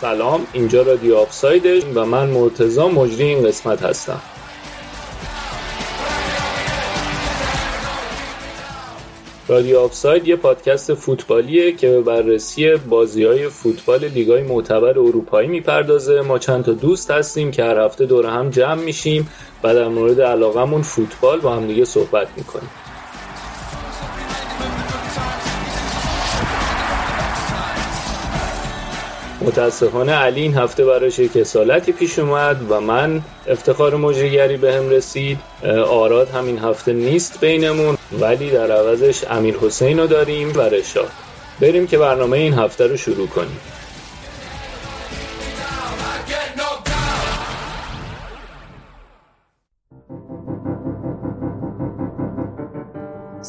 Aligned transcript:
سلام 0.00 0.46
اینجا 0.52 0.82
رادیو 0.82 1.16
آفساید 1.16 1.66
و 1.94 2.04
من 2.04 2.30
مرتزا 2.30 2.88
مجری 2.88 3.24
این 3.24 3.46
قسمت 3.46 3.82
هستم. 3.82 4.20
رادیو 9.48 9.78
آفساید 9.78 10.28
یه 10.28 10.36
پادکست 10.36 10.94
فوتبالیه 10.94 11.72
که 11.72 11.88
به 11.88 12.00
بررسی 12.00 12.76
بازی 12.76 13.24
های 13.24 13.48
فوتبال 13.48 14.04
لیگای 14.04 14.42
معتبر 14.42 14.98
اروپایی 14.98 15.48
می‌پردازه. 15.48 16.20
ما 16.20 16.38
چند 16.38 16.64
تا 16.64 16.72
دوست 16.72 17.10
هستیم 17.10 17.50
که 17.50 17.64
هر 17.64 17.78
هفته 17.78 18.06
دور 18.06 18.26
هم 18.26 18.50
جمع 18.50 18.82
میشیم 18.82 19.28
و 19.62 19.74
در 19.74 19.88
مورد 19.88 20.20
علاقمون 20.20 20.82
فوتبال 20.82 21.40
با 21.40 21.56
هم 21.56 21.66
دیگه 21.66 21.84
صحبت 21.84 22.28
می‌کنیم. 22.36 22.70
متاسفانه 29.40 30.12
علی 30.12 30.40
این 30.40 30.54
هفته 30.54 30.84
براش 30.84 31.18
یک 31.18 31.32
کسالتی 31.32 31.92
پیش 31.92 32.18
اومد 32.18 32.70
و 32.70 32.80
من 32.80 33.22
افتخار 33.46 33.96
مجریگری 33.96 34.56
به 34.56 34.74
هم 34.74 34.88
رسید. 34.88 35.38
آراد 35.88 36.28
همین 36.28 36.58
هفته 36.58 36.92
نیست 36.92 37.40
بینمون 37.40 37.96
ولی 38.20 38.50
در 38.50 38.72
عوضش 38.72 39.24
امیر 39.30 39.56
حسین 39.56 39.98
رو 39.98 40.06
داریم 40.06 40.52
و 40.56 40.60
رشاد. 40.60 41.10
بریم 41.60 41.86
که 41.86 41.98
برنامه 41.98 42.38
این 42.38 42.54
هفته 42.54 42.86
رو 42.86 42.96
شروع 42.96 43.28
کنیم. 43.28 43.60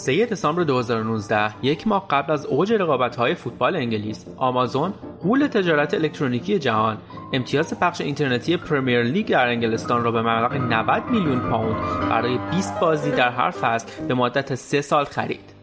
سه 0.01 0.25
دسامبر 0.25 0.63
2019 0.63 1.53
یک 1.63 1.87
ماه 1.87 2.07
قبل 2.09 2.33
از 2.33 2.45
اوج 2.45 2.73
رقابت‌های 2.73 3.35
فوتبال 3.35 3.75
انگلیس 3.75 4.25
آمازون 4.37 4.93
قول 5.23 5.47
تجارت 5.47 5.93
الکترونیکی 5.93 6.59
جهان 6.59 6.97
امتیاز 7.33 7.79
پخش 7.79 8.01
اینترنتی 8.01 8.57
پرمیر 8.57 9.03
لیگ 9.03 9.29
در 9.29 9.47
انگلستان 9.47 10.03
را 10.03 10.11
به 10.11 10.21
مبلغ 10.21 10.53
90 10.53 11.03
میلیون 11.11 11.39
پوند 11.39 11.75
برای 12.09 12.37
20 12.51 12.79
بازی 12.79 13.11
در 13.11 13.29
هر 13.29 13.51
فصل 13.51 14.05
به 14.07 14.13
مدت 14.13 14.55
3 14.55 14.81
سال 14.81 15.03
خرید. 15.03 15.53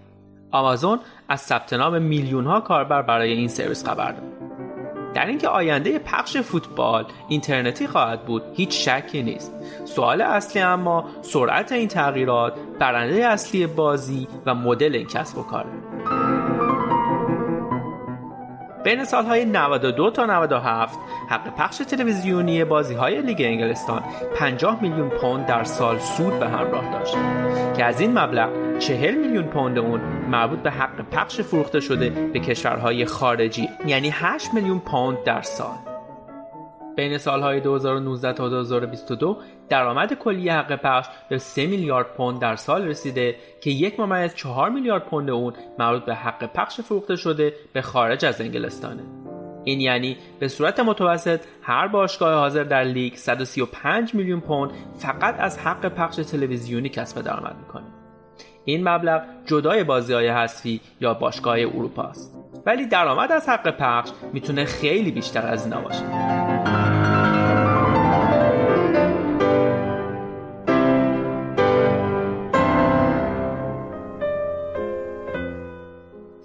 آمازون 0.51 0.99
از 1.29 1.41
ثبت 1.41 1.73
نام 1.73 2.03
میلیون 2.03 2.45
ها 2.45 2.61
کاربر 2.61 3.03
برای 3.03 3.33
این 3.33 3.49
سرویس 3.49 3.85
خبر 3.85 4.13
داد. 4.13 4.38
در 5.15 5.27
اینکه 5.27 5.49
آینده 5.49 5.99
پخش 5.99 6.37
فوتبال 6.37 7.05
اینترنتی 7.29 7.87
خواهد 7.87 8.25
بود 8.25 8.43
هیچ 8.55 8.89
شکی 8.89 9.23
نیست. 9.23 9.53
سوال 9.85 10.21
اصلی 10.21 10.63
اما 10.63 11.05
سرعت 11.23 11.73
این 11.73 11.89
تغییرات 11.89 12.53
برنده 12.79 13.27
اصلی 13.27 13.67
بازی 13.67 14.29
و 14.47 14.55
مدل 14.55 14.95
این 14.95 15.07
کسب 15.07 15.39
و 15.39 15.43
کاره 15.43 15.69
بین 18.85 19.05
سالهای 19.05 19.45
92 19.45 20.11
تا 20.11 20.27
97 20.27 20.99
حق 21.29 21.55
پخش 21.55 21.77
تلویزیونی 21.77 22.65
بازی 22.65 22.95
های 22.95 23.23
لیگ 23.23 23.43
انگلستان 23.43 24.03
50 24.37 24.83
میلیون 24.83 25.09
پوند 25.09 25.47
در 25.47 25.65
سال 25.65 25.99
سود 25.99 26.39
به 26.39 26.49
همراه 26.49 26.93
داشت. 26.93 27.17
که 27.77 27.85
از 27.85 28.01
این 28.01 28.19
مبلغ 28.19 28.79
40 28.79 29.15
میلیون 29.15 29.45
پوند 29.45 29.79
اون 29.79 30.01
مربوط 30.31 30.59
به 30.59 30.71
حق 30.71 31.11
پخش 31.11 31.41
فروخته 31.41 31.81
شده 31.81 32.11
به 32.11 32.41
کشورهای 32.41 33.05
خارجی 33.05 33.69
یعنی 33.87 34.11
8 34.13 34.55
میلیون 34.55 34.79
پوند 34.79 35.23
در 35.25 35.43
سال. 35.43 35.77
بین 36.97 37.19
سالهای 37.19 37.61
2019 37.61 38.33
تا 38.33 38.49
2022 38.49 39.39
درآمد 39.69 40.15
کلی 40.15 40.49
حق 40.49 40.77
پخش 40.77 41.07
به 41.29 41.39
3 41.39 41.67
میلیارد 41.67 42.07
پوند 42.07 42.41
در 42.41 42.57
سال 42.57 42.87
رسیده 42.87 43.37
که 43.61 43.71
یک 43.71 44.01
ممیز 44.01 44.35
4 44.35 44.71
میلیارد 44.71 45.05
پوند 45.05 45.31
اون 45.31 45.53
مربوط 45.79 46.05
به 46.05 46.15
حق 46.15 46.53
پخش 46.53 46.81
فروخته 46.81 47.17
شده 47.17 47.55
به 47.73 47.83
خارج 47.83 48.25
از 48.25 48.41
انگلستانه. 48.41 49.03
این 49.65 49.81
یعنی 49.81 50.17
به 50.39 50.49
صورت 50.49 50.81
متوسط 50.81 51.41
هر 51.63 51.89
باشگاه 51.89 52.35
حاضر 52.35 52.65
در 52.65 52.85
لیگ 52.85 53.15
135 53.15 54.15
میلیون 54.15 54.41
پوند 54.41 54.71
فقط 54.99 55.35
از 55.39 55.59
حق 55.59 55.89
پخش 55.89 56.17
تلویزیونی 56.17 56.89
کسب 56.89 57.23
درآمد 57.23 57.57
می‌کنه. 57.61 57.85
این 58.65 58.89
مبلغ 58.89 59.23
جدای 59.47 59.85
بازی 59.85 60.13
های 60.13 60.29
حذفی 60.29 60.81
یا 61.01 61.15
باشگاه 61.15 61.59
اروپا 61.59 62.03
است 62.03 62.37
ولی 62.67 62.87
درآمد 62.87 63.33
از 63.33 63.49
حق 63.49 63.71
پخش 63.71 64.11
می‌تونه 64.33 64.65
خیلی 64.65 65.11
بیشتر 65.11 65.47
از 65.47 65.65
اینا 65.65 65.81
باشه. 65.81 66.05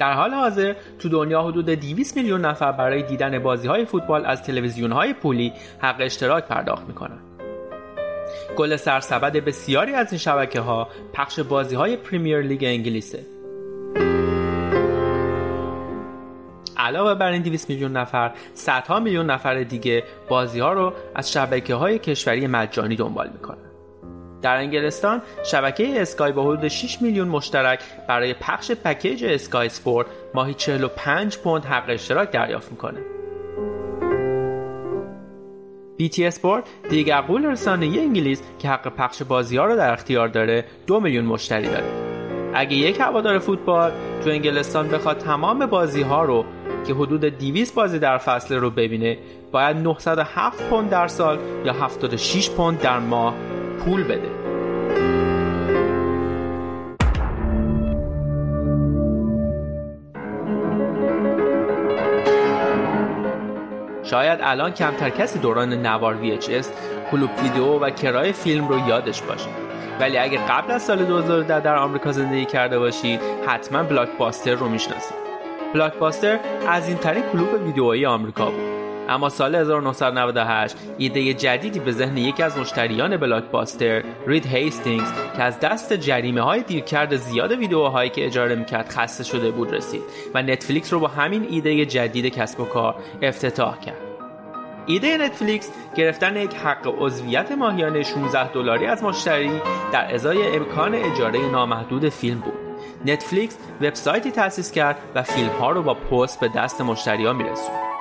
در 0.04 0.14
حال 0.14 0.34
حاضر 0.34 0.76
تو 1.00 1.10
دنیا 1.10 1.42
حدود 1.42 1.66
200 1.66 2.18
میلیون 2.18 2.46
نفر 2.46 2.72
برای 2.72 3.04
دیدن 3.04 3.40
بازی 3.40 3.68
های 3.68 3.86
فوتبال 3.86 4.26
از 4.26 4.44
تلویزیون 4.44 4.92
های 4.92 5.14
پولی 5.14 5.54
حق 5.80 5.96
اشتراک 6.00 6.46
پرداخت 6.46 6.88
می‌کنن. 6.88 7.20
گل 8.56 8.76
سرسبد 8.76 9.32
بسیاری 9.32 9.94
از 9.94 10.12
این 10.12 10.20
شبکه 10.20 10.60
ها 10.60 10.88
پخش 11.14 11.40
بازی 11.40 11.76
های 11.76 11.98
پریمیر 11.98 12.42
لیگ 12.42 12.64
انگلیسه. 12.64 13.20
علاوه 16.78 17.16
بر 17.16 17.32
این 17.32 17.42
200 17.42 17.70
میلیون 17.70 17.98
نفر 17.98 18.32
صدها 18.54 19.00
میلیون 19.00 19.30
نفر 19.32 19.64
دیگه 19.64 20.04
بازی 20.30 20.60
ها 20.60 20.74
رو 20.74 20.94
از 21.16 21.32
شبکه 21.32 21.76
های 21.76 22.00
کشوری 22.00 22.48
مجانی 22.48 22.96
دنبال 22.96 23.30
می‌کنن. 23.34 23.73
در 24.44 24.58
انگلستان 24.58 25.22
شبکه 25.46 26.02
اسکای 26.02 26.32
با 26.32 26.44
حدود 26.44 26.68
6 26.68 27.02
میلیون 27.02 27.28
مشترک 27.28 27.80
برای 28.08 28.34
پخش 28.34 28.72
پکیج 28.72 29.26
اسکای 29.26 29.70
سپورت 29.70 30.08
ماهی 30.34 30.54
45 30.54 31.38
پوند 31.38 31.66
حق 31.66 31.86
اشتراک 31.88 32.32
دریافت 32.32 32.72
می‌کنه. 32.72 33.00
BT 36.00 36.20
اسپورت 36.20 36.64
دیگر 36.90 37.22
قول 37.22 37.46
رسانه‌ای 37.46 38.00
انگلیس 38.00 38.42
که 38.60 38.70
حق 38.70 38.96
پخش 38.96 39.24
بازی 39.24 39.58
ها 39.58 39.66
رو 39.66 39.76
در 39.76 39.94
اختیار 39.94 40.28
داره 40.28 40.66
دو 40.88 41.00
میلیون 41.00 41.26
مشتری 41.26 41.68
داره. 41.68 42.14
اگه 42.54 42.76
یک 42.76 43.00
هوادار 43.00 43.40
فوتبال 43.40 43.92
تو 44.24 44.30
انگلستان 44.30 44.88
بخواد 44.88 45.18
تمام 45.18 45.66
بازی 45.66 46.02
ها 46.02 46.24
رو 46.24 46.46
که 46.88 46.94
حدود 46.94 47.26
200 47.26 47.76
بازی 47.76 48.00
در 48.00 48.18
فصل 48.18 48.56
رو 48.56 48.70
ببینه 48.70 49.18
باید 49.54 49.78
907 49.78 50.70
پوند 50.70 50.90
در 50.90 51.08
سال 51.08 51.40
یا 51.66 51.74
76 51.74 52.50
پوند 52.50 52.82
در 52.82 53.00
ماه 53.00 53.34
پول 53.86 54.04
بده. 54.04 54.30
شاید 64.04 64.40
الان 64.42 64.72
کمتر 64.72 65.10
کسی 65.10 65.40
دوران 65.40 65.74
نوار 65.74 66.18
VHS 66.24 66.66
کلوب 67.12 67.30
ویدیو 67.44 67.80
و 67.80 67.90
کرای 67.90 68.32
فیلم 68.32 68.68
رو 68.68 68.88
یادش 68.88 69.22
باشه. 69.22 69.50
ولی 70.00 70.18
اگه 70.18 70.38
قبل 70.48 70.72
از 70.72 70.82
سال 70.82 71.06
2010 71.06 71.60
در 71.60 71.76
آمریکا 71.76 72.12
زندگی 72.12 72.46
کرده 72.46 72.80
باشید 72.80 73.20
حتما 73.48 73.84
بلاک 73.84 74.10
باستر 74.18 74.56
رو 74.56 74.70
می‌شناسید. 74.70 75.18
بلاک 75.74 75.94
باستر 75.94 76.40
از 76.68 76.88
این 76.88 76.98
ترین 76.98 77.24
کلوب 77.34 77.66
ویدیویی 77.66 78.06
آمریکا 78.06 78.46
بود. 78.46 78.83
اما 79.10 79.30
سال 79.30 79.56
1998 79.56 80.76
ایده 80.98 81.34
جدیدی 81.34 81.80
به 81.80 81.92
ذهن 81.92 82.18
یکی 82.18 82.44
از 82.44 82.58
مشتریان 82.58 83.18
بلاک 83.18 83.44
باستر 83.44 84.04
رید 84.28 84.46
هیستینگز 84.46 85.12
که 85.36 85.44
از 85.44 85.60
دست 85.60 85.94
جریمه 85.94 86.42
های 86.42 86.62
دیرکرد 86.62 87.16
زیاد 87.16 87.52
ویدیوهایی 87.52 88.10
که 88.10 88.26
اجاره 88.26 88.56
می‌کرد 88.56 88.90
خسته 88.90 89.24
شده 89.24 89.52
بود 89.52 89.74
رسید 89.74 90.02
و 90.34 90.42
نتفلیکس 90.42 90.94
رو 90.94 91.00
با 91.00 91.08
همین 91.08 91.48
ایده 91.50 91.86
جدید 91.86 92.26
کسب 92.26 92.60
و 92.60 92.66
کار 92.66 92.96
افتتاح 93.22 93.80
کرد. 93.80 93.98
ایده 94.86 95.18
نتفلیکس 95.18 95.72
گرفتن 95.96 96.38
یک 96.38 96.56
حق 96.56 96.96
عضویت 97.00 97.52
ماهیانه 97.52 98.04
16 98.04 98.52
دلاری 98.52 98.86
از 98.86 99.04
مشتری 99.04 99.62
در 99.92 100.14
ازای 100.14 100.56
امکان 100.56 100.96
اجاره 100.96 101.52
نامحدود 101.52 102.10
فیلم 102.10 102.40
بود. 102.40 102.54
نتفلیکس 103.06 103.58
وبسایتی 103.82 104.32
تأسیس 104.32 104.72
کرد 104.72 104.98
و 105.16 105.24
فیلم 105.24 105.50
ها 105.50 105.72
رو 105.72 105.84
با 105.84 105.94
پست 105.94 106.40
به 106.40 106.50
دست 106.56 106.82
مشتری 106.82 107.26
ها 107.26 107.34
میرسوند. 107.34 107.93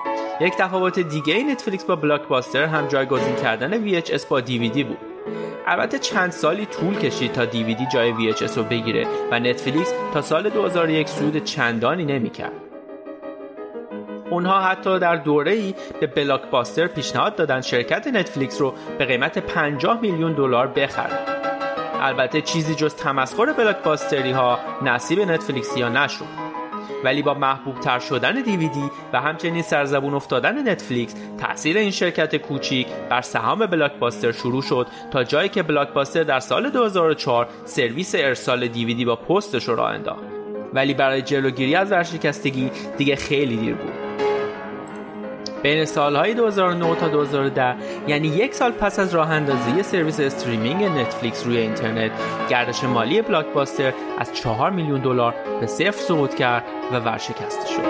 یک 0.43 0.57
تفاوت 0.57 0.99
دیگه 0.99 1.45
نتفلیکس 1.45 1.85
با 1.85 1.97
بلاکباستر 1.97 2.65
هم 2.65 2.89
جایگزین 2.89 3.37
کردن 3.37 4.01
VHS 4.01 4.27
با 4.27 4.41
DVD 4.41 4.85
بود 4.85 4.99
البته 5.67 5.99
چند 5.99 6.33
سالی 6.33 6.67
طول 6.67 6.95
کشید 6.95 7.33
تا 7.33 7.45
دیویدی 7.45 7.87
جای 7.93 8.33
VHS 8.33 8.57
رو 8.57 8.65
بگیره 8.65 9.07
و 9.31 9.41
نتفلیکس 9.41 9.93
تا 10.15 10.23
سال 10.23 10.51
2001 10.51 11.09
سود 11.09 11.45
چندانی 11.45 12.05
نمی‌کرد. 12.05 12.53
اونها 14.31 14.61
حتی 14.61 14.99
در 14.99 15.17
دوره 15.17 15.53
ای 15.53 15.75
به 16.01 16.07
بلاکباستر 16.07 16.87
پیشنهاد 16.87 17.37
دادن 17.37 17.61
شرکت 17.61 18.07
نتفلیکس 18.07 18.61
رو 18.61 18.75
به 18.99 19.05
قیمت 19.05 19.39
50 19.39 20.01
میلیون 20.01 20.33
دلار 20.33 20.67
بخره. 20.67 21.19
البته 22.01 22.41
چیزی 22.41 22.75
جز 22.75 22.95
تمسخر 22.95 23.53
بلاکباستری 23.53 24.33
ها 24.33 24.59
نصیب 24.83 25.21
نتفلیکسی 25.21 25.83
ها 25.83 25.89
نشد. 25.89 26.52
ولی 27.05 27.23
با 27.23 27.35
محبوب 27.35 27.81
تر 27.81 27.99
شدن 27.99 28.43
دیویدی 28.43 28.91
و 29.13 29.21
همچنین 29.21 29.63
سرزبون 29.63 30.15
افتادن 30.15 30.69
نتفلیکس 30.69 31.15
تاثیر 31.39 31.79
این 31.79 31.91
شرکت 31.91 32.37
کوچیک 32.37 32.87
بر 33.11 33.21
سهام 33.21 33.67
بلاکباستر 33.67 34.33
شروع 34.33 34.63
شد 34.63 34.87
تا 35.11 35.25
جایی 35.25 35.49
که 35.49 35.63
بلاکباستر 35.63 36.23
در 36.23 36.41
سال 36.41 36.71
2004 36.71 37.49
سرویس 37.65 38.15
ارسال 38.15 38.69
دیویدی 38.69 39.05
با 39.05 39.17
پستش 39.17 39.69
راه 39.69 39.89
انداخت. 39.89 40.23
ولی 40.75 40.95
برای 40.95 41.23
جلوگیری 41.23 41.75
از 41.75 41.93
ورشکستگی 41.93 42.71
دیگه 42.99 43.17
خیلی 43.17 43.57
دیر 43.57 43.75
بود. 43.75 44.02
بین 45.63 45.85
سالهای 45.85 46.35
2009 46.35 46.95
تا 46.95 47.09
2010 47.09 47.75
یعنی 48.09 48.29
یک 48.29 48.55
سال 48.55 48.71
پس 48.71 48.99
از 48.99 49.15
راه 49.15 49.31
اندازی 49.31 49.83
سرویس 49.83 50.21
streaming 50.21 50.85
نتفلیکس 50.85 51.47
روی 51.47 51.57
اینترنت 51.57 52.11
گردش 52.49 52.85
مالی 52.85 53.23
بلاکباستر 53.23 53.93
از 54.19 54.35
4 54.35 54.71
میلیون 54.71 55.01
دلار 55.01 55.35
به 55.61 55.67
صفر 55.67 55.91
سقوط 55.93 56.35
کرد 56.35 56.65
و 56.93 57.01
ورشکسته 57.01 57.67
شد. 57.67 57.83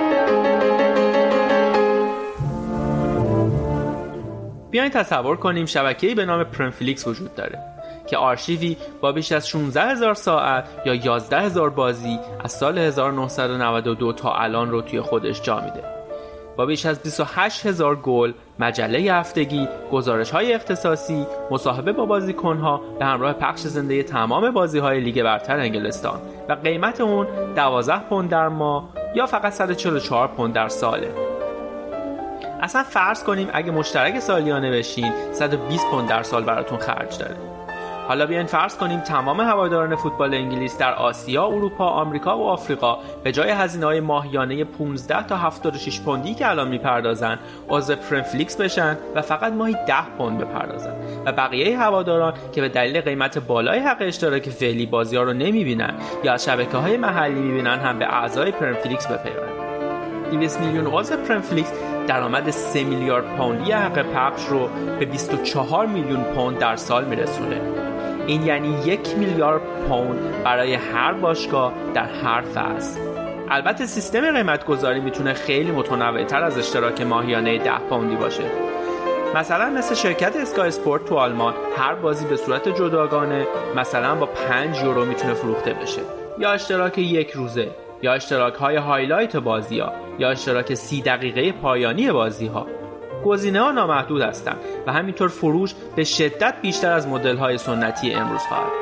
بیاین 4.70 4.90
تصور 4.90 5.36
کنیم 5.36 5.66
شبکه‌ای 5.66 6.14
به 6.14 6.24
نام 6.24 6.44
پرمفلیکس 6.44 7.06
وجود 7.06 7.34
داره 7.34 7.58
که 8.06 8.16
آرشیوی 8.16 8.76
با 9.00 9.12
بیش 9.12 9.32
از 9.32 9.48
16 9.48 9.82
هزار 9.82 10.14
ساعت 10.14 10.68
یا 10.86 10.94
11 10.94 11.40
هزار 11.40 11.70
بازی 11.70 12.18
از 12.44 12.52
سال 12.52 12.78
1992 12.78 14.12
تا 14.12 14.34
الان 14.34 14.70
رو 14.70 14.82
توی 14.82 15.00
خودش 15.00 15.42
جا 15.42 15.60
میده. 15.60 16.01
با 16.56 16.66
بیش 16.66 16.86
از 16.86 17.02
28 17.02 17.66
هزار 17.66 17.96
گل، 17.96 18.32
مجله 18.58 18.98
هفتگی، 18.98 19.68
گزارش 19.92 20.30
های 20.30 20.54
اختصاصی، 20.54 21.26
مصاحبه 21.50 21.92
با 21.92 22.06
بازیکنها 22.06 22.80
به 22.98 23.04
همراه 23.04 23.32
پخش 23.32 23.60
زنده 23.60 24.02
تمام 24.02 24.50
بازی 24.50 24.78
های 24.78 25.00
لیگ 25.00 25.22
برتر 25.22 25.56
انگلستان 25.56 26.20
و 26.48 26.52
قیمت 26.52 27.00
اون 27.00 27.26
12 27.54 27.98
پوند 27.98 28.30
در 28.30 28.48
ماه 28.48 28.88
یا 29.14 29.26
فقط 29.26 29.52
144 29.52 30.28
پوند 30.28 30.52
در 30.52 30.68
ساله. 30.68 31.14
اصلا 32.60 32.82
فرض 32.82 33.24
کنیم 33.24 33.48
اگه 33.52 33.70
مشترک 33.70 34.18
سالیانه 34.20 34.70
بشین 34.70 35.12
120 35.32 35.86
پوند 35.90 36.08
در 36.08 36.22
سال 36.22 36.44
براتون 36.44 36.78
خرج 36.78 37.18
داره. 37.18 37.51
حالا 38.08 38.26
بیاین 38.26 38.46
فرض 38.46 38.76
کنیم 38.76 39.00
تمام 39.00 39.40
هواداران 39.40 39.96
فوتبال 39.96 40.34
انگلیس 40.34 40.78
در 40.78 40.94
آسیا، 40.94 41.46
اروپا، 41.46 41.86
آمریکا 41.86 42.38
و 42.38 42.48
آفریقا 42.48 42.98
به 43.24 43.32
جای 43.32 43.50
هزینه 43.50 43.86
های 43.86 44.00
ماهیانه 44.00 44.64
15 44.64 45.26
تا 45.26 45.36
76 45.36 46.00
پوندی 46.00 46.34
که 46.34 46.50
الان 46.50 46.68
می‌پردازن 46.68 47.38
عضو 47.68 47.96
پرمفلیکس 47.96 48.56
بشن 48.56 48.98
و 49.14 49.22
فقط 49.22 49.52
ماهی 49.52 49.76
10 49.86 49.94
پوند 50.18 50.38
بپردازن. 50.38 50.94
و 51.26 51.32
بقیه 51.32 51.78
هواداران 51.78 52.34
که 52.52 52.60
به 52.60 52.68
دلیل 52.68 53.00
قیمت 53.00 53.38
بالای 53.38 53.78
حق 53.78 53.96
اشتراک 54.00 54.50
فعلی 54.50 54.86
بازی 54.86 55.16
ها 55.16 55.22
رو 55.22 55.32
نمی‌بینن 55.32 55.94
یا 56.24 56.32
از 56.32 56.44
شبکه 56.44 56.76
های 56.76 56.96
محلی 56.96 57.40
می‌بینن 57.40 57.78
هم 57.78 57.98
به 57.98 58.14
اعضای 58.14 58.50
پرمفلیکس 58.50 59.06
بپیوندن. 59.06 59.52
200 60.30 60.60
میلیون 60.60 60.86
عضو 60.86 61.16
پرمفلیکس 61.16 61.72
درآمد 62.06 62.50
3 62.50 62.84
میلیارد 62.84 63.36
پوندی 63.36 63.72
حق 63.72 64.02
پخش 64.02 64.44
رو 64.44 64.68
به 64.98 65.04
24 65.04 65.86
میلیون 65.86 66.22
پوند 66.22 66.58
در 66.58 66.76
سال 66.76 67.04
میرسونه. 67.04 67.91
این 68.26 68.42
یعنی 68.42 68.76
یک 68.84 69.16
میلیارد 69.16 69.62
پوند 69.88 70.42
برای 70.44 70.74
هر 70.74 71.12
باشگاه 71.12 71.72
در 71.94 72.06
هر 72.06 72.40
فصل. 72.40 73.00
البته 73.50 73.86
سیستم 73.86 74.32
قیمت 74.32 74.66
گذاری 74.66 75.00
می‌تونه 75.00 75.32
خیلی 75.32 75.70
متنوعتر 75.70 76.42
از 76.42 76.58
اشتراک 76.58 77.00
ماهیانه 77.00 77.58
10 77.58 77.78
پوندی 77.78 78.16
باشه. 78.16 78.44
مثلا 79.34 79.70
مثل 79.70 79.94
شرکت 79.94 80.36
اسکای 80.36 80.68
اسپورت 80.68 81.04
تو 81.04 81.14
آلمان 81.14 81.54
هر 81.76 81.94
بازی 81.94 82.26
به 82.26 82.36
صورت 82.36 82.68
جداگانه 82.68 83.46
مثلا 83.76 84.14
با 84.14 84.26
5 84.26 84.82
یورو 84.82 85.04
می‌تونه 85.04 85.34
فروخته 85.34 85.72
بشه. 85.74 86.02
یا 86.38 86.52
اشتراک 86.52 86.98
یک 86.98 87.30
روزه 87.30 87.68
یا 88.02 88.12
اشتراک 88.12 88.54
های 88.54 88.76
highlight 88.76 89.36
بازی 89.36 89.80
ها 89.80 89.92
یا 90.18 90.30
اشتراک 90.30 90.74
سی 90.74 91.02
دقیقه 91.02 91.52
پایانی 91.52 92.12
بازی 92.12 92.46
ها 92.46 92.66
گزینه 93.24 93.60
ها 93.60 93.70
نامحدود 93.70 94.22
هستند 94.22 94.58
و 94.86 94.92
همینطور 94.92 95.28
فروش 95.28 95.74
به 95.96 96.04
شدت 96.04 96.54
بیشتر 96.62 96.92
از 96.92 97.08
مدل 97.08 97.36
های 97.36 97.58
سنتی 97.58 98.14
امروز 98.14 98.40
خواهد 98.40 98.72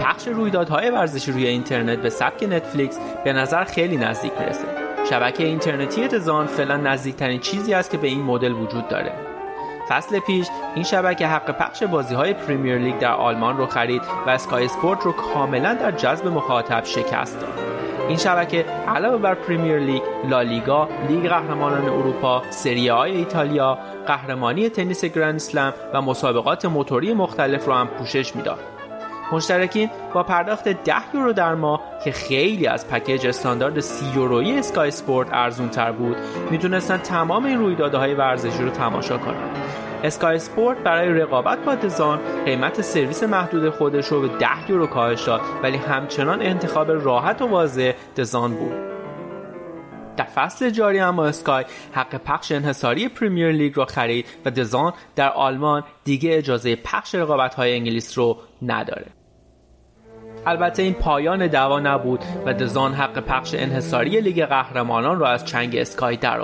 پخش 0.00 0.28
رویدادهای 0.28 0.90
ورزشی 0.90 1.32
روی 1.32 1.46
اینترنت 1.46 1.98
به 1.98 2.10
سبک 2.10 2.42
نتفلیکس 2.42 2.98
به 3.24 3.32
نظر 3.32 3.64
خیلی 3.64 3.96
نزدیک 3.96 4.32
می‌رسه. 4.40 4.64
شبکه 5.10 5.44
اینترنتی 5.44 6.08
دزان 6.08 6.46
فعلا 6.46 6.76
نزدیکترین 6.76 7.40
چیزی 7.40 7.74
است 7.74 7.90
که 7.90 7.98
به 7.98 8.08
این 8.08 8.22
مدل 8.22 8.52
وجود 8.52 8.88
داره. 8.88 9.12
فصل 9.88 10.18
پیش 10.18 10.46
این 10.74 10.84
شبکه 10.84 11.26
حق 11.26 11.50
پخش 11.50 11.82
بازی 11.82 12.14
های 12.14 12.34
پریمیر 12.34 12.78
لیگ 12.78 12.98
در 12.98 13.12
آلمان 13.12 13.56
رو 13.56 13.66
خرید 13.66 14.02
و 14.26 14.30
اسکای 14.30 14.64
اسپورت 14.64 15.02
رو 15.02 15.12
کاملا 15.12 15.74
در 15.74 15.90
جذب 15.90 16.26
مخاطب 16.26 16.84
شکست 16.84 17.40
داد. 17.40 17.79
این 18.10 18.18
شبکه 18.18 18.64
علاوه 18.88 19.16
بر 19.16 19.34
پریمیر 19.34 19.78
لیگ، 19.78 20.02
لالیگا، 20.28 20.88
لیگ 21.08 21.28
قهرمانان 21.28 21.84
اروپا، 21.84 22.42
سری 22.50 22.90
آ 22.90 23.10
ایتالیا، 23.10 23.78
قهرمانی 24.06 24.68
تنیس 24.68 25.04
گرند 25.04 25.34
اسلم 25.34 25.72
و 25.94 26.02
مسابقات 26.02 26.64
موتوری 26.64 27.14
مختلف 27.14 27.66
رو 27.66 27.72
هم 27.72 27.86
پوشش 27.86 28.36
می‌داد. 28.36 28.58
مشترکین 29.32 29.90
با 30.14 30.22
پرداخت 30.22 30.68
10 30.68 30.94
یورو 31.14 31.32
در 31.32 31.54
ماه 31.54 31.80
که 32.04 32.12
خیلی 32.12 32.66
از 32.66 32.88
پکیج 32.88 33.26
استاندارد 33.26 33.80
30 33.80 34.06
یورویی 34.16 34.58
اسکای 34.58 34.88
اسپورت 34.88 35.28
ارزون 35.32 35.68
تر 35.68 35.92
بود 35.92 36.16
می‌تونستن 36.50 36.96
تمام 36.96 37.44
این 37.44 37.58
رویدادهای 37.58 38.14
ورزشی 38.14 38.62
رو 38.62 38.70
تماشا 38.70 39.18
کنند 39.18 39.56
اسکای 40.04 40.36
اسپورت 40.36 40.78
برای 40.78 41.08
رقابت 41.08 41.58
با 41.58 41.74
دزان 41.74 42.44
قیمت 42.44 42.80
سرویس 42.80 43.22
محدود 43.22 43.70
خودش 43.70 44.06
رو 44.06 44.20
به 44.20 44.28
10 44.28 44.70
یورو 44.70 44.86
کاهش 44.86 45.24
داد 45.24 45.40
ولی 45.62 45.76
همچنان 45.76 46.42
انتخاب 46.42 46.90
راحت 46.90 47.42
و 47.42 47.46
واضح 47.46 47.92
دزان 48.16 48.54
بود. 48.54 48.72
در 50.16 50.24
فصل 50.24 50.70
جاری 50.70 51.00
اما 51.00 51.26
اسکای 51.26 51.64
حق 51.92 52.14
پخش 52.16 52.52
انحصاری 52.52 53.08
پریمیر 53.08 53.52
لیگ 53.52 53.76
را 53.76 53.84
خرید 53.84 54.26
و 54.44 54.50
دزان 54.50 54.92
در 55.16 55.30
آلمان 55.30 55.84
دیگه 56.04 56.38
اجازه 56.38 56.76
پخش 56.76 57.14
رقابت 57.14 57.54
های 57.54 57.74
انگلیس 57.74 58.18
رو 58.18 58.36
نداره. 58.62 59.06
البته 60.46 60.82
این 60.82 60.94
پایان 60.94 61.46
دعوا 61.46 61.80
نبود 61.80 62.24
و 62.46 62.54
دزان 62.54 62.94
حق 62.94 63.18
پخش 63.18 63.54
انحصاری 63.54 64.20
لیگ 64.20 64.44
قهرمانان 64.44 65.18
را 65.18 65.28
از 65.28 65.44
چنگ 65.44 65.76
اسکای 65.76 66.16
در 66.16 66.40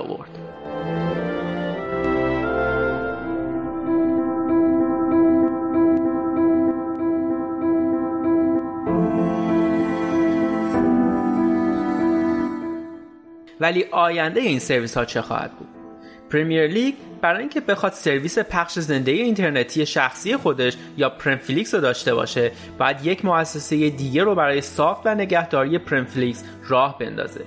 ولی 13.61 13.85
آینده 13.91 14.41
این 14.41 14.59
سرویس 14.59 14.97
ها 14.97 15.05
چه 15.05 15.23
خواهد 15.23 15.53
بود؟ 15.53 15.69
پریمیر 16.31 16.67
لیگ 16.67 16.95
برای 17.21 17.41
اینکه 17.41 17.61
بخواد 17.61 17.93
سرویس 17.93 18.39
پخش 18.39 18.79
زنده 18.79 19.11
اینترنتی 19.11 19.87
شخصی 19.87 20.37
خودش 20.37 20.77
یا 20.97 21.11
پرمفلیکس 21.11 21.75
رو 21.75 21.81
داشته 21.81 22.15
باشه 22.15 22.53
باید 22.79 23.07
یک 23.07 23.25
مؤسسه 23.25 23.91
دیگه 23.91 24.25
رو 24.25 24.35
برای 24.35 24.61
ساخت 24.61 25.03
و 25.05 25.15
نگهداری 25.15 25.79
پرمفلیکس 25.79 26.45
راه 26.69 26.99
بندازه. 26.99 27.45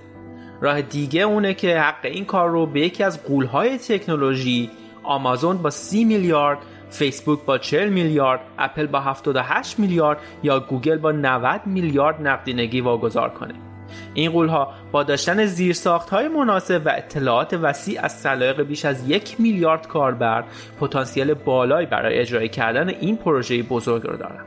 راه 0.62 0.82
دیگه 0.82 1.22
اونه 1.22 1.54
که 1.54 1.80
حق 1.80 2.06
این 2.06 2.26
کار 2.26 2.50
رو 2.50 2.66
به 2.66 2.80
یکی 2.82 3.04
از 3.04 3.24
غولهای 3.24 3.78
تکنولوژی 3.78 4.70
آمازون 5.04 5.58
با 5.58 5.70
30 5.70 6.06
میلیارد 6.06 6.58
فیسبوک 6.90 7.40
با 7.46 7.58
40 7.58 7.90
میلیارد 7.90 8.40
اپل 8.58 8.88
با 8.88 9.00
78 9.00 9.80
میلیارد 9.80 10.18
یا 10.44 10.60
گوگل 10.60 10.98
با 10.98 11.12
90 11.12 11.62
میلیارد 11.66 12.28
نقدینگی 12.28 12.82
واگذار 12.82 13.30
کنه. 13.30 13.69
این 14.14 14.32
قولها 14.32 14.74
با 14.92 15.04
داشتن 15.04 15.46
زیرساخت 15.46 16.10
های 16.10 16.28
مناسب 16.28 16.82
و 16.86 16.90
اطلاعات 16.98 17.54
وسیع 17.54 18.00
از 18.04 18.12
سلایق 18.12 18.62
بیش 18.62 18.86
از 18.86 19.10
یک 19.10 19.36
میلیارد 19.40 19.88
کاربر 19.88 20.44
پتانسیل 20.80 21.34
بالایی 21.34 21.88
برای 21.88 22.20
اجرای 22.20 22.50
کردن 22.50 22.90
این 22.90 23.18
پروژه 23.18 23.64
بزرگ 23.64 24.08
را 24.08 24.16
دارند 24.16 24.46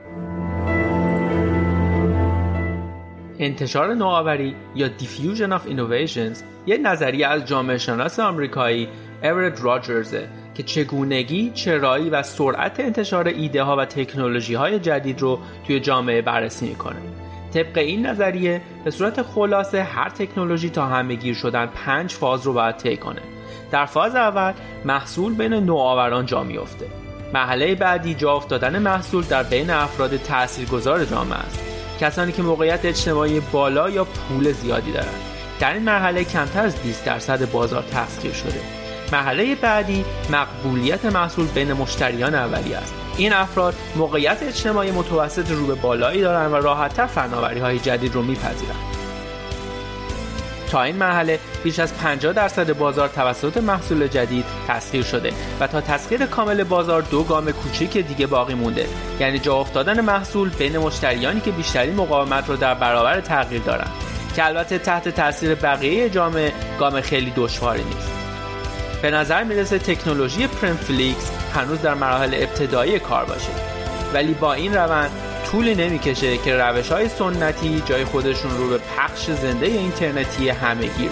انتشار 3.38 3.94
نوآوری 3.94 4.54
یا 4.74 4.88
Diffusion 4.88 5.50
of 5.50 5.68
Innovations 5.68 6.38
یک 6.66 6.80
نظریه 6.84 7.26
از 7.26 7.46
جامعه 7.46 7.78
شناس 7.78 8.20
آمریکایی 8.20 8.88
اورد 9.22 9.60
راجرزه 9.60 10.28
که 10.54 10.62
چگونگی، 10.62 11.50
چرایی 11.54 12.10
و 12.10 12.22
سرعت 12.22 12.80
انتشار 12.80 13.28
ایده 13.28 13.62
ها 13.62 13.76
و 13.76 13.84
تکنولوژی 13.84 14.54
های 14.54 14.78
جدید 14.78 15.20
رو 15.20 15.38
توی 15.66 15.80
جامعه 15.80 16.22
بررسی 16.22 16.68
می‌کنه. 16.68 16.96
طبق 17.54 17.78
این 17.78 18.06
نظریه 18.06 18.60
به 18.84 18.90
صورت 18.90 19.22
خلاصه 19.22 19.82
هر 19.82 20.08
تکنولوژی 20.08 20.70
تا 20.70 20.86
همه 20.86 21.14
گیر 21.14 21.34
شدن 21.34 21.66
پنج 21.66 22.12
فاز 22.12 22.46
رو 22.46 22.52
باید 22.52 22.76
طی 22.76 22.96
کنه. 22.96 23.22
در 23.70 23.86
فاز 23.86 24.14
اول 24.14 24.52
محصول 24.84 25.34
بین 25.34 25.54
نوآوران 25.54 26.26
جا 26.26 26.42
میفته 26.42 26.86
مرحله 27.34 27.74
بعدی 27.74 28.14
جا 28.14 28.32
افتادن 28.32 28.78
محصول 28.78 29.24
در 29.24 29.42
بین 29.42 29.70
افراد 29.70 30.16
تاثیرگذار 30.16 31.04
جامعه 31.04 31.38
است. 31.38 31.60
کسانی 32.00 32.32
که 32.32 32.42
موقعیت 32.42 32.84
اجتماعی 32.84 33.40
بالا 33.40 33.90
یا 33.90 34.04
پول 34.04 34.52
زیادی 34.52 34.92
دارند. 34.92 35.20
در 35.60 35.72
این 35.72 35.82
مرحله 35.82 36.24
کمتر 36.24 36.64
از 36.64 36.82
20 36.82 37.04
درصد 37.04 37.50
بازار 37.50 37.82
تسخیر 37.82 38.32
شده. 38.32 38.81
مرحله 39.12 39.54
بعدی 39.54 40.04
مقبولیت 40.30 41.04
محصول 41.04 41.46
بین 41.46 41.72
مشتریان 41.72 42.34
اولیه 42.34 42.76
است. 42.76 42.94
این 43.16 43.32
افراد 43.32 43.74
موقعیت 43.96 44.42
اجتماعی 44.42 44.90
متوسط 44.90 45.50
رو 45.50 45.66
به 45.66 45.74
بالایی 45.74 46.20
دارند 46.20 46.52
و 46.52 46.56
راحتتر 46.56 47.06
فناوری 47.06 47.60
های 47.60 47.78
جدید 47.78 48.14
رو 48.14 48.22
میپذیرند 48.22 48.76
تا 50.70 50.82
این 50.82 50.96
مرحله 50.96 51.38
بیش 51.64 51.78
از 51.78 51.94
50 51.94 52.32
درصد 52.32 52.78
بازار 52.78 53.08
توسط 53.08 53.56
محصول 53.56 54.06
جدید 54.06 54.44
تسخیر 54.68 55.02
شده 55.02 55.32
و 55.60 55.66
تا 55.66 55.80
تسخیر 55.80 56.26
کامل 56.26 56.64
بازار 56.64 57.02
دو 57.02 57.22
گام 57.22 57.52
کوچیک 57.52 57.98
دیگه 57.98 58.26
باقی 58.26 58.54
مونده. 58.54 58.86
یعنی 59.20 59.38
جا 59.38 59.54
افتادن 59.54 60.00
محصول 60.00 60.48
بین 60.48 60.78
مشتریانی 60.78 61.40
که 61.40 61.50
بیشترین 61.50 61.94
مقاومت 61.94 62.48
رو 62.48 62.56
در 62.56 62.74
برابر 62.74 63.20
تغییر 63.20 63.62
دارند 63.62 63.90
که 64.36 64.46
البته 64.46 64.78
تحت 64.78 65.08
تاثیر 65.08 65.54
بقیه 65.54 66.10
جامعه 66.10 66.52
گام 66.78 67.00
خیلی 67.00 67.32
دشواری 67.36 67.84
نیست. 67.84 68.21
به 69.02 69.10
نظر 69.10 69.44
می‌رسه 69.44 69.78
تکنولوژی 69.78 70.46
پرمفلیکس 70.46 71.30
هنوز 71.54 71.82
در 71.82 71.94
مراحل 71.94 72.34
ابتدایی 72.34 72.98
کار 72.98 73.24
باشه. 73.24 73.50
ولی 74.14 74.34
با 74.34 74.52
این 74.52 74.74
روند 74.74 75.10
طولی 75.50 75.74
نمی‌کشه 75.74 76.36
که 76.36 76.54
روش 76.56 76.88
های 76.88 77.08
سنتی 77.08 77.82
جای 77.86 78.04
خودشون 78.04 78.56
رو 78.56 78.68
به 78.68 78.78
پخش 78.78 79.30
زنده 79.30 79.66
اینترنتی 79.66 80.48
همگیر 80.48 81.10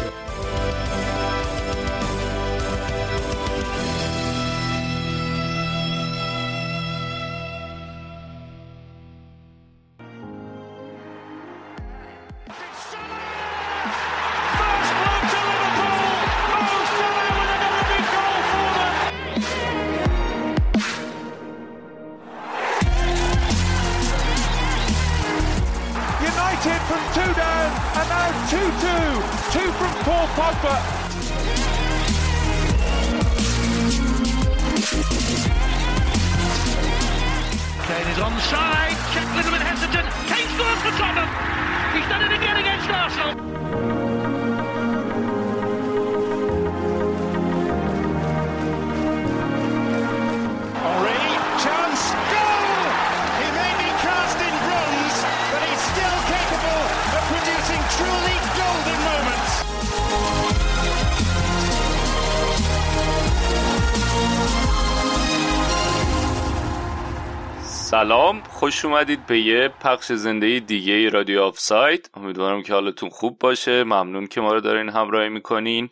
سلام 68.01 68.43
خوش 68.43 68.85
اومدید 68.85 69.27
به 69.27 69.41
یه 69.41 69.69
پخش 69.69 70.13
زنده 70.13 70.61
دیگه 70.61 71.09
رادیو 71.09 71.43
آف 71.43 71.59
سایت 71.59 72.09
امیدوارم 72.15 72.63
که 72.63 72.73
حالتون 72.73 73.11
خوب 73.11 73.39
باشه. 73.39 73.85
ممنون 73.85 74.27
که 74.27 74.41
ما 74.41 74.53
رو 74.53 74.61
دارین 74.61 74.89
همراهی 74.89 75.29
می‌کنین. 75.29 75.91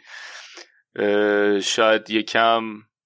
شاید 1.62 2.11
یکم 2.11 2.62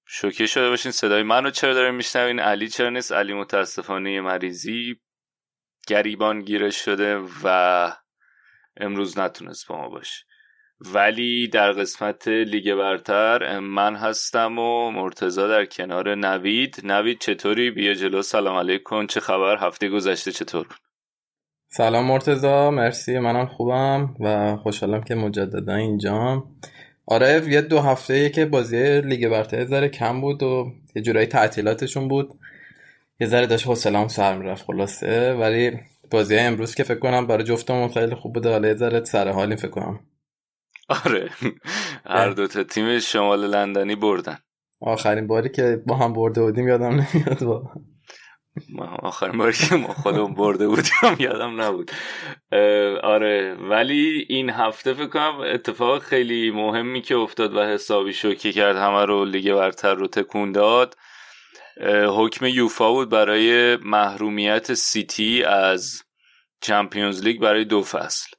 شوکه 0.06 0.46
شده 0.46 0.70
باشین 0.70 0.92
صدای 0.92 1.22
منو 1.22 1.50
چرا 1.50 1.74
دارین 1.74 1.94
میشنوین؟ 1.94 2.40
علی 2.40 2.68
چرا 2.68 2.88
نیست؟ 2.88 3.12
علی 3.12 3.32
متاسفانه 3.32 4.20
مریضی 4.20 4.96
گریبان 5.86 6.40
گیرش 6.40 6.84
شده 6.84 7.22
و 7.44 7.88
امروز 8.76 9.18
نتونست 9.18 9.68
با 9.68 9.76
ما 9.76 9.88
باشه. 9.88 10.24
ولی 10.94 11.48
در 11.48 11.72
قسمت 11.72 12.28
لیگ 12.28 12.74
برتر 12.74 13.58
من 13.58 13.96
هستم 13.96 14.58
و 14.58 14.90
مرتضی 14.90 15.48
در 15.48 15.64
کنار 15.64 16.14
نوید. 16.14 16.80
نوید 16.84 17.18
چطوری؟ 17.18 17.70
بیا 17.70 17.94
جلو. 17.94 18.22
سلام 18.22 18.56
علیکم. 18.56 19.06
چه 19.06 19.20
خبر؟ 19.20 19.56
هفته 19.66 19.88
گذشته 19.88 20.32
چطور؟ 20.32 20.66
سلام 21.68 22.06
مرتزا 22.06 22.70
مرسی. 22.70 23.18
منم 23.18 23.46
خوبم 23.46 24.14
و 24.20 24.56
خوشحالم 24.56 25.02
که 25.02 25.14
مجددا 25.14 25.74
اینجام 25.74 26.44
آره 27.06 27.42
یه 27.48 27.60
دو 27.60 27.80
هفته 27.80 28.30
که 28.30 28.46
بازی 28.46 29.00
لیگ 29.00 29.28
برتر 29.28 29.64
ذره 29.64 29.88
کم 29.88 30.20
بود 30.20 30.42
و 30.42 30.72
یه 30.96 31.02
جورایی 31.02 31.26
تعطیلاتشون 31.26 32.08
بود. 32.08 32.30
یه 33.20 33.26
ذره 33.26 33.46
داشت 33.46 33.66
حوصله‌ام 33.66 34.08
سر 34.08 34.38
می‌رفت 34.38 34.64
خلاصه. 34.64 35.32
ولی 35.32 35.78
بازی 36.10 36.38
امروز 36.38 36.74
که 36.74 36.82
فکر 36.82 36.98
کنم 36.98 37.26
برای 37.26 37.44
جفتمون 37.44 37.88
خیلی 37.88 38.14
خوب 38.14 38.32
بوده. 38.32 38.50
حالا 38.50 38.68
یه 38.68 38.74
ذره 38.74 39.04
سر 39.04 39.28
حالی 39.28 39.56
فکر 39.56 39.68
کنم. 39.68 40.00
آره. 41.04 41.30
هر 42.06 42.30
دو 42.30 42.46
تا 42.46 42.64
تیم 42.64 42.98
شمال 42.98 43.46
لندنی 43.46 43.94
بردن. 43.96 44.38
آخرین 44.80 45.26
باری 45.26 45.48
که 45.48 45.82
با 45.86 45.96
هم 45.96 46.12
برده 46.12 46.42
بودیم 46.42 46.68
یادم 46.68 46.90
نمیاد 46.90 47.44
با 47.44 47.72
آخرین 49.02 49.38
باری 49.38 49.52
که 49.52 49.76
ما 49.76 49.88
خودمون 49.88 50.34
برده 50.34 50.68
بودیم 50.68 51.16
یادم 51.18 51.60
نبود. 51.60 51.90
آره. 53.02 53.54
ولی 53.54 54.26
این 54.28 54.50
هفته 54.50 54.94
فکر 54.94 55.06
کنم 55.06 55.40
اتفاق 55.40 56.02
خیلی 56.02 56.50
مهمی 56.50 57.00
که 57.00 57.16
افتاد 57.16 57.56
و 57.56 57.60
حسابی 57.62 58.12
شوکه 58.12 58.52
کرد 58.52 58.76
همه 58.76 59.04
رو 59.04 59.24
لیگ 59.24 59.54
برتر 59.54 59.94
رو 59.94 60.06
تکون 60.06 60.52
داد. 60.52 60.96
حکم 62.16 62.46
یوفا 62.46 62.92
بود 62.92 63.08
برای 63.10 63.76
محرومیت 63.76 64.74
سیتی 64.74 65.44
از 65.44 66.02
چمپیونز 66.60 67.24
لیگ 67.24 67.40
برای 67.40 67.64
دو 67.64 67.82
فصل. 67.82 68.36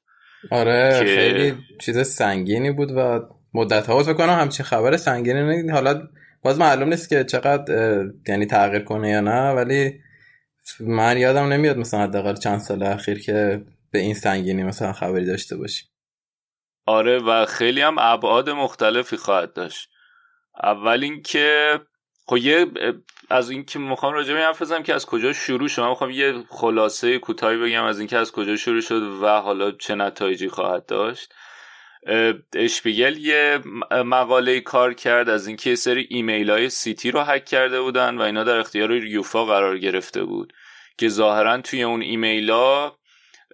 آره 0.51 1.03
خیلی 1.03 1.57
چیز 1.79 2.07
سنگینی 2.07 2.71
بود 2.71 2.91
و 2.91 3.19
مدت 3.53 3.87
ها 3.87 4.03
فکر 4.03 4.13
کنم 4.13 4.39
همچین 4.39 4.65
خبر 4.65 4.97
سنگینی 4.97 5.69
حالا 5.69 6.07
باز 6.43 6.59
معلوم 6.59 6.89
نیست 6.89 7.09
که 7.09 7.23
چقدر 7.23 8.05
یعنی 8.27 8.45
تغییر 8.45 8.83
کنه 8.83 9.09
یا 9.09 9.21
نه 9.21 9.51
ولی 9.51 9.99
من 10.79 11.17
یادم 11.17 11.53
نمیاد 11.53 11.77
مثلا 11.77 12.03
حداقل 12.03 12.35
چند 12.35 12.59
سال 12.59 12.83
اخیر 12.83 13.19
که 13.19 13.65
به 13.91 13.99
این 13.99 14.13
سنگینی 14.13 14.63
مثلا 14.63 14.93
خبری 14.93 15.25
داشته 15.25 15.57
باشی 15.57 15.85
آره 16.85 17.19
و 17.19 17.45
خیلی 17.45 17.81
هم 17.81 17.95
ابعاد 17.99 18.49
مختلفی 18.49 19.17
خواهد 19.17 19.53
داشت. 19.53 19.89
اول 20.63 21.03
اینکه 21.03 21.79
خب 22.25 22.37
یه 22.37 22.65
از 23.29 23.49
اینکه 23.49 23.79
می‌خوام 23.79 24.13
راجع 24.13 24.33
به 24.33 24.39
حرف 24.39 24.61
بزنم 24.61 24.83
که 24.83 24.93
از 24.93 25.05
کجا 25.05 25.33
شروع 25.33 25.67
شد. 25.67 25.81
می‌خوام 25.81 26.11
یه 26.11 26.43
خلاصه 26.49 27.19
کوتاهی 27.19 27.57
بگم 27.57 27.83
از 27.83 27.99
اینکه 27.99 28.17
از 28.17 28.31
کجا 28.31 28.55
شروع 28.55 28.81
شد 28.81 29.01
و 29.21 29.27
حالا 29.27 29.71
چه 29.71 29.95
نتایجی 29.95 30.49
خواهد 30.49 30.85
داشت. 30.85 31.33
اشپیگل 32.55 33.17
یه 33.17 33.59
مقاله 33.91 34.59
کار 34.59 34.93
کرد 34.93 35.29
از 35.29 35.47
اینکه 35.47 35.75
سری 35.75 36.07
ایمیل 36.09 36.51
های 36.51 36.69
سیتی 36.69 37.11
رو 37.11 37.19
هک 37.19 37.45
کرده 37.45 37.81
بودن 37.81 38.17
و 38.17 38.21
اینا 38.21 38.43
در 38.43 38.57
اختیار 38.57 38.91
یوفا 38.91 39.45
قرار 39.45 39.77
گرفته 39.77 40.23
بود 40.23 40.53
که 40.97 41.09
ظاهرا 41.09 41.61
توی 41.61 41.83
اون 41.83 42.01
ایمیل 42.01 42.51
ها 42.51 42.97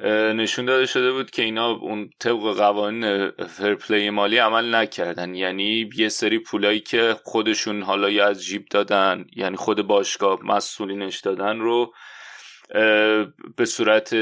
نشون 0.07 0.65
داده 0.65 0.85
شده 0.85 1.11
بود 1.11 1.31
که 1.31 1.41
اینا 1.41 1.71
اون 1.71 2.09
طبق 2.19 2.57
قوانین 2.57 3.31
fair 3.31 3.70
play 3.70 4.09
مالی 4.09 4.37
عمل 4.37 4.75
نکردن. 4.75 5.35
یعنی 5.35 5.89
یه 5.95 6.09
سری 6.09 6.39
پولایی 6.39 6.79
که 6.79 7.15
خودشون 7.23 7.81
حالا 7.81 8.09
یا 8.09 8.27
از 8.27 8.43
جیب 8.45 8.65
دادن 8.71 9.25
یعنی 9.35 9.55
خود 9.55 9.87
باشگاه 9.87 10.39
مسئولینش 10.43 11.19
دادن 11.19 11.59
رو 11.59 11.93
به 13.57 13.65
صورت 13.65 14.15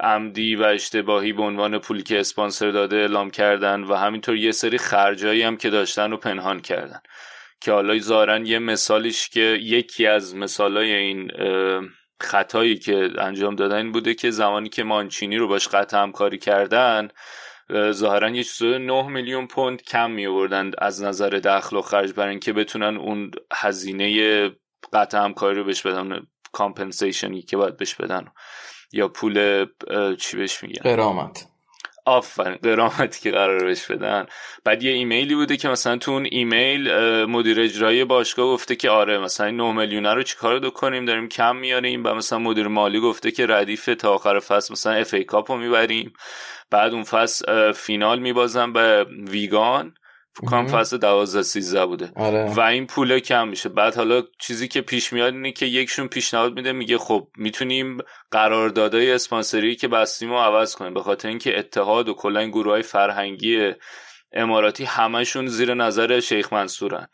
عمدی 0.00 0.56
و 0.56 0.62
اشتباهی 0.62 1.32
به 1.32 1.42
عنوان 1.42 1.78
پولی 1.78 2.02
که 2.02 2.20
اسپانسر 2.20 2.70
داده 2.70 2.96
اعلام 2.96 3.30
کردن 3.30 3.82
و 3.82 3.94
همینطور 3.94 4.36
یه 4.36 4.52
سری 4.52 4.78
خرجایی 4.78 5.42
هم 5.42 5.56
که 5.56 5.70
داشتن 5.70 6.10
رو 6.10 6.16
پنهان 6.16 6.60
کردن. 6.60 7.00
که 7.60 7.72
حالا 7.72 7.98
زارن 7.98 8.46
یه 8.46 8.58
مثالیش 8.58 9.28
که 9.28 9.40
یکی 9.60 10.06
از 10.06 10.36
مثالای 10.36 10.92
این 10.92 11.30
خطایی 12.22 12.78
که 12.78 13.10
انجام 13.18 13.54
دادن 13.56 13.76
این 13.76 13.92
بوده 13.92 14.14
که 14.14 14.30
زمانی 14.30 14.68
که 14.68 14.84
مانچینی 14.84 15.36
رو 15.36 15.48
باش 15.48 15.68
قطع 15.68 15.98
همکاری 15.98 16.38
کردن 16.38 17.08
ظاهرا 17.90 18.30
یه 18.30 18.44
چیز 18.44 18.62
9 18.62 19.06
میلیون 19.06 19.46
پوند 19.46 19.82
کم 19.82 20.10
می 20.10 20.26
آوردن 20.26 20.70
از 20.78 21.02
نظر 21.02 21.30
دخل 21.30 21.76
و 21.76 21.82
خرج 21.82 22.12
برای 22.12 22.30
اینکه 22.30 22.52
بتونن 22.52 22.96
اون 22.96 23.30
هزینه 23.52 24.50
قطع 24.92 25.18
همکاری 25.18 25.58
رو 25.58 25.64
بهش 25.64 25.82
بدن 25.82 26.26
compensation 26.52 27.35
ی 27.35 27.42
که 27.42 27.56
باید 27.56 27.76
بهش 27.76 27.94
بدن 27.94 28.24
یا 28.92 29.08
پول 29.08 29.66
چی 30.18 30.36
بهش 30.36 30.62
میگن؟ 30.62 30.82
غرامت. 30.82 31.46
آفرین 32.06 32.58
غرامتی 32.62 33.20
که 33.20 33.30
قرار 33.30 33.64
بهش 33.64 33.86
بدن. 33.86 34.26
بعد 34.64 34.82
یه 34.82 34.92
ایمیلی 34.92 35.34
بوده 35.34 35.56
که 35.56 35.68
مثلا 35.68 35.96
تو 35.96 36.10
اون 36.10 36.26
ایمیل 36.30 36.92
مدیر 37.24 37.60
اجرایی 37.60 38.04
باشگاه 38.04 38.46
گفته 38.46 38.76
که 38.76 38.90
آره 38.90 39.18
مثلا 39.18 39.50
9 39.50 39.72
میلیونه 39.72 40.14
رو 40.14 40.22
چیکار 40.22 40.58
دو 40.58 40.70
کنیم؟ 40.70 41.04
داریم 41.04 41.28
کم 41.28 41.56
میاریم. 41.56 42.04
و 42.04 42.14
مثلا 42.14 42.38
مدیر 42.38 42.68
مالی 42.68 43.00
گفته 43.00 43.30
که 43.30 43.46
ردیف 43.46 43.90
تا 43.98 44.14
آخر 44.14 44.38
فصل 44.38 44.72
مثلا 44.72 44.92
FA 44.92 45.14
Cup 45.14 45.50
رو 45.50 45.58
می‌بریم. 45.58 46.12
بعد 46.70 46.92
اون 46.92 47.04
فصل 47.04 47.72
فینال 47.72 48.18
میبازن 48.18 48.72
به 48.72 49.06
ویگان. 49.28 49.94
فکرم 50.34 50.66
فصل 50.66 50.98
12 50.98 51.42
13 51.42 51.86
بوده. 51.86 52.12
آره. 52.16 52.54
و 52.54 52.60
این 52.60 52.86
پوله 52.86 53.20
کم 53.20 53.48
میشه. 53.48 53.68
بعد 53.68 53.94
حالا 53.94 54.22
چیزی 54.38 54.68
که 54.68 54.80
پیش 54.80 55.12
میاد 55.12 55.34
اینه 55.34 55.52
که 55.52 55.66
یکشون 55.66 56.08
پیشنهاد 56.08 56.54
میده 56.54 56.72
میگه 56.72 56.98
خب 56.98 57.28
می‌تونیم 57.36 57.98
قراردادهای 58.30 59.12
اسپانسری 59.12 59.76
که 59.76 59.88
بستیم 59.88 60.30
رو 60.30 60.36
عوض 60.36 60.74
کنیم. 60.74 60.94
به 60.94 61.02
خاطر 61.02 61.28
اینکه 61.28 61.58
اتحاد 61.58 62.08
و 62.08 62.14
کلا 62.14 62.40
این 62.40 62.50
گروه 62.50 62.72
های 62.72 62.82
فرهنگی 62.82 63.72
اماراتی 64.32 64.84
همشون 64.84 65.46
زیر 65.46 65.74
نظر 65.74 66.20
شیخ 66.20 66.52
منصورن. 66.52 67.08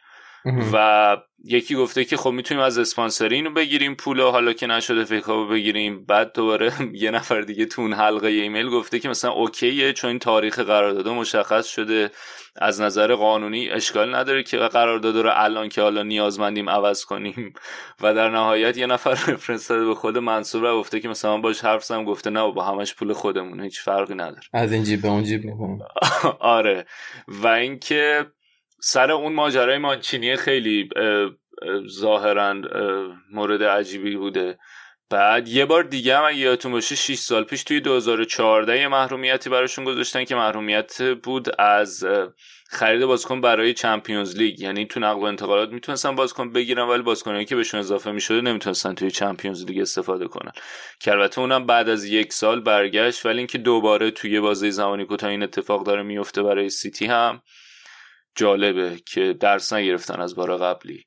و 0.72 1.16
یکی 1.44 1.74
گفته 1.74 2.04
که 2.04 2.16
خب 2.16 2.30
می‌تونیم 2.30 2.62
از 2.62 2.78
اسپانسری 2.78 3.34
اینو 3.34 3.50
بگیریم 3.50 3.94
پول 3.94 4.20
حالا 4.20 4.52
که 4.52 4.66
نشده 4.66 5.04
فکر 5.04 5.46
بگیریم. 5.46 6.04
بعد 6.04 6.32
دوباره 6.32 6.72
یه 6.92 7.10
نفر 7.10 7.40
دیگه 7.40 7.66
تو 7.66 7.82
اون 7.82 7.92
حلقه 7.92 8.28
ایمیل 8.28 8.70
گفته 8.70 8.98
که 8.98 9.08
مثلا 9.08 9.30
اوکیه 9.30 9.92
چون 9.92 10.10
این 10.10 10.18
تاریخ 10.18 10.58
قرارداد 10.58 11.08
مشخص 11.08 11.66
شده. 11.66 12.10
از 12.58 12.80
نظر 12.80 13.14
قانونی 13.14 13.68
اشکال 13.68 14.14
نداره 14.14 14.42
که 14.42 14.56
قرارداد 14.56 15.16
رو 15.16 15.30
الان 15.34 15.68
که 15.68 15.82
حالا 15.82 16.02
نیازمندیم 16.02 16.70
عوض 16.70 17.04
کنیم. 17.04 17.52
و 18.02 18.14
در 18.14 18.30
نهایت 18.30 18.76
یه 18.76 18.86
نفر 18.86 19.10
رفرنس 19.32 19.68
داده 19.68 19.84
به 19.84 19.94
خود 19.94 20.18
منصور 20.18 20.64
و 20.64 20.78
گفته 20.78 21.00
که 21.00 21.08
مثلا 21.08 21.38
باش 21.38 21.64
حرف 21.64 21.84
زدم 21.84 22.04
گفته 22.04 22.30
نه 22.30 22.52
با 22.52 22.64
همش 22.64 22.94
پول 22.94 23.12
خودمون 23.12 23.60
هیچ 23.60 23.80
فرقی 23.80 24.14
نداره. 24.14 24.40
از 24.52 24.72
این 24.72 24.84
جیب 24.84 25.02
به 25.02 25.08
اون 25.08 25.24
جیب 25.24 25.42
آره. 26.40 26.86
و 27.28 27.46
اینکه 27.46 28.26
سر 28.80 29.10
اون 29.10 29.32
ماجرای 29.32 29.78
مانچینی 29.78 30.36
خیلی 30.36 30.88
ظاهرا 31.88 32.54
مورد 33.32 33.62
عجیبی 33.62 34.16
بوده. 34.16 34.58
بعد 35.10 35.48
یه 35.48 35.64
بار 35.64 35.82
دیگه 35.82 36.16
هم 36.16 36.24
اگه 36.24 36.38
یادتون 36.38 36.72
باشه 36.72 36.94
6 36.94 37.14
سال 37.14 37.44
پیش 37.44 37.64
توی 37.64 37.80
2014 37.80 38.80
یه 38.80 38.88
محرومیتی 38.88 39.50
براشون 39.50 39.84
گذاشتن 39.84 40.24
که 40.24 40.34
محرومیت 40.34 41.02
بود 41.02 41.60
از 41.60 42.04
خرید 42.68 43.04
بازیکن 43.04 43.40
برای 43.40 43.74
چمپیونز 43.74 44.36
لیگ. 44.36 44.60
یعنی 44.60 44.86
تو 44.86 45.00
نقل 45.00 45.20
و 45.20 45.24
انتقالات 45.24 45.70
می‌تونستن 45.70 46.14
بازیکن 46.14 46.52
بگیرن 46.52 46.82
ولی 46.82 47.02
بازیکنایی 47.02 47.44
که 47.44 47.56
بهشون 47.56 47.80
اضافه 47.80 48.12
می‌شده 48.12 48.40
نمی‌تونستن 48.40 48.94
توی 48.94 49.10
چمپیونز 49.10 49.64
لیگ 49.64 49.80
استفاده 49.80 50.28
کنن. 50.28 50.52
که 51.00 51.10
البته 51.10 51.38
اونم 51.38 51.66
بعد 51.66 51.88
از 51.88 52.04
یک 52.04 52.32
سال 52.32 52.60
برگشت 52.60 53.26
ولی 53.26 53.38
اینکه 53.38 53.58
دوباره 53.58 54.10
توی 54.10 54.40
بازه 54.40 54.70
زمانی 54.70 55.04
کوتاه 55.04 55.30
این 55.30 55.42
اتفاق 55.42 55.86
داره 55.86 56.02
میفته 56.02 56.42
برای 56.42 56.68
سیتی 56.68 57.06
هم 57.06 57.42
جالبه 58.36 58.96
که 59.06 59.32
درس 59.32 59.72
نگرفتن 59.72 60.20
از 60.20 60.36
بار 60.36 60.56
قبلی. 60.56 61.04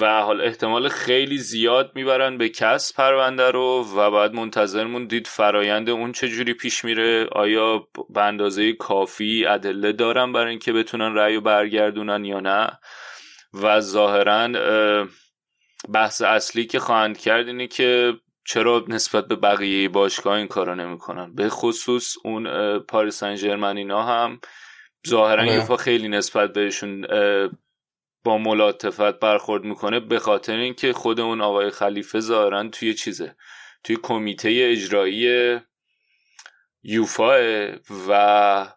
و 0.00 0.22
حال 0.22 0.40
احتمال 0.40 0.88
خیلی 0.88 1.38
زیاد 1.38 1.92
می‌برن 1.94 2.38
به 2.38 2.48
کس 2.48 2.94
پرونده 2.94 3.50
رو 3.50 3.86
و 3.96 4.10
بعد 4.10 4.34
منتظر 4.34 4.98
دید 5.08 5.26
فرایند 5.26 5.90
اون 5.90 6.12
چجوری 6.12 6.54
پیش 6.54 6.84
میره. 6.84 7.28
آیا 7.32 7.86
به 8.10 8.22
اندازه 8.22 8.72
کافی 8.72 9.46
ادله 9.46 9.92
دارن 9.92 10.32
برای 10.32 10.50
اینکه 10.50 10.72
بتونن 10.72 11.14
رأی 11.14 11.40
برگردونن 11.40 12.24
یا 12.24 12.40
نه؟ 12.40 12.78
و 13.62 13.80
ظاهرا 13.80 14.48
بحث 15.94 16.22
اصلی 16.22 16.66
که 16.66 16.78
خواهند 16.78 17.18
کرد 17.18 17.46
اینه 17.46 17.66
که 17.66 18.14
چرا 18.46 18.84
نسبت 18.88 19.26
به 19.28 19.36
بقیه 19.36 19.88
باشگاه 19.88 20.36
این 20.36 20.46
کارا 20.46 20.74
نمی‌کنن؟ 20.74 21.34
به 21.34 21.48
خصوص 21.48 22.14
اون 22.24 22.78
پاریس 22.78 23.18
سن 23.18 23.36
هم 23.90 24.40
ظاهرا 25.08 25.42
آره. 25.42 25.54
یوفا 25.54 25.76
خیلی 25.76 26.08
نسبت 26.08 26.52
بهشون 26.52 27.06
با 28.24 28.38
ملاطفت 28.38 29.18
برخورد 29.18 29.64
می‌کنه 29.64 30.00
به 30.00 30.18
خاطر 30.18 30.56
اینکه 30.56 30.92
خود 30.92 31.20
اون 31.20 31.40
آقای 31.40 31.70
خلیفه 31.70 32.20
ظاهرا 32.20 32.68
توی 32.68 32.94
چیزه 32.94 33.36
توی 33.84 33.96
کمیته 34.02 34.48
اجرایی 34.72 35.58
یوفا 36.82 37.68
و 38.08 38.72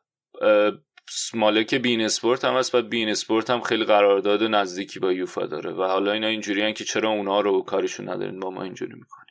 مالک 1.33 1.75
بین 1.75 2.01
اسپورت 2.01 2.45
هم 2.45 2.53
هست 2.53 2.75
و 2.75 2.81
بین 2.81 3.09
اسپورت 3.09 3.49
هم 3.49 3.61
خیلی 3.61 3.85
قرارداد 3.85 4.43
نزدیکی 4.43 4.99
با 4.99 5.13
یوفا 5.13 5.45
داره 5.45 5.71
و 5.71 5.83
حالا 5.83 6.11
اینا 6.11 6.27
اینجوری 6.27 6.73
که 6.73 6.83
چرا 6.83 7.09
اونا 7.09 7.39
رو 7.39 7.61
کارشون 7.61 8.09
ندارین 8.09 8.39
با 8.39 8.49
ما 8.49 8.63
اینجوری 8.63 8.93
می‌کنیم 8.93 9.24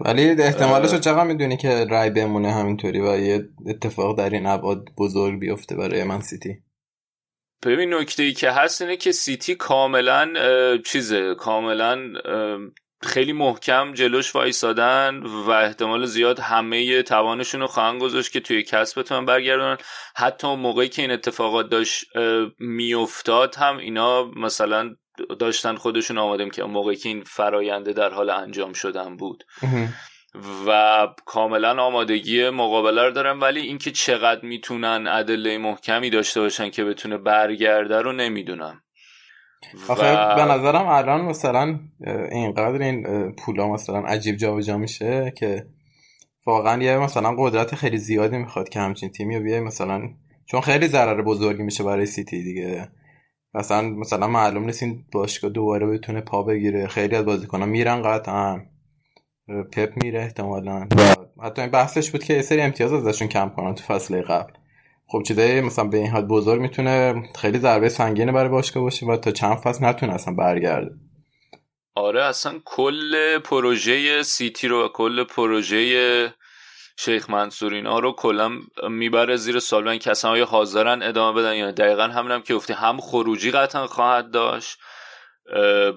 ولی 0.00 0.42
احتمالش 0.42 0.92
رو 0.92 0.98
چقدر 0.98 1.24
می‌دونی 1.24 1.56
که 1.56 1.84
رای 1.90 2.10
بمونه 2.10 2.52
همینطوری 2.52 3.00
و 3.00 3.18
یه 3.18 3.48
اتفاق 3.66 4.18
در 4.18 4.30
این 4.30 4.46
ابعاد 4.46 4.84
بزرگ 4.98 5.38
بیفته 5.40 5.76
برای 5.76 6.04
من 6.04 6.20
سیتی؟ 6.20 6.62
ببین 7.66 7.94
نکته 7.94 8.22
ای 8.22 8.32
که 8.32 8.50
هست 8.50 8.82
اینه 8.82 8.96
که 8.96 9.12
سیتی 9.12 9.54
کاملا 9.54 10.32
چیزه 10.86 11.34
کاملا 11.34 12.12
خیلی 13.02 13.32
محکم 13.32 13.92
جلوش 13.92 14.34
وایسادن 14.34 15.22
و 15.22 15.50
احتمال 15.50 16.06
زیاد 16.06 16.40
همه 16.40 17.02
توانشون 17.02 17.60
رو 17.60 17.66
خواهن 17.66 17.98
گذاشت 17.98 18.32
که 18.32 18.40
توی 18.40 18.62
کسب 18.62 19.00
بتونن 19.00 19.24
برگردونن. 19.24 19.76
حتی 20.16 20.56
موقعی 20.56 20.88
که 20.88 21.02
این 21.02 21.10
اتفاقات 21.10 21.68
داشت 21.68 22.04
میافتاد 22.58 23.54
هم 23.54 23.76
اینا 23.76 24.24
مثلا 24.24 24.94
داشتن 25.38 25.76
خودشون 25.76 26.18
آماده 26.18 26.50
که 26.50 26.64
موقعی 26.64 26.96
که 26.96 27.08
این 27.08 27.24
فراینده 27.24 27.92
در 27.92 28.10
حال 28.10 28.30
انجام 28.30 28.72
شدن 28.72 29.16
بود. 29.16 29.44
و 30.66 31.08
کاملا 31.26 31.82
آمادگی 31.82 32.50
مقابله 32.50 33.02
رو 33.02 33.10
دارن 33.10 33.38
ولی 33.38 33.60
اینکه 33.60 33.90
چقدر 33.90 34.44
می‌تونن 34.44 35.06
ادله 35.06 35.58
محکمی 35.58 36.10
داشته 36.10 36.40
باشن 36.40 36.70
که 36.70 36.84
بتونه 36.84 37.18
برگرده 37.18 38.02
رو 38.02 38.12
نمی‌دونم. 38.12 38.82
و... 39.88 39.94
به 40.36 40.44
نظرم 40.44 40.86
الان 40.86 41.20
مثلا 41.20 41.78
اینقدر 42.30 42.82
این 42.82 43.32
پولا 43.32 43.68
مثلا 43.68 43.98
عجیب 43.98 44.36
جابجا 44.36 44.76
میشه 44.76 45.32
که 45.38 45.66
واقعا 46.46 46.82
یه 46.82 46.98
مثلا 46.98 47.34
قدرت 47.38 47.74
خیلی 47.74 47.98
زیادی 47.98 48.38
می‌خواد 48.38 48.68
که 48.68 48.80
همچین 48.80 49.10
تیمی 49.10 49.36
رو 49.36 49.42
بیای 49.42 49.60
مثلا 49.60 50.02
چون 50.46 50.60
خیلی 50.60 50.88
ضرر 50.88 51.22
بزرگی 51.22 51.62
میشه 51.62 51.84
برای 51.84 52.06
سیتی 52.06 52.42
دیگه. 52.42 52.88
مثلا 53.56 53.82
مثلا 53.82 54.26
معلوم 54.26 54.64
نیست 54.64 54.82
این 54.82 55.04
باشگاه 55.12 55.50
دوباره 55.50 55.86
بتونه 55.86 56.20
پا 56.20 56.42
بگیره. 56.42 56.86
خیلی 56.86 57.16
از 57.16 57.24
بازیکنان 57.24 57.68
میرن 57.68 58.02
قطعا. 58.02 58.60
پپ 59.72 59.92
میره 59.96 60.20
احتمالا. 60.20 60.88
و 61.36 61.44
حتی 61.44 61.62
این 61.62 61.70
بحثش 61.70 62.10
بود 62.10 62.24
که 62.24 62.42
سری 62.42 62.60
امتیاز 62.60 62.92
ازشون 62.92 63.28
کم 63.28 63.52
کنن 63.56 63.74
تو 63.74 63.84
فصل 63.84 64.22
قبل. 64.22 64.52
خب 65.06 65.22
چیزای 65.22 65.60
مثلا 65.60 65.84
به 65.84 65.96
این 65.96 66.06
حد 66.06 66.28
بزرگ 66.28 66.60
می‌تونه 66.60 67.22
خیلی 67.34 67.58
ضربه 67.58 67.88
سنگینه 67.88 68.32
برای 68.32 68.48
باشگاه 68.48 68.82
باشه 68.82 69.06
و 69.06 69.16
تا 69.16 69.30
چند 69.30 69.56
فصل 69.56 69.84
نتونه 69.84 70.14
اصلا 70.14 70.34
برگرده. 70.34 70.90
آره 71.94 72.24
اصلا 72.24 72.60
کل 72.64 73.38
پروژه 73.38 74.22
سیتی 74.22 74.68
رو 74.68 74.88
کل 74.94 75.24
پروژه 75.24 76.34
شیخ 76.98 77.30
منصور 77.30 77.74
اینا 77.74 77.98
رو 77.98 78.12
کلا 78.12 78.50
می‌بره 78.88 79.36
زیر 79.36 79.58
سوال 79.58 79.98
که 79.98 80.10
اصلا 80.10 80.44
حاضرن 80.44 81.02
ادامه 81.02 81.40
بدن 81.40 81.54
یا 81.54 81.70
دقیقا 81.70 82.02
همینم 82.02 82.42
که 82.42 82.54
گفتی 82.54 82.72
هم 82.72 83.00
خروجی 83.00 83.50
قطعا 83.50 83.86
خواهد 83.86 84.30
داشت 84.30 84.78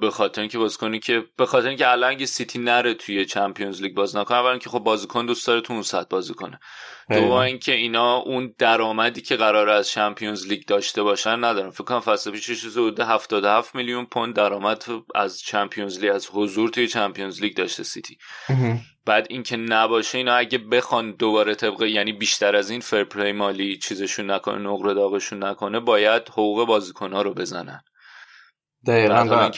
به 0.01 0.09
خاطر 0.11 0.41
اینکه 0.41 0.57
بازیکنی 0.57 0.99
که 0.99 1.23
به 1.37 1.45
خاطر 1.45 1.67
اینکه 1.67 1.91
الان 1.91 2.09
اگه 2.09 2.25
سیتی 2.25 2.59
نره 2.59 2.93
توی 2.93 3.25
Champions 3.25 3.81
League 3.81 3.93
باز 3.93 4.15
نکنه 4.15 4.37
اولا 4.37 4.57
که 4.57 4.69
خب 4.69 4.79
بازیکن 4.79 5.25
دوست 5.25 5.47
داره 5.47 5.61
تو 5.61 5.73
اون 5.73 5.81
سطح 5.81 6.07
بازی 6.09 6.33
کنه. 6.33 6.59
دو 7.09 7.31
اینکه 7.31 7.71
اینا 7.71 8.15
اون 8.17 8.53
درآمدی 8.57 9.21
که 9.21 9.35
قرار 9.35 9.69
از 9.69 9.89
Champions 9.89 10.47
League 10.47 10.65
داشته 10.65 11.03
باشن 11.03 11.43
ندارن. 11.43 11.69
فکر 11.69 11.83
کنم 11.83 11.99
فصل 11.99 12.31
پیشش 12.31 12.65
حدود 12.65 12.99
77 12.99 13.75
میلیون 13.75 14.05
پوند 14.05 14.35
درآمد 14.35 14.85
از 15.15 15.41
Champions 15.41 15.99
League 15.99 16.15
از 16.15 16.29
حضور 16.33 16.69
توی 16.69 16.87
Champions 16.87 17.41
League 17.41 17.57
داشته 17.57 17.83
سیتی. 17.83 18.17
بعد 19.09 19.27
اینکه 19.29 19.57
نباشه 19.57 20.17
اینا 20.17 20.33
اگه 20.33 20.57
بخوان 20.57 21.11
دوباره 21.11 21.55
طبق 21.55 21.81
یعنی 21.81 22.13
بیشتر 22.13 22.55
از 22.55 22.69
این 22.69 22.79
فرپلی 22.79 23.31
مالی 23.31 23.77
چیزشون 23.77 24.31
نکنه 24.31 24.57
نقره 24.57 24.93
داغشون 24.93 25.43
نکنه 25.43 25.79
باید 25.79 26.29
حقوق 26.29 26.67
بازیکنها 26.67 27.21
رو 27.21 27.33
بزنن. 27.33 27.83
دقیقا 28.87 29.51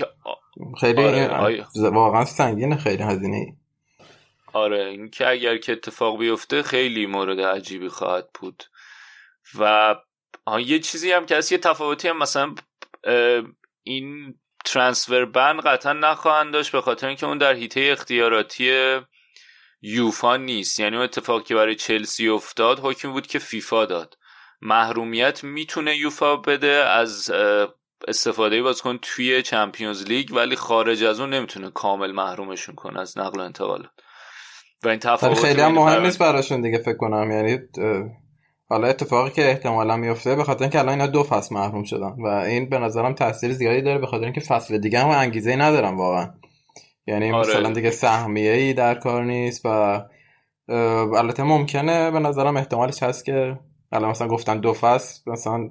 خیلی 0.79 1.03
آره 1.03 1.65
واقعا 1.75 2.25
سنگینه 2.25 2.77
خیلی 2.77 3.03
هزینه 3.03 3.57
آره 4.53 4.85
این 4.85 5.09
که 5.09 5.29
اگر 5.29 5.57
که 5.57 5.71
اتفاق 5.71 6.19
بیفته 6.19 6.63
خیلی 6.63 7.05
مورد 7.05 7.39
عجیبی 7.39 7.89
خواهد 7.89 8.29
بود. 8.39 8.63
و 9.59 9.95
یه 10.65 10.79
چیزی 10.79 11.11
هم 11.11 11.25
که 11.25 11.35
از 11.35 11.51
یه 11.51 11.57
تفاوتی 11.57 12.07
هم 12.07 12.17
مثلا 12.17 12.55
این 13.83 14.35
ترانسفر 14.65 15.25
بن 15.25 15.57
قطعا 15.57 15.93
نخواهند 15.93 16.53
داشت 16.53 16.71
به 16.71 16.81
خاطر 16.81 17.07
اینکه 17.07 17.25
اون 17.25 17.37
در 17.37 17.53
حیطه 17.53 17.89
اختیاراتی 17.91 18.99
یوفا 19.81 20.37
نیست. 20.37 20.79
یعنی 20.79 20.95
اون 20.95 21.03
اتفاقی 21.03 21.43
که 21.43 21.55
برای 21.55 21.75
چلسی 21.75 22.29
افتاد 22.29 22.79
حکمی 22.83 23.11
بود 23.11 23.27
که 23.27 23.39
فیفا 23.39 23.85
داد. 23.85 24.17
محرومیت 24.61 25.43
می‌تونه 25.43 25.97
یوفا 25.97 26.35
بده 26.35 26.67
از 26.67 27.31
استفاده 28.07 28.61
بازیکن 28.61 28.99
توی 29.01 29.41
چمپیونز 29.41 30.03
لیگ 30.03 30.33
ولی 30.33 30.55
خارج 30.55 31.03
از 31.03 31.19
اون 31.19 31.33
نمی‌تونه 31.33 31.71
کامل 31.71 32.11
محرومشون 32.11 32.75
کنه 32.75 32.99
از 32.99 33.17
نقل 33.17 33.39
و 33.39 33.43
انتقالات. 33.43 33.89
و 34.83 34.87
این 34.87 34.99
تفاوت 34.99 35.39
خیلی 35.39 35.61
هم 35.61 35.71
مهم 35.71 36.01
نیست 36.01 36.19
براشون 36.19 36.61
دیگه 36.61 36.77
فکر 36.77 36.97
کنم. 36.97 37.31
یعنی 37.31 37.59
حالا 38.69 38.87
اتفاقی 38.87 39.31
که 39.31 39.49
احتمالا 39.49 39.97
میفته 39.97 40.35
به 40.35 40.43
خاطر 40.43 40.61
اینکه 40.61 40.79
الان 40.79 40.91
اینا 40.91 41.07
دو 41.07 41.23
فصل 41.23 41.55
محروم 41.55 41.83
شدن. 41.83 42.15
و 42.23 42.27
این 42.27 42.69
به 42.69 42.79
نظرم 42.79 43.13
تاثیر 43.13 43.53
زیادی 43.53 43.81
داره 43.81 43.99
به 43.99 44.07
خاطر 44.07 44.23
اینکه 44.23 44.41
فصل 44.41 44.77
دیگه 44.77 44.99
هم 44.99 45.09
انگیزه 45.09 45.55
ندارم 45.55 45.97
واقعا. 45.97 46.33
یعنی 47.07 47.31
آره. 47.31 47.49
مثلا 47.49 47.73
دیگه 47.73 47.91
سهمیه 47.91 48.51
ای 48.51 48.73
در 48.73 48.95
کار 48.95 49.23
نیست 49.23 49.65
و 49.65 50.01
البته 51.17 51.43
ممکنه 51.43 52.11
به 52.11 52.19
نظرم 52.19 52.57
احتمالش 52.57 53.03
هست 53.03 53.25
که 53.25 53.59
الان 53.91 54.09
مثلا 54.09 54.27
گفتن 54.27 54.59
دو 54.59 54.73
فصل 54.73 55.31
مثلا 55.31 55.69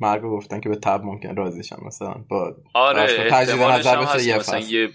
مرگ 0.00 0.22
گفتن 0.22 0.60
که 0.60 0.68
به 0.68 0.76
تب 0.76 1.04
ممکن 1.04 1.36
راضیشن 1.36 1.76
مثلا 1.86 2.14
با 2.30 2.56
آره 2.74 3.30
هم 3.30 4.02
هست 4.02 4.26
یه 4.26 4.38
مثلا 4.38 4.58
یه 4.58 4.90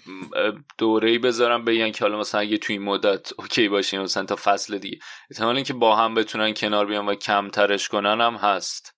دوره 0.77 1.09
ای 1.09 1.17
بذارم 1.17 1.65
بگن 1.65 1.91
که 1.91 2.05
حالا 2.05 2.19
مثلا 2.19 2.41
اگه 2.41 2.57
توی 2.57 2.77
این 2.77 2.85
مدت 2.85 3.31
اوکی 3.39 3.69
باشیم 3.69 4.01
مثلا 4.01 4.25
تا 4.25 4.35
فصل 4.35 4.77
دیگه. 4.77 4.97
احتمال 5.31 5.55
اینکه 5.55 5.73
با 5.73 5.95
هم 5.95 6.13
بتونن 6.13 6.53
کنار 6.53 6.85
بیان 6.85 7.05
و 7.05 7.15
کمترش 7.15 7.87
کنن 7.87 8.21
هم 8.21 8.35
هست. 8.35 8.94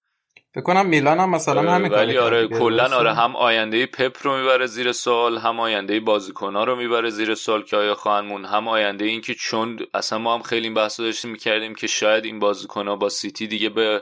فکر 0.53 0.63
کنم 0.63 0.85
میلان 0.85 1.19
هم 1.19 1.29
مثلا 1.29 1.59
آره، 1.59 1.71
همین 1.71 1.91
ولی 1.91 2.17
آره 2.17 2.47
کلا 2.47 2.97
آره 2.97 3.13
هم 3.13 3.35
آینده 3.35 3.85
پپ 3.85 4.17
رو 4.21 4.37
می‌بره 4.37 4.65
زیر 4.65 4.91
سال 4.91 5.37
هم 5.37 5.59
آینده 5.59 6.01
ها 6.41 6.63
رو 6.63 6.75
می‌بره 6.75 7.09
زیر 7.09 7.35
سال 7.35 7.63
که 7.63 7.77
آیا 7.77 7.95
خواهن 7.95 8.45
هم 8.45 8.67
آینده 8.67 9.05
این 9.05 9.21
که 9.21 9.33
چون 9.33 9.79
اصلا 9.93 10.19
ما 10.19 10.35
هم 10.35 10.41
خیلی 10.41 10.63
این 10.63 10.73
بحث 10.73 10.99
داشتیم 10.99 11.31
می‌کردیم 11.31 11.75
که 11.75 11.87
شاید 11.87 12.25
این 12.25 12.41
ها 12.75 12.95
با 12.95 13.09
سیتی 13.09 13.47
دیگه 13.47 13.69
به 13.69 14.01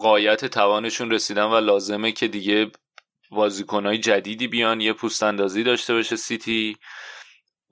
قایت 0.00 0.44
توانشون 0.44 1.10
رسیدن 1.10 1.44
و 1.44 1.60
لازمه 1.60 2.12
که 2.12 2.28
دیگه 2.28 2.70
بازیکنهای 3.30 3.98
جدیدی 3.98 4.48
بیان 4.48 4.80
یه 4.80 4.92
پوست 4.92 5.22
اندازی 5.22 5.62
داشته 5.62 5.94
باشه 5.94 6.16
سیتی. 6.16 6.76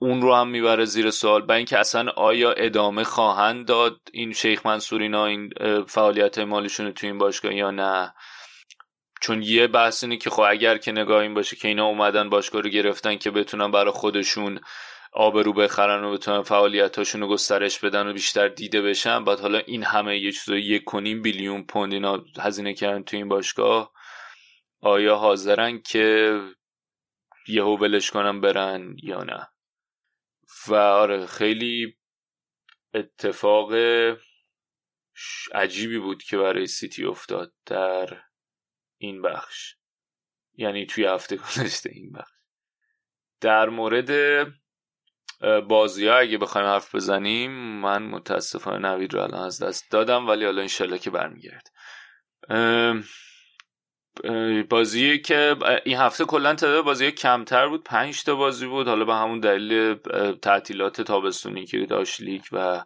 اون 0.01 0.21
رو 0.21 0.35
هم 0.35 0.47
می‌بره 0.47 0.85
زیر 0.85 1.11
سوال. 1.11 1.41
با 1.41 1.53
اینکه 1.53 1.79
اصلا 1.79 2.11
آیا 2.15 2.51
ادامه 2.51 3.03
خواهند 3.03 3.65
داد 3.65 3.99
این 4.13 4.33
شیخ 4.33 4.65
منصورینا 4.65 5.25
این 5.25 5.49
فعالیت 5.87 6.37
مالیشون 6.37 6.91
تو 6.91 7.07
این 7.07 7.17
باشگاه 7.17 7.55
یا 7.55 7.71
نه؟ 7.71 8.13
چون 9.21 9.43
یه 9.43 9.67
بحث 9.67 10.03
اینه 10.03 10.17
که 10.17 10.29
خب 10.29 10.41
اگر 10.41 10.77
که 10.77 10.91
نگاه 10.91 11.21
این 11.21 11.33
باشه 11.33 11.55
که 11.55 11.67
اینا 11.67 11.85
اومدن 11.85 12.29
باشگاه 12.29 12.61
رو 12.61 12.69
گرفتن 12.69 13.15
که 13.15 13.31
بتونن 13.31 13.71
برای 13.71 13.91
خودشون 13.91 14.59
آبرو 15.13 15.53
بخرن 15.53 16.03
و 16.03 16.11
بتونن 16.13 16.41
فعالیتاشون 16.41 17.21
رو 17.21 17.27
گسترش 17.27 17.79
بدن 17.79 18.07
و 18.07 18.13
بیشتر 18.13 18.47
دیده 18.47 18.81
بشن 18.81 19.23
بعد 19.23 19.39
حالا 19.39 19.57
این 19.57 19.83
همه 19.83 20.19
یه 20.19 20.31
چیز 20.31 20.49
یک 20.49 20.83
کنیم 20.83 21.21
بیلیون 21.21 21.63
پوند 21.63 21.93
اینا 21.93 22.23
هزینه 22.39 22.73
کردن 22.73 23.03
تو 23.03 23.17
این 23.17 23.27
باشگاه 23.27 23.91
آیا 24.81 25.15
حاضرن 25.15 25.81
که 25.81 26.39
یهو 27.47 27.77
ولش 27.77 28.11
کنن 28.11 28.41
برن 28.41 28.95
یا 29.03 29.23
نه؟ 29.23 29.47
و 30.67 30.75
آره 30.75 31.25
خیلی 31.25 31.97
اتفاق 32.93 33.73
عجیبی 35.53 35.99
بود 35.99 36.23
که 36.23 36.37
برای 36.37 36.67
سیتی 36.67 37.05
افتاد 37.05 37.53
در 37.65 38.23
این 38.97 39.21
بخش. 39.21 39.75
یعنی 40.53 40.85
توی 40.85 41.05
هفته 41.05 41.35
گذشته 41.45 41.89
این 41.93 42.11
بخش. 42.11 42.31
در 43.41 43.69
مورد 43.69 44.11
بازی 45.67 46.07
ها 46.07 46.17
اگه 46.17 46.37
بخوایم 46.37 46.67
حرف 46.67 46.95
بزنیم 46.95 47.51
من 47.81 48.03
متاسفانه 48.03 48.89
نوید 48.89 49.13
رو 49.13 49.19
الان 49.21 49.43
از 49.45 49.63
دست 49.63 49.91
دادم 49.91 50.27
ولی 50.27 50.45
حالا 50.45 50.61
انشالله 50.61 50.99
که 50.99 51.09
برمیگرد 51.09 51.67
بازی 54.69 55.19
که 55.19 55.55
این 55.85 55.97
هفته 55.97 56.25
کلا 56.25 56.55
تعداد 56.55 56.85
بازی 56.85 57.11
کمتر 57.11 57.67
بود. 57.67 57.83
پنج 57.83 58.23
تا 58.23 58.35
بازی 58.35 58.67
بود. 58.67 58.87
حالا 58.87 59.05
به 59.05 59.15
همون 59.15 59.39
دلیل 59.39 59.95
تعطیلات 60.41 61.01
تابستونی 61.01 61.65
که 61.65 61.85
داشت 61.85 62.21
لیگ 62.21 62.43
و 62.51 62.83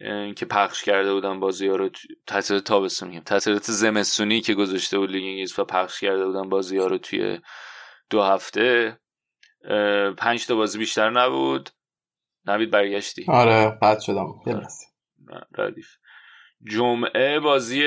اینکه 0.00 0.46
پخش 0.46 0.84
کرده 0.84 1.14
بودن 1.14 1.40
بازی 1.40 1.68
ها 1.68 1.76
رو 1.76 1.90
تعطیلات 2.26 2.64
تابستونی. 2.64 3.20
تعطیلات 3.20 3.62
زمستونی 3.62 4.40
که 4.40 4.54
گذاشته 4.54 4.98
بود 4.98 5.10
لیگ 5.10 5.24
انگلیس 5.24 5.58
و 5.58 5.64
پخش 5.64 6.00
کرده 6.00 6.26
بودن 6.26 6.48
بازی 6.48 6.78
ها 6.78 6.86
رو 6.86 6.98
توی 6.98 7.40
دو 8.10 8.22
هفته. 8.22 8.98
پنج 10.18 10.46
تا 10.46 10.54
بازی 10.54 10.78
بیشتر 10.78 11.10
نبود. 11.10 11.70
نوید 12.46 12.70
برگشتی. 12.70 13.24
آره 13.28 13.78
قطع 13.82 14.00
شدم. 14.00 14.26
ردیف. 15.58 15.88
جمعه 16.70 17.40
بازی 17.40 17.82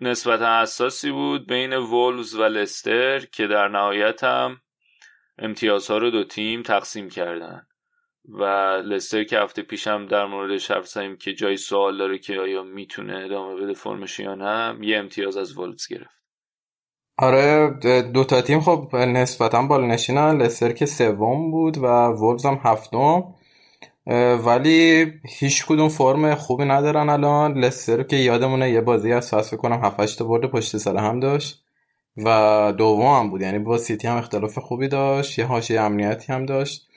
نسبتا 0.00 0.62
حساسی 0.62 1.10
بود 1.10 1.46
بین 1.46 1.72
وولز 1.72 2.34
و 2.34 2.42
لستر 2.42 3.18
که 3.18 3.46
در 3.46 3.68
نهایت 3.68 4.24
هم 4.24 4.60
امتیازها 5.38 5.98
رو 5.98 6.10
دو 6.10 6.24
تیم 6.24 6.62
تقسیم 6.62 7.08
کردن. 7.08 7.66
و 8.28 8.44
لستر 8.84 9.24
که 9.24 9.38
هفته 9.38 9.62
پیشم 9.62 10.06
در 10.06 10.26
موردش 10.26 10.70
حرف 10.70 10.86
زدیم 10.86 11.16
که 11.16 11.34
جای 11.34 11.56
سوال 11.56 11.98
داره 11.98 12.18
که 12.18 12.40
آیا 12.40 12.62
می‌تونه 12.62 13.24
ادامه 13.24 13.60
بده 13.60 13.72
فرمش 13.72 14.18
یا 14.18 14.34
نه 14.34 14.86
یه 14.86 14.98
امتیاز 14.98 15.36
از 15.36 15.58
وولز 15.58 15.86
گرفت. 15.88 16.20
آره 17.18 17.70
دو 18.14 18.24
تا 18.24 18.42
تیم 18.42 18.60
خب 18.60 18.96
نسبتا 18.96 19.62
بال 19.62 19.84
نشینن 19.84 20.42
لستر 20.42 20.72
که 20.72 20.86
سوم 20.86 21.50
بود 21.50 21.78
و 21.78 21.86
وولز 22.06 22.46
هم 22.46 22.60
هفتم. 22.64 23.34
ولی 24.44 25.12
هیچ 25.24 25.66
کدوم 25.66 25.88
فرم 25.88 26.34
خوبی 26.34 26.64
ندارن 26.64 27.08
الان. 27.08 27.58
لستر 27.58 28.02
که 28.02 28.16
یادمونه 28.16 28.70
یه 28.70 28.80
بازی 28.80 29.12
از 29.12 29.30
فصل 29.30 29.56
کنم 29.56 29.84
7 29.84 30.18
تا 30.18 30.24
برد 30.24 30.50
پشت 30.50 30.76
سر 30.76 30.96
هم 30.96 31.20
داشت. 31.20 31.64
و 32.16 32.72
دوم 32.78 33.06
هم 33.06 33.30
بود 33.30 33.40
یعنی 33.40 33.58
با 33.58 33.78
سیتی 33.78 34.08
هم 34.08 34.16
اختلاف 34.16 34.58
خوبی 34.58 34.88
داشت 34.88 35.38
یه 35.38 35.44
حاشیه 35.46 35.80
امنیتی 35.80 36.32
هم 36.32 36.46
داشت. 36.46 36.88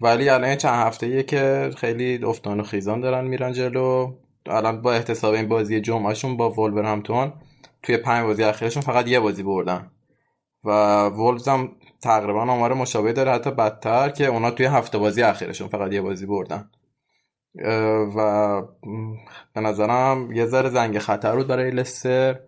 ولی 0.00 0.28
الان 0.28 0.56
چند 0.56 0.86
هفته 0.86 1.08
یه 1.08 1.22
که 1.22 1.70
خیلی 1.76 2.24
افتان 2.24 2.60
و 2.60 2.62
خیزان 2.62 3.00
دارن 3.00 3.24
میرن 3.24 3.52
جلو. 3.52 4.12
الان 4.46 4.82
با 4.82 4.92
احتساب 4.92 5.34
این 5.34 5.48
بازی 5.48 5.80
جمعهشون 5.80 6.36
با 6.36 6.70
همتون 6.84 7.32
توی 7.82 7.96
پنج 7.96 8.26
بازی 8.26 8.44
اخیرشون 8.44 8.82
فقط 8.82 9.08
یه 9.08 9.20
بازی 9.20 9.42
بردن. 9.42 9.90
و 10.64 10.70
وولز 11.06 11.48
هم 11.48 11.72
تقریبا 12.04 12.40
آمار 12.40 12.74
مشابه 12.74 13.12
داره 13.12 13.32
حتی 13.32 13.50
بدتر 13.50 14.08
که 14.08 14.26
اونا 14.26 14.50
توی 14.50 14.66
هفته 14.66 14.98
بازی 14.98 15.22
اخیرشون 15.22 15.68
فقط 15.68 15.92
یه 15.92 16.00
بازی 16.00 16.26
بردن. 16.26 16.70
و 18.16 18.62
به 19.54 19.60
نظرم 19.60 20.32
یه 20.32 20.46
ذره 20.46 20.70
زنگ 20.70 20.98
خطر 20.98 21.36
بود 21.36 21.46
برای 21.46 21.70
لستر. 21.70 22.40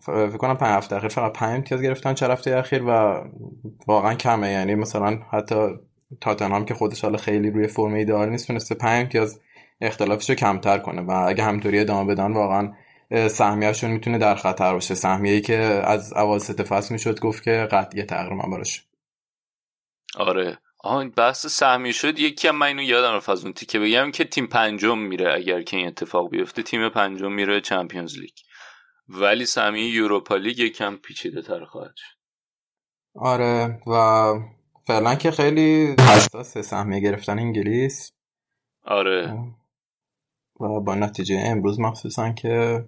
فکر 0.00 0.36
کنم 0.36 0.56
پنج 0.56 0.76
هفته 0.76 0.96
اخیر 0.96 1.08
فقط 1.08 1.32
پنج 1.32 1.56
امتیاز 1.56 1.82
گرفتن 1.82 2.14
چه 2.14 2.26
هفته 2.26 2.56
اخیر 2.56 2.82
و 2.86 3.22
واقعا 3.86 4.14
کمه. 4.14 4.50
یعنی 4.50 4.74
مثلا 4.74 5.18
حتی 5.30 5.68
تاتنهام 6.20 6.64
که 6.64 6.74
خودش 6.74 7.04
حالا 7.04 7.18
خیلی 7.18 7.50
روی 7.50 7.66
فرم 7.66 7.94
ایدئال 7.94 8.28
نیست 8.28 8.46
تونسته 8.46 8.74
پنج 8.74 9.00
امتیاز 9.00 9.40
اختلافش 9.80 10.30
رو 10.30 10.36
کمتر 10.36 10.78
کنه 10.78 11.02
و 11.02 11.10
اگه 11.10 11.44
همطوری 11.44 11.78
ادامه 11.78 12.14
بدن 12.14 12.32
واقعا 12.32 12.72
سهمیهشون 13.10 13.90
می‌تونه 13.90 14.18
در 14.18 14.34
خطر 14.34 14.72
باشه. 14.72 14.94
سهمیه 14.94 15.40
که 15.40 15.56
از 15.84 16.12
اواسط 16.12 16.62
فصل 16.62 16.92
می‌شد 16.92 17.20
گفت 17.20 17.42
که 17.42 17.68
قطعیه 17.70 18.04
تقریبا 18.04 18.48
براش. 18.48 18.84
آره. 20.16 20.58
آن 20.80 21.10
بحث 21.10 21.46
سهمیه 21.46 21.92
شد. 21.92 22.18
یکی 22.18 22.48
هم 22.48 22.56
من 22.56 22.66
اینو 22.66 22.82
یادم 22.82 23.14
رفت 23.14 23.28
از 23.28 23.44
اون 23.44 23.52
تیکه. 23.52 23.78
بگم 23.78 24.10
که 24.10 24.24
تیم 24.24 24.46
پنجم 24.46 24.98
میره 24.98 25.34
اگر 25.34 25.62
که 25.62 25.76
این 25.76 25.86
اتفاق 25.86 26.30
بیفته. 26.30 26.62
تیم 26.62 26.88
پنجم 26.88 27.32
میره 27.32 27.60
چمپیونز 27.60 28.18
لیگ. 28.18 28.34
ولی 29.08 29.46
سهمیه 29.46 29.90
یوروپا 29.90 30.36
لیگ 30.36 30.58
یکم 30.58 30.96
پیچیده 30.96 31.42
تر 31.42 31.64
خواهد 31.64 31.94
شد. 31.96 32.18
آره 33.14 33.80
و 33.86 34.32
فعلا 34.86 35.14
که 35.14 35.30
خیلی 35.30 35.96
حساس 36.00 36.58
سهمیه 36.58 37.00
گرفتن 37.00 37.38
انگلیس. 37.38 38.12
آره. 38.84 39.38
و 40.60 40.80
با 40.80 40.94
نتیجه 40.94 41.42
امروز 41.46 41.80
مخصوصا 41.80 42.32
که 42.32 42.84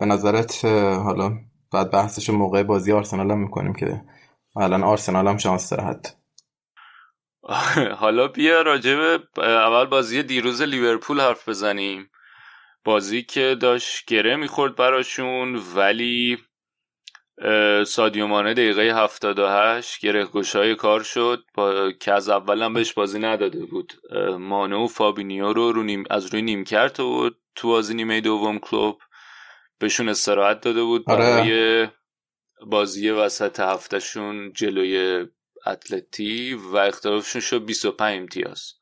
به 0.00 0.06
نظرت 0.06 0.64
حالا 1.04 1.38
بعد 1.72 1.90
بحثش 1.90 2.30
موقع 2.30 2.62
بازی 2.62 2.92
آرسنال 2.92 3.30
هم 3.30 3.38
می‌کنیم 3.38 3.74
که 3.74 4.02
الان 4.56 4.84
آرسنال 4.84 5.28
هم 5.28 5.36
شانس 5.38 5.70
داره 5.70 5.84
حتی. 5.84 6.10
حالا 8.02 8.28
بیا 8.28 8.62
راجب 8.62 9.22
اول 9.38 9.84
بازی 9.86 10.22
دیروز 10.22 10.62
لیورپول 10.62 11.20
حرف 11.20 11.48
بزنیم. 11.48 12.10
بازی 12.84 13.22
که 13.22 13.56
داشت 13.62 14.06
گره 14.06 14.36
می‌خورد 14.36 14.76
براشون 14.76 15.62
ولی 15.76 16.38
سادیو 17.86 18.26
مانه 18.26 18.54
دقیقه 18.54 18.82
78 19.04 20.00
گره 20.00 20.26
گشای 20.26 20.74
کار 20.74 21.02
شد. 21.02 21.44
با 21.54 21.92
که 21.92 22.12
از 22.12 22.28
اول 22.28 22.74
بهش 22.74 22.92
بازی 22.92 23.18
نداده 23.18 23.66
بود. 23.66 23.92
مانه 24.40 24.76
و 24.76 24.86
فابینیو 24.86 25.52
رو, 25.52 25.72
رو 25.72 25.82
نیم 25.82 26.04
از 26.10 26.26
روی 26.26 26.42
نیم 26.42 26.64
کرد 26.64 27.00
و 27.00 27.30
تو 27.54 27.68
بازی 27.68 27.94
نیمه 27.94 28.20
دوم 28.20 28.58
کلوب. 28.58 28.98
بهشون 29.78 30.08
استراحت 30.08 30.60
داده 30.60 30.82
بود 30.82 31.04
آره. 31.06 31.18
برای 31.18 31.88
بازی 32.66 33.10
وسط 33.10 33.60
هفتهشون 33.60 34.52
جلوی 34.52 35.26
اتلتی 35.66 36.54
و 36.54 36.76
اختلافشون 36.76 37.40
شد 37.40 37.64
25 37.64 38.20
امتیاز. 38.20 38.72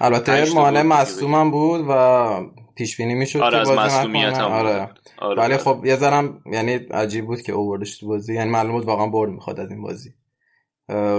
البته 0.00 0.54
مانع 0.54 0.82
مصدوم 0.82 1.50
بود 1.50 1.84
و 1.88 2.28
پیش 2.76 2.96
بینی 2.96 3.14
می‌شد 3.14 3.38
آره 3.40 3.64
که 3.64 3.74
بازی 3.74 3.96
هم 3.96 4.40
آره. 4.40 4.90
آره. 5.18 5.42
ولی 5.42 5.56
خب 5.56 5.82
یه 5.84 5.96
ذرم 5.96 6.42
یعنی 6.52 6.74
عجیب 6.74 7.26
بود 7.26 7.42
که 7.42 7.52
اووردش 7.52 7.98
تو 7.98 8.08
بازی. 8.08 8.34
یعنی 8.34 8.50
معلوم 8.50 8.72
بود 8.72 8.84
واقعا 8.84 9.06
برد 9.06 9.30
می‌خواد 9.30 9.60
از 9.60 9.70
این 9.70 9.82
بازی. 9.82 10.10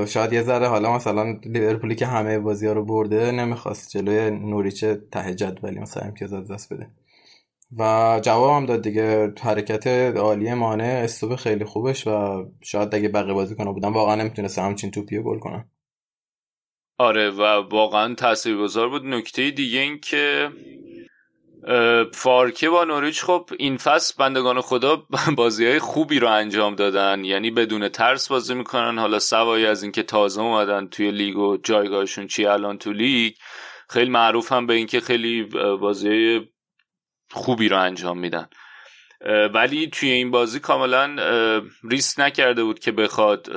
شاید 0.08 0.34
یه 0.34 0.41
ذره 0.41 0.67
حالا 0.67 0.96
مثلا 0.96 1.39
لیورپولی 1.46 1.96
که 1.96 2.06
همه 2.06 2.39
بازی 2.39 2.67
ها 2.67 2.74
رو 2.74 2.86
برده 2.86 3.32
نمی‌خواست 3.32 3.89
جلوی 3.89 4.32
نوریچ 4.32 4.86
ته 4.86 5.36
جدولی 5.36 5.80
مثلا 5.80 6.04
امتیاز 6.04 6.52
دست 6.52 6.74
بده. 6.74 6.88
و 7.80 8.20
جواب 8.24 8.52
هم 8.52 8.66
داد 8.66 8.82
دیگه. 8.82 9.34
حرکت 9.42 9.88
عالی 10.18 10.54
مانه 10.54 10.84
استوب 10.84 11.36
خیلی 11.36 11.66
خوبش 11.66 12.08
و 12.08 12.46
شاید 12.64 12.96
اگه 12.96 13.10
بقیه 13.10 13.34
بازی 13.34 13.56
کنه 13.56 13.72
بودن 13.72 13.90
واقعا 13.94 14.16
نمی‌تونست 14.16 14.60
همچین 14.60 14.92
توپی 14.92 15.20
گل 15.20 15.40
کنن 15.40 15.70
آره 16.98 17.30
و 17.30 17.42
واقعا 17.72 18.16
تاثیرگذار 18.16 18.90
بود. 18.90 19.06
نکته 19.06 19.52
دیگه 19.52 19.80
این 19.80 20.00
که 20.00 20.50
فارکه 22.14 22.70
با 22.70 22.84
نوریچ 22.84 23.24
خب 23.24 23.50
این 23.60 23.78
فصل 23.78 24.14
بندگان 24.20 24.62
خدا 24.62 25.04
بازی 25.38 25.66
های 25.66 25.80
خوبی 25.80 26.20
رو 26.20 26.28
انجام 26.32 26.76
دادن. 26.76 27.26
یعنی 27.26 27.52
بدون 27.52 27.90
ترس 27.90 28.28
بازی 28.28 28.54
می‌کنن. 28.54 29.00
حالا 29.00 29.20
سوایی 29.20 29.66
از 29.66 29.84
اینکه 29.84 30.04
تازه 30.04 30.42
اومدن 30.42 30.88
توی 30.88 31.12
لیگ 31.12 31.38
و 31.38 31.58
جایگاهشون 31.58 32.28
چی 32.28 32.46
الان 32.46 32.78
تو 32.78 32.92
لیگ 32.94 33.34
خیلی 33.90 34.10
معروف 34.10 34.52
هم 34.52 34.68
به 34.68 34.74
اینکه 34.74 35.00
خیلی 35.00 35.44
بازی 35.82 36.40
خوبی 37.32 37.70
رو 37.70 37.80
انجام 37.80 38.20
میدن. 38.20 38.50
ولی 39.54 39.88
توی 39.88 40.12
این 40.12 40.32
بازی 40.32 40.60
کاملا 40.60 41.15
ریسک 41.84 42.20
نکرده 42.20 42.63
بود 42.63 42.80
که 42.80 42.91
بخواد 42.91 43.48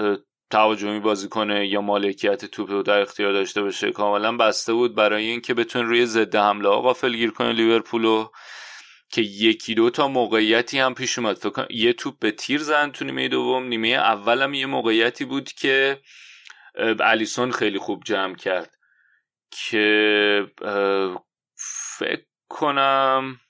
تهاجمی 0.51 1.01
بازی 1.01 1.29
کنه 1.29 1.67
یا 1.67 1.81
مالکیت 1.81 2.45
توپ 2.45 2.71
رو 2.71 2.83
در 2.83 3.01
اختیار 3.01 3.33
داشته 3.33 3.63
باشه. 3.63 3.93
کاملا 3.93 4.37
بسته 4.37 4.73
بود 4.73 4.95
برای 4.95 5.25
اینکه 5.25 5.55
بتونه 5.55 5.89
روی 5.89 6.07
ضد 6.07 6.37
حمله 6.37 6.69
ها 6.69 6.81
غافلگیر 6.81 7.31
کنه 7.31 7.53
لیورپولو 7.53 8.29
که 9.11 9.23
یکی 9.23 9.75
دو 9.75 9.91
تا 9.91 10.09
موقعیتی 10.09 10.79
هم 10.79 10.95
پیش 10.95 11.19
اومد. 11.19 11.37
فکر 11.37 11.67
یه 11.71 11.93
توپ 11.93 12.19
به 12.19 12.31
تیر 12.31 12.61
زن 12.61 12.91
تو 12.91 13.05
نیمه 13.05 13.29
دوم. 13.29 13.65
نیمه 13.65 13.89
اولم 13.89 14.55
یه 14.55 14.67
موقعیتی 14.67 15.25
بود 15.25 15.53
که 15.53 16.01
الیسون 17.01 17.53
خیلی 17.53 17.79
خوب 17.79 18.03
جمع 18.05 18.35
کرد. 18.35 18.75
که 19.51 20.47
فکر 21.99 22.25
کنم 22.49 23.41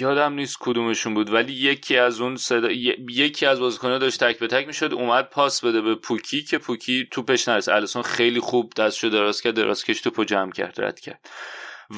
یادم 0.00 0.32
نیست 0.34 0.56
کدومشون 0.60 1.14
بود 1.14 1.32
ولی 1.32 1.52
یکی 1.52 1.96
از 1.96 2.20
اون 2.20 2.36
صدا... 2.36 2.68
یکی 3.10 3.46
از 3.46 3.60
بازیکن‌ها 3.60 3.98
داشت 3.98 4.24
تک 4.24 4.38
به 4.38 4.46
تک 4.46 4.66
می‌شد 4.66 4.92
اومد 4.92 5.30
پاس 5.30 5.64
بده 5.64 5.80
به 5.80 5.94
پوکی 5.94 6.42
که 6.42 6.58
پوکی 6.58 7.08
توپش 7.10 7.48
نرسید 7.48 7.74
الیسون 7.74 8.02
خیلی 8.02 8.40
خوب 8.40 8.72
دستشو 8.76 9.08
دراز 9.08 9.40
کرد 9.40 9.54
دراز 9.54 9.84
کش 9.84 10.00
توپو 10.00 10.24
جمع 10.24 10.52
کرد 10.52 10.80
رد 10.80 11.00
کرد. 11.00 11.28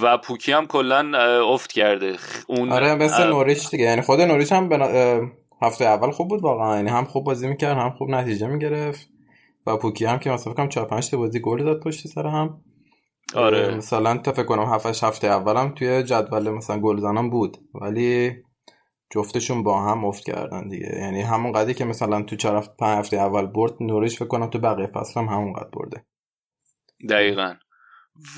و 0.03 0.19
پوکی 0.19 0.53
هم 0.53 0.67
کلا 0.67 1.13
افت 1.53 1.73
کرده. 1.73 2.17
اون 2.47 2.73
آره 2.73 2.95
مثل 2.95 3.27
نوریچ 3.27 3.71
دیگه. 3.71 3.85
یعنی 3.85 4.03
خود 4.03 4.21
نوریچ 4.21 4.53
هم 4.53 4.71
هفته 5.63 5.85
اول 5.85 6.11
خوب 6.11 6.29
بود 6.29 6.43
واقعا. 6.43 6.77
یعنی 6.77 6.91
هم 6.91 7.05
خوب 7.05 7.25
بازی 7.25 7.49
می‌کرد 7.49 7.77
هم 7.77 7.91
خوب 7.91 8.11
نتیجه 8.11 8.47
می‌گرفت. 8.47 9.09
و 9.67 9.77
پوکی 9.77 10.05
هم 10.05 10.19
که 10.19 10.31
مثلا 10.31 10.53
فکر 10.53 10.69
4 10.69 10.87
5 10.87 11.11
تا 11.11 11.17
بازی 11.17 11.41
گل 11.41 11.65
داد 11.65 11.81
پشت 11.81 12.07
سر 12.07 12.27
هم. 12.27 12.61
آره. 13.35 13.75
مثلا 13.75 14.17
تا 14.17 14.33
فکر 14.33 14.45
کنم 14.45 14.75
هفتش 14.75 15.05
هفته 15.05 15.27
اولم 15.27 15.75
توی 15.75 16.03
جدول 16.03 16.51
مثلا 16.51 16.81
گلزنان 16.81 17.31
بود. 17.31 17.57
ولی 17.75 18.37
جفتشون 19.11 19.63
با 19.63 19.83
هم 19.83 20.05
افت 20.05 20.25
کردن 20.25 20.69
دیگه. 20.69 20.99
یعنی 21.01 21.23
همون 21.23 21.53
قدری 21.53 21.75
که 21.75 21.85
مثلا 21.85 22.23
تو 22.23 22.37
چهار 22.37 22.57
هفته 22.57 22.73
پنج 22.79 22.99
هفته 22.99 23.17
اول 23.17 23.47
برد 23.47 23.73
نوریش 23.81 24.17
فکر 24.17 24.29
کنم 24.29 24.51
تو 24.51 24.59
بقیه 24.59 24.87
فصل 24.87 25.21
هم 25.21 25.27
همون 25.27 25.53
قد 25.53 25.71
برده. 25.73 26.05
دقیقا. 27.09 27.55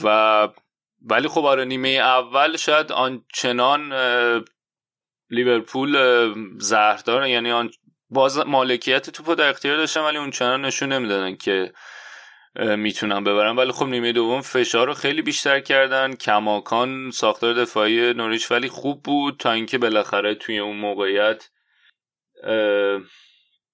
و 0.04 0.48
ولی 1.02 1.28
خب 1.28 1.44
آره 1.44 1.64
نیمه 1.64 1.88
اول 1.88 2.56
شاید 2.56 2.92
آنچنان 2.92 3.92
لیورپول 5.30 5.96
زهردار 6.58 7.26
یعنی 7.26 7.50
آن 7.50 7.70
باز 8.10 8.38
مالکیت 8.38 9.10
توپو 9.10 9.34
در 9.34 9.48
اختیار 9.48 9.76
داشتن 9.76 10.00
ولی 10.00 10.18
اون 10.18 10.30
چنان 10.30 10.64
نشون 10.64 10.92
نمی‌دادن 10.92 11.36
که 11.36 11.72
می‌تونن 12.58 13.24
ببرن 13.24 13.56
ولی 13.56 13.72
خب 13.72 13.86
نیمه 13.86 14.12
دوم 14.12 14.40
فشار 14.40 14.86
رو 14.86 14.94
خیلی 14.94 15.22
بیشتر 15.22 15.60
کردن. 15.60 16.14
کماکان 16.14 17.10
ساختار 17.10 17.54
دفاعی 17.54 18.14
نوریچ 18.14 18.50
ولی 18.50 18.68
خوب 18.68 19.02
بود 19.02 19.36
تا 19.36 19.52
اینکه 19.52 19.78
بالاخره 19.78 20.34
توی 20.34 20.58
اون 20.58 20.76
موقعیت 20.76 21.50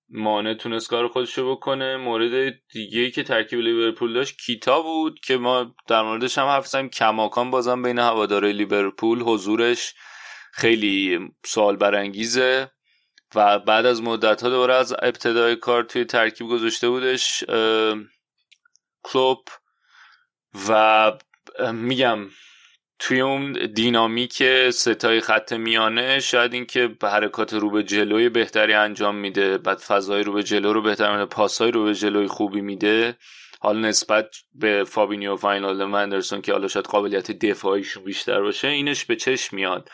مانه 0.09 0.55
تونست 0.55 0.91
کار 0.91 1.09
خودشو 1.09 1.51
بکنه. 1.51 1.97
مورد 1.97 2.55
دیگه 2.73 3.11
که 3.11 3.23
ترکیب 3.23 3.59
لیورپول 3.59 4.15
داشت 4.15 4.39
کیتا 4.47 4.83
بود 4.83 5.21
که 5.21 5.37
ما 5.37 5.75
در 5.89 6.03
موردش 6.03 6.39
هم 6.39 6.47
حرف 6.47 6.77
کماکان 6.77 7.51
بازم 7.51 7.83
بین 7.83 7.99
هواداره 7.99 8.53
لیورپول 8.53 9.21
حضورش 9.21 9.95
خیلی 10.53 11.19
سوال 11.45 11.77
برانگیزه 11.77 12.71
و 13.35 13.59
بعد 13.59 13.87
از 13.87 14.03
مدت 14.03 14.43
ها 14.43 14.49
دوباره 14.49 14.75
از 14.75 14.95
ابتدای 15.03 15.57
کار 15.57 15.83
توی 15.83 16.05
ترکیب 16.05 16.47
گذاشته 16.47 16.89
بودش. 16.89 17.45
کلوب 19.05 19.49
و 20.69 21.13
میگم 21.73 22.29
توی 22.99 23.21
اون 23.21 23.53
دینامیک 23.53 24.43
ستای 24.71 25.21
خط 25.21 25.53
میانه 25.53 26.21
شاید 26.21 26.55
اینکه 26.55 26.97
حرکات 27.03 27.53
رو 27.53 27.71
به 27.71 27.83
جلوی 27.83 28.29
بهتری 28.29 28.75
انجام 28.75 29.15
میده 29.17 29.59
بعد 29.59 29.79
فضای 29.79 30.23
رو 30.23 30.33
به 30.33 30.43
جلو 30.43 30.73
رو 30.73 30.83
بهتر 30.83 31.13
میده 31.13 31.25
پاسای 31.25 31.71
رو 31.71 31.85
به 31.85 31.95
جلوی 31.95 32.27
خوبی 32.27 32.61
میده. 32.61 33.17
حالا 33.61 33.89
نسبت 33.89 34.37
به 34.55 34.85
فابینیو 34.85 35.37
واینالدوم 35.37 35.85
هندرسون 35.85 36.41
که 36.41 36.53
حالا 36.53 36.69
شاید 36.69 36.87
قابلیت 36.87 37.31
دفاعیشون 37.31 38.05
بیشتر 38.05 38.41
باشه 38.41 38.69
اینش 38.69 39.05
به 39.05 39.17
چشم 39.17 39.57
میاد. 39.57 39.91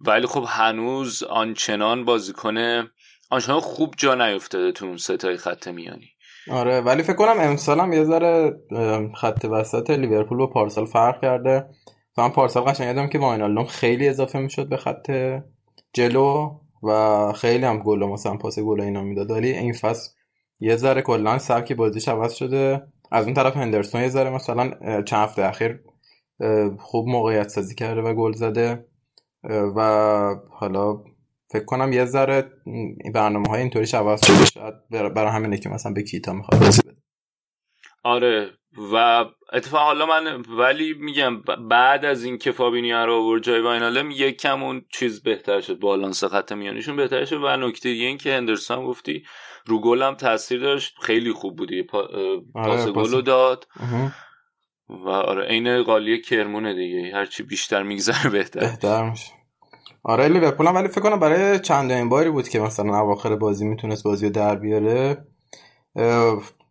ولی 0.00 0.26
خب 0.26 0.44
هنوز 0.48 1.22
آنچنان 1.22 2.04
بازیکن 2.04 2.88
آنچنان 3.30 3.60
خوب 3.60 3.94
جا 3.98 4.14
نیفتاده 4.14 4.72
تو 4.72 4.86
اون 4.86 4.96
سه 4.96 5.16
تای 5.16 5.36
خط 5.36 5.68
میانی. 5.68 6.12
آره 6.50 6.80
ولی 6.80 7.02
فکر 7.02 7.16
کنم 7.16 7.40
امسال 7.40 7.80
هم 7.80 7.92
یه 7.92 8.04
ذره 8.04 8.60
خط 9.14 9.44
وسط 9.44 9.90
لیورپول 9.90 10.38
با 10.38 10.46
پارسال 10.46 10.86
فرق 10.86 11.20
کرده. 11.20 11.66
من 12.18 12.28
پارسال 12.28 12.62
قشنگ 12.62 12.86
یادم 12.86 13.06
که 13.08 13.18
واینالدوم 13.18 13.64
خیلی 13.64 14.08
اضافه 14.08 14.38
می‌شد 14.38 14.68
به 14.68 14.76
خط 14.76 15.10
جلو 15.92 16.50
و 16.82 17.32
خیلی 17.32 17.64
هم 17.64 17.78
گل 17.78 18.04
مثلا 18.04 18.36
پاس 18.36 18.58
گل 18.58 18.80
اینا 18.80 19.02
می‌داد. 19.02 19.30
ولی 19.30 19.52
این 19.52 19.72
فصل 19.72 20.10
یه 20.60 20.76
ذره 20.76 21.02
کلا 21.02 21.38
سبک 21.38 21.72
بازیش 21.72 22.08
عوض 22.08 22.34
شده. 22.34 22.82
از 23.12 23.24
اون 23.24 23.34
طرف 23.34 23.56
هندرسون 23.56 24.00
یه 24.00 24.08
ذره 24.08 24.30
مثلا 24.30 24.70
چند 25.02 25.22
هفته 25.22 25.44
اخیر 25.44 25.80
خوب 26.78 27.08
موقعیت 27.08 27.48
سازی 27.48 27.74
کرده 27.74 28.02
و 28.02 28.14
گل 28.14 28.32
زده. 28.32 28.84
و 29.76 29.80
حالا 30.50 31.02
فکر 31.52 31.64
کنم 31.64 31.92
یه 31.92 32.04
ذره 32.04 32.50
برنامه 33.14 33.48
های 33.48 33.60
اینطوری 33.60 33.86
عوض 33.94 34.26
شده 34.26 34.44
شاید 34.44 34.74
برای 34.90 35.30
همینه 35.30 35.58
که 35.58 35.68
مثلا 35.68 35.92
به 35.92 36.02
کیتا 36.02 36.32
می‌خواد 36.32 36.60
بازی 36.60 36.82
بده 36.82 36.96
آره 38.04 38.50
و 38.92 39.24
اتفاق 39.52 39.80
حالا 39.80 40.06
من 40.06 40.42
ولی 40.58 40.94
میگم 40.94 41.42
بعد 41.68 42.04
از 42.04 42.24
اینکه 42.24 42.52
فابینیو 42.52 42.96
رو 42.96 43.14
آورد 43.14 43.42
جای 43.42 43.60
واینالم 43.60 44.10
یک 44.10 44.40
کم 44.40 44.62
اون 44.62 44.84
چیز 44.92 45.22
بهتر 45.22 45.60
شد. 45.60 45.78
بالانس 45.78 46.24
خط 46.24 46.52
میانیشون 46.52 46.96
بهتر 46.96 47.24
شد. 47.24 47.40
و 47.42 47.56
نکته 47.56 47.88
دیگه 47.88 48.04
این 48.04 48.18
که 48.18 48.34
هندرسون 48.34 48.86
گفتی 48.86 49.24
رو 49.66 49.80
گل 49.80 50.02
هم 50.02 50.14
تاثیر 50.14 50.60
داشت. 50.60 50.94
خیلی 51.02 51.32
خوب 51.32 51.56
بودی 51.56 51.82
پا... 51.82 52.08
آره، 52.54 52.92
پاس 52.92 53.12
گل 53.12 53.22
داد. 53.22 53.68
و 54.88 55.08
آره 55.08 55.46
عین 55.46 55.82
قالی 55.82 56.20
کرمونه 56.20 56.74
دیگه. 56.74 57.12
هرچی 57.14 57.42
بیشتر 57.42 57.82
میگذره 57.82 58.30
بهتر 58.30 58.60
بهتر 58.60 59.10
میشه. 59.10 59.32
آره 60.04 60.28
لیورپول 60.28 60.66
ولی 60.66 60.88
فکر 60.88 61.00
کنم 61.00 61.20
برای 61.20 61.58
چندمین 61.58 62.08
باری 62.08 62.30
بود 62.30 62.48
که 62.48 62.60
مثلا 62.60 63.00
اواخر 63.00 63.36
بازی 63.36 63.64
می‌تونست 63.64 64.04
بازی 64.04 64.26
رو 64.26 64.32
در 64.32 64.56
بیاره. 64.56 65.16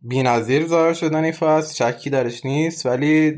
بی‌نظیر 0.01 0.67
ظاهر 0.67 0.93
شدن 0.93 1.23
این 1.23 1.31
فصل 1.31 1.91
شکی 1.91 2.09
درش 2.09 2.45
نیست 2.45 2.85
ولی 2.85 3.31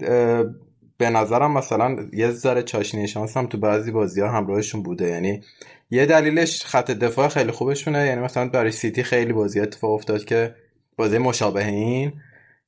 به 0.98 1.10
نظرم 1.10 1.52
مثلا 1.54 1.96
یه 2.14 2.32
ذره 2.32 2.64
چاشنی 2.64 3.08
شانس 3.08 3.38
هم 3.38 3.48
تو 3.48 3.58
بعضی 3.58 3.92
بازی 3.92 4.22
ها 4.22 4.30
همراهشون 4.30 4.84
بوده. 4.84 5.08
یعنی 5.10 5.42
یه 5.92 6.06
دلیلش 6.06 6.66
خط 6.66 6.92
دفاع 6.92 7.28
خیلی 7.28 7.52
خوبشونه. 7.52 8.08
یعنی 8.08 8.22
مثلا 8.22 8.50
برای 8.50 8.72
سیتی 8.72 9.04
خیلی 9.04 9.34
بازی 9.34 9.60
اتفاق 9.60 9.92
افتاد 9.92 10.26
که 10.26 10.56
بازی 10.98 11.18
مشابه 11.18 11.66
این 11.66 12.14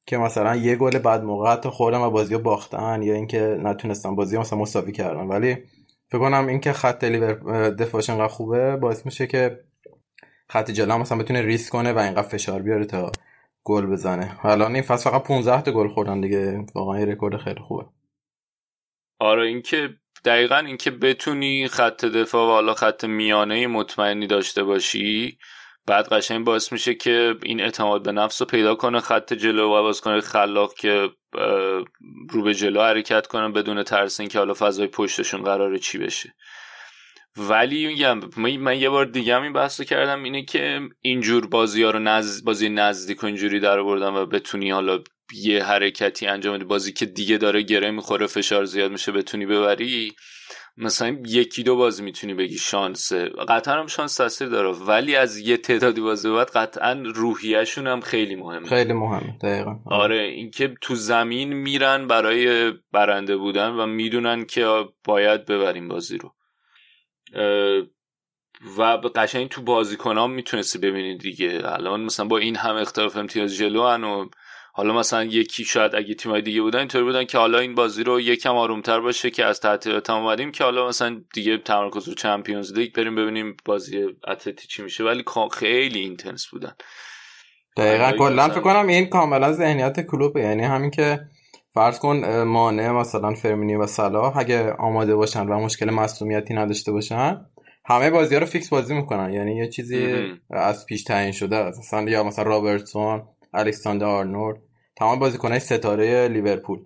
که 0.06 0.18
مثلا 0.18 0.56
یه 0.56 0.76
گل 0.76 1.00
بد 1.00 1.24
موقع 1.24 1.52
حتی 1.52 1.70
خوردن 1.70 2.02
و 2.02 2.10
بازی 2.10 2.38
باختن 2.38 3.02
یا 3.02 3.14
اینکه 3.14 3.40
نتونستن 3.64 4.16
بازی 4.16 4.38
مثلا 4.38 4.60
مساوی 4.60 4.92
کردن. 4.92 5.28
ولی 5.28 5.58
فکر 6.16 6.24
کنم 6.24 6.48
اینکه 6.48 6.74
خط 6.74 7.04
لیور 7.04 7.34
دفاعش 7.70 8.10
انقدر 8.10 8.28
خوبه 8.28 8.76
باعث 8.76 9.06
میشه 9.06 9.28
که 9.28 9.60
خط 10.50 10.72
جلو 10.72 10.98
مثلا 10.98 11.18
بتونه 11.18 11.42
ریسک 11.42 11.72
کنه 11.72 11.94
و 11.94 11.98
اینقدر 11.98 12.28
فشار 12.28 12.62
بیاره 12.62 12.86
تا 12.86 13.12
گل 13.64 13.86
بزنه. 13.86 14.46
الان 14.46 14.74
این 14.74 14.84
فصل 14.84 15.10
فقط 15.10 15.24
15 15.24 15.62
تا 15.62 15.72
گل 15.72 15.88
خوردن 15.88 16.22
دیگه. 16.22 16.66
واقعا 16.76 17.04
رکورد 17.04 17.38
خیلی 17.38 17.60
خوبه. 17.60 17.86
آره 19.20 19.48
اینکه 19.48 19.90
دقیقا 20.26 20.58
اینکه 20.58 20.92
بتونی 20.92 21.68
خط 21.68 22.06
دفاع 22.06 22.48
و 22.48 22.52
حالا 22.52 22.74
خط 22.74 23.06
میانه 23.06 23.68
مطمئنی 23.68 24.28
داشته 24.28 24.64
باشی 24.64 25.38
بعد 25.88 26.08
قشنگ 26.08 26.46
باعث 26.46 26.72
میشه 26.72 26.94
که 26.94 27.36
این 27.44 27.62
اعتماد 27.62 28.04
به 28.04 28.12
نفس 28.12 28.42
رو 28.42 28.48
پیدا 28.48 28.76
کنه 28.76 29.00
خط 29.00 29.34
جلو 29.34 29.64
و 29.64 29.82
باز 29.82 30.02
کنه 30.02 30.22
خلاق 30.22 30.74
که 30.74 31.10
رو 32.30 32.44
به 32.44 32.54
جلو 32.54 32.82
حرکت 32.82 33.28
کنن 33.28 33.54
بدون 33.54 33.84
ترس 33.84 34.20
اینکه 34.20 34.40
حالا 34.40 34.54
فضای 34.54 34.88
پشتشون 34.88 35.44
قراره 35.44 35.80
چی 35.80 35.98
بشه. 35.98 36.34
ولی 37.38 37.88
میگم 37.88 38.20
من 38.38 38.80
یه 38.80 38.90
بار 38.90 39.06
دیگه 39.06 39.36
هم 39.36 39.44
این 39.44 39.54
بحث 39.54 39.82
کردم 39.82 40.24
اینه 40.24 40.46
که 40.46 40.82
اینجور 41.02 41.48
بازی 41.48 41.84
ها 41.84 41.92
رو 41.92 42.00
نز... 42.00 42.44
بازی 42.44 42.70
نزدیک 42.70 43.24
و 43.24 43.26
اینجوری 43.26 43.60
در 43.60 43.84
بردن 43.84 44.14
و 44.14 44.26
بتونی 44.26 44.72
حالا 44.72 45.00
یه 45.34 45.64
حرکتی 45.64 46.28
انجام 46.28 46.56
بدی. 46.56 46.66
بازی 46.66 46.94
که 46.94 47.06
دیگه 47.06 47.38
داره 47.38 47.62
گره 47.62 47.92
می‌خوره 47.92 48.28
فشار 48.28 48.66
زیاد 48.66 48.92
میشه 48.92 49.12
بتونی 49.12 49.46
ببری. 49.46 50.16
مثلا 50.78 51.18
یکی 51.26 51.64
دو 51.64 51.76
بازی 51.76 52.04
می‌تونی 52.04 52.34
بگی 52.34 52.58
شانسه 52.58 53.30
قطعا 53.50 53.80
هم 53.80 53.88
شانس 53.88 54.18
تاثیر 54.18 54.48
داره 54.48 54.72
ولی 54.72 55.16
از 55.16 55.38
یه 55.38 55.58
تعدادی 55.58 56.02
بازی 56.02 56.32
بعد 56.32 56.50
قطعا 56.50 57.04
روحیهشون 57.16 57.88
هم 57.88 58.02
خیلی 58.02 58.36
مهمه. 58.36 58.68
خیلی 58.68 58.94
مهمه 58.94 59.38
دقیقا. 59.42 59.76
آره 59.86 60.22
اینکه 60.22 60.76
تو 60.82 60.96
زمین 60.96 61.54
میرن 61.54 62.08
برای 62.08 62.74
برنده 62.92 63.38
بودن 63.38 63.70
و 63.70 63.86
می‌دونن 63.86 64.46
که 64.46 64.86
باید 65.04 65.46
ببریم 65.46 65.88
بازی 65.88 66.18
رو. 66.18 66.34
و 68.78 68.84
قشنگ 69.16 69.50
تو 69.50 69.62
بازیکنام 69.62 70.32
می‌تونستی 70.32 70.80
ببینید 70.80 71.20
دیگه. 71.20 71.62
الان 71.66 72.02
مثلا 72.02 72.26
با 72.26 72.38
این 72.38 72.56
هم 72.56 72.76
اختلاف 72.76 73.18
امتیاز 73.18 73.56
جلو 73.56 73.84
و 73.84 74.26
حالا 74.78 74.94
مثلا 74.94 75.24
یکی 75.24 75.66
شاید 75.66 75.96
اگه 75.96 76.14
تیمای 76.14 76.42
دیگه 76.42 76.62
بودن 76.62 76.80
اینطوری 76.80 77.04
بودن 77.04 77.26
که 77.26 77.38
حالا 77.38 77.60
این 77.60 77.76
بازی 77.76 78.04
رو 78.04 78.22
یکم 78.22 78.56
آرومتر 78.56 79.00
باشه 79.00 79.30
که 79.30 79.46
از 79.46 79.60
تعطیلات 79.60 80.10
اومدیم 80.10 80.52
که 80.52 80.64
حالا 80.64 80.88
مثلا 80.88 81.22
دیگه 81.34 81.58
تمرکز 81.58 82.08
رو 82.08 82.14
Champions 82.14 82.74
League 82.74 82.94
بریم 82.94 83.16
ببینیم 83.16 83.58
بازی 83.66 84.06
اتلتی 84.28 84.68
چی 84.68 84.84
میشه. 84.84 85.04
ولی 85.04 85.24
خیلی 85.54 86.00
intense 86.00 86.48
بودن. 86.48 86.76
دقیقا 87.78 88.12
کلا 88.12 88.50
فکر 88.50 88.60
کنم 88.60 88.88
این 88.88 89.06
کاملا 89.06 89.52
ذهنیت 89.52 90.06
کلوپه. 90.06 90.42
یعنی 90.42 90.64
همین 90.64 90.92
که 90.92 91.20
فرض 91.74 92.00
کن 92.00 92.44
مانه 92.44 92.92
مثلا 92.92 93.34
فرمینیو 93.34 93.86
صلاح 93.86 94.38
اگه 94.38 94.72
آماده 94.72 95.16
باشن 95.16 95.48
و 95.48 95.60
مشکل 95.60 95.90
مصدومیتی 95.90 96.54
نداشته 96.54 96.92
باشن 96.92 97.46
همه 97.86 98.10
بازی 98.10 98.36
ها 98.36 98.42
رو 98.42 98.48
فیکس 98.48 98.70
بازی 98.70 98.96
می‌کنن. 98.96 99.34
یعنی 99.34 99.56
یه 99.56 99.70
چیزی 99.70 100.08
از 100.50 100.86
پیش 100.86 101.04
تعیین 101.04 101.32
شده. 101.32 101.64
مثلا 101.64 102.10
یا 102.10 102.24
مثلا 102.24 102.46
رابرتسون 102.46 103.24
الکساندر 103.54 104.06
آرنولد 104.06 104.58
تمام 104.96 105.20
بازیکنای 105.20 105.60
ستاره 105.60 106.28
لیورپول. 106.28 106.80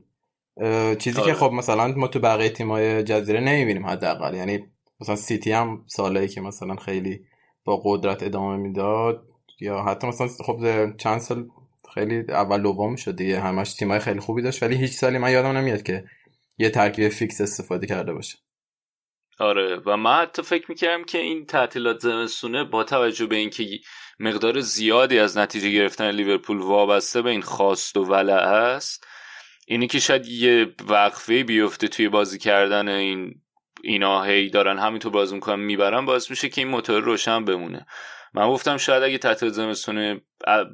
چیزی 1.00 1.16
که 1.16 1.22
آره. 1.22 1.34
خب 1.34 1.52
مثلا 1.52 1.88
ما 1.88 2.08
تو 2.08 2.20
بقیه 2.20 2.50
تیمای 2.50 3.04
جزیره 3.04 3.40
نمی‌بینیم 3.40 3.86
حداقل. 3.86 4.36
یعنی 4.36 4.66
مثلا 5.02 5.16
سیتی 5.16 5.52
هم 5.52 5.84
سالایی 5.88 6.28
که 6.28 6.42
مثلا 6.42 6.76
خیلی 6.76 7.26
با 7.66 7.82
قدرت 7.86 8.24
ادامه 8.24 8.58
می‌داد 8.58 9.24
یا 9.60 9.84
حتی 9.84 10.08
مثلا 10.08 10.28
خب 10.28 10.60
چند 10.98 11.20
سال 11.20 11.48
خیلی 11.94 12.24
اول 12.30 12.62
دوم 12.62 12.96
شد 12.96 13.16
دیگه. 13.16 13.40
همش 13.40 13.74
تیمای 13.74 14.00
خیلی 14.00 14.20
خوبی 14.20 14.42
داشت. 14.42 14.64
ولی 14.64 14.76
هیچ 14.76 14.92
سالی 14.92 15.18
من 15.18 15.32
یادم 15.32 15.58
نمیاد 15.58 15.84
که 15.84 16.04
یه 16.58 16.70
ترکیب 16.70 17.10
فیکس 17.10 17.42
استفاده 17.42 17.88
کرده 17.88 18.14
باشه. 18.14 18.38
آره. 19.40 19.82
و 19.86 19.98
من 19.98 20.22
حتی 20.22 20.42
فکر 20.42 20.66
می‌کردم 20.70 21.04
که 21.04 21.18
این 21.18 21.46
تعطیلات 21.46 22.00
زمستونه 22.00 22.64
با 22.64 22.84
توجه 22.84 23.26
به 23.26 23.36
اینکه 23.36 23.64
مقدار 24.20 24.60
زیادی 24.60 25.20
از 25.20 25.38
نتیجه 25.38 25.72
گرفتن 25.72 26.12
لیورپول 26.12 26.58
وابسته 26.58 27.22
به 27.22 27.30
این 27.30 27.42
خواست 27.42 27.98
و 27.98 28.04
ولع 28.04 28.34
است 28.34 29.08
اینی 29.68 29.88
که 29.88 30.00
شاید 30.00 30.26
یه 30.26 30.68
وقفه 30.88 31.44
بیفته 31.44 31.88
توی 31.88 32.10
بازی 32.10 32.38
کردن 32.38 32.88
این 32.88 33.42
اینا 33.84 34.24
هی 34.24 34.50
دارن 34.50 34.80
همینطور 34.80 35.12
بازی 35.12 35.36
می‌کنن 35.36 35.60
می‌برن 35.60 36.06
باعث 36.06 36.30
میشه 36.30 36.50
که 36.50 36.62
این 36.62 36.68
موتور 36.68 37.04
روشن 37.04 37.46
بمونه. 37.46 37.86
من 38.34 38.50
گفتم 38.50 38.78
شاید 38.78 39.04
اگه 39.04 39.18
تعطیل 39.18 39.50
زمستونه 39.50 40.22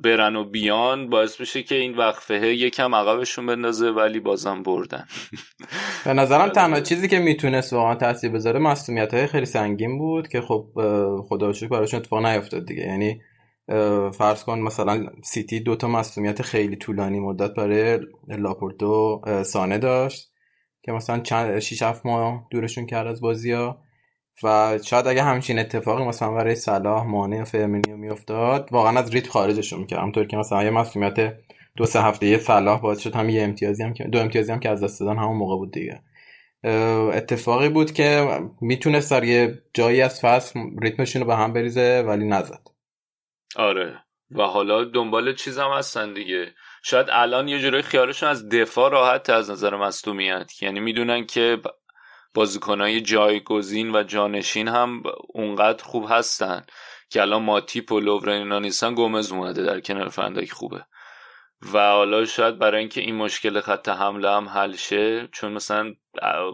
برن 0.03 0.35
و 0.35 0.43
بیان 0.43 1.09
باعث 1.09 1.41
بشه 1.41 1.63
که 1.63 1.75
این 1.75 1.97
وقفه 1.97 2.47
یکم 2.55 2.95
عقبشون 2.95 3.45
بندازه 3.45 3.89
ولی 3.89 4.19
بازم 4.19 4.63
بردن. 4.63 5.05
به 6.05 6.13
نظرم 6.13 6.49
تنها 6.59 6.79
چیزی 6.79 7.07
که 7.07 7.19
می‌تونست 7.19 7.73
واقعا 7.73 7.95
تاثیر 7.95 8.31
بذاره 8.31 8.59
مصدومیت 8.59 9.13
های 9.13 9.27
خیلی 9.27 9.45
سنگین 9.45 9.97
بود 9.97 10.27
که 10.27 10.41
خب 10.41 10.65
خدا 11.29 11.53
شکر 11.53 11.67
براشون 11.67 11.99
اتفاق 11.99 12.25
نیفتاد 12.25 12.65
دیگه. 12.65 12.83
یعنی 12.83 13.21
فرض 14.11 14.43
کن 14.43 14.59
مثلا 14.59 15.05
سیتی 15.23 15.59
دوتا 15.59 15.87
مصدومیت 15.87 16.41
خیلی 16.41 16.75
طولانی 16.75 17.19
مدت 17.19 17.53
برای 17.53 17.99
لاپورت 18.27 19.05
و 19.05 19.21
سانه 19.45 19.77
داشت 19.77 20.31
که 20.81 20.91
مثلا 20.91 21.19
چند 21.19 21.59
6 21.59 21.81
7 21.81 22.05
ماه 22.05 22.47
دورشون 22.51 22.85
کرد 22.85 23.07
از 23.07 23.21
بازی 23.21 23.51
ها 23.51 23.81
و 24.43 24.79
شاید 24.83 25.07
اگه 25.07 25.23
همچین 25.23 25.59
اتفاقی 25.59 26.05
مثلا 26.05 26.31
برای 26.31 26.55
صلاح 26.55 27.05
مانه 27.05 27.43
فرمینیو 27.43 27.97
میافتاد 27.97 28.69
واقعا 28.71 28.99
از 28.99 29.13
race 29.13 29.27
خارجشون 29.27 29.79
می‌کرد. 29.79 29.99
همونطور 29.99 30.27
که 30.27 30.37
مثلا 30.37 30.63
یه 30.63 30.69
مصدومیت 30.69 31.33
دو 31.77 31.85
سه 31.85 32.01
هفته 32.01 32.27
یه 32.27 32.37
صلاح 32.37 32.81
باعث 32.81 32.99
شد 32.99 33.15
هم 33.15 33.29
یه 33.29 33.43
امتیازی 33.43 33.83
هم 33.83 33.93
که 33.93 34.03
دو 34.03 34.19
امتیازی 34.19 34.51
هم 34.51 34.59
که 34.59 34.69
از 34.69 34.83
دست 34.83 34.99
دادن 34.99 35.17
همون 35.17 35.37
موقع 35.37 35.55
بود 35.55 35.71
دیگه. 35.71 36.01
اتفاقی 37.13 37.69
بود 37.69 37.93
که 37.93 38.27
می‌تونست 38.61 39.11
در 39.11 39.23
یه 39.23 39.61
جایی 39.73 40.01
از 40.01 40.21
فصل 40.21 40.59
ریتمشون 40.81 41.21
رو 41.21 41.27
به 41.27 41.35
هم 41.35 41.53
بریزه 41.53 42.03
ولی 42.07 42.27
نزد. 42.27 42.74
آره. 43.55 44.03
و 44.31 44.43
حالا 44.43 44.83
دنبال 44.83 45.33
چیز 45.33 45.59
هم 45.59 45.71
هستن 45.71 46.13
دیگه. 46.13 46.55
شاید 46.83 47.07
الان 47.09 47.47
یه 47.47 47.59
جوری 47.59 47.81
خیالشون 47.81 48.29
از 48.29 48.49
دفاع 48.49 48.91
راحت 48.91 49.29
از 49.29 49.49
نظر 49.51 49.75
مصدومیت 49.75 50.63
یعنی 50.63 50.79
می‌دونن 50.79 51.25
که 51.25 51.61
بازیکنهای 52.33 53.01
جایگزین 53.01 53.95
و 53.95 54.03
جانشین 54.03 54.67
هم 54.67 55.03
اونقدر 55.29 55.83
خوب 55.83 56.05
هستن 56.09 56.65
که 57.09 57.21
الان 57.21 57.43
ماتیپ 57.43 57.91
و 57.91 57.99
لوورن 57.99 58.33
اینا 58.33 58.59
نیستن 58.59 58.93
گومز 58.93 59.31
اومده 59.31 59.63
در 59.63 59.79
کنار 59.79 60.09
فندک 60.09 60.51
خوبه. 60.51 60.85
و 61.73 61.91
حالا 61.91 62.25
شاید 62.25 62.59
برای 62.59 62.79
اینکه 62.79 63.01
این 63.01 63.15
مشکل 63.15 63.61
خط 63.61 63.89
حمله 63.89 64.31
هم 64.31 64.49
حل 64.49 64.75
شه 64.75 65.27
چون 65.27 65.51
مثلا 65.51 65.93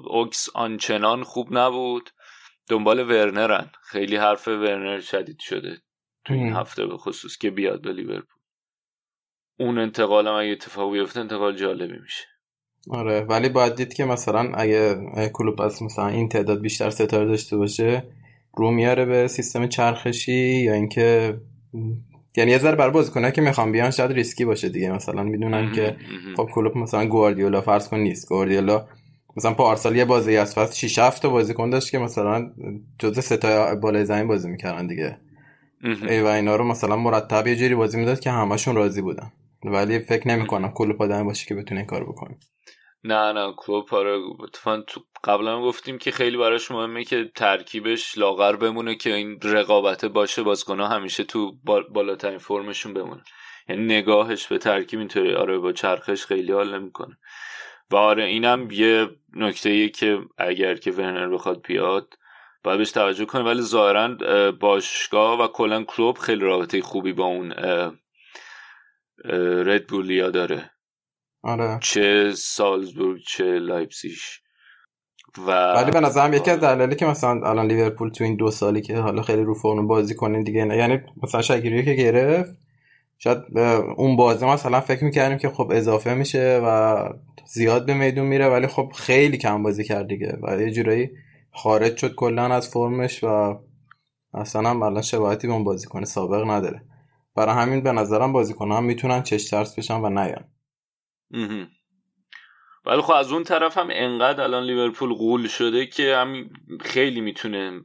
اوکس 0.04 0.50
آنچنان 0.54 1.24
خوب 1.24 1.58
نبود 1.58 2.10
دنبال 2.70 3.00
ورنرن. 3.00 3.72
خیلی 3.84 4.16
حرف 4.16 4.48
ورنر 4.48 5.00
شدید 5.00 5.40
شده. 5.40 5.82
تو 6.26 6.34
این 6.34 6.54
هفته 6.54 6.86
به 6.86 6.98
خصوص 6.98 7.38
که 7.38 7.52
بیاد 7.52 7.82
به 7.82 7.94
لیورپول. 7.94 8.40
اون 9.60 9.78
انتقال 9.78 10.28
هم 10.28 10.34
اگه 10.34 10.52
اتفاق 10.52 10.92
بیفته 10.94 11.20
انتقال 11.20 11.56
جالبی 11.56 12.00
میشه. 12.00 12.24
آره 12.90 13.22
ولی 13.22 13.50
باید 13.50 13.76
دید 13.76 13.94
که 13.94 14.06
مثلا 14.06 14.52
اگه 14.54 14.96
کلوب 15.34 15.56
پس 15.56 15.82
مثلا 15.82 16.08
این 16.08 16.30
تعداد 16.30 16.62
بیشتر 16.62 16.90
ستاره 16.90 17.26
داشته 17.26 17.58
باشه 17.58 18.04
رو 18.58 18.72
میاره 18.72 19.06
به 19.06 19.28
سیستم 19.28 19.68
چرخشی 19.68 20.64
یا 20.64 20.74
اینکه 20.74 21.38
یعنی 22.38 22.52
یه 22.52 22.58
ذره 22.58 22.76
برای 22.76 22.92
بازیکن‌ها 22.92 23.32
که 23.32 23.42
می‌خوام 23.42 23.72
بیان 23.72 23.92
شاید 23.92 24.12
ریسکی 24.12 24.46
باشه 24.46 24.70
دیگه. 24.70 24.92
مثلا 24.92 25.24
می‌دونن 25.24 25.72
که 25.72 25.98
خب 26.38 26.50
کلوب 26.54 26.78
مثلا 26.78 27.06
گواردیولا 27.06 27.62
فرض 27.62 27.90
کن 27.90 28.00
نیست. 28.00 28.30
گواردیولا 28.30 28.88
مثلا 29.38 29.54
پارسال 29.54 29.96
یه 29.96 30.06
بازی 30.06 30.38
از 30.38 30.56
فصل 30.56 30.88
6 30.88 31.00
7 31.00 31.22
تا 31.22 31.30
بازیکن 31.30 31.70
داشت 31.70 31.92
که 31.92 31.98
مثلا 32.00 32.54
جزء 33.00 33.22
سه 33.22 33.38
بالای 33.76 34.06
زمین 34.06 34.28
بازی 34.28 34.50
می‌کردن 34.50 34.88
دیگه. 34.88 35.18
و 36.24 36.28
اینا 36.28 36.56
رو 36.56 36.64
مثلا 36.64 36.96
مرتب 36.96 37.48
یه 37.48 37.56
جوری 37.56 37.76
بازی 37.76 38.00
می‌داد 38.00 38.20
که 38.20 38.32
همشون 38.32 38.76
راضی 38.76 39.02
بودن. 39.02 39.32
ولی 39.64 40.00
فکر 40.00 40.28
نمی‌کنم 40.28 40.72
کلوب 40.72 41.02
آدم 41.02 41.26
باشه 41.26 41.46
که 41.46 41.56
بتونه 41.56 41.80
این 41.80 41.88
کار 41.88 42.04
بکنه. 42.04 42.38
نه 43.04 43.32
نه 43.32 43.54
کلوب 43.58 43.94
آره 43.94 44.20
تو 44.64 45.02
قبلا 45.24 45.62
گفتیم 45.62 45.98
که 45.98 46.12
خیلی 46.12 46.38
براش 46.38 46.72
مهمه 46.72 47.04
که 47.04 47.32
ترکیبش 47.36 48.18
لاغر 48.18 48.56
بمونه 48.56 48.96
که 48.96 49.16
این 49.16 49.40
رقابت 49.44 50.06
باشه 50.06 50.44
بازیکن‌ها 50.44 50.88
همیشه 50.88 51.24
تو 51.24 51.56
بالاترین 51.94 52.38
فرمشون 52.38 52.94
بمونه 52.94 53.24
یعنی 53.70 53.86
نگاهش 53.86 54.48
به 54.48 54.58
ترکیب 54.58 55.00
اینطوری 55.00 55.34
آره 55.34 55.58
با 55.58 55.72
چرخش 55.72 56.26
خیلی 56.26 56.52
حال 56.52 56.80
نمی‌کنه. 56.80 57.18
و 57.92 57.96
آره 57.96 58.24
اینم 58.24 58.68
یه 58.72 59.10
نکته 59.36 59.90
که 59.90 60.20
اگر 60.38 60.76
که 60.76 60.92
ورنر 60.92 61.30
بخواد 61.30 61.62
بیاد 61.68 62.14
باید 62.64 62.78
بهش 62.78 62.92
توجه 62.92 63.26
کنه 63.26 63.44
ولی 63.44 63.62
ظاهرا 63.62 64.16
باشگاه 64.52 65.44
و 65.44 65.48
کلا 65.48 65.84
کلوب 65.84 66.18
خیلی 66.18 66.42
رابطه 66.42 66.82
خوبی 66.82 67.14
با 67.14 67.26
اون 67.26 67.54
ردبولیا 69.66 70.30
داره. 70.30 70.72
آره. 71.44 71.80
چه 71.82 72.34
سالزبورگ 72.36 73.22
چه 73.28 73.44
لایپسیش 73.44 74.42
و 75.38 75.74
ولی 75.74 75.92
به 75.92 76.00
نظرم 76.00 76.34
یکی 76.34 76.52
از 76.52 76.60
دلایلی 76.60 76.96
که 76.96 77.06
مثلا 77.06 77.50
الان 77.50 77.68
لیورپول 77.68 78.10
تو 78.10 78.24
این 78.24 78.36
دو 78.36 78.52
سالی 78.52 78.82
که 78.82 78.98
حالا 78.98 79.22
خیلی 79.22 79.44
رو 79.44 79.54
فرم 79.54 79.88
بازی 79.88 80.16
کنه 80.16 80.44
دیگه 80.44 80.66
نه 80.66 80.78
یعنی 80.78 81.00
مثلا 81.24 81.42
شگیری 81.42 81.86
که 81.86 81.94
گرفت 81.94 82.58
شاید 83.18 83.38
اون 83.98 84.16
بازی 84.16 84.46
مثلا 84.46 84.82
فکر 84.82 85.04
می‌کردیم 85.04 85.38
که 85.38 85.50
خب 85.50 85.72
اضافه 85.72 86.14
میشه 86.14 86.62
و 86.66 86.98
زیاد 87.46 87.86
به 87.86 87.94
میدون 87.94 88.26
میره 88.26 88.48
ولی 88.48 88.68
خب 88.68 88.92
خیلی 88.96 89.38
کم 89.38 89.64
بازی 89.64 89.84
کرد 89.84 90.08
دیگه 90.08 90.38
و 90.42 90.62
یه 90.62 90.72
جورایی 90.72 91.10
خارج 91.54 91.98
شد 91.98 92.16
کلا 92.16 92.46
از 92.46 92.70
فرمش 92.70 93.24
و 93.24 93.60
اصلا 94.34 94.70
هم 94.70 94.84
الان 94.84 95.02
شباهتی 95.02 95.48
به 95.48 95.54
اون 95.54 95.64
بازیکن 95.64 96.04
سابق 96.04 96.50
نداره. 96.50 96.86
برای 97.36 97.56
همین 97.56 97.84
به 97.84 97.92
نظرم 97.92 98.34
بازیکن 98.34 98.72
هم 98.72 98.84
می‌تونن 98.84 99.24
چش 99.24 99.50
ترس 99.50 99.80
بشن 99.80 100.00
و 100.00 100.10
نیان. 100.10 100.48
ولی 102.86 103.02
خب 103.02 103.14
از 103.14 103.32
اون 103.32 103.44
طرف 103.44 103.78
هم 103.78 103.88
انقدر 103.92 104.44
الان 104.44 104.64
لیورپول 104.64 105.14
قول 105.14 105.48
شده 105.48 105.86
که 105.86 106.16
هم 106.16 106.50
خیلی 106.82 107.22
می‌تونه 107.22 107.82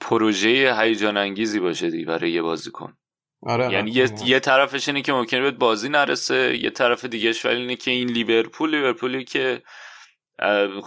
پروژه 0.00 0.74
هیجان 0.78 1.16
انگیزی 1.16 1.60
باشه 1.60 1.90
دی 1.90 2.04
برای 2.04 2.30
یه 2.30 2.42
بازیکن. 2.42 2.96
آره 3.42 3.72
یعنی 3.72 3.90
یه, 3.90 4.10
یه 4.24 4.40
طرفش 4.40 4.88
اینه 4.88 5.02
که 5.02 5.12
ممکنه 5.12 5.40
بهت 5.40 5.54
بازی 5.54 5.88
نرسه 5.88 6.58
یه 6.62 6.70
طرف 6.70 7.04
دیگهش 7.04 7.44
ولی 7.44 7.60
اینه 7.60 7.76
که 7.76 7.90
این 7.90 8.08
لیورپول 8.08 8.70
لیورپولی 8.70 9.24
که 9.24 9.62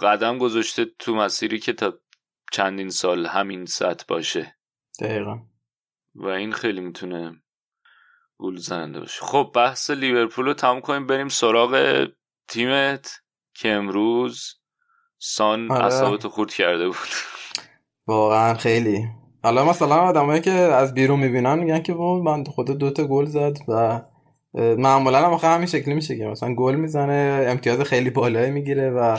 قدم 0.02 0.38
گذاشته 0.38 0.84
تو 0.98 1.14
مسیری 1.14 1.58
که 1.58 1.72
تا 1.72 1.94
چندین 2.52 2.90
سال 2.90 3.26
همین 3.26 3.66
سطح 3.66 4.04
باشه. 4.08 4.56
دقیقا. 5.00 5.38
و 6.14 6.26
این 6.26 6.52
خیلی 6.52 6.80
می‌تونه 6.80 7.42
گول 8.38 8.56
زنده 8.56 9.00
باشه. 9.00 9.20
خب 9.24 9.52
بحث 9.54 9.90
لیورپول 9.90 10.44
رو 10.44 10.54
تمام 10.54 10.80
کنیم 10.80 11.06
بریم 11.06 11.28
سراغ 11.28 12.06
تیمت 12.48 13.22
که 13.54 13.72
امروز 13.72 14.54
سان 15.18 15.70
آره. 15.70 16.18
خورد 16.28 16.50
کرده 16.50 16.86
بود. 16.86 16.96
واقعا 18.06 18.54
خیلی. 18.54 19.08
حالا 19.42 19.64
مثلا 19.64 19.96
آدمایی 19.96 20.40
که 20.40 20.50
از 20.50 20.94
بیرون 20.94 21.20
می‌بینن 21.20 21.58
میگن 21.58 21.82
که 21.82 21.94
من 21.94 22.44
خود 22.44 22.78
دوتا 22.78 23.04
گل 23.04 23.24
زد 23.24 23.56
و 23.68 24.02
معمولا 24.54 25.26
هم 25.26 25.32
آخه 25.32 25.48
همین 25.48 25.66
شکلی 25.66 25.94
میشه 25.94 26.16
که 26.16 26.24
مثلا 26.24 26.54
گل 26.54 26.74
می‌زنه 26.74 27.46
امتیاز 27.48 27.80
خیلی 27.80 28.10
بالایی 28.10 28.50
می‌گیره 28.50 28.90
و 28.90 29.18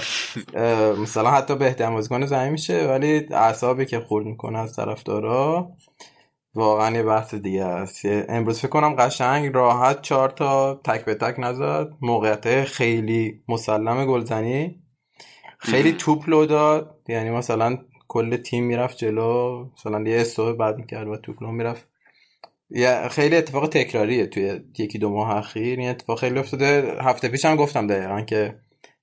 مثلا 1.02 1.32
حتی 1.32 1.56
بهترین 1.56 1.94
بازیکن 1.94 2.26
زمین 2.26 2.50
میشه 2.50 2.88
ولی 2.88 3.28
اعصابی 3.32 3.86
که 3.86 4.00
خورد 4.00 4.26
می‌کنه 4.26 4.60
از 4.60 4.76
طرفدارا 4.76 5.72
واقعا 6.56 6.96
یه 6.96 7.04
بحث 7.04 7.34
دیگه 7.36 7.66
است. 7.66 8.02
امروز 8.06 8.60
فکر 8.60 8.68
کنم 8.68 8.96
قشنگ 8.96 9.54
راحت 9.54 10.02
چهار 10.02 10.30
تا 10.30 10.76
تک 10.76 11.06
به 11.06 11.16
تک 11.16 11.36
نزد. 11.38 11.88
موقعیت 12.02 12.64
خیلی 12.64 13.42
مسلم 13.48 14.06
گلزنی. 14.06 14.80
خیلی 15.60 15.94
توپ 15.94 16.30
لو 16.30 16.46
داد. 16.46 17.00
یعنی 17.08 17.30
مثلا 17.30 17.78
کل 18.08 18.38
تیم 18.38 18.64
می‌رفت 18.64 18.98
جلو. 18.98 19.66
مثلا 19.78 20.02
یه 20.02 20.22
استوب 20.22 20.58
بعد 20.58 20.78
می‌کرد 20.78 21.08
و 21.08 21.18
توپ 21.18 21.44
لو 21.44 21.52
می‌رفت. 21.52 21.93
خیلی 23.12 23.36
اتفاق 23.36 23.68
تکراریه 23.68 24.26
توی 24.26 24.60
یکی 24.80 25.00
دو 25.00 25.10
ماه 25.10 25.38
اخیر. 25.38 25.80
این 25.80 25.90
اتفاق 25.90 26.20
خیلی 26.20 26.40
افتاده. 26.40 26.98
هفته 27.02 27.28
پیش 27.28 27.46
هم 27.46 27.56
گفتم 27.56 27.88
دقیقا 27.88 28.22
که 28.22 28.56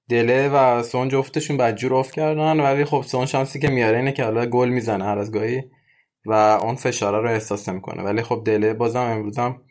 دله 0.08 0.48
و 0.48 0.82
سون 0.82 1.08
جفتشون 1.08 1.56
بدجور 1.56 1.94
افت 1.94 2.14
کردن 2.14 2.60
ولی 2.60 2.84
خب 2.84 3.02
سون 3.02 3.26
شانسی 3.26 3.58
که 3.58 3.68
میاره 3.68 3.98
اینه 3.98 4.12
که 4.12 4.24
حالا 4.24 4.46
گل 4.46 4.68
می‌زنه 4.68 5.04
هر 5.04 5.18
از 5.18 5.32
گاهی 5.32 5.62
و 6.26 6.32
اون 6.32 6.74
فشاره 6.74 7.18
رو 7.18 7.28
احساس 7.28 7.68
می‌کنه 7.68 8.02
ولی 8.02 8.22
خب 8.22 8.42
دله 8.46 8.74
بازم 8.74 9.00
امروزم 9.00 9.62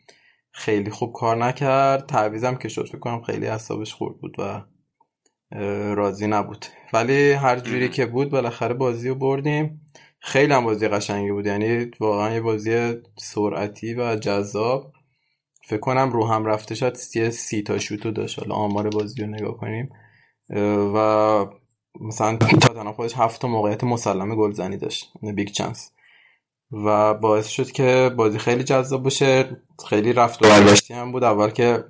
خیلی 0.52 0.90
خوب 0.90 1.12
کار 1.12 1.36
نکرد. 1.36 2.06
تعویزم 2.06 2.54
که 2.54 2.68
شد 2.68 2.88
فکر 2.88 3.22
خیلی 3.26 3.46
اعصابش 3.46 3.94
خورد 3.94 4.20
بود 4.20 4.36
و 4.38 4.62
راضی 5.94 6.26
نبود. 6.26 6.66
ولی 6.92 7.32
هر 7.32 7.58
جوری 7.58 7.88
که 7.88 8.06
بود 8.06 8.30
بالاخره 8.30 8.74
بازی 8.74 9.08
رو 9.08 9.14
بردیم. 9.14 9.80
خیلی 10.20 10.52
هم 10.52 10.64
بازی 10.64 10.88
قشنگی 10.88 11.32
بود. 11.32 11.46
یعنی 11.46 11.90
واقعا 12.00 12.34
یه 12.34 12.40
بازی 12.40 12.94
سرعتی 13.18 13.94
و 13.94 14.16
جذاب. 14.16 14.92
فکر 15.68 15.80
کنم 15.80 16.12
رو 16.12 16.26
هم 16.26 16.44
رفته 16.44 16.74
شد 16.74 16.96
یه 17.14 17.30
سی 17.30 17.62
تا 17.62 17.78
شوتو 17.78 18.10
داشت. 18.10 18.38
حالا 18.38 18.54
آمار 18.54 18.90
بازی 18.90 19.22
رو 19.22 19.26
نگاه 19.26 19.56
کنیم. 19.56 19.90
و 20.94 21.46
مثلا 22.00 22.36
تاتنهام 22.36 22.92
خودش 22.92 23.14
هفت 23.16 23.44
موقعیت 23.44 23.84
مسلم 23.84 24.36
گلزنی 24.36 24.76
داشت. 24.76 25.12
big 25.22 25.48
chance. 25.48 25.90
و 26.72 27.14
باعث 27.14 27.48
شد 27.48 27.70
که 27.70 28.10
بازی 28.16 28.38
خیلی 28.38 28.64
جذاب 28.64 29.02
باشه. 29.02 29.56
خیلی 29.88 30.12
رفت 30.12 30.46
و 30.46 30.48
برگشتی 30.48 30.94
هم 30.94 31.12
بود. 31.12 31.24
اول 31.24 31.50
که 31.50 31.84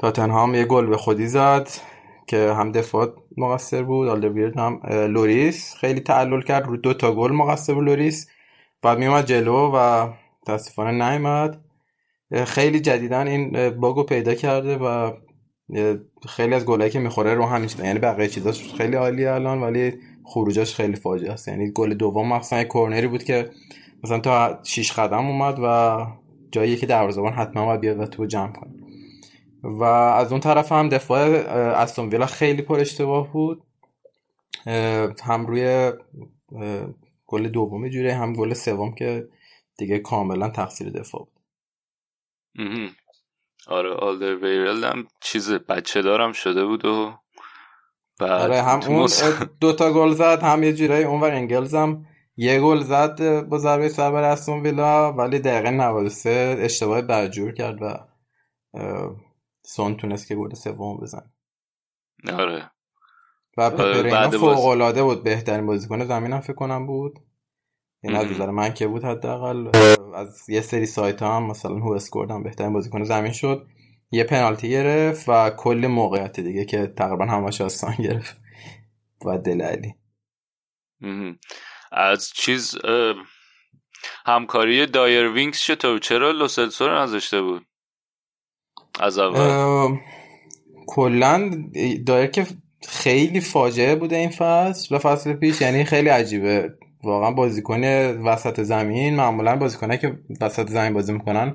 تاتنهام 0.00 0.54
یه 0.54 0.64
گل 0.64 0.86
به 0.86 0.96
خودی 0.96 1.26
زد. 1.26 1.68
که 2.32 2.52
هم 2.52 2.72
دفاع 2.72 3.08
مقصر 3.36 3.82
بود 3.82 4.08
آلدرویرلد 4.08 4.56
هم 4.56 4.80
لوریس 4.86 5.74
خیلی 5.74 6.00
تعلل 6.00 6.42
کرد 6.42 6.66
رو 6.66 6.76
دو 6.76 6.94
تا 6.94 7.14
گل 7.14 7.32
مقصر 7.32 7.74
بود 7.74 7.84
لوریس. 7.84 8.28
بعد 8.82 8.98
میومد 8.98 9.26
جلو 9.26 9.72
و 9.74 10.08
تاسفانه 10.46 11.10
نیومد. 11.10 11.60
خیلی 12.44 12.80
جدیدن 12.80 13.26
این 13.26 13.70
باگو 13.70 14.02
پیدا 14.02 14.34
کرده 14.34 14.76
و 14.76 15.12
خیلی 16.28 16.54
از 16.54 16.64
گلایی 16.64 16.90
که 16.90 16.98
می‌خوره 16.98 17.34
رو 17.34 17.44
همین 17.44 17.70
یعنی 17.84 17.98
بقیه 17.98 18.28
چیزاش 18.28 18.74
خیلی 18.74 18.96
عالیه 18.96 19.30
الان 19.30 19.62
ولی 19.62 19.92
خروجاش 20.24 20.74
خیلی 20.74 20.96
فاجعه 20.96 21.32
است. 21.32 21.48
یعنی 21.48 21.70
گل 21.70 21.94
دوم 21.94 22.28
مخصوصا 22.28 22.64
کورنری 22.64 23.06
بود 23.06 23.24
که 23.24 23.50
مثلا 24.04 24.18
تا 24.18 24.58
6 24.62 24.92
قدم 24.92 25.26
اومد 25.26 25.58
و 25.62 25.96
جایی 26.52 26.76
که 26.76 26.86
دروازه‌بان 26.86 27.32
حتما 27.32 27.66
باید 27.66 27.80
بیاد 27.80 28.00
و 28.00 28.06
تو 28.06 28.26
جمع 28.26 28.52
کنه. 28.52 28.81
و 29.62 29.84
از 29.84 30.32
اون 30.32 30.40
طرف 30.40 30.72
هم 30.72 30.88
دفاع 30.88 31.20
استون 31.82 32.08
ویلا 32.08 32.26
خیلی 32.26 32.62
پر 32.62 32.80
اشتباه 32.80 33.32
بود. 33.32 33.62
هم 35.24 35.46
روی 35.46 35.92
گل 37.26 37.48
دوم 37.48 37.88
جوره 37.88 38.14
هم 38.14 38.32
گل 38.32 38.54
سوم 38.54 38.94
که 38.94 39.28
دیگه 39.78 39.98
کاملا 39.98 40.48
تقصیر 40.50 40.90
دفاع 40.90 41.20
بود. 41.20 41.42
آره 43.66 43.94
آلدر 43.94 44.36
ویرل 44.36 44.84
هم 44.84 45.06
چیز 45.20 45.50
بچه 45.52 46.02
دارم 46.02 46.32
شده 46.32 46.66
بود 46.66 46.84
و 46.84 47.18
آره 48.20 48.62
هم 48.62 48.80
اون 48.82 49.08
دو 49.60 49.72
تا 49.72 49.92
گل 49.92 50.12
زد 50.12 50.42
هم 50.42 50.62
یه 50.62 50.72
جورایی 50.72 51.04
اونور 51.04 51.30
انگلز 51.30 51.74
هم 51.74 52.06
یه 52.36 52.60
گل 52.60 52.80
زد 52.80 53.40
با 53.48 53.58
ضربه 53.58 53.88
سر 53.88 54.14
استون 54.14 54.62
ویلا 54.62 55.12
ولی 55.12 55.38
دقیقه 55.38 55.70
93 55.70 56.56
اشتباه 56.60 57.02
برجور 57.02 57.52
کرد 57.52 57.82
و 57.82 57.94
سون 59.62 59.96
تونست 59.96 60.26
که 60.26 60.34
گل 60.34 60.54
سوم 60.54 60.96
بزن 60.96 61.30
آره. 62.32 62.70
و 63.56 63.70
پپه 63.70 64.00
رینا 64.00 64.30
فوق 64.30 64.64
العاده 64.64 65.02
بود 65.02 65.22
بهترین 65.22 65.66
بازیکن 65.66 66.04
زمینم 66.04 66.40
فکر 66.40 66.52
کنم 66.52 66.86
بود. 66.86 67.18
یعنی 68.02 68.16
از 68.16 68.26
نظر 68.26 68.50
من 68.50 68.74
که 68.74 68.86
بود 68.86 69.04
حداقل. 69.04 69.70
از 70.14 70.50
یه 70.50 70.60
سری 70.60 70.86
سایت 70.86 71.22
هم 71.22 71.46
مثلا 71.46 71.74
WhoScored 71.74 72.30
هم 72.30 72.42
بهترین 72.42 72.72
بازیکن 72.72 73.04
زمین 73.04 73.32
شد. 73.32 73.66
یه 74.10 74.24
پنالتی 74.24 74.70
گرفت 74.70 75.28
و 75.28 75.50
کلی 75.50 75.86
موقعیت 75.86 76.40
دیگه 76.40 76.64
که 76.64 76.86
تقریبا 76.86 77.26
همش 77.26 77.60
آسان 77.60 77.94
گرفت. 77.94 78.40
و 79.26 79.38
دله 79.38 79.62
علی. 79.62 79.94
از 81.92 82.30
چیز 82.34 82.78
همکاری 84.26 84.86
دایر 84.86 85.28
وینکس 85.28 85.62
چطور؟ 85.62 85.98
چرا 85.98 86.30
لوسلسو 86.30 86.88
رو 86.88 86.98
نذاشته 86.98 87.42
بود؟ 87.42 87.66
از 89.00 89.18
اول. 89.18 89.96
کلا 90.86 91.50
دایر 92.06 92.26
که 92.26 92.46
خیلی 92.88 93.40
فاجعه 93.40 93.94
بوده 93.94 94.16
این 94.16 94.30
فصل 94.30 94.94
و 94.94 94.98
فصل 94.98 95.32
پیش 95.32 95.60
یعنی 95.60 95.84
خیلی 95.84 96.08
عجیبه. 96.08 96.70
واقعا 97.04 97.30
بازیکن 97.30 97.84
وسط 98.18 98.60
زمین 98.60 99.16
معمولا 99.16 99.56
بازیکنه 99.56 99.98
که 99.98 100.18
وسط 100.40 100.68
زمین 100.68 100.92
بازی 100.92 101.12
می‌کنن 101.12 101.54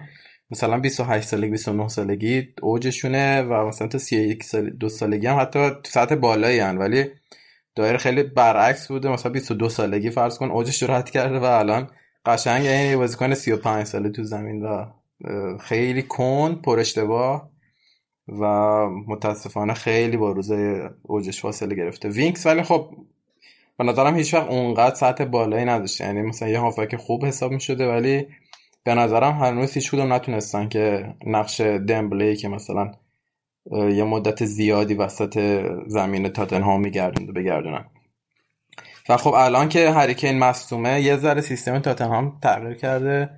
مثلا 0.51 0.77
28 0.79 1.27
سالگی 1.27 1.49
29 1.49 1.87
سالگی 1.87 2.47
اوجشونه 2.61 3.41
و 3.41 3.67
مثلا 3.67 3.87
تا 3.87 3.97
31 3.97 4.43
سال 4.43 4.69
دو 4.69 4.89
سالگی 4.89 5.27
هم 5.27 5.39
حتی 5.39 5.69
سطح 5.85 6.15
بالایی 6.15 6.59
هن. 6.59 6.77
ولی 6.77 7.05
دایر 7.75 7.97
خیلی 7.97 8.23
برعکس 8.23 8.87
بوده. 8.87 9.09
مثلا 9.09 9.31
22 9.31 9.69
سالگی 9.69 10.09
فرض 10.09 10.37
کن 10.37 10.51
اوجش 10.51 10.83
رو 10.83 10.93
رد 10.93 11.09
کرده 11.09 11.39
و 11.39 11.43
الان 11.43 11.89
قشنگ 12.25 12.63
یعنی 12.63 12.95
بازیکن 12.95 13.33
35 13.33 13.85
ساله 13.85 14.09
تو 14.09 14.23
زمین 14.23 14.65
و 14.65 14.85
خیلی 15.59 16.03
کند 16.03 16.61
پر 16.61 16.79
اشتباه 16.79 17.49
و 18.27 18.45
متاسفانه 19.07 19.73
خیلی 19.73 20.17
با 20.17 20.31
روز 20.31 20.51
اوجش 21.01 21.41
فاصله 21.41 21.75
گرفته. 21.75 22.09
وینکس 22.09 22.45
ولی 22.45 22.63
خب 22.63 22.95
به 23.77 23.83
نظرم 23.83 24.15
هیچ 24.15 24.33
وقت 24.33 24.47
اونقدر 24.47 24.95
سطح 24.95 25.25
بالایی 25.25 25.65
نداشته. 25.65 26.05
یعنی 26.05 26.21
مثلا 26.21 26.49
یه 26.49 26.59
هافک 26.59 26.95
خوب 26.95 27.25
حساب 27.25 27.51
می 27.51 27.59
شده 27.59 27.87
ولی 27.87 28.27
به 28.83 28.95
نظرم 28.95 29.33
هنوز 29.33 29.73
هیچ 29.73 29.91
کدوم 29.91 30.13
نتونستن 30.13 30.69
که 30.69 31.13
نقش 31.25 31.61
دمبلی 31.61 32.35
که 32.35 32.47
مثلا 32.47 32.91
یه 33.71 34.03
مدت 34.03 34.45
زیادی 34.45 34.93
وسط 34.93 35.63
زمین 35.87 36.29
تاتنهام 36.29 36.81
میگردونده 36.81 37.31
بگردونن. 37.31 37.85
و 39.09 39.17
خب 39.17 39.33
الان 39.33 39.69
که 39.69 39.91
هری 39.91 40.12
کین 40.12 40.39
مصدومه 40.39 41.01
یه 41.01 41.17
ذره 41.17 41.41
سیستم 41.41 41.79
تاتنهام 41.79 42.39
تغییر 42.41 42.73
کرده. 42.73 43.29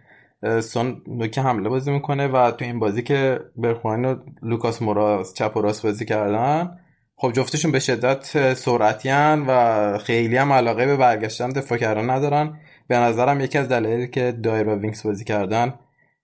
سون 0.63 1.03
که 1.31 1.41
حمله 1.41 1.69
بازی 1.69 1.91
می‌کنه 1.91 2.27
و 2.27 2.51
تو 2.51 2.65
این 2.65 2.79
بازی 2.79 3.03
که 3.03 3.39
برخواین 3.55 4.05
و 4.05 4.15
لوکاس 4.41 4.81
موراس 4.81 5.33
چپ 5.33 5.57
و 5.57 5.61
راست 5.61 5.83
بازی 5.83 6.05
کردن 6.05 6.79
خب 7.15 7.31
جفتشون 7.31 7.71
به 7.71 7.79
شدت 7.79 8.53
سرعتی 8.53 9.09
و 9.47 9.97
خیلی 9.97 10.37
هم 10.37 10.53
علاقه 10.53 10.85
به 10.85 10.97
برگشتن 10.97 11.49
دفاع 11.49 11.77
کردن 11.77 12.09
ندارن. 12.09 12.59
به 12.87 12.97
نظرم 12.97 13.41
یکی 13.41 13.57
از 13.57 13.69
دلایلی 13.69 14.07
که 14.07 14.31
دایر 14.43 14.67
و 14.67 14.75
وینکس 14.75 15.05
بازی 15.05 15.25
کردن 15.25 15.79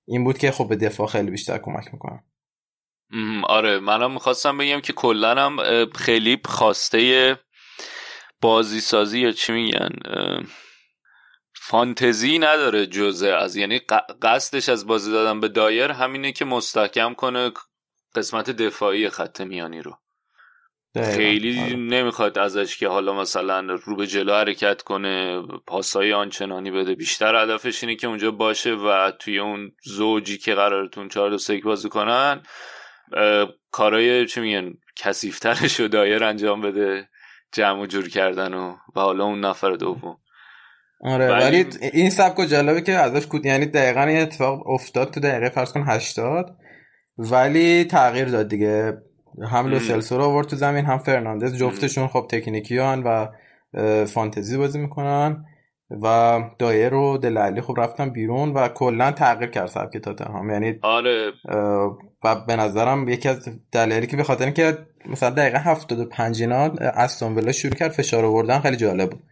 این 0.07 0.23
بود 0.23 0.37
که 0.37 0.51
خب 0.51 0.69
به 0.69 0.75
دفاع 0.75 1.07
خیلی 1.07 1.31
بیشتر 1.31 1.57
کمک 1.57 1.93
می‌کنن. 1.93 2.23
آره 3.43 3.79
منم 3.79 4.11
می‌خواستم 4.11 4.57
بگم 4.57 4.79
که 4.79 4.93
کلا 4.93 5.35
هم 5.35 5.57
خیلی 5.95 6.39
خواسته 6.45 7.35
بازی 8.41 8.79
سازی 8.79 9.19
یا 9.19 9.31
چی 9.31 9.53
میگن 9.53 9.89
فانتزی 11.67 12.39
نداره 12.39 12.85
جزه 12.85 13.27
از 13.27 13.55
یعنی 13.55 13.81
قصدش 14.21 14.69
از 14.69 14.87
بازی 14.87 15.11
دادن 15.11 15.39
به 15.39 15.47
دایر 15.47 15.91
همینه 15.91 16.31
که 16.31 16.45
مستحکم 16.45 17.13
کنه 17.13 17.51
قسمت 18.15 18.49
دفاعی 18.49 19.09
خط 19.09 19.41
میانی 19.41 19.81
رو. 19.81 19.97
خیلی 20.95 21.59
آره. 21.59 21.75
نمی‌خواد 21.75 22.37
ازش 22.37 22.77
که 22.77 22.87
حالا 22.87 23.13
مثلا 23.13 23.59
رو 23.59 23.95
به 23.95 24.07
جلو 24.07 24.33
حرکت 24.33 24.81
کنه 24.81 25.41
پاسای 25.67 26.13
آنچنانی 26.13 26.71
بده. 26.71 26.95
بیشتر 26.95 27.43
هدفش 27.43 27.83
اینه 27.83 27.95
که 27.95 28.07
اونجا 28.07 28.31
باشه 28.31 28.73
و 28.73 29.11
توی 29.19 29.39
اون 29.39 29.71
زوجی 29.83 30.37
که 30.37 30.55
قرارتون 30.55 31.09
چهار 31.09 31.29
دو 31.29 31.37
سیک 31.37 31.63
بازی 31.63 31.89
کنن 31.89 32.43
کارای 33.71 34.25
چی 34.25 34.41
میگن 34.41 34.73
کسیفترش 34.95 35.79
رو 35.79 35.87
دایر 35.87 36.23
انجام 36.23 36.61
بده 36.61 37.09
جمع 37.53 37.81
و 37.81 37.85
جور 37.85 38.09
کردن 38.09 38.53
و, 38.53 38.77
و 38.95 38.99
حالا 38.99 39.23
اون 39.23 39.39
نفر 39.39 39.71
دوم. 39.71 40.17
آره 41.05 41.31
ولی, 41.31 41.65
این 41.93 42.09
سبک 42.09 42.47
جالبه 42.47 42.81
که 42.81 42.93
ازش 42.93 43.27
کود 43.27 43.45
یعنی 43.45 43.65
دقیقا 43.65 44.01
این 44.01 44.21
اتفاق 44.21 44.69
افتاد 44.69 45.11
تو 45.11 45.19
دقیقه 45.19 45.49
فرض 45.49 45.71
کن 45.71 45.83
80 45.87 46.57
ولی 47.17 47.83
تغییر 47.83 48.27
داد 48.27 48.49
دیگه. 48.49 48.97
هم 49.51 49.67
لوسلسو 49.67 50.17
رو 50.17 50.23
آورد 50.23 50.47
تو 50.47 50.55
زمین 50.55 50.85
هم 50.85 50.97
فرناندز. 50.97 51.57
جفتشون 51.57 52.07
خب 52.07 52.27
تکنیکیان 52.29 53.03
و 53.03 53.27
فانتزی 54.05 54.57
بازی 54.57 54.79
می‌کنن 54.79 55.45
و 56.03 56.39
دایر 56.59 56.93
و 56.93 57.17
دلالی 57.17 57.61
خب 57.61 57.73
رفتن 57.77 58.09
بیرون 58.09 58.53
و 58.53 58.67
کلا 58.67 59.11
تغییر 59.11 59.49
کرد 59.49 59.67
سبک 59.67 59.97
تاتنهام. 59.97 60.49
یعنی 60.49 60.79
آره. 60.81 61.31
و 62.23 62.35
به 62.47 62.55
نظرم 62.55 63.09
یکی 63.09 63.29
از 63.29 63.49
دلایلی 63.71 64.07
که 64.07 64.17
به 64.17 64.23
خاطر 64.23 64.45
اینکه 64.45 64.77
مثلا 65.05 65.29
دقیقه 65.29 65.59
75 65.59 66.41
اینا 66.41 66.63
استون 66.79 67.35
ویلا 67.35 67.51
شروع 67.51 67.73
کرد 67.73 67.91
فشار 67.91 68.25
آوردن 68.25 68.59
خیلی 68.59 68.77
جالب 68.77 69.09
بود. 69.09 69.23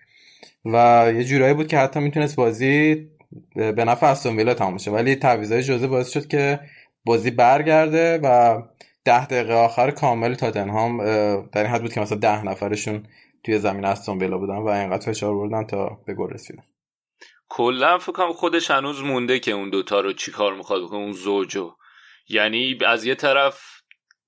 و 0.66 1.12
یه 1.16 1.24
جورایی 1.24 1.54
بود 1.54 1.68
که 1.68 1.78
حتی 1.78 2.00
می‌تونست 2.00 2.36
بازی 2.36 3.08
به 3.56 3.86
نفع 3.86 4.08
استون 4.08 4.38
ویلا 4.38 4.54
تمام 4.54 4.78
شه 4.78 4.92
ولی 4.92 5.16
تعویضای 5.16 5.64
جزء 5.64 5.88
باعث 5.88 6.10
شد 6.10 6.28
که 6.28 6.60
بازی 7.06 7.32
برگرده 7.32 8.20
و 8.24 8.62
ده 9.06 9.26
دقیقه 9.26 9.54
آخر 9.54 9.92
کامل 9.92 10.36
تاتنهام 10.36 10.98
در 11.50 11.62
این 11.64 11.72
حد 11.72 11.82
بود 11.82 11.94
که 11.94 12.02
مثلا 12.02 12.18
ده 12.18 12.44
نفرشون 12.44 13.08
توی 13.44 13.60
زمین 13.60 13.86
استون 13.86 14.18
ویلا 14.18 14.38
بودن 14.38 14.58
و 14.58 14.68
اینقدر 14.68 15.12
فشار 15.12 15.36
بردن 15.36 15.68
تا 15.68 15.98
به 16.06 16.14
گل 16.14 16.30
رسیدن. 16.30 16.64
کلا 17.50 17.98
فکر 17.98 18.32
خودش 18.32 18.72
هنوز 18.72 19.04
مونده 19.04 19.40
که 19.40 19.52
اون 19.52 19.70
دوتا 19.70 20.00
رو 20.00 20.14
چیکار 20.14 20.54
می‌خواد 20.54 20.84
بکنه 20.84 21.00
اون 21.00 21.12
زوجو. 21.12 21.72
یعنی 22.30 22.78
از 22.88 23.06
یه 23.06 23.16
طرف 23.16 23.82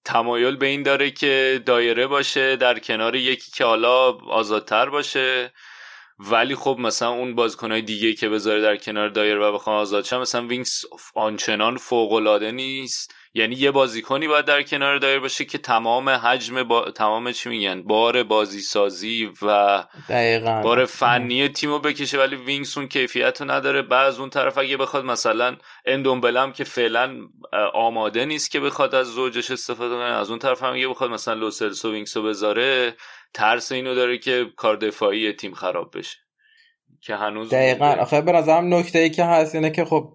تمایل 0.06 0.56
به 0.56 0.66
این 0.66 0.84
داره 0.84 1.12
که 1.12 1.62
دایره 1.66 2.08
باشه 2.08 2.56
در 2.56 2.80
کنار 2.80 3.16
یکی 3.16 3.52
که 3.52 3.66
حالا 3.66 4.12
آزادتر 4.12 4.90
باشه. 4.90 5.52
ولی 6.20 6.56
خب 6.56 6.78
مثلا 6.80 7.10
اون 7.10 7.36
بازیکنهای 7.36 7.82
دیگه 7.82 8.14
که 8.14 8.30
بذاره 8.30 8.62
در 8.62 8.78
کنار 8.78 9.10
دایره 9.10 9.40
و 9.40 9.54
بخوام 9.54 9.76
آزاد 9.76 10.14
مثلا 10.14 10.48
وینکس 10.48 10.82
آنچنان 11.16 11.78
فوق 11.78 12.14
العاده 12.14 12.52
نیست. 12.52 13.16
یعنی 13.38 13.56
یه 13.56 13.72
بازیکنی 13.72 14.28
باید 14.28 14.46
در 14.46 14.64
کنار 14.64 14.98
دایر 14.98 15.20
باشه 15.20 15.46
که 15.46 15.58
تمام 15.58 16.10
حجم 16.10 16.64
با... 16.64 16.92
تمام 16.92 17.32
چی 17.32 17.50
میگن؟ 17.50 17.82
بار 17.84 18.24
بازی 18.24 18.60
سازی 18.60 19.32
و 19.42 19.84
دقیقا. 20.10 20.62
بار 20.62 20.86
فنی 20.86 21.50
تیمو 21.50 21.80
بکشه. 21.80 22.18
ولی 22.20 22.36
وینکس 22.36 22.78
اون 22.78 22.88
کیفیت 22.88 23.42
رو 23.42 23.52
نداره. 23.52 23.82
بعد 23.82 24.14
اون 24.14 24.30
طرف 24.30 24.58
اگه 24.58 24.78
بخواد 24.78 25.06
مثلا 25.06 25.58
اندومبله‌م 25.86 26.52
که 26.52 26.64
فعلا 26.64 27.18
آماده 27.74 28.26
نیست 28.26 28.52
که 28.52 28.60
بخواد 28.60 28.96
از 28.96 29.08
زوجش 29.08 29.52
استفاده 29.52 29.96
کنه 29.96 30.04
از 30.04 30.30
اون 30.30 30.40
طرف 30.40 30.64
هم 30.64 30.74
اگه 30.74 30.88
بخواد 30.88 31.10
مثلا 31.10 31.34
لوسلسو 31.34 31.86
و 31.86 31.92
وینکس 31.92 32.18
رو 32.18 32.24
بذاره 32.24 32.96
ترس 33.34 33.72
اینو 33.72 33.96
داره 33.96 34.18
که 34.18 34.46
کار 34.56 34.76
دفاعی 34.76 35.34
تیم 35.34 35.54
خراب 35.54 35.98
بشه. 35.98 36.18
که 37.02 37.16
هنوز 37.16 37.50
دقیقا. 37.50 37.86
آخه 37.86 38.22
به 38.22 38.32
نظرم 38.32 38.74
نکته 38.74 39.00
ای 39.00 39.10
که 39.10 39.24
هست 39.24 39.56
اینه 39.56 39.70
که 39.70 39.86
خب 39.86 40.14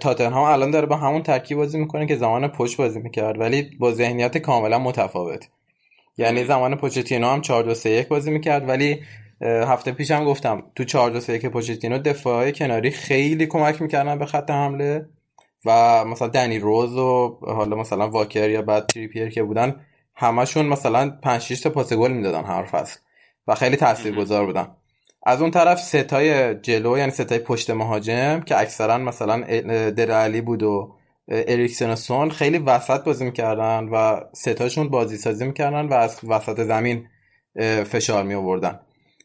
تاتنهام 0.00 0.44
الان 0.44 0.70
داره 0.70 0.86
با 0.86 0.96
همون 0.96 1.22
ترکیب 1.22 1.58
بازی 1.58 1.78
می‌کنه 1.78 2.06
که 2.06 2.16
زمان 2.16 2.48
پوچ 2.48 2.76
بازی 2.76 3.00
می‌کرد 3.00 3.40
ولی 3.40 3.70
با 3.78 3.92
ذهنیت 3.92 4.38
کاملا 4.38 4.78
متفاوت. 4.78 5.48
یعنی 6.18 6.44
زمان 6.44 6.76
پوچتینو 6.76 7.28
هم 7.28 7.40
4 7.40 7.62
2 7.62 7.74
3 7.74 7.90
1 7.90 8.08
بازی 8.08 8.30
می‌کرد 8.30 8.68
ولی 8.68 9.02
هفته 9.42 9.92
پیش 9.92 10.10
هم 10.10 10.24
گفتم 10.24 10.62
تو 10.76 10.84
4 10.84 11.10
2 11.10 11.20
3 11.20 11.32
1 11.32 11.46
پوچتینو 11.46 11.98
دفاعی 11.98 12.52
کناری 12.52 12.90
خیلی 12.90 13.46
کمک 13.46 13.82
می‌کردن 13.82 14.18
به 14.18 14.26
خط 14.26 14.50
حمله. 14.50 15.08
و 15.64 16.04
مثلا 16.04 16.28
دنی 16.28 16.58
روز 16.58 16.96
و 16.96 17.38
حالا 17.42 17.76
مثلا 17.76 18.08
واکر 18.08 18.50
یا 18.50 18.62
بعد 18.62 18.86
تریپیر 18.86 19.28
که 19.28 19.42
بودن 19.42 19.86
همشون 20.16 20.66
مثلا 20.66 21.10
5 21.22 21.40
6 21.40 21.60
تا 21.60 21.70
پاس 21.70 21.92
گل 21.92 22.12
می‌دادن 22.12 22.44
هر 22.44 22.62
فصل 22.64 22.98
و 23.46 23.54
خیلی 23.54 23.76
تاثیرگذار 23.76 24.46
بودن. 24.46 24.68
از 25.26 25.42
اون 25.42 25.50
طرف 25.50 25.80
ستای 25.80 26.54
جلو 26.54 26.98
یعنی 26.98 27.10
ستای 27.10 27.38
پشت 27.38 27.70
مهاجم 27.70 28.40
که 28.40 28.60
اکثرا 28.60 28.98
مثلا 28.98 29.40
در 29.90 30.10
علی 30.10 30.40
بود 30.40 30.62
و 30.62 30.94
اریکسن 31.28 31.90
و 31.90 31.96
سون 31.96 32.30
خیلی 32.30 32.58
وسط 32.58 33.04
بازی 33.04 33.24
می‌کردن 33.24 33.88
و 33.92 34.20
ستاشون 34.32 34.88
بازی 34.88 35.16
سازی 35.16 35.46
می‌کردن 35.46 35.88
و 35.88 35.94
از 35.94 36.20
وسط 36.28 36.60
زمین 36.60 37.06
فشار 37.84 38.24
می 38.24 38.34
آوردن 38.34 38.80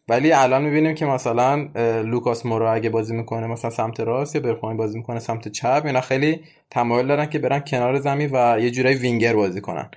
ولی 0.10 0.32
الان 0.32 0.64
می‌بینیم 0.64 0.96
که 0.96 1.06
مثلا 1.06 1.56
لوکاس 2.02 2.46
مورا 2.46 2.74
اگه 2.74 2.90
بازی 2.90 3.16
می‌کنه 3.16 3.48
مثلا 3.48 3.72
سمت 3.72 4.00
راست 4.00 4.36
یا 4.36 4.42
برخواین 4.42 4.78
بازی 4.78 4.98
می‌کنه 4.98 5.20
سمت 5.20 5.48
چپ 5.48 5.82
اینا 5.86 6.02
خیلی 6.02 6.42
تمایل 6.70 7.08
دارن 7.08 7.26
که 7.26 7.40
برن 7.40 7.60
کنار 7.60 8.00
زمین 8.00 8.30
و 8.34 8.60
یه 8.60 8.72
جورایی 8.72 8.98
وینگر 8.98 9.36
بازی 9.36 9.62
کنن. 9.62 9.92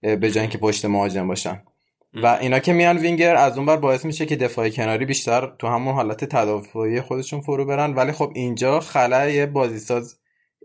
به 0.00 0.30
جای 0.30 0.40
اینکه 0.40 0.58
پشت 0.58 0.84
مهاجم 0.84 1.28
باشن. 1.28 1.62
و 2.22 2.26
اینا 2.26 2.58
که 2.58 2.72
میان 2.72 2.98
وینگر 2.98 3.36
از 3.36 3.56
اون 3.56 3.66
بر 3.66 3.76
باعث 3.76 4.04
میشه 4.04 4.26
که 4.26 4.36
دفاعی 4.36 4.70
کناری 4.70 5.04
بیشتر 5.04 5.52
تو 5.58 5.66
همون 5.66 5.94
حالت 5.94 6.24
تدافعی 6.24 7.00
خودشون 7.00 7.40
فرو 7.40 7.64
برن. 7.64 7.94
ولی 7.94 8.12
خب 8.12 8.32
اینجا 8.34 8.80
خلای 8.80 9.46
بازیساز 9.46 10.18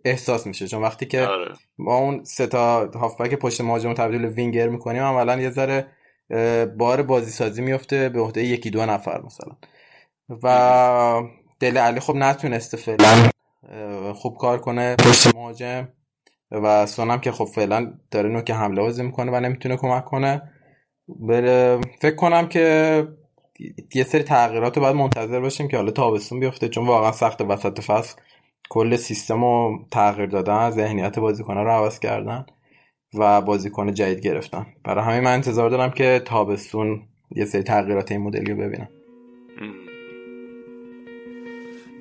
احساس 0.06 0.48
میشه. 0.48 0.68
چون 0.68 0.82
وقتی 0.82 1.06
که 1.06 1.22
آره. 1.22 1.54
ما 1.78 1.98
اون 1.98 2.24
سه 2.24 2.48
تا 2.48 2.88
هافبک 2.88 3.34
پشت 3.34 3.62
مهاجم 3.62 3.94
تبدیل 3.94 4.26
وینگر 4.26 4.68
می‌کنیم 4.68 5.04
عملا 5.04 5.42
یه 5.42 5.50
ذره 5.50 5.88
بار 6.78 7.02
بازی 7.02 7.32
سازی 7.32 7.62
میفته 7.62 8.10
به 8.10 8.20
عهده 8.20 8.44
یکی 8.44 8.70
دو 8.70 8.86
نفر 8.86 9.22
مثلا. 9.22 9.56
و 10.44 11.24
دل 11.60 11.78
علی 11.78 12.00
خب 12.00 12.16
نتونسته 12.16 12.78
فعلا 12.78 13.30
خوب 14.14 14.38
کار 14.38 14.58
کنه. 14.58 14.96
پشت 14.96 15.36
مهاجم 15.36 15.88
و 16.54 16.86
سونم 16.86 17.20
که 17.20 17.32
خب 17.32 17.46
فعلا 17.46 17.94
داره 18.12 18.30
نوک 18.30 18.52
حمله 18.52 18.82
بازی 18.82 19.04
می‌کنه 19.04 19.32
و 19.32 19.40
نمی‌تونه 19.40 19.78
کمک 19.78 20.06
کنه. 20.06 20.42
بله 21.08 21.82
فکر 22.02 22.16
کنم 22.16 22.48
که 22.48 23.08
یه 23.96 24.04
سری 24.04 24.24
تغییرات 24.24 24.78
رو 24.78 24.84
باید 24.84 24.96
منتظر 24.96 25.40
باشیم 25.40 25.68
که 25.68 25.78
حالا 25.78 25.92
تابستون 25.92 26.40
بیفته 26.40 26.70
چون 26.70 26.88
واقعا 26.88 27.12
سخت 27.12 27.42
وسط 27.42 27.82
فصل 27.82 28.16
کل 28.70 28.96
سیستم 28.96 29.44
رو 29.44 29.80
تغییر 29.92 30.30
دادن 30.30 30.70
ذهنیت 30.70 31.20
بازیکن 31.20 31.58
رو 31.58 31.70
عوض 31.70 32.00
کردن 32.00 32.46
و 33.14 33.42
بازیکن 33.42 33.94
جدید 33.94 34.20
گرفتن. 34.20 34.66
برای 34.84 35.04
همین 35.04 35.20
من 35.20 35.34
انتظار 35.34 35.70
دارم 35.70 35.92
که 35.92 36.22
تابستون 36.26 37.02
یه 37.36 37.46
سری 37.46 37.64
تغییرات 37.64 38.12
این 38.12 38.22
مدلی 38.22 38.52
رو 38.52 38.58
ببینم 38.58 38.90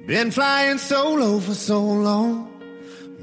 Been 0.06 0.32
flying 0.32 0.78
solo 0.78 1.38
for 1.38 1.54
so 1.54 1.78
long. 2.08 2.51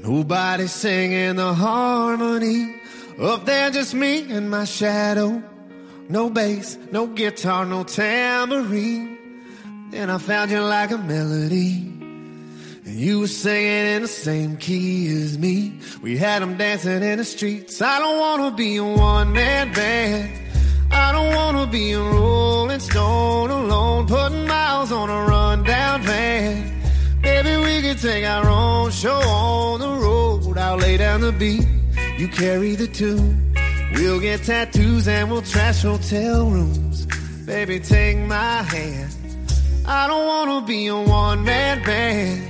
Nobody 0.02 0.66
singing 0.66 1.36
the 1.36 1.52
harmony 1.52 2.74
Up 3.20 3.44
there 3.44 3.70
just 3.70 3.94
me 3.94 4.30
and 4.32 4.50
my 4.50 4.64
shadow 4.64 5.42
No 6.08 6.28
bass, 6.30 6.76
no 6.90 7.06
guitar, 7.06 7.64
no 7.64 7.84
tambourine. 7.84 9.16
Then 9.90 10.10
I 10.10 10.18
found 10.18 10.50
you 10.50 10.60
like 10.60 10.90
a 10.90 10.98
melody. 10.98 11.82
And 12.84 12.94
you 12.98 13.20
were 13.20 13.28
singing 13.28 13.94
in 13.94 14.02
the 14.02 14.08
same 14.08 14.56
key 14.56 15.06
as 15.08 15.38
me. 15.38 15.78
We 16.02 16.16
had 16.16 16.42
them 16.42 16.56
dancing 16.56 17.02
in 17.02 17.18
the 17.18 17.24
streets. 17.24 17.80
I 17.80 18.00
don't 18.00 18.18
wanna 18.18 18.50
be 18.56 18.76
a 18.76 18.84
one-man 18.84 19.72
band. 19.72 20.30
I 20.90 21.12
don't 21.12 21.34
wanna 21.34 21.66
be 21.66 21.92
a 21.92 22.00
rolling 22.00 22.80
stone 22.80 23.50
alone, 23.50 24.08
putting 24.08 24.46
miles 24.48 24.90
on 24.90 25.10
a 25.10 25.24
rundown 25.26 26.02
van. 26.02 26.79
Maybe 27.42 27.56
we 27.56 27.80
could 27.80 27.98
take 27.98 28.26
our 28.26 28.46
own 28.50 28.90
show 28.90 29.18
on 29.18 29.80
the 29.80 29.88
road. 29.88 30.58
I'll 30.58 30.76
lay 30.76 30.98
down 30.98 31.22
the 31.22 31.32
beat, 31.32 31.66
you 32.18 32.28
carry 32.28 32.74
the 32.74 32.86
tune. 32.86 33.56
We'll 33.94 34.20
get 34.20 34.44
tattoos 34.44 35.08
and 35.08 35.30
we'll 35.30 35.40
trash 35.40 35.80
hotel 35.80 36.50
rooms. 36.50 37.06
Baby, 37.46 37.80
take 37.80 38.18
my 38.18 38.62
hand. 38.62 39.16
I 39.86 40.06
don't 40.06 40.26
wanna 40.26 40.66
be 40.66 40.88
a 40.88 40.96
one 40.96 41.42
man 41.42 41.82
band. 41.88 42.42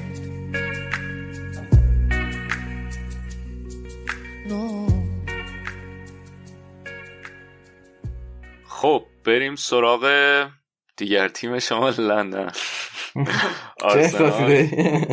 No. 4.50 4.88
خب 8.66 9.06
بریم 9.24 9.56
سراغ 9.56 10.04
دیگر 10.96 11.28
تیم 11.28 11.58
شما 11.58 11.90
لندن 11.90 12.50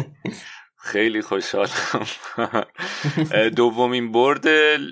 خیلی 0.91 1.21
خوشحالم. 1.21 2.05
دومین 3.55 4.11
برد 4.11 4.47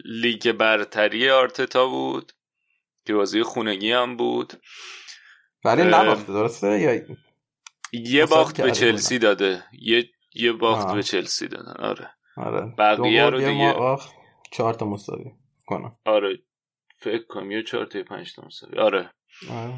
لیگ 0.06 0.52
برتری 0.52 1.30
آرتتا 1.30 1.88
بود 1.88 2.32
که 3.06 3.14
بازی 3.14 3.44
خونگی 3.44 3.92
هم 3.92 4.18
بود. 4.18 4.54
ولی 5.66 5.84
نباخته 5.84 6.34
درسته؟ 6.34 6.80
یا 6.80 7.02
یه 7.94 8.26
باخت 8.26 8.62
به 8.62 8.72
چلسی 8.72 9.20
داده. 9.20 9.64
یه 9.82 10.10
یه 10.34 10.52
باخت 10.52 10.96
به 10.96 11.04
چلسی 11.04 11.48
دادن 11.48 11.74
آره. 11.80 12.10
آره. 12.38 12.74
بقیه 12.78 13.26
رو 13.26 13.38
دیگه 13.38 13.76
چهار 14.52 14.74
تا 14.74 14.86
مساوی. 14.86 15.32
کنم. 15.66 15.98
آره. 16.06 16.40
فکر 16.98 17.26
کنم 17.28 17.52
یه 17.52 17.64
چهار 17.64 17.86
تا 17.86 18.04
پنج 18.04 18.36
تا 18.36 18.44
مساوی. 18.46 18.80
آره, 18.80 19.12
آره. 19.50 19.74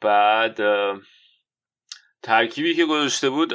بعد 0.00 0.60
ترکیبی 2.26 2.74
که 2.74 2.84
گذاشته 2.84 3.30
بود 3.30 3.54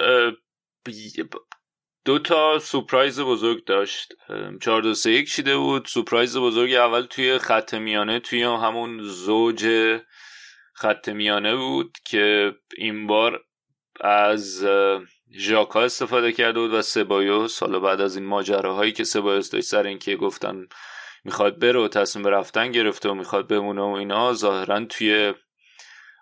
دو 2.05 2.19
تا 2.19 2.59
سپرایز 2.59 3.19
بزرگ 3.19 3.65
داشت. 3.65 4.13
4 4.61 4.81
2 4.81 4.93
3 4.93 5.11
1 5.11 5.31
چیده 5.31 5.57
بود. 5.57 5.85
سپرایز 5.85 6.37
بزرگ 6.37 6.73
اول 6.73 7.01
توی 7.01 7.37
خط 7.37 7.73
میانه 7.73 8.19
توی 8.19 8.43
همون 8.43 9.03
زوج 9.03 9.67
خط 10.73 11.09
میانه 11.09 11.55
بود 11.55 11.97
که 12.05 12.55
این 12.77 13.07
بار 13.07 13.43
از 14.01 14.65
ژاکا 15.37 15.81
استفاده 15.81 16.31
کرده 16.31 16.59
بود 16.59 16.73
و 16.73 16.81
سبایوس 16.81 17.63
حالا 17.63 17.79
بعد 17.79 18.01
از 18.01 18.15
این 18.15 18.25
ماجراهایی 18.25 18.91
که 18.91 19.03
سبایوس 19.03 19.49
داشت 19.49 19.65
سر 19.65 19.83
اینکه 19.83 20.15
گفتن 20.15 20.67
می‌خواد 21.23 21.59
بره 21.59 21.79
و 21.79 21.87
تصمیم 21.87 22.27
رفتن 22.27 22.71
گرفته 22.71 23.09
و 23.09 23.13
می‌خواد 23.13 23.47
بمونه 23.47 23.81
و 23.81 23.89
اینا 23.89 24.33
ظاهرا 24.33 24.85
توی 24.85 25.33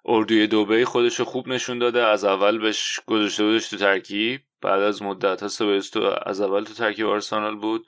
اردوی 0.10 0.48
دوبه 0.48 0.86
خودش 0.86 1.22
خوب 1.22 1.48
نشون 1.48 1.80
داده. 1.80 2.04
از 2.04 2.24
اول 2.24 2.58
بهش 2.58 3.00
گذاشته 3.06 3.44
بودش 3.44 3.70
تو 3.70 3.78
ترکیب. 3.78 4.42
بعد 4.62 4.82
از 4.82 5.02
مدت 5.02 5.44
ها 5.44 5.80
تو 5.94 6.16
از 6.26 6.42
اول 6.42 6.64
تو 6.64 6.74
ترکیب 6.74 7.08
آرسنال 7.08 7.56
بود. 7.56 7.86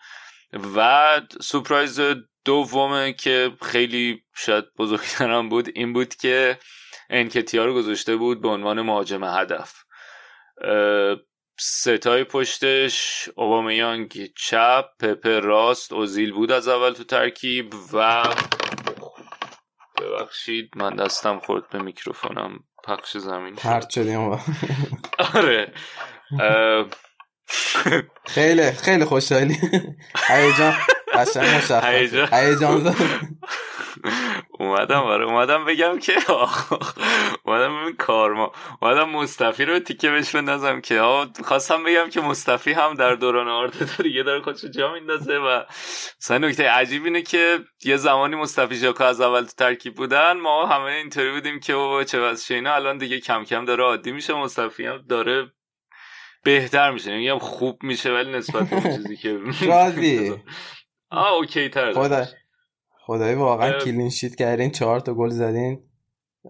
و 0.76 1.22
سپرایز 1.42 2.02
دومه 2.46 3.14
که 3.14 3.52
خیلی 3.62 4.24
شاید 4.36 4.66
بزرگترم 4.78 5.50
بود 5.50 5.70
این 5.76 5.94
بود 5.94 6.16
که 6.16 6.58
انکتیا 7.10 7.66
رو 7.66 7.74
گذاشته 7.74 8.16
بود 8.16 8.42
به 8.42 8.48
عنوان 8.48 8.82
مهاجم 8.82 9.24
هدف. 9.24 9.74
ستای 11.60 12.24
پشتش 12.24 13.30
اوبامیانگ 13.36 14.30
چپ 14.38 14.86
پپر 15.00 15.40
راست 15.40 15.94
اوزیل 15.94 16.32
بود 16.32 16.52
از 16.52 16.68
اول 16.68 16.94
تو 16.94 17.04
ترکیب 17.04 17.74
و 17.94 18.24
ببخشید 20.02 20.70
من 20.76 20.96
دستم 20.96 21.40
خورد 21.40 21.70
به 21.70 21.80
میکروفونم. 21.80 22.60
پخش 22.84 23.18
زمین 23.18 23.56
پرت 23.56 23.90
شدیم. 23.90 24.40
آره. 25.36 25.74
خیلی 28.26 28.72
خیلی 28.72 29.06
خوشحالی. 29.06 29.58
هیجان 30.28 30.74
قشنگ 31.14 31.62
هیجان. 32.34 32.96
اومدم 34.60 35.00
آره. 35.00 35.26
اومدم 35.26 35.66
بگم 35.66 36.00
که 36.00 36.14
اومدم 37.46 37.82
ببین 37.82 37.96
کارما. 37.96 38.52
اومدم 38.82 39.10
مصطفی 39.10 39.66
رو 39.66 39.80
تیکه 39.80 40.10
بهش 40.10 40.36
بندازم 40.36 40.82
که 40.82 41.02
خواستم 41.44 41.84
بگم 41.84 42.10
که 42.10 42.22
مصطفی 42.22 42.72
هم 42.72 42.94
در 42.94 43.16
دوران 43.16 43.48
آرتتا 43.48 44.04
دیگه 44.04 44.24
داره 44.24 44.42
خودشو 44.42 44.68
جا 44.68 44.94
میندازه 44.94 45.38
و 45.38 45.64
مثلا 46.22 46.38
نکته 46.38 46.70
عجیب 46.70 47.06
اینه 47.06 47.22
که 47.22 47.60
یه 47.86 47.98
زمانی 47.98 48.36
مصطفی 48.36 48.76
ژاکا 48.76 49.06
از 49.06 49.22
اول 49.22 49.42
تو 49.42 49.52
ترکیب 49.58 49.96
بودن 49.96 50.34
ما 50.40 50.66
همه 50.66 50.92
اینطوری 50.92 51.32
بودیم 51.32 51.60
که 51.60 51.76
بابا 51.76 52.04
چه 52.04 52.20
واسه 52.20 52.56
اینا. 52.56 52.74
الان 52.74 52.98
دیگه 52.98 53.20
کم 53.20 53.44
کم 53.44 53.66
داره 53.66 53.84
عادی 53.84 54.12
میشه. 54.12 54.34
مصطفی 54.34 54.86
هم 54.86 54.98
داره 55.10 55.52
بهتر 56.44 56.92
میشه. 56.92 57.18
میگم 57.18 57.40
خوب 57.40 57.84
میشه 57.84 58.14
ولی 58.14 58.32
نسبت 58.32 58.70
به 58.70 58.82
چیزی 58.82 59.18
که 59.18 59.40
راضی 59.68 60.34
آه 61.12 61.32
اوکی 61.34 61.70
تر 61.70 61.94
خدا 61.94 62.26
خدایی 63.12 63.36
واقعا 63.36 63.72
کلین 63.72 64.10
شیت 64.10 64.36
کردین 64.36 64.72
چهار 64.72 65.00
تا 65.00 65.14
گل 65.14 65.30
زدین. 65.30 65.84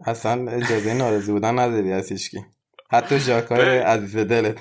اصلا 0.05 0.51
اجازه 0.51 0.93
نارضی 0.93 1.31
بودن 1.31 1.59
نداری 1.59 1.91
از 1.91 2.11
هیچکی. 2.11 2.37
حتی 2.91 3.19
ژاکای 3.19 3.77
عزیز 3.77 4.17
دلت. 4.17 4.57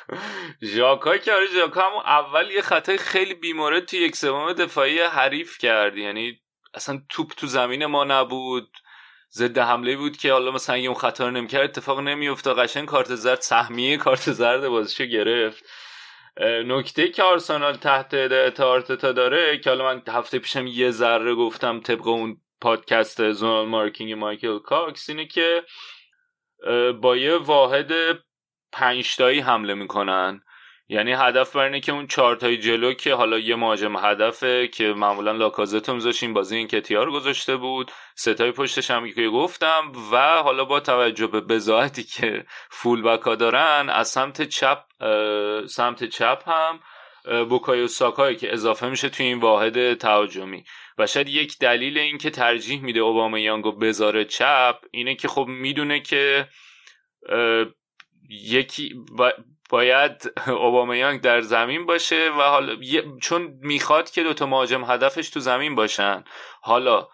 ژاکا 0.74 1.16
که 1.16 1.32
آره 1.32 1.46
ژاکا 1.54 1.80
هم 1.80 1.96
اول 1.96 2.50
یه 2.50 2.62
خطای 2.62 2.98
خیلی 2.98 3.34
بیمورد 3.34 3.84
تو 3.84 3.96
یک 3.96 4.16
سوم 4.16 4.52
دفاعی 4.52 4.98
حریف 4.98 5.58
کرد. 5.58 5.96
یعنی 5.96 6.38
اصلا 6.74 7.02
توپ 7.08 7.32
تو 7.36 7.46
زمین 7.46 7.86
ما 7.86 8.04
نبود. 8.04 8.68
ضد 9.32 9.58
حمله 9.58 9.96
بود 9.96 10.16
که 10.16 10.32
حالا 10.32 10.50
مثلا 10.50 10.74
اگه 10.74 10.86
اون 10.86 10.98
خطا 10.98 11.24
رو 11.24 11.30
نمی‌کرد 11.30 11.64
اتفاق 11.64 12.00
نمیافتاد 12.00 12.58
قشنگ 12.58 12.88
کارت 12.88 13.14
زرد 13.14 13.40
سهمیه 13.40 13.96
کارت 13.96 14.32
زرد 14.32 14.68
بازیشو 14.68 15.04
گرفت. 15.04 15.64
نکته 16.44 17.08
که 17.08 17.22
آرسنال 17.22 17.74
تحت 17.74 18.60
آرتتا 18.60 19.12
داره 19.12 19.58
که 19.58 19.70
حالا 19.70 19.84
من 19.84 20.02
هفته 20.08 20.38
پیشم 20.38 20.66
یه 20.66 20.90
ذره 20.90 21.34
گفتم 21.34 21.80
طبق 21.80 22.06
اون 22.06 22.40
پادکست 22.60 23.32
زونال 23.32 23.66
مارکینگ 23.66 24.12
مایکل 24.12 24.58
کاکس 24.58 25.10
اینه 25.10 25.26
که 25.26 25.64
با 27.00 27.16
یه 27.16 27.36
واحد 27.36 27.92
پنجتایی 28.72 29.40
حمله 29.40 29.74
می‌کنن. 29.74 30.40
یعنی 30.90 31.12
هدف 31.12 31.56
بر 31.56 31.64
اینه 31.64 31.80
که 31.80 31.92
اون 31.92 32.06
چهارتای 32.06 32.56
جلو 32.56 32.92
که 32.92 33.14
حالا 33.14 33.38
یه 33.38 33.56
مهاجم 33.56 33.96
هدفه 33.96 34.68
که 34.68 34.84
معمولا 34.84 35.32
لاکازتو 35.32 35.94
میذاشیم 35.94 36.34
بازی 36.34 36.56
این 36.56 36.68
کتیار 36.68 37.10
گذاشته 37.10 37.56
بود 37.56 37.90
ستای 38.14 38.52
پشتش 38.52 38.90
هم 38.90 39.12
که 39.12 39.28
گفتم 39.28 39.92
و 40.12 40.42
حالا 40.42 40.64
با 40.64 40.80
توجه 40.80 41.26
به 41.26 41.40
بزاعتی 41.40 42.02
که 42.02 42.44
فول 42.70 43.02
بکا 43.02 43.34
دارن 43.34 43.88
از 43.88 44.08
سمت 44.08 44.42
چپ 44.42 44.84
سمت 45.66 46.04
چپ 46.04 46.42
هم 46.48 46.80
بوکایو 47.44 47.86
ساکایی 47.86 48.36
که 48.36 48.52
اضافه 48.52 48.88
میشه 48.88 49.08
توی 49.08 49.26
این 49.26 49.40
واحد 49.40 49.94
تهاجمی. 49.94 50.64
و 50.98 51.06
شاید 51.06 51.28
یک 51.28 51.58
دلیل 51.58 51.98
این 51.98 52.18
که 52.18 52.30
ترجیح 52.30 52.82
میده 52.82 53.00
اوباما 53.00 53.38
یانگو 53.38 53.72
بذاره 53.72 54.24
چپ 54.24 54.74
اینه 54.90 55.14
که 55.14 55.28
خب 55.28 55.46
می‌دونه 55.48 56.00
که 56.00 56.48
یکی 58.28 58.94
باید 59.68 60.32
اوبامیانگ 60.46 61.20
در 61.20 61.40
زمین 61.40 61.86
باشه 61.86 62.30
و 62.30 62.42
حالا 62.42 62.76
چون 63.22 63.58
می‌خواد 63.62 64.10
که 64.10 64.22
دوتا 64.22 64.46
مهاجم 64.46 64.84
هدفش 64.84 65.30
تو 65.30 65.40
زمین 65.40 65.74
باشن. 65.74 66.24
حالا 66.60 67.08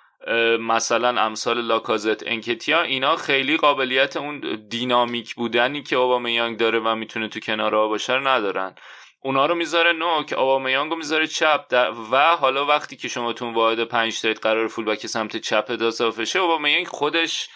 مثلا 0.60 1.20
امثال 1.22 1.60
لاکازت 1.60 2.26
انکتیا 2.26 2.82
اینا 2.82 3.16
خیلی 3.16 3.56
قابلیت 3.56 4.16
اون 4.16 4.66
دینامیک 4.68 5.34
بودنی 5.34 5.82
که 5.82 5.96
اوبامیانگ 5.96 6.58
داره 6.58 6.78
و 6.78 6.94
می‌تونه 6.94 7.28
تو 7.28 7.40
کنارها 7.40 7.88
باشه 7.88 8.12
رو 8.12 8.28
ندارن. 8.28 8.74
اونا 9.20 9.46
رو 9.46 9.54
می‌ذاره 9.54 9.92
نو 9.92 10.22
که 10.22 10.38
اوبامیانگ 10.38 10.90
رو 10.90 10.96
می‌ذاره 10.96 11.26
چپ. 11.26 11.64
و 12.12 12.36
حالا 12.36 12.66
وقتی 12.66 12.96
که 12.96 13.08
شما 13.08 13.32
تو 13.32 13.52
واحد 13.52 13.84
پنج 13.84 14.20
تایت 14.20 14.40
قرار 14.40 14.68
فول 14.68 14.84
بک 14.84 15.06
سمت 15.06 15.36
چپ 15.36 15.64
اضافه 15.80 16.24
شه 16.24 16.38
اوبامیانگ 16.38 16.86
خودش 16.86 17.48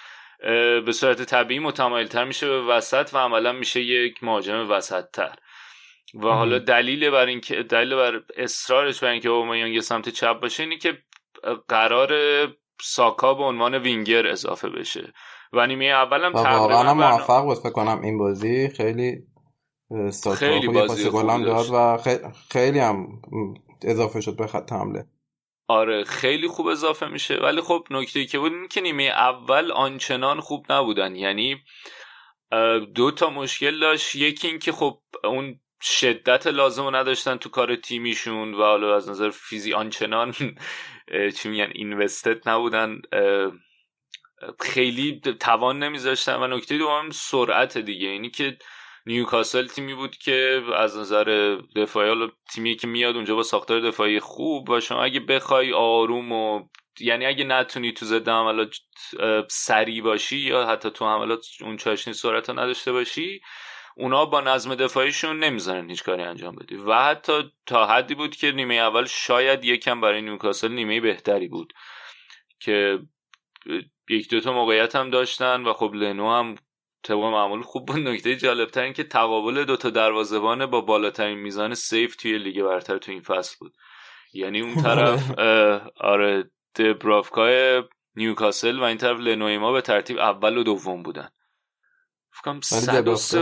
به 0.87 0.93
صورت 0.93 1.23
طبیعی 1.23 1.61
متمایل 1.61 2.07
تر 2.07 2.25
میشه 2.25 2.49
به 2.49 2.63
وسط 2.63 3.11
و 3.13 3.19
عملا 3.19 3.53
میشه 3.53 3.81
یک 3.81 4.25
مهاجم 4.25 4.71
وسط 4.71 5.05
تر 5.13 5.37
و 6.15 6.29
حالا 6.29 6.59
دلیل 6.59 7.11
بر 7.11 7.27
اینکه 7.27 7.63
دلیل 7.63 7.95
بر 7.95 8.23
اصرارش 8.37 9.01
بر 9.01 9.09
اینکه 9.09 9.29
اوبامیانگ 9.29 9.81
سمت 9.81 10.09
چپ 10.09 10.41
باشه 10.41 10.63
اینه 10.63 10.79
که 10.79 10.99
قرار 11.69 12.11
ساکا 12.81 13.35
به 13.35 13.43
عنوان 13.43 13.75
وینگر 13.75 14.27
اضافه 14.27 14.69
بشه. 14.69 15.13
و 15.53 15.67
نیمه 15.67 15.85
اولم 15.85 16.33
تقریبا 16.33 16.95
موفق 16.95 17.43
بود 17.43 17.59
فکر 17.59 17.71
کنم 17.71 18.01
این 18.03 18.19
بازی. 18.19 18.69
خیلی 18.69 19.27
خیلی 20.35 20.69
بازی 20.69 21.11
داد 21.11 21.71
و 21.73 21.99
خیلی 22.51 22.79
هم 22.79 23.07
اضافه 23.85 24.21
شد 24.21 24.37
به 24.37 24.47
خط 24.47 24.73
حمله. 24.73 25.07
آره 25.69 26.05
خیلی 26.05 26.49
خوب 26.49 26.67
اضافه 26.67 27.07
میشه. 27.07 27.35
ولی 27.35 27.61
خب 27.61 27.87
نکته 27.91 28.27
که 28.27 28.39
بود 28.39 28.53
این 28.53 28.69
که 28.69 28.81
نیمه 28.81 29.03
اول 29.03 29.73
آنچنان 29.73 30.41
خوب 30.41 30.73
نبودن. 30.73 31.17
یعنی 31.17 31.63
دو 32.95 33.11
تا 33.11 33.31
مشکل 33.31 33.81
داشت. 33.81 34.15
یکی 34.15 34.49
این 34.49 34.59
که 34.59 34.73
خب 34.73 34.99
اون 35.25 35.61
شدت 35.83 36.47
لازم 36.47 36.85
رو 36.85 36.97
نداشتن 36.97 37.37
تو 37.37 37.49
کار 37.49 37.77
تیمیشون 37.77 38.55
و 38.55 38.63
حالا 38.63 38.97
از 38.97 39.09
نظر 39.09 39.31
فیزی 39.31 39.73
آنچنان 39.73 40.35
چی 41.37 41.49
میگن 41.49 41.71
اینوستد 41.75 42.49
نبودن. 42.49 43.01
خیلی 44.61 45.21
توان 45.41 45.79
نمیذاشتن. 45.79 46.37
و 46.37 46.47
نکته 46.47 46.79
دوم 46.79 47.11
سرعت 47.11 47.79
دیگه. 47.79 48.09
اینی 48.09 48.31
که 48.31 48.59
نیوکاسل 49.09 49.67
تیمی 49.67 49.95
بود 49.95 50.17
که 50.17 50.63
از 50.77 50.97
نظر 50.97 51.57
دفاعی 51.77 52.29
تیمی 52.51 52.77
که 52.77 52.87
میاد 52.87 53.17
اونجا 53.17 53.35
با 53.35 53.43
ساختار 53.43 53.81
دفاعی 53.81 54.21
خوب 54.21 54.71
و 54.71 54.81
شما 54.81 55.03
اگه 55.03 55.21
بخوای 55.21 55.73
آروم 55.73 56.33
و 56.33 56.69
یعنی 57.01 57.27
اگه 57.27 57.45
نتونی 57.45 57.93
تو 57.93 58.07
ضد 58.07 58.29
حملات 58.29 58.77
سری 59.49 60.01
باشی 60.01 60.37
یا 60.37 60.67
حتی 60.67 60.91
تو 60.91 61.07
حملات 61.07 61.47
اون 61.61 61.77
چاشنی 61.77 62.15
سرعت 62.15 62.51
نداشته 62.51 62.93
باشی 62.93 63.41
اونا 63.97 64.25
با 64.25 64.41
نظم 64.41 64.75
دفاعیشون 64.75 65.39
نمی‌ذارن 65.39 65.91
هیچ 65.91 66.03
کاری 66.03 66.23
انجام 66.23 66.57
بدی. 66.57 66.77
و 66.77 66.95
حتی 66.95 67.53
تا 67.67 67.87
حدی 67.87 68.15
بود 68.15 68.37
که 68.37 68.53
نیمه 68.53 68.75
اول 68.75 69.05
شاید 69.05 69.65
یکم 69.65 70.01
برای 70.01 70.23
نیوکاسل 70.23 70.73
نیمه 70.73 71.01
بهتری 71.01 71.49
بود 71.49 71.73
که 72.61 72.99
یک 74.11 74.31
دوتا 74.31 74.53
موقعیت 74.53 74.97
هم 74.97 75.11
داشتن 75.11 75.63
و 75.63 75.73
خب 75.73 75.95
لنو 75.95 76.31
هم 76.31 76.55
طبق 77.03 77.19
معمول 77.19 77.63
خوب 77.63 77.87
بود. 77.87 77.99
نکته 77.99 78.37
جالبتر 78.37 78.83
این 78.83 78.93
که 78.93 79.05
تقابل 79.05 79.65
دوتا 79.65 79.91
دروازبان 79.91 80.67
با 80.67 80.81
بالاترین 80.81 81.39
میزان 81.39 81.75
سیف 81.75 82.17
توی 82.17 82.39
لیگ 82.39 82.63
برتر 82.63 82.99
تو 82.99 83.13
این 83.13 83.21
فصل 83.21 83.57
بود. 83.61 83.75
یعنی 84.33 84.61
اون 84.61 84.75
طرف 84.75 85.39
آره. 86.01 86.51
دبرافکای 86.75 87.83
نیوکاسل 88.17 88.79
و 88.79 88.83
این 88.83 88.97
طرف 88.97 89.19
لنویما 89.21 89.73
به 89.73 89.81
ترتیب 89.81 90.19
اول 90.19 90.59
و 90.59 90.63
دوم 90.63 91.03
بودن. 91.03 91.29
فکرم 92.31 92.61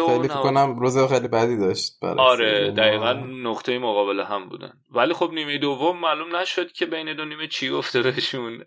خیلی 0.06 0.28
کنم 0.28 0.78
روز 0.78 0.98
خیلی 0.98 1.28
بدی 1.28 1.56
داشت 1.56 2.04
آره 2.04 2.70
دقیقا 2.70 3.12
نقطه 3.42 3.78
مقابل 3.78 4.20
هم 4.20 4.48
بودن. 4.48 4.72
ولی 4.90 5.14
خب 5.14 5.30
نیمه 5.32 5.58
دوم 5.58 6.00
معلوم 6.00 6.36
نشد 6.36 6.72
که 6.72 6.86
بین 6.86 7.16
دو 7.16 7.24
نیمه 7.24 7.48
چی 7.48 7.70
گفته 7.70 8.02
بهشون 8.02 8.64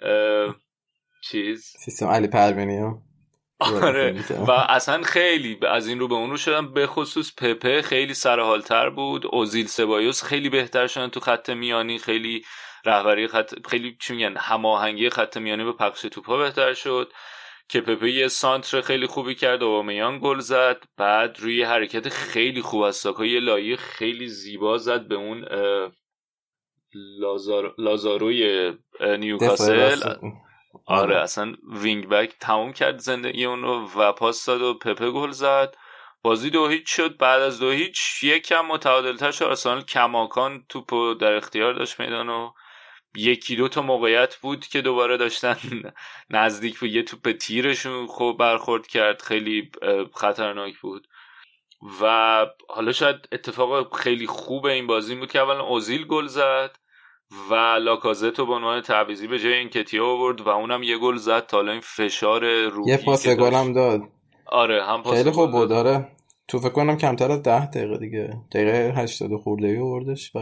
چیز؟ 1.23 1.73
سیستم 1.85 2.05
علی 2.05 2.27
پروینی 2.27 2.79
آره. 3.59 4.15
و 4.47 4.51
اصلا 4.51 5.03
خیلی 5.03 5.59
از 5.67 5.87
این 5.87 5.99
رو 5.99 6.07
به 6.07 6.15
اون 6.15 6.29
رو 6.29 6.37
شدن 6.37 6.73
به 6.73 6.87
خصوص 6.87 7.35
پپه 7.35 7.81
خیلی 7.81 8.13
سرحالتر 8.13 8.89
بود. 8.89 9.25
اوزیل 9.25 9.65
سبایوس 9.65 10.23
خیلی 10.23 10.49
بهتر 10.49 10.87
شدن 10.87 11.07
تو 11.07 11.19
خط 11.19 11.49
میانی. 11.49 11.99
خیلی 11.99 12.41
رهبری 12.85 13.27
خط 13.27 13.67
خیلی 13.67 13.97
چی 14.01 14.13
میگن؟ 14.13 14.37
هماهنگی 14.37 15.09
خط 15.09 15.37
میانی 15.37 15.63
به 15.63 15.73
پخش 15.73 16.01
توپا 16.01 16.37
بهتر 16.37 16.73
شد. 16.73 17.11
که 17.69 17.81
پپه 17.81 18.11
یه 18.11 18.27
سانتر 18.27 18.81
خیلی 18.81 19.07
خوبی 19.07 19.35
کرد. 19.35 19.63
اوبامیان 19.63 20.19
گل 20.19 20.39
زد. 20.39 20.83
بعد 20.97 21.39
روی 21.39 21.63
حرکت 21.63 22.09
خیلی 22.09 22.61
خوب 22.61 22.81
از 22.81 22.95
ساکا. 22.95 23.25
یه 23.25 23.39
لایه 23.39 23.75
خیلی 23.75 24.27
زیبا 24.27 24.77
زد 24.77 25.07
به 25.07 25.15
اون 25.15 25.45
لازار... 27.19 27.75
لازارو 27.77 28.52
ی 28.52 28.71
نیوکاسل. 29.19 30.13
آره 30.85 31.21
اصلا 31.21 31.53
wing 31.73 32.07
back 32.07 32.33
تموم 32.39 32.73
کرد 32.73 32.97
زندگی 32.99 33.45
اون 33.45 33.61
رو 33.61 33.89
و 33.95 34.11
پاس 34.11 34.45
داد 34.45 34.61
و 34.61 34.73
پپه 34.73 35.11
گل 35.11 35.31
زد. 35.31 35.75
بازی 36.21 36.49
دو 36.49 36.67
هیچ 36.67 36.95
شد. 36.95 37.17
بعد 37.17 37.41
از 37.41 37.59
دو 37.59 37.71
هیچ 37.71 38.23
یکم 38.23 38.65
متعادلتر 38.65 39.31
شد. 39.31 39.45
آرسنال 39.45 39.81
کماکان 39.81 40.65
توپ 40.69 41.17
در 41.21 41.33
اختیار 41.33 41.73
داشت 41.73 41.99
میدان 41.99 42.29
و 42.29 42.51
یکی 43.15 43.55
دو 43.55 43.67
تا 43.67 43.81
موقعیت 43.81 44.35
بود 44.35 44.67
که 44.67 44.81
دوباره 44.81 45.17
داشتن 45.17 45.57
نزدیک 46.29 46.79
به 46.79 46.89
یه 46.89 47.03
توپ 47.03 47.31
تیرشون 47.31 48.07
خوب 48.07 48.37
برخورد 48.37 48.87
کرد. 48.87 49.21
خیلی 49.21 49.71
خطرناک 50.13 50.77
بود. 50.77 51.07
و 52.01 52.45
حالا 52.69 52.91
شاید 52.91 53.27
اتفاق 53.31 53.95
خیلی 53.95 54.27
خوب 54.27 54.65
این 54.65 54.87
بازی 54.87 55.15
بود 55.15 55.31
که 55.31 55.39
اولا 55.39 55.63
اوزیل 55.63 56.07
گل 56.07 56.27
زد. 56.27 56.78
و 57.49 57.53
لاکازتو 57.55 58.45
به 58.45 58.53
عنوان 58.53 58.81
تعویزی 58.81 59.27
به 59.27 59.39
جای 59.39 59.53
اینکتیا 59.53 60.05
آورد 60.05 60.41
و 60.41 60.49
اونم 60.49 60.83
یه 60.83 60.97
گل 60.97 61.15
زد 61.15 61.45
تا 61.45 61.61
این 61.61 61.79
فشار 61.79 62.67
روحی 62.67 62.91
یه 62.91 62.97
پاس 62.97 63.27
گل 63.27 63.53
هم 63.53 63.73
داد. 63.73 64.01
آره 64.45 64.85
هم 64.85 65.03
پاس 65.03 65.13
خیلی 65.13 65.31
خوب 65.31 65.51
بود 65.51 65.71
آره. 65.71 66.07
تو 66.47 66.59
فکر 66.59 66.69
کنم 66.69 66.97
کمتر 66.97 67.31
از 67.31 67.43
ده 67.43 67.65
دقیقه 67.65 67.97
دیگه. 67.97 68.41
دقیقه 68.51 68.93
80 69.01 69.35
خورده 69.35 69.67
ای 69.67 69.79
آوردش 69.79 70.35
و 70.35 70.39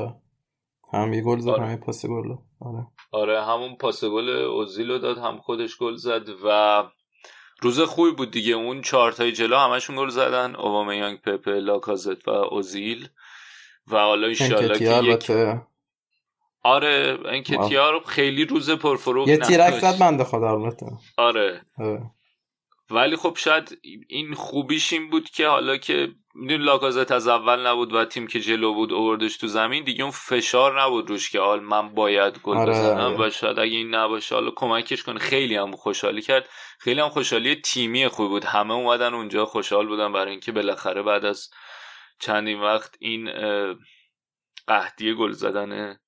هم 0.93 1.13
یه 1.13 1.21
گل 1.21 1.39
زد 1.39 1.49
آره. 1.49 1.65
هم 1.65 1.71
یه 1.71 1.77
پاس 1.77 2.05
گل. 2.05 2.35
آره. 2.59 2.87
آره 3.11 3.45
همون 3.45 3.75
پاس 3.75 4.03
گل 4.03 4.29
اوزیلو 4.29 4.97
داد 4.97 5.17
هم 5.17 5.37
خودش 5.37 5.77
گل 5.77 5.95
زد 5.95 6.29
و 6.45 6.83
روز 7.61 7.79
خوبی 7.79 8.11
بود 8.11 8.31
دیگه. 8.31 8.53
اون 8.53 8.81
چهار 8.81 9.11
تای 9.11 9.31
جلو 9.31 9.57
همشون 9.57 9.95
گل 9.95 10.09
زدن 10.09 10.55
اوبامیانگ 10.55 11.21
پپه 11.21 11.51
لاکازت 11.51 12.27
و 12.27 12.31
اوزیل. 12.31 13.09
و 13.91 13.97
حالا 13.97 14.27
ان 14.27 14.33
که 14.77 15.01
یک 15.03 15.31
آره 16.67 17.17
انکتیار 17.25 18.03
خیلی 18.05 18.45
روز 18.45 18.69
پرفروغ 18.69 19.27
یه 19.27 19.37
تیرک 19.37 19.73
زد 19.73 19.99
بنده 19.99 20.23
خدا 20.23 20.51
البته. 20.51 20.85
آره. 21.17 21.61
آره. 21.77 22.01
ولی 22.89 23.15
خب 23.15 23.37
شاید 23.37 23.79
این 24.07 24.33
خوبیش 24.33 24.93
این 24.93 25.09
بود 25.09 25.29
که 25.29 25.47
حالا 25.47 25.77
که 25.77 26.07
میدون 26.35 26.61
لاکازت 26.61 27.11
از 27.11 27.27
اول 27.27 27.67
نبود 27.67 27.93
و 27.93 28.05
تیم 28.05 28.27
که 28.27 28.39
جلو 28.39 28.73
بود 28.73 28.93
اووردش 28.93 29.37
تو 29.37 29.47
زمین 29.47 29.83
دیگه 29.83 30.03
اون 30.03 30.11
فشار 30.11 30.81
نبود 30.81 31.09
روش 31.09 31.29
که 31.29 31.39
آل 31.39 31.59
من 31.59 31.93
باید 31.93 32.39
گل 32.39 32.57
آره 32.57 32.71
بزنم 32.71 33.13
آره. 33.13 33.27
و 33.27 33.29
شاید 33.29 33.59
اگه 33.59 33.77
این 33.77 33.95
نباشه 33.95 34.35
حالا 34.35 34.51
کمکش 34.55 35.03
کنه. 35.03 35.19
خیلی 35.19 35.55
هم 35.55 35.71
خوشحالی 35.71 36.21
کرد. 36.21 36.49
خیلی 36.79 37.01
هم 37.01 37.09
خوشحالی 37.09 37.55
تیمی 37.55 38.07
خوب 38.07 38.29
بود. 38.29 38.45
همه 38.45 38.73
اومدن 38.73 39.13
اونجا 39.13 39.45
خوشحال 39.45 39.87
بودن 39.87 40.13
برای 40.13 40.31
اینکه 40.31 40.51
بالاخره 40.51 41.03
بعد 41.03 41.25
از 41.25 41.49
چندین 42.19 42.61
وقت 42.61 42.95
این 42.99 43.29
قحطی 44.67 45.13
گل 45.13 45.31
زدن 45.31 45.99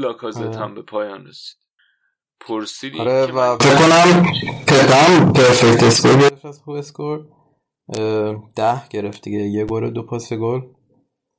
لاکازت. 0.00 0.56
هم 0.56 0.74
به 0.74 0.82
پایان 0.82 1.26
رسید. 1.26 1.56
پرسیدی 2.40 3.00
آره 3.00 3.26
و 3.26 3.58
فکر 3.58 3.76
کنم 3.76 4.32
پپه‌م 4.66 5.32
perfect 5.32 5.82
score 5.82 6.16
گرفت 6.16 6.44
از 6.44 6.60
هو 6.60 6.74
اسکور. 6.74 7.26
ده 8.56 8.88
گرفت 8.88 9.22
دیگه 9.22 9.38
یه 9.38 9.64
گل 9.64 9.90
دو 9.90 10.02
پاس 10.02 10.32
گل. 10.32 10.60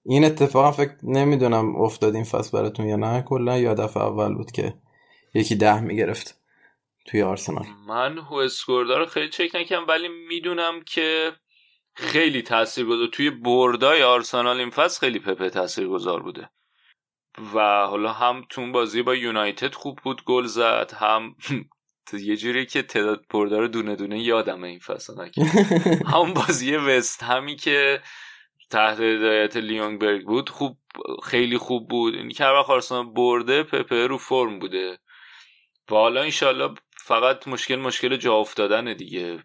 این 0.06 0.26
اتفاق 0.26 0.74
فکر 0.76 0.92
نمی‌دونم 1.04 1.76
افتاد 1.76 2.16
این 2.16 2.24
فصل 2.24 2.58
براتون 2.58 2.88
یا 2.88 2.96
نه 2.96 3.22
کلا 3.22 3.58
یا 3.58 3.74
دفعه 3.74 4.04
اول 4.04 4.36
بود 4.36 4.52
که 4.52 4.74
یکی 5.34 5.56
ده 5.56 5.80
می‌گرفت 5.80 6.42
توی 7.06 7.22
آرسنال. 7.22 7.66
من 7.88 8.18
هو 8.18 8.36
اسکور 8.36 9.06
خیلی 9.06 9.30
چک 9.30 9.56
نکنم 9.56 9.86
ولی 9.88 10.08
می‌دونم 10.08 10.82
که 10.82 11.32
خیلی 11.94 12.42
تاثیرگذار 12.42 13.08
توی 13.08 13.30
بردای 13.30 14.04
آرسنال 14.04 14.60
این 14.60 14.70
فصل 14.70 15.00
خیلی 15.00 15.20
پپه 15.20 15.50
تاثیرگذار 15.50 16.24
بوده. 16.24 16.50
و 17.54 17.86
حالا 17.86 18.14
هم 18.14 18.46
تو 18.50 18.72
بازی 18.72 19.02
با 19.02 19.16
یونایتد 19.16 19.74
خوب 19.74 20.00
بود 20.04 20.24
گل 20.24 20.46
زد 20.46 20.94
هم 20.94 21.36
یه 22.14 22.38
جوری 22.38 22.66
که 22.66 22.82
تعداد 22.82 23.26
بردار 23.30 23.68
دونه 23.68 23.96
دونه 23.96 24.20
یادمه 24.20 24.68
این 24.68 24.80
فصل 24.80 25.30
همون 26.14 26.34
بازی 26.34 26.76
وست 26.76 27.24
همی 27.24 27.56
که 27.56 28.02
تحت 28.70 29.00
هدایت 29.00 29.58
لیونگبرگ 29.58 30.26
بود 30.26 30.50
خوب 30.50 30.78
خیلی 31.24 31.58
خوب 31.58 31.90
بود. 31.90 32.16
این 32.16 32.30
که 32.30 32.44
هر 32.44 32.54
وقت 32.54 32.94
برده 33.14 33.64
پپه 33.64 34.08
رو 34.08 34.18
فرم 34.18 34.60
بوده. 34.60 35.00
و 35.92 35.96
حالا 35.96 36.22
انشالله 36.22 36.74
فقط 37.06 37.48
مشکل 37.48 37.76
مشکل 37.76 38.18
جا 38.18 38.36
افتادن 38.36 38.94
دیگه. 38.94 39.44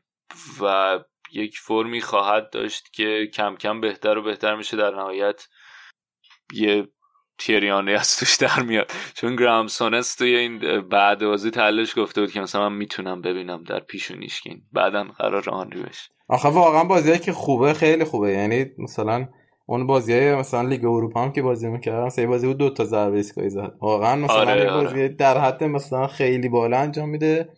و 0.60 0.98
یک 1.32 1.58
فرمی 1.58 2.00
خواهد 2.00 2.50
داشت 2.50 2.92
که 2.92 3.30
کم 3.34 3.56
کم 3.56 3.80
بهتر 3.80 4.18
و 4.18 4.22
بهتر 4.22 4.56
میشه 4.56 4.76
در 4.76 4.90
نهایت 4.90 5.48
یه 6.52 6.88
تیریانه 7.46 7.92
از 7.92 8.16
توش 8.16 8.36
در 8.36 8.62
میاد. 8.62 8.90
چون 9.14 9.36
گرام 9.36 9.66
سونس 9.66 10.14
توی 10.14 10.36
این 10.36 10.58
بعد 10.88 11.24
بازی 11.24 11.50
تلش 11.50 11.98
گفته 11.98 12.20
بود 12.20 12.32
که 12.32 12.40
مثلا 12.40 12.68
من 12.68 12.76
می‌تونم 12.76 13.22
ببینم 13.22 13.62
در 13.62 13.80
پیشونیشکین 13.80 14.62
بعدا 14.72 15.04
قرار 15.18 15.50
آنری 15.50 15.82
بشه. 15.82 16.10
آخه 16.28 16.48
واقعا 16.48 16.84
بازیایی 16.84 17.18
که 17.18 17.32
خوبه 17.32 17.72
خیلی 17.72 18.04
خوبه. 18.04 18.30
یعنی 18.32 18.66
مثلا 18.78 19.28
اون 19.66 19.86
بازی 19.86 20.12
های 20.12 20.34
مثلا 20.34 20.62
لیگ 20.62 20.84
اروپا 20.84 21.22
هم 21.22 21.32
که 21.32 21.42
بازی 21.42 21.68
می‌کردن 21.68 22.08
سه 22.08 22.26
بازی 22.26 22.46
بود 22.46 22.58
دو 22.58 22.70
تا 22.70 22.84
ضربه 22.84 23.16
ایستگاهی 23.16 23.50
زد. 23.50 23.72
واقعا 23.80 24.16
مثلا 24.16 24.36
آره, 24.36 24.70
آره. 24.70 24.84
بازی 24.84 25.08
در 25.08 25.38
حد 25.38 25.64
مثلا 25.64 26.06
خیلی 26.06 26.48
بالا 26.48 26.78
انجام 26.78 27.08
میده. 27.08 27.48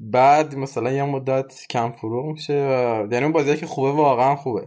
بعد 0.00 0.56
مثلا 0.56 0.92
یه 0.92 1.04
مدت 1.04 1.66
کم 1.70 1.92
فروغ 1.92 2.26
میشه 2.26 2.54
و 2.54 3.12
یعنی 3.12 3.24
اون 3.24 3.32
بازی 3.32 3.56
که 3.56 3.66
خوبه 3.66 3.90
واقعا 3.90 4.36
خوبه. 4.36 4.66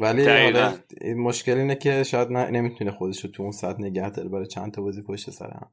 ولی 0.00 0.26
حالا 0.26 0.78
مشکل 1.16 1.58
اینه 1.58 1.74
که 1.74 2.02
شاید 2.02 2.28
نمی‌تونه 2.32 2.90
خودش 2.90 3.24
رو 3.24 3.30
تو 3.30 3.42
اون 3.42 3.52
سطح 3.52 3.80
نگه 3.80 4.10
داره 4.10 4.28
برای 4.28 4.46
چند 4.46 4.74
تا 4.74 4.82
بازی 4.82 5.02
پشت 5.02 5.30
سر 5.30 5.50
هم. 5.50 5.70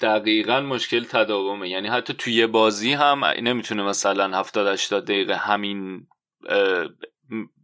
دقیقا 0.00 0.60
مشکل 0.60 1.04
تداومه. 1.04 1.68
یعنی 1.68 1.88
حتی 1.88 2.14
توی 2.14 2.46
بازی 2.46 2.92
هم 2.92 3.24
نمی‌تونه 3.24 3.82
مثلا 3.82 4.38
70 4.38 4.66
80 4.66 5.04
دقیقه 5.04 5.34
همین 5.34 6.06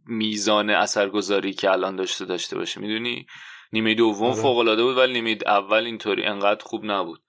میزان 0.07 0.69
اثرگذاری 0.69 1.53
که 1.53 1.71
الان 1.71 1.95
داشته 1.95 2.25
داشته 2.25 2.55
باشه. 2.55 2.81
می‌دونی؟ 2.81 3.25
نیمه 3.73 3.95
دوم 3.95 4.31
آره. 4.31 4.41
فوق 4.41 4.57
العاده 4.57 4.83
بود 4.83 4.97
ولی 4.97 5.13
نیمه 5.13 5.37
اول 5.45 5.85
اینطوری 5.85 6.23
انقدر 6.23 6.63
خوب 6.63 6.81
نبود. 6.85 7.21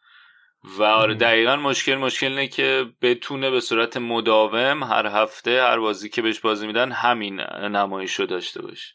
و 0.64 0.82
آره 0.82 1.14
دقیقا 1.14 1.56
مشکل 1.56 1.94
مشکل 1.94 2.26
اینه 2.26 2.48
که 2.48 2.92
بتونه 3.02 3.50
به 3.50 3.60
صورت 3.60 3.96
مداوم 3.96 4.82
هر 4.82 5.06
هفته 5.06 5.62
هر 5.62 5.78
بازی 5.78 6.08
که 6.08 6.22
بهش 6.22 6.40
بازی 6.40 6.66
میدن 6.66 6.92
همین 6.92 7.40
نمایش 7.50 8.14
رو 8.14 8.26
داشته 8.26 8.62
باشه. 8.62 8.94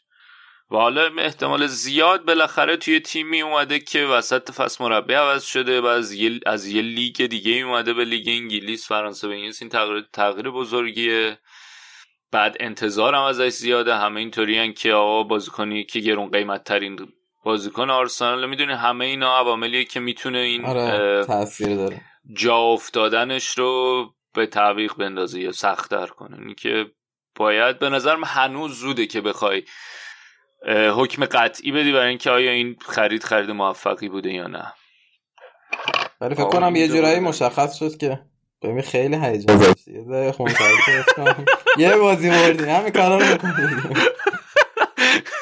و 0.70 0.76
حالا 0.76 1.10
احتمال 1.18 1.66
زیاد 1.66 2.24
بالاخره 2.24 2.76
توی 2.76 3.00
تیمی 3.00 3.42
اومده 3.42 3.78
که 3.78 4.04
وسط 4.04 4.50
فصل 4.50 4.84
مربی 4.84 5.14
عوض 5.14 5.44
شده 5.44 5.80
و 5.80 5.86
از 5.86 6.12
یه, 6.12 6.40
از 6.46 6.66
یه 6.66 6.82
لیگ 6.82 7.26
دیگه 7.26 7.52
اومده 7.52 7.92
به 7.92 8.04
لیگ 8.04 8.28
انگلیس 8.28 8.88
فرانسه 8.88 9.28
به 9.28 9.34
انگلیس. 9.34 9.62
این 9.62 9.68
تغییر, 9.68 10.04
تغییر 10.12 10.50
بزرگیه. 10.50 11.38
بعد 12.32 12.56
انتظارم 12.60 13.22
ازش 13.22 13.48
زیاده. 13.48 13.96
همه 13.96 14.20
اینطوری 14.20 14.72
که 14.72 14.92
آقا 14.92 15.22
بازیکنی 15.22 15.84
که 15.84 16.00
گرون 16.00 16.30
قیمت 16.30 16.64
ترین 16.64 16.96
بازیکن 17.48 17.90
آرسنال 17.90 18.48
می‌دونی 18.48 18.72
همه 18.72 19.04
اینا 19.04 19.38
عواملیه 19.38 19.84
که 19.84 20.00
می‌تونه 20.00 20.38
این 20.38 20.64
آره، 20.64 21.24
تاثیر 21.24 21.76
داره. 21.76 22.00
جا 22.32 22.56
افتادنش 22.56 23.58
رو 23.58 24.04
به 24.34 24.46
تعویق 24.46 24.94
بندازه 24.94 25.40
یا 25.40 25.52
سختتر 25.52 26.06
کنه. 26.06 26.38
این 26.38 26.54
که 26.54 26.86
باید 27.34 27.78
به 27.78 27.88
نظرم 27.88 28.24
هنوز 28.24 28.78
زوده 28.78 29.06
که 29.06 29.20
بخوای 29.20 29.62
حکم 30.96 31.24
قطعی 31.24 31.72
بدی 31.72 31.92
برای 31.92 32.08
اینکه 32.08 32.30
آیا 32.30 32.50
این 32.50 32.76
خرید 32.80 33.24
خرید 33.24 33.50
موفقی 33.50 34.08
بوده 34.08 34.32
یا 34.32 34.46
نه. 34.46 34.72
ولی 36.20 36.34
فکر 36.34 36.48
کنم 36.48 36.76
یه 36.76 36.88
جورایی 36.88 37.20
مشخص 37.20 37.78
شد 37.78 37.96
که 37.96 38.20
ببین 38.62 38.82
خیلی 38.82 39.16
هیجان. 39.16 39.58
داشتی 39.58 39.92
یه 41.78 41.96
بازی 41.96 42.30
بردی 42.30 42.64
همه 42.64 42.90
کارا 42.90 43.18
رو 43.18 43.24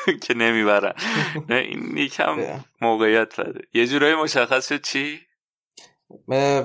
که 0.22 0.34
نمی‌برن. 0.34 0.92
نه 1.50 1.56
این 1.56 1.96
یکم 1.96 2.36
موقعیت 2.80 3.40
بده. 3.40 3.60
یه 3.74 3.86
جورایی 3.86 4.14
مشخص 4.14 4.68
شد 4.68 4.82
چی؟ 4.82 5.18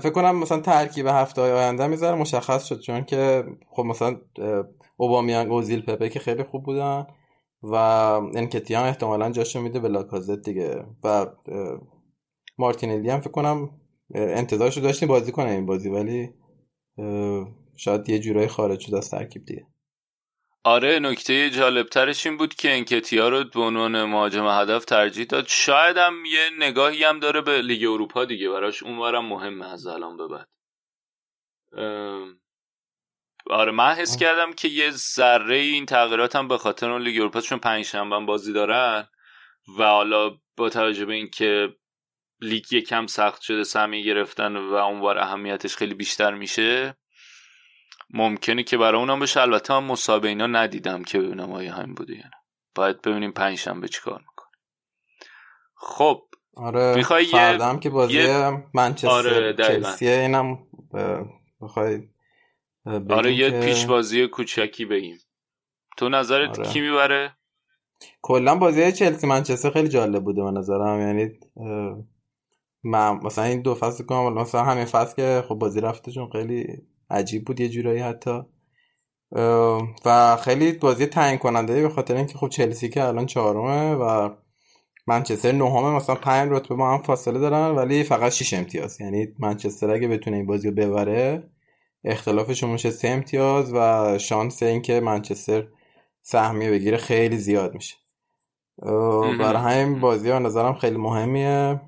فکر 0.01 0.09
کنم 0.09 0.35
مثلا 0.35 0.59
ترکیب 0.59 1.07
هفته 1.07 1.41
های 1.41 1.51
آینده 1.51 1.87
می‌ذاره 1.87 2.17
مشخص 2.17 2.65
شد 2.65 2.79
چون 2.79 3.03
که 3.03 3.43
خب 3.69 3.83
مثلا 3.83 4.21
اوبامیانگ 4.97 5.51
و 5.51 5.61
زیل 5.61 5.81
پپه 5.81 6.09
که 6.09 6.19
خیلی 6.19 6.43
خوب 6.43 6.63
بودن 6.63 7.07
و 7.63 7.75
انکتی 8.35 8.73
هم 8.73 8.83
احتمالا 8.83 9.31
جاشو 9.31 9.61
میده 9.61 9.79
به 9.79 9.87
لاکازت 9.87 10.41
دیگه 10.41 10.85
و 11.03 11.27
مارتینلی 12.57 13.09
هم 13.09 13.19
فکر 13.19 13.31
کنم 13.31 13.69
انتظارشو 14.15 14.81
داشتیم 14.81 15.07
بازی 15.07 15.31
کنه 15.31 15.51
این 15.51 15.65
بازی 15.65 15.89
ولی 15.89 16.29
شاید 17.77 18.09
یه 18.09 18.19
جورایی 18.19 18.47
خارج 18.47 18.79
شد 18.79 18.95
از 18.95 19.09
ترکیب 19.09 19.45
دیگه. 19.45 19.67
آره 20.63 20.99
نکته 20.99 21.49
جالبترش 21.49 22.27
این 22.27 22.37
بود 22.37 22.53
که 22.55 22.71
انکتیا 22.71 23.29
رو 23.29 23.43
به 23.43 23.61
عنوان 23.61 24.05
مهاجم 24.05 24.47
هدف 24.47 24.85
ترجیح 24.85 25.25
داد. 25.25 25.47
شاید 25.47 25.97
هم 25.97 26.25
یه 26.25 26.49
نگاهی 26.59 27.03
هم 27.03 27.19
داره 27.19 27.41
به 27.41 27.61
لیگ 27.61 27.89
اروپا 27.89 28.25
دیگه 28.25 28.49
براش 28.49 28.83
اونورم 28.83 29.25
مهمه 29.25 29.73
از 29.73 29.87
الان 29.87 30.17
به 30.17 30.27
بعد. 30.27 30.47
آره 33.49 33.71
من 33.71 33.93
حس 33.93 34.17
کردم 34.17 34.53
که 34.53 34.67
یه 34.67 34.91
ذره 34.91 35.55
این 35.55 35.85
تغییرات 35.85 36.35
هم 36.35 36.47
به 36.47 36.57
خاطر 36.57 36.91
اون 36.91 37.01
لیگ 37.01 37.19
اروپا 37.21 37.41
چون 37.41 37.59
پنج 37.59 37.85
شنبه 37.85 38.19
بازی 38.19 38.53
دارن 38.53 39.07
و 39.79 39.83
حالا 39.83 40.37
با 40.57 40.69
توجه 40.69 41.05
به 41.05 41.13
اینکه 41.13 41.75
لیگ 42.41 42.73
یکم 42.73 43.07
سخت 43.07 43.41
شده 43.41 43.63
سمی 43.63 44.03
گرفتن 44.03 44.57
و 44.57 44.73
اونوار 44.73 45.17
اهمیتش 45.17 45.75
خیلی 45.75 45.93
بیشتر 45.93 46.33
میشه 46.33 46.97
ممکنه 48.13 48.63
که 48.63 48.77
برای 48.77 48.99
اونم 48.99 49.19
بشه. 49.19 49.41
البته 49.41 49.79
من 49.79 49.87
مسابقه 49.87 50.27
اینا 50.27 50.47
ندیدم 50.47 51.03
که 51.03 51.19
ببینم 51.19 51.51
آیا 51.51 51.73
همین 51.73 51.95
بوده. 51.95 52.13
یا 52.13 52.23
نه 52.23 52.31
باید 52.75 53.01
ببینیم 53.01 53.31
پنج 53.31 53.57
شنبه 53.57 53.87
چیکار 53.87 54.19
می‌کنه. 54.19 54.47
خب 55.75 56.21
آره 56.55 56.95
می‌خوای 56.95 57.25
یه 57.25 57.79
که 57.79 57.89
بازی 57.89 58.13
یه... 58.13 58.63
منچستر 58.73 59.09
آره 59.09 59.53
چلسی 59.53 60.07
اینم 60.07 60.59
بخوای 61.61 62.07
آره 63.09 63.33
یه 63.33 63.51
که... 63.51 63.59
پیش 63.59 63.85
بازی 63.85 64.27
کوچکی 64.27 64.85
بگیم. 64.85 65.17
تو 65.97 66.09
نظرت 66.09 66.59
آره. 66.59 66.69
کی 66.69 66.81
می‌بره؟ 66.81 67.37
کلا 68.21 68.55
بازی 68.55 68.91
چلسی 68.91 69.27
منچستر 69.27 69.69
خیلی 69.69 69.89
جالب 69.89 70.23
بوده 70.23 70.43
به 70.43 70.51
نظرم. 70.51 70.99
یعنی 70.99 71.39
من 72.83 73.19
مثلا 73.23 73.43
این 73.43 73.61
دو 73.61 73.75
فصل 73.75 74.03
کنم 74.03 74.33
مثلا 74.33 74.63
همین 74.63 74.85
فصل 74.85 75.15
که 75.15 75.43
خب 75.47 75.55
بازی 75.55 75.81
رفته 75.81 76.11
چون 76.11 76.29
خیلی 76.29 76.87
عجیب 77.11 77.45
بود 77.45 77.59
یه 77.59 77.69
جورایی 77.69 77.99
حتی. 77.99 78.41
و 80.05 80.37
خیلی 80.41 80.71
بازی 80.71 81.05
تعیین 81.05 81.37
کننده 81.37 81.81
به 81.81 81.89
خاطر 81.89 82.15
اینکه 82.15 82.37
خب 82.37 82.49
چلسی 82.49 82.89
که 82.89 83.03
الان 83.03 83.25
چهارمه 83.25 83.93
و 83.93 84.29
منچستر 85.07 85.51
نهمه 85.51 85.95
مثلا 85.95 86.15
پنج 86.15 86.51
رتبه 86.51 86.75
با 86.75 86.93
هم 86.93 87.01
فاصله 87.01 87.39
دارن 87.39 87.75
ولی 87.75 88.03
فقط 88.03 88.31
6 88.31 88.53
امتیاز. 88.53 89.01
یعنی 89.01 89.27
منچستر 89.39 89.91
اگه 89.91 90.07
بتونه 90.07 90.37
این 90.37 90.45
بازی 90.45 90.69
رو 90.69 90.75
ببره 90.75 91.49
اختلافشون 92.03 92.69
میشه 92.69 92.91
سه 92.91 93.07
امتیاز 93.07 93.73
و 93.73 94.17
شانس 94.17 94.63
اینکه 94.63 94.99
منچستر 94.99 95.67
سهمیه 96.21 96.71
بگیره 96.71 96.97
خیلی 96.97 97.37
زیاد 97.37 97.73
میشه. 97.73 97.95
برای 99.39 99.61
همین 99.61 99.99
بازی 99.99 100.29
ها 100.29 100.39
نظرم 100.39 100.73
خیلی 100.73 100.97
مهمیه. 100.97 101.81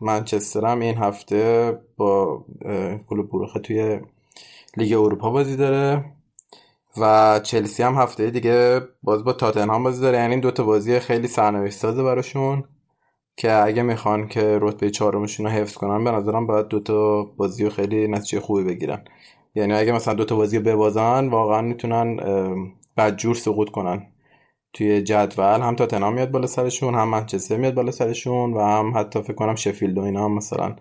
منچستر 0.00 0.66
هم 0.66 0.80
این 0.80 0.96
هفته 0.96 1.72
با 1.96 2.44
کلوب 3.08 3.30
بروخه 3.30 3.60
توی 3.60 4.00
لیگ 4.76 4.92
اروپا 4.92 5.30
بازی 5.30 5.56
داره 5.56 6.04
و 6.96 7.40
چلسی 7.42 7.82
هم 7.82 7.94
هفته 7.94 8.30
دیگه 8.30 8.80
باز 9.02 9.24
با 9.24 9.32
تاتنهام 9.32 9.82
بازی 9.82 10.02
داره. 10.02 10.18
یعنی 10.18 10.40
دو 10.40 10.50
تا 10.50 10.64
بازی 10.64 10.98
خیلی 10.98 11.28
سرنوشت 11.28 11.78
سازه 11.78 12.02
براشون 12.02 12.64
که 13.36 13.52
اگه 13.52 13.82
می‌خوان 13.82 14.28
که 14.28 14.58
رتبه 14.60 14.90
چهارمشون 14.90 15.46
رو 15.46 15.52
حفظ 15.52 15.74
کنن 15.74 16.04
به 16.04 16.10
نظرم 16.10 16.46
باید 16.46 16.66
دو 16.68 16.80
تا 16.80 17.22
بازی 17.24 17.64
رو 17.64 17.70
خیلی 17.70 18.08
نتیجه 18.08 18.40
خوبی 18.40 18.64
بگیرن. 18.64 19.04
یعنی 19.54 19.72
اگه 19.72 19.92
مثلا 19.92 20.14
دو 20.14 20.24
تا 20.24 20.36
بازی 20.36 20.58
رو 20.58 20.64
ببازن 20.64 21.28
واقعا 21.28 21.62
می‌تونن 21.62 22.16
بدجور 22.96 23.34
سقوط 23.34 23.70
کنن. 23.70 24.06
توی 24.72 25.02
جدول 25.02 25.60
هم 25.60 25.76
تاتنهام 25.76 26.14
میاد 26.14 26.30
بالا 26.30 26.46
سرشون 26.46 26.94
هم 26.94 27.08
منچستر 27.08 27.56
میاد 27.56 27.74
بالا 27.74 27.90
سرشون 27.90 28.54
و 28.54 28.60
هم 28.60 28.92
حتی 28.96 29.22
فکر 29.22 29.32
کنم 29.32 29.54
شفیلد 29.54 29.98
و 29.98 30.02
اینا 30.02 30.24
هم 30.24 30.34
مثلا 30.34 30.76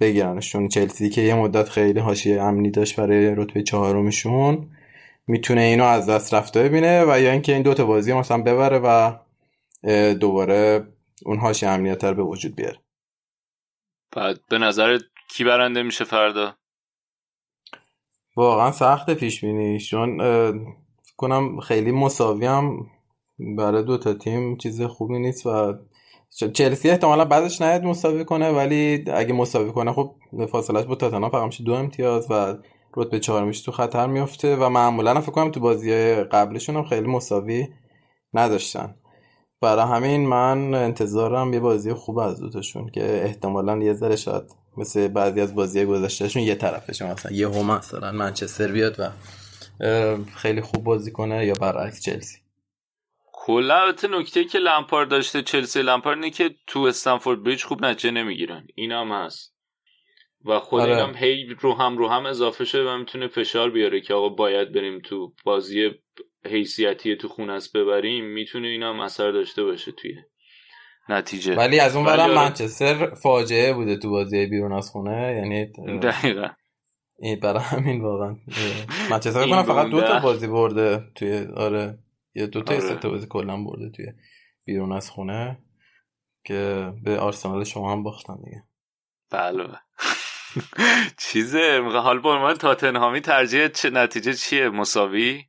بگیرنشون. 0.00 0.68
چلسی 0.68 1.10
که 1.10 1.20
یه 1.20 1.34
مدت 1.34 1.68
خیلی 1.68 2.00
حاشیه 2.00 2.42
امنی 2.42 2.70
داشت 2.70 3.00
برای 3.00 3.34
رتبه 3.34 3.62
چهارمشون 3.62 4.70
می‌تونه 5.26 5.60
اینو 5.60 5.84
از 5.84 6.08
دست 6.08 6.34
رفته 6.34 6.62
ببینه 6.62 7.04
و 7.04 7.20
یا 7.20 7.32
اینکه 7.32 7.52
این 7.52 7.62
دوتا 7.62 7.84
بازی 7.84 8.12
مثلا 8.12 8.42
ببره 8.42 8.78
و 8.78 9.12
دوباره 10.14 10.86
اون 11.24 11.38
حاشیه 11.38 11.68
امنیت 11.68 12.04
به 12.04 12.22
وجود 12.22 12.56
بیاره. 12.56 12.78
بعد 14.16 14.40
به 14.48 14.58
نظر 14.58 14.98
کی 15.28 15.44
برنده 15.44 15.82
میشه 15.82 16.04
فردا؟ 16.04 16.56
واقعا 18.36 18.72
سخت 18.72 19.10
پیش 19.10 19.44
بینی 19.44 19.80
چون 19.80 20.20
کنم 21.16 21.60
خیلی 21.60 21.92
مساوی 21.92 22.46
هم 22.46 22.86
برای 23.56 23.82
دو 23.82 23.98
تا 23.98 24.14
تیم 24.14 24.56
چیز 24.56 24.82
خوبی 24.82 25.18
نیست 25.18 25.46
و 25.46 25.74
چلسی 26.54 26.90
احتمالا 26.90 27.24
بعدش 27.24 27.62
نیاد 27.62 27.84
مساوی 27.84 28.24
کنه 28.24 28.50
ولی 28.50 29.04
اگه 29.12 29.32
مساوی 29.32 29.72
کنه 29.72 29.92
خب 29.92 30.14
فاصلش 30.52 30.84
با 30.84 30.94
تاتنهام 30.94 31.30
فقط 31.30 31.46
میشه 31.46 31.64
دو 31.64 31.72
امتیاز 31.72 32.26
و 32.30 32.54
رتبه 32.96 33.20
چهارمیش 33.20 33.60
تو 33.60 33.72
خطر 33.72 34.06
میفته 34.06 34.56
و 34.56 34.68
معمولا 34.68 35.20
فکر 35.20 35.32
کنم 35.32 35.50
تو 35.50 35.60
بازی 35.60 36.14
قبلشون 36.14 36.76
هم 36.76 36.84
خیلی 36.84 37.06
مساوی 37.06 37.68
نداشتن. 38.34 38.94
برای 39.60 39.84
همین 39.84 40.28
من 40.28 40.74
انتظارم 40.74 41.52
یه 41.52 41.60
بازی 41.60 41.92
خوب 41.92 42.18
از 42.18 42.40
دوتاشون 42.40 42.88
که 42.88 43.24
احتمالا 43.24 43.76
یه 43.76 43.92
ذره 43.92 44.16
شاید 44.16 44.42
مثل 44.76 45.08
بعضی 45.08 45.40
از 45.40 45.54
بازی 45.54 45.84
گذشتهشون 45.84 46.42
یه 46.42 46.54
طرفشون 46.54 47.10
مثلا 47.10 47.32
یه 47.32 47.48
هم 47.48 47.70
مثلا 47.70 48.12
منچستر 48.12 48.72
بیاد 48.72 49.00
و 49.00 49.10
خیلی 50.36 50.60
خوب 50.60 50.84
بازی 50.84 51.12
کنه 51.12 51.46
یا 51.46 51.54
برعکس 51.60 52.04
چلسی؟ 52.04 52.38
کلا 53.32 53.80
البته 53.80 54.08
نکته 54.08 54.44
که 54.44 54.58
لمپار 54.58 55.04
داشته 55.04 55.42
چلسی 55.42 55.82
لمپار 55.82 56.14
اینه 56.14 56.30
که 56.30 56.50
تو 56.66 56.80
استنفورد 56.80 57.42
بریج 57.42 57.64
خوب 57.64 57.84
نتیجه 57.84 58.10
نمی‌گیرن. 58.10 58.66
این 58.74 58.92
هم 58.92 59.12
هست. 59.12 59.56
و 60.44 60.60
خود 60.60 60.80
آره. 60.80 60.96
اینم 60.96 61.16
هی 61.16 61.46
رو 61.60 61.74
هم 61.74 61.98
رو 61.98 62.08
هم 62.08 62.26
اضافه 62.26 62.64
شده 62.64 62.90
و 62.90 62.98
می‌تونه 62.98 63.28
فشار 63.28 63.70
بیاره 63.70 64.00
که 64.00 64.14
آقا 64.14 64.28
باید 64.28 64.72
بریم 64.72 65.00
تو 65.00 65.32
بازی 65.44 65.90
حیثیتی 66.44 67.16
تو 67.16 67.28
خونه 67.28 67.52
است 67.52 67.76
ببریم. 67.76 68.24
می‌تونه 68.24 68.68
اینا 68.68 68.92
هم 68.92 69.00
اثر 69.00 69.30
داشته 69.30 69.64
باشه 69.64 69.92
توی 69.92 70.14
نتیجه. 71.08 71.54
ولی 71.54 71.80
از 71.80 71.96
اون 71.96 72.04
برم 72.04 72.20
آره. 72.20 72.34
منچستر 72.34 73.14
فاجعه 73.14 73.72
بوده 73.72 73.96
تو 73.96 74.10
بازی 74.10 74.46
بیرون 74.46 74.72
از 74.72 74.90
خونه. 74.90 75.36
یعنی 75.36 75.66
دقیقا. 75.98 76.48
برای 77.42 77.62
همین 77.62 78.00
واقعا. 78.00 78.36
منچستر 79.10 79.48
کنم 79.48 79.62
فقط 79.62 79.86
دو 79.86 80.00
تا 80.00 80.18
بازی 80.18 80.46
برده 80.46 81.10
توی 81.14 81.46
آره. 81.56 81.98
یه 82.34 82.46
دو 82.46 82.62
تا 82.62 82.74
آره. 82.74 82.94
تا 82.94 83.08
بازی 83.08 83.26
کلا 83.26 83.56
برده 83.62 83.90
توی 83.90 84.06
بیرون 84.64 84.92
از 84.92 85.10
خونه 85.10 85.58
که 86.44 86.92
به 87.02 87.18
آرسنال 87.18 87.64
شما 87.64 87.92
هم 87.92 88.02
باختن 88.02 88.36
دیگه. 88.44 88.62
بله. 89.30 89.68
چیزه 91.32 91.80
حال 91.92 92.18
با 92.18 92.42
من 92.42 92.54
تاتنهامی 92.54 93.20
ترجیح 93.20 93.68
چه 93.68 93.90
نتیجه 93.90 94.34
چیه؟ 94.34 94.68
مساوی؟ 94.68 95.44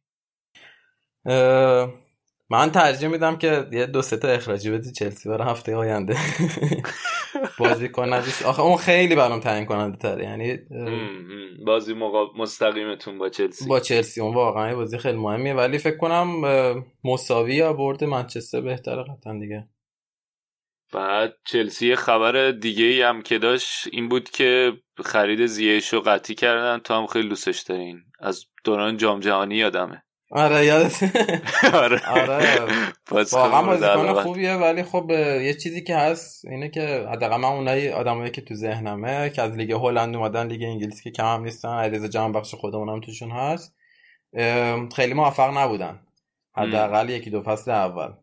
من 2.50 2.72
ترجیح 2.74 3.10
میدم 3.10 3.38
که 3.38 3.68
یه 3.72 3.86
دو 3.86 4.02
سه 4.02 4.18
تا 4.18 4.28
اخراجی 4.28 4.72
بدی 4.72 4.92
چلسی 4.92 5.30
برای 5.30 5.50
هفته 5.50 5.76
آینده. 5.76 6.18
بازی 7.60 7.90
کنه 7.90 8.24
آخه 8.46 8.62
اون 8.62 8.78
خیلی 8.78 9.16
برام 9.16 9.40
تعیین 9.40 9.66
کننده 9.66 9.98
تره. 9.98 10.24
یعنی 10.24 10.58
بازی 11.66 11.94
مستقیمتون 12.38 13.18
با 13.18 13.30
چلسی. 13.30 13.68
با 13.68 13.80
چلسی. 13.80 14.22
اون 14.22 14.34
واقعا 14.34 14.76
بازی 14.76 14.98
خیلی 14.98 15.18
مهمیه. 15.18 15.54
ولی 15.54 15.78
فکر 15.78 15.98
کنم 15.98 16.42
مساوی 17.04 17.56
یا 17.56 17.74
برد 17.74 18.04
منچستر 18.04 18.62
بهتره 18.62 19.04
قطعا 19.04 19.40
دیگه. 19.40 19.68
بعد 20.94 21.34
چلسی 21.46 21.96
خبر 21.96 22.52
دیگه 22.52 22.86
ای 22.86 23.02
هم 23.02 23.22
که 23.22 23.38
داشت 23.38 23.88
این 23.92 24.10
بود 24.10 24.30
که 24.30 24.74
خرید 25.06 25.46
زیهش 25.46 25.94
رو 25.94 26.02
قطعی 26.02 26.36
کردن. 26.36 26.80
تو 26.80 26.94
هم 26.94 27.08
خیلی 27.08 27.30
دوستش 27.30 27.62
دارین. 27.62 28.04
از 28.20 28.46
دوران 28.64 28.98
جام 28.98 29.20
جهانی 29.20 29.56
یادمه. 29.56 30.04
آره 30.32 30.66
یادت 30.66 31.04
آره. 31.84 32.10
آره. 32.10 32.60
واقعا 33.32 33.62
بازیکن 33.62 34.14
خوبیه 34.14 34.54
ولی 34.54 34.84
خب 34.84 35.10
یه 35.42 35.54
چیزی 35.54 35.84
که 35.84 35.96
هست 35.96 36.46
اینه 36.46 36.70
که 36.70 37.08
حداقل 37.12 37.38
من 37.38 37.50
اونایی 37.50 37.90
آدمایی 37.90 38.32
که 38.32 38.42
تو 38.42 38.56
ذهنمه 38.56 39.30
که 39.30 39.42
از 39.42 39.56
لیگ 39.56 39.72
هلند 39.72 40.16
اومدن 40.16 40.48
لیگ 40.48 40.64
انگلیس 40.64 41.02
که 41.02 41.12
کم 41.12 41.26
هم 41.26 41.44
نیستن 41.44 41.70
علیرضا 41.70 42.08
جان 42.08 42.32
بخش 42.32 42.56
خودمون 42.56 42.90
هم 42.90 43.00
توشون 43.00 43.32
هست 43.32 43.76
خیلی 44.96 45.14
موفق 45.14 45.58
نبودن. 45.58 46.00
حداقل 46.56 47.10
یکی 47.10 47.30
دو 47.30 47.42
فصل 47.42 47.72
اول. 47.72 48.14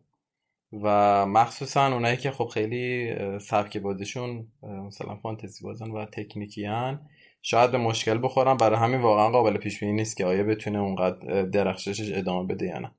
و 0.83 1.27
مخصوصا 1.27 1.87
اونایی 1.87 2.17
که 2.17 2.31
خب 2.31 2.47
خیلی 2.47 3.15
سبک 3.39 3.77
بازیشون 3.77 4.49
مثلا 4.63 5.17
فانتزی 5.17 5.65
بازن 5.65 5.91
و 5.91 6.05
تکنیکی 6.05 6.65
هن 6.65 7.01
شاید 7.47 7.71
به 7.71 7.79
مشکل 7.79 8.19
بخورم 8.23 8.57
برای 8.57 8.79
همین 8.79 9.01
واقعا 9.01 9.31
قابل 9.31 9.57
پیش 9.57 9.81
بینی 9.81 9.93
نیست 9.93 10.17
که 10.17 10.27
آیا 10.27 10.45
بتونه 10.45 10.79
اونقدر 10.79 11.43
درخششش 11.43 12.13
ادامه 12.19 12.55
بده 12.55 12.67
یا 12.67 12.79
نه. 12.79 12.95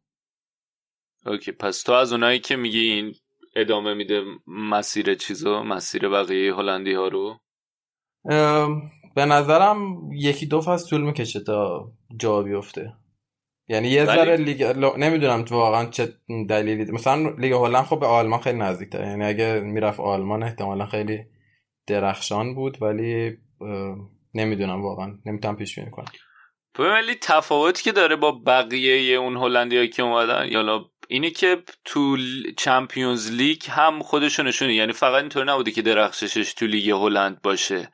اوکی 1.26 1.52
پس 1.52 1.84
تو 1.84 1.92
از 1.92 2.12
اونایی 2.12 2.40
که 2.40 2.56
میگی 2.56 2.80
این 2.80 3.14
ادامه 3.56 3.94
میده 3.94 4.22
مسیر 4.48 5.16
چیزو 5.16 5.64
مسیر 5.64 6.10
بقیه 6.10 6.56
هلندی 6.56 6.94
ها 6.94 7.08
رو 7.08 7.40
به 9.16 9.26
نظرم 9.26 10.12
یکی 10.14 10.46
دو 10.46 10.62
فصل 10.62 10.90
طول 10.90 11.02
می‌کشه 11.02 11.40
تا 11.40 11.92
جا 12.20 12.44
بیفته. 12.44 12.94
یعنی 13.68 13.88
یه 13.88 14.06
ذره 14.06 14.38
لیگ 14.38 14.64
نمی‌دونم 14.98 15.44
تو 15.44 15.56
واقعا 15.56 15.86
چه 15.86 16.14
دلیلی 16.50 16.92
مثلا 16.92 17.30
لیگ 17.30 17.54
هلند 17.54 17.86
خب 17.86 18.00
به 18.00 18.06
آلمان 18.06 18.40
خیلی 18.40 18.58
نزدیک 18.58 18.94
یعنی 18.94 19.26
اگه 19.26 19.60
می‌رفت 19.60 20.00
آلمان 20.00 20.44
احتمالا 20.44 20.86
خیلی 20.86 21.26
درخشان 21.88 22.56
بود 22.56 22.82
ولی 22.82 23.38
نمی‌دونم 24.36 24.82
واقعا. 24.82 25.18
نمی‌تونم 25.26 25.56
پیش 25.56 25.80
بینی 25.80 25.92
کنم. 25.92 26.06
ولی 26.80 27.16
تفاوتی 27.22 27.84
که 27.84 27.92
داره 27.92 28.16
با 28.16 28.32
بقیه 28.32 29.18
اون 29.18 29.38
هلندی 29.38 29.88
که 29.88 30.04
اومدن 30.04 30.48
حالا 30.52 30.86
اینه 31.08 31.30
که 31.30 31.64
تو 31.86 32.18
Champions 32.58 33.32
League 33.32 33.62
هم 33.70 34.00
خودشو 34.00 34.44
نشونه. 34.44 34.74
یعنی 34.74 34.94
فقط 34.94 35.22
اینطور 35.22 35.44
نبوده 35.44 35.72
که 35.72 35.82
درخششش 35.82 36.54
تو 36.54 36.66
لیگ 36.66 36.90
هلند 36.90 37.42
باشه. 37.42 37.92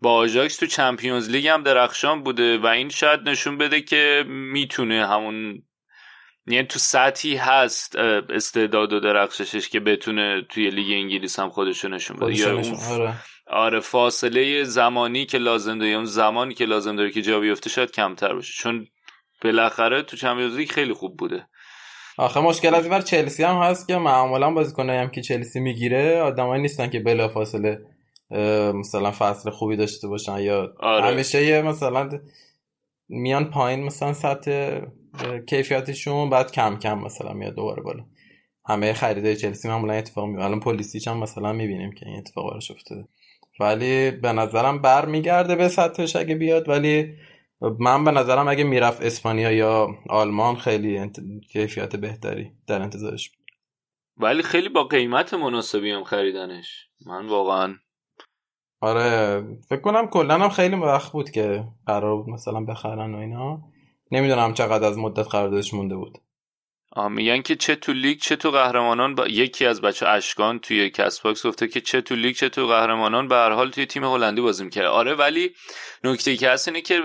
با 0.00 0.14
آژاکس 0.14 0.56
تو 0.56 0.66
Champions 0.66 1.30
League 1.30 1.46
هم 1.46 1.62
درخشان 1.62 2.22
بوده 2.22 2.58
و 2.58 2.66
این 2.66 2.88
شاید 2.88 3.28
نشون 3.28 3.58
بده 3.58 3.80
که 3.80 4.24
می‌تونه 4.28 5.06
همون 5.06 5.62
یعنی 6.46 6.66
تو 6.66 6.78
سطحی 6.78 7.36
هست 7.36 7.96
استعداد 7.96 8.92
و 8.92 9.00
درخششش 9.00 9.68
که 9.68 9.80
بتونه 9.80 10.42
توی 10.48 10.70
لیگ 10.70 10.92
انگلیس 10.92 11.38
هم 11.38 11.50
خودشو 11.50 11.88
نشون 11.88 12.16
بده. 12.16 12.38
یا 12.38 12.52
اون 12.52 13.14
آره. 13.46 13.80
فاصله 13.80 14.64
زمانی 14.64 15.26
که 15.26 15.38
لازم 15.38 15.78
داره 15.78 15.90
اون 15.90 16.04
زمانی 16.04 16.54
که 16.54 16.64
لازم 16.64 16.96
داره 16.96 17.10
که 17.10 17.22
جا 17.22 17.40
بیفته 17.40 17.70
شاید 17.70 17.90
کمتر 17.90 18.34
باشه 18.34 18.52
چون 18.62 18.86
بالاخره 19.44 20.02
تو 20.02 20.16
Champions 20.16 20.56
League 20.56 20.70
خیلی 20.70 20.92
خوب 20.92 21.16
بوده 21.16 21.46
آخه 22.18 22.40
مشکل 22.40 22.74
از 22.74 22.88
بر 22.88 23.00
چلسی 23.00 23.42
هم 23.42 23.56
هست 23.56 23.88
که 23.88 23.96
معمولا 23.96 24.50
بازیکنایی 24.50 24.98
هم 24.98 25.10
که 25.10 25.22
چلسی 25.22 25.60
می‌گیره 25.60 26.20
آدمایی 26.20 26.62
نیستن 26.62 26.90
که 26.90 27.00
بلافاصله 27.00 27.78
مثلا 28.74 29.10
فصل 29.10 29.50
خوبی 29.50 29.76
داشته 29.76 30.08
باشن 30.08 30.38
یا 30.38 30.74
آره. 30.80 31.06
همیشه 31.06 31.44
یه 31.44 31.62
مثلا 31.62 32.10
میان 33.08 33.50
پایین 33.50 33.84
مثلا 33.84 34.12
سطح 34.12 34.80
کیفیتشون 35.46 36.30
بعد 36.30 36.52
کم 36.52 36.78
کم 36.78 36.98
مثلا 36.98 37.32
میاد 37.32 37.54
دوباره 37.54 37.82
بالا 37.82 38.04
همه 38.66 38.92
خریده 38.92 39.36
چلسی 39.36 39.68
معمولا 39.68 39.92
اتفاق 39.92 40.26
میفته 40.26 40.44
الان 40.44 40.60
پلیسیچ 40.60 41.08
هم 41.08 41.18
مثلا 41.18 41.52
می‌بینیم 41.52 41.92
که 41.92 42.06
این 42.06 42.18
اتفاق 42.18 42.50
براش 42.50 42.70
افتاده 42.70 43.04
ولی 43.60 44.10
به 44.10 44.32
نظرم 44.32 44.82
بر 44.82 45.06
میگرده 45.06 45.56
به 45.56 45.68
سطحش 45.68 46.16
اگه 46.16 46.34
بیاد 46.34 46.68
ولی 46.68 47.14
من 47.78 48.04
به 48.04 48.10
نظرم 48.10 48.48
اگه 48.48 48.64
می‌رفت 48.64 49.02
اسپانیا 49.02 49.52
یا 49.52 49.88
آلمان 50.08 50.56
خیلی 50.56 50.98
انت... 50.98 51.20
کیفیت 51.52 51.96
بهتری 51.96 52.52
در 52.66 52.82
انتظارش 52.82 53.30
ولی 54.16 54.42
خیلی 54.42 54.68
با 54.68 54.84
قیمت 54.84 55.34
مناسبی 55.34 55.90
هم 55.90 56.04
خریدنش. 56.04 56.88
من 57.06 57.26
واقعا 57.26 57.74
آره 58.80 59.42
فکر 59.68 59.80
کنم 59.80 60.06
کلا 60.06 60.34
هم 60.38 60.48
خیلی 60.48 60.76
وقت 60.76 61.12
بود 61.12 61.30
که 61.30 61.64
قرار 61.86 62.16
بود 62.16 62.28
مثلا 62.28 62.60
بخرن 62.60 63.14
و 63.14 63.18
اینا. 63.18 63.62
نمی‌دونم 64.12 64.54
چقدر 64.54 64.86
از 64.88 64.98
مدت 64.98 65.28
قراردادش 65.28 65.74
مونده 65.74 65.96
بود. 65.96 66.18
میگن 67.10 67.42
که 67.42 67.56
چه 67.56 67.74
تو 67.74 67.92
لیگ 67.92 68.20
چه 68.20 68.36
تو 68.36 68.50
قهرمانان 68.50 69.14
با... 69.14 69.26
یکی 69.26 69.66
از 69.66 69.80
بچه‌ها 69.80 70.08
اشکان 70.08 70.58
توی 70.58 70.90
کست 70.90 71.20
باکس 71.20 71.46
گفته 71.46 71.68
که 71.68 71.80
چه 71.80 72.00
تو 72.00 72.14
لیگ 72.14 72.36
چه 72.36 72.48
تو 72.48 72.66
قهرمانان 72.66 73.28
به 73.28 73.34
هر 73.34 73.50
حال 73.50 73.70
توی 73.70 73.86
تیم 73.86 74.04
هلندی 74.04 74.40
بازی 74.40 74.64
می‌کرد. 74.64 74.86
آره 74.86 75.14
ولی 75.14 75.54
نکته 76.04 76.36
که 76.36 76.50
هست 76.50 76.68
اینه 76.68 76.80
که 76.80 77.02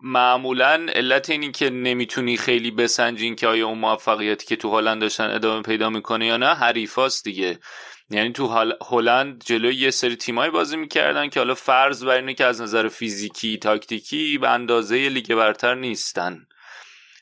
معمولا 0.00 0.86
علت 0.94 1.30
اینی 1.30 1.50
که 1.50 1.70
نمی‌تونی 1.70 2.36
خیلی 2.36 2.70
بسنجین 2.70 3.36
که 3.36 3.46
آیا 3.46 3.66
اون 3.66 3.78
موفقیتی 3.78 4.46
که 4.46 4.56
تو 4.56 4.78
هلند 4.78 5.00
داشتن 5.00 5.30
ادامه 5.30 5.62
پیدا 5.62 5.90
می‌کنه 5.90 6.26
یا 6.26 6.36
نه 6.36 6.54
حریفاست 6.54 7.24
دیگه. 7.24 7.58
یعنی 8.10 8.32
تو 8.32 8.76
هلند 8.90 9.44
جلوی 9.46 9.74
یه 9.74 9.90
سری 9.90 10.16
تیمایی 10.16 10.50
بازی 10.50 10.76
می‌کردن 10.76 11.28
که 11.28 11.40
حالا 11.40 11.54
فرض 11.54 12.04
بر 12.04 12.16
اینه 12.16 12.34
که 12.34 12.44
از 12.44 12.62
نظر 12.62 12.88
فیزیکی 12.88 13.58
تاکتیکی 13.58 14.38
به 14.38 14.48
اندازه 14.48 15.08
لیگ 15.08 15.34
برتر 15.34 15.74
نیستن. 15.74 16.46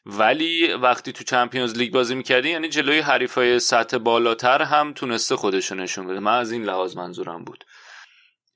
ولی 0.07 0.73
وقتی 0.73 1.13
تو 1.13 1.25
Champions 1.25 1.79
League 1.79 1.93
بازی 1.93 2.15
می‌کردی 2.15 2.51
یعنی 2.51 2.69
جلوی 2.69 2.99
حریفای 2.99 3.59
سطح 3.59 3.99
بالاتر 3.99 4.63
هم 4.63 4.93
تونسته 4.93 5.37
خودشو 5.37 5.75
نشون 5.75 6.07
بده. 6.07 6.21
من 6.21 6.39
از 6.39 6.53
این 6.53 6.63
لحاظ 6.63 6.97
منظورم 6.97 7.45
بود. 7.45 7.65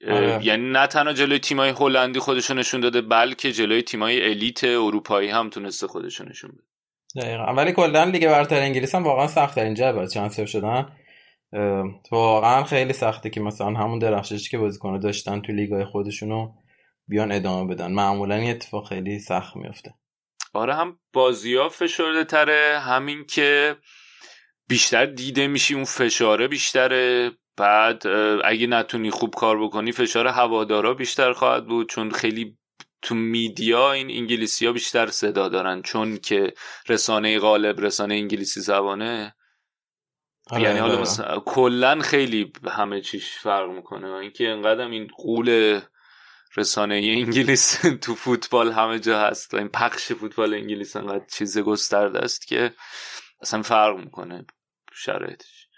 آره. 0.08 0.40
یعنی 0.42 0.70
نه 0.70 0.86
تنها 0.86 1.12
جلوی 1.12 1.38
تیمای 1.38 1.70
هلندی 1.70 2.20
خودشو 2.20 2.54
نشون 2.54 2.80
داده 2.80 3.00
بلکه 3.00 3.52
جلوی 3.52 3.82
تیمای 3.82 4.30
elite 4.30 4.64
اروپایی 4.64 5.28
هم 5.28 5.50
تونسته 5.50 5.86
خودشو 5.86 6.24
نشون 6.24 6.50
بده. 6.50 6.62
دقیقا. 7.22 7.54
ولی 7.54 7.72
کلا 7.72 8.04
لیگ 8.04 8.26
برتر 8.26 8.60
انگلیس 8.60 8.94
هم 8.94 9.04
واقعا 9.04 9.26
سخت 9.26 9.58
اینجا 9.58 9.92
باید 9.92 10.08
جا 10.08 10.18
نسر 10.18 10.46
شدن. 10.46 10.86
واقعا 12.12 12.64
خیلی 12.64 12.92
سخته 12.92 13.30
که 13.30 13.40
مثلا 13.40 13.66
همون 13.66 13.98
درخششی 13.98 14.50
که 14.50 14.58
بازیکن‌ها 14.58 14.98
داشتن 14.98 15.40
تو 15.40 15.52
لیگای 15.52 15.84
خودشونو 15.84 16.52
بیان 17.08 17.32
ادامه 17.32 17.74
بدن. 17.74 17.92
معمولا 17.92 18.34
این 18.34 18.50
اتفاق 18.50 18.88
خیلی 18.88 19.18
سخت 19.18 19.56
میفته 19.56 19.94
آره 20.52 20.74
هم 20.74 20.98
بازی 21.12 21.54
ها 21.54 21.68
فشرده 21.68 22.24
تره 22.24 22.78
همین 22.78 23.24
که 23.24 23.76
بیشتر 24.68 25.06
دیده 25.06 25.46
میشی 25.46 25.74
اون 25.74 25.84
فشاره 25.84 26.48
بیشتره. 26.48 27.30
بعد 27.56 28.02
اگه 28.44 28.66
نتونی 28.66 29.10
خوب 29.10 29.34
کار 29.34 29.62
بکنی 29.62 29.92
فشار 29.92 30.26
هوادارا 30.26 30.94
بیشتر 30.94 31.32
خواهد 31.32 31.66
بود 31.66 31.88
چون 31.88 32.10
خیلی 32.10 32.58
تو 33.02 33.14
میدیا 33.14 33.92
این 33.92 34.10
انگلیسی 34.10 34.66
ها 34.66 34.72
بیشتر 34.72 35.06
صدا 35.06 35.48
دارن. 35.48 35.82
چون 35.82 36.18
که 36.18 36.54
رسانه 36.88 37.38
غالب 37.38 37.80
رسانه 37.80 38.14
انگلیسی 38.14 38.60
زبانه. 38.60 39.34
آره 40.50 40.62
یعنی 40.62 40.78
حالا 40.78 40.92
آره. 40.92 41.02
مثلا 41.02 41.40
کلا 41.40 42.00
خیلی 42.00 42.52
همه 42.70 43.00
چیش 43.00 43.30
فرق 43.30 43.70
می‌کنه. 43.70 44.10
و 44.10 44.14
اینکه 44.14 44.48
انقدر 44.48 44.86
این 44.86 45.08
قول 45.16 45.80
رسانه 46.56 46.94
انگلیس 46.94 47.80
تو 48.02 48.14
فوتبال 48.14 48.72
همه 48.72 48.98
جا 48.98 49.20
هست 49.20 49.54
و 49.54 49.56
این 49.56 49.68
پخش 49.68 50.12
فوتبال 50.12 50.54
انگلیس 50.54 50.96
انقدر 50.96 51.26
چیز 51.32 51.58
گسترده 51.58 52.18
است 52.18 52.46
که 52.46 52.74
اصلا 53.42 53.62
فرق 53.62 53.96
می‌کنه 53.98 54.46
شرایطش. 54.92 55.68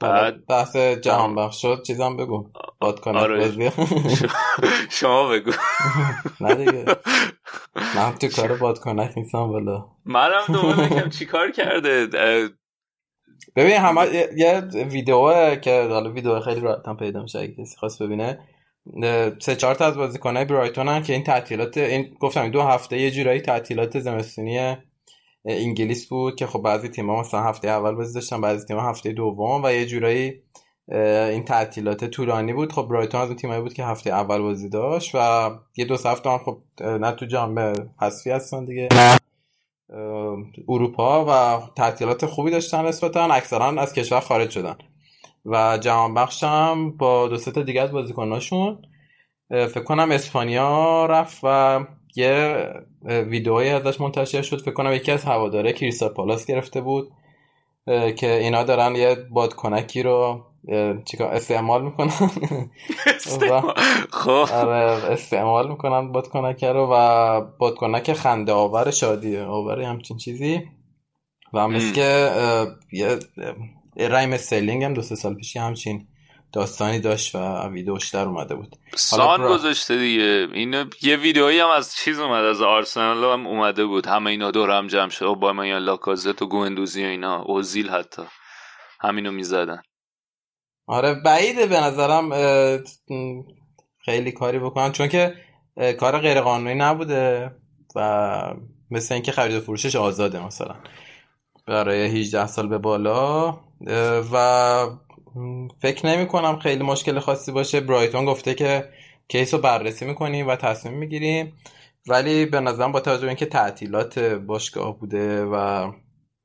بعد 0.00 0.46
بحث 0.46 0.76
جهان 0.76 1.34
بخش 1.34 1.62
شد 1.62 1.82
چیزم 1.86 2.16
بگو. 2.16 2.50
باد 2.80 3.08
آره. 3.08 3.72
شما 4.90 5.28
بگو. 5.28 5.52
نه 6.40 6.54
دیگه. 6.54 6.84
من 7.96 8.14
تو 8.14 8.28
کار 8.28 8.56
باد 8.56 8.78
کنک 8.78 9.12
نیستم 9.16 9.52
بلا 9.52 9.84
منم 10.04 10.44
دوباره 10.52 10.88
بگم 10.88 11.08
چی 11.08 11.26
کار 11.26 11.50
کرده؟ 11.50 12.06
ببین 13.56 13.76
همه 13.76 14.28
یه 14.36 14.60
ویدیوه 14.74 15.56
که 15.56 15.82
حالا 15.90 16.12
ویدیو 16.12 16.40
خیلی 16.40 16.60
راحت 16.60 16.96
پیدا 16.98 17.22
میشه 17.22 17.38
اگه 17.38 17.52
کسی 17.52 17.76
خواست 17.76 18.02
ببینه. 18.02 18.38
سه 19.38 19.56
چهار 19.56 19.74
تا 19.74 19.86
از 19.86 19.96
بازیکنای 19.96 20.44
برایتون 20.44 20.88
هم 20.88 21.02
که 21.02 21.12
این 21.12 21.24
تعطیلات 21.24 21.76
این 21.78 22.16
گفتم 22.20 22.48
دو 22.48 22.62
هفته 22.62 23.00
یه 23.00 23.10
جورایی 23.10 23.40
تعطیلات 23.40 24.00
زمستونی 24.00 24.76
انگلیس 25.44 26.08
بود 26.08 26.36
که 26.36 26.46
خب 26.46 26.62
بعضی 26.62 26.88
تیم‌ها 26.88 27.20
مثلا 27.20 27.42
هفته 27.42 27.68
اول 27.68 27.94
بازی 27.94 28.14
داشتن 28.14 28.40
بعضی 28.40 28.66
تیم‌ها 28.66 28.90
هفته 28.90 29.12
دوم 29.12 29.62
و 29.64 29.72
یه 29.72 29.86
جورایی 29.86 30.42
این 31.32 31.44
تعطیلات 31.44 32.04
طولانی 32.04 32.52
بود. 32.52 32.72
خب 32.72 32.86
برایتون 32.90 33.20
از 33.20 33.28
اون 33.28 33.36
تیمایی 33.36 33.60
بود 33.60 33.74
که 33.74 33.84
هفته 33.84 34.10
اول 34.10 34.38
بازی 34.38 34.68
داشت 34.68 35.14
و 35.14 35.50
یه 35.76 35.84
دو 35.84 35.94
هفته 35.94 36.30
هم 36.30 36.38
خب 36.38 36.58
نه 36.80 37.12
تو 37.12 37.26
جام 37.26 37.58
حذفی 38.00 38.30
هستن 38.30 38.64
دیگه 38.64 38.88
اروپا 40.68 41.24
و 41.28 41.62
تعطیلات 41.76 42.26
خوبی 42.26 42.50
داشتن 42.50 42.86
نسبتا. 42.86 43.24
اکثرا 43.24 43.64
از 43.64 43.92
کشور 43.92 44.20
خارج 44.20 44.50
شدن. 44.50 44.76
و 45.46 45.78
جهان 45.78 46.14
بخش 46.14 46.44
هم 46.44 46.96
با 46.96 47.28
دو 47.28 47.36
تا 47.36 47.62
دیگه 47.62 47.82
از 47.82 47.92
بازیکناشون 47.92 48.78
فکر 49.50 49.84
کنم 49.84 50.10
اسپانیا 50.10 51.06
رفت 51.06 51.40
و 51.42 51.80
یه 52.16 52.66
ویدئویی 53.04 53.68
ازش 53.68 54.00
منتشر 54.00 54.42
شد. 54.42 54.62
فکر 54.62 54.72
کنم 54.72 54.92
یکی 54.92 55.12
از 55.12 55.24
هواداره 55.24 55.72
کریستال 55.72 56.08
پالاس 56.08 56.46
گرفته 56.46 56.80
بود 56.80 57.10
که 58.16 58.38
اینا 58.38 58.62
دارن 58.62 58.96
یه 58.96 59.16
بادکنکی 59.30 60.02
رو 60.02 60.44
چیکار 61.04 61.34
استعمال 61.34 61.84
می‌کنن. 61.84 62.10
خب. 64.10 64.46
آره 64.52 65.12
استعمال 65.12 65.68
می‌کنن 65.68 66.12
بادکنک 66.12 66.64
رو 66.64 66.88
و 66.92 67.40
بادکنک 67.58 68.12
خنده 68.12 68.52
آور 68.52 68.90
شادیه 68.90 69.42
آور 69.42 69.80
همچین 69.80 70.16
چیزی. 70.16 70.62
و 71.52 71.68
مثل 71.68 71.94
که 71.94 72.30
یه 72.92 73.18
رایم 73.96 74.32
استرلینگ 74.32 74.84
هم 74.84 74.94
دو 74.94 75.02
سه 75.02 75.14
سال 75.14 75.34
پیش 75.34 75.56
همچین 75.56 76.08
داستانی 76.52 77.00
داشت 77.00 77.34
و 77.34 77.68
ویدیوش 77.68 78.08
در 78.08 78.24
اومده 78.24 78.54
بود. 78.54 78.76
سان 78.94 79.38
برا... 79.38 79.54
گذاشته 79.54 79.96
دیگه. 79.96 80.48
این 80.52 80.74
یه 81.02 81.16
ویدیویی 81.16 81.58
هم 81.58 81.68
از 81.68 81.94
چیز 81.94 82.18
اومد 82.18 82.44
از 82.44 82.62
آرسنال 82.62 83.32
هم 83.32 83.46
اومده 83.46 83.84
بود. 83.84 84.06
همه 84.06 84.30
اینا 84.30 84.50
دور 84.50 84.70
هم 84.70 84.86
جمع 84.86 85.10
شد. 85.10 85.34
با 85.34 85.52
من 85.52 85.66
یا 85.66 85.78
لاکازت 85.78 86.42
و 86.42 86.46
گوندوزی 86.46 87.04
و 87.04 87.06
اینا. 87.06 87.42
اوزیل 87.42 87.90
حتی. 87.90 88.22
همینو 89.00 89.32
می‌زدن. 89.32 89.82
آره 90.86 91.14
بعیده 91.14 91.66
به 91.66 91.80
نظرم 91.80 92.30
خیلی 94.04 94.32
کاری 94.32 94.58
بکنن. 94.58 94.92
چون 94.92 95.08
که 95.08 95.34
کار 96.00 96.18
غیر 96.18 96.40
قانونی 96.40 96.74
نبوده 96.74 97.50
و 97.96 98.54
مثل 98.90 99.14
اینکه 99.14 99.32
خرید 99.32 99.56
و 99.56 99.60
فروشش 99.60 99.96
آزاده 99.96 100.46
مثلا. 100.46 100.74
برای 101.68 102.20
18 102.20 102.46
سال 102.46 102.68
به 102.68 102.78
بالا 102.78 103.58
و 104.32 104.86
فکر 105.82 106.06
نمی 106.06 106.26
کنم 106.26 106.58
خیلی 106.58 106.84
مشکل 106.84 107.18
خاصی 107.18 107.52
باشه. 107.52 107.80
برایتون 107.80 108.24
گفته 108.24 108.54
که 108.54 108.88
کیس 109.28 109.54
رو 109.54 109.60
بررسی 109.60 110.04
می‌کنیم 110.04 110.48
و 110.48 110.56
تصمیم 110.56 110.94
می‌گیریم. 110.94 111.52
ولی 112.08 112.46
به 112.46 112.60
نظرم 112.60 112.92
با 112.92 113.00
توجه 113.00 113.26
اینکه 113.26 113.46
تعطیلات 113.46 114.18
باشگاه 114.18 114.98
بوده 114.98 115.44
و 115.44 115.86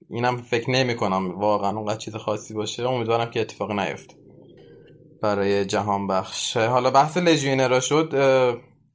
اینم 0.10 0.38
فکر 0.38 0.70
نمی 0.70 0.96
کنم 0.96 1.40
واقعا 1.40 1.78
اونقدر 1.78 1.98
چیز 1.98 2.16
خاصی 2.16 2.54
باشه 2.54 2.90
امیدوارم 2.90 3.30
که 3.30 3.42
اتفاق 3.42 3.72
نیفته 3.72 4.16
برای 5.22 5.66
جهان 5.66 6.08
بخش. 6.08 6.58
حالا 6.58 6.92
بحث 6.92 7.18
لژیونرا 7.18 7.80
شد 7.80 8.14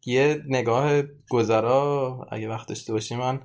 یه 0.07 0.43
نگاه 0.49 1.03
گذرا 1.31 2.27
اگه 2.31 2.49
وقت 2.49 2.69
داشته 2.69 2.93
باشیم 2.93 3.19
من 3.19 3.41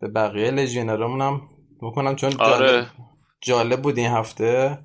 به 0.00 0.08
بقیه 0.08 0.50
لژیونرامونم 0.50 1.40
می‌کنم 1.82 2.16
چون 2.16 2.32
آره. 2.38 2.86
جالب, 3.44 3.82
بود 3.82 3.98
این 3.98 4.10
هفته. 4.10 4.78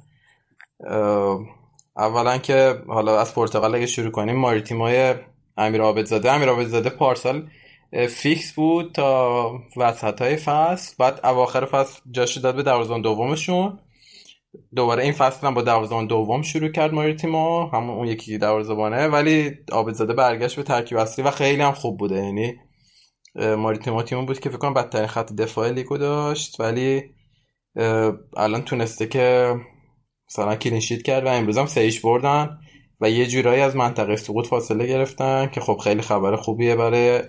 اولا 1.98 2.38
که 2.38 2.82
حالا 2.88 3.20
از 3.20 3.36
پرتغال 3.36 3.76
اگه 3.76 3.86
شروع 3.86 4.12
کنیم 4.12 4.36
ماریتیمای 4.36 5.16
امیر 5.58 5.82
عابدزاده. 5.82 6.32
امیر 6.32 6.50
عابدزاده 6.50 6.90
پارسال 6.90 7.48
فیکس 8.10 8.54
بود 8.54 8.92
تا 8.92 9.52
وسط 9.78 10.22
های 10.22 10.36
فصل. 10.36 10.96
بعد 11.00 11.20
اواخر 11.24 11.66
فصل 11.66 12.02
جاشو 12.12 12.38
داد 12.38 12.56
به 12.56 12.64
دروازه‌بان 12.64 13.02
دومشون. 13.02 13.80
دوباره 14.76 15.04
این 15.04 15.14
فصل 15.14 15.48
هم 15.48 15.54
با 15.54 15.62
دروازه‌بان 15.62 16.08
دوم 16.08 16.42
شروع 16.42 16.70
کرد 16.70 16.94
ماریتیمو 16.94 17.68
همون 17.68 17.98
اون 17.98 18.08
یکی 18.08 18.38
دروازه‌بانه. 18.38 19.08
ولی 19.08 19.58
عابدزاده 19.72 20.14
برگشت 20.14 20.56
به 20.56 20.64
ترکیب 20.64 20.98
اصلی 20.98 21.26
و 21.26 21.32
خیلی 21.32 21.62
هم 21.62 21.72
خوب 21.72 21.98
بوده. 21.98 22.16
یعنی 22.16 22.56
ماریتیمو 23.36 24.04
تیم 24.04 24.26
بود 24.26 24.40
که 24.40 24.50
فکر 24.50 24.58
کنم 24.58 24.74
بدترین 24.74 25.08
خط 25.08 25.34
دفاع 25.34 25.70
لیگو 25.70 25.98
داشت. 25.98 26.60
ولی 26.60 27.04
الان 28.38 28.62
تونسته 28.66 29.08
که 29.08 29.56
مثلا 30.30 30.56
clean 30.56 30.79
sheet 30.79 31.02
کرد 31.02 31.26
و 31.26 31.28
امروز 31.28 31.58
هم 31.58 31.66
سه 31.66 31.77
هیچ 31.77 32.00
بردن 32.00 32.60
و 33.02 33.10
یه 33.10 33.26
جورایی 33.26 33.62
از 33.62 33.76
منطقه 33.76 34.16
سقوط 34.16 34.48
فاصله 34.48 34.88
گرفتن 34.88 35.50
که 35.54 35.62
خب 35.62 35.78
خیلی 35.84 36.02
خبر 36.02 36.36
خوبیه 36.36 36.76
برای 36.76 37.22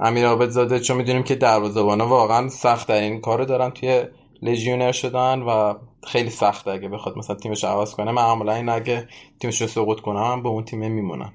امیر 0.00 0.26
عابدزاده. 0.26 0.80
چون 0.80 0.96
می‌دونیم 0.96 1.22
که 1.22 1.34
دروازه‌بانا 1.34 2.08
واقعا 2.08 2.48
سخت 2.48 2.90
این 2.90 3.20
کارو 3.20 3.44
دارن 3.44 3.70
توی 3.70 4.04
لژیونر 4.42 4.92
شدن 4.92 5.42
و 5.42 5.74
خیلی 6.06 6.30
سخته. 6.30 6.70
اگه 6.70 6.88
بخواد 6.88 7.18
مثلا 7.18 7.36
تیمش 7.36 7.64
عوض 7.64 7.94
کنه 7.94 8.12
معمولا 8.12 8.54
این 8.54 8.68
اگه 8.68 9.08
تیمش 9.40 9.62
رو 9.62 9.68
سقوط 9.68 10.00
کنه 10.00 10.26
هم 10.26 10.42
به 10.42 10.48
اون 10.48 10.64
تیم 10.64 10.92
میمونن. 10.92 11.32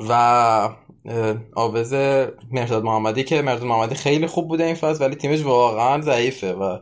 و 0.00 0.68
آوز 1.56 1.92
مرداد 2.50 2.84
محمدی 2.84 3.24
که 3.24 3.42
مرداد 3.42 3.64
محمدی 3.64 3.94
خیلی 3.94 4.26
خوب 4.26 4.48
بوده 4.48 4.64
این 4.64 4.74
فصل 4.74 5.04
ولی 5.04 5.14
تیمش 5.14 5.42
واقعا 5.42 6.00
ضعیفه 6.00 6.52
و 6.52 6.78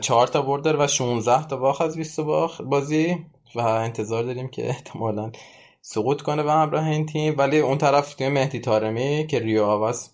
چهار 0.00 0.26
تا 0.26 0.42
برد 0.42 0.66
و 0.66 0.86
16 0.86 1.46
تا 1.46 1.56
باخت 1.56 1.80
از 1.80 1.96
20 1.96 2.20
باخت 2.20 2.62
بازی 2.62 3.26
و 3.54 3.60
انتظار 3.60 4.24
داریم 4.24 4.48
که 4.48 4.66
احتمالا 4.68 5.32
سقوط 5.80 6.22
کنه 6.22 6.42
به 6.42 6.52
همراه 6.52 6.88
این 6.88 7.06
تیم. 7.06 7.34
ولی 7.38 7.58
اون 7.58 7.78
طرف 7.78 8.14
تیم 8.14 8.32
مهدی 8.32 8.60
تارمی 8.60 9.26
که 9.26 9.38
ریو 9.38 9.64
آوه‌س 9.64 10.10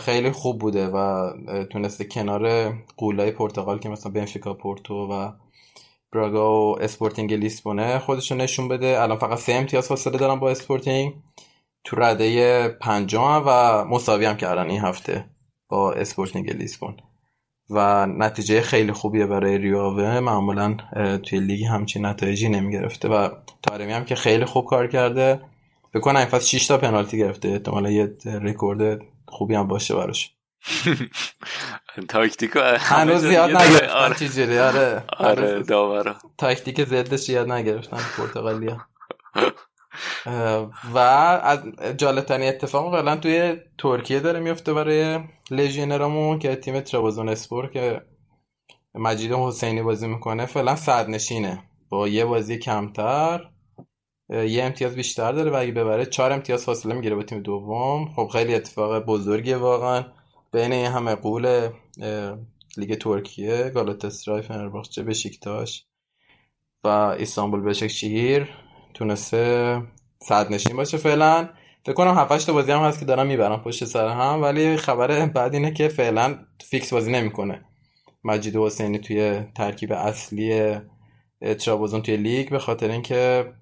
خیلی 0.00 0.30
خوب 0.30 0.58
بوده 0.58 0.88
و 0.88 1.30
تونسته 1.64 2.04
کنار 2.04 2.72
غولای 2.96 3.30
پرتغال 3.30 3.78
که 3.78 3.88
مثلا 3.88 4.12
بنفیکا 4.12 4.54
پورتو 4.54 4.94
و 4.94 5.32
براگا 6.12 6.62
و 6.62 6.82
اسپورتینگ 6.82 7.34
لیسبونه 7.34 7.98
خودشون 7.98 8.40
نشون 8.40 8.68
بده. 8.68 9.02
الان 9.02 9.18
فقط 9.18 9.38
سه 9.38 9.52
امتیاز 9.52 9.88
فاصله 9.88 10.18
دارن 10.18 10.40
با 10.40 10.50
اسپورتینگ. 10.50 11.14
تو 11.84 11.96
رده 11.96 12.68
پنجم 12.68 13.42
و 13.46 13.84
مساوی 13.84 14.24
هم 14.24 14.36
کردن 14.36 14.70
این 14.70 14.80
هفته 14.80 15.24
با 15.68 15.92
اسپورتینگ 15.92 16.50
لیسبون. 16.50 16.96
و 17.74 18.06
نتیجه 18.06 18.60
خیلی 18.60 18.92
خوبیه 18.92 19.26
برای 19.26 19.58
ریو 19.58 19.85
آوه. 19.85 20.20
معمولا 20.20 20.76
توی 21.22 21.40
لیگ 21.40 21.64
همچین 21.64 22.06
نتایجی 22.06 22.48
نمی‌گرفته 22.48 23.08
و 23.08 23.28
تارمی 23.62 23.92
هم 23.92 24.04
که 24.04 24.14
خیلی 24.14 24.44
خوب 24.44 24.66
کار 24.66 24.86
کرده. 24.86 25.40
فکر 25.94 26.05
کنم 26.05 26.16
این 26.16 26.26
فصل 26.26 26.58
6 26.58 26.66
تا 26.66 26.78
پنالتی 26.78 27.18
گرفته. 27.18 27.48
احتمالا 27.48 27.90
یه 27.90 28.16
رکورد 28.24 29.00
خوبی 29.28 29.54
هم 29.54 29.68
باشه 29.68 29.94
براش. 29.94 30.34
تاکتیکو 32.08 32.60
هنوز 32.60 33.20
یاد 33.20 33.50
نگرفتن 33.50 33.88
آره. 34.58 35.04
آره. 35.18 35.40
آره 35.40 35.62
داورا 35.62 36.16
تاکتیک 36.38 36.84
زدشو 36.84 37.28
یاد 37.28 37.52
نگرفتن 37.52 37.96
پرتغالیا. 38.16 38.86
و 40.94 40.98
از 40.98 41.58
جالبترین 41.96 42.48
اتفاق 42.48 42.94
فعلا 42.94 43.16
توی 43.16 43.56
ترکیه 43.78 44.20
داره 44.20 44.40
میفته 44.40 44.74
برای 44.74 45.20
لژینرامون 45.50 46.38
که 46.38 46.56
تیم 46.56 46.80
ترابزون 46.80 47.28
اسپور 47.28 47.66
که 47.66 48.02
مجید 48.94 49.32
حسینی 49.32 49.82
بازی 49.82 50.06
می‌کنه 50.06 50.46
فعلا 50.46 50.76
صد 50.76 51.08
نشینه 51.08 51.62
با 51.88 52.08
یه 52.08 52.24
بازی 52.24 52.58
کمتر 52.58 53.50
یه 54.28 54.64
امتیاز 54.64 54.94
بیشتر 54.94 55.32
داره 55.32 55.50
و 55.50 55.54
اگه 55.54 55.72
ببره 55.72 56.06
چهار 56.06 56.32
امتیاز 56.32 56.64
فاصله 56.64 56.94
می‌گیره 56.94 57.14
با 57.14 57.22
تیم 57.22 57.40
دوم. 57.40 58.12
خب 58.16 58.28
خیلی 58.32 58.54
اتفاق 58.54 59.04
بزرگیه 59.04 59.56
واقعا. 59.56 60.04
بین 60.52 60.72
این 60.72 60.86
همه 60.86 61.14
قول 61.14 61.68
لیگ 62.76 62.94
ترکیه 62.94 63.70
گالاتاسرای 63.74 64.42
فنرباخچه 64.42 65.02
بشیکتاش 65.02 65.86
و 66.84 66.88
استانبول 66.88 67.60
بشکشیر 67.60 68.48
تونسته 68.94 69.82
صد 70.22 70.52
نشین 70.52 70.76
باشه 70.76 70.98
فعلا. 70.98 71.48
فکر 71.84 71.92
کنم 71.92 72.14
7 72.18 72.46
تا 72.46 72.52
بازی 72.52 72.72
هم 72.72 72.80
هست 72.80 72.98
که 72.98 73.04
دارم 73.04 73.26
می‌برم 73.26 73.60
پشت 73.60 73.84
سر 73.84 74.08
هم 74.08 74.42
ولی 74.42 74.76
خبر 74.76 75.26
بعد 75.26 75.54
اینه 75.54 75.72
که 75.72 75.88
فعلا 75.88 76.38
فیکس 76.64 76.92
بازی 76.92 77.12
نمی‌کنه. 77.12 77.64
مجید 78.24 78.56
حسینی 78.56 78.98
توی 78.98 79.40
ترکیب 79.54 79.92
اصلی 79.92 80.76
ترابزون 81.58 82.02
توی 82.02 82.16
لیگ 82.16 82.50
به 82.50 82.58
خاطر 82.58 82.90
اینکه 82.90 83.52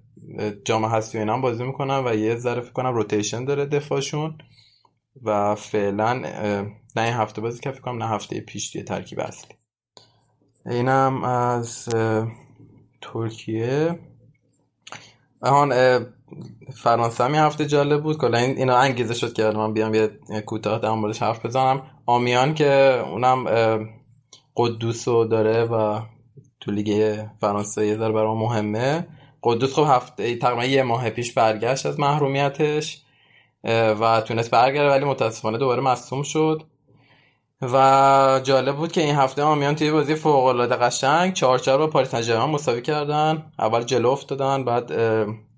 جام 0.65 0.85
هستی 0.85 1.17
اینا 1.17 1.33
هم 1.33 1.41
بازی 1.41 1.63
می‌کنن 1.63 2.03
و 2.05 2.15
یه 2.15 2.35
ذره 2.35 2.61
فکر 2.61 2.71
کنم 2.71 2.93
rotation 2.93 3.45
داره 3.45 3.65
دفاعشون. 3.65 4.37
و 5.23 5.55
فعلا 5.55 6.13
نه 6.95 7.01
این 7.01 7.13
هفته 7.13 7.41
بازی 7.41 7.59
که 7.59 7.71
فکر 7.71 7.81
کنم 7.81 8.03
نه 8.03 8.09
هفته 8.09 8.41
پیش 8.41 8.71
توی 8.71 8.83
ترکیب 8.83 9.19
اصلی. 9.19 9.55
اینم 10.65 11.23
از 11.23 11.89
ترکیه. 13.01 13.99
آهان 15.41 15.99
فرانسه 16.73 17.23
هم 17.23 17.35
هفته 17.35 17.65
جالب 17.65 18.03
بود. 18.03 18.17
کلا 18.17 18.37
این 18.37 18.57
اینا 18.57 18.77
انگیزه 18.77 19.13
شد 19.13 19.33
که 19.33 19.43
من 19.43 19.73
بیام 19.73 19.93
یه 19.93 20.09
کوتاه 20.45 20.79
در 20.79 20.91
موردش 20.91 21.21
حرف 21.21 21.45
بزنم. 21.45 21.81
آمیان 22.05 22.53
که 22.53 23.03
اونم 23.09 23.45
قدوس 24.57 25.07
رو 25.07 25.25
داره 25.25 25.63
و 25.63 26.01
تو 26.59 26.71
لیگ 26.71 27.19
فرانسه 27.41 27.87
یه 27.87 27.97
ذره 27.97 28.11
برام 28.11 28.37
مهمه. 28.37 29.07
قدوس 29.43 29.73
خب 29.73 29.85
هفته 29.87 30.35
تقریبا 30.35 30.65
یه 30.65 30.83
ماه 30.83 31.09
پیش 31.09 31.33
برگشت 31.33 31.85
از 31.85 31.99
محرومیتش 31.99 33.01
و 33.99 34.21
تونست 34.21 34.51
برگرده 34.51 34.89
ولی 34.89 35.05
متاسفانه 35.05 35.57
دوباره 35.57 35.81
مصوم 35.81 36.23
شد. 36.23 36.63
و 37.61 38.41
جالب 38.43 38.75
بود 38.75 38.91
که 38.91 39.01
این 39.01 39.15
هفته 39.15 39.43
آمیان 39.43 39.75
توی 39.75 39.91
بازی 39.91 40.15
فوق 40.15 40.45
العاده 40.45 40.75
قشنگ 40.75 41.33
4 41.33 41.59
4 41.59 41.77
با 41.77 41.87
پاریس 41.87 42.15
سن 42.15 42.37
مساوی 42.37 42.81
کردن. 42.81 43.43
اول 43.59 43.83
جلو 43.83 44.09
افتادن 44.09 44.63
بعد 44.63 44.91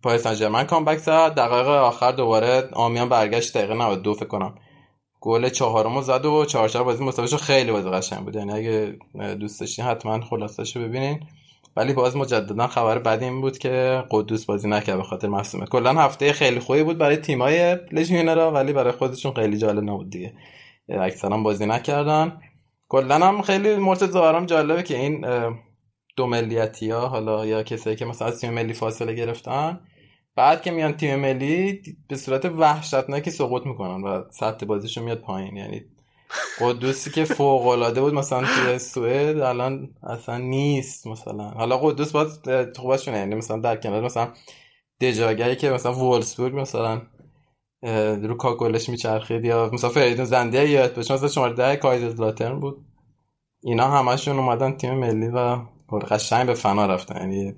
پاریس 0.04 0.28
سن 0.28 0.64
کامبک 0.64 0.97
زد. 0.97 1.36
دقایق 1.36 1.68
آخر 1.68 2.12
دوباره 2.12 2.70
آمیان 2.74 3.10
برگشت 3.10 3.58
دقیقه 3.58 3.74
92 3.74 4.14
فکر 4.14 4.26
کنم. 4.26 4.56
گل 5.22 5.49
چهارمو 5.49 6.01
زد 6.01 6.26
و 6.26 6.45
4 6.45 6.70
4 6.70 6.84
بازی 6.84 7.04
مساوی 7.04 7.28
شد 7.28 7.38
خیلی 7.38 7.72
بازی 7.72 7.89
قشنگ 7.89 8.20
بود. 8.20 8.36
یعنی 8.36 8.54
اگه 8.54 8.97
دوست 9.36 9.60
داشتین 9.60 9.86
حتما 9.86 10.22
خلاصش 10.22 10.78
ببینین. 10.78 11.20
ولی 11.78 11.93
باز 11.93 12.18
مجددا 12.18 12.68
خبر 12.68 12.99
بعد 12.99 13.24
این 13.24 13.41
بود 13.41 13.58
که 13.58 14.04
قدوس 14.12 14.45
بازی 14.45 14.70
نکرد 14.70 14.97
به 14.97 15.04
خاطر 15.04 15.28
مصونیت 15.28 15.70
کلا 15.70 15.93
هفته 15.93 16.34
خیلی 16.34 16.60
خوبی 16.60 16.84
بود 16.84 16.97
برای 16.97 17.18
تیمای 17.18 17.78
لژیونرا 17.91 18.51
ولی 18.51 18.74
برای 18.74 18.91
خودشون 18.91 19.34
خیلی 19.34 19.58
جالب 19.58 19.84
نبود 19.84 20.10
دیگه. 20.10 20.34
اکثرا 20.90 21.38
بازی 21.38 21.66
نکردن. 21.66 22.42
کلا 22.90 23.16
هم 23.16 23.42
خیلی 23.42 23.76
مرتضی 23.76 24.20
برام 24.20 24.46
جالبه 24.46 24.84
که 24.84 24.98
این 24.98 25.26
دو 26.16 26.28
ملیتی 26.28 26.90
ها 26.90 27.08
حالا 27.08 27.46
یا 27.46 27.64
کسایی 27.64 27.96
که 27.96 28.06
مثلا 28.06 28.28
از 28.28 28.42
تیم 28.42 28.54
ملی 28.54 28.74
فاصله 28.74 29.14
گرفتن 29.14 29.80
بعد 30.36 30.62
که 30.62 30.72
میان 30.72 30.94
تیم 30.94 31.16
ملی 31.16 31.82
به 32.08 32.16
صورت 32.16 32.46
وحشتناکی 32.46 33.32
سقوط 33.32 33.66
می‌کنن 33.66 34.04
و 34.04 34.24
سطح 34.32 34.66
بازیشون 34.66 35.04
میاد 35.04 35.20
پایین. 35.20 35.58
یعنی 35.58 35.86
قدوسی 36.60 37.12
که 37.12 37.26
فوق 37.26 37.68
العاده 37.68 38.02
بود 38.02 38.14
مثلا 38.14 38.48
توی 38.48 38.80
سوئد 38.80 39.40
الان 39.40 39.90
اصلا 40.03 40.38
نیست 40.38 41.07
مثلا. 41.07 41.49
حالا 41.49 41.78
قدوس 41.78 42.12
باز 42.12 42.40
خوبشونه 42.76 43.18
یعنی 43.18 43.36
مثلا 43.36 43.60
در 43.60 43.76
کنار 43.76 44.02
مثلا 44.02 44.28
دجاگری 45.02 45.56
که 45.56 45.70
مثلا 45.70 45.94
وولسبورگ 45.94 46.56
مثلا 46.56 47.02
رو 48.23 48.38
کاکولش 48.38 48.89
میچرخید 48.89 49.45
یا 49.45 49.69
مثلا 49.73 49.89
فریدون 49.89 50.26
زنده 50.26 50.69
یاد 50.69 50.95
باشه 50.95 51.14
مثلا 51.14 51.27
شماره 51.27 51.53
ده 51.53 51.76
کایزرلاترن 51.76 52.60
بود. 52.60 52.85
اینا 53.64 53.88
همشون 53.88 54.39
اومدن 54.39 54.77
تیم 54.77 54.93
ملی 54.93 55.27
و 55.27 55.57
قشنگ 56.11 56.47
به 56.47 56.53
فنا 56.53 56.85
رفتن. 56.85 57.15
یعنی 57.15 57.55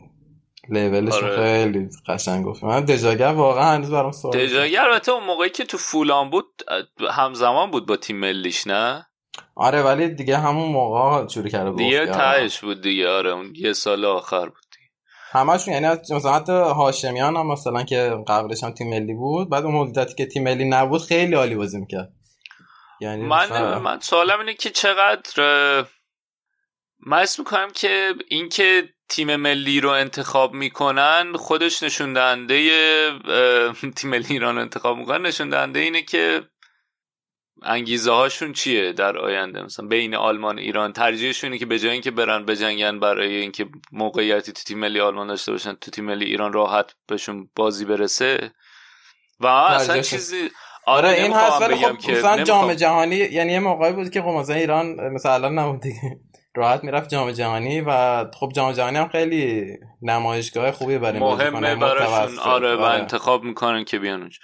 لیولش 0.69 1.13
آره. 1.13 1.35
خیلی 1.35 1.89
قشنگ 2.07 2.45
گفت. 2.45 2.63
من 2.63 2.85
دژاگر 2.85 3.27
واقعا 3.27 3.63
هنوز 3.63 3.91
برام 3.91 4.11
سوال 4.11 4.37
دژاگر 4.37 4.81
البته 4.81 5.11
اون 5.11 5.23
موقعی 5.23 5.49
که 5.49 5.65
تو 5.65 5.77
فولان 5.77 6.29
بود 6.29 6.45
همزمان 7.09 7.71
بود 7.71 7.87
با 7.87 7.97
تیم 7.97 8.19
ملیش 8.19 8.67
نه؟ 8.67 9.05
آره 9.55 9.81
ولی 9.81 10.09
دیگه 10.09 10.37
همون 10.37 10.71
موقع 10.71 11.27
شروع 11.27 11.47
کرده 11.47 11.69
بود. 11.69 11.79
دیگه 11.79 12.05
تهش 12.05 12.59
بود 12.59 12.81
دیگه. 12.81 13.09
آره 13.09 13.29
اون 13.29 13.53
یه 13.55 13.73
سال 13.73 14.05
آخر 14.05 14.45
بود. 14.45 14.64
همشون 15.35 15.73
یعنی 15.73 15.87
مثلا 15.87 16.33
حتی 16.33 16.51
هاشمیان 16.51 17.35
هم 17.35 17.47
مثلا 17.47 17.83
که 17.83 18.17
قبلش 18.27 18.63
هم 18.63 18.71
تیم 18.71 18.89
ملی 18.89 19.13
بود 19.13 19.49
بعد 19.49 19.65
اون 19.65 19.75
مدتی 19.75 20.15
که 20.15 20.25
تیم 20.25 20.43
ملی 20.43 20.69
نبود 20.69 21.01
خیلی 21.01 21.35
عالی 21.35 21.55
بازی 21.55 21.77
می‌کرد. 21.79 22.13
یعنی 23.01 23.25
من 23.25 23.45
مثلا... 23.45 23.79
من 23.79 23.99
سوالم 23.99 24.39
اینه 24.39 24.53
که 24.53 24.69
چقدر 24.69 25.41
من 26.99 27.19
اسم 27.19 27.41
می‌کنم 27.41 27.67
که 27.75 28.13
اینکه 28.27 28.89
تیم 29.09 29.35
ملی 29.35 29.81
رو 29.81 29.89
انتخاب 29.89 30.53
می‌کنن 30.53 31.33
خودش 31.35 31.83
نشون 31.83 32.13
دهنده 32.13 32.69
تیم 33.95 34.09
ملی 34.09 34.25
ایران 34.29 34.55
رو 34.55 34.61
انتخاب 34.61 34.97
می‌کنن 34.97 35.25
نشون 35.25 35.49
دهنده 35.49 35.79
اینه 35.79 36.01
که 36.01 36.41
انگیزه 37.63 38.11
هاشون 38.11 38.53
چیه 38.53 38.93
در 38.93 39.17
آینده؟ 39.17 39.63
مثلا 39.63 39.87
بین 39.87 40.15
آلمان 40.15 40.59
ایران 40.59 40.93
ترجیحشونه 40.93 41.57
که 41.57 41.65
به 41.65 41.79
جای 41.79 41.91
اینکه 41.91 42.11
برن 42.11 42.45
بجنگن 42.45 42.99
برای 42.99 43.35
اینکه 43.35 43.65
موقعیتی 43.91 44.51
تو 44.51 44.63
تیم 44.63 44.79
ملی 44.79 44.99
آلمان 44.99 45.27
داشته 45.27 45.51
باشن 45.51 45.73
تو 45.73 45.91
تیم 45.91 46.05
ملی 46.05 46.25
ایران 46.25 46.53
راحت 46.53 46.95
بهشون 47.07 47.49
بازی 47.55 47.85
برسه. 47.85 48.51
و 49.39 49.47
اصلا 49.47 50.01
چیزی 50.01 50.49
آره, 50.85 51.09
آره، 51.09 51.21
این 51.21 51.33
هست 51.33 51.61
ولی 51.61 51.75
خب 51.75 52.11
مثلا 52.11 52.43
جام 52.43 52.73
جهانی 52.73 53.15
یعنی 53.15 53.53
یه 53.53 53.59
موقعی 53.59 53.93
بود 53.93 54.09
که 54.09 54.21
خب 54.21 54.27
مثلا 54.27 54.55
ایران 54.55 54.95
مثلا 55.13 55.49
نبود 55.49 55.81
دیگه. 55.81 56.01
راحت 56.55 56.83
می‌رفت 56.83 57.09
جام 57.09 57.31
جهانی 57.31 57.81
و 57.81 58.25
خب 58.31 58.51
جام 58.55 58.71
جهانی 58.71 58.97
هم 58.97 59.07
خیلی 59.07 59.65
نمایشگاه 60.01 60.71
خوبی 60.71 60.97
برای 60.97 61.19
مهمه 61.19 61.75
براشون. 61.75 62.39
آره 62.39 62.75
و 62.75 62.81
آره. 62.81 62.99
انتخاب 62.99 63.43
می‌کنن 63.43 63.83
که 63.83 63.99
بیان 63.99 64.19
اونجا. 64.19 64.39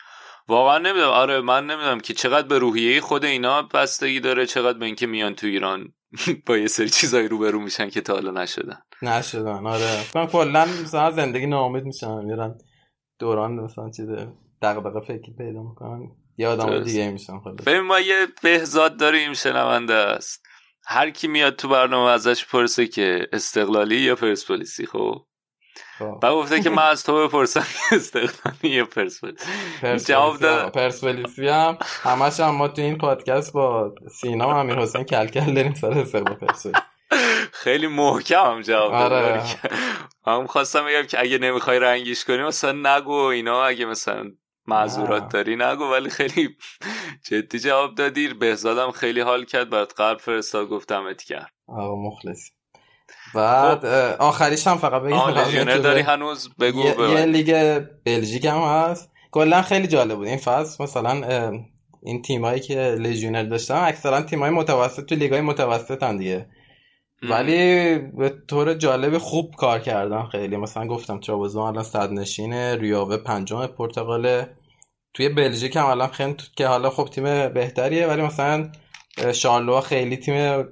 واقعا 0.47 0.77
نمی‌دونم. 0.77 1.09
آره 1.09 1.41
من 1.41 1.65
نمی‌دونم 1.67 1.99
که 1.99 2.13
چقدر 2.13 2.47
به 2.47 2.59
روحیه 2.59 3.01
خود 3.01 3.25
اینا 3.25 3.61
بستگی 3.61 4.19
داره 4.19 4.45
چقدر 4.45 4.77
به 4.77 4.85
اینکه 4.85 5.07
میان 5.07 5.35
تو 5.35 5.47
ایران 5.47 5.93
با 6.47 6.57
یه 6.57 6.67
سری 6.67 6.89
چیزایی 6.89 7.27
روبرو 7.27 7.59
میشن 7.59 7.89
که 7.89 8.01
تا 8.01 8.13
حالا 8.13 8.31
نشدن. 8.31 8.81
نشدن. 9.01 9.67
آره. 9.67 9.99
من 10.15 10.27
کلا 10.27 10.65
مثلا 10.65 11.11
زندگی 11.11 11.45
ناامید 11.45 11.83
میشن 11.83 12.25
میرن 12.25 12.57
دوران 13.19 13.51
مثلا 13.51 13.89
چیز 13.89 14.09
دغدغه 14.61 14.99
فکری 14.99 15.33
پیدا 15.37 15.63
می‌کنن. 15.63 15.99
یه 16.37 16.47
آدم 16.47 16.83
دیگه 16.83 17.11
میشن 17.11 17.41
ببین 17.65 17.81
ما 17.81 17.99
یه 17.99 18.27
بهزاد 18.43 18.99
داریم 18.99 19.33
شنونده 19.33 19.93
است. 19.93 20.43
هر 20.85 21.09
کی 21.09 21.27
میاد 21.27 21.55
تو 21.55 21.67
برنامه 21.67 22.09
ازش 22.09 22.45
پرسه 22.45 22.87
که 22.87 23.27
استقلالی 23.33 23.95
یا 23.95 24.15
پرسپولیسی 24.15 24.85
خب؟ 24.85 25.25
خب. 25.99 26.19
گفته 26.21 26.61
که 26.61 26.69
من 26.69 26.83
از 26.83 27.03
تو 27.03 27.27
بپرسم 27.27 27.65
استقلالی 27.91 28.75
یا 28.75 28.85
پرسپولیسی 28.85 29.45
جواب 30.05 30.37
داد 30.37 30.71
پرسپولیسی 30.71 31.47
هم. 31.47 31.77
همش 31.81 32.39
هم 32.39 32.55
ما 32.55 32.67
تو 32.67 32.81
این 32.81 32.97
پادکست 32.97 33.53
با 33.53 33.95
سینا 34.11 34.47
و 34.47 34.51
امیر 34.51 34.79
حسین 34.79 35.03
کلکل 35.03 35.53
داریم 35.53 35.73
سر 35.73 35.91
استقلال 35.91 36.35
پرسپولیسی 36.35 36.71
خیلی 37.51 37.87
محکم 37.87 38.51
هم 38.51 38.61
جواب 38.61 38.93
آره. 38.93 39.43
هم 40.27 40.47
خواستم 40.47 40.85
بگم 40.85 41.03
که 41.07 41.19
اگه 41.19 41.37
نمی‌خوای 41.37 41.79
رنگیش 41.79 42.25
کنی 42.25 42.43
مثلا 42.43 42.97
نگو 42.97 43.13
اینا. 43.13 43.65
اگه 43.65 43.85
مثلا 43.85 44.31
معذورات 44.67 45.29
داری 45.33 45.55
نگو. 45.55 45.83
ولی 45.83 46.09
خیلی 46.09 46.57
جدی 47.29 47.59
جواب 47.59 47.95
دادی. 47.95 48.33
بهزادم 48.33 48.91
خیلی 48.91 49.21
حال 49.21 49.45
کرد. 49.45 49.69
برات 49.69 49.93
قلب 49.97 50.17
فرستاد 50.17 50.67
گفتم 50.67 51.05
ات 51.05 51.21
کرد. 51.21 51.51
آقا 51.67 51.95
مخلص 51.95 52.49
بعد 53.35 53.79
خب. 53.79 54.21
آخریش 54.21 54.67
هم 54.67 54.77
فقط 54.77 55.01
بگم. 55.01 55.63
داری 55.63 56.01
هنوز؟ 56.01 56.49
بگو 56.59 56.79
یه, 56.79 56.95
یه 56.99 57.25
لیگ 57.25 57.81
بلژیک 58.05 58.45
هم 58.45 58.61
هست. 58.61 59.11
کلا 59.31 59.61
خیلی 59.61 59.87
جالب 59.87 60.15
بود. 60.15 60.27
این 60.27 60.37
فصل 60.37 60.83
مثلا 60.83 61.21
این 62.03 62.21
تیمایی 62.21 62.59
که 62.59 62.75
لژیونر 62.75 63.43
داشتن 63.43 63.75
اکثرا 63.75 64.21
تیمای 64.21 64.49
متوسط 64.49 65.05
تو 65.05 65.15
لیگای 65.15 65.41
متوسط 65.41 66.03
هم 66.03 66.17
دیگه. 66.17 66.45
ولی 67.29 67.95
به 67.97 68.33
طور 68.47 68.73
جالب 68.73 69.17
خوب 69.17 69.55
کار 69.55 69.79
کردن 69.79 70.23
خیلی. 70.23 70.57
مثلا 70.57 70.87
گفتم 70.87 71.19
ترابزون 71.19 71.63
الان 71.63 71.83
صدرنشینه 71.83 72.11
ریو 72.11 72.75
آوه 72.75 73.17
پنجم 73.17 73.65
پرتغاله. 73.65 74.49
توی 75.13 75.29
بلژیک 75.29 75.75
هم 75.75 75.85
الان 75.85 76.07
خیلی 76.07 76.35
که 76.55 76.67
حالا 76.67 76.89
خب 76.89 77.05
تیم 77.05 77.23
بهتریه 77.49 78.07
ولی 78.07 78.21
مثلا 78.21 78.71
شارلوا 79.33 79.81
خیلی 79.81 80.17
تیم 80.17 80.65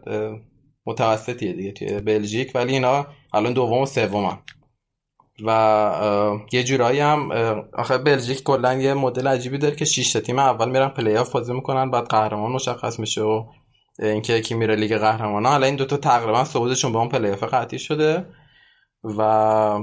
متوسطیه 0.90 1.54
دیگه 1.54 1.72
توی 1.72 2.00
بلژیک 2.00 2.52
ولی 2.56 2.74
اینا 2.74 3.08
الان 3.34 3.54
دوم 3.54 3.82
و 3.82 3.86
سومن 3.86 4.38
و 5.46 6.40
یه 6.52 6.64
جورایی 6.64 7.00
هم 7.00 7.32
آخه 7.74 7.98
بلژیک 7.98 8.44
کلا 8.44 8.74
یه 8.74 8.94
مدل 8.94 9.28
عجیبی 9.28 9.58
داره 9.58 9.76
که 9.76 9.86
6 9.86 10.14
تیم 10.14 10.40
اول 10.40 10.70
میرن 10.70 10.90
پلی 10.90 11.18
آف 11.18 11.32
بازی 11.32 11.54
می‌کنن 11.54 11.92
بعد 11.92 12.08
قهرمان 12.08 12.52
مشخص 12.52 13.00
میشه 13.00 13.22
و 13.22 13.46
اینکه 14.00 14.34
یکی 14.34 14.56
میره 14.56 14.76
لیگ 14.76 14.98
قهرمانان. 14.98 15.52
حالا 15.52 15.66
این 15.66 15.76
دوتا 15.76 15.98
تقریبا 15.98 16.44
صعودشون 16.44 16.92
به 16.92 16.98
اون 16.98 17.10
پلی 17.10 17.32
آف 17.32 17.44
قطعی 17.44 17.80
شده 17.80 18.26
و 19.04 19.80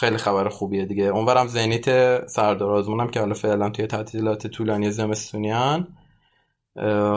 خیلی 0.00 0.16
خبر 0.16 0.48
خوبیه 0.48 0.84
دیگه. 0.84 1.04
اونورم 1.04 1.46
زنیت 1.46 1.86
سردار 2.26 2.70
آزمونم 2.70 3.10
که 3.10 3.20
حالا 3.20 3.34
فعلا 3.34 3.70
توی 3.70 3.86
تعطیلات 3.86 4.46
طولانی 4.46 4.90
زمستونیان 4.90 5.88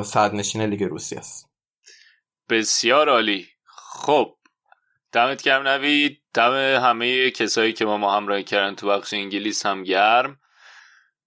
صدرنشین 0.04 0.62
لیگ 0.62 0.84
روسیه 0.84 1.20
است. 1.20 1.55
بسیار 2.50 3.10
عالی 3.10 3.50
خب 3.66 4.36
دمت 5.12 5.42
گرم 5.42 5.68
نوید 5.68 6.22
دم 6.34 6.54
همه 6.84 7.32
کسایی 7.32 7.74
که 7.74 7.86
ما 7.86 7.98
ما 7.98 8.18
همراهی 8.18 8.44
کردن 8.44 8.76
تو 8.76 8.88
بخش 8.88 9.14
انگلیس 9.14 9.66
هم 9.66 9.84
گرم 9.84 10.40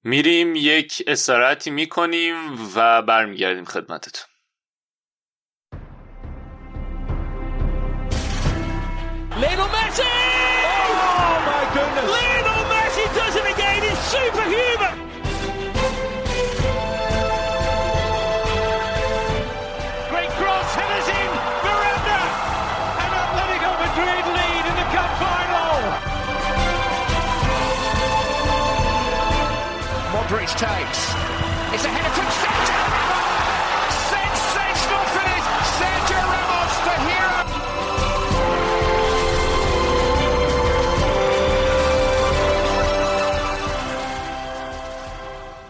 میریم 0.05 0.55
یک 0.57 1.03
استراحتی 1.07 1.71
می‌کنیم 1.71 2.37
و 2.77 3.03
برمیگردیم 3.03 3.65
خدمتتون 3.65 4.29
Lionel 9.41 9.69
Messi! 9.77 10.03
Oh 10.03 11.37
my 11.51 11.63
goodness! 11.75 12.07
Lionel 12.15 12.63
Messi 12.73 13.05
does 13.15 13.37
it 13.41 13.47
again! 13.55 13.81
He's 13.87 13.99
superhuman! 14.13 15.08
Modric 30.29 30.53
takes. 30.69 31.03
It's 31.75 31.85
a 31.85 31.89
header 31.89 32.13
from 32.17 32.29
Sergio 32.41 32.81
Ramos! 32.95 33.95
Sensational 34.13 35.05
finish! 35.17 35.47
Sergio 35.79 36.21
Ramos, 36.33 36.75
the 36.87 36.95
hero! 37.07 37.39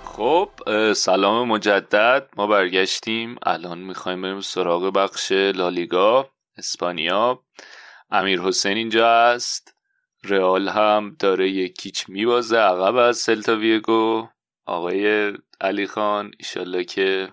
خب 0.04 0.50
سلام 0.92 1.48
مجدد 1.48 2.28
ما 2.36 2.46
برگشتیم 2.46 3.36
الان 3.42 3.78
می‌خوایم 3.78 4.22
بریم 4.22 4.40
سراغ 4.40 4.92
بخش 4.92 5.32
لالیگا 5.32 6.30
اسپانیا 6.56 7.42
امیر 8.10 8.40
حسین 8.40 8.76
اینجا 8.76 9.08
است 9.10 9.74
رئال 10.24 10.68
هم 10.68 11.16
داره 11.18 11.50
یکیچ 11.50 12.08
میبازه 12.08 12.56
عقب 12.56 12.96
از 12.96 13.16
سلتا 13.16 13.56
ویگو 13.56 14.28
آقای 14.68 15.32
علی 15.60 15.86
خان 15.86 16.30
ایشالله 16.38 16.84
که 16.84 17.32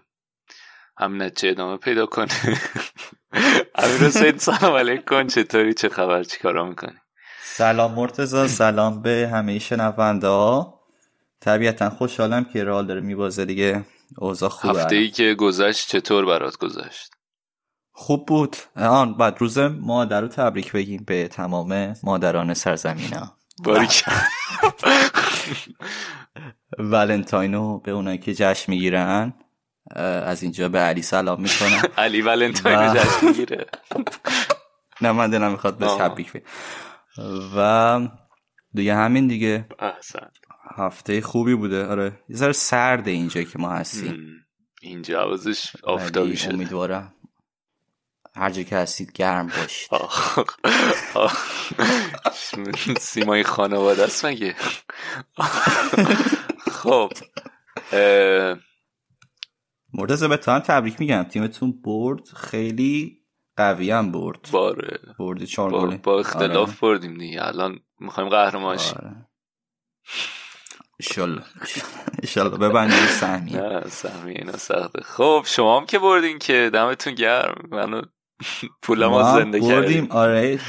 هم 0.97 1.21
نتیجه 1.23 1.49
ادامه 1.49 1.77
پیدا 1.77 2.05
کنه. 2.05 2.27
امیر 3.75 3.97
حسین 4.01 4.37
سلام 4.37 4.75
علیکم. 4.75 5.27
چطوری؟ 5.27 5.73
چه 5.73 5.89
خبر؟ 5.89 6.23
چی 6.23 6.37
کارا 6.39 6.65
می‌کنی؟ 6.65 6.97
سلام 7.43 7.93
مرتزا 7.93 8.47
سلام 8.47 9.01
به 9.01 9.29
همه 9.33 9.59
شنونده 9.59 10.27
ها. 10.27 10.79
طبیعتا 11.39 11.89
خوشحالم 11.89 12.43
که 12.45 12.63
رئال 12.63 12.87
داره 12.87 13.01
میبازه 13.01 13.45
دیگه. 13.45 13.85
اوضاع 14.17 14.49
خوبه. 14.49 14.79
هفته 14.81 14.95
ای 14.95 15.09
که 15.09 15.33
گذشت 15.33 15.87
چطور 15.89 16.25
برات 16.25 16.57
گذشت؟ 16.57 17.11
خوب 17.91 18.25
بود. 18.25 18.55
آن 18.75 19.17
بعد 19.17 19.37
روز 19.39 19.57
مادر 19.57 20.21
رو 20.21 20.27
تبریک 20.27 20.71
بگیم 20.71 21.03
به 21.07 21.27
تمام 21.27 21.95
مادران 22.03 22.53
سرزمین 22.53 23.13
ها. 23.13 23.37
باریک. 23.63 24.03
ولنتاینو 26.79 27.79
به 27.79 27.91
اونایی 27.91 28.17
که 28.17 28.33
جشن 28.33 28.71
می‌گیرن 28.71 29.33
از 29.95 30.43
اینجا 30.43 30.69
به 30.69 30.79
علی 30.79 31.01
سلام 31.01 31.41
می‌کنم. 31.41 31.81
علی 31.97 32.21
ولنتاینو 32.21 32.93
جشن 32.93 33.27
می‌گیره. 33.27 33.65
نه 35.01 35.11
من 35.11 35.29
دلم 35.29 35.51
می‌خواد 35.51 35.77
به 35.77 35.85
تبریک 35.85 36.43
و 37.57 37.99
دیگه 38.73 38.95
همین 38.95 39.27
دیگه. 39.27 39.67
احسن. 39.79 40.31
هفته 40.77 41.21
خوبی 41.21 41.55
بوده. 41.55 41.87
آره 41.87 42.19
یه 42.29 42.35
ذره 42.35 42.51
سرده 42.51 43.11
اینجا 43.11 43.43
که 43.43 43.59
ما 43.59 43.69
هستیم. 43.69 44.45
اینجا 44.81 45.21
عوضش 45.21 45.75
آفتابی 45.83 46.37
شده. 46.37 46.53
امیدوارم. 46.53 47.13
هر 48.35 48.49
جا 48.49 48.63
که 48.63 48.75
هستید 48.77 49.11
گرم 49.11 49.47
باشید. 49.47 49.89
سیمای 52.99 53.43
خانواده 53.43 54.03
است 54.03 54.25
مگه؟ 54.25 54.55
خب 56.71 57.11
مرتضی 59.93 60.27
به 60.27 60.39
هم 60.47 60.59
تبریک 60.59 60.99
میگم. 60.99 61.23
تیمتون 61.23 61.81
برد 61.81 62.27
خیلی 62.27 63.21
قوی 63.57 63.91
هم 63.91 64.11
برد. 64.11 64.49
باره. 64.51 64.99
بردی 65.19 65.47
چهار 65.47 65.71
با, 65.71 65.97
با 66.03 66.19
اختلاف 66.19 66.69
آره. 66.69 66.77
بردیم 66.81 67.17
دیگه. 67.17 67.47
الان 67.47 67.79
می‌خوایم 67.99 68.29
قهرمان 68.29 68.77
شیم 68.77 69.27
ایشالله 70.99 71.43
ایشالله 72.21 72.57
ببندید 72.57 73.05
سهمی 73.05 73.51
نه 73.51 73.89
سهمی 73.89 74.31
اینا 74.31 74.57
سخته. 74.57 75.01
خب 75.01 75.43
شما 75.47 75.79
هم 75.79 75.85
که 75.85 75.99
بردین 75.99 76.39
که 76.39 76.69
دمتون 76.73 77.15
گرم. 77.15 77.67
منو 77.71 78.01
پول 78.81 79.05
ما 79.05 79.39
زنده 79.39 79.59
بردیم. 79.59 80.07
آره. 80.09 80.59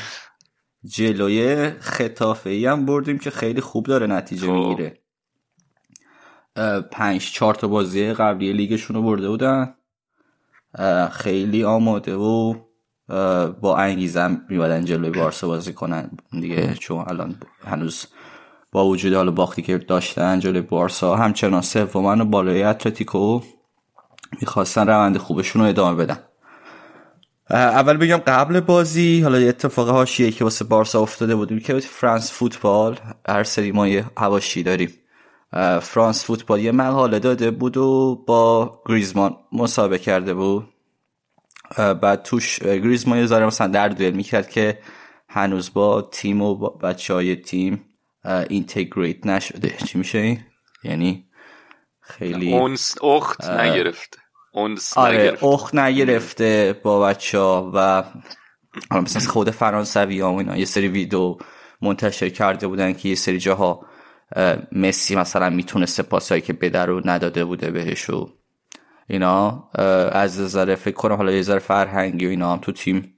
جلوی 0.84 1.70
خطافه 1.70 2.51
ای 2.51 2.66
هم 2.66 2.86
بردیم 2.86 3.18
که 3.18 3.30
خیلی 3.30 3.60
خوب 3.60 3.86
داره 3.86 4.06
نتیجه 4.06 4.47
خب. 4.47 4.52
می‌گیره. 4.52 5.01
پنج 6.90 7.30
چهار 7.32 7.55
تا 7.55 7.68
بازی 7.68 8.12
قبلی 8.12 8.52
لیگشون 8.52 8.97
رو 8.97 9.02
برده 9.02 9.28
بودن. 9.28 9.74
خیلی 11.12 11.64
آماده 11.64 12.14
و 12.14 12.55
با 13.60 13.76
انگیزه 13.78 14.28
میبادن 14.48 14.84
جلوی 14.84 15.10
بارسا 15.10 15.47
بازی 15.47 15.72
کنن. 15.72 16.10
دیگه 16.30 16.74
چون 16.74 17.05
الان 17.09 17.36
هنوز 17.64 18.06
با 18.72 18.86
وجود 18.86 19.14
حالا 19.14 19.30
باختی 19.30 19.62
که 19.62 19.78
داشتن 19.78 20.40
جلوی 20.40 20.62
بارسا. 20.62 21.16
همچنان 21.16 21.62
سومن 21.62 22.20
و 22.20 22.24
بالای 22.24 22.62
اتلتیکو 22.62 23.40
می‌خواستن 24.40 24.86
روند 24.86 25.18
خوبشون 25.18 25.62
رو 25.62 25.68
ادامه 25.68 26.05
بدن. 26.05 26.18
اول 27.51 27.97
بگم 27.97 28.16
قبل 28.16 28.60
بازی 28.60 29.20
حالا 29.20 29.40
یه 29.40 29.48
اتفاق 29.48 29.89
هاشیه 29.89 30.31
که 30.31 30.44
واسه 30.44 30.64
بارسا 30.64 31.01
افتاده 31.01 31.35
بودیم 31.35 31.60
که 31.60 31.78
فرانس 31.78 32.32
فوتبال 32.32 32.98
هر 33.28 33.44
سری 33.44 33.73
ما 33.73 33.89
یه 33.89 34.05
هواشی 34.16 34.62
داریم. 34.62 34.94
فرانس 35.82 36.24
فوتبال 36.24 36.60
یه 36.60 36.73
مقاله 36.73 37.18
داده 37.18 37.51
بود 37.51 37.77
و 37.77 38.24
با 38.27 38.73
گریزمان 38.86 39.36
مسابقه 39.52 39.98
کرده 39.98 40.35
بود. 40.35 40.68
بعد 41.77 42.23
توش 42.23 42.59
گریزمان 42.59 43.18
یه 43.18 43.27
ذره 43.27 43.47
مثلا 43.47 43.66
در 43.66 43.89
دویل 43.89 44.14
می‌کرد 44.14 44.51
که 44.51 44.78
هنوز 45.28 45.74
با 45.74 46.02
تیم 46.02 46.43
و 46.43 46.55
با 46.55 46.68
بچه 46.68 47.14
های 47.14 47.36
تیم 47.36 47.85
اینتگریت 48.48 49.27
نشده. 49.27 49.77
چی 49.86 49.98
میشه 49.98 50.18
این؟ 50.18 50.40
یعنی 50.85 51.28
خیلی 52.01 52.52
اونس 52.52 53.02
اخت 53.02 53.51
نگرفته. 53.51 54.18
اونس 54.56 54.98
آره 54.98 55.38
اخت 55.42 55.74
نگرفته 55.74 56.80
با 56.82 57.00
بچه 57.00 57.38
و 57.38 58.02
حالا 58.90 59.02
مثلا 59.02 59.32
خود 59.32 59.50
فرانسوی 59.50 60.20
ها 60.20 60.32
و 60.32 60.38
اینا. 60.38 60.56
یه 60.56 60.64
سری 60.64 60.88
ویدیو 60.88 61.36
منتشر 61.82 62.28
کرده 62.28 62.66
بودن 62.66 62.92
که 62.92 63.08
یه 63.08 63.14
سری 63.14 63.38
جاها 63.38 63.86
مسی 64.72 65.16
مثلا 65.16 65.50
می‌تونسته 65.50 66.02
پاسایی 66.02 66.40
که 66.40 66.52
بده 66.52 66.84
رو 66.84 67.02
نداده 67.04 67.44
بوده 67.44 67.70
بهش 67.70 68.10
و 68.10 68.28
اینا. 69.08 69.70
از 70.12 70.40
نظر 70.40 70.74
فکر 70.74 70.94
کنم 70.94 71.16
حالا 71.16 71.32
یه 71.32 71.42
ذره 71.42 71.58
فرهنگی 71.58 72.26
و 72.26 72.30
اینا 72.30 72.52
هم 72.52 72.58
تو 72.58 72.72
تیم 72.72 73.14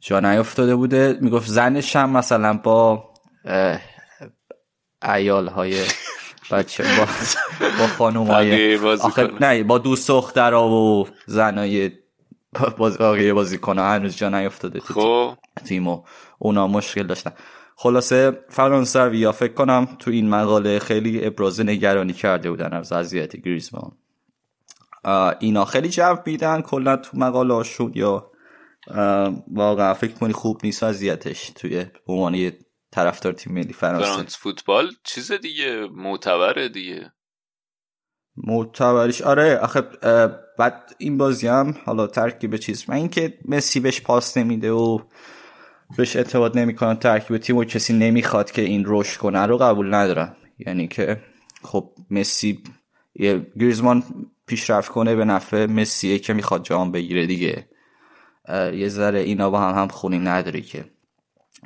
جا 0.00 0.20
نیافتاده 0.20 0.76
بوده. 0.76 1.18
می‌گفت 1.20 1.48
زنش 1.48 1.96
هم 1.96 2.10
مثلا 2.10 2.52
با 2.52 3.10
ایال 5.14 5.48
های 5.48 5.84
بچه 6.50 6.84
با, 6.98 7.06
با 7.78 7.86
خانوم 7.86 8.26
های 8.26 8.78
نه 9.40 9.62
با 9.64 9.78
دوست 9.78 10.08
دخترها 10.08 10.68
و 10.68 11.06
زنای 11.26 11.90
بازی 12.78 13.32
بازی 13.32 13.58
کنه 13.58 13.82
هنوز 13.82 14.16
جا 14.16 14.28
نیافتاده 14.28 14.80
تو 14.80 14.94
خب. 14.94 15.34
تیم 15.64 15.88
و 15.88 16.02
اونا 16.38 16.66
مشکل 16.66 17.06
داشتن. 17.06 17.32
خلاصه 17.76 18.44
فرانسوی 18.48 19.18
یا 19.18 19.32
فکر 19.32 19.52
کنم 19.52 19.88
تو 19.98 20.10
این 20.10 20.28
مقاله 20.28 20.78
خیلی 20.78 21.26
ابراز 21.26 21.60
نگرانی 21.60 22.12
کرده 22.12 22.50
بودن 22.50 22.72
از 22.72 22.92
وضعیت 22.92 23.36
گریزمان. 23.36 23.92
اینا 25.40 25.64
خیلی 25.64 25.88
جو 25.88 26.16
میدن 26.26 26.60
کلا 26.60 26.96
تو 26.96 27.18
مقاله 27.18 27.54
هاشون 27.54 27.92
یا 27.94 28.30
واقعا 29.52 29.94
فکر 29.94 30.12
کنی 30.12 30.32
خوب 30.32 30.60
نیست 30.64 30.82
وضعیتش 30.82 31.50
توی 31.50 31.86
عنوان 32.06 32.34
طرفدار 32.90 33.32
تیم 33.32 33.52
ملی 33.52 33.72
فرانسه. 33.72 34.12
فرانس 34.12 34.36
فوتبال 34.38 34.90
چیز 35.04 35.32
دیگه 35.32 35.86
معتبره 35.94 36.68
دیگه. 36.68 37.12
معتبرش 38.36 39.22
آره 39.22 39.56
آخه 39.56 39.80
بعد 40.58 40.94
این 40.98 41.18
بازی 41.18 41.46
هم 41.46 41.74
حالا 41.84 42.06
ترکیب 42.06 42.56
چیز 42.56 42.90
من 42.90 42.96
اینکه 42.96 43.38
مسی 43.44 43.80
بهش 43.80 44.00
پاس 44.00 44.36
نمیده 44.36 44.70
و 44.70 44.98
بهش 45.96 46.16
اعتماد 46.16 46.58
نمی‌کنن 46.58 46.96
ترکیب 46.96 47.38
تیم 47.38 47.56
و 47.56 47.64
کسی 47.64 47.92
نمی‌خواد 47.92 48.50
که 48.50 48.62
این 48.62 48.84
رشد 48.86 49.18
کنه 49.18 49.46
رو 49.46 49.58
قبول 49.58 49.94
ندارم. 49.94 50.36
یعنی 50.58 50.88
که 50.88 51.22
خب 51.62 51.92
مسی 52.10 52.62
یه 53.14 53.46
گریزمان 53.60 54.04
پیشرفت 54.46 54.92
کنه 54.92 55.14
به 55.14 55.24
نفع 55.24 55.66
مسیه 55.66 56.18
که 56.18 56.32
می‌خواد 56.32 56.64
جام 56.64 56.92
بگیره 56.92 57.26
دیگه. 57.26 57.68
یه 58.74 58.88
ذره 58.88 59.18
اینا 59.18 59.50
با 59.50 59.60
هم 59.60 59.82
هم 59.82 59.88
خونی 59.88 60.18
نداری 60.18 60.62
که. 60.62 60.84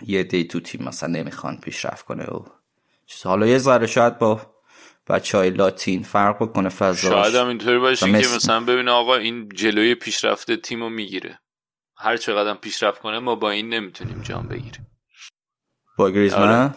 یه 0.02 0.22
دی 0.22 0.44
تو 0.44 0.60
تیم 0.60 0.84
مثلا 0.84 1.08
نمی‌خوان 1.08 1.56
پیشرفت 1.56 2.06
کنه 2.06 2.24
و 2.24 2.44
حالا 3.24 3.46
یه 3.46 3.58
ذره 3.58 3.86
شاید 3.86 4.18
با 4.18 4.40
بچه 5.08 5.38
های 5.38 5.50
لاتین 5.50 6.02
فرق 6.02 6.36
بکنه 6.36 6.68
فضاش. 6.68 7.00
شاید 7.00 7.34
هم 7.34 7.48
اینطوری 7.48 7.78
باشه 7.78 8.06
که 8.06 8.28
مثلا 8.36 8.60
ببینه 8.60 8.90
آقا 8.90 9.16
این 9.16 9.48
جلوی 9.48 9.94
پیشرفت 9.94 10.54
تیم 10.54 10.82
رو 10.82 10.90
می‌گیره. 10.90 11.38
هر 11.96 12.16
چقدر 12.16 12.54
پیشرفت 12.54 13.00
کنه 13.00 13.18
ما 13.18 13.34
با 13.34 13.50
این 13.50 13.68
نمی‌تونیم 13.68 14.22
جام 14.22 14.48
بگیریم. 14.48 14.86
با 15.98 16.10
گریزمان 16.10 16.48
آره. 16.48 16.74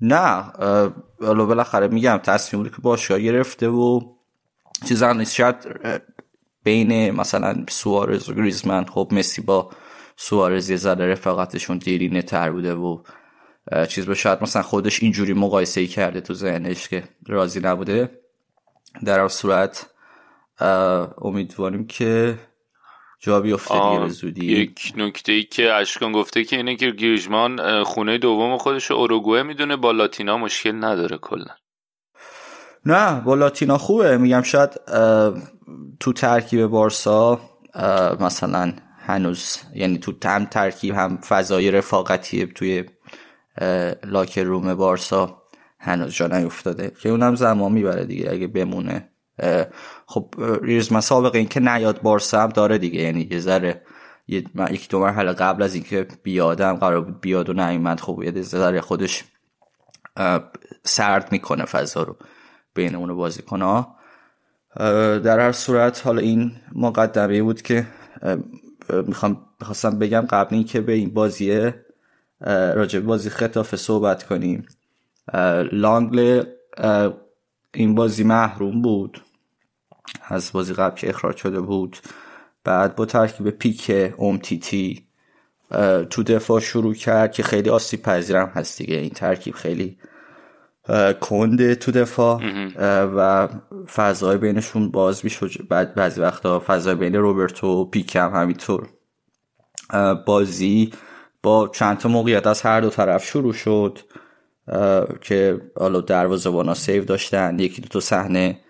نه 0.00 0.52
حالا 1.20 1.44
بالاخره 1.44 1.88
میگم 1.88 2.16
تصمیم 2.16 2.64
که 2.64 2.76
باشگاه 2.82 3.20
گرفته 3.20 3.68
و 3.68 4.00
چیز 4.88 5.02
هم 5.02 5.18
نیست. 5.18 5.34
شاید 5.34 5.56
بین 6.64 7.10
مثلا 7.10 7.64
سوارز 7.68 8.28
و 8.28 8.34
گریزمن 8.34 8.84
خب 8.84 9.08
مسی 9.12 9.42
با 9.42 9.70
سوارز 10.24 10.70
یه 10.70 10.76
ذره 10.76 11.06
رفاقتشون 11.06 11.78
دیرینه 11.78 12.22
تر 12.22 12.50
بوده 12.50 12.74
و 12.74 13.02
چیز 13.88 14.06
به 14.06 14.14
شاید 14.14 14.42
مثلا 14.42 14.62
خودش 14.62 15.02
اینجوری 15.02 15.32
مقایسه 15.32 15.80
ای 15.80 15.86
کرده 15.86 16.20
تو 16.20 16.34
ذهنش 16.34 16.88
که 16.88 17.04
راضی 17.28 17.60
نبوده. 17.60 18.10
در 19.04 19.20
هر 19.20 19.28
صورت 19.28 19.86
امیدواریم 21.18 21.86
که 21.86 22.38
جا 23.20 23.40
بیفته 23.40 23.74
دیگه 23.74 23.98
به 23.98 24.08
زودی. 24.08 24.46
یک 24.46 24.92
نکته 24.96 25.32
ای 25.32 25.42
که 25.42 25.72
اشکان 25.72 26.12
گفته 26.12 26.44
که 26.44 26.56
اینه 26.56 26.76
که 26.76 26.90
گریزمان 26.90 27.84
خونه 27.84 28.18
دوم 28.18 28.58
خودش 28.58 28.90
رو 28.90 28.96
اوروگوئه 28.96 29.42
می‌دونه 29.42 29.76
با 29.76 29.90
لاتینا 29.90 30.38
مشکل 30.38 30.84
نداره 30.84 31.18
کلا. 31.18 31.54
نه 32.86 33.20
با 33.20 33.34
لاتینا 33.34 33.78
خوبه. 33.78 34.16
میگم 34.16 34.42
شاید 34.42 34.70
تو 36.00 36.12
ترکیب 36.12 36.66
بارسا 36.66 37.40
مثلا 38.20 38.72
هنوز. 39.06 39.56
یعنی 39.74 39.98
تو 39.98 40.12
هم 40.24 40.44
ترکیب 40.44 40.94
هم 40.94 41.16
فضای 41.16 41.70
رفاقتی 41.70 42.46
توی 42.46 42.84
لاکر 44.04 44.42
روم 44.42 44.74
بارسا 44.74 45.42
هنوز 45.78 46.14
جا 46.14 46.26
نیفتاده. 46.26 46.92
که 47.02 47.08
اونم 47.08 47.34
زمان 47.34 47.72
می‌بره 47.72 48.04
دیگه 48.04 48.30
اگه 48.30 48.46
بمونه. 48.46 49.08
خب 50.06 50.34
ریز 50.62 50.92
مسابقه 50.92 51.38
این 51.38 51.48
که 51.48 51.60
نیاد 51.60 52.02
بارسا 52.02 52.42
هم 52.42 52.48
داره 52.48 52.78
دیگه. 52.78 53.00
یعنی 53.00 53.28
یه 53.30 53.40
ذره 53.40 53.82
یک 54.28 54.88
دو 54.88 55.00
مرحله 55.00 55.32
قبل 55.32 55.62
از 55.62 55.74
اینکه 55.74 56.06
بیادم 56.22 56.76
قرار 56.76 57.00
بود 57.00 57.20
بیاد 57.20 57.50
و 57.50 57.52
نیومد. 57.52 58.00
خب 58.00 58.22
یه 58.22 58.42
ذره 58.42 58.80
خودش 58.80 59.24
سرد 60.84 61.32
می‌کنه 61.32 61.64
فضا 61.64 62.02
رو 62.02 62.16
بین 62.74 62.94
اون 62.94 63.14
بازیکن 63.14 63.62
ها 63.62 63.96
در 65.18 65.40
هر 65.40 65.52
صورت 65.52 66.06
حالا 66.06 66.20
این 66.20 66.52
مقدمه 66.74 67.42
بود 67.42 67.62
که 67.62 67.86
می‌خوام 68.90 69.46
می‌خواستم 69.60 69.98
بگم 69.98 70.26
قبل 70.30 70.54
اینکه 70.54 70.80
به 70.80 70.92
این 70.92 71.14
بازی 71.14 71.70
راجع 72.46 73.00
بازی 73.00 73.30
خطافه 73.30 73.76
صحبت 73.76 74.22
کنیم. 74.22 74.66
لانگل 75.72 76.44
این 77.74 77.94
بازی 77.94 78.24
محروم 78.24 78.82
بود. 78.82 79.22
از 80.22 80.52
بازی 80.52 80.74
قبل 80.74 80.96
که 80.96 81.08
اخراج 81.08 81.36
شده 81.36 81.60
بود. 81.60 81.96
بعد 82.64 82.96
با 82.96 83.06
ترکیب 83.06 83.50
پیک 83.50 83.90
اه، 83.90 84.08
تو 86.04 86.22
دفاع 86.22 86.60
شروع 86.60 86.94
کرد 86.94 87.32
که 87.32 87.42
خیلی 87.42 87.70
آسیب 87.70 88.02
پذیرم 88.02 88.48
هست 88.54 88.78
دیگه. 88.78 88.96
این 88.96 89.10
ترکیب 89.10 89.54
خیلی 89.54 89.98
کنده 91.20 91.74
تو 91.74 91.92
دفاع. 91.92 92.42
و 93.16 93.48
فضای 93.94 94.38
بینشون 94.38 94.90
باز 94.90 95.24
می‌شد. 95.24 95.68
بعد 95.68 95.94
بعضی 95.94 96.20
وقتا 96.20 96.62
فضای 96.66 96.94
بین 96.94 97.14
روبرتو 97.14 97.66
و 97.66 97.84
پیک 97.84 98.16
هم 98.16 98.32
همینطور. 98.34 98.88
بازی 100.26 100.92
با 101.42 101.68
چند 101.68 101.98
تا 101.98 102.08
موقعیت 102.08 102.46
از 102.46 102.62
هر 102.62 102.80
دو 102.80 102.90
طرف 102.90 103.24
شروع 103.24 103.52
شد 103.52 103.98
که 105.20 105.60
حالا 105.76 106.00
دروازه‌بانا 106.00 106.74
سیو 106.74 107.04
داشتن. 107.04 107.58
یکی 107.58 107.82
دو 107.82 107.88
تا 107.88 108.00
صحنه 108.00 108.60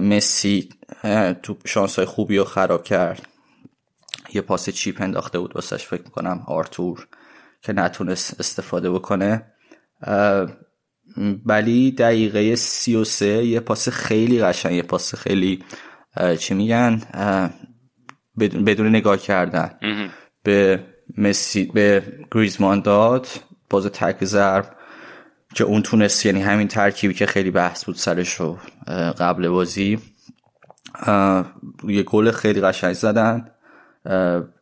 مسی 0.00 0.68
تو 1.42 1.56
شانس 1.64 1.96
های 1.96 2.06
خوبی 2.06 2.38
رو 2.38 2.44
خراب 2.44 2.82
کرد. 2.82 3.28
یه 4.34 4.40
پاس 4.40 4.70
چیپ 4.70 5.00
انداخته 5.00 5.38
بود 5.38 5.54
واسش 5.54 5.86
فکر 5.86 6.02
می‌کنم 6.02 6.44
آرتور 6.46 7.06
که 7.62 7.72
نتونست 7.72 8.40
استفاده 8.40 8.90
بکنه. 8.90 9.52
ولی 11.46 11.90
دقیقه 11.90 12.56
سی 12.56 12.96
و 12.96 13.04
سه 13.04 13.46
یه 13.46 13.60
پاس 13.60 13.88
خیلی 13.88 14.40
قشنگ 14.42 14.72
یه 14.72 14.82
پاس 14.82 15.14
خیلی 15.14 15.64
چی 16.38 16.54
میگن 16.54 17.02
بدون, 18.38 18.88
نگاه 18.88 19.16
کردن. 19.16 19.70
به 20.42 20.84
مسی 21.18 21.64
به 21.64 22.02
گریزمان 22.32 22.80
داد 22.80 23.26
باز 23.70 23.86
تک 23.86 24.24
ضرب 24.24 24.76
که 25.54 25.64
اون 25.64 25.82
تونست 25.82 26.26
یعنی 26.26 26.42
همین 26.42 26.68
ترکیبی 26.68 27.14
که 27.14 27.26
خیلی 27.26 27.50
بحث 27.50 27.84
بود 27.84 27.96
سرش 27.96 28.34
رو 28.34 28.58
قبل 29.18 29.48
بازی. 29.48 29.98
یه 31.88 32.02
گل 32.02 32.30
خیلی 32.30 32.60
قشنگ 32.60 32.92
زدن. 32.92 33.50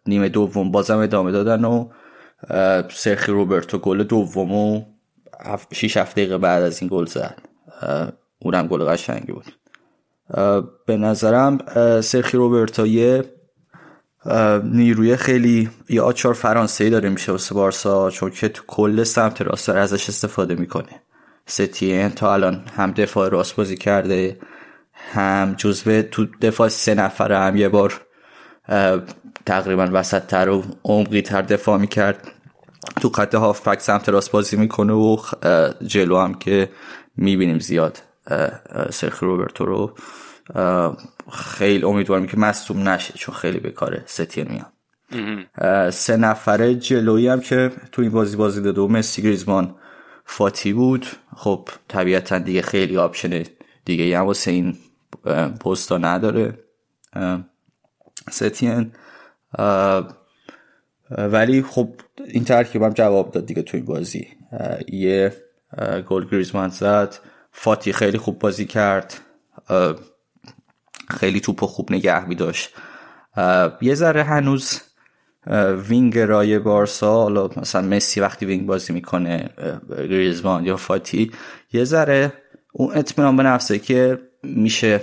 نیمه 0.07 0.29
دوم 0.29 0.71
بازم 0.71 0.99
ادامه 0.99 1.33
دادن 1.33 1.65
و 1.65 1.89
سرخی 2.91 3.33
روبرتو 3.33 3.79
گل 3.79 4.03
دومو 4.03 4.94
هف- 5.45 5.75
شیش 5.75 5.97
هفت 5.97 6.13
دقیقه 6.13 6.39
بعد 6.39 6.63
از 6.63 6.83
این 6.83 6.91
گل 6.93 7.07
زد. 7.07 7.39
اونم 8.39 8.67
گل 8.67 8.85
قشنگی 8.85 9.33
بود. 9.33 9.45
به 10.87 10.97
نظرم 10.97 11.59
سرخی 12.01 12.37
روبرتو 12.37 12.87
یه 12.87 13.25
اه، 14.27 14.59
نیروی 14.59 15.17
خیلی 15.17 15.71
یه 15.89 16.03
آچار 16.03 16.35
فرانسه 16.35 16.91
داره 16.91 17.09
میشه 17.09 17.33
واسه 17.33 17.55
بارسا 17.55 18.11
چون 18.11 18.31
که 18.31 18.49
تو 18.49 18.63
کل 18.67 19.05
سمت 19.05 19.43
راست 19.43 19.69
داره 19.69 19.81
ازش 19.81 20.09
استفاده 20.09 20.55
می‌کنه. 20.55 21.03
ستین 21.47 22.09
تا 22.09 22.35
الان 22.35 22.65
هم 22.77 22.91
دفاع 22.91 23.29
راست 23.29 23.57
بازی 23.57 23.77
کرده 23.77 24.39
هم 25.13 25.55
جزو 25.59 26.03
تو 26.03 26.27
دفاع 26.41 26.69
سه 26.69 26.95
نفره 26.95 27.39
هم 27.39 27.57
یه 27.57 27.69
بار 27.69 28.01
تقریبا 29.47 29.89
وسط 29.93 30.27
تر 30.27 30.49
و 30.49 30.65
عمقی 30.85 31.23
تر 31.23 31.43
دفاع 31.43 31.79
می‌کرد. 31.79 32.31
تو 33.01 33.11
خط 33.11 33.35
هافبک 33.35 33.81
سمت 33.81 34.09
راست 34.09 34.31
بازی 34.31 34.57
می‌کنه 34.57 34.93
و 34.93 35.17
جلو 35.87 36.19
هم 36.19 36.35
که 36.35 36.71
می‌بینیم 37.17 37.59
زیاد 37.59 38.03
سرخی 38.91 39.27
روبرتو 39.27 39.65
رو. 39.65 39.95
خیلی 41.33 41.85
امیدوارم 41.85 42.27
که 42.27 42.39
مصوم 42.39 42.89
نشه 42.89 43.15
چون 43.15 43.35
خیلی 43.35 43.61
به 43.61 43.71
کار 43.71 44.03
ستین 44.07 44.49
میاد. 44.49 44.73
سه 45.91 46.17
نفره 46.17 46.75
جلویی 46.75 47.29
هم 47.29 47.41
که 47.41 47.71
تو 47.93 48.03
این 48.03 48.11
بازی 48.11 48.37
بازی 48.37 48.63
داده 48.63 48.81
و 48.81 48.89
مسی 48.89 49.23
گریزمان 49.23 49.75
فاتی 50.25 50.73
بود. 50.73 51.07
خب 51.37 51.69
طبیعتا 51.89 52.39
دیگه 52.39 52.63
خیلی 52.63 52.97
option 52.97 53.45
دیگه 53.85 54.19
هم 54.19 54.27
واسه 54.27 54.51
این 54.51 54.77
پستا 55.61 55.99
نداره. 55.99 56.59
ستین. 58.31 58.93
ولی 61.11 61.63
خب 61.63 61.89
این 62.27 62.45
ترکیبم 62.45 62.91
جواب 62.91 63.31
داد 63.31 63.47
دیگه 63.47 63.63
تو 63.63 63.77
این 63.77 63.87
بازی 63.87 64.29
یه 64.89 65.33
گل 66.09 66.25
گریزمان 66.25 66.69
زد. 66.69 67.15
فاتی 67.53 67.93
خیلی 67.93 68.19
خوب 68.19 68.39
بازی 68.39 68.65
کرد. 68.65 69.15
خیلی 71.11 71.41
توپ 71.41 71.65
خوب 71.65 71.93
نگه 71.93 72.29
می 72.29 72.35
داشت. 72.35 72.75
یه 73.81 73.95
ذره 73.95 74.23
هنوز 74.23 74.81
وینگرای 75.89 76.59
بارسا 76.59 77.23
حالا 77.23 77.51
مثلا 77.57 77.83
مسی 77.89 78.21
وقتی 78.21 78.47
wing 78.47 78.67
بازی 78.67 78.93
می‌کنه 78.93 79.51
گریزمان 79.89 80.67
یا 80.67 80.77
فاتی 80.77 81.31
یه 81.73 81.85
ذره 81.85 82.33
اون 82.73 82.97
اطمینان 82.97 83.37
به 83.37 83.43
نفسه 83.43 83.79
که 83.79 84.19
میشه 84.43 85.01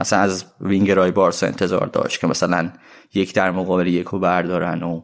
مثلا 0.00 0.18
از 0.18 0.44
وینگرای 0.60 1.10
بارسا 1.10 1.46
انتظار 1.46 1.86
داشت 1.86 2.20
که 2.20 2.26
مثلا 2.26 2.70
یک 3.14 3.34
در 3.34 3.50
مقابل 3.50 3.86
یک 3.86 4.06
رو 4.06 4.18
بردارن 4.18 4.82
و 4.82 5.02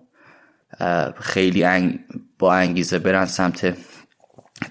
خیلی 1.20 1.64
انگ 1.64 1.98
با 2.38 2.54
انگیزه 2.54 2.98
برن 2.98 3.26
سمت 3.26 3.76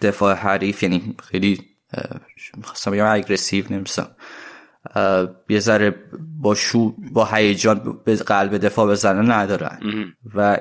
دفاع 0.01 0.33
حریف 0.35 0.83
یعنی 0.83 1.15
خیلی 1.23 1.65
خواستم 2.63 2.91
بگم 2.91 3.05
aggressive 3.05 3.65
نیستن 3.69 4.07
یه 5.49 5.59
ذره 5.59 5.95
با 6.41 6.55
شو 6.55 6.95
با 7.11 7.25
هیجان 7.25 7.99
به 8.05 8.15
قلب 8.15 8.57
دفاع 8.57 8.87
بزنه 8.91 9.35
ندارن. 9.35 9.79
و 10.35 10.59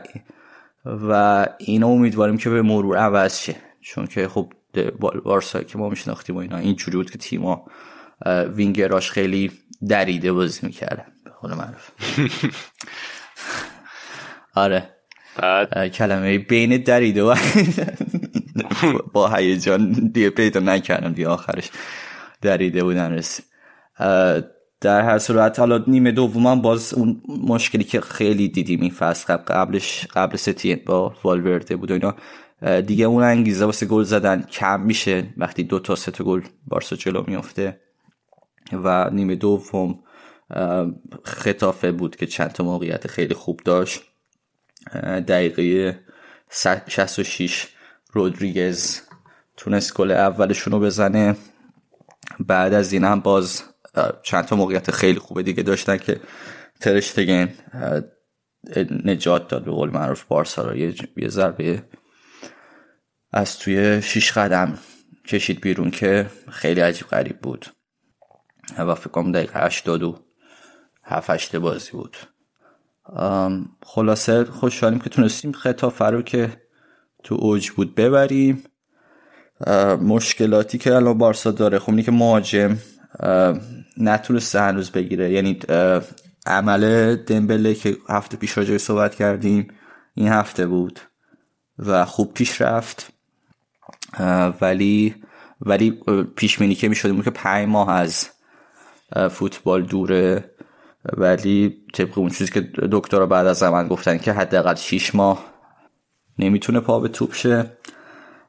و 0.85 1.47
اینا 1.59 1.87
امیدواریم 1.87 2.37
که 2.37 2.51
به 2.51 2.63
مرور 2.63 2.97
عوض 2.97 3.39
شه. 3.39 3.57
چون 3.81 4.07
که 4.07 4.29
خب 4.29 4.53
بارسا 5.25 5.63
که 5.63 5.79
ما 5.79 5.89
میشناختیم 5.89 6.37
و 6.37 6.39
اینا 6.39 6.57
اینجوری 6.57 6.97
بود 6.97 7.11
که 7.11 7.19
تیما 7.19 7.67
وینگراش 8.27 9.11
خیلی 9.11 9.53
دریده 9.89 10.33
بازی 10.33 10.67
می‌کردن. 10.67 11.07
به 11.25 11.31
قول 11.31 11.55
معروف. 11.55 11.91
آره. 14.55 14.98
بعد 15.39 15.89
کلمه 15.89 16.39
بین 16.39 16.77
دریده 16.77 17.23
و 17.23 17.35
با 19.13 19.29
هیجان 19.29 19.93
دیگه 19.93 20.31
پیدا 20.31 20.61
نکردم 20.61 21.13
دیگه 21.13 21.29
آخرش 21.29 21.71
دریده 22.43 22.85
بودن 22.85 23.13
رسید 23.13 23.45
در 24.81 25.03
هر 25.03 25.19
صورت 25.19 25.59
حالا 25.59 25.85
نیمه 25.87 26.13
دوم 26.13 26.63
باز 26.63 26.95
اون 26.95 27.23
مشکلی 27.29 27.85
که 27.85 28.01
خیلی 28.01 28.49
دیدیم 28.49 28.81
این 28.81 28.91
فصل 28.91 29.37
قبلش 29.37 30.07
قبل 30.07 30.37
ستی 30.37 30.77
با 30.77 31.15
والورده 31.25 31.77
بود 31.77 31.91
و 31.91 31.95
اینا. 31.95 32.15
دیگه 32.81 33.05
اون 33.05 33.23
انگیزه 33.23 33.65
واسه 33.65 33.87
گل 33.87 34.03
زدن 34.03 34.43
کم 34.43 34.81
میشه. 34.81 35.27
وقتی 35.37 35.63
دو 35.63 35.79
تا 35.79 35.95
سه 35.95 36.11
گل 36.13 36.43
بارسا 36.67 36.97
جلو 36.97 37.25
میفته 37.27 37.81
و 38.73 39.11
نیمه 39.11 39.35
دوم 39.35 39.99
خطافه 41.25 41.93
بود 41.93 42.17
که 42.17 42.27
چند 42.27 42.53
تا 42.53 42.65
موقعیت 42.65 43.07
خیلی 43.07 43.35
خوب 43.35 43.61
داشت. 43.65 44.03
دقیقه 45.29 45.99
66 46.89 47.67
رودریگز 48.13 49.01
تونست 49.57 49.95
گل 49.95 50.11
اولشون 50.11 50.73
رو 50.73 50.81
بزنه. 50.81 51.37
بعد 52.41 52.75
از 52.75 52.93
این 52.93 53.05
هم 53.05 53.21
باز 53.21 53.63
چند 54.23 54.45
تا 54.45 54.57
موقعیت 54.57 54.91
خیلی 54.91 55.19
خوبه 55.19 55.43
دیگه 55.43 55.63
داشتن 55.63 55.97
که 55.97 56.21
ترشتگن 56.81 57.55
نجات 59.05 59.49
داد 59.49 59.65
به 59.65 59.71
قول 59.71 59.91
معروف 59.91 60.25
بارسا 60.25 60.71
رو. 60.71 60.77
یه 61.17 61.29
ضربه 61.29 61.83
از 63.33 63.59
توی 63.59 64.03
شیش 64.03 64.33
قدم 64.33 64.79
کشید 65.27 65.61
بیرون 65.61 65.91
که 65.91 66.27
خیلی 66.51 66.81
عجیب 66.81 67.07
غریب 67.07 67.39
بود. 67.39 67.67
و 68.79 68.95
فکر 68.95 69.09
کنم 69.09 69.33
دقیقه 69.33 69.61
هشتاد 69.61 70.03
و 70.03 70.19
هفت 71.05 71.57
بازی 71.57 71.91
بود. 71.91 72.17
خلاصه 73.83 74.45
خوشحالیم 74.45 74.99
که 74.99 75.11
تونستیم 75.11 75.53
خطافه 75.53 76.05
رو 76.05 76.23
که 76.23 76.63
تو 77.25 77.35
اوج 77.35 77.71
بود 77.71 77.95
ببریم. 77.95 78.65
مشکلاتی 80.01 80.79
که 80.79 80.95
الان 80.95 81.19
بارسا 81.19 81.51
داره 81.51 81.79
خب 81.79 82.01
که 82.01 82.11
مهاجم 82.11 82.79
نتونسته 83.97 84.61
هنوز 84.61 84.91
بگیره. 84.91 85.33
یعنی 85.33 85.59
عمل 86.47 87.17
دمبله 87.17 87.75
که 87.75 87.97
هفته 88.09 88.37
پیش 88.37 88.59
راجعه 88.59 88.79
صحبت 88.79 89.15
کردیم 89.15 89.69
این 90.15 90.29
هفته 90.29 90.67
بود 90.67 91.01
و 91.79 92.05
خوب 92.05 92.35
پیش 92.35 92.61
رفت. 92.61 93.13
ولی 94.61 95.15
ولی 95.61 96.01
پیش 96.37 96.59
که 96.59 96.89
می‌شد 96.89 97.25
که 97.25 97.31
پنج 97.31 97.69
ماه 97.69 97.91
از 97.91 98.29
فوتبال 99.31 99.83
دوره 99.83 100.51
ولی 101.17 101.77
طبق 101.95 102.19
اون 102.19 102.31
چیزی 102.31 102.53
که 102.53 102.61
دکترها 102.93 103.27
بعد 103.27 103.47
از 103.47 103.59
زمان 103.59 103.89
گفتن 103.89 104.19
که 104.19 104.33
حداقل 104.33 104.75
6 104.75 105.15
ماه 105.15 105.45
نمی‌تونه 106.39 106.81
پا 106.81 107.01
به 107.01 107.09
توپ 107.09 107.35
شه. 107.35 107.73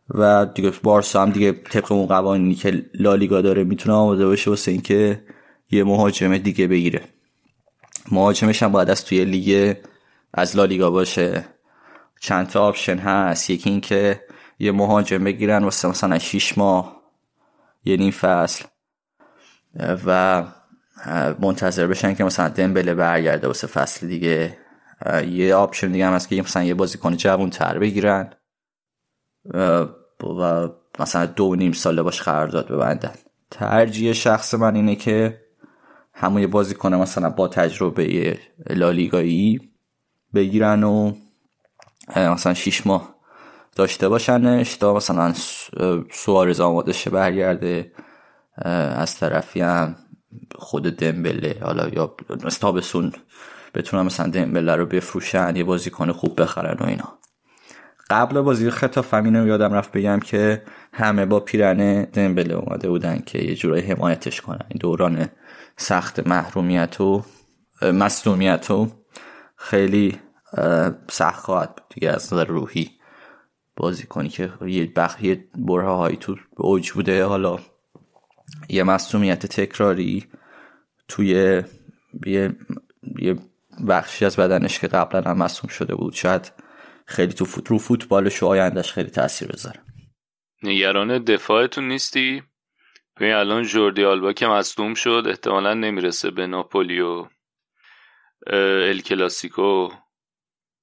و 0.10 0.45
دیگه 0.45 0.72
بارسا 0.84 1.22
هم 1.22 1.30
دیگه 1.30 1.52
طبق 1.52 1.91
اون 1.91 2.06
قوانینی 2.06 2.56
که 2.56 2.86
لالیگا 2.94 3.41
داره 3.41 3.64
می‌تونه 3.64 3.95
آماده 3.95 4.26
باشه 4.26 4.49
واسه 4.49 4.72
اینکه 4.72 5.23
یه 5.72 5.84
مهاجم 5.84 6.38
دیگه 6.38 6.68
بگیره. 6.68 7.02
مهاجمش 8.11 8.64
هم 8.64 8.72
باید 8.72 8.90
از 8.90 9.06
توی 9.06 9.26
لیگ 9.26 9.77
از 10.34 10.57
لالیگا 10.57 10.91
باشه. 10.91 11.45
چند 12.19 12.48
تا 12.48 12.68
option 12.68 12.98
هست. 12.98 13.49
یکی 13.49 13.69
اینکه 13.69 14.22
یه 14.60 14.72
مهاجم 14.72 15.23
بگیرن 15.23 15.64
واسه 15.64 15.88
مثلا 15.88 16.19
6 16.19 16.57
ماه 16.57 17.02
یه 17.86 17.98
نیم 17.98 18.11
فصل. 18.11 18.65
و 20.06 20.44
منتظر 21.39 21.88
بشن 21.88 22.13
که 22.13 22.23
مثلا 22.23 22.49
دمبله 22.49 22.93
برگرده 22.93 23.47
واسه 23.47 23.67
فصل 23.67 24.07
دیگه. 24.07 24.57
یه 25.27 25.55
آپشن 25.55 25.91
دیگه 25.91 26.07
هم 26.07 26.13
هست 26.13 26.30
که 26.30 26.41
مثلا 26.41 26.63
یه 26.63 26.73
بازیکن 26.73 27.17
جوان 27.17 27.49
تر 27.49 27.80
بگیرن 27.80 28.34
و 30.23 30.67
مثلا 30.99 31.26
دو 31.26 31.55
نیم 31.55 31.71
ساله 31.71 32.01
باش 32.01 32.21
قرارداد 32.21 32.67
ببندن. 32.67 33.13
ترجیح 33.51 34.13
شخص 34.13 34.53
من 34.53 34.76
اینه 34.76 34.95
که 34.95 35.41
همون 36.13 36.41
یه 36.41 36.47
بازیکن 36.47 36.93
مثلا 36.93 37.30
با 37.30 37.47
تجربه 37.47 38.38
لالیگایی 38.69 39.71
بگیرن 40.34 40.84
و 40.84 41.13
مثلا 42.15 42.53
شیش 42.53 42.88
ماه 42.88 43.15
داشته 43.76 44.09
باشنش 44.09 44.77
تا 44.77 44.93
مثلا 44.93 45.34
سوارز 46.11 46.59
آماده 46.59 46.93
شه 46.93 47.09
برگرده 47.09 47.91
از 48.95 49.15
طرفی 49.15 49.61
هم 49.61 49.95
خود 50.56 50.84
دمبله 50.84 51.57
حالا 51.61 51.88
یا 51.88 52.15
استابسون 52.45 53.14
بتونن 53.73 54.03
مثلا 54.03 54.27
دمبله 54.30 54.76
رو 54.76 54.85
بفروشن 54.85 55.56
یه 55.56 55.64
بازیکن 55.64 56.11
خوب 56.11 56.41
بخرن 56.41 56.77
و 56.80 56.84
اینا. 56.84 57.19
قبل 58.10 58.41
بازی 58.41 58.69
خطاف 58.69 59.14
همینو 59.14 59.47
یادم 59.47 59.73
رفت 59.73 59.91
بگم 59.91 60.19
که 60.19 60.64
همه 60.93 61.26
با 61.26 61.39
پیرن 61.39 62.03
دمبله 62.03 62.53
اومده 62.53 62.89
بودن 62.89 63.19
که 63.26 63.39
یه 63.39 63.56
جورای 63.56 63.81
حمایتش 63.81 64.41
کنن. 64.41 64.65
این 64.69 64.77
دوران 64.80 65.30
سخت 65.77 66.27
محرومیت 66.27 67.01
و 67.01 67.23
مصدومیت 67.81 68.72
و 68.72 68.91
خیلی 69.56 70.19
سخت 71.10 71.43
خواهد 71.43 71.76
بود. 71.76 71.85
دیگه 71.89 72.10
از 72.10 72.34
نظر 72.34 72.45
روحی 72.45 72.91
بازی 73.76 74.03
کنی 74.03 74.30
که 74.30 74.51
یه 74.65 74.93
بخ 74.95 75.23
یه 75.23 75.47
بره 75.57 75.88
هایی 75.88 76.18
تو 76.18 76.35
اوج 76.57 76.91
بوده 76.91 77.26
حالا 77.26 77.60
یه 78.69 78.84
مصومیت 78.84 79.45
تکراری 79.45 80.27
توی 81.07 81.63
یه, 82.26 82.55
یه 83.19 83.35
بخشی 83.88 84.26
از 84.26 84.38
بدنش 84.38 84.80
که 84.80 84.88
قبلا 84.88 85.31
هم 85.31 85.38
مصوم 85.38 85.69
شده 85.69 85.95
بود. 85.95 86.13
شاید 86.13 86.51
خیلی 87.05 87.34
تو 87.34 87.45
فوت 87.45 87.67
رو 87.67 87.77
فوتبالش 87.77 88.43
و 88.43 88.45
آیندهش 88.45 88.91
خیلی 88.91 89.09
تاثیر 89.09 89.47
بذاره. 89.47 89.80
نگران 90.63 91.23
دفاعتون 91.23 91.88
نیستی؟ 91.88 92.43
ببین 93.17 93.34
الان 93.34 93.63
جوردی 93.63 94.03
آلبا 94.03 94.34
که 94.34 94.47
مصدوم 94.47 94.93
شد 94.93 95.23
احتمالا 95.27 95.73
نمی‌رسه 95.73 96.31
به 96.31 96.47
ناپولی 96.47 96.99
و 96.99 97.26
ال 98.47 98.99
کلاسیکو. 98.99 99.89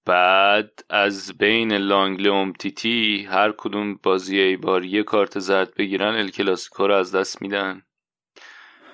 بعد 0.07 0.85
از 0.91 1.33
بین 1.39 1.73
لانگله 1.73 2.33
امتیتی 2.33 3.27
هر 3.31 3.55
کدوم 3.59 3.95
بازی 4.03 4.39
ای 4.39 4.57
بار 4.57 4.85
یه 4.85 5.03
کارت 5.03 5.39
زرد 5.39 5.75
بگیرن 5.75 6.15
ال 6.15 6.29
کلاسیکو 6.29 6.87
رو 6.87 6.95
از 6.95 7.15
دست 7.15 7.43
میدن. 7.43 7.83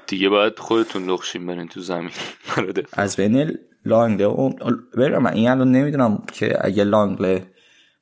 دیگه 0.07 0.29
باید 0.29 0.59
خودتون 0.59 1.11
لخشین 1.11 1.47
برین 1.47 1.69
تو 1.69 1.81
زمین. 1.81 2.11
از 2.93 3.17
بین 3.17 3.59
لانگله 3.85 4.27
اون 4.27 4.57
برم 4.97 5.23
من 5.23 5.33
این 5.33 5.51
الان 5.51 5.73
نمی‌دونم 5.73 6.23
که 6.33 6.67
اگه 6.67 6.85
لانگله 6.85 7.51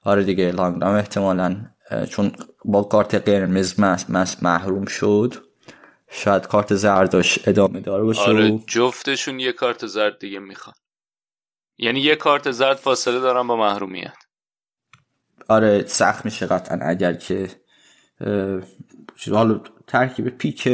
آره 0.05 0.25
دیگه 0.25 0.51
لانگله 0.51 0.87
احتمالا 0.87 1.57
چون 2.11 2.33
با 2.65 2.83
کارت 2.83 3.15
قرمز 3.15 3.81
محروم 4.43 4.85
شد 4.87 5.35
شاید 6.11 6.47
کارت 6.47 6.75
زردش 6.75 7.49
ادامه 7.49 7.81
داره 7.81 8.03
باشه 8.03 8.21
آره 8.23 8.59
جفتشون 8.67 9.41
یه 9.41 9.53
کارت 9.53 9.87
زرد 9.87 10.19
دیگه 10.19 10.39
می‌خوان. 10.39 10.75
یعنی 11.83 12.01
یه 12.01 12.17
کارت 12.17 12.51
زرد 12.51 12.77
فاصله 12.77 13.21
دارن 13.21 13.47
با 13.47 13.57
محرومیت. 13.57 14.17
آره 15.49 15.87
سخت 15.87 16.25
میشه 16.25 16.47
قطعا 16.47 16.79
اگر 16.83 17.15
که 17.15 17.49
حالا 19.33 19.61
ترکیب 19.87 20.29
پیک 20.29 20.69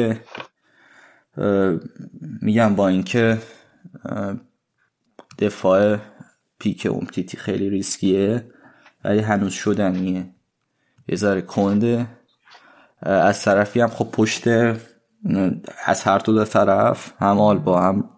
میگم 2.42 2.74
با 2.74 2.88
اینکه 2.88 3.38
دفاع 5.38 5.98
پیک 6.58 6.86
امتیتی 6.86 7.36
خیلی 7.36 7.70
ریسکیه 7.70 8.50
ولی 9.04 9.20
هنوز 9.20 9.52
شدنیه. 9.52 10.34
یه 11.08 11.16
ذره 11.16 11.42
کنده 11.42 12.06
از 13.02 13.42
طرفی 13.42 13.80
هم 13.80 13.88
خب 13.88 14.10
پشت 14.12 14.48
از 15.84 16.02
هر 16.02 16.18
دو 16.18 16.44
طرف 16.44 17.12
هم 17.18 17.40
آلبا 17.40 17.82
هم 17.82 18.10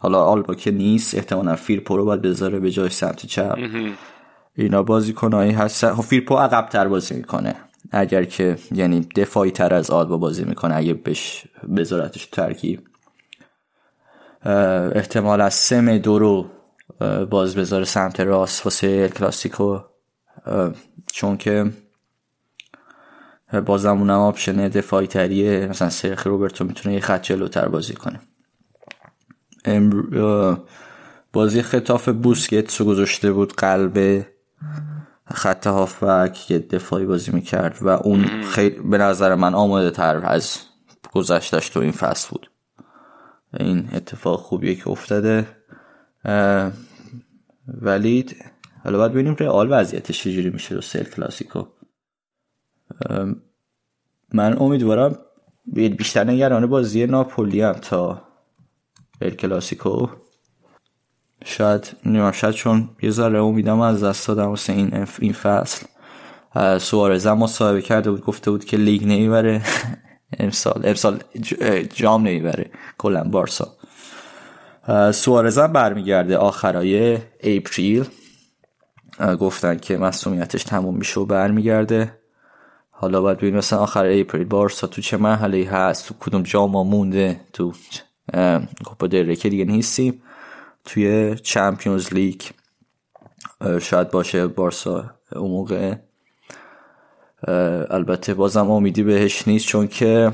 حالا 0.00 0.24
آلبا 0.24 0.54
که 0.54 0.70
نیست 0.70 1.14
احتمالا 1.14 1.56
فیرپو 1.56 1.96
رو 1.96 2.04
باید 2.04 2.22
بذاره 2.22 2.60
به 2.60 2.70
جای 2.70 2.88
سمت 2.88 3.26
چپ. 3.26 3.58
اینا 4.54 4.82
بازیکنایی 4.82 5.52
هستن. 5.52 5.94
خب 5.94 6.02
فیرپو 6.02 6.36
عقب 6.36 6.68
تر 6.68 6.88
بازی 6.88 7.14
می‌کنه. 7.14 7.54
اگر 7.90 8.24
که 8.24 8.58
یعنی 8.72 9.00
دفاعی 9.00 9.50
تر 9.50 9.74
از 9.74 9.90
آلبا 9.90 10.16
بازی 10.16 10.44
می‌کنه 10.44 10.76
اگه 10.76 10.94
بهش 10.94 11.44
بذارتش 11.76 12.26
ترکیب. 12.26 12.88
احتمالا 14.94 15.40
سمدو 15.40 16.18
رو 16.18 16.46
باز 17.30 17.56
بذاره 17.56 17.84
سمت 17.84 18.20
راست 18.20 18.66
واسه 18.66 19.08
کلاسیکو. 19.08 19.78
چون 21.12 21.36
که 21.36 21.70
بازم 23.66 23.98
اونم 23.98 24.18
option 24.18 24.68
دفاعی 24.68 25.06
تریه. 25.06 25.66
مثلا 25.66 25.88
سرجی 25.88 26.26
روبرتو 26.26 26.64
می‌تونه 26.64 26.94
یه 26.94 27.00
خط 27.00 27.22
جلوتر 27.22 27.68
بازی 27.68 27.94
کنه. 27.94 28.20
بازی 31.32 31.62
ختافه 31.62 32.08
بوسکتس 32.08 32.80
رو 32.80 32.86
گذاشته 32.86 33.32
بود 33.32 33.52
قلب 33.52 34.26
خط 35.34 35.66
هافبک 35.66 36.32
که 36.32 36.58
دفاعی 36.58 37.06
بازی 37.06 37.32
می‌کرد 37.32 37.78
و 37.80 37.88
اون 37.88 38.42
خیلی 38.42 38.80
به 38.80 38.98
نظر 38.98 39.34
من 39.34 39.54
آماده 39.54 39.90
تر 39.90 40.16
از 40.24 40.58
گذشتش 41.12 41.68
تو 41.68 41.80
این 41.80 41.92
فصل 41.92 42.28
بود. 42.30 42.50
این 43.60 43.88
اتفاق 43.92 44.40
خوبیه 44.40 44.74
که 44.74 44.88
افتاده. 44.88 45.46
ولی 47.68 48.26
حالا 48.84 48.98
باید 48.98 49.12
ببینیم 49.12 49.36
رئال 49.40 49.68
وضعیتش 49.70 50.22
چجوری 50.22 50.50
میشه 50.50 50.74
رو 50.74 50.80
سل 50.80 51.04
کلاسیکو. 51.04 51.64
من 54.32 54.56
امیدوارم 54.58 55.18
بیشتر 55.72 56.24
نگران 56.24 56.66
بازی 56.66 57.06
ناپولی 57.06 57.60
هم 57.60 57.72
تا 57.72 58.27
ال 59.20 59.30
کلاسیکو 59.30 60.06
شاید 61.44 61.96
نمی‌دونم 62.06 62.52
چون 62.52 62.88
یه 63.02 63.10
ذره 63.10 63.42
امیدم 63.42 63.80
از 63.80 64.04
دست 64.04 64.28
دادم 64.28 64.48
واسه 64.48 64.72
این 64.72 65.06
این 65.18 65.32
فصل. 65.32 65.86
سوارز 66.78 67.26
هم 67.26 67.38
مصاحبه 67.38 67.82
کرده 67.82 68.10
بود 68.10 68.24
گفته 68.24 68.50
بود 68.50 68.64
که 68.64 68.76
لیگ 68.76 69.04
نمی‌بره. 69.04 69.62
امسال 70.38 70.80
امسال 70.84 71.22
جام 71.94 72.22
نمی‌بره. 72.22 72.70
کلا 72.98 73.24
بارسا. 73.24 73.76
سوارز 75.12 75.58
هم 75.58 75.72
برمیگرده 75.72 76.36
آخرای 76.36 77.18
April. 77.40 78.04
گفتن 79.40 79.76
که 79.78 79.96
مصدومیتش 79.96 80.64
تموم 80.64 80.96
میشه 80.96 81.20
و 81.20 81.24
برمیگرده. 81.24 82.18
حالا 82.90 83.20
باید 83.20 83.38
ببینیم 83.38 83.58
مثلا 83.58 83.78
آخر 83.78 84.06
April 84.06 84.44
بارسا 84.44 84.86
تو 84.86 85.02
چه 85.02 85.16
مرحله 85.16 85.68
هست؟ 85.70 86.08
تو 86.08 86.14
کدوم 86.20 86.42
جام 86.42 86.70
مونده؟ 86.70 87.40
تو 87.52 87.72
کوپا 88.84 89.06
دل 89.06 89.20
ری 89.20 89.34
که 89.34 89.48
دیگه 89.48 89.64
نیستیم 89.64 90.22
توی 90.84 91.36
Champions 91.42 92.14
League 92.14 92.40
شاید 93.80 94.10
باشه 94.10 94.46
بارسا 94.46 95.10
اون 95.32 95.50
موقع. 95.50 95.94
البته 97.90 98.34
بازم 98.34 98.70
امیدی 98.70 99.02
بهش 99.02 99.48
نیست 99.48 99.66
چون 99.66 99.88
که 99.88 100.32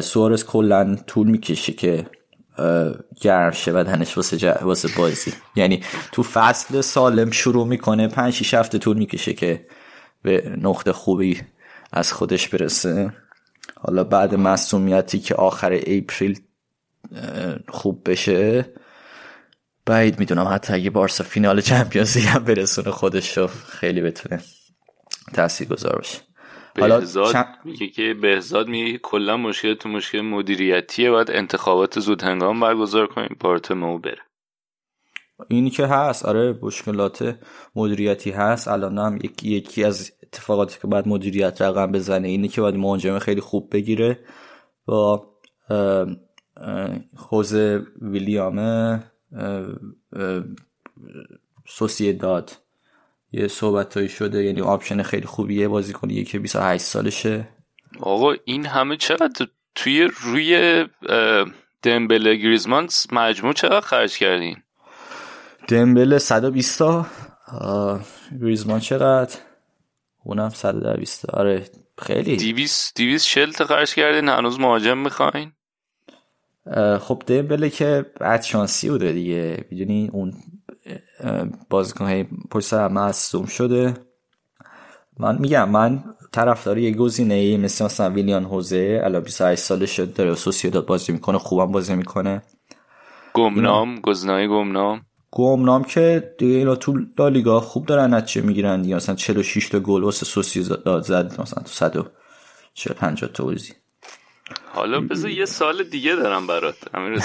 سوارز 0.00 0.44
کلا 0.44 0.96
طول 1.06 1.28
می‌کشه 1.28 1.72
که 1.72 2.06
گرم 3.20 3.50
شه 3.50 3.72
بدنش 3.72 4.16
واسه, 4.16 4.52
واسه 4.62 4.88
بازی. 4.98 5.32
یعنی 5.56 5.82
تو 6.12 6.22
فصل 6.22 6.80
سالم 6.80 7.30
شروع 7.30 7.66
می‌کنه 7.66 8.08
پنج 8.08 8.32
شیش 8.32 8.54
هفته 8.54 8.78
طول 8.78 8.98
می‌کشه 8.98 9.34
که 9.34 9.66
به 10.22 10.56
نقطه 10.62 10.92
خوبی 10.92 11.40
از 11.92 12.12
خودش 12.12 12.48
برسه. 12.48 13.12
حالا 13.76 14.04
بعد 14.04 14.34
مصومیتی 14.34 15.18
که 15.18 15.34
آخر 15.34 15.80
اپریل 15.86 16.40
خوب 17.68 18.10
بشه. 18.10 18.72
بعید 19.86 20.18
می‌دونم 20.18 20.48
حتی 20.52 20.72
اگه 20.72 20.90
بارسا 20.90 21.24
فینال 21.24 21.60
چمپیونز 21.60 22.16
هم 22.16 22.44
برسونه 22.44 22.90
خودش 22.90 23.38
رو 23.38 23.46
خیلی 23.46 24.00
بتونه 24.00 24.40
تاثیر 25.34 25.68
گذار 25.68 25.96
باشه. 25.96 26.18
حالا 26.80 27.04
چم... 27.32 27.46
میگه 27.64 27.88
که 27.88 28.14
بهزاد 28.22 28.68
میگه 28.68 28.98
کلا 28.98 29.36
مشکل 29.36 29.74
تو 29.74 29.88
مشکل 29.88 30.20
مدیریتیه 30.20 31.10
باید 31.10 31.30
انتخابات 31.30 32.00
زود 32.00 32.22
هنگام 32.22 32.60
برگزار 32.60 33.06
کنیم 33.06 33.36
مو 33.70 33.98
بره. 33.98 34.22
اینی 35.48 35.70
که 35.70 35.86
هست. 35.86 36.24
آره 36.24 36.58
مشکلات 36.62 37.38
مدیریتی 37.76 38.30
هست. 38.30 38.68
الان 38.68 38.98
هم 38.98 39.16
یکی, 39.16 39.48
یکی 39.48 39.84
از 39.84 40.12
اتفاقاتی 40.22 40.78
که 40.82 40.86
باید 40.86 41.08
مدیریت 41.08 41.62
رقم 41.62 41.92
بزنه 41.92 42.28
اینه 42.28 42.48
که 42.48 42.60
باید 42.60 42.74
مهاجم 42.74 43.18
خیلی 43.18 43.40
خوب 43.40 43.72
بگیره. 43.72 44.18
با 44.86 45.34
خوز 47.16 47.54
ویلیامه 48.02 49.02
داد 52.20 52.56
یه 53.32 53.48
صحبت 53.48 54.06
شده 54.06 54.44
یعنی 54.44 54.60
آپشن 54.60 55.02
خیلی 55.02 55.26
خوبیه 55.26 55.68
بازی 55.68 55.92
کنی 55.92 56.24
که 56.24 56.38
28 56.38 56.84
سالشه. 56.84 57.48
آقا 58.00 58.34
این 58.44 58.66
همه 58.66 58.96
چقدر 58.96 59.46
توی 59.74 60.08
روی 60.22 60.84
دمبله 61.82 62.36
گریزمان 62.36 62.88
مجموع 63.12 63.52
چقدر 63.52 63.80
خرج 63.80 64.18
کردین؟ 64.18 64.56
دمبله 65.68 66.18
120 66.18 66.78
تا. 66.78 67.06
گریزمان 68.42 68.80
چقدر؟ 68.80 69.38
اونم 70.24 70.48
120 70.48 71.30
آره 71.30 71.64
خیلی. 71.98 72.36
200 72.36 72.96
240 72.96 73.50
تا 73.50 73.64
خرج 73.64 73.94
کردین 73.94 74.28
هنوز 74.28 74.60
مهاجم 74.60 74.98
می‌خواین؟ 74.98 75.52
خب 77.00 77.22
دمبله 77.26 77.70
که 77.70 78.06
بعد 78.20 78.42
شانسی 78.42 78.90
بوده 78.90 79.12
دیگه. 79.12 79.64
می‌دونی 79.70 80.10
اون 80.12 80.34
بازیکن 81.70 82.04
های 82.04 82.24
پشت 82.50 82.66
سر 82.66 82.88
مصدوم 82.88 83.46
شده. 83.46 83.94
من 85.18 85.38
میگم 85.38 85.68
من 85.68 86.04
طرفدار 86.32 86.78
یه 86.78 86.94
گزینه 86.94 87.34
ای 87.34 87.56
مثل 87.56 87.84
مثلا 87.84 88.10
ویلیان 88.10 88.44
هوزه 88.44 89.00
الا 89.04 89.20
28 89.20 89.62
ساله 89.62 89.86
شد 89.86 90.14
داره 90.14 90.34
داد 90.72 90.86
بازی 90.86 91.12
می‌کنه 91.12 91.38
خوبم 91.38 91.72
بازی 91.72 91.94
می‌کنه. 91.94 92.42
گمنام 93.34 94.00
گزینه 94.00 94.48
گمنام. 94.48 95.00
گمنام 95.30 95.84
که 95.84 96.34
دیگه 96.38 96.56
اینا 96.56 96.76
تو 96.76 96.98
لالیگا 97.18 97.60
خوب 97.60 97.86
دارن 97.86 98.14
نتیجه 98.14 98.46
می‌گیرن 98.46 98.82
دیگه. 98.82 98.96
مثلا 98.96 99.14
46 99.14 99.68
تا 99.68 99.80
گل 99.80 100.02
واسه 100.02 100.26
سوسییداد 100.26 101.02
زد 101.02 101.40
مثلا 101.40 101.62
تو 101.62 102.04
150 102.74 103.30
تا 103.32 103.44
بازی. 103.44 103.72
حالا 104.72 105.00
بذار 105.00 105.30
یه 105.30 105.44
سال 105.44 105.82
دیگه 105.82 106.16
دارم 106.16 106.46
برات 106.46 106.76
امیر 106.94 107.22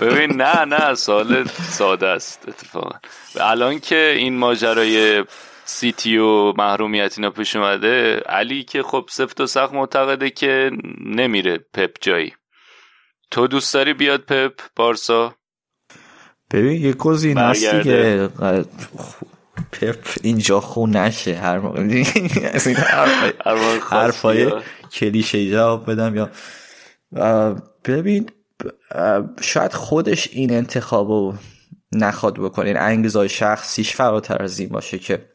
ببین 0.00 0.42
نه 0.42 0.64
نه 0.64 0.94
سال 0.94 1.44
ساده 1.44 2.06
است 2.06 2.44
اتفاقا. 2.48 2.98
الان 3.40 3.78
که 3.78 4.14
این 4.16 4.36
ماجرای 4.38 5.24
سیتی 5.64 6.16
و 6.16 6.52
محرومیت 6.52 7.18
اینا 7.18 7.30
پیش 7.30 7.56
اومده 7.56 8.16
علی 8.16 8.64
که 8.64 8.82
خب 8.82 9.04
سفت 9.10 9.40
و 9.40 9.46
سخت 9.46 9.72
معتقده 9.72 10.30
که 10.30 10.70
نمیره 11.04 11.58
پپ 11.74 11.90
جایی. 12.00 12.34
تو 13.30 13.46
دوست 13.46 13.74
داری 13.74 13.94
بیاد 13.94 14.20
پپ 14.20 14.52
بارسا؟ 14.76 15.34
ببین 16.52 16.82
یه 16.82 16.92
گزینه 16.92 17.40
هست 17.40 17.74
دیگه. 17.74 18.28
پپ 19.72 20.08
اینجا 20.22 20.60
خون 20.60 20.96
نشه 20.96 21.34
هر 21.34 21.58
موقع. 21.58 21.80
از 22.54 22.66
این 22.66 22.76
حرفای 23.90 24.52
کلیشه 24.92 25.50
جواب 25.50 25.90
بدم 25.90 26.16
یا 26.16 26.30
ببین 27.84 28.30
شاید 29.40 29.72
خودش 29.72 30.28
این 30.32 30.52
انتخابو 30.52 31.34
نخواد 31.92 32.34
بکنه. 32.34 32.66
این 32.66 32.78
انگیزای 32.78 33.28
شخصیش 33.28 33.94
فراتر 33.94 34.42
از 34.42 34.58
این 34.58 34.68
باشه 34.68 34.98
که 34.98 35.28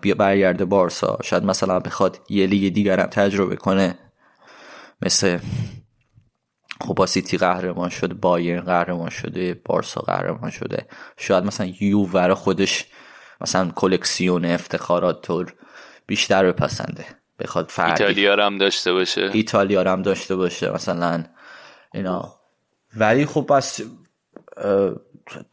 بیا 0.00 0.14
برگرده 0.14 0.64
بارسا. 0.64 1.18
شاید 1.22 1.44
مثلا 1.44 1.80
بخواد 1.80 2.20
یه 2.28 2.46
لیگ 2.46 2.74
دیگر 2.74 3.00
هم 3.00 3.06
تجربه 3.06 3.56
کنه. 3.56 3.98
مثل 5.02 5.38
خب 6.80 6.94
با 6.94 7.06
سیتی 7.06 7.36
قهرمان 7.36 7.88
شده 7.88 8.14
بایرن 8.14 8.60
قهرمان 8.60 9.10
شده 9.10 9.60
بارسا 9.64 10.00
قهرمان 10.00 10.50
شده. 10.50 10.86
شاید 11.16 11.44
مثلا 11.44 11.72
یوور 11.80 12.34
خودش 12.34 12.86
مثلا 13.42 13.70
کلکسیون 13.74 14.44
افتخارات 14.44 15.22
طور 15.22 15.54
بیشتر 16.06 16.52
بپسنده. 16.52 17.04
بخواد 17.38 17.70
فردی 17.70 18.04
ایتالیا 18.04 18.46
هم 18.46 18.58
داشته 18.58 18.92
باشه. 18.92 19.30
ایتالیا 19.32 19.92
هم 19.92 20.02
داشته 20.02 20.36
باشه 20.36 20.70
مثلا 20.70 21.24
اینا. 21.94 22.34
ولی 22.96 23.26
خب 23.26 23.46
بس 23.50 23.80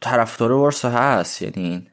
طرفدار 0.00 0.54
بارسا 0.54 0.90
هست 0.90 1.42
یعنی 1.42 1.90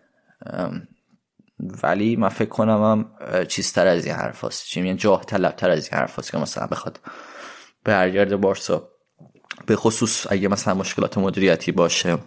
ولی 1.84 2.16
من 2.16 2.30
فکر 2.30 2.50
کنم 2.50 2.84
هم 2.84 3.12
چیزتر 3.46 3.88
از 3.88 4.06
این 4.06 4.16
حرف 4.16 4.44
هست. 4.44 4.66
چی 4.66 4.80
یعنی 4.80 4.98
جاه 4.98 5.26
طلب 5.26 5.56
تر 5.56 5.70
از 5.70 5.90
این 5.90 6.00
حرف 6.00 6.20
هست 6.20 6.32
که 6.32 6.38
مثلا 6.38 6.68
بخواد 6.68 7.00
برگرد 7.84 8.42
بارسا. 8.42 8.90
به 9.66 9.76
خصوص 9.76 10.28
اگه 10.30 10.48
مثلا 10.48 10.74
مشکلات 10.74 11.18
مدیریتی 11.18 11.72
باشه 11.72 12.18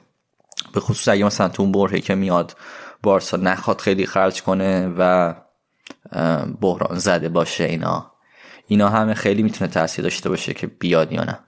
به 0.72 0.80
خصوص 0.80 1.08
اگه 1.08 1.24
مثلا 1.24 1.48
تو 1.48 1.62
اون 1.62 1.72
برهه 1.72 2.00
که 2.00 2.14
میاد 2.14 2.56
بارسا 3.02 3.36
نخواد 3.36 3.80
خیلی 3.80 4.06
خرج 4.06 4.42
کنه 4.42 4.94
و 4.98 5.34
بحران 6.60 6.98
زده 6.98 7.28
باشه 7.28 7.64
اینا. 7.64 8.12
اینا 8.66 8.88
همه 8.88 9.14
خیلی 9.14 9.42
می‌تونه 9.42 9.70
تاثیر 9.70 10.02
داشته 10.02 10.28
باشه 10.28 10.54
که 10.54 10.66
بیاد 10.66 11.12
یا 11.12 11.24
نه. 11.24 11.38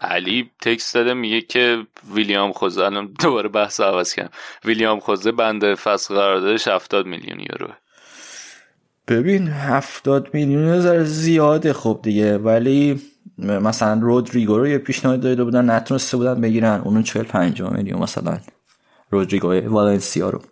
علی 0.00 0.50
تکست 0.60 0.94
داده 0.94 1.14
میگه 1.14 1.40
که 1.40 1.86
ویلیام 2.14 2.52
خوزه 2.52 2.84
الان 2.84 3.14
دوباره 3.20 3.48
بحث 3.48 3.80
عوض 3.80 4.14
کردم. 4.14 4.30
ویلیام 4.64 5.00
خوزه 5.00 5.32
بنده 5.32 5.74
فصل 5.74 6.14
قراردادش 6.14 6.68
70 6.68 7.06
میلیون 7.06 7.40
یورو. 7.40 7.68
ببین 9.08 9.48
70 9.48 10.28
میلیون 10.34 10.80
ذره 10.80 11.04
زیاده 11.04 11.72
خب 11.72 12.00
دیگه 12.02 12.38
ولی 12.38 13.00
مثلا 13.38 14.00
رودریگو 14.02 14.58
رو 14.58 14.68
یه 14.68 14.78
پیشنهاد 14.78 15.20
داده 15.20 15.44
بودن 15.44 15.70
نتونسته 15.70 16.16
بودن 16.16 16.40
بگیرن. 16.40 16.80
اونو 16.84 17.02
40 17.02 17.22
50 17.22 17.72
میلیون 17.72 18.02
مثلا. 18.02 18.38
رودریگو 19.10 19.60
والنسیا 19.68 20.30
رو. 20.30 20.42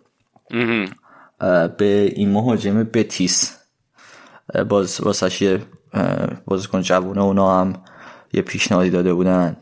به 1.77 2.11
این 2.15 2.31
مهاجم 2.31 2.83
بتیس. 2.83 3.57
باز 4.69 5.01
واسش 5.01 5.41
یه 5.41 5.61
بازیکن 6.45 6.81
جوونه 6.81 7.21
اونا 7.21 7.61
هم 7.61 7.83
یه 8.33 8.41
پیشنهادی 8.41 8.89
داده 8.89 9.13
بودن. 9.13 9.57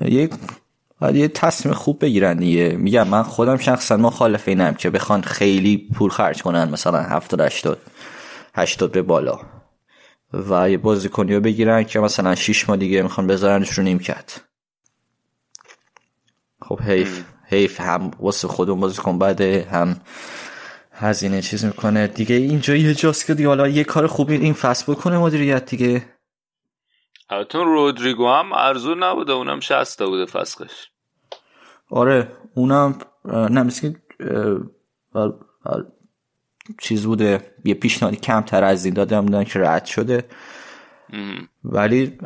یه 0.00 0.30
یه 1.14 1.28
تصمیم 1.28 1.74
خوب 1.74 2.04
بگیرن 2.04 2.36
دیگه. 2.36 2.76
میگم 2.76 3.08
من 3.08 3.22
خودم 3.22 3.56
شخصا 3.56 3.96
مخالف 3.96 4.48
اینم 4.48 4.74
که 4.74 4.90
بخوان 4.90 5.22
خیلی 5.22 5.88
پول 5.94 6.10
خرج 6.10 6.42
کنن 6.42 6.70
مثلا 6.70 7.02
70 7.02 7.40
80 7.40 7.78
80 8.54 8.92
به 8.92 9.02
بالا. 9.02 9.40
و 10.32 10.70
یه 10.70 10.78
بازیکنی 10.78 11.34
رو 11.34 11.40
بگیرن 11.40 11.84
که 11.84 12.00
مثلا 12.00 12.34
6 12.34 12.68
ماه 12.68 12.78
دیگه 12.78 13.02
می‌خوان 13.02 13.26
بذارنش 13.26 13.70
رو 13.70 13.84
نیمکت. 13.84 14.40
خب 16.70 16.80
حیف 16.80 17.24
حیف 17.46 17.80
هم 17.80 18.10
واسه 18.20 18.48
خودمون 18.48 18.80
بازیکن 18.80 19.18
بده 19.18 19.68
هم 19.70 20.00
هزینه 20.92 21.42
چیز 21.42 21.64
می‌کنه. 21.64 22.06
دیگه 22.06 22.34
اینجا 22.34 22.76
یه 22.76 22.94
جاست 22.94 23.26
که 23.26 23.34
دیگه 23.34 23.48
حالا 23.48 23.68
یه 23.68 23.84
کار 23.84 24.06
خوبی 24.06 24.36
این 24.36 24.52
فصل 24.52 24.92
بکنه 24.92 25.18
مدیریت 25.18 25.70
دیگه. 25.70 26.04
البته 27.30 27.58
رودریگو 27.58 28.28
هم 28.28 28.52
ارزون 28.52 29.02
نبوده 29.02 29.32
اونم 29.32 29.60
60 29.60 30.02
بوده 30.02 30.26
فسخش 30.26 30.88
آره 31.90 32.32
اونم 32.54 32.98
نه 33.24 33.70
چیز 36.78 37.06
بوده 37.06 37.54
یه 37.64 37.74
پیشنهادی 37.74 38.16
کمتر 38.16 38.64
از 38.64 38.84
این 38.84 38.94
داده 38.94 39.20
بودن 39.20 39.44
که 39.44 39.58
رد 39.58 39.84
شده. 39.84 40.24
ولی 41.64 42.18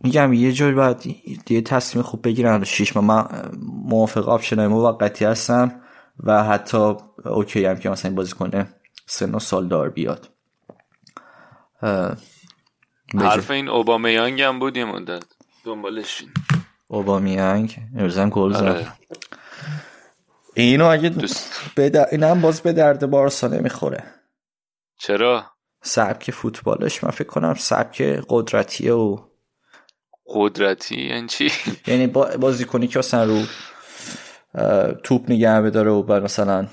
میگم 0.00 0.32
یه 0.32 0.52
جایی 0.52 0.74
باید 0.74 1.16
یه 1.50 1.62
تصمیم 1.62 2.04
خوب 2.04 2.24
بگیرن 2.24 2.64
شیش 2.64 2.96
ما 2.96 3.02
من 3.02 3.50
موافق 3.62 4.28
آپشن 4.28 4.66
موقتی 4.66 5.24
هستم 5.24 5.80
و 6.20 6.44
حتی 6.44 6.94
اوکی 7.24 7.64
هم 7.64 7.76
که 7.76 7.90
مثلا 7.90 8.14
بازی 8.14 8.32
کنه 8.32 8.68
سن 9.06 9.34
و 9.34 9.38
سال 9.38 9.68
دار 9.68 9.90
بیاد. 9.90 10.28
حرف 13.14 13.50
این 13.50 13.68
اوبامیانگ 13.68 14.42
هم 14.42 14.58
بود 14.58 14.76
یه 14.76 14.84
مدت. 14.84 15.24
دنبالش 15.64 16.24
اوبامیانگ؟ 16.88 17.80
ارزم 17.96 18.30
گل 18.30 18.52
زد. 18.52 18.64
آره. 18.64 18.92
اینو 20.54 20.86
اگه 20.86 21.14
بد... 21.76 21.96
این 21.96 22.22
هم 22.22 22.40
باز 22.40 22.60
به 22.60 22.72
درد 22.72 23.10
بارسا 23.10 23.48
نمی‌خوره. 23.48 24.04
چرا؟ 24.98 25.44
سبک 25.82 26.30
فوتبالش 26.30 27.04
من 27.04 27.10
فکر 27.10 27.28
کنم 27.28 27.54
سبک 27.54 28.02
قدرتیه 28.28 28.92
و 28.92 29.18
قدرتی 30.26 31.08
یعنی 31.08 31.28
چی؟ 31.28 31.50
یعنی 31.86 32.06
بازی 32.40 32.64
کنی 32.64 32.86
که 32.86 32.98
اصلا 32.98 33.24
رو 33.24 33.42
توپ 35.04 35.30
نگه 35.30 35.60
بداره 35.60 35.90
و 35.90 36.20
مثلا 36.24 36.68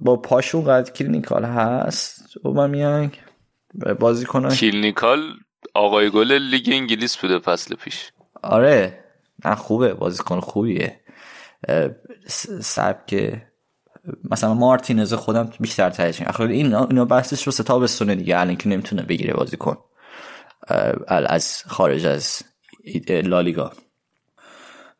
با 0.00 0.16
پاشون 0.16 0.64
قد 0.64 0.92
کلینیکال 0.92 1.44
هست 1.44 2.46
و 2.46 2.48
من 2.48 2.70
میانگ 2.70 3.20
بازی 4.00 4.24
کنن 4.24 4.54
کلینیکال 4.54 5.20
آقای 5.74 6.10
گل 6.10 6.32
لیگ 6.32 6.68
انگلیس 6.72 7.16
بوده 7.16 7.38
فصل 7.38 7.74
پیش. 7.74 8.12
آره 8.42 9.04
نه 9.44 9.54
خوبه. 9.54 9.94
بازیکن 9.94 10.40
خوبیه. 10.40 11.00
سبک 12.60 13.42
مثلا 14.30 14.54
مارتینز 14.54 15.14
خودم 15.14 15.50
بیشتر 15.60 15.90
ترجیح 15.90 16.28
آخه 16.28 16.40
این 16.44 16.74
اینا 16.74 17.04
بحثش 17.04 17.42
رو 17.42 17.52
ستابستونه 17.52 18.14
دیگه. 18.14 18.38
الان 18.38 18.56
که 18.56 18.68
نمی‌تونه 18.68 19.02
بگیره 19.02 19.34
بازیکن 19.34 19.76
از 21.08 21.62
خارج 21.66 22.06
از 22.06 22.42
لالیگا. 23.08 23.72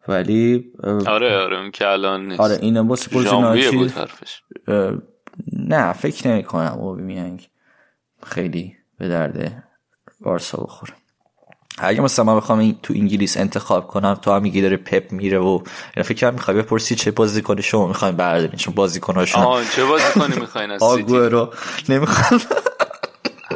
ولی 0.08 0.72
آره 1.06 1.36
آره 1.36 1.58
اون 1.58 1.70
که 1.70 1.88
الان 1.88 2.28
نیست. 2.28 2.40
آره 2.40 2.58
این 2.60 2.82
باز 2.82 3.08
بود 3.08 3.26
حرفش. 3.26 4.42
نه 5.52 5.92
فکر 5.92 6.28
نمی 6.28 6.42
کنم 6.42 6.78
او 6.78 6.94
میانگ 6.94 7.48
خیلی 8.22 8.76
به 8.98 9.08
درد 9.08 9.64
بارسا 10.20 10.62
بخوره. 10.62 10.92
اگه 11.78 12.00
مثلا 12.00 12.24
من 12.24 12.36
بخوام 12.36 12.58
این 12.58 12.78
تو 12.82 12.94
انگلیس 12.96 13.36
انتخاب 13.36 13.86
کنم 13.86 14.14
تو 14.14 14.32
هم 14.32 14.42
میگی 14.42 14.62
داره 14.62 14.76
پپ 14.76 15.12
میره 15.12 15.38
و 15.38 15.60
اینا 15.96 16.08
فکر 16.08 16.20
کنم 16.20 16.34
می‌خوای 16.34 16.56
بپرسی 16.56 16.94
چه 16.94 17.10
بازیکن 17.10 17.60
شما 17.60 17.86
می‌خواین 17.86 18.16
بردارین 18.16 18.56
چون 18.56 18.74
بازیکناشون 18.74 19.42
آه 19.42 19.70
چه 19.70 19.84
بازیکنی 19.84 20.40
می‌خواین 20.40 20.70
از 20.70 20.82
آگورو 20.82 21.52
نمی‌خوام. 21.88 22.40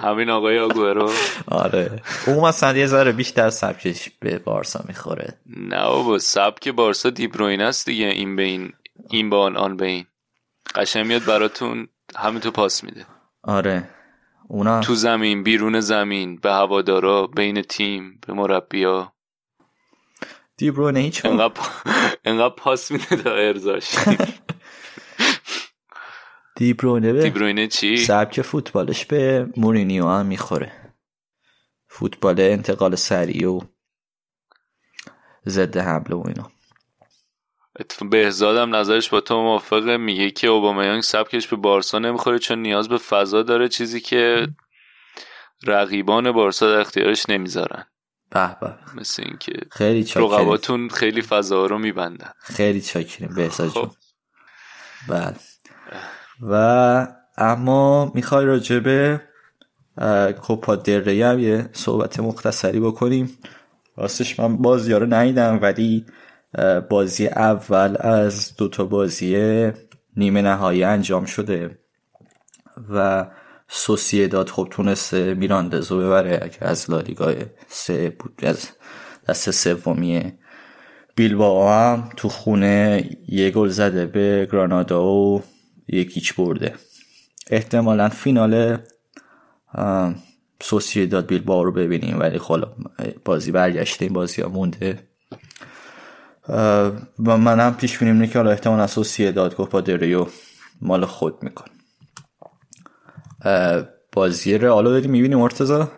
همین 0.02 0.30
آقای 0.30 0.58
آگورو 0.58 1.12
آره. 1.46 2.02
اون 2.26 2.48
مثلا 2.48 2.78
یه 2.78 2.86
ذره 2.86 3.12
بیشتر 3.12 3.50
سبکش 3.50 4.08
به 4.20 4.38
بارسا 4.38 4.84
می‌خوره. 4.88 5.38
نه 5.46 5.84
بابا 5.84 6.18
سبک 6.18 6.68
بارسا 6.68 7.10
دیبروین 7.10 7.60
است 7.60 7.86
دیگه 7.86 8.06
این 8.06 8.36
به 8.36 8.42
این 8.42 8.72
این 9.10 9.30
با 9.30 9.44
آن 9.44 9.56
آن 9.56 9.76
به 9.76 9.86
این. 9.86 10.06
قشنگ 10.74 11.06
میاد 11.06 11.24
براتون 11.24 11.88
همین 12.16 12.40
تو 12.40 12.50
پاس 12.50 12.84
میده. 12.84 13.06
آره. 13.42 13.88
اونا. 14.48 14.80
تو 14.80 14.94
زمین 14.94 15.42
بیرون 15.42 15.80
زمین 15.80 16.36
به 16.36 16.52
هوادارا 16.52 17.26
بین 17.26 17.62
تیم 17.62 18.20
به 18.26 18.32
مربیا. 18.32 19.12
دیبرونه 20.56 21.00
هیچ 21.00 21.26
انقدر, 21.26 21.60
انقدر 22.24 22.54
پاس 22.54 22.90
میده 22.90 23.16
تا 23.16 23.34
ارزاش. 23.34 23.96
دیبرونه 26.56 27.12
به 27.12 27.22
دیبرونه 27.22 27.66
چی؟ 27.66 27.96
سبک 27.96 28.42
فوتبالش 28.42 29.04
به 29.04 29.48
مورینیو 29.56 30.08
هم 30.08 30.26
می‌خوره. 30.26 30.72
فوتبال 31.88 32.40
انتقال 32.40 32.94
سریع 32.94 33.48
و 33.48 33.60
ضد 35.46 35.76
حمله 35.76 36.16
و 36.16 36.24
اینا. 36.26 36.57
بهزادم 38.10 38.76
نظرش 38.76 39.08
با 39.08 39.20
تو 39.20 39.42
موافقه. 39.42 39.96
میگه 39.96 40.30
که 40.30 40.46
اوبامیانگ 40.46 41.02
سبکش 41.02 41.46
به 41.48 41.56
بارسا 41.56 41.98
نمی‌خوره 41.98 42.38
چون 42.38 42.58
نیاز 42.62 42.88
به 42.88 42.98
فضا 42.98 43.42
داره 43.42 43.68
چیزی 43.68 44.00
که 44.00 44.48
رقیبان 45.66 46.32
بارسا 46.32 46.70
در 46.70 46.80
اختیارش 46.80 47.28
نمی‌ذارن. 47.28 47.84
به 48.30 48.56
به. 48.60 48.74
مثل 48.94 49.22
اینکه 49.26 49.52
خیلی 49.70 50.04
چاکریم. 50.04 50.40
رقباتون 50.40 50.88
خیلی 50.88 51.22
فضا 51.22 51.66
رو 51.66 51.78
میبندن. 51.78 52.30
خیلی 52.40 52.80
چاکریم 52.80 53.34
بهزاد 53.34 53.74
جون. 53.74 53.90
بله. 55.08 55.36
و 56.40 57.06
اما 57.38 58.12
می‌خوای 58.14 58.46
راجبه 58.46 59.22
کوپا 60.42 60.76
دره 60.76 61.26
هم 61.26 61.38
یه 61.38 61.70
صحبت 61.72 62.20
مختصری 62.20 62.80
بکنیم. 62.80 63.38
راستش 63.96 64.40
من 64.40 64.56
بازی 64.56 64.92
رو 64.92 65.06
ندیدم 65.06 65.58
ولی 65.62 66.06
بازی 66.90 67.26
اول 67.26 67.96
از 68.00 68.56
دوتا 68.56 68.84
بازی 68.84 69.72
نیمه 70.16 70.42
نهایی 70.42 70.84
انجام 70.84 71.24
شده 71.24 71.78
و 72.90 73.26
سوسیداد 73.68 74.48
خب 74.48 74.68
تونست 74.70 75.14
میراندزو 75.14 75.98
ببره 75.98 76.40
اگه 76.42 76.58
از 76.60 76.90
لالیگا 76.90 77.34
سه 77.68 78.10
بود 78.10 78.40
از 78.42 78.68
دست 79.28 79.50
سومی 79.50 80.32
بیلباو 81.16 81.68
هم 81.68 82.08
تو 82.16 82.28
خونه 82.28 83.10
یه 83.28 83.50
گل 83.50 83.68
زده 83.68 84.06
به 84.06 84.48
گرانادا 84.52 85.04
و 85.04 85.42
یکیچ 85.88 86.34
برده. 86.34 86.74
احتمالا 87.50 88.08
فینال 88.08 88.78
داد 91.10 91.26
بیلباو 91.26 91.64
رو 91.64 91.72
ببینیم 91.72 92.20
ولی 92.20 92.38
خب 92.38 92.64
بازی 93.24 93.52
برگشته 93.52 94.04
این 94.04 94.14
بازی 94.14 94.42
ها 94.42 94.48
مونده. 94.48 95.07
و 96.48 97.36
منم 97.36 97.74
پیش 97.74 97.98
بینیم 97.98 98.26
که 98.26 98.38
حالا 98.38 98.50
احتمالا 98.50 98.86
داد 99.34 99.54
کوپا 99.54 99.80
دریو 99.80 100.26
مال 100.80 101.04
خود 101.04 101.42
میکن 101.42 101.64
بازی 104.12 104.58
رئالو 104.58 104.90
داری 104.90 105.08
می‌بینی 105.08 105.34
مرتزا 105.34 105.90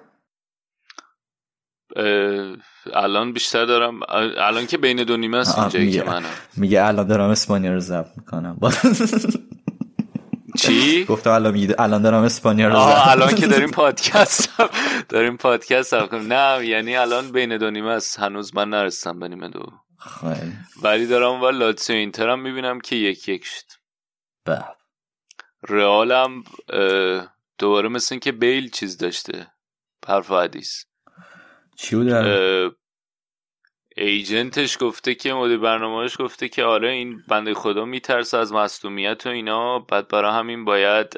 الان 2.94 3.32
بیشتر 3.32 3.64
دارم. 3.64 4.00
الان 4.38 4.66
که 4.66 4.78
بین 4.78 5.04
دو 5.04 5.16
نیمه 5.16 5.38
است 5.38 5.58
اینجایی 5.58 5.90
که 5.90 6.02
منم. 6.02 6.24
میگه 6.56 6.84
الان 6.84 7.06
دارم 7.06 7.30
اسپانیا 7.30 7.72
رو 7.72 7.80
ضبط 7.80 8.10
می‌کنم. 8.16 8.58
چی؟ 10.58 11.04
گفتم 11.04 11.30
الان 11.30 11.74
الان 11.78 12.02
دارم 12.02 12.22
اسپانیا 12.22 12.68
رو 12.68 12.76
الان 12.76 13.34
که 13.34 13.46
داریم 13.54 13.70
پادکست 13.70 14.50
داریم 15.08 15.36
پادکست 15.36 15.94
نه 16.14 16.66
یعنی 16.66 16.96
الان 16.96 17.32
بین 17.32 17.56
دو 17.56 17.70
نیمه 17.70 17.90
است. 17.90 18.18
هنوز 18.18 18.54
من 18.54 18.68
نرسیدم 18.68 19.20
به 19.20 19.28
نیمه 19.28 19.48
دو. 19.48 19.60
ولی 20.82 21.06
دارم 21.06 21.42
و 21.42 21.50
لاتسیو 21.50 21.96
اینترم 21.96 22.40
می‌بینم 22.40 22.80
که 22.80 22.96
یک 22.96 23.28
یک 23.28 23.44
شد. 23.44 23.64
به. 24.44 24.64
رئالم 25.68 26.44
دوباره 27.58 27.88
مثل 27.88 28.18
که 28.18 28.32
بیل 28.32 28.70
چیز 28.70 28.98
داشته. 28.98 29.46
حرف 30.08 30.30
حدیث. 30.30 30.84
چی 31.76 31.96
ایجنتش 33.96 34.76
گفته 34.80 35.14
که 35.14 35.32
مدیر 35.32 35.58
برنامهش 35.58 36.16
گفته 36.20 36.48
که 36.48 36.64
آره 36.64 36.90
این 36.90 37.22
بنده 37.28 37.54
خدا 37.54 37.84
میترسه 37.84 38.38
از 38.38 38.52
مصدومیت 38.52 39.26
و 39.26 39.28
اینا. 39.28 39.78
بعد 39.78 40.08
برای 40.08 40.32
همین 40.32 40.64
باید 40.64 41.16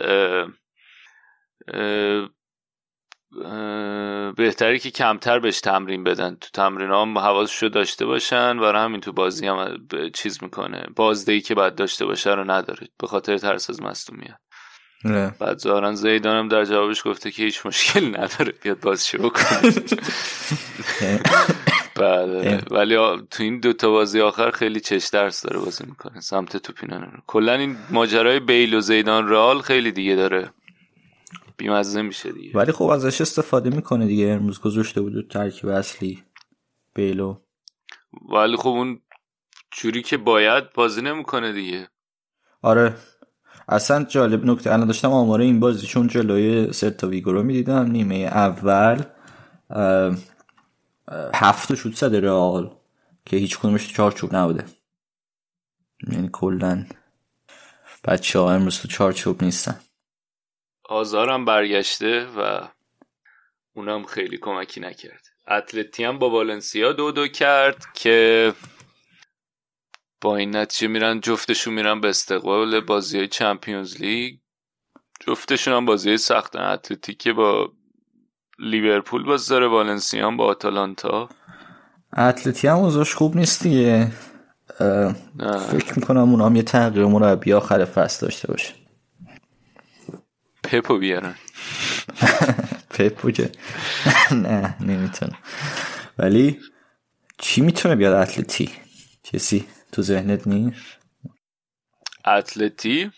بهتری 4.36 4.78
که 4.78 4.90
کمتر 4.90 5.38
بهش 5.38 5.60
تمرین 5.60 6.04
بدن. 6.04 6.34
تو 6.34 6.48
تمرین 6.52 6.90
هم 6.90 7.18
حواسشو 7.18 7.68
داشته 7.68 8.06
باشن 8.06 8.58
و 8.58 8.72
همین 8.78 9.00
تو 9.00 9.12
بازی 9.12 9.46
هم 9.46 9.88
چیز 10.14 10.42
می‌کنه. 10.42 10.86
بازدهی 10.96 11.40
که 11.40 11.54
بعد 11.54 11.74
داشته 11.74 12.06
باشه 12.06 12.34
رو 12.34 12.50
نداره. 12.50 12.88
به 13.00 13.06
خاطر 13.06 13.38
ترس 13.38 13.70
از 13.70 13.82
مصدومیت 13.82 14.36
بعد 15.38 15.58
زارن 15.58 15.94
زیدان 15.94 16.48
در 16.48 16.64
جوابش 16.64 17.06
گفته 17.06 17.30
که 17.30 17.42
هیچ 17.42 17.66
مشکل 17.66 18.06
نداره. 18.06 18.52
بیاد 18.62 18.80
بازشو 18.80 19.18
بکنه. 19.18 19.72
بله 21.96 22.60
ولی 22.70 22.96
تو 23.30 23.42
این 23.42 23.60
دوتا 23.60 23.90
بازی 23.90 24.20
آخر 24.20 24.50
خیلی 24.50 24.80
چش 24.80 25.06
درس 25.06 25.42
داره 25.42 25.58
بازی 25.58 25.84
می‌کنه. 25.86 26.20
سمت 26.20 26.56
توپینانه 26.56 27.06
کلا 27.26 27.52
این 27.52 27.76
ماجرای 27.90 28.40
بیل 28.40 28.74
و 28.74 28.80
زیدان 28.80 29.28
رال 29.28 29.60
خیلی 29.60 29.92
دیگه 29.92 30.14
داره. 30.14 30.50
بیمزه 31.56 32.02
میشه 32.02 32.32
دیگه. 32.32 32.58
ولی 32.58 32.72
خب 32.72 32.84
ازش 32.84 33.20
استفاده 33.20 33.70
می‌کنه 33.70 34.06
دیگه. 34.06 34.28
امروز 34.28 34.60
گذاشته 34.60 35.00
بود 35.00 35.30
ترکیب 35.30 35.70
اصلی. 35.70 36.22
بیلو. 36.94 37.40
ولی 38.28 38.56
خب 38.56 38.68
اون 38.68 39.00
جوری 39.70 40.02
که 40.02 40.16
باید 40.16 40.72
بازی 40.72 41.02
نمی‌کنه 41.02 41.52
دیگه. 41.52 41.88
آره. 42.62 42.94
اصلا 43.68 44.04
جالب 44.04 44.44
نکته. 44.44 44.72
الان 44.72 44.86
داشتم 44.86 45.12
آماره 45.12 45.44
این 45.44 45.60
بازی 45.60 45.86
چون 45.86 46.08
جلوی 46.08 46.72
سرتا 46.72 47.08
ویگو 47.08 47.32
رو 47.32 47.42
می‌دیدم. 47.42 47.90
نیمه 47.90 48.14
اول 48.14 49.02
هفت 51.34 51.74
شد 51.74 51.94
زده 51.94 52.20
رئال 52.20 52.76
که 53.26 53.36
هیچ 53.36 53.58
کنمش 53.58 53.92
چارچوب 53.92 54.36
نبوده. 54.36 54.64
یعنی 56.12 56.28
کلا 56.32 56.86
بچه 58.04 58.38
ها 58.38 58.52
امروز 58.52 58.78
تو 58.78 58.88
چارچوب 58.88 59.44
نیستن. 59.44 59.80
آزارم 60.92 61.44
برگشته 61.44 62.26
و 62.26 62.68
اونم 63.74 64.04
خیلی 64.04 64.38
کمکی 64.38 64.80
نکرد. 64.80 65.22
اتلتی 65.48 66.04
هم 66.04 66.18
با 66.18 66.30
والنسیا 66.30 66.92
دو 66.92 67.12
دو 67.12 67.28
کرد 67.28 67.86
که 67.94 68.52
با 70.20 70.36
این 70.36 70.56
نتیجه 70.56 70.88
میرن 70.88 71.20
جفتشون 71.20 71.74
میرن 71.74 72.00
به 72.00 72.08
استقبال 72.08 72.80
بازی 72.80 73.18
های 73.18 73.28
چمپیونز 73.28 74.00
لیگ. 74.00 74.34
جفتشون 75.20 75.74
هم 75.74 75.84
بازی 75.84 76.16
سختن 76.16 76.58
اتلتیک 76.58 77.28
با 77.28 77.72
لیورپول 78.58 79.24
باز 79.24 79.48
داره 79.48 79.66
والنسیا 79.66 80.30
با 80.30 80.44
آتالانتا. 80.44 81.28
اتلتی 82.16 82.68
هم 82.68 82.76
اوضاش 82.76 83.14
خوب 83.14 83.36
نیست 83.36 83.62
دیگه. 83.62 84.12
فکر 85.70 85.92
می‌کنم 85.96 86.30
اونا 86.30 86.46
هم 86.46 86.56
یه 86.56 86.62
تغییر 86.62 87.06
مربی 87.06 87.52
آخر 87.52 87.84
فصل 87.84 88.26
داشته 88.26 88.48
باشه. 88.48 88.81
پپو 90.72 90.98
بیارن. 90.98 91.34
پپو 92.94 93.30
که. 93.30 93.52
نه 94.44 94.76
نمی‌تونه 94.80 95.38
ولی 96.18 96.60
چی 97.38 97.60
می‌تونه 97.60 97.96
بیاد 97.96 98.14
اتلتی؟ 98.14 98.70
کسی 99.24 99.68
تو 99.92 100.02
ذهنت 100.02 100.46
نیست؟ 100.46 100.98
اتلتی 102.26 103.10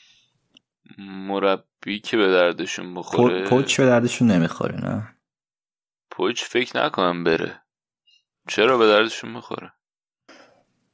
مربی 0.99 2.01
که 2.01 2.17
به 2.17 2.29
دردشون 2.29 2.95
بخوره. 2.95 3.49
کوچ 3.49 3.81
به 3.81 3.87
دردشون 3.87 4.31
نمی‌خوره 4.31 4.77
نه؟ 4.77 5.17
پوچ 6.11 6.45
فکر 6.45 6.85
نکنم 6.85 7.25
بره. 7.25 7.63
چرا 8.49 8.79
به 8.79 8.87
دردشون 8.87 9.31
می‌خوره 9.31 9.73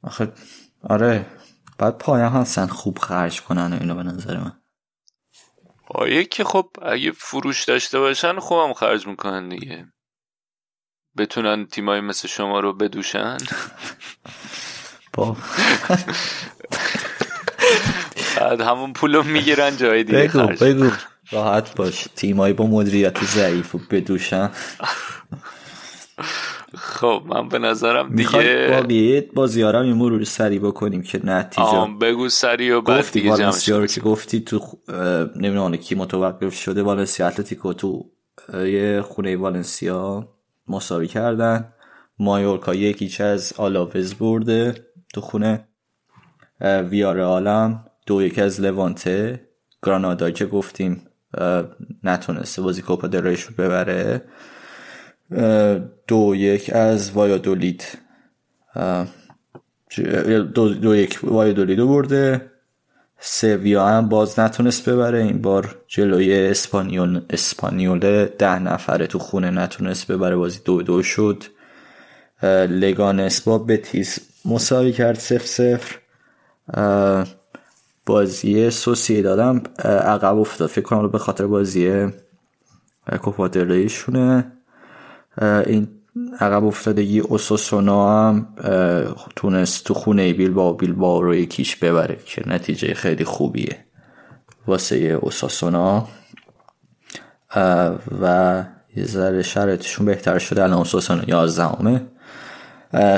آخه 0.03 0.33
آره. 0.83 1.25
بعد 1.77 1.97
پایه 1.97 2.25
هستن 2.25 2.67
خوب 2.67 2.99
خرج 2.99 3.41
کنن 3.41 3.73
و 3.73 3.77
اینو 3.81 3.95
به 3.95 4.03
نظر 4.03 4.37
من. 4.37 4.60
پایه 5.93 6.23
که 6.23 6.43
خب 6.43 6.69
اگه 6.81 7.11
فروش 7.11 7.63
داشته 7.63 7.99
باشن 7.99 8.39
خوبم 8.39 8.73
خرج 8.73 9.07
می‌کنن 9.07 9.49
دیگه. 9.49 9.85
بتونن 11.17 11.65
تیمای 11.65 12.01
مثل 12.01 12.27
شما 12.27 12.59
رو 12.59 12.73
بدوشن. 12.73 13.37
با. 15.13 15.37
بعد 18.37 18.61
همون 18.61 18.93
پولو 18.93 19.23
می‌گیرن 19.23 19.77
جای 19.77 20.03
دیگه 20.03 20.19
بگو 20.19 20.47
بگو. 20.47 20.91
راحت 21.31 21.75
باش. 21.75 22.07
تیمایی 22.15 22.53
با 22.53 22.65
مدیریت 22.65 23.23
ضعیف 23.23 23.75
و 23.75 23.77
بدوشن. 23.77 24.51
خب 26.77 27.23
من 27.25 27.49
به 27.49 27.59
نظرم 27.59 28.15
دیگه 28.15 28.67
باقی 28.69 29.21
بازیارم 29.21 29.85
یه 29.85 29.93
مروری 29.93 30.25
سری 30.25 30.59
بکنیم 30.59 31.01
که 31.01 31.25
نتیجه 31.25 31.87
بگو 32.01 32.29
سری 32.29 32.71
و 32.71 32.81
بعد 32.81 32.99
گفتی 32.99 33.29
والنسیا 33.29 33.79
رو 33.79 33.87
که 33.87 34.01
گفتی 34.01 34.39
تو 34.39 34.59
نمی‌دونم 35.35 35.75
کی 35.75 35.95
متوقف 35.95 36.53
شده 36.53 36.83
والنسیا 36.83 37.27
اتلتیکو 37.27 37.73
تو 37.73 38.05
یه 38.53 39.01
خونه 39.01 39.37
والنسیا 39.37 40.29
مساوی 40.67 41.07
کردن. 41.07 41.73
مایورکا 42.19 42.75
یکیچ 42.75 43.21
از 43.21 43.53
آلاوز 43.57 44.13
برده 44.13 44.75
تو 45.13 45.21
خونه. 45.21 45.67
ویار 46.61 47.19
عالم 47.19 47.85
دو 48.05 48.21
یک 48.21 48.39
از 48.39 48.61
لوانته. 48.61 49.47
گرانادا 49.83 50.31
که 50.31 50.45
گفتیم 50.45 51.07
نتونسته 52.03 52.61
بازی 52.61 52.81
کوپا 52.81 53.07
دریش 53.07 53.41
رو 53.41 53.55
ببره. 53.57 54.21
دو 56.07 56.35
یک 56.35 56.69
از 56.73 57.11
وایادولید. 57.11 57.83
دو, 60.53 60.73
دو 60.73 60.95
یک 60.95 61.19
وایادولید 61.23 61.79
برده. 61.79 62.51
سویا 63.19 63.87
هم 63.87 64.09
باز 64.09 64.39
نتونست 64.39 64.89
ببره. 64.89 65.23
این 65.23 65.41
بار 65.41 65.75
جلوی 65.87 66.47
اسپانیول 66.47 67.21
اسپانیول 67.29 68.25
ده 68.25 68.59
نفره 68.59 69.07
تو 69.07 69.19
خونه 69.19 69.51
نتونست 69.51 70.11
ببره. 70.11 70.35
بازی 70.35 70.59
دو 70.65 70.81
دو 70.81 71.03
شد. 71.03 71.43
لگانس 72.69 73.41
با 73.41 73.57
بتیس 73.57 74.19
مساوی 74.45 74.91
کرد 74.91 75.15
سف 75.15 75.45
سفر 75.45 75.95
بازی 78.05 78.69
سوسی 78.69 79.21
دادم 79.21 79.63
عقب 79.85 80.37
افتاد. 80.37 80.69
فکر 80.69 80.85
کنم 80.85 81.07
به 81.07 81.17
خاطر 81.17 81.47
بازی 81.47 82.07
کوپادریشونه 83.21 84.51
این 85.39 85.87
عقب 86.39 86.65
افتادگی 86.65 87.19
اوساسونا 87.19 88.29
هم 88.29 88.47
تونست 89.35 89.85
تو 89.85 89.93
خونه 89.93 90.33
بیل 90.33 90.51
با 90.51 90.73
بیل 90.73 90.93
با 90.93 91.19
رو 91.19 91.35
یکیش 91.35 91.75
ببره 91.75 92.19
که 92.25 92.49
نتیجه 92.49 92.93
خیلی 92.93 93.23
خوبیه 93.23 93.85
واسه 94.67 94.95
اوساسونا. 94.95 96.07
و 98.21 98.65
یه 98.95 99.05
ذره 99.05 99.41
شرطشون 99.41 100.05
بهتر 100.05 100.39
شده 100.39 100.63
الان 100.63 100.77
اوساسونا 100.77 101.23
یازدهمه. 101.27 102.07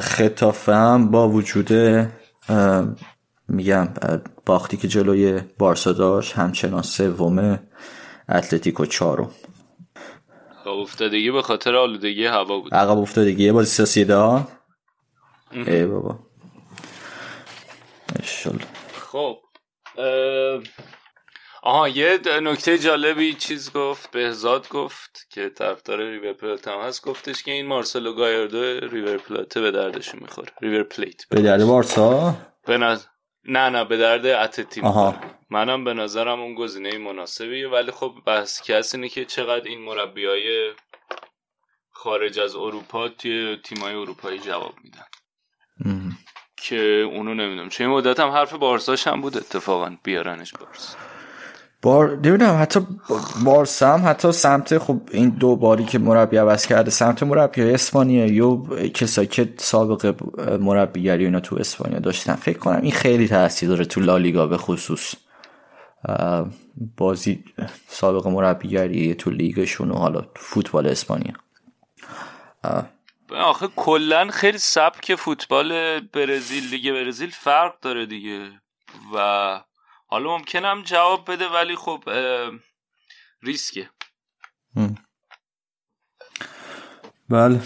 خطافه 0.01 0.75
هم 0.75 1.11
با 1.11 1.29
وجود 1.29 1.69
میگم 3.47 3.87
باختی 4.45 4.77
که 4.77 4.87
جلوی 4.87 5.41
بارسا 5.57 5.91
داشت 5.91 6.33
همچنان 6.33 6.81
سوم 6.81 7.59
اتلتیکو 8.29 8.85
چهارم. 8.85 9.29
عقب 10.63 10.77
افتادگی 10.77 11.31
به 11.31 11.41
خاطر 11.41 11.75
آلودگی 11.75 12.25
هوا 12.25 12.59
بود. 12.59 12.73
عقب 12.73 12.97
افتادگی. 12.97 13.51
بازی 13.51 13.69
سوسیداد 13.69 14.47
ای 15.51 15.85
بابا. 15.85 16.19
خب 18.93 19.37
آها 21.63 21.89
یه 21.89 22.19
نکته 22.41 22.77
جالبی 22.77 23.33
چیز 23.33 23.73
گفت 23.73 24.11
بهزاد 24.11 24.69
گفت 24.69 25.27
که 25.29 25.49
طرفدار 25.49 25.97
ریور 25.97 26.33
پلات 26.33 26.67
هم 26.67 26.79
هست. 26.79 27.05
گفتش 27.05 27.43
که 27.43 27.51
این 27.51 27.65
مارسلو 27.67 28.13
گایردو 28.13 28.87
ریور 28.87 29.17
پلاته 29.17 29.61
به 29.61 29.71
دردش 29.71 30.15
می‌خوره. 30.15 30.51
ریور 30.61 30.83
پلیت. 30.83 31.29
به 31.29 31.41
درد 31.41 31.65
بارسا 31.65 32.35
به 32.65 32.77
نظر... 32.77 33.05
نه 33.45 33.69
نه 33.69 33.85
به 33.85 33.97
درد 33.97 34.25
اتلتی 34.25 34.81
منم 35.53 35.83
به 35.83 35.93
نظرم 35.93 36.39
اون 36.41 36.55
گزینه 36.55 36.97
مناسبیه 36.97 37.67
ولی 37.67 37.91
خب 37.91 38.11
بحث 38.25 38.61
کسی 38.61 38.97
اینه 38.97 39.09
که 39.09 39.25
چقدر 39.25 39.67
این 39.67 39.81
مربیای 39.81 40.71
خارج 41.91 42.39
از 42.39 42.55
اروپا 42.55 43.07
توی 43.07 43.57
تیمای 43.63 43.95
اروپایی 43.95 44.39
جواب 44.39 44.73
میدن. 44.83 45.05
که 46.57 47.09
اونو 47.11 47.33
نمی‌دونم. 47.33 47.69
این 47.79 47.89
مدت 47.89 48.19
هم 48.19 48.29
حرف 48.29 48.53
بارساش 48.53 49.07
هم 49.07 49.21
بود 49.21 49.37
اتفاقا 49.37 49.97
بیارنش 50.03 50.53
بارسا. 50.53 50.97
بار 51.81 52.15
نمی‌دونم 52.15 52.61
حتی 52.61 52.79
بارسا 53.45 53.93
هم 53.93 54.09
حتی 54.09 54.31
سمت 54.31 54.77
خب 54.77 55.01
این 55.11 55.29
دو 55.29 55.55
باری 55.55 55.85
که 55.85 55.99
مربی 55.99 56.37
عوض 56.37 56.65
کرده 56.65 56.91
سمت 56.91 57.23
مربی 57.23 57.61
های 57.61 57.73
اسپانیا 57.73 58.25
یا 58.25 58.63
کسایی 58.93 59.27
که 59.27 59.53
سابقه 59.57 60.15
مربیگری 60.57 61.25
اینا 61.25 61.39
تو 61.39 61.55
اسپانیا 61.55 61.99
داشتن. 61.99 62.35
فکر 62.35 62.57
کنم 62.57 62.81
این 62.81 62.91
خیلی 62.91 63.27
تاثیر 63.27 63.69
داره 63.69 63.85
تو 63.85 64.01
لالیگا 64.01 64.47
به 64.47 64.57
خصوص. 64.57 65.15
بازی 66.97 67.43
سابقه 67.87 68.29
مربیگری 68.29 69.15
تو 69.15 69.29
لیگشون 69.29 69.91
و 69.91 69.95
حالا 69.95 70.27
فوتبال 70.35 70.87
اسپانیا. 70.87 71.33
آخه 73.29 73.67
کلا 73.75 74.27
خیلی 74.31 74.57
سبک 74.57 75.15
فوتبال 75.15 75.99
برزیل 75.99 76.69
لیگ 76.69 76.91
برزیل 76.91 77.29
فرق 77.29 77.79
داره 77.79 78.05
دیگه. 78.05 78.61
و 79.13 79.59
حالا 80.07 80.37
ممکنم 80.37 80.83
جواب 80.83 81.31
بده 81.31 81.47
ولی 81.47 81.75
خب 81.75 82.03
ریسکه. 83.41 83.89
بله. 87.29 87.61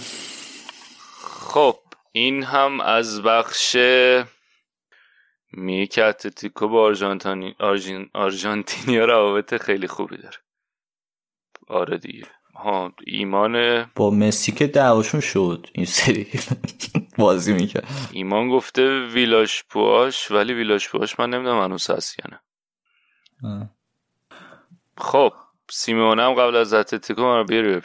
خب 1.21 1.79
این 2.11 2.43
هم 2.43 2.81
از 2.81 3.21
بخش 3.21 3.77
میگه 5.57 5.87
که 5.87 6.03
اتلتیکو 6.03 6.67
با 6.67 6.83
آرژانتینی 6.83 7.55
آرژانتینیا 8.13 9.05
روابط 9.05 9.57
خیلی 9.61 9.87
خوبی 9.87 10.17
داره. 10.17 10.37
آره 11.67 11.97
دیگه. 11.97 12.25
ها 12.55 12.93
ایمان 13.07 13.85
با 13.95 14.09
مسی 14.09 14.51
که 14.51 14.67
دعواشون 14.67 15.21
شد 15.21 15.67
این 15.73 15.85
سری 15.85 16.27
بازی 17.17 17.53
می‌کرد. 17.53 17.87
ایمان 18.11 18.49
گفته 18.49 19.05
ویلاش 19.05 19.63
پواش 19.69 20.31
ولی 20.31 20.53
ویلاش 20.53 20.89
پواش 20.89 21.19
من 21.19 21.29
نمی‌دونم 21.29 21.63
هنوز 21.63 21.89
هست 21.89 22.19
یا 22.19 22.25
نه. 22.31 22.39
خب 24.97 25.33
سیمونه 25.69 26.23
هم 26.23 26.33
قبل 26.33 26.55
از 26.55 26.73
اتلتیکو 26.73 27.21
ما 27.21 27.37
رو 27.37 27.43
بیاری 27.43 27.81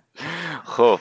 خب 0.74 1.00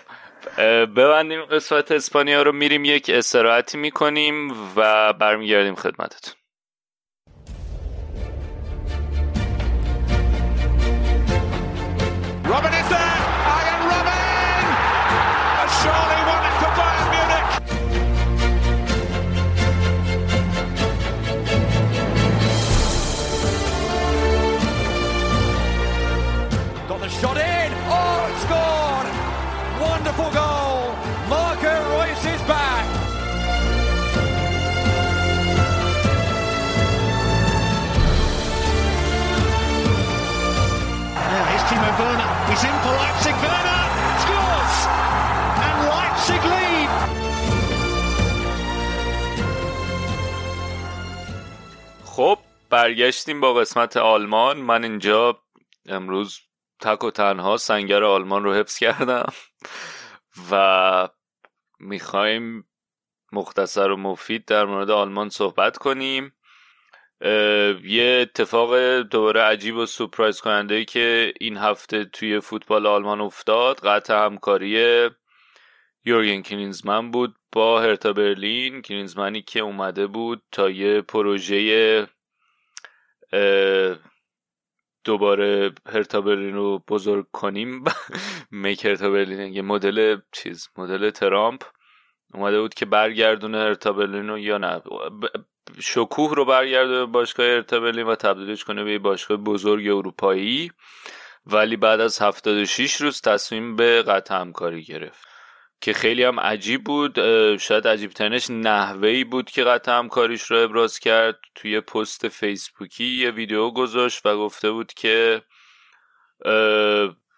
ببندیم 0.57 1.41
قسمت 1.41 1.91
اسپانیا 1.91 2.41
رو 2.41 2.52
میریم 2.52 2.86
یک 2.86 3.10
استراحتی 3.10 3.77
می‌کنیم 3.77 4.52
و 4.76 5.14
برمیگردیم 5.14 5.76
خدمتتون. 5.76 6.34
Robin 12.45 12.75
برگشتیم 52.76 53.42
با 53.42 53.54
قسمت 53.54 53.98
آلمان. 53.98 54.58
من 54.58 54.84
اینجا 54.84 55.40
امروز 55.86 56.40
تک 56.82 57.04
و 57.04 57.12
تنها 57.12 57.58
سنگر 57.58 58.04
آلمان 58.04 58.44
رو 58.44 58.54
حفظ 58.54 58.80
کردم 58.80 59.34
و 60.52 61.10
می‌خوایم 61.80 62.68
مختصر 63.32 63.92
و 63.92 63.98
مفید 63.98 64.46
در 64.46 64.66
مورد 64.66 64.92
آلمان 64.92 65.30
صحبت 65.30 65.78
کنیم. 65.78 66.34
یه 67.84 68.20
اتفاق 68.22 69.00
دوباره 69.02 69.42
عجیب 69.42 69.76
و 69.76 69.86
سپرایز 69.86 70.42
کننده 70.42 70.86
که 70.86 71.34
این 71.40 71.58
هفته 71.58 72.06
توی 72.06 72.40
فوتبال 72.40 72.88
آلمان 72.88 73.22
افتاد. 73.22 73.80
قطع 73.80 74.26
همکاری 74.26 75.10
یورگن 76.06 76.42
کلینزمن 76.42 77.12
بود 77.12 77.36
با 77.52 77.82
هرتا 77.82 78.14
برلین. 78.14 78.82
کلینزمنی 78.82 79.42
که 79.42 79.60
اومده 79.60 80.08
بود 80.08 80.44
تا 80.52 80.70
یه 80.70 81.02
پروژه 81.02 82.08
دوباره 85.03 85.72
هرتا 85.88 86.22
برلین 86.22 86.56
رو 86.56 86.84
بزرگ 86.88 87.28
کنیم. 87.32 87.84
میک 88.52 88.86
هرتا 88.86 89.10
برلین 89.10 89.53
یه 89.53 89.62
مدل 89.62 90.18
چیز 90.32 90.70
مدل 90.78 91.10
ترامپ 91.10 91.64
اومده 92.34 92.62
بود 92.62 92.74
که 92.74 92.86
برگردونه 92.86 93.57
هرتا 93.57 93.91
برلین 93.91 94.28
رو 94.28 94.40
یا 94.40 94.57
نه. 94.57 94.82
شکوه 95.80 96.36
رو 96.36 96.45
برگرده 96.45 97.06
باشگاه 97.06 97.45
ارتبالی 97.45 98.03
و 98.03 98.16
تبدیلش 98.16 98.64
کنه 98.64 98.84
به 98.84 98.99
باشگاه 98.99 99.38
بزرگ 99.38 99.88
اروپایی. 99.88 100.72
ولی 101.45 101.78
بعد 101.78 102.02
از 102.02 102.22
76 102.22 102.95
روز 102.95 103.22
تصمیم 103.22 103.76
به 103.76 104.02
قطع 104.02 104.36
همکاری 104.36 104.84
گرفت. 104.84 105.35
که 105.86 105.94
خیلی 105.94 106.24
هم 106.24 106.40
عجیب 106.40 106.84
بود 106.84 107.20
شاید 107.57 107.88
عجیب 107.88 108.12
ترینش 108.12 108.49
نحوهی 108.49 109.24
بود 109.24 109.49
که 109.52 109.64
قطع 109.64 109.91
همکاریش 109.91 110.41
رو 110.41 110.57
ابراز 110.57 110.99
کرد. 110.99 111.40
توی 111.56 111.82
پست 111.82 112.28
فیسبوکی 112.28 113.06
یه 113.06 113.32
ویدیو 113.32 113.72
گذاشت 113.72 114.26
و 114.26 114.38
گفته 114.38 114.72
بود 114.72 114.94
که 114.94 115.41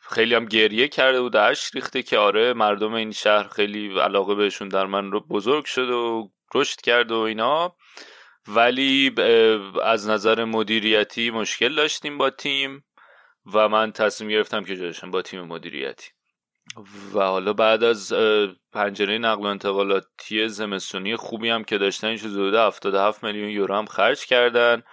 خیلی 0.02 0.36
هم 0.36 0.46
گریه 0.46 0.88
کرده 0.88 1.22
بود 1.22 1.36
اش 1.36 1.76
ریخته 1.76 2.04
که 2.04 2.18
آره 2.18 2.54
مردم 2.54 2.94
این 2.94 3.12
شهر 3.12 3.48
خیلی 3.48 4.00
علاقه 4.00 4.36
بهشون 4.36 4.68
در 4.68 4.86
من 4.86 5.12
رو 5.12 5.20
بزرگ 5.20 5.66
شد 5.66 5.90
و 5.90 6.32
رشد 6.56 6.82
کرد 6.82 7.12
و 7.12 7.18
اینا. 7.18 7.76
ولی 8.48 9.16
از 9.84 10.10
نظر 10.10 10.46
مدیریتی 10.46 11.32
مشکل 11.32 11.76
داشتیم 11.76 12.18
با 12.18 12.30
تیم 12.30 12.84
و 13.54 13.70
من 13.70 13.92
تصمیم 13.92 14.30
گرفتم 14.30 14.64
که 14.64 14.76
جایشم 14.76 15.12
با 15.12 15.22
تیم 15.22 15.42
مدیریتی. 15.42 16.17
و 17.14 17.20
حالا 17.20 17.54
بعد 17.54 17.84
از 17.84 18.14
پنجره 18.74 19.18
نقل 19.18 19.42
و 19.42 19.46
انتقالاتی 19.46 20.48
زمستونی 20.48 21.16
خوبی 21.16 21.50
هم 21.50 21.64
که 21.64 21.78
داشتن 21.78 22.08
این 22.08 22.20
حدود 22.20 22.56
77 22.56 23.24
میلیون 23.24 23.50
یورو 23.50 23.76
هم 23.76 23.86
خرج 23.86 24.26
کردن 24.26 24.84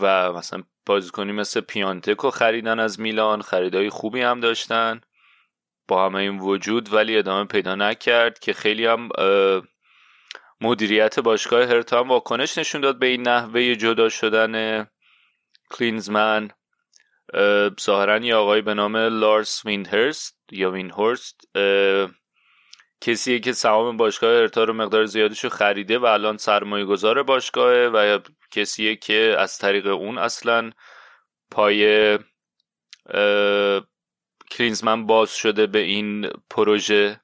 و 0.00 0.32
مثلا 0.32 0.62
بازیکنی 0.86 1.32
مثل 1.32 1.60
پیانتکو 1.60 2.30
خریدن 2.30 2.80
از 2.80 3.00
میلان 3.00 3.42
خریدای 3.42 3.90
خوبی 3.90 4.20
هم 4.20 4.40
داشتن. 4.40 5.00
با 5.88 6.06
همه 6.06 6.18
این 6.18 6.38
وجود 6.38 6.94
ولی 6.94 7.18
ادامه 7.18 7.44
پیدا 7.44 7.74
نکرد 7.74 8.38
که 8.38 8.52
خیلی 8.52 8.86
هم 8.86 9.08
مدیریت 10.60 11.20
باشگاه 11.20 11.64
هرتا 11.64 12.00
هم 12.00 12.08
واکنش 12.08 12.58
نشون 12.58 12.80
داد 12.80 12.98
به 12.98 13.06
این 13.06 13.28
نحوه 13.28 13.74
جدا 13.74 14.08
شدن 14.08 14.86
کلینزمن. 15.70 16.50
ظاهرا 17.80 18.18
یه 18.18 18.34
آقای 18.34 18.62
به 18.62 18.74
نام 18.74 18.96
لارس 18.96 19.66
وینهرست 19.66 20.38
یا 20.52 20.70
وینهورست 20.70 21.40
کسیه 23.00 23.38
که 23.38 23.52
سهام 23.52 23.96
باشگاه 23.96 24.40
هرتا 24.40 24.64
رو 24.64 24.72
مقدار 24.72 25.04
زیادش 25.04 25.44
رو 25.44 25.50
خریده 25.50 25.98
و 25.98 26.04
الان 26.04 26.36
سرمایه 26.36 26.84
گذار 26.84 27.22
باشگاهه 27.22 27.88
و 27.88 28.18
کسیه 28.50 28.96
که 28.96 29.36
از 29.38 29.58
طریق 29.58 29.86
اون 29.86 30.18
اصلا 30.18 30.70
پای 31.50 32.18
کلینزمن 34.50 35.06
باز 35.06 35.36
شده 35.36 35.66
به 35.66 35.78
این 35.78 36.30
پروژه. 36.50 37.20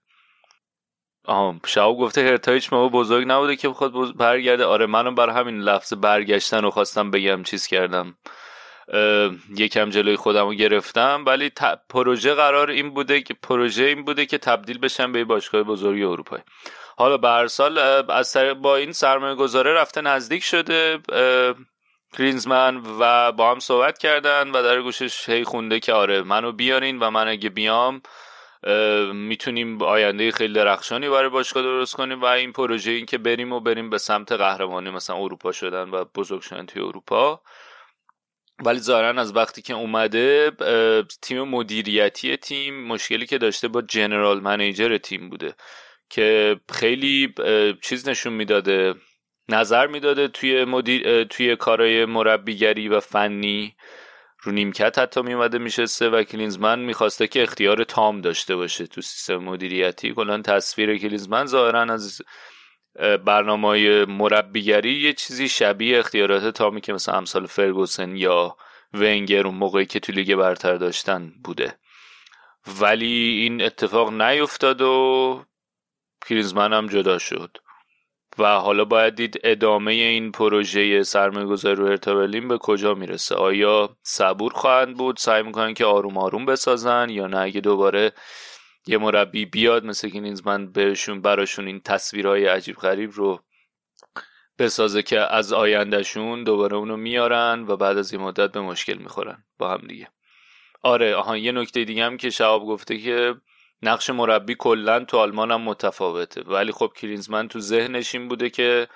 شاو 1.67 1.99
گفته 1.99 2.23
هرتا 2.23 2.53
هیچ 2.53 2.73
موقع 2.73 2.89
بزرگ 2.89 3.27
نبوده 3.29 3.57
که 3.57 3.69
بخواد 3.69 4.17
برگرده. 4.17 4.65
آره 4.65 4.87
منم 4.87 5.15
بر 5.15 5.31
همین 5.31 5.61
لفظ 5.61 5.93
برگشتن 5.93 6.63
رو 6.63 6.71
خواستم 6.71 7.11
بگم 7.11 7.43
چیز 7.43 7.67
کردم. 7.67 8.19
یکم 9.57 9.91
جلوی 9.91 10.17
خودم 10.17 10.47
رو 10.47 10.55
گرفتم. 10.55 11.25
ولی 11.27 11.51
پروژه 11.89 12.35
قرار 12.35 12.71
این 12.71 12.91
بوده 12.91 13.21
که 13.21 13.35
پروژه 13.35 13.85
این 13.85 14.05
بوده 14.05 14.27
که 14.27 14.39
تبدیل 14.39 14.79
بشن 14.79 15.13
به 15.13 15.25
باشگاه 15.25 15.63
بزرگ 15.63 16.03
اروپایی. 16.03 16.43
حالا 16.97 17.17
به 17.17 17.29
هر 17.29 17.47
سال 17.47 17.79
از 18.11 18.37
با 18.63 18.77
این 18.77 18.93
سرمایه 18.93 19.35
گذاره 19.35 19.75
رفته 19.75 20.01
نزدیک 20.01 20.45
شده 20.45 20.99
کلینزمن 22.17 22.83
و 23.01 23.33
با 23.33 23.51
هم 23.51 23.59
صحبت 23.59 23.99
کردن 23.99 24.51
و 24.51 24.63
در 24.63 24.83
گوشش 24.83 25.29
هی 25.29 25.45
خونده 25.45 25.81
که 25.81 25.93
آره 25.93 26.23
منو 26.23 26.53
بیارین 26.53 26.99
و 26.99 27.11
من 27.11 27.29
اگه 27.29 27.49
بیام 27.49 28.03
می‌تونیم 29.13 29.83
آینده 29.83 30.33
خیلی 30.33 30.55
درخشانی 30.55 31.09
برای 31.09 31.29
باشگاه 31.29 31.63
درست 31.63 31.97
کنیم 31.97 32.21
و 32.21 32.25
این 32.25 32.53
پروژه 32.53 32.91
این 32.91 33.07
که 33.07 33.19
بریم 33.19 33.53
و 33.53 33.61
بریم 33.61 33.91
به 33.91 33.99
سمت 33.99 34.33
قهرمانی 34.33 34.91
مثلا 34.91 35.17
اروپا 35.17 35.53
شدن 35.53 35.91
و 35.91 36.05
بزرگ 36.15 36.41
شدن 36.41 36.67
توی 36.67 36.83
اروپا. 36.83 37.41
ولی 38.63 38.79
ظاهرا 38.81 39.21
از 39.21 39.37
وقتی 39.37 39.63
که 39.63 39.75
اومده 39.75 40.53
تیم 41.23 41.43
مدیریتی 41.43 42.37
تیم 42.37 42.87
مشکلی 42.87 43.27
که 43.27 43.39
داشته 43.39 43.69
با 43.69 43.83
جنرال 43.83 44.41
منیجر 44.41 44.99
تیم 44.99 45.31
بوده 45.31 45.55
که 46.11 46.57
خیلی 46.73 47.35
چیز 47.83 48.09
نشون 48.09 48.33
می‌داده 48.33 48.95
نظر 49.49 49.87
می‌داده 49.87 50.29
توی 50.29 50.65
مدیر 50.65 51.25
توی 51.25 51.57
کارهای 51.57 52.05
مربیگری 52.05 52.89
و 52.89 53.01
فنی. 53.01 53.77
رو 54.45 54.53
نیمکت 54.53 54.99
حتی 54.99 55.23
میومده 55.23 55.59
میشسته 55.59 56.09
و 56.09 56.23
کلینزمن 56.23 56.79
می‌خواسته 56.79 57.27
که 57.27 57.43
اختیار 57.43 57.85
تام 57.85 58.21
داشته 58.21 58.57
باشه 58.57 58.87
تو 58.87 59.01
سیستم 59.01 59.37
مدیریتی. 59.37 60.15
کلا 60.15 60.43
تصویر 60.43 60.99
کلینزمن 60.99 61.47
ظاهرا 61.47 61.81
از 61.83 62.23
برنامه 63.25 64.05
مربیگری 64.05 64.93
یه 64.93 65.13
چیزی 65.13 65.49
شبیه 65.49 65.99
اختیارات 65.99 66.47
تامی 66.47 66.81
که 66.81 66.93
مثلا 66.93 67.15
امثال 67.15 67.47
فرگوسن 67.47 68.17
یا 68.17 68.57
ونگر 68.95 69.47
اون 69.47 69.55
موقعی 69.55 69.87
که 69.87 70.01
تو 70.01 70.13
لیگ 70.13 70.35
برتر 70.35 70.75
داشتن 70.75 71.33
بوده. 71.45 71.79
ولی 72.81 73.41
این 73.43 73.63
اتفاق 73.63 74.13
نیفتاد 74.13 74.83
و 74.83 75.45
کلینزمن 76.29 76.73
هم 76.73 76.87
جدا 76.87 77.19
شد. 77.19 77.57
و 78.39 78.59
حالا 78.59 78.85
باید 78.85 79.15
دید 79.15 79.41
ادامه 79.45 79.93
این 79.93 80.33
پروژه 80.33 81.03
سرمایه‌گذاری 81.03 81.77
رو 81.77 81.87
ارتبالین 81.87 82.49
به 82.49 82.59
کجا 82.59 82.95
می‌رسه؟ 82.95 83.35
آیا 83.35 83.97
صبور 84.03 84.53
خواهند 84.53 84.97
بود؟ 84.97 85.17
سعی 85.17 85.43
می‌کنن 85.43 85.75
که 85.75 85.85
آروم 85.85 86.19
آروم 86.19 86.47
بسازن 86.47 87.11
یا 87.11 87.27
نه؟ 87.27 87.39
اگه 87.39 87.61
دوباره 87.61 88.13
یه 88.87 88.99
مربی 88.99 89.45
بیاد 89.45 89.85
مثل 89.85 90.09
که 90.09 90.21
نیزمن 90.21 90.73
بهشون 90.73 91.21
براشون 91.21 91.67
این 91.67 91.81
تصویرهای 91.81 92.47
عجیب 92.47 92.77
غریب 92.77 93.11
رو 93.13 93.41
بسازه 94.59 95.03
که 95.03 95.21
از 95.21 95.53
آیندهشون 95.53 96.45
دوباره 96.45 96.77
اونو 96.77 96.97
میارن 96.97 97.65
و 97.69 97.77
بعد 97.77 97.99
از 97.99 98.13
این 98.13 98.23
مدت 98.23 98.53
به 98.53 98.61
مشکل 98.61 98.99
می‌خورن 98.99 99.45
با 99.59 99.71
هم 99.71 99.87
دیگه. 99.89 100.09
آره 100.83 101.15
آها 101.15 101.37
یه 101.37 101.53
نکته 101.53 101.85
دیگه 101.85 102.05
هم 102.05 102.17
که 102.17 102.31
شعب 102.31 102.61
گفته 102.61 102.99
که 102.99 103.35
نقش 103.83 104.11
مربی 104.11 104.55
کلا 104.55 105.05
تو 105.05 105.19
آلمان 105.19 105.51
هم 105.51 105.61
متفاوته. 105.61 106.43
ولی 106.43 106.73
خب 106.73 106.93
کلینزمن 106.97 107.49
تو 107.49 107.61
ذهنش 107.61 108.15
این 108.15 108.29
بوده 108.29 108.51
که 108.51 108.89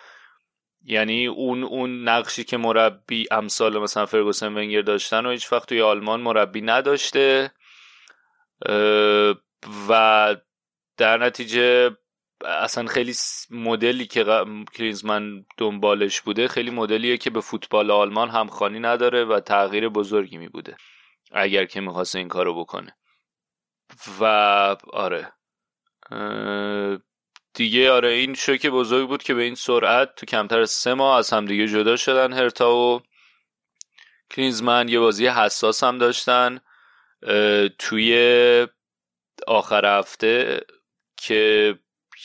یعنی 0.84 1.26
اون 1.26 1.64
اون 1.64 2.08
نقشی 2.08 2.44
که 2.44 2.56
مربی 2.56 3.26
امثال 3.30 3.78
مثلا 3.78 4.06
فرگوسن 4.06 4.54
ونگر 4.56 4.82
داشتن 4.82 5.26
و 5.26 5.30
هیچ 5.30 5.52
وقت 5.52 5.68
توی 5.68 5.82
آلمان 5.82 6.20
مربی 6.20 6.60
نداشته. 6.60 7.50
و 9.88 10.36
در 10.96 11.18
نتیجه 11.18 11.96
اصلا 12.44 12.86
خیلی 12.86 13.14
مدلی 13.50 14.06
که 14.06 14.44
کلینزمن 14.74 15.44
دنبالش 15.58 16.20
بوده 16.20 16.48
خیلی 16.48 16.70
مدلیه 16.70 17.16
که 17.16 17.30
به 17.30 17.40
فوتبال 17.40 17.90
آلمان 17.90 18.30
همخوانی 18.30 18.80
نداره 18.80 19.24
و 19.24 19.40
تغییر 19.40 19.88
بزرگی 19.88 20.38
می 20.38 20.48
بوده 20.48 20.76
اگر 21.32 21.64
که 21.64 21.80
می‌خواسته 21.80 22.18
این 22.18 22.28
کارو 22.28 22.60
بکنه. 22.60 22.96
و 24.20 24.24
آره. 24.92 25.32
دیگه 27.54 27.90
آره 27.90 28.08
این 28.08 28.34
شوک 28.34 28.66
بزرگ 28.66 29.08
بود 29.08 29.22
که 29.22 29.34
به 29.34 29.42
این 29.42 29.54
سرعت 29.54 30.14
تو 30.14 30.26
کمتر 30.26 30.60
از 30.60 30.70
سه 30.70 30.94
ماه 30.94 31.18
از 31.18 31.30
همدیگه 31.30 31.66
جدا 31.66 31.96
شدن 31.96 32.32
هرتا 32.32 32.76
و 32.76 33.02
کلینزمن 34.30 34.88
یه 34.88 34.98
بازی 34.98 35.26
حساس 35.26 35.84
هم 35.84 35.98
داشتن. 35.98 36.60
توی 37.78 38.66
آخر 39.46 39.98
هفته 39.98 40.60
که 41.16 41.74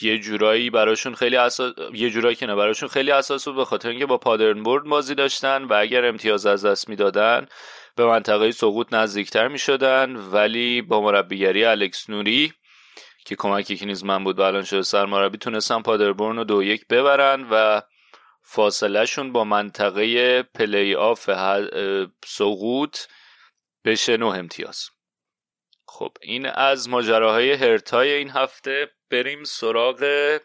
یه 0.01 0.19
جورایی 0.19 0.69
براشون 0.69 1.15
خیلی 1.15 1.35
اساس 1.35 1.73
یه 1.93 2.09
جورایی 2.09 2.35
که 2.35 2.45
نه 2.45 2.55
براشون 2.55 2.89
خیلی 2.89 3.11
اساس 3.11 3.47
بود 3.47 3.55
به 3.55 3.65
خاطر 3.65 3.89
اینکه 3.89 4.05
با 4.05 4.17
پادرنبورد 4.17 4.83
بازی 4.83 5.15
داشتن 5.15 5.63
و 5.63 5.73
اگر 5.73 6.05
امتیاز 6.05 6.45
از 6.45 6.65
دست 6.65 6.89
می‌دادن 6.89 7.47
به 7.95 8.05
منطقه 8.05 8.51
سقوط 8.51 8.93
نزدیکتر 8.93 9.47
می 9.47 9.59
شدن 9.59 10.15
ولی 10.15 10.81
با 10.81 11.01
مربیگری 11.01 11.65
الکس 11.65 12.09
نوری 12.09 12.53
که 13.25 13.35
کمکی 13.35 13.77
کلینزمن 13.77 14.23
بود 14.23 14.39
و 14.39 14.41
الان 14.41 14.63
شده 14.63 14.81
سرمربی 14.81 15.37
تونستن 15.37 15.81
پادربورن 15.81 16.37
رو 16.37 16.43
دو 16.43 16.63
یک 16.63 16.87
ببرن 16.87 17.47
و 17.51 17.81
فاصلهشون 18.43 19.31
با 19.31 19.43
منطقه 19.43 20.43
پلی 20.43 20.95
آف 20.95 21.29
سقوط 22.25 22.97
بشه 23.85 24.17
نه 24.17 24.25
امتیاز. 24.25 24.89
خب 25.93 26.11
این 26.21 26.45
از 26.45 26.89
ماجراهای 26.89 27.51
هرتای 27.51 28.11
این 28.11 28.29
هفته. 28.29 28.91
بریم 29.09 29.43
سراغ 29.43 30.39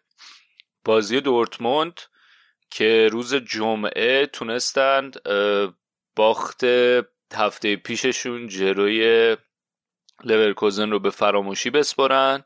بازی 0.84 1.20
دورتموند 1.20 2.00
که 2.70 3.08
روز 3.12 3.34
جمعه 3.34 4.26
تونستند 4.26 5.16
باخت 6.16 6.64
هفته 7.34 7.76
پیششون 7.76 8.48
جلوی 8.48 9.36
لورکوزن 10.24 10.90
رو 10.90 10.98
به 10.98 11.10
فراموشی 11.10 11.70
بسپرن 11.70 12.44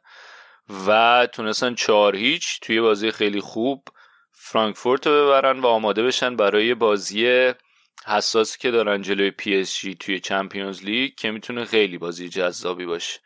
و 0.86 1.28
تونستن 1.32 1.74
چهار 1.74 2.16
هیچ 2.16 2.60
توی 2.60 2.81
بازی 2.81 3.10
خیلی 3.10 3.40
خوب 3.40 3.85
فرانکفورت 4.32 5.06
رو 5.06 5.12
ببرن 5.12 5.60
و 5.60 5.66
آماده 5.66 6.02
بشن 6.02 6.36
برای 6.36 6.74
بازی 6.74 7.52
حساسی 8.11 8.59
که 8.59 8.70
دارن 8.70 9.03
جلوی 9.03 9.31
PSG 9.31 9.95
توی 9.95 10.20
Champions 10.20 10.85
League 10.85 11.15
که 11.15 11.31
می‌تونه 11.31 11.65
خیلی 11.65 11.99
بازی 11.99 12.28
جذابی 12.28 12.87
باشه. 12.87 13.20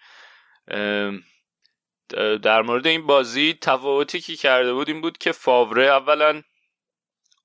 در 2.43 2.63
مورد 2.63 2.87
این 2.87 3.07
بازی 3.07 3.59
تفاوتی 3.61 4.21
که 4.21 4.37
کرده 4.37 4.73
بود 4.73 4.89
این 4.89 5.01
بود 5.01 5.19
که 5.19 5.33
فاوره 5.33 5.87
اولا 5.87 6.43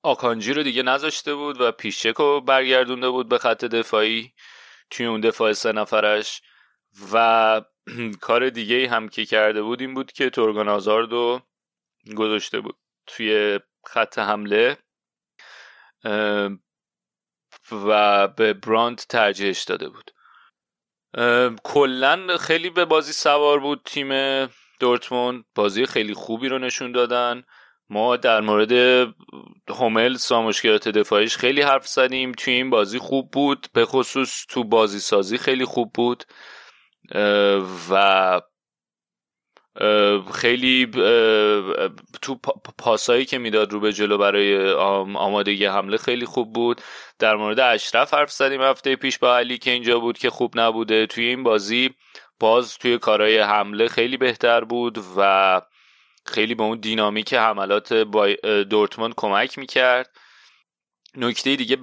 آکانجی 0.02 0.52
رو 0.52 0.62
دیگه 0.62 0.82
نذاشته 0.82 1.34
بود 1.34 1.60
و 1.60 1.72
پیشک 1.72 2.14
رو 2.14 2.40
برگردونده 2.40 3.08
بود 3.08 3.28
به 3.28 3.38
خط 3.38 3.64
دفاعی 3.64 4.32
توی 4.90 5.06
اون 5.06 5.20
دفاع 5.20 5.52
سه 5.52 5.72
نفرش 5.72 6.42
و 7.12 7.62
کار 8.20 8.50
دیگه 8.50 8.88
هم 8.88 9.08
که 9.08 9.24
کرده 9.26 9.62
بود 9.62 9.80
این 9.80 9.94
بود 9.94 10.12
که 10.12 10.30
تورگان 10.30 10.68
آزارد 10.68 11.12
رو 11.12 11.40
گذاشته 12.16 12.60
بود 12.60 12.76
توی 13.06 13.60
خط 13.86 14.18
حمله. 14.18 14.78
و 17.72 18.28
به 18.28 18.52
برانت 18.52 19.06
ترجیحش 19.08 19.62
داده 19.62 19.88
بود. 19.88 20.10
کلا 21.64 22.36
خیلی 22.36 22.70
به 22.70 22.84
بازی 22.84 23.12
سوار 23.12 23.60
بود 23.60 23.82
تیم 23.84 24.10
دورتموند. 24.80 25.44
بازی 25.54 25.86
خیلی 25.86 26.14
خوبی 26.14 26.48
رو 26.48 26.58
نشون 26.58 26.92
دادن. 26.92 27.42
ما 27.88 28.16
در 28.16 28.40
مورد 28.40 28.72
هومل 29.68 30.14
سا 30.14 30.42
مشکلات 30.42 30.88
دفاعیش 30.88 31.36
خیلی 31.36 31.62
حرف 31.62 31.86
زدیم. 31.86 32.32
توی 32.32 32.54
این 32.54 32.70
بازی 32.70 32.98
خوب 32.98 33.30
بود. 33.30 33.66
به 33.72 33.84
خصوص 33.84 34.46
تو 34.48 34.64
بازی 34.64 34.98
سازی 34.98 35.38
خیلی 35.38 35.64
خوب 35.64 35.92
بود. 35.94 36.24
و 37.90 38.40
خیلی 40.34 40.90
تو 42.22 42.34
پاسایی 42.78 43.24
که 43.24 43.38
می‌داد 43.38 43.72
رو 43.72 43.80
به 43.80 43.92
جلو 43.92 44.18
برای 44.18 44.72
آمادگی 44.72 45.64
حمله 45.64 45.96
خیلی 45.96 46.26
خوب 46.26 46.52
بود. 46.52 46.80
در 47.18 47.36
مورد 47.36 47.60
اشرف 47.60 48.14
حرف 48.14 48.32
زدیم 48.32 48.62
هفته 48.62 48.96
پیش 48.96 49.18
با 49.18 49.36
علی 49.36 49.58
که 49.58 49.70
اینجا 49.70 49.98
بود 49.98 50.18
که 50.18 50.30
خوب 50.30 50.58
نبوده. 50.58 51.06
توی 51.06 51.24
این 51.24 51.42
بازی 51.42 51.90
باز 52.40 52.78
توی 52.78 52.98
کارهای 52.98 53.38
حمله 53.38 53.88
خیلی 53.88 54.16
بهتر 54.16 54.64
بود 54.64 54.98
و 55.16 55.60
خیلی 56.26 56.54
به 56.54 56.62
اون 56.62 56.80
دینامیک 56.80 57.34
حملات 57.34 57.92
دورتموند 58.70 59.14
کمک 59.16 59.58
می‌کرد. 59.58 60.10
نکته 61.16 61.56
دیگه 61.56 61.78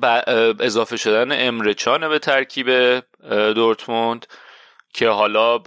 اضافه 0.59 0.97
شدن 0.97 1.47
امرچانه 1.47 2.07
به 2.09 2.19
ترکیب 2.19 2.99
دورتموند 3.29 4.25
که 4.93 5.09
حالا 5.09 5.63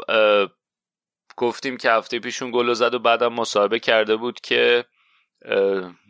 گفتیم 1.41 1.77
که 1.77 1.91
هفته 1.91 2.19
پیشون 2.19 2.51
گل 2.51 2.73
زد 2.73 2.95
و 2.95 2.99
بعدم 2.99 3.33
مصاحبه 3.33 3.79
کرده 3.79 4.17
بود 4.17 4.41
که 4.41 4.85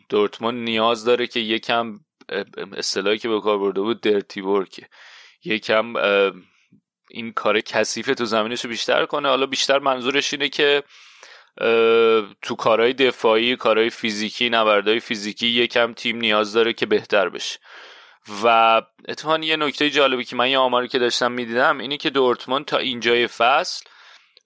دورتموند 0.09 0.63
نیاز 0.63 1.05
داره 1.05 1.27
که 1.27 1.39
یکم 1.39 1.99
اصطلاحی 2.77 3.17
که 3.17 3.29
به 3.29 3.41
کار 3.41 3.57
برده 3.57 3.81
بود 3.81 4.01
درتی 4.01 4.41
ورک 4.41 4.81
یکم 5.43 5.93
این 7.09 7.33
کار 7.33 7.61
کثیف 7.61 8.05
تو 8.05 8.25
زمینش 8.25 8.63
رو 8.63 8.69
بیشتر 8.69 9.05
کنه. 9.05 9.29
حالا 9.29 9.45
بیشتر 9.45 9.79
منظورش 9.79 10.33
اینه 10.33 10.49
که 10.49 10.83
تو 12.41 12.55
کارهای 12.57 12.93
دفاعی 12.93 13.55
کارهای 13.55 13.89
فیزیکی 13.89 14.49
نبردهای 14.49 14.99
فیزیکی 14.99 15.47
یکم 15.47 15.93
تیم 15.93 16.17
نیاز 16.17 16.53
داره 16.53 16.73
که 16.73 16.85
بهتر 16.85 17.29
بشه. 17.29 17.59
و 18.43 18.81
اتفاقا 19.07 19.37
یه 19.37 19.55
نکته 19.55 19.89
جالبی 19.89 20.23
که 20.23 20.35
من 20.35 20.49
یه 20.49 20.57
آماری 20.57 20.87
که 20.87 20.99
داشتم 20.99 21.31
می‌دیدم 21.31 21.77
اینه 21.77 21.97
که 21.97 22.09
دورتموند 22.09 22.65
تا 22.65 22.77
اینجای 22.77 23.27
فصل 23.27 23.85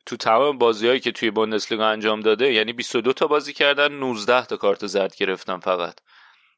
تو 0.06 0.18
تمام 0.18 0.58
بازیهایی 0.58 1.00
که 1.00 1.12
توی 1.12 1.32
بوندسلیگا 1.32 1.88
انجام 1.88 2.20
داده 2.20 2.54
یعنی 2.54 2.74
22 2.74 3.14
تا 3.14 3.28
بازی 3.28 3.54
کردن 3.54 3.92
19 3.92 4.46
تا 4.46 4.58
کارت 4.58 4.88
زرد 4.88 5.16
گرفتن 5.16 5.60
فقط 5.60 6.00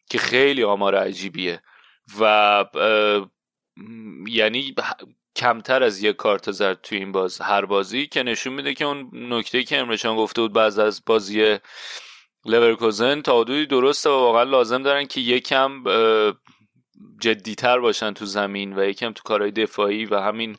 که 0.10 0.18
خیلی 0.18 0.64
آمار 0.64 0.95
عجیبیه. 0.95 1.61
و 2.19 2.65
یعنی 4.28 4.76
کمتر 5.36 5.84
از 5.84 6.03
یک 6.03 6.15
کارت 6.15 6.52
زرد 6.52 6.82
توی 6.82 6.98
این 6.98 7.11
باز 7.11 7.41
هر 7.41 7.65
بازی 7.65 8.07
که 8.07 8.24
نشون 8.24 8.53
میده 8.53 8.74
که 8.74 8.86
اون 8.86 9.10
نکته 9.14 9.64
که 9.64 9.78
امرچان 9.78 10.15
گفته 10.15 10.41
بود 10.41 10.53
بعض 10.53 10.80
از 10.80 11.03
بازی 11.06 11.57
لورکوزن 12.45 13.22
تا 13.22 13.41
حدودی 13.41 13.65
درسته 13.65 14.10
و 14.10 14.14
واقعا 14.14 14.44
لازم 14.44 14.84
دارن 14.84 15.06
که 15.06 15.22
یکم 15.22 15.84
جدیتر 17.22 17.80
باشن 17.80 18.14
تو 18.14 18.26
زمین 18.26 18.80
و 18.80 18.84
یکم 18.84 19.11
تو 19.11 19.24
کارهای 19.24 19.52
دفاعی 19.52 20.06
و 20.06 20.19
همین 20.19 20.57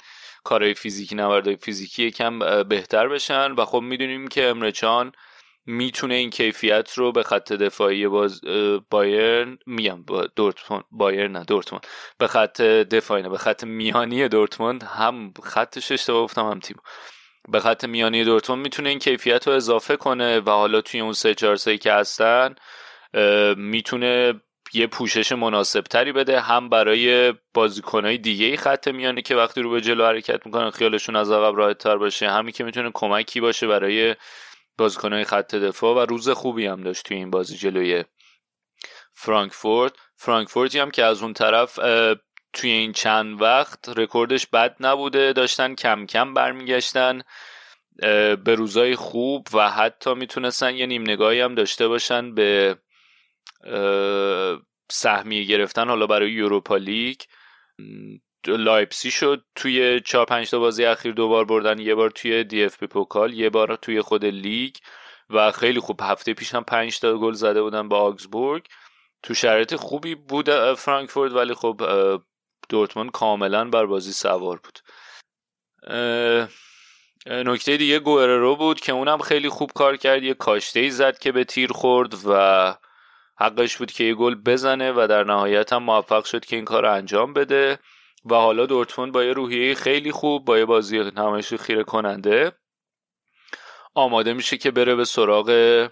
کارهای 0.49 0.75
فیزیکی 0.75 1.15
نوردهای 1.15 1.57
فیزیکی 1.57 2.03
یکم 2.07 2.62
بهتر 2.62 3.09
بشن. 3.09 3.53
و 3.53 3.65
خب 3.65 3.81
می‌دونیم 3.81 4.29
که 4.29 4.47
امرچان 4.47 5.12
می‌تونه 5.66 6.15
این 6.15 6.31
کیفیت 6.31 6.93
رو 6.95 7.12
به 7.12 7.23
خط 7.23 7.53
دفاعی 7.53 8.09
باز 8.09 8.41
بایرن 8.91 9.59
میگم 9.66 10.03
با 10.03 10.27
دورتموند 10.37 10.85
بایرن 10.91 11.33
نه 11.33 11.45
دورتموند. 11.45 11.87
به 12.19 12.27
خط 12.27 12.61
دفاعی 12.61 13.23
نه 13.23 13.29
به 13.29 13.39
خط 13.39 13.65
میانی 13.65 14.29
دورتموند 14.29 14.83
هم 14.83 15.33
خطش 15.43 15.93
اشتباه 15.93 16.25
گفتم 16.25 16.51
هم 16.51 16.61
تیم 16.61 16.77
به 17.49 17.61
خط 17.61 17.85
میانی 17.85 18.25
دورتموند 18.25 18.62
می‌تونه 18.62 18.89
این 18.89 18.99
کیفیت 18.99 19.47
رو 19.49 19.53
اضافه 19.55 19.97
کنه 19.97 20.41
و 20.41 20.51
حالا 20.51 20.81
توی 20.81 21.01
اون 21.01 21.12
سه 21.12 21.35
چهار 21.35 21.57
که 21.57 21.93
هستن 21.93 22.55
می‌تونه 23.57 24.41
یه 24.73 24.86
پوشش 24.86 25.32
مناسب 25.32 25.81
تری 25.81 26.12
بده 26.12 26.40
هم 26.40 26.69
برای 26.69 27.35
بازیکنهای 27.55 28.19
دیگه 28.19 28.57
خط 28.57 28.89
میانی 28.89 29.23
که 29.23 29.36
وقتی 29.36 29.62
رو 29.62 29.70
به 29.70 29.81
جلو 29.81 30.05
حرکت 30.05 30.47
می‌کنن 30.47 30.70
خیالشون 30.70 31.16
از 31.16 31.31
عقب 31.31 31.57
راحت 31.57 31.78
تر 31.78 31.97
باشه. 31.97 32.31
همین 32.31 32.53
که 32.53 32.65
می‌تونه 32.65 32.90
کمکی 32.95 33.40
باشه 33.40 33.66
برای 33.66 34.15
بازیکنهای 34.78 35.24
خط 35.24 35.55
دفاع 35.55 35.97
و 35.97 36.07
روز 36.07 36.28
خوبی 36.28 36.66
هم 36.66 36.82
داشت 36.82 37.05
توی 37.05 37.16
این 37.16 37.31
بازی 37.31 37.57
جلوی 37.57 38.05
فرانکفورت. 39.15 39.93
فرانکفورتی 40.16 40.78
هم 40.78 40.90
که 40.90 41.05
از 41.05 41.23
اون 41.23 41.32
طرف 41.32 41.78
توی 42.53 42.70
این 42.70 42.93
چند 42.93 43.43
وقت 43.43 43.89
رکوردش 43.97 44.47
بد 44.47 44.77
نبوده. 44.81 45.32
داشتن 45.32 45.74
کم 45.74 46.07
کم 46.07 46.35
برمیگشتن 46.35 47.23
به 48.45 48.55
روزای 48.57 48.97
خوب 48.97 49.47
و 49.55 49.70
حتی 49.70 50.15
می‌تونستن 50.15 50.74
یه 50.74 50.86
نیم 50.86 51.03
نگاهی 51.03 51.40
هم 51.40 51.55
داشته 51.55 51.89
باشن 51.89 52.35
به 52.35 52.77
سهمیه 54.90 55.44
گرفتن 55.44 55.89
حالا 55.89 56.06
برای 56.06 56.30
یوروپا 56.30 56.76
لیگ. 56.76 57.20
لایپسیشو 58.47 59.45
توی 59.55 60.01
چهار 60.01 60.26
پنج 60.26 60.51
تا 60.51 60.59
بازی 60.59 60.85
اخیر 60.85 61.12
دوبار 61.12 61.44
بردن 61.44 61.78
یه 61.78 61.94
بار 61.94 62.10
توی 62.10 62.44
DFB 62.45 62.78
Pokal 62.78 63.35
یه 63.35 63.51
بار 63.51 63.76
توی 63.76 64.01
خود 64.01 64.24
لیگ 64.24 64.74
و 65.30 65.52
خیلی 65.52 65.80
خوب. 65.80 66.01
هفته 66.02 66.35
پیش 66.35 66.55
هم 66.55 66.64
پنج 66.64 67.01
تا 67.01 67.18
گل 67.18 67.32
زده 67.32 67.62
بودن 67.62 67.89
با 67.89 67.98
آگزبورگ. 67.98 68.66
تو 69.22 69.35
شرایط 69.35 69.74
خوبی 69.74 70.14
بود 70.14 70.74
فرانکفورت 70.74 71.32
ولی 71.32 71.55
خب 71.55 71.80
دورتموند 72.68 73.10
کاملا 73.10 73.64
بر 73.64 73.86
بازی 73.86 74.12
سوار 74.12 74.60
بود. 74.64 74.78
نکته 77.26 77.76
دیگه 77.76 77.98
گوئررو 77.98 78.56
بود 78.56 78.80
که 78.80 78.93
اونم 78.93 79.18
خیلی 79.18 79.48
خوب 79.48 79.72
کار 79.74 79.97
کرد. 79.97 80.22
یه 80.22 80.35
کاشته 80.35 80.89
زد 80.89 81.18
که 81.18 81.32
به 81.32 81.44
تیر 81.44 81.72
خورد 81.72 82.14
و 82.26 82.74
حقش 83.39 83.77
بود 83.77 83.93
که 83.93 84.05
یه 84.05 84.15
گل 84.15 84.35
بزنه 84.35 84.93
و 84.93 85.06
در 85.10 85.24
نهایت 85.24 85.73
هم 85.73 85.82
موفق 85.82 86.24
شد 86.24 86.44
که 86.44 86.56
این 86.56 86.65
کار 86.65 86.86
انجام 86.86 87.32
بده. 87.32 87.78
و 88.24 88.35
حالا 88.35 88.66
دورتموند 88.66 89.12
با 89.12 89.24
یه 89.24 89.32
روحیه 89.32 89.74
خیلی 89.74 90.12
خوب 90.12 90.44
با 90.44 90.59
یه 90.59 90.65
بازی 90.65 90.98
نمایش 90.98 91.55
خیره 91.55 91.85
کننده. 91.85 92.52
آماده 93.94 94.32
میشه 94.32 94.56
که 94.56 94.70
بره 94.70 94.94
به 94.94 95.05
سراغ 95.05 95.89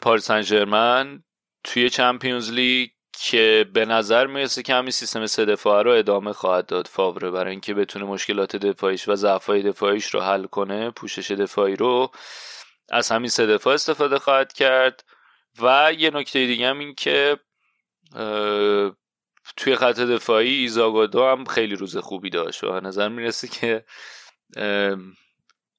پاریس 0.00 0.30
سن 0.30 1.22
توی 1.64 1.90
چمپیونز 1.90 2.52
لیگ 2.52 2.90
که 3.18 3.66
به 3.74 3.84
نظر 3.84 4.26
می‌رسه 4.26 4.62
که 4.62 4.74
همین 4.74 4.90
سیستم 4.90 5.26
سه 5.26 5.44
دفاعه 5.44 5.82
رو 5.82 5.90
ادامه 5.90 6.32
خواهد 6.32 6.66
داد 6.66 6.86
فاوره. 6.86 7.30
برای 7.30 7.50
اینکه 7.50 7.74
بتونه 7.74 8.04
مشکلات 8.04 8.56
دفاعیش 8.56 9.08
و 9.08 9.14
ضعفای 9.14 9.62
دفاعیش 9.62 10.06
رو 10.06 10.20
حل 10.20 10.44
کنه 10.44 10.90
پوشش 10.90 11.30
دفاعی 11.30 11.76
رو 11.76 12.10
از 12.90 13.10
همین 13.10 13.30
سه 13.30 13.46
دفاع 13.46 13.74
استفاده 13.74 14.18
خواهد 14.18 14.52
کرد. 14.52 15.04
و 15.62 15.92
یه 15.98 16.10
نکته 16.10 16.46
دیگه 16.46 16.68
هم 16.68 16.78
این 16.78 16.94
که 16.94 17.38
توی 19.56 19.76
خط 19.76 20.00
دفاعی 20.00 20.54
ایزاگادو 20.54 21.24
هم 21.24 21.44
خیلی 21.44 21.76
روز 21.76 21.96
خوبی 21.96 22.30
داشت 22.30 22.64
و 22.64 22.80
نظر 22.80 23.08
می‌رسه 23.08 23.48
که 23.48 23.84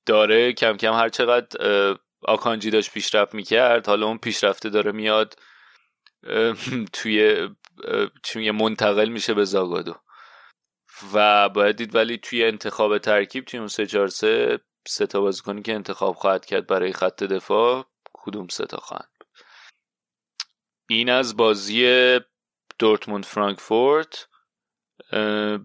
داره 0.06 0.54
کم 0.54 0.78
کم 0.78 0.94
هر 0.94 1.10
چقدر 1.10 1.58
آکانجی 2.22 2.70
داشت 2.70 2.94
پیشرفت 2.94 3.36
می‌کرد 3.36 3.88
حالا 3.88 4.08
اون 4.08 4.18
پیشرفته 4.18 4.70
داره 4.70 4.92
میاد 4.92 5.40
توی 6.94 7.50
چون 8.24 8.52
منتقل 8.52 9.10
میشه 9.10 9.34
به 9.34 9.46
زاگادو 9.46 9.96
و 11.14 11.50
باید 11.50 11.76
دید 11.76 11.96
ولی 11.96 12.18
توی 12.18 12.44
انتخاب 12.44 12.98
ترکیب 12.98 13.46
توی 13.46 13.60
اون 13.60 13.68
سه 13.68 13.86
چهار 13.86 14.08
سه 14.08 14.60
سه 14.88 15.08
تا 15.08 15.22
بازیکنی 15.22 15.62
که 15.62 15.74
انتخاب 15.74 16.16
خواهد 16.16 16.46
کرد 16.46 16.68
برای 16.68 16.94
خط 16.94 17.24
دفاع 17.24 17.86
کدوم 18.14 18.48
سه 18.48 18.66
تا 18.66 18.78
خواهند؟ 18.78 19.15
این 20.90 21.10
از 21.10 21.38
بازی 21.38 22.20
دورتموند 22.80 23.26
فرانکفورت. 23.26 24.28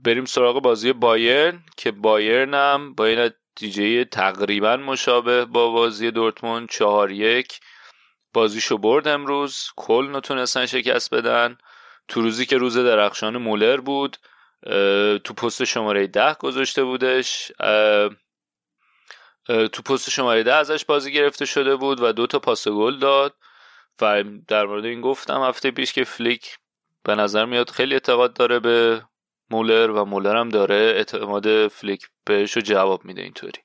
بریم 0.04 0.24
سراغ 0.24 0.62
بازی 0.62 0.92
بایرن 0.92 1.62
که 1.76 1.90
بایرن 1.90 2.54
هم 2.54 2.94
با 2.94 3.06
این 3.06 3.18
نتیجه 3.18 4.04
تقریبا 4.04 4.76
مشابه 4.76 5.44
با 5.44 5.70
بازی 5.70 6.10
دورتموند 6.10 6.68
چهار 6.68 7.10
یک. 7.10 7.60
بازیشو 8.32 8.78
برد 8.78 9.08
امروز. 9.08 9.68
کل 9.76 10.08
نتونستن 10.12 10.66
شکست 10.66 11.14
بدن. 11.14 11.58
تو 12.08 12.20
روزی 12.20 12.46
که 12.46 12.56
روز 12.56 12.78
درخشان 12.78 13.36
مولر 13.36 13.76
بود 13.76 14.16
تو 15.24 15.34
پست 15.34 15.64
شماره 15.64 16.06
ده 16.06 16.34
گذاشته 16.34 16.84
بودش. 16.84 17.52
تو 19.46 19.82
پست 19.84 20.10
شماره 20.10 20.42
ده 20.42 20.54
ازش 20.54 20.84
بازی 20.84 21.12
گرفته 21.12 21.44
شده 21.44 21.76
بود 21.76 22.00
و 22.00 22.12
دو 22.12 22.26
تا 22.26 22.38
پاس 22.38 22.68
گل 22.68 22.98
داد. 22.98 23.34
و 24.02 24.24
در 24.48 24.66
مورد 24.66 24.84
این 24.84 25.00
گفتم 25.00 25.42
هفته 25.42 25.70
پیش 25.70 25.92
که 25.92 26.04
فلیک 26.04 26.58
به 27.04 27.14
نظر 27.14 27.44
میاد 27.44 27.70
خیلی 27.70 27.94
اعتقاد 27.94 28.34
داره 28.34 28.58
به 28.60 29.02
مولر 29.50 29.90
و 29.90 30.04
مولر 30.04 30.36
هم 30.36 30.48
داره 30.48 30.74
اعتماد 30.74 31.68
فلیک 31.68 32.06
بهش 32.24 32.52
رو 32.52 32.62
جواب 32.62 33.04
میده 33.04 33.22
اینطوری. 33.22 33.60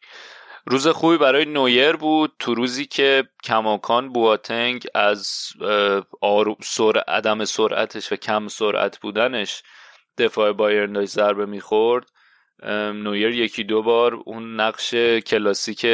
روز 0.68 0.88
خوبی 0.88 1.18
برای 1.18 1.45
نویر 1.45 1.95
بود 1.95 2.34
تو 2.40 2.56
روزی 2.56 2.86
که 2.86 3.24
کماکان 3.44 4.14
بواتنگ 4.14 4.88
از 4.95 5.28
سر... 6.64 7.03
عدم 7.07 7.45
سرعتش 7.45 8.12
و 8.12 8.16
کم 8.16 8.48
سرعت 8.48 8.99
بودنش 8.99 9.64
دفاع 10.18 10.52
بایرن 10.52 10.94
داشت 10.94 11.12
ضربه 11.12 11.45
می‌خورد. 11.45 12.10
نویر 12.94 13.30
یکی 13.30 13.64
دو 13.64 13.82
بار 13.82 14.14
اون 14.14 14.56
نقش 14.60 14.95
کلاسیک 14.95 15.86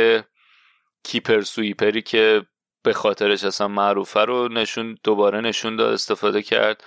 keeper 1.04 1.42
sweeper 1.42 1.94
ی 1.94 2.02
که 2.02 2.46
به 2.84 2.94
خاطرش 2.94 3.44
اصلا 3.44 3.68
معروفه 3.68 4.26
رو 4.26 4.48
نشون 4.48 4.98
دوباره 5.04 5.42
نشون 5.42 5.76
داد 5.76 5.94
استفاده 5.94 6.42
کرد. 6.42 6.84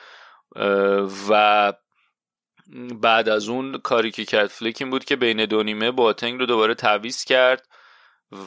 و 1.30 1.72
بعد 3.02 3.28
از 3.28 3.48
اون 3.48 3.78
کاری 3.78 4.10
که 4.10 4.24
کرد 4.24 4.46
فلیک 4.46 4.82
این 4.82 4.90
بود 4.90 5.04
که 5.04 5.16
بین 5.16 5.44
دو 5.44 5.62
نیمه 5.62 5.90
باتنگ 5.90 6.40
رو 6.40 6.46
دوباره 6.46 6.74
تعویز 6.74 7.24
کرد 7.24 7.68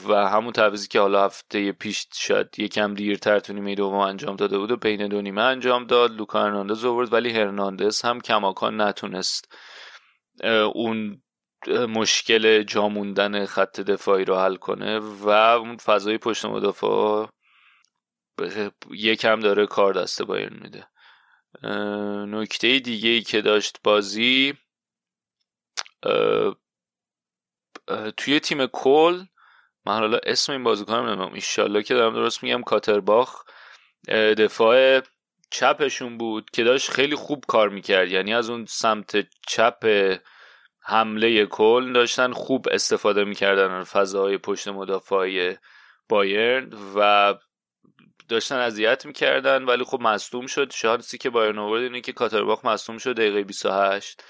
و 0.07 0.14
همون 0.14 0.52
تعویزی 0.52 0.88
که 0.88 0.99
حالا 0.99 1.26
هفته 1.26 1.72
پیش 1.72 2.07
شد 2.14 2.49
یکم 2.57 2.94
دیرتر 2.94 3.40
تو 3.40 3.53
نیمه 3.53 3.76
دوم 3.76 3.95
انجام 3.95 4.36
داده 4.36 4.57
بود 4.57 4.72
و 4.72 4.78
بین 4.78 5.07
دو 5.07 5.22
نیمه 5.22 5.41
انجام 5.41 5.86
داد. 5.86 6.11
لوکا 6.11 6.44
هرناندز 6.44 6.86
آورد 6.86 7.14
ولی 7.14 7.30
هرناندز 7.32 8.02
هم 8.02 8.22
کماکان 8.22 8.82
نتونست 8.82 9.56
اون 10.74 11.22
مشکل 11.68 12.64
جاموندن 12.64 13.45
خط 13.45 13.80
دفاعی 13.80 14.26
رو 14.26 14.36
حل 14.36 14.56
کنه 14.56 14.99
و 14.99 15.30
اون 15.30 15.78
فضای 15.78 16.18
پشت 16.18 16.45
مدافع 16.45 17.26
یکم 18.92 19.40
داره 19.40 19.66
کار 19.66 19.94
دسته 19.94 20.24
بایرن 20.24 20.60
میده. 20.62 20.88
نکته 22.26 22.80
دیگه 22.80 23.10
ای 23.10 23.22
که 23.22 23.42
داشت 23.42 23.78
بازی 23.84 24.54
توی 28.18 28.40
تیم 28.40 28.66
کل 28.66 29.24
من 29.86 30.00
حالا 30.00 30.20
اسم 30.24 30.52
این 30.54 30.64
بازیکنم 30.64 31.06
نمی‌دونم. 31.06 31.34
ایشالله 31.34 31.84
که 31.84 31.94
دارم 31.94 32.14
درست 32.14 32.44
میگم 32.44 32.62
کاترباخ. 32.62 33.44
دفاع 34.38 35.02
چپشون 35.52 36.18
بود 36.18 36.50
که 36.50 36.64
داشت 36.64 36.92
خیلی 36.92 37.16
خوب 37.16 37.44
کار 37.48 37.70
می‌کرد. 37.70 38.12
یعنی 38.12 38.34
از 38.34 38.50
اون 38.50 38.66
سمت 38.66 39.28
چپ 39.48 39.86
حمله 40.80 41.46
کل 41.46 41.94
داشتن 41.94 42.32
خوب 42.34 42.68
استفاده 42.72 43.24
می‌کردن 43.24 43.72
از 43.72 43.90
فضاهای 43.90 44.38
پشت 44.38 44.68
مدافعی 44.68 45.58
بایرن 46.10 46.74
و 46.96 47.36
داشتن 48.30 48.56
اذیت 48.56 49.06
می‌کردن 49.06 49.64
ولی 49.64 49.84
خب 49.84 50.02
مصدوم 50.02 50.48
شد. 50.48 50.72
شانسی 50.72 51.18
که 51.18 51.30
بایرن 51.30 51.58
آورد 51.60 51.84
اینه 51.84 52.02
که 52.02 52.14
کاترباخ 52.14 52.66
مصدوم 52.66 52.98
شد 52.98 53.16
دقیقه 53.16 53.44
28 53.44 54.24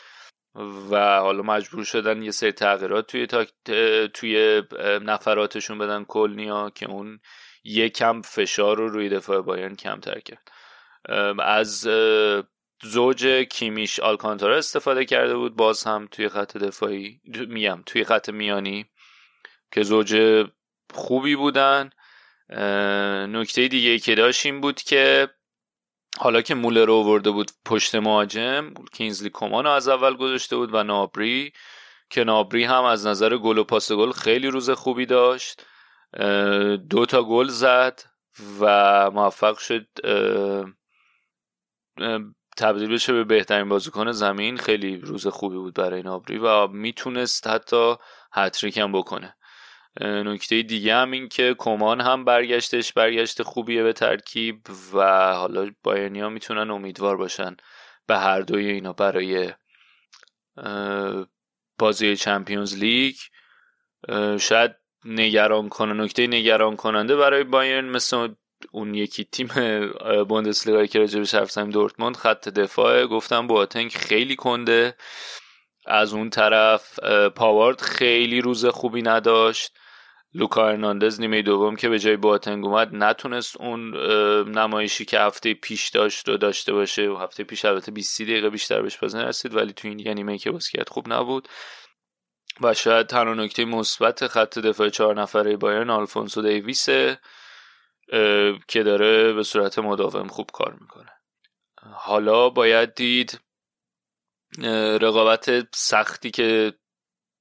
و 0.92 1.20
حالا 1.20 1.44
مجبور 1.44 1.84
شدن 1.84 2.22
یه 2.22 2.32
سری 2.32 2.52
تغییرات 2.52 3.08
توی 3.08 3.28
توی 4.14 4.64
نفراتشون 5.02 5.78
بدن 5.78 6.04
کلنیا 6.04 6.70
که 6.70 6.90
اون 6.90 7.20
یه 7.64 7.90
کم 7.90 8.22
فشار 8.22 8.78
رو 8.78 8.88
روی 8.88 9.10
دفاع 9.10 9.42
بایرن 9.42 9.76
کمتر 9.76 10.20
کرد. 10.20 10.52
از 11.40 11.88
زوج 12.84 13.28
کیمیش 13.28 14.00
آلکانتارا 14.00 14.58
استفاده 14.58 15.06
کرده 15.06 15.36
بود. 15.36 15.56
باز 15.56 15.84
هم 15.84 16.08
توی 16.12 16.30
خط 16.30 16.58
دفاعی 16.58 17.22
میم 17.48 17.84
توی 17.86 18.04
خط 18.04 18.30
میانی 18.30 18.86
که 19.72 19.84
زوج 19.84 20.44
خوبی 20.94 21.36
بودن. 21.36 21.90
نکته 23.30 23.68
دیگه 23.68 24.00
که 24.00 24.16
داشت 24.16 24.46
این 24.46 24.62
بود 24.62 24.82
که 24.82 25.30
حالا 26.20 26.42
که 26.42 26.56
مولر 26.56 26.86
رو 26.86 27.04
ورده 27.04 27.32
بود 27.32 27.52
پشت 27.66 27.96
مهاجم 27.96 28.74
کینزلی 28.94 29.30
کمان 29.34 29.64
رو 29.64 29.72
از 29.72 29.88
اول 29.88 30.16
گذاشته 30.16 30.56
بود 30.56 30.74
و 30.74 30.84
نابری 30.84 31.54
که 32.10 32.24
نابری 32.24 32.64
هم 32.64 32.84
از 32.84 33.08
نظر 33.08 33.38
گل 33.38 33.58
و 33.58 33.64
پاس 33.64 33.92
گل 33.92 34.12
خیلی 34.12 34.48
روز 34.48 34.70
خوبی 34.70 35.06
داشت. 35.06 35.66
دو 36.90 37.06
تا 37.10 37.24
گل 37.24 37.48
زد 37.48 38.02
و 38.60 39.12
موفق 39.12 39.58
شد 39.58 39.88
تبدیل 42.58 42.94
بشه 42.94 43.14
به 43.14 43.24
بهترین 43.24 43.70
بازیکن 43.70 44.12
زمین. 44.12 44.58
خیلی 44.58 44.98
روز 44.98 45.28
خوبی 45.28 45.58
بود 45.58 45.74
برای 45.74 46.04
نابری 46.04 46.38
و 46.38 46.68
می‌تونست 46.68 47.48
حتی 47.48 47.96
هتریک 48.34 48.78
هم 48.78 48.92
بکنه. 48.92 49.37
نکته 50.02 50.62
دیگه 50.62 50.96
هم 50.96 51.12
این 51.12 51.30
که 51.30 51.56
کمان 51.58 52.02
هم 52.02 52.26
برگشتش 52.26 52.94
برگشت 52.94 53.44
خوبیه 53.44 53.84
به 53.84 53.94
ترکیب 53.94 54.62
و 54.94 55.34
حالا 55.34 55.72
بایرنیا 55.84 56.30
می‌تونن 56.30 56.72
امیدوار 56.72 57.18
باشن 57.18 57.58
به 58.08 58.18
هر 58.18 58.42
دوی 58.42 58.72
اینا 58.72 58.94
برای 58.94 59.52
بازی 61.80 62.16
چمپیونز 62.16 62.76
لیگ. 62.76 63.16
شاید 64.40 64.76
نگران 65.06 65.70
کنه 65.70 65.94
نکته 65.94 66.28
نگران 66.28 66.76
کننده 66.76 67.16
برای 67.16 67.44
بایرن 67.44 67.86
مثل 67.86 68.28
اون 68.72 68.96
یکی 68.96 69.24
تیم 69.24 69.48
بوندسلیگا 70.24 70.86
که 70.86 71.00
راجبش 71.00 71.36
حرف 71.36 71.52
زدیم 71.52 71.70
دورتموند 71.70 72.16
خط 72.16 72.50
دفاع. 72.50 73.06
گفتم 73.06 73.48
بواتنگ 73.48 73.92
خیلی 73.92 74.36
کنده. 74.36 74.96
از 75.86 76.14
اون 76.14 76.30
طرف 76.30 77.00
پاوارد 77.36 77.82
خیلی 77.82 78.42
روز 78.42 78.66
خوبی 78.66 79.02
نداشت. 79.02 79.78
لوکا 80.38 80.68
ارناندز 80.68 81.20
نیمه 81.20 81.42
دوم 81.42 81.76
که 81.76 81.90
به 81.90 82.00
جای 82.00 82.18
بواتنگ 82.18 82.66
اومد 82.66 82.96
نتونست 82.96 83.62
اون 83.62 83.98
نمایشی 84.50 85.06
که 85.06 85.20
هفته 85.20 85.54
پیش 85.54 85.90
داشت 85.90 86.30
رو 86.30 86.38
داشته 86.38 86.74
باشه. 86.74 87.10
و 87.10 87.18
هفته 87.18 87.44
پیش 87.44 87.66
البته 87.66 87.92
20 87.92 88.22
دقیقه 88.22 88.50
بیشتر 88.50 88.82
بهش 88.82 88.98
بازی 88.98 89.18
نرسید 89.18 89.56
ولی 89.56 89.74
تو 89.74 89.88
این 89.88 90.08
نیمه 90.10 90.38
که 90.38 90.52
باز 90.52 90.70
کرد 90.70 90.90
خوب 90.90 91.14
نبود. 91.14 91.48
و 92.62 92.74
شاید 92.74 93.08
تنها 93.08 93.34
نکته 93.34 93.66
مثبت 93.66 94.28
خط 94.28 94.60
دفاع 94.60 94.90
چهار 94.90 95.22
نفره 95.22 95.58
بایرن 95.58 95.90
آلفونسو 95.90 96.42
دیویسه 96.42 97.20
که 98.68 98.84
داره 98.84 99.34
به 99.34 99.44
صورت 99.44 99.80
مداوم 99.80 100.28
خوب 100.28 100.50
کار 100.54 100.78
می‌کنه. 100.82 101.12
حالا 101.94 102.50
باید 102.50 102.96
دید 102.96 103.40
رقابت 105.02 105.76
سختی 105.76 106.32
که 106.32 106.74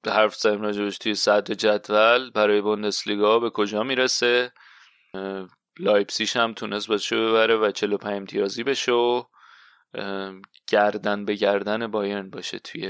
حرف 0.09 0.35
زدیم 0.35 0.61
راجبش 0.61 0.97
توی 0.97 1.15
صدر 1.15 1.53
جدول. 1.53 2.31
برای 2.31 2.61
بوندسلیگا 2.61 3.39
به 3.39 3.49
کجا 3.49 3.83
می‌رسه؟ 3.83 4.51
لایپسیش 5.79 6.35
هم 6.37 6.53
تونست 6.53 6.87
بازشو 6.87 7.29
ببره 7.29 7.55
و 7.55 7.71
45 7.71 8.13
امتیازی 8.13 8.63
بشه 8.63 8.91
و 8.91 9.23
گردن 10.67 11.25
به 11.25 11.35
گردن 11.35 11.87
بایرن 11.87 12.29
باشه 12.29 12.59
توی 12.59 12.89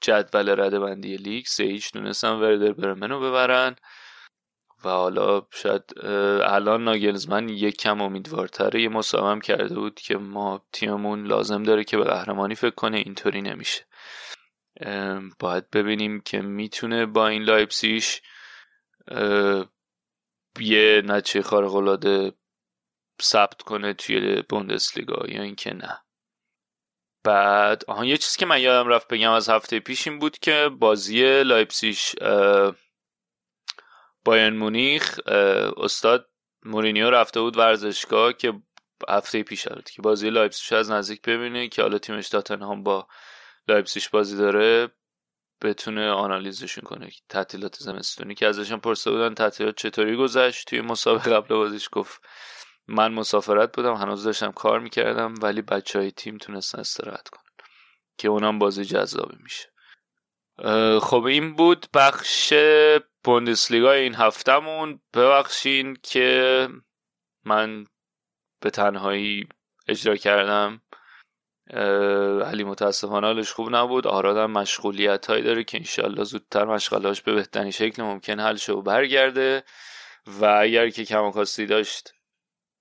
جدول 0.00 0.60
رده 0.60 0.80
بندی 0.80 1.16
لیگ. 1.16 1.44
سه 1.46 1.64
هیچ 1.64 1.92
تونستن 1.92 2.32
وردر 2.32 2.72
برمنو 2.72 3.20
ببرن. 3.20 3.76
و 4.84 4.88
حالا 4.88 5.46
شاید 5.52 5.82
الان 6.42 6.84
ناگلزمن 6.84 7.48
یک 7.48 7.76
کم 7.76 8.00
امیدوارتره. 8.00 8.82
یه 8.82 8.88
مصاحبه 8.88 9.40
کرده 9.40 9.74
بود 9.74 9.94
که 9.94 10.16
ما 10.16 10.66
تیممون 10.72 11.26
لازم 11.26 11.62
داره 11.62 11.84
که 11.84 11.96
به 11.96 12.04
قهرمانی 12.04 12.54
فکر 12.54 12.74
کنه. 12.74 12.96
اینطوری 12.96 13.42
نمیشه. 13.42 13.86
باید 15.38 15.70
ببینیم 15.70 16.20
که 16.20 16.40
می‌تونه 16.40 17.06
با 17.06 17.28
این 17.28 17.42
لایپسیش 17.42 18.22
یه 20.60 21.02
نتیجه 21.04 21.42
خارق‌العاده 21.42 22.32
ثبت 23.22 23.62
کنه 23.62 23.92
توی 23.94 24.42
بوندسلیگا 24.42 25.26
یا 25.28 25.42
اینکه 25.42 25.74
نه. 25.74 26.00
بعد 27.24 27.84
آها 27.88 28.04
یه 28.04 28.16
چیزی 28.16 28.38
که 28.38 28.46
من 28.46 28.60
یادم 28.60 28.88
رفت 28.88 29.08
بگم 29.08 29.32
از 29.32 29.48
هفته 29.48 29.80
پیش 29.80 30.08
این 30.08 30.18
بود 30.18 30.38
که 30.38 30.70
بازی 30.78 31.42
لایپسیش 31.42 32.14
بایرن 34.24 34.56
مونیخ 34.56 35.20
استاد 35.76 36.30
مورینیو 36.64 37.10
رفته 37.10 37.40
بود 37.40 37.56
ورزشگاه 37.56 38.32
که 38.32 38.52
هفته 39.08 39.42
پیش 39.42 39.68
که 39.68 40.02
بازی 40.02 40.30
لایپسیش 40.30 40.72
از 40.72 40.90
نزدیک 40.90 41.22
ببینه 41.22 41.68
که 41.68 41.82
حالا 41.82 41.98
تیمش 41.98 42.28
تاتنهام 42.28 42.82
با 42.82 43.08
لایپسیش 43.68 44.08
بازی 44.08 44.36
داره 44.36 44.88
بتونه 45.62 46.10
آنالیزشون 46.10 46.84
کنه 46.84 47.10
تعطیلات 47.28 47.76
زمستونی 47.76 48.34
که 48.34 48.46
ازشون 48.46 48.78
پرسیده 48.78 49.16
بودن 49.16 49.34
تعطیلات 49.34 49.76
چطوری 49.76 50.16
گذشت 50.16 50.68
توی 50.68 50.80
مسابقه 50.80 51.30
قبل 51.30 51.54
بازیش 51.54 51.88
گفت 51.92 52.22
من 52.86 53.12
مسافرت 53.12 53.76
بودم 53.76 53.94
هنوز 53.94 54.24
داشتم 54.24 54.52
کار 54.52 54.80
می‌کردم 54.80 55.34
ولی 55.42 55.62
بچه 55.62 55.98
های 55.98 56.10
تیم 56.10 56.38
تونستن 56.38 56.80
استراحت 56.80 57.28
کنن 57.28 57.44
که 58.18 58.28
اونم 58.28 58.58
بازی 58.58 58.84
جذابی 58.84 59.36
میشه. 59.42 59.68
خب 61.00 61.24
این 61.24 61.54
بود 61.54 61.86
بخش 61.94 62.54
بوندسلیگا 63.24 63.92
این 63.92 64.14
هفتهمون. 64.14 65.00
ببخشین 65.14 65.96
که 66.02 66.68
من 67.44 67.84
به 68.60 68.70
تنهایی 68.70 69.48
اجرا 69.88 70.16
کردم. 70.16 70.82
علی 72.44 72.64
متاسفانه 72.64 73.26
حالش 73.26 73.52
خوب 73.52 73.76
نبود. 73.76 74.06
آرادم 74.06 74.50
مشغولیت 74.50 75.26
هایی 75.26 75.42
داره 75.42 75.64
که 75.64 75.78
انشالله 75.78 76.24
زودتر 76.24 76.64
مشغلاش 76.64 77.22
به 77.22 77.34
بهترین 77.34 77.70
شکل 77.70 78.02
ممکن 78.02 78.40
حل 78.40 78.56
و 78.68 78.82
برگرده. 78.82 79.62
و 80.26 80.44
اگر 80.44 80.88
که 80.88 81.04
کماکاستی 81.04 81.66
داشت 81.66 82.14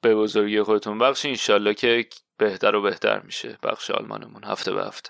به 0.02 0.16
بزرگی 0.16 0.62
خودتون 0.62 1.00
بخش 1.00 1.26
انشالله 1.26 1.74
که 1.74 2.06
بهتر 2.38 2.76
و 2.76 2.82
بهتر 2.82 3.20
میشه. 3.20 3.58
بخش 3.64 3.92
آلمانمون 3.92 4.44
هفته 4.44 4.74
به 4.74 4.86
هفته. 4.86 5.10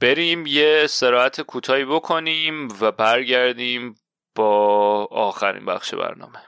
بریم 0.00 0.46
یه 0.46 0.80
استراحت 0.84 1.40
کوتاهی 1.40 1.84
بکنیم 1.84 2.68
و 2.80 2.92
برگردیم 2.92 3.94
با 4.34 5.04
آخرین 5.04 5.64
بخش 5.64 5.94
برنامه. 5.94 6.42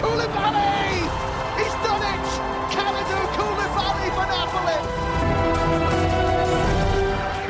Koulibaly! 0.00 0.80
He's 1.58 1.76
done 1.84 2.04
it! 2.14 2.26
Kalidou 2.74 3.24
Koulibaly 3.36 4.08
for 4.16 4.26
Napoli! 4.32 4.78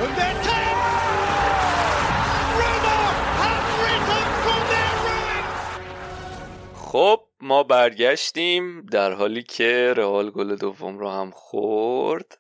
And 0.05 0.17
then! 0.19 0.41
خب 6.75 7.21
ما 7.41 7.63
برگشتیم 7.63 8.83
در 8.83 9.13
حالی 9.13 9.43
که 9.43 9.95
رئال 9.97 10.31
گل 10.31 10.57
دوم 10.57 10.99
رو 10.99 11.11
هم 11.11 11.31
خورد 11.31 12.39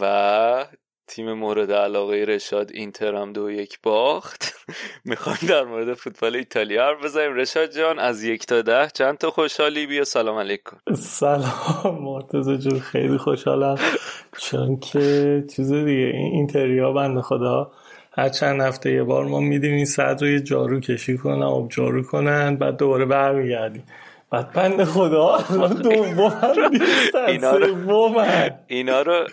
و 0.00 0.66
تیم 1.10 1.32
مورد 1.32 1.72
علاقه 1.72 2.24
رشاد 2.28 2.70
اینتر 2.74 3.14
هم 3.14 3.32
دو 3.32 3.50
یک 3.50 3.78
باخت. 3.82 4.54
می‌خوایم 5.04 5.38
در 5.48 5.64
مورد 5.64 5.94
فوتبال 5.94 6.36
ایتالیا 6.36 6.84
حرف 6.84 7.04
بزنیم. 7.04 7.34
رشاد 7.34 7.70
جان 7.70 7.98
از 7.98 8.24
یک 8.24 8.46
تا 8.46 8.62
ده 8.62 8.88
چند 8.94 9.18
تا 9.18 9.30
خوشحالی؟ 9.30 9.86
بیا 9.86 10.04
سلام 10.04 10.38
علیکم. 10.38 10.76
سلام 10.94 11.98
مرتضی 12.02 12.58
جون 12.58 12.80
خیلی 12.80 13.16
خوشحالم. 13.16 13.78
چون 14.38 14.80
که 14.80 15.44
چیز 15.56 15.72
دیگه 15.72 16.10
این 16.14 16.32
اینتریا 16.34 16.92
بند 16.92 17.20
خدا. 17.20 17.70
هر 18.12 18.28
چند 18.28 18.60
هفته 18.60 18.92
یه 18.92 19.02
بار 19.02 19.24
ما 19.24 19.40
میدیم 19.40 19.74
این 19.74 19.84
صد 19.84 20.18
رو 20.20 20.28
یه 20.28 20.40
جارو 20.40 20.80
کشی 20.80 21.16
کنن 21.16 21.42
آب 21.42 21.68
جارو 21.70 22.02
کنن 22.02 22.56
بعد 22.56 22.76
دوباره 22.76 23.04
برمیگردیم. 23.04 23.82
بعد 24.30 24.52
بند 24.52 24.84
خدا. 24.84 25.38
دوم 25.72 26.40
اینا 27.28 27.56
رو 27.56 27.66
اینا 28.66 29.02
رو 29.02 29.26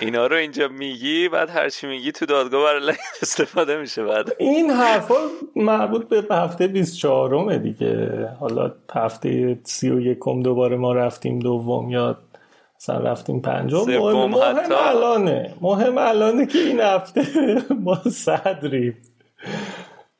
اینا 0.00 0.26
رو 0.26 0.36
اینجا 0.36 0.68
میگی 0.68 1.28
بعد 1.28 1.50
هرچی 1.50 1.86
میگی 1.86 2.12
تو 2.12 2.26
دادگاه 2.26 2.64
برای 2.64 2.94
استفاده 3.22 3.76
میشه 3.76 4.04
بعد. 4.04 4.32
این 4.38 4.70
حرفا 4.70 5.14
مربوط 5.56 6.08
به 6.08 6.34
هفته 6.34 6.66
24 6.66 7.56
دیگه. 7.56 8.28
حالا 8.40 8.72
هفته 8.94 9.58
31 9.64 10.18
دوباره 10.44 10.76
ما 10.76 10.92
رفتیم 10.92 11.38
دوم 11.38 11.90
یا 11.90 12.18
مثلا 12.80 12.98
رفتیم 12.98 13.40
پنجم. 13.40 13.76
مهم, 13.76 14.30
مهم 14.30 14.56
الانه. 14.70 15.54
مهم 15.60 15.98
الانه 15.98 16.46
که 16.46 16.58
این 16.58 16.80
هفته 16.80 17.22
ما 17.70 17.94
صدریم. 18.10 18.96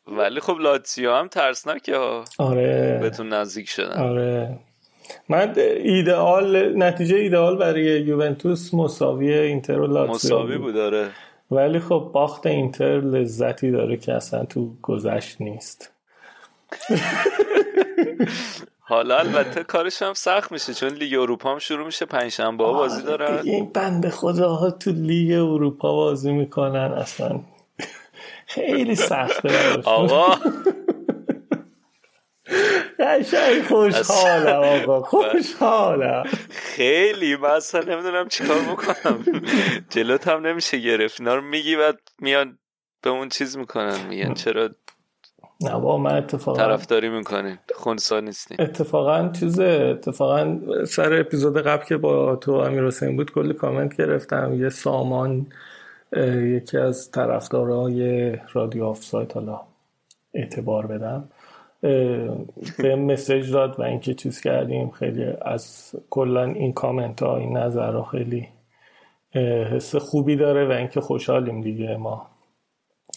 ولی 0.07 0.41
خب 0.41 0.59
لاتسیو 0.61 1.13
هم 1.13 1.29
ترسناکه 1.29 1.97
ها. 1.97 2.25
آره. 2.39 2.99
بهتون 3.03 3.29
نزدیک 3.29 3.69
شدن. 3.69 3.99
آره. 3.99 4.59
من 5.29 5.55
ایدئال 5.59 6.83
نتیجه 6.83 7.17
ایدئال 7.17 7.57
برای 7.57 7.83
یوونتوس 7.83 8.75
مساوی 8.75 9.33
اینتر 9.33 9.81
و 9.81 9.87
لاتسیو 9.87 10.15
مساوی 10.15 10.59
بود 10.59 10.75
داره 10.75 11.11
ولی 11.51 11.81
خب 11.81 12.11
باخت 12.15 12.47
اینتر 12.47 13.01
لذتی 13.01 13.71
داره 13.71 13.97
که 13.97 14.13
اصلا 14.13 14.45
تو 14.45 14.75
گذشت 14.83 15.41
نیست. 15.41 15.91
حالا 18.81 19.19
البته 19.19 19.65
کارش 19.65 20.03
هم 20.03 20.13
سخت 20.15 20.53
میشه 20.53 20.75
چون 20.75 20.89
لیگ 20.89 21.19
اروپا 21.19 21.53
هم 21.53 21.59
شروع 21.59 21.87
میشه 21.87 22.07
پنجشنبه 22.07 22.65
بازی 22.65 23.03
دارن. 23.03 23.41
این 23.45 23.71
بنده 23.75 24.11
خداها 24.11 24.71
تو 24.71 24.91
لیگ 24.91 25.33
اروپا 25.33 25.93
بازی 25.93 26.33
می‌کنن 26.33 26.93
اصلا 26.93 27.41
خیلی 28.47 28.95
سخته 28.95 29.81
آقا. 29.85 30.39
قشنگ 32.99 33.63
خوشحالم 33.69 34.63
آقا 34.63 35.01
خوشحالم. 35.01 36.25
خیلی 36.51 37.37
من 37.37 37.51
اصلا 37.51 37.81
نمی‌دونم 37.81 38.29
چیکار 38.29 38.59
بکنم. 38.59 39.25
جلوت 39.91 40.29
هم 40.29 40.47
نمیشه 40.47 40.79
گرفت. 40.79 41.21
اینا 41.21 41.35
رو 41.35 41.43
میگی 41.43 41.77
بعد 41.77 41.99
میان 42.19 42.59
به 43.03 43.11
اون 43.11 43.29
چیز 43.29 43.57
می‌کنن 43.57 44.07
میگن 44.09 44.35
چرا 44.35 44.69
نه 45.61 45.79
با 45.79 45.99
من 45.99 46.17
اتفاقا 46.17 46.59
طرفداری 46.59 47.09
می‌کنین 47.09 47.59
خونسا 47.75 48.21
نیستین 48.21 48.61
اتفاقا 48.61 49.29
چیزه 49.41 49.97
اتفاقا 49.99 50.59
سر 50.85 51.21
اپیزود 51.21 51.59
قبل 51.59 51.85
که 51.85 51.97
با 51.97 52.37
تو 52.37 52.53
امیر 52.53 52.87
حسین 52.87 53.17
بود 53.17 53.33
کلی 53.33 53.55
کامنت 53.55 53.97
گرفتم. 53.97 54.63
یه 54.63 54.69
سامان 54.69 55.47
یکی 56.17 56.79
از 56.79 57.11
طرفدارای 57.11 58.33
رادیو 58.53 58.85
آفساید 58.85 59.35
حالا 59.35 59.61
اعتبار 60.35 60.87
بدم 60.87 61.29
به 62.79 62.97
message 62.97 63.53
داد 63.53 63.81
و 63.81 63.83
اینکه 63.83 64.15
چیز 64.15 64.41
کردیم. 64.41 64.91
خیلی 64.91 65.25
از 65.43 65.95
کلا 66.11 66.45
این 66.45 66.73
کامنت 66.73 67.23
ها 67.23 67.37
این 67.37 67.57
نظر 67.57 67.93
ها 67.93 68.03
خیلی 68.03 68.49
حس 69.71 69.97
خوبی 69.97 70.37
داره 70.37 70.69
و 70.69 70.73
اینکه 70.73 71.01
خوشحالیم 71.01 71.61
دیگه. 71.61 71.97
ما 71.97 72.27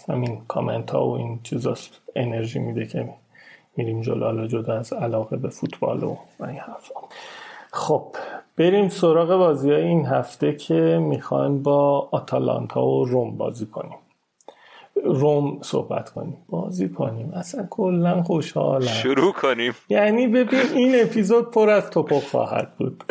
همین 0.10 0.42
کامنت 0.48 0.92
ها 0.92 1.08
و 1.08 1.18
این 1.18 1.40
چیزاست 1.44 2.02
انرژی 2.16 2.60
میده 2.60 2.86
که 2.86 3.10
میریم 3.78 4.02
جلو 4.02 4.48
جدا 4.48 4.74
از 4.74 4.94
علاقه 4.94 5.38
به 5.38 5.50
فوتبال 5.50 6.04
و 6.04 6.18
این 6.40 6.60
حرفا. 6.60 7.00
خب 7.72 8.16
بریم 8.58 8.90
سراغ 8.90 9.28
بازی 9.28 9.72
های 9.72 9.82
این 9.82 10.06
هفته 10.06 10.54
که 10.54 10.74
می‌خوایم 11.02 11.64
با 11.64 12.10
آتالانتا 12.12 12.86
و 12.86 13.06
روم 13.06 13.38
بازی 13.38 13.66
کنیم. 13.66 13.98
روم 15.04 15.60
صحبت 15.62 16.10
کنیم 16.10 16.38
بازی 16.50 16.90
کنیم. 16.90 17.32
اصلا 17.36 17.68
کلا 17.70 18.24
خوشحالم. 18.24 18.88
شروع 18.88 19.34
کنیم. 19.34 19.74
یعنی 19.90 20.28
ببین 20.28 20.60
این 20.76 21.02
اپیزود 21.02 21.52
پر 21.52 21.70
از 21.70 21.90
توپق 21.90 22.24
خواهد 22.24 22.78
بود. 22.78 23.04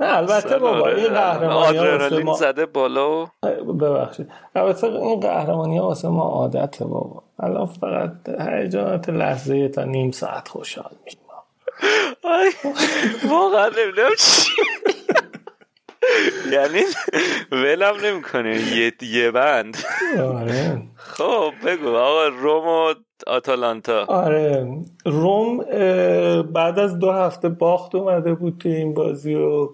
نه 0.00 0.16
البته 0.16 0.58
بابا 0.58 0.88
این 0.88 1.08
قهرمانی 1.08 1.76
ها 1.78 2.20
ما 2.24 2.34
زده 2.34 2.66
بالا 2.66 3.22
و 3.22 3.26
ببخشید. 3.72 4.28
البته 4.54 4.86
این 4.86 5.20
قهرمانی 5.20 5.78
ها 5.78 5.86
واسه 5.86 6.08
ما 6.08 6.22
عادته 6.22 6.84
بابا. 6.84 7.22
الان 7.40 7.66
فقط 7.66 8.28
هیجانات 8.28 9.08
لحظه 9.08 9.68
تا 9.68 9.84
نیم 9.84 10.10
ساعت 10.10 10.48
خوشحال 10.48 10.90
میشیم 11.04 11.20
واقعا 13.28 13.68
نمی‌دونم 13.68 14.10
چی. 14.18 14.50
یعنی 16.52 16.80
ولم 17.52 17.94
نمی‌کنه. 18.04 18.60
یه 18.76 18.92
یه 19.02 19.30
بند. 19.30 19.76
آره. 20.20 20.82
خب 20.96 21.52
بگو. 21.66 21.88
آقا 21.88 22.28
روم 22.28 22.68
و 22.68 22.94
آتالانتا. 23.26 24.04
آره. 24.04 24.66
روم 25.04 25.58
بعد 26.42 26.78
از 26.78 26.98
دو 26.98 27.12
هفته 27.12 27.48
باخت 27.48 27.94
اومده 27.94 28.34
بود 28.34 28.58
تو 28.58 28.68
این 28.68 28.94
بازی 28.94 29.34
و 29.34 29.68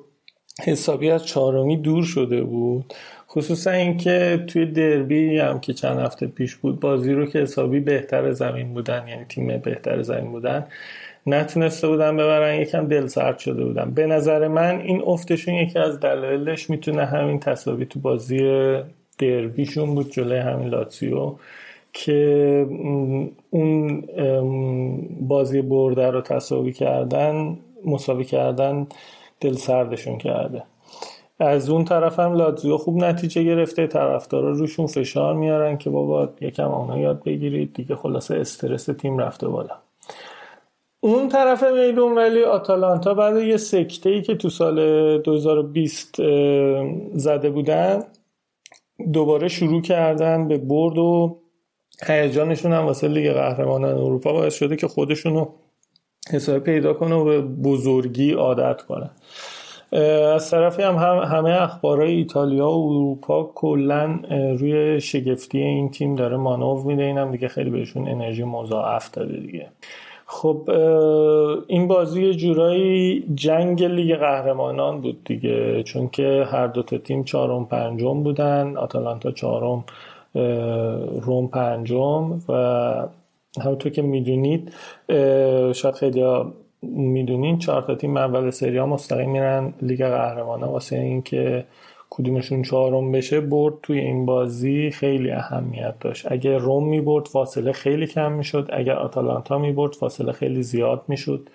حسابی 0.67 1.11
از 1.11 1.27
چهارمی 1.27 1.77
دور 1.77 2.05
شده 2.05 2.43
بود. 2.43 2.95
خصوصا 3.29 3.71
اینکه 3.71 4.45
توی 4.49 4.67
دربی 4.67 5.39
هم 5.39 5.61
که 5.61 5.73
چند 5.73 5.99
هفته 5.99 6.27
پیش 6.27 6.57
بود 6.57 6.81
بازی 6.81 7.13
رو 7.13 7.27
که 7.27 7.39
حسابی 7.39 7.81
بهتر 7.81 8.33
زمین 8.33 8.75
بودن 8.75 9.09
یعنی 9.09 9.25
تیم 9.25 9.59
بهتر 9.59 10.03
زمین 10.03 10.33
بودن 10.33 10.67
نتونسته 11.27 11.89
بودن 11.89 12.17
ببرن 12.17 12.61
یکم 12.61 12.87
دل 12.87 13.07
سرد 13.07 13.39
شده 13.39 13.65
بودن. 13.65 13.91
به 13.91 14.07
نظر 14.07 14.49
من 14.49 14.81
این 14.81 15.03
افتشون 15.07 15.55
یکی 15.55 15.79
از 15.79 16.01
دلایلش 16.01 16.71
می‌تونه 16.71 17.05
همین 17.05 17.41
تصاوی 17.41 17.87
تو 17.87 18.01
بازی 18.01 18.39
دربیشون 19.19 19.95
بود 19.95 20.11
جلوی 20.11 20.39
همین 20.39 20.69
لاتسیو 20.69 21.35
که 21.93 22.67
اون 23.51 24.05
بازی 25.21 25.63
برده 25.63 26.11
رو 26.11 26.21
تصاوی 26.21 26.73
کردن 26.73 27.59
مساوی 27.85 28.25
کردن 28.25 28.87
دل 29.41 29.53
سردشون 29.53 30.19
کرده. 30.19 30.63
از 31.39 31.71
اون 31.71 31.85
طرف 31.85 32.21
هم 32.21 32.33
لاتزیو 32.33 32.77
خوب 32.77 33.05
نتیجه 33.05 33.43
گرفته 33.43 33.87
طرفدارا 33.87 34.51
روشون 34.51 34.87
فشار 34.87 35.35
میارن 35.35 35.79
که 35.79 35.91
بابا 35.91 36.29
یکم 36.41 36.69
آنها 36.69 36.99
یاد 36.99 37.23
بگیرید 37.25 37.75
دیگه 37.75 37.97
خلاصه 37.97 38.37
استرس 38.37 38.85
تیم 38.85 39.19
رفته 39.19 39.49
بالا. 39.49 39.75
اون 41.01 41.29
طرف 41.29 41.65
میدون 41.65 42.19
ولی 42.19 42.43
آتالانتا 42.43 43.15
بعد 43.15 43.37
یه 43.37 43.57
سکته 43.57 44.11
ای 44.11 44.23
که 44.23 44.35
تو 44.35 44.49
سال 44.49 45.19
2020 45.19 46.17
زده 47.15 47.51
بودن 47.51 48.05
دوباره 49.13 49.49
شروع 49.49 49.83
کردن 49.83 50.49
به 50.49 50.59
برد 50.59 50.99
و 50.99 51.39
هیجانشون 52.07 52.73
هم 52.73 52.85
واسه 52.85 53.09
لیگ 53.09 53.33
قهرمانان 53.33 53.95
اروپا 53.95 54.33
باعث 54.33 54.55
شده 54.55 54.77
که 54.77 54.89
خودشونو 54.89 55.47
حساب 56.31 56.59
پیدا 56.59 56.95
کنه 56.95 57.15
و 57.15 57.25
به 57.25 57.41
بزرگی 57.41 58.33
عادت 58.33 58.83
کنه 58.83 59.11
از 60.35 60.51
طرفی 60.51 60.83
هم, 60.83 60.97
همه 61.25 61.63
اخبارهای 61.63 62.15
ایتالیا 62.15 62.71
و 62.71 62.93
اروپا 62.93 63.53
کلا 63.55 64.21
روی 64.59 65.01
شگفتی 65.01 65.59
این 65.59 65.91
تیم 65.91 66.15
داره 66.15 66.37
مانور 66.37 66.85
میده. 66.85 67.03
اینم 67.03 67.31
دیگه 67.31 67.49
خیلی 67.49 67.71
بهشون 67.71 68.09
انرژی 68.09 68.45
مضاعف 68.45 69.11
داده 69.11 69.37
دیگه. 69.41 69.69
خب 70.33 70.71
این 71.67 71.89
بازی 71.89 72.35
جورایی 72.35 73.25
جنگ 73.35 73.85
لیگ 73.85 74.17
قهرمانان 74.17 75.01
بود 75.01 75.25
دیگه 75.25 75.83
چون 75.83 76.09
که 76.09 76.47
هر 76.53 76.67
دو 76.67 76.83
تا 76.83 76.99
تیم 76.99 77.25
چهارم 77.25 77.67
پنجم 77.67 78.23
بودن 78.23 78.77
آتالانتا 78.77 79.31
چهارم 79.31 79.85
روم 81.21 81.49
پنجم 81.49 82.41
و 82.49 82.53
همونطور 83.61 83.93
که 83.93 84.03
می‌دونید 84.03 84.73
شاید 85.73 85.95
خیلی 85.95 86.25
می‌دونین 86.83 87.59
چهار 87.59 87.83
تا 87.83 87.95
تیم 87.95 88.17
اول 88.17 88.51
سری 88.51 88.77
ها 88.77 88.87
مستقیم 88.87 89.31
میرن 89.31 89.75
لیگ 89.83 90.05
قهرمانان 90.05 90.69
واسه 90.69 90.97
اینکه 90.97 91.65
کدومشون 92.11 92.63
چهارم 92.63 93.13
بشه 93.13 93.41
برد 93.41 93.75
توی 93.83 93.99
این 93.99 94.27
بازی 94.27 94.91
خیلی 94.91 95.31
اهمیت 95.31 95.95
داشت. 96.01 96.33
اگر 96.33 96.59
روم 96.59 96.89
می 96.89 97.01
برد 97.01 97.27
فاصله 97.27 97.73
خیلی 97.73 98.07
کم 98.07 98.33
می‌شد. 98.33 98.69
اگر 98.73 98.97
آتالانتا 98.97 99.59
می 99.59 99.73
برد 99.73 99.93
فاصله 99.93 100.33
خیلی 100.33 100.63
زیاد 100.63 101.03
می‌شد 101.09 101.49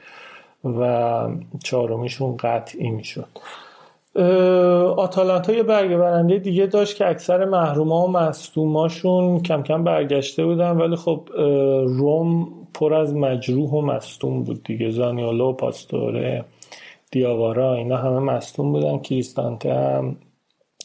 و 0.64 1.30
چهارمیشون 1.64 2.38
قطعی 2.38 2.90
می‌شد. 2.90 3.28
آتالانتا 4.98 5.54
یه 5.54 5.64
برگه 5.64 5.98
برنده 5.98 6.40
دیگه 6.40 6.66
داشت 6.66 6.98
که 6.98 7.10
اکثر 7.10 7.46
محروما 7.46 8.06
و 8.06 8.12
مصدوماشون 8.12 9.40
کم 9.40 9.64
کم 9.64 9.84
برگشته 9.84 10.46
بودن 10.46 10.72
ولی 10.72 10.96
خب 10.96 11.30
روم 11.88 12.48
پر 12.74 12.94
از 12.94 13.16
مجروح 13.16 13.70
و 13.70 13.82
مصدوم 13.82 14.44
بود 14.44 14.64
دیگه. 14.64 14.90
زانیولو 14.90 15.54
پاستوره 15.54 16.46
دیاوارا 17.12 17.74
اینا 17.74 17.98
همه 17.98 18.20
مصدوم 18.20 18.72
بودن. 18.72 18.98
کریستانته 19.00 19.74
هم 19.74 20.16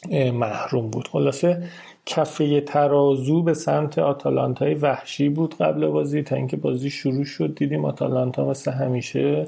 محروم 0.09 0.89
بود. 0.89 1.07
خلاصه 1.07 1.63
کفه 2.05 2.61
ترازو 2.61 3.43
به 3.43 3.53
سمت 3.53 3.99
آتالانتای 3.99 4.73
وحشی 4.73 5.29
بود 5.29 5.55
قبل 5.57 5.87
بازی 5.87 6.23
تا 6.23 6.35
اینکه 6.35 6.57
بازی 6.57 6.89
شروع 6.89 7.23
شد 7.25 7.55
دیدیم 7.55 7.85
آتالانتا 7.85 8.45
مثل 8.49 8.71
همیشه 8.71 9.47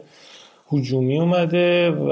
هجومی 0.73 1.19
اومده 1.19 1.91
و 1.91 2.11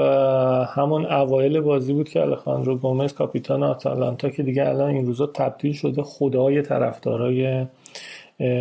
همون 0.64 1.06
اوایل 1.06 1.60
بازی 1.60 1.92
بود 1.92 2.08
که 2.08 2.20
الخاندرو 2.20 2.76
گومز 2.76 3.12
کاپیتان 3.12 3.62
آتالانتا 3.62 4.28
که 4.30 4.42
دیگه 4.42 4.68
الان 4.68 4.90
این 4.90 5.06
روزا 5.06 5.26
تبدیل 5.26 5.72
شده 5.72 6.02
خدای 6.02 6.62
طرفدارای 6.62 7.66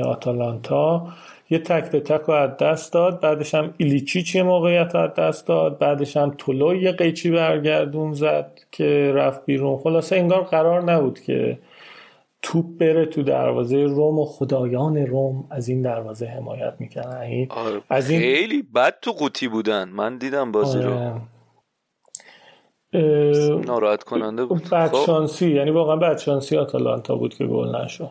آتالانتا. 0.05 1.07
یه 1.51 1.59
تک 1.59 1.91
به 1.91 1.99
تک 1.99 2.21
رو 2.21 2.33
از 2.33 2.57
دست 2.57 2.93
داد 2.93 3.19
بعدش 3.19 3.55
هم 3.55 3.73
ایلیچیچ 3.77 4.35
یه 4.35 4.43
موقعیت 4.43 4.95
رو 4.95 5.01
از 5.01 5.13
دست 5.13 5.47
داد 5.47 5.77
بعدش 5.77 6.17
هم 6.17 6.35
تولو 6.37 6.75
یه 6.75 6.91
قیچی 6.91 7.31
برگردون 7.31 8.13
زد 8.13 8.59
که 8.71 9.11
رفت 9.15 9.45
بیرون. 9.45 9.77
خلاصه 9.77 10.15
انگار 10.15 10.43
قرار 10.43 10.83
نبود 10.83 11.19
که 11.19 11.59
توپ 12.41 12.65
بره 12.77 13.05
تو 13.05 13.23
دروازه 13.23 13.83
روم 13.83 14.19
و 14.19 14.25
خدایان 14.25 14.97
روم 14.97 15.47
از 15.49 15.69
این 15.69 15.81
دروازه 15.81 16.25
حمایت 16.25 16.73
می‌کنن 16.79 17.47
آره 17.49 17.81
از 17.89 18.09
این... 18.09 18.19
خیلی 18.19 18.61
بد 18.61 18.99
تو 19.01 19.11
قوطی 19.11 19.47
بودن. 19.47 19.89
من 19.89 20.17
دیدم 20.17 20.51
بازی 20.51 20.79
آره. 20.79 21.13
رو 22.93 23.59
ناراحت 23.59 24.03
کننده 24.03 24.45
بود. 24.45 24.69
بدشانسی 24.69 25.49
خب. 25.49 25.55
یعنی 25.55 25.71
واقعا 25.71 25.95
بدشانسی 25.95 26.57
آتالانتا 26.57 27.15
بود 27.15 27.33
که 27.33 27.45
گل 27.45 27.75
نشد. 27.75 28.09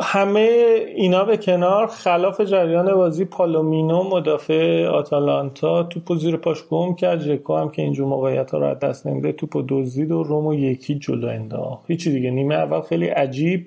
همه 0.00 0.48
اینا 0.96 1.24
به 1.24 1.36
کنار 1.36 1.86
خلاف 1.86 2.40
جریان 2.40 2.94
بازی 2.94 3.24
پالومینو 3.24 4.02
مدافع 4.02 4.86
آتالانتا 4.86 5.82
توپو 5.82 6.16
زیر 6.16 6.36
پاش 6.36 6.64
گم 6.64 6.94
کرد 6.94 7.20
ژکو 7.20 7.56
هم 7.56 7.70
که 7.70 7.82
اینجور 7.82 8.06
موقعیت 8.06 8.50
ها 8.50 8.58
رو 8.58 8.74
دست 8.74 9.06
نمیده 9.06 9.32
توپو 9.32 9.62
دزدید 9.68 10.12
و 10.12 10.22
رومو 10.22 10.54
یکی 10.54 10.98
جلو 10.98 11.28
انداخت. 11.28 11.90
هیچی 11.90 12.10
دیگه 12.12 12.30
نیمه 12.30 12.54
اول 12.54 12.80
خیلی 12.80 13.06
عجیب 13.06 13.66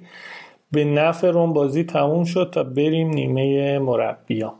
به 0.71 0.85
نفع 0.85 1.31
روم 1.31 1.53
بازی 1.53 1.83
تموم 1.83 2.23
شد 2.23 2.49
تا 2.53 2.63
بریم 2.63 3.09
نیمه 3.09 3.79
مربیا 3.79 4.53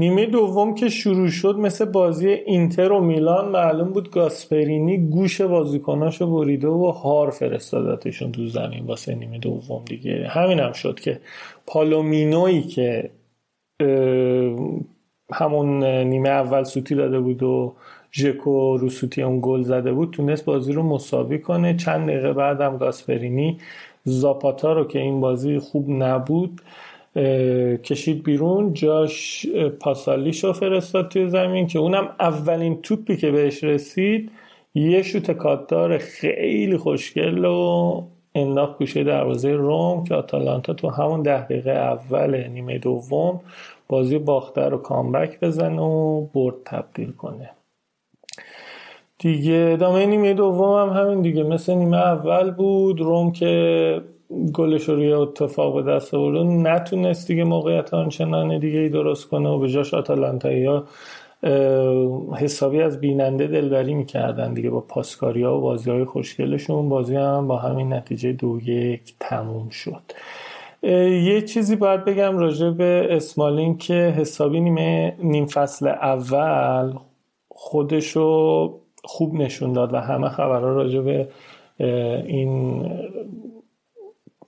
نیمه 0.00 0.26
دوم 0.26 0.74
که 0.74 0.88
شروع 0.88 1.28
شد 1.28 1.56
مثل 1.56 1.84
بازی 1.84 2.28
اینتر 2.28 2.92
و 2.92 3.00
میلان 3.00 3.48
معلوم 3.48 3.92
بود 3.92 4.10
گاسپرینی 4.10 4.98
گوش 4.98 5.40
بازیکناشو 5.40 6.26
بریده 6.26 6.68
و 6.68 6.90
هار 6.90 7.30
فرستادتشون 7.30 8.32
تو 8.32 8.46
زمین 8.46 8.86
واسه 8.86 9.14
نیمه 9.14 9.38
دوم 9.38 9.84
دیگه. 9.84 10.26
همین 10.28 10.60
هم 10.60 10.72
شد 10.72 11.00
که 11.00 11.20
پالومینوی 11.66 12.62
که 12.62 13.10
همون 15.32 15.84
نیمه 15.84 16.28
اول 16.28 16.64
سوتی 16.64 16.94
داده 16.94 17.20
بود 17.20 17.42
و 17.42 17.74
ژکو 18.12 18.76
رو 18.76 18.88
سوتی 18.88 19.22
اون 19.22 19.38
گل 19.42 19.62
زده 19.62 19.92
بود 19.92 20.10
تونست 20.10 20.44
بازی 20.44 20.72
رو 20.72 20.82
مساوی 20.82 21.38
کنه. 21.38 21.76
چند 21.76 22.08
دقیقه 22.08 22.32
بعدم 22.32 22.76
گاسپرینی 22.76 23.58
زاپاتا 24.04 24.72
رو 24.72 24.84
که 24.84 24.98
این 24.98 25.20
بازی 25.20 25.58
خوب 25.58 25.90
نبود 25.90 26.60
کشید 27.84 28.22
بیرون 28.22 28.72
جاش 28.72 29.46
پاسالیشو 29.80 30.52
فرستاد 30.52 31.08
توی 31.08 31.28
زمین 31.28 31.66
که 31.66 31.78
اونم 31.78 32.08
اولین 32.20 32.82
توپی 32.82 33.16
که 33.16 33.30
بهش 33.30 33.64
رسید 33.64 34.30
یه 34.74 35.02
شوت 35.02 35.30
کاتدار 35.30 35.98
خیلی 35.98 36.76
خوشگل 36.76 37.44
و 37.44 38.02
انداخت 38.34 38.78
گوشه 38.78 39.04
دروازه 39.04 39.52
روم 39.52 40.04
که 40.04 40.14
آتالانتا 40.14 40.74
تو 40.74 40.88
همون 40.88 41.22
ده 41.22 41.44
دقیقه 41.44 41.70
اول 41.70 42.48
نیمه 42.48 42.78
دوم 42.78 43.40
بازی 43.88 44.18
باخته 44.18 44.60
رو 44.60 44.78
کامبک 44.78 45.40
بزنه 45.40 45.82
و 45.82 46.20
برد 46.20 46.56
تبدیل 46.64 47.12
کنه. 47.12 47.50
دیگه 49.18 49.70
ادامه 49.72 50.06
نیمه 50.06 50.34
دوم 50.34 50.88
هم 50.88 51.02
همین 51.02 51.22
دیگه. 51.22 51.42
مثل 51.42 51.74
نیمه 51.74 51.96
اول 51.96 52.50
بود. 52.50 53.00
روم 53.00 53.32
که 53.32 54.02
گلش 54.54 54.88
رو 54.88 54.94
روی 54.94 55.12
اتفاق 55.12 55.74
به 55.74 55.92
دست 55.92 56.14
نتونست 56.14 57.28
دیگه 57.28 57.44
موقعیت 57.44 57.94
آنچنان 57.94 58.58
دیگه 58.58 58.78
ای 58.78 58.88
درست 58.88 59.28
کنه 59.28 59.48
و 59.48 59.58
به 59.58 59.68
جاش 59.68 59.94
آتالانتایی 59.94 60.64
ها 60.64 60.84
حسابی 62.36 62.82
از 62.82 63.00
بیننده 63.00 63.46
دلبری 63.46 63.94
می‌کردن 63.94 64.54
دیگه 64.54 64.70
با 64.70 64.80
پاسکاری 64.80 65.42
ها 65.42 65.58
و 65.58 65.60
بازی 65.60 65.90
های 65.90 66.04
خوشگلشون. 66.04 66.88
بازی 66.88 67.16
هم 67.16 67.48
با 67.48 67.56
همین 67.56 67.92
نتیجه 67.92 68.32
دو 68.32 68.60
یک 68.60 69.14
تموم 69.20 69.68
شد. 69.68 70.02
یه 70.82 71.42
چیزی 71.42 71.76
باید 71.76 72.04
بگم 72.04 72.38
راجع 72.38 72.70
به 72.70 73.06
اسمالین 73.10 73.78
که 73.78 73.94
حسابی 73.94 74.60
نیمه 74.60 75.16
نیم 75.22 75.46
فصل 75.46 75.88
اول 75.88 76.92
خودشو 77.48 78.74
خوب 79.04 79.34
نشون 79.34 79.72
داد 79.72 79.94
و 79.94 79.96
همه 79.96 80.28
خبرها 80.28 80.68
راجع 80.68 81.00
به 81.00 81.28
این 82.26 82.82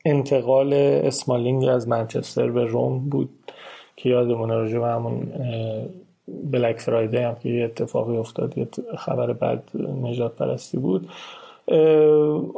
انتقال 0.04 0.72
اسمالینگ 0.72 1.64
از 1.64 1.88
منچستر 1.88 2.50
به 2.50 2.64
روم 2.64 2.98
بود 2.98 3.30
که 3.96 4.08
یادمون 4.08 4.48
راجع 4.48 4.78
به 4.78 4.86
همون 4.86 5.28
بلک 6.52 6.80
فرایدی 6.80 7.16
هم 7.16 7.34
که 7.34 7.48
یه 7.48 7.64
اتفاقی 7.64 8.16
افتاد 8.16 8.58
یه 8.58 8.68
خبر 8.98 9.32
بد 9.32 9.62
نجات 10.02 10.36
پرستی 10.36 10.78
بود. 10.78 11.08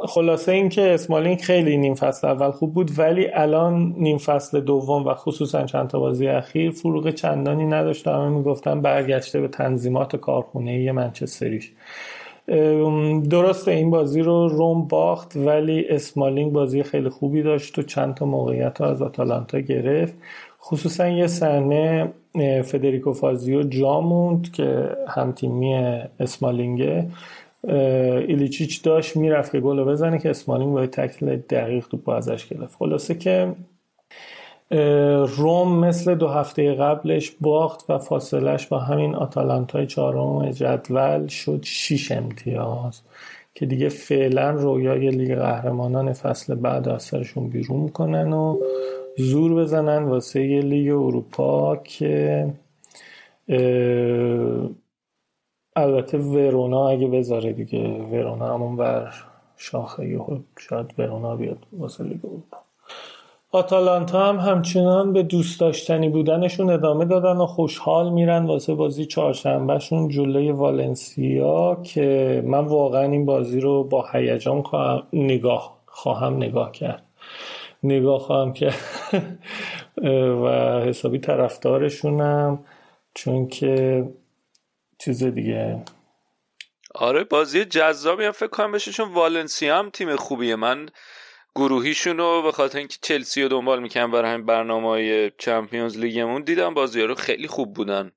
خلاصه 0.07 0.51
این 0.51 0.69
که 0.69 0.81
اسمالینگ 0.81 1.41
خیلی 1.41 1.77
نیم 1.77 1.95
فصل 1.95 2.27
اول 2.27 2.51
خوب 2.51 2.73
بود 2.73 2.91
ولی 2.97 3.27
الان 3.33 3.95
نیم 3.97 4.17
فصل 4.17 4.59
دوم 4.59 5.07
و 5.07 5.13
خصوصا 5.13 5.65
چند 5.65 5.87
تا 5.87 5.99
بازی 5.99 6.27
اخیر 6.27 6.71
فروغ 6.71 7.09
چندانی 7.09 7.65
نداشت. 7.65 8.07
همه 8.07 8.29
می‌گفتن 8.29 8.81
برگشته 8.81 9.41
به 9.41 9.47
تنظیمات 9.47 10.15
کارخونه 10.15 10.91
منچستریش. 10.91 11.71
درسته 13.29 13.71
این 13.71 13.91
بازی 13.91 14.21
رو 14.21 14.47
روم 14.47 14.87
باخت 14.87 15.35
ولی 15.35 15.85
اسمالینگ 15.89 16.51
بازی 16.51 16.83
خیلی 16.83 17.09
خوبی 17.09 17.43
داشت 17.43 17.79
و 17.79 17.81
چند 17.81 18.13
تا 18.13 18.25
موقعیت 18.25 18.81
از 18.81 19.01
آتالانتا 19.01 19.59
گرفت. 19.59 20.13
خصوصا 20.61 21.07
یه 21.07 21.27
صحنه 21.27 22.13
فدریکو 22.63 23.13
فازیو 23.13 23.63
جا 23.63 24.01
موند 24.01 24.51
که 24.51 24.89
همتیمی 25.07 25.73
اسمالینگه 26.19 27.07
ایلیچیچ 28.27 28.83
داشت 28.83 29.17
می‌رفت 29.17 29.51
که 29.51 29.59
گل 29.59 29.83
بزنه 29.83 30.19
که 30.19 30.29
اسمالینگ 30.29 30.73
باید 30.73 30.89
تکل 30.89 31.35
دقیق 31.35 31.87
تو 31.87 32.11
ازش 32.11 32.47
گرفت. 32.47 32.75
خلاصه 32.79 33.15
که 33.15 33.53
روم 35.37 35.79
مثل 35.79 36.15
دو 36.15 36.27
هفته 36.27 36.73
قبلش 36.73 37.31
باخت 37.41 37.89
و 37.89 37.97
فاصلش 37.97 38.67
با 38.67 38.79
همین 38.79 39.15
آتالانتای 39.15 39.87
چهارم 39.87 40.51
جدول 40.51 41.27
شد 41.27 41.59
6 41.63 42.11
امتیاز 42.11 43.01
که 43.53 43.65
دیگه 43.65 43.89
فعلا 43.89 44.49
رویای 44.49 45.09
لیگ 45.09 45.35
قهرمانان 45.35 46.13
فصل 46.13 46.55
بعد 46.55 46.89
از 46.89 47.03
سرشون 47.03 47.49
بیرون 47.49 47.79
می‌کنن 47.79 48.33
و 48.33 48.57
زور 49.17 49.55
بزنن 49.55 50.03
واسه 50.03 50.47
یه 50.47 50.61
لیگ 50.61 50.91
اروپا 50.91 51.75
که 51.75 52.47
البته 55.75 56.17
ورونا 56.17 56.89
اگه 56.89 57.07
بذاره 57.07 57.53
دیگه 57.53 57.87
ورونا 57.89 58.53
همون 58.53 58.75
بر 58.75 59.13
شاخه 59.57 60.19
شاید 60.59 60.99
ورونا 60.99 61.35
بیاد 61.35 61.65
واسه 61.73 62.03
لیگ 62.03 62.25
اروپا. 62.25 62.64
آتالانتا 63.55 64.29
هم 64.29 64.39
همچنان 64.39 65.13
به 65.13 65.23
دوست 65.23 65.59
داشتنی 65.59 66.09
بودنشون 66.09 66.69
ادامه 66.69 67.05
دادن 67.05 67.37
و 67.37 67.45
خوشحال 67.45 68.09
میرن 68.09 68.45
واسه 68.45 68.73
بازی 68.75 69.05
چهارشنبهشون 69.05 70.09
جلوی 70.09 70.51
والنسیا 70.51 71.75
که 71.83 72.41
من 72.45 72.65
واقعا 72.65 73.03
این 73.03 73.25
بازی 73.25 73.59
رو 73.59 73.83
با 73.83 74.07
هیجان 74.13 74.63
نگاه 75.13 75.77
خواهم 75.85 76.37
نگاه 76.37 76.71
کرد. 76.71 77.03
نگاه 77.83 78.19
خواهم 78.19 78.53
کرد. 78.53 78.77
و 80.43 80.47
حسابی 80.81 81.19
طرفدارشونم 81.19 82.65
چون 83.13 83.47
که 83.47 84.03
چیز 84.99 85.23
دیگه. 85.23 85.83
آره 86.95 87.23
بازی 87.23 87.65
جذابی 87.65 88.23
هم 88.23 88.31
فکر 88.31 88.47
کنم 88.47 88.71
بشه 88.71 88.91
چون 88.91 89.13
والنسیا 89.13 89.79
هم 89.79 89.89
تیم 89.89 90.15
خوبیه. 90.15 90.55
من 90.55 90.89
گروهیشون 91.55 92.17
رو 92.17 92.41
به 92.41 92.51
خاطر 92.51 92.77
اینکه 92.77 92.97
چلسی 93.01 93.41
رو 93.43 93.47
دنبال 93.47 93.81
می‌کنم 93.81 94.11
برای 94.11 94.31
همین 94.31 94.45
برنامه 94.45 94.87
های 94.87 95.31
چمپیونز 95.37 95.97
لیگمون 95.97 96.41
دیدم 96.41 96.73
بازی 96.73 97.01
رو 97.01 97.15
خیلی 97.15 97.47
خوب 97.47 97.73
بودن. 97.73 98.11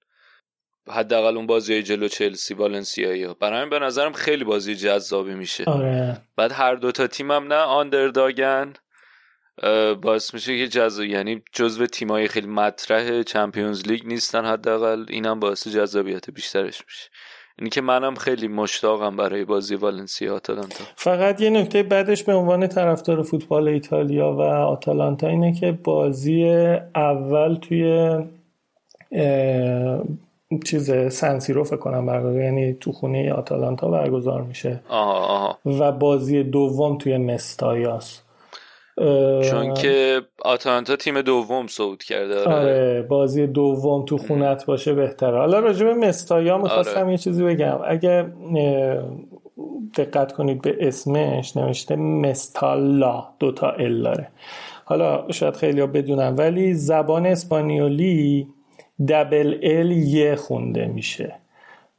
حداقل 0.90 1.36
اون 1.36 1.46
بازی 1.46 1.82
جلو 1.82 2.08
چلسی 2.08 2.54
والنسیایی 2.54 3.24
ها. 3.24 3.34
برای 3.34 3.58
همین 3.58 3.70
به 3.70 3.78
نظرم 3.78 4.12
خیلی 4.12 4.44
بازی 4.44 4.74
جذابی 4.74 5.34
میشه. 5.34 5.64
آره. 5.64 6.20
بعد 6.36 6.52
هر 6.52 6.74
دوتا 6.74 7.06
تیم 7.06 7.30
هم 7.30 7.46
نه 7.46 7.54
آندرداگن 7.54 8.72
باعث 10.02 10.34
میشه 10.34 10.58
که 10.58 10.68
جذاب 10.68 11.04
یعنی 11.04 11.42
جزو 11.52 11.86
تیمای 11.86 12.28
خیلی 12.28 12.46
مطرح 12.46 13.22
چمپیونز 13.22 13.86
لیگ 13.86 14.06
نیستن 14.06 14.44
حداقل. 14.44 15.04
اینم 15.08 15.40
باعث 15.40 15.68
جذابیت 15.68 16.30
بیشترش 16.30 16.82
میشه. 16.86 17.10
اینی 17.58 17.70
که 17.70 17.80
منم 17.80 18.14
خیلی 18.14 18.48
مشتاقم 18.48 19.16
برای 19.16 19.44
بازی 19.44 19.74
والنسیا 19.74 20.34
آتالانتا. 20.34 20.84
فقط 20.96 21.40
یه 21.40 21.50
نکته 21.50 21.82
بعدش 21.82 22.22
به 22.22 22.34
عنوان 22.34 22.66
طرفدار 22.66 23.22
فوتبال 23.22 23.68
ایتالیا 23.68 24.32
و 24.32 24.40
آتالانتا 24.42 25.28
اینه 25.28 25.52
که 25.52 25.72
بازی 25.72 26.44
اول 26.94 27.54
توی 27.54 28.18
چیز 30.64 30.90
سنسیرو 31.12 31.64
فکر 31.64 31.76
کنم 31.76 32.06
برگزار 32.06 32.42
یعنی 32.42 32.74
تو 32.74 32.92
خونه 32.92 33.32
آتالانتا 33.32 33.88
برگزار 33.88 34.42
میشه. 34.42 34.80
آها 34.88 35.18
آها. 35.18 35.58
و 35.64 35.92
بازی 35.92 36.42
دوم 36.42 36.98
توی 36.98 37.18
مستایاس. 37.18 38.22
چون 39.50 39.74
که 39.74 40.20
آتالانتا 40.44 40.96
تیم 40.96 41.22
دوم 41.22 41.66
صعود 41.66 42.02
کرده 42.02 42.40
آره. 42.40 42.54
آره 42.54 43.02
بازی 43.02 43.46
دوم 43.46 44.04
تو 44.04 44.18
خونت 44.18 44.66
باشه 44.66 44.94
بهتره. 44.94 45.38
حالا 45.38 45.58
راجع 45.58 45.86
به 45.86 45.94
مستایا 45.94 46.58
می‌خواستم 46.58 47.00
آره. 47.00 47.10
یه 47.10 47.18
چیزی 47.18 47.44
بگم. 47.44 47.80
اگه 47.84 48.32
دقت 49.96 50.32
کنید 50.32 50.62
به 50.62 50.76
اسمش 50.80 51.56
نوشته 51.56 51.96
مستالا 51.96 53.24
دوتا 53.38 53.70
ال 53.70 54.02
داره. 54.02 54.28
حالا 54.84 55.32
شاید 55.32 55.56
خیلی 55.56 55.80
ها 55.80 55.86
بدونم 55.86 56.34
ولی 56.38 56.74
زبان 56.74 57.26
اسپانیولی 57.26 58.48
دبل 59.08 59.58
ال 59.62 59.92
یه 59.92 60.36
خونده 60.36 60.86
میشه. 60.86 61.34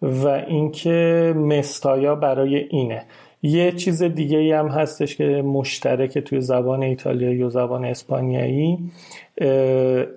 و 0.02 0.28
اینکه 0.28 1.34
مستایا 1.38 2.16
برای 2.16 2.56
اینه. 2.56 3.06
یه 3.42 3.72
چیز 3.72 4.04
دیگه 4.04 4.60
هم 4.60 4.68
هستش 4.68 5.16
که 5.16 5.24
مشترک 5.42 6.18
توی 6.18 6.42
زبان 6.42 6.84
ایتالیایی 6.84 7.44
و 7.44 7.50
زبان 7.50 7.86
اسپانیایی. 7.86 8.78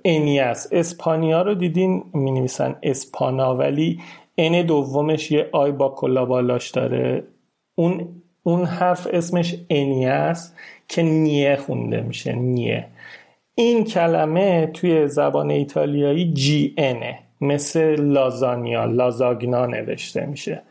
انیاس. 0.05 0.69
اسپانیا 0.73 1.43
رو 1.43 1.55
دیدین؟ 1.55 2.05
می 2.15 2.31
نویسن 2.31 2.77
اسپانا 2.83 3.57
ولی 3.57 4.01
ان 4.39 4.67
دومش 4.67 5.31
یه 5.31 5.49
آی 5.53 5.73
با 5.73 5.89
کلا 5.89 6.25
بالاش 6.25 6.71
داره. 6.71 7.25
اون 7.75 8.09
اون 8.43 8.65
حرف 8.65 9.09
اسمش 9.13 9.57
انیه 9.71 10.09
است 10.11 10.57
که 10.89 11.03
نیه 11.03 11.57
خونده 11.57 12.01
میشه 12.01 12.33
نیه. 12.33 12.87
این 13.55 13.85
کلمه 13.85 14.67
توی 14.67 15.09
زبان 15.09 15.51
ایتالیایی 15.51 16.33
جی 16.33 16.75
انه 16.77 17.19
مثل 17.41 18.01
لازانیا 18.01 18.85
لازاگنا 18.85 19.67
نوشته 19.67 20.27
میشه. 20.27 20.63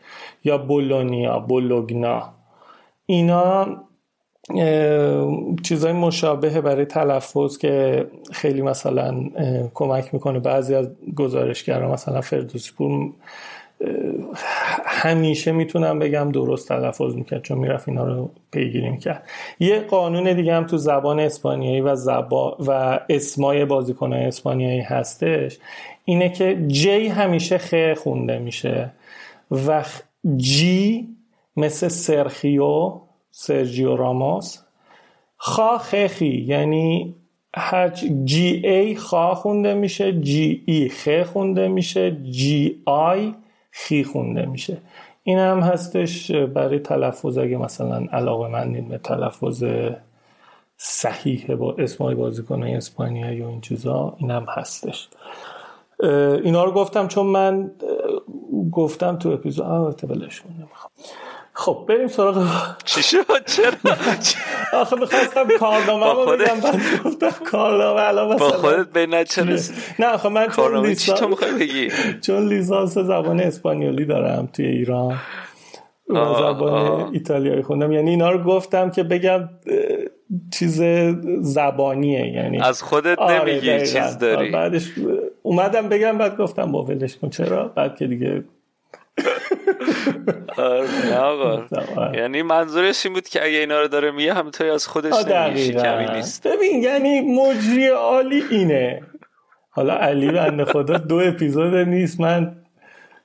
یا 0.44 0.58
بولونیا 0.58 1.38
بولوگنا. 1.38 2.41
اینا 3.12 3.66
چیزای 5.62 5.92
مشابه 5.92 6.60
برای 6.60 6.84
تلفظ 6.84 7.58
که 7.58 8.06
خیلی 8.32 8.62
مثلا 8.62 9.14
کمک 9.74 10.14
می‌کنه. 10.14 10.38
بعضی 10.38 10.74
از 10.74 10.88
گزارشگران 11.16 11.90
مثلا 11.92 12.20
فردوسی 12.20 12.72
پور 12.76 13.10
همیشه 14.84 15.52
می‌تونم 15.52 15.98
بگم 15.98 16.32
درست 16.32 16.68
تلفظ 16.68 17.14
می‌کرد 17.14 17.42
چون 17.42 17.58
می‌رفت 17.58 17.88
اینا 17.88 18.08
رو 18.08 18.30
پیگیری 18.50 18.90
می‌کرد. 18.90 19.22
یه 19.60 19.80
قانون 19.80 20.32
دیگه 20.32 20.54
هم 20.54 20.66
تو 20.66 20.76
زبان 20.76 21.20
اسپانیایی 21.20 21.80
و 21.80 21.94
زبا 21.94 22.56
و 22.60 23.00
اسمای 23.08 23.64
بازیکنهای 23.64 24.24
اسپانیایی 24.24 24.80
هستش 24.80 25.58
اینه 26.04 26.28
که 26.28 26.64
جی 26.66 27.08
همیشه 27.08 27.58
خ 27.58 27.74
خونده 27.98 28.38
میشه 28.38 28.90
و 29.66 29.84
جی 30.36 31.08
مثل 31.56 31.88
سرخیو 31.88 32.92
سرجیو 33.30 33.96
راموس. 33.96 34.58
خا 35.36 35.78
خی 35.78 36.44
یعنی 36.46 37.14
هر 37.56 37.88
جی 38.24 38.62
ای 38.64 38.96
خا 38.96 39.34
خونده 39.34 39.74
میشه 39.74 40.20
جی 40.20 40.62
ای 40.66 40.88
خ 40.88 41.08
خونده 41.22 41.68
میشه 41.68 42.16
جی 42.30 42.82
آی 42.84 43.34
خی 43.70 44.04
خونده 44.04 44.46
میشه. 44.46 44.76
این 45.22 45.38
هم 45.38 45.60
هستش 45.60 46.30
برای 46.30 46.78
تلفظ 46.78 47.38
اگه 47.38 47.56
مثلا 47.56 48.06
علاقه 48.12 48.48
من 48.48 48.72
به 48.72 48.98
تلفظ 48.98 49.64
صحیح 50.76 51.54
با 51.54 51.74
اسمای 51.78 52.14
بازیکنهای 52.14 52.74
اسپانیایی 52.74 53.42
و 53.42 53.46
این 53.46 53.60
چیزا 53.60 54.16
این 54.18 54.30
هم 54.30 54.46
هستش. 54.48 55.08
اینا 56.44 56.64
رو 56.64 56.72
گفتم 56.72 57.08
چون 57.08 57.26
من 57.26 57.70
گفتم 58.72 59.16
تو 59.16 59.28
اپیزود 59.28 59.66
آه 59.66 59.94
ولش 60.08 60.42
خب 61.54 61.84
بریم 61.88 62.08
سراغ 62.08 62.36
چی 62.84 63.02
شد؟ 63.02 63.44
چرا؟ 63.46 63.96
آخه 64.72 64.96
می‌خواستم 64.96 65.48
کارنامه 65.58 66.06
رو 66.06 66.26
بگم 66.26 66.60
بعد 66.60 66.80
گفتم 67.04 67.44
کارنامه 67.44 68.00
الان 68.00 68.36
با 68.36 68.48
خودت 68.48 68.88
به 68.88 69.06
نچه 69.06 69.58
نه 69.98 70.06
آخه 70.06 70.28
من 70.28 70.48
چون 70.48 70.86
لیسانس 70.86 71.44
بگی؟ 71.60 71.88
چون 72.20 72.48
لیسانس 72.48 72.98
زبان 72.98 73.40
اسپانیولی 73.40 74.04
دارم 74.04 74.48
توی 74.52 74.66
ایران. 74.66 75.18
و 76.08 76.34
زبان 76.38 77.10
ایتالیایی 77.12 77.62
خوندم. 77.62 77.92
یعنی 77.92 78.10
اینا 78.10 78.30
رو 78.30 78.42
گفتم 78.42 78.90
که 78.90 79.02
بگم 79.02 79.48
چیز 80.52 80.82
زبانیه 81.40 82.32
یعنی 82.34 82.60
از 82.60 82.82
خودت 82.82 83.18
نمیگی 83.20 83.78
چیز 83.78 84.18
داری. 84.18 84.50
بعدش 84.50 84.92
اومدم 85.42 85.88
بگم 85.88 86.18
بعد 86.18 86.36
گفتم 86.36 86.72
با 86.72 86.82
ولش 86.82 87.16
کن. 87.16 87.30
چرا؟ 87.30 87.68
بعد 87.68 87.96
که 87.96 88.06
دیگه 88.06 88.44
نه 91.10 91.16
آقا. 91.16 91.62
یعنی 92.14 92.42
منظورش 92.42 93.06
این 93.06 93.14
بود 93.14 93.28
که 93.28 93.44
اگه 93.44 93.58
اینا 93.58 93.80
رو 93.80 93.88
داره 93.88 94.10
میگه 94.10 94.34
همینطوری 94.34 94.70
از 94.70 94.86
خودش 94.86 95.26
نمیشه 95.26 95.72
کمی 95.72 96.16
نیست. 96.16 96.46
ببین 96.46 96.82
یعنی 96.82 97.20
مجری 97.20 97.86
عالی 97.86 98.42
اینه. 98.50 99.02
حالا 99.70 99.94
علی 99.94 100.30
بنده 100.30 100.64
خدا 100.64 100.98
دو 100.98 101.16
اپیزود 101.16 101.74
نیست 101.74 102.20
من 102.20 102.56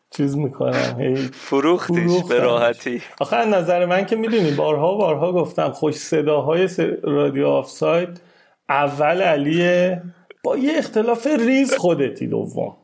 چیز 0.10 0.38
می‌کنم 0.38 0.96
هی 1.00 1.16
فروختیش 1.16 2.24
به 2.30 2.40
راحتی. 2.40 3.02
آخه 3.20 3.46
نظر 3.46 3.86
من 3.86 4.06
که 4.06 4.16
می‌دونی 4.16 4.52
بارها 4.52 4.96
بارها 4.96 5.34
گفتم 5.34 5.72
خوش 5.72 5.96
صداهای 5.96 6.70
رادیو 7.04 7.48
آفساید 7.48 8.22
اول 8.70 9.22
علیه 9.22 10.02
با 10.44 10.58
یه 10.58 10.78
اختلاف 10.78 11.28
ریز 11.28 11.74
خودتی 11.74 12.28
دوم. 12.28 12.76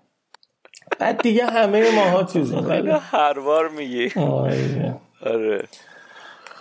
بعد 1.00 1.22
دیگه 1.22 1.46
همه 1.46 1.96
ماها 1.96 2.24
چیزیم 2.24 2.70
ولی 2.70 2.90
هر 3.12 3.40
بار 3.40 3.70
میگی. 3.70 4.12
آره. 4.20 4.96
آره. 5.26 5.64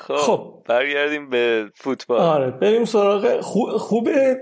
خب, 0.08 0.16
خب. 0.16 0.52
برگردیم 0.66 1.30
به 1.30 1.66
فوتبال. 1.74 2.20
آره 2.20 2.50
بریم 2.50 2.84
سراغ 2.84 3.40
خوبه 3.78 4.36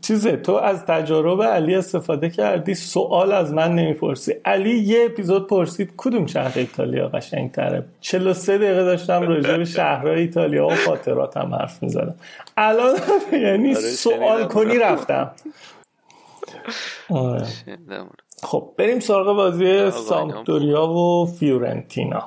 چیزه. 0.00 0.36
تو 0.36 0.52
از 0.52 0.86
تجارب 0.86 1.42
علی 1.42 1.74
استفاده 1.74 2.30
کردی 2.30 2.74
سوال 2.74 3.32
از 3.32 3.52
من 3.52 3.74
نمی‌پرسی. 3.74 4.34
علی 4.44 4.78
یه 4.78 5.04
اپیزود 5.04 5.46
پرسید 5.46 5.92
کدوم 5.96 6.26
شهر 6.26 6.52
ایتالیا 6.58 7.08
قشنگ 7.08 7.52
تره 7.52 7.84
43 8.00 8.58
دقیقه 8.58 8.84
داشتم 8.84 9.22
راجع 9.22 9.56
به 9.56 9.64
شهرهای 9.64 10.20
ایتالیا 10.20 10.66
و 10.66 10.74
خاطراتم 10.74 11.54
حرف 11.54 11.82
می‌زدم. 11.82 12.14
الان 12.56 12.96
یعنی 13.32 13.70
آره 13.70 13.80
سوال 13.80 14.44
کنی 14.44 14.78
رفتم. 14.78 15.30
آره. 17.10 17.46
خب 18.42 18.70
بریم 18.76 19.00
سراغ 19.00 19.36
بازی 19.36 19.90
سامپدوریا 19.90 20.88
و 20.88 21.26
فیورنتینا. 21.26 22.22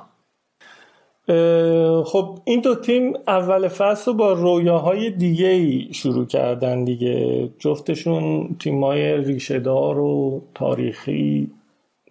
خب 2.04 2.38
این 2.44 2.60
دو 2.60 2.74
تیم 2.74 3.12
اول 3.28 3.68
فصل 3.68 4.10
رو 4.10 4.16
با 4.16 4.32
رویاهای 4.32 5.10
دیگه 5.10 5.48
ای 5.48 5.88
شروع 5.92 6.26
کردن 6.26 6.84
دیگه. 6.84 7.48
جفتشون 7.58 8.56
تیمای 8.58 9.16
ریشهدار 9.16 9.98
و 9.98 10.42
تاریخی. 10.54 11.50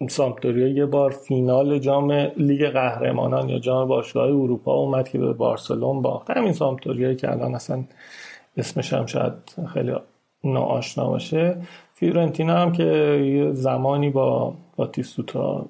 سامپدوریا 0.09 0.67
یه 0.67 0.85
بار 0.85 1.11
فینال 1.11 1.79
جام 1.79 2.11
لیگ 2.37 2.69
قهرمانان 2.69 3.49
یا 3.49 3.59
جام 3.59 3.87
باشگاه 3.87 4.27
اروپا 4.27 4.73
اومد 4.73 5.09
که 5.09 5.17
به 5.17 5.33
بارسلون 5.33 6.01
باخت. 6.01 6.29
همین 6.29 6.53
سامپدوریایی 6.53 7.15
که 7.15 7.31
الان 7.31 7.55
اصلا 7.55 7.83
اسمش 8.57 8.93
هم 8.93 9.05
شاید 9.05 9.33
خیلی 9.73 9.95
ناآشنا 10.43 11.09
باشه. 11.09 11.57
فیورنتینا 11.97 12.55
هم 12.55 12.71
که 12.71 13.49
زمانی 13.53 14.09
با 14.09 14.53
باتیستوتا 14.75 15.65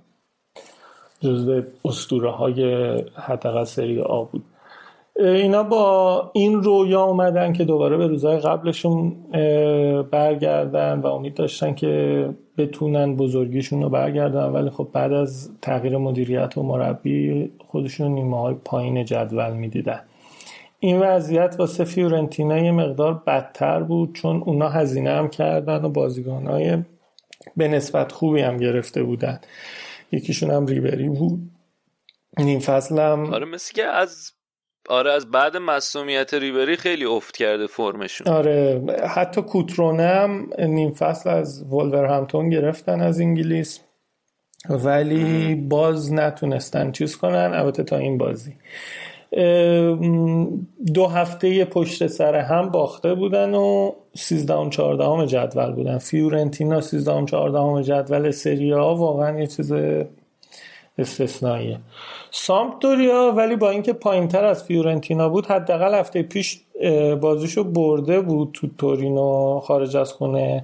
جزو 1.19 1.61
اسطوره 1.85 2.31
های 2.31 2.63
حداقل 3.15 3.63
سری 3.63 4.01
آ 4.01 4.23
بود. 4.23 4.43
اینا 5.19 5.63
با 5.63 6.31
این 6.33 6.63
رویا 6.63 7.03
اومدن 7.03 7.53
که 7.53 7.63
دوباره 7.65 7.97
به 7.97 8.07
روزهای 8.07 8.37
قبلشون 8.37 9.15
برگردن 10.11 10.99
و 10.99 11.07
امید 11.07 11.33
داشتن 11.33 11.75
که 11.75 12.29
بتونن 12.57 13.15
بزرگیشون 13.15 13.83
رو 13.83 13.89
برگردن. 13.89 14.45
ولی 14.45 14.69
خب 14.69 14.87
بعد 14.93 15.13
از 15.13 15.51
تغییر 15.61 15.97
مدیریت 15.97 16.57
و 16.57 16.63
مربی 16.63 17.51
خودشون 17.57 18.11
نیمه 18.11 18.39
های 18.39 18.55
پایین 18.65 19.05
جدول 19.05 19.53
می‌دیدن. 19.53 20.01
این 20.79 20.99
وضعیت 20.99 21.55
واسه 21.59 21.83
فیورنتینا 21.83 22.57
یه 22.57 22.71
مقدار 22.71 23.23
بدتر 23.27 23.83
بود 23.83 24.15
چون 24.15 24.43
اونا 24.45 24.69
هزینه 24.69 25.11
هم 25.11 25.27
کردن 25.29 25.85
و 25.85 25.89
بازیکنهای 25.89 26.77
به 27.57 27.67
نسبت 27.67 28.11
خوبی 28.11 28.41
هم 28.41 28.57
گرفته 28.57 29.03
بودن. 29.03 29.39
یکیشون 30.11 30.51
هم 30.51 30.65
ریبری 30.65 31.09
بود. 31.09 31.39
نیم 32.39 32.59
فصل 32.59 32.99
هم 32.99 33.33
آره 33.33 33.45
مثل 33.45 33.73
که 33.73 33.83
از 33.83 34.31
آره 34.89 35.11
از 35.11 35.31
بعد 35.31 35.57
مسئولیت 35.57 36.33
ریبری 36.33 36.75
خیلی 36.75 37.05
افت 37.05 37.37
کرده 37.37 37.67
فرمشون. 37.67 38.27
آره 38.27 38.81
حتی 39.15 39.41
کوترونم 39.41 40.49
نیم 40.59 40.93
فصل 40.93 41.29
از 41.29 41.65
همتون 41.93 42.49
گرفتن 42.49 43.01
از 43.01 43.19
انگلیس. 43.19 43.79
ولی 44.69 45.55
باز 45.55 46.13
نتونستن 46.13 46.91
چیز 46.91 47.17
کنن. 47.17 47.51
البته 47.53 47.83
تا 47.83 47.97
این 47.97 48.17
بازی. 48.17 48.53
دو 50.93 51.05
هفته 51.05 51.65
پشت 51.65 52.07
سر 52.07 52.35
هم 52.35 52.69
باخته 52.69 53.13
بودن 53.13 53.53
و 53.53 53.91
13 54.13 54.53
و 54.53 54.69
14 54.69 55.27
جدول 55.27 55.71
بودن. 55.71 55.97
فیورنتینا 55.97 56.81
13 56.81 57.11
و 57.11 57.25
14 57.25 57.83
جدول 57.83 58.31
سری 58.31 58.71
ها 58.71 58.95
واقعا 58.95 59.39
یه 59.39 59.47
چیز 59.47 59.73
استثنائیه. 60.97 61.79
سامپدوریا 62.31 63.33
ولی 63.37 63.55
با 63.55 63.69
اینکه 63.69 63.93
پایینتر 63.93 64.45
از 64.45 64.63
فیورنتینا 64.63 65.29
بود 65.29 65.45
حداقل 65.45 65.93
هفته 65.93 66.23
پیش 66.23 66.61
بازیشو 67.21 67.63
برده 67.63 68.21
بود 68.21 68.49
تو 68.53 68.67
تورینو 68.77 69.59
خارج 69.59 69.97
از 69.97 70.13
خونه. 70.13 70.63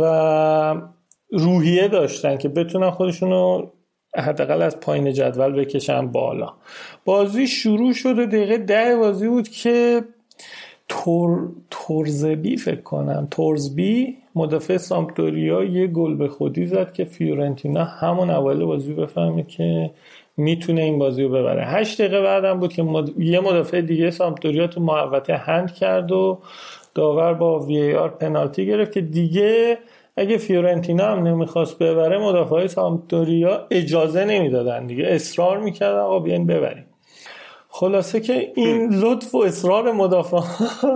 و 0.00 0.74
روحیه 1.32 1.88
داشتن 1.88 2.36
که 2.36 2.48
بتونن 2.48 2.90
خودشونو 2.90 3.66
حداقل 4.16 4.62
از 4.62 4.80
پایین 4.80 5.12
جدول 5.12 5.52
بکشن 5.52 6.06
بالا. 6.06 6.52
بازی 7.04 7.46
شروع 7.46 7.92
شده 7.92 8.26
دقیقه 8.26 8.58
ده 8.58 8.96
بازی 8.96 9.28
بود 9.28 9.48
که 9.48 10.04
تور... 10.88 11.48
تورزبی 11.70 12.56
فکر 12.56 12.80
کنم. 12.80 13.28
تورزبی 13.30 14.16
مدافع 14.34 14.76
سامپدوریا 14.76 15.64
یه 15.64 15.86
گل 15.86 16.14
به 16.14 16.28
خودی 16.28 16.66
زد 16.66 16.92
که 16.92 17.04
فیورنتینا 17.04 17.84
همون 17.84 18.30
اول 18.30 18.64
بازی 18.64 18.92
بفهمه 18.92 19.42
که 19.42 19.90
می‌تونه 20.36 20.80
این 20.80 20.98
بازی 20.98 21.22
رو 21.22 21.28
ببره. 21.28 21.64
هشت 21.64 22.00
دقیقه 22.02 22.22
بعدم 22.22 22.60
بود 22.60 22.72
که 22.72 22.84
یه 23.18 23.40
مدافع 23.40 23.80
دیگه 23.80 24.10
سامپدوریا 24.10 24.66
تو 24.66 24.80
محوطه 24.80 25.36
هند 25.36 25.74
کرد 25.74 26.12
و 26.12 26.38
داور 26.94 27.34
با 27.34 27.60
VAR 27.60 28.08
پنالتی 28.08 28.66
گرفت 28.66 28.92
که 28.92 29.00
دیگه 29.00 29.78
اگه 30.18 30.38
فیورنتینا 30.38 31.04
هم 31.06 31.26
نمی‌خواست 31.26 31.78
ببره 31.78 32.18
مدافع 32.18 32.66
سامپدوریا 32.66 33.66
اجازه 33.70 34.24
نمی‌دادن 34.24 34.86
دیگه. 34.86 35.04
اصرار 35.08 35.58
می‌کردن 35.60 35.98
آقا 35.98 36.18
بیاین 36.18 36.46
ببریم. 36.46 36.84
خلاصه 37.68 38.20
که 38.20 38.52
این 38.54 38.94
لطف 38.94 39.34
و 39.34 39.38
اصرار 39.38 39.92
مدافع 39.92 40.40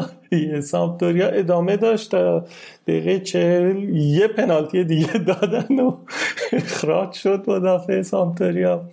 سامپدوریا 0.61 1.29
ادامه 1.29 1.77
داشت 1.77 2.11
تا 2.11 2.45
دقیقه 2.87 3.21
چهل 3.21 3.77
یه 3.97 4.29
پنالتی 4.29 4.85
دیگه 4.85 5.13
دادن 5.13 5.81
و 5.81 5.97
اخراج 6.53 7.13
شد 7.13 7.45
مدافع 7.47 8.03
سامپدوریا. 8.03 8.85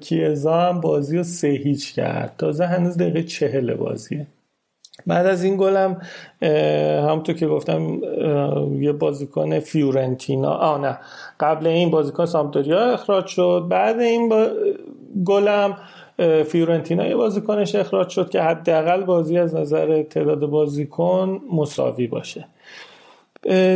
کیزا 0.00 0.60
هم 0.60 0.80
بازی 0.80 1.16
رو 1.16 1.22
سه 1.22 1.48
هیچ 1.48 1.94
کرد. 1.94 2.34
تازه 2.38 2.66
هنوز 2.66 2.96
دقیقه 2.96 3.22
چهل 3.22 3.74
بازیه. 3.74 4.26
بعد 5.06 5.26
از 5.26 5.44
این 5.44 5.56
گلم 5.56 6.00
همونطور 7.08 7.34
که 7.34 7.46
گفتم 7.46 8.00
یه 8.80 8.92
بازیکن 8.92 9.60
فیورنتینا 9.60 10.50
آه 10.50 10.80
نه. 10.80 10.98
قبل 11.40 11.66
این 11.66 11.90
بازیکن 11.90 12.26
سامپدوریا 12.26 12.80
اخراج 12.80 13.26
شد. 13.26 13.66
بعد 13.68 14.00
این 14.00 14.28
با... 14.28 14.48
گلم 15.24 15.76
فیورنتینا 16.46 17.06
یه 17.06 17.16
بازیکنش 17.16 17.74
اخراج 17.74 18.08
شد 18.08 18.30
که 18.30 18.42
حداقل 18.42 19.04
بازی 19.04 19.38
از 19.38 19.54
نظر 19.54 20.02
تعداد 20.02 20.46
بازیکن 20.46 21.40
مساوی 21.52 22.06
باشه. 22.06 22.46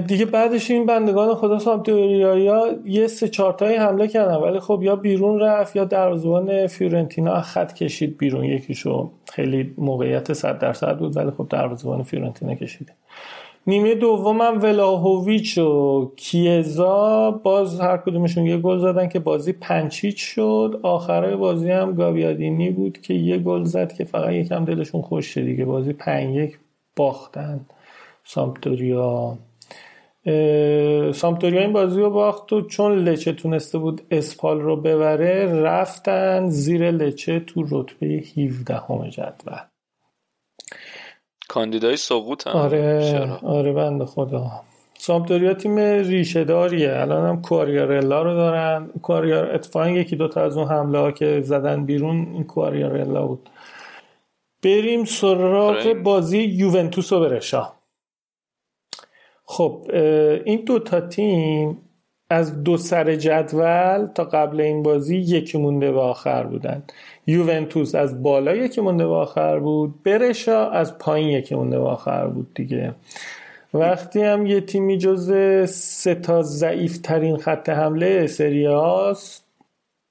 دیگه 0.06 0.24
بعدش 0.24 0.70
این 0.70 0.86
بندگان 0.86 1.34
خدا 1.34 1.58
سامپدوریا 1.58 2.66
یه 2.86 3.06
سه 3.06 3.28
چارتایی 3.28 3.76
حمله 3.76 4.08
کردن. 4.08 4.36
ولی 4.36 4.60
خب 4.60 4.80
یا 4.82 4.96
بیرون 4.96 5.40
رفت 5.40 5.76
یا 5.76 5.84
دروازه‌بان 5.84 6.66
فیورنتینا 6.66 7.40
خط 7.40 7.72
کشید 7.72 8.18
بیرون. 8.18 8.44
یکیشو 8.44 9.10
خیلی 9.32 9.74
موقعیت 9.78 10.32
100 10.32 10.58
درصد 10.58 10.98
بود 10.98 11.16
ولی 11.16 11.30
خب 11.30 11.46
دروازه‌بان 11.50 12.02
فیورنتینا 12.02 12.54
کشیده. 12.54 12.92
نیمه 13.66 13.94
دومم 13.94 14.62
ولاهوویچ 14.62 15.58
و 15.58 16.12
کیزا 16.16 17.30
باز 17.30 17.80
هر 17.80 17.96
کدومشون 17.96 18.46
یه 18.46 18.56
گل 18.56 18.78
زدن 18.78 19.08
که 19.08 19.18
بازی 19.18 19.52
پنج 19.52 19.86
یک 19.86 20.20
شد. 20.20 20.80
آخرای 20.82 21.36
بازی 21.36 21.70
هم 21.70 21.94
گابیادینی 21.94 22.70
بود 22.70 23.00
که 23.00 23.14
یه 23.14 23.38
گل 23.38 23.64
زد 23.64 23.92
که 23.92 24.04
فقط 24.04 24.32
یکم 24.32 24.64
دلشون 24.64 25.02
خوش 25.02 25.38
دیگه 25.38 25.64
بازی 25.64 25.92
پنج 25.92 26.36
یک 26.36 26.58
باختن 26.96 27.60
سامپدوریا 28.24 29.38
سامپدوریا 31.12 31.60
این 31.60 31.72
بازی 31.72 32.00
رو 32.00 32.10
باخت 32.10 32.52
و 32.52 32.60
چون 32.60 32.98
لچه 32.98 33.32
تونسته 33.32 33.78
بود 33.78 34.02
اسپال 34.10 34.60
رو 34.60 34.76
ببره 34.76 35.62
رفتن 35.62 36.48
زیر 36.48 36.90
لچه 36.90 37.40
تو 37.40 37.64
رتبه 37.70 38.06
17 38.36 38.74
همه 38.74 39.10
جدول. 39.10 39.56
کاندیدای 41.48 41.96
سقوط 41.96 42.46
هم. 42.46 42.56
آره 42.56 43.38
آره 43.42 43.72
بند 43.72 44.04
خدا. 44.04 44.50
سامپدوریا 44.98 45.54
تیم 45.54 45.78
ریشه 45.78 46.44
داریه 46.44 46.92
الان 46.96 47.28
هم 47.28 47.42
کواریارلا 47.42 48.22
رو 48.22 48.34
دارن. 48.34 48.90
کواریار 49.02 49.54
اتفاقا 49.54 49.88
یکی 49.88 50.16
دوتا 50.16 50.40
از 50.42 50.56
اون 50.56 50.68
حمله 50.68 50.98
ها 50.98 51.12
که 51.12 51.40
زدن 51.40 51.84
بیرون 51.84 52.16
این 52.16 52.44
کواریارلا 52.44 53.26
بود. 53.26 53.50
بریم 54.62 55.04
سراغ 55.04 55.92
بازی 55.92 56.38
یوونتوس 56.38 57.12
و 57.12 57.20
برشا. 57.20 57.77
خب 59.50 59.86
این 60.44 60.64
دو 60.66 60.78
تا 60.78 61.00
تیم 61.00 61.78
از 62.30 62.64
دو 62.64 62.76
سر 62.76 63.14
جدول 63.16 64.06
تا 64.14 64.24
قبل 64.24 64.60
این 64.60 64.82
بازی 64.82 65.16
یکی 65.16 65.58
مونده 65.58 65.92
به 65.92 66.00
آخر 66.00 66.42
بودن. 66.42 66.82
یوونتوس 67.26 67.94
از 67.94 68.22
بالا 68.22 68.54
یکی 68.54 68.80
مونده 68.80 69.06
به 69.06 69.14
آخر 69.14 69.58
بود. 69.58 70.02
برشا 70.02 70.70
از 70.70 70.98
پایین 70.98 71.28
یکی 71.28 71.54
مونده 71.54 71.78
به 71.78 71.84
آخر 71.84 72.26
بود 72.26 72.54
دیگه. 72.54 72.94
وقتی 73.74 74.22
هم 74.22 74.46
یه 74.46 74.60
تیمی 74.60 74.98
جز 74.98 75.32
سه 75.68 76.14
تا 76.14 76.42
ضعیف 76.42 76.98
ترین 76.98 77.36
خط 77.36 77.68
حمله 77.68 78.26
سری 78.26 78.66
هاست 78.66 79.47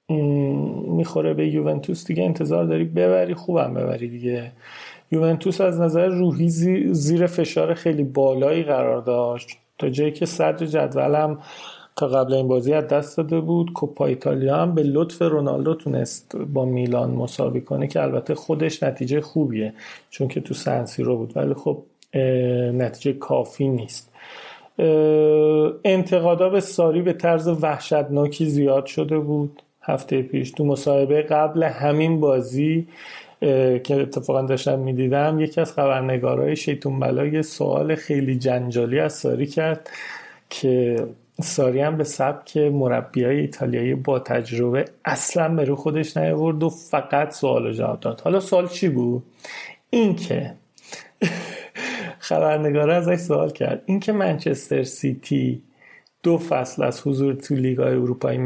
می‌خوره 0.10 1.34
به 1.34 1.48
یوونتوس. 1.48 2.06
دیگه 2.06 2.24
انتظار 2.24 2.66
داری 2.66 2.84
ببری 2.84 3.34
خوبم 3.34 3.74
ببری 3.74 4.08
دیگه. 4.08 4.52
یوونتوس 5.12 5.62
از 5.62 5.82
نظر 5.82 6.08
روحی 6.08 6.50
زیر 6.92 7.28
فشار 7.28 7.74
خیلی 7.74 8.04
بالایی 8.04 8.64
قرار 8.64 9.02
داشت. 9.02 9.58
تا 9.80 9.90
جایی 9.90 10.12
که 10.12 10.26
صدر 10.26 10.66
جدولم 10.66 11.40
تا 11.96 12.08
قبل 12.08 12.34
این 12.34 12.48
بازی 12.48 12.74
از 12.74 12.88
دست 12.88 13.18
داده 13.18 13.40
بود. 13.40 13.74
کوپا 13.74 14.06
ایتالیا 14.06 14.58
هم 14.58 14.76
به 14.76 14.84
لطف 14.84 15.22
رونالدو 15.22 15.76
تونست 15.76 16.36
با 16.36 16.66
میلان 16.66 17.12
مساوی 17.12 17.62
کنه 17.62 17.88
که 17.88 18.02
البته 18.02 18.36
خودش 18.36 18.84
نتیجه 18.84 19.22
خوبیه 19.22 19.74
چون 20.10 20.28
که 20.28 20.42
تو 20.42 20.54
سنسیرو 20.54 21.18
بود. 21.18 21.38
ولی 21.38 21.54
خب 21.54 21.84
نتیجه 22.74 23.14
کافی 23.14 23.68
نیست. 23.68 24.14
انتقادا 25.86 26.50
به 26.50 26.60
ساری 26.60 27.02
به 27.02 27.14
طرز 27.14 27.48
وحشتناکی 27.48 28.46
زیاد 28.46 28.86
شده 28.86 29.20
بود. 29.20 29.62
هفته 29.88 30.22
پیش 30.22 30.52
تو 30.52 30.66
مصاحبه 30.66 31.22
قبل 31.22 31.64
همین 31.64 32.20
بازی 32.20 32.88
که 33.84 33.96
اتفاقا 34.02 34.42
داشتم 34.42 34.80
می‌دیدم 34.80 35.40
یکی 35.40 35.62
از 35.62 35.74
خبرنگارهای 35.74 36.56
شیطون 36.56 37.00
بلا 37.00 37.26
یه 37.26 37.42
سوال 37.42 37.96
خیلی 37.96 38.36
جنجالی 38.36 39.00
از 39.00 39.14
ساری 39.14 39.46
کرد 39.46 39.90
که 40.50 40.96
ساری 41.42 41.80
هم 41.80 41.98
به 41.98 42.04
سبک 42.04 42.58
مربی 42.58 43.24
های 43.24 43.40
ایتالیایی 43.40 43.96
با 43.96 44.20
تجربه 44.20 44.86
اصلا 45.06 45.56
به 45.56 45.64
رو 45.64 45.76
خودش 45.76 46.18
نیاورد 46.18 46.64
و 46.64 46.70
فقط 46.70 47.32
سوال 47.32 47.74
جواب 47.74 48.00
داد. 48.00 48.22
حالا 48.22 48.40
سوال 48.40 48.68
چی 48.68 48.90
بود؟ 48.90 49.24
این 49.90 50.16
که 50.16 50.54
خبرنگاره 52.20 52.94
ازش 52.94 53.16
سوال 53.16 53.50
کرد. 53.50 53.84
این 53.86 54.00
که 54.00 54.12
منچستر 54.12 54.84
سیتی 54.84 55.62
دو 56.28 56.38
فصل 56.38 56.84
از 56.84 57.08
حضور 57.08 57.34
تو 57.34 57.56
لیگای 57.56 57.92
اروپایی 57.92 58.40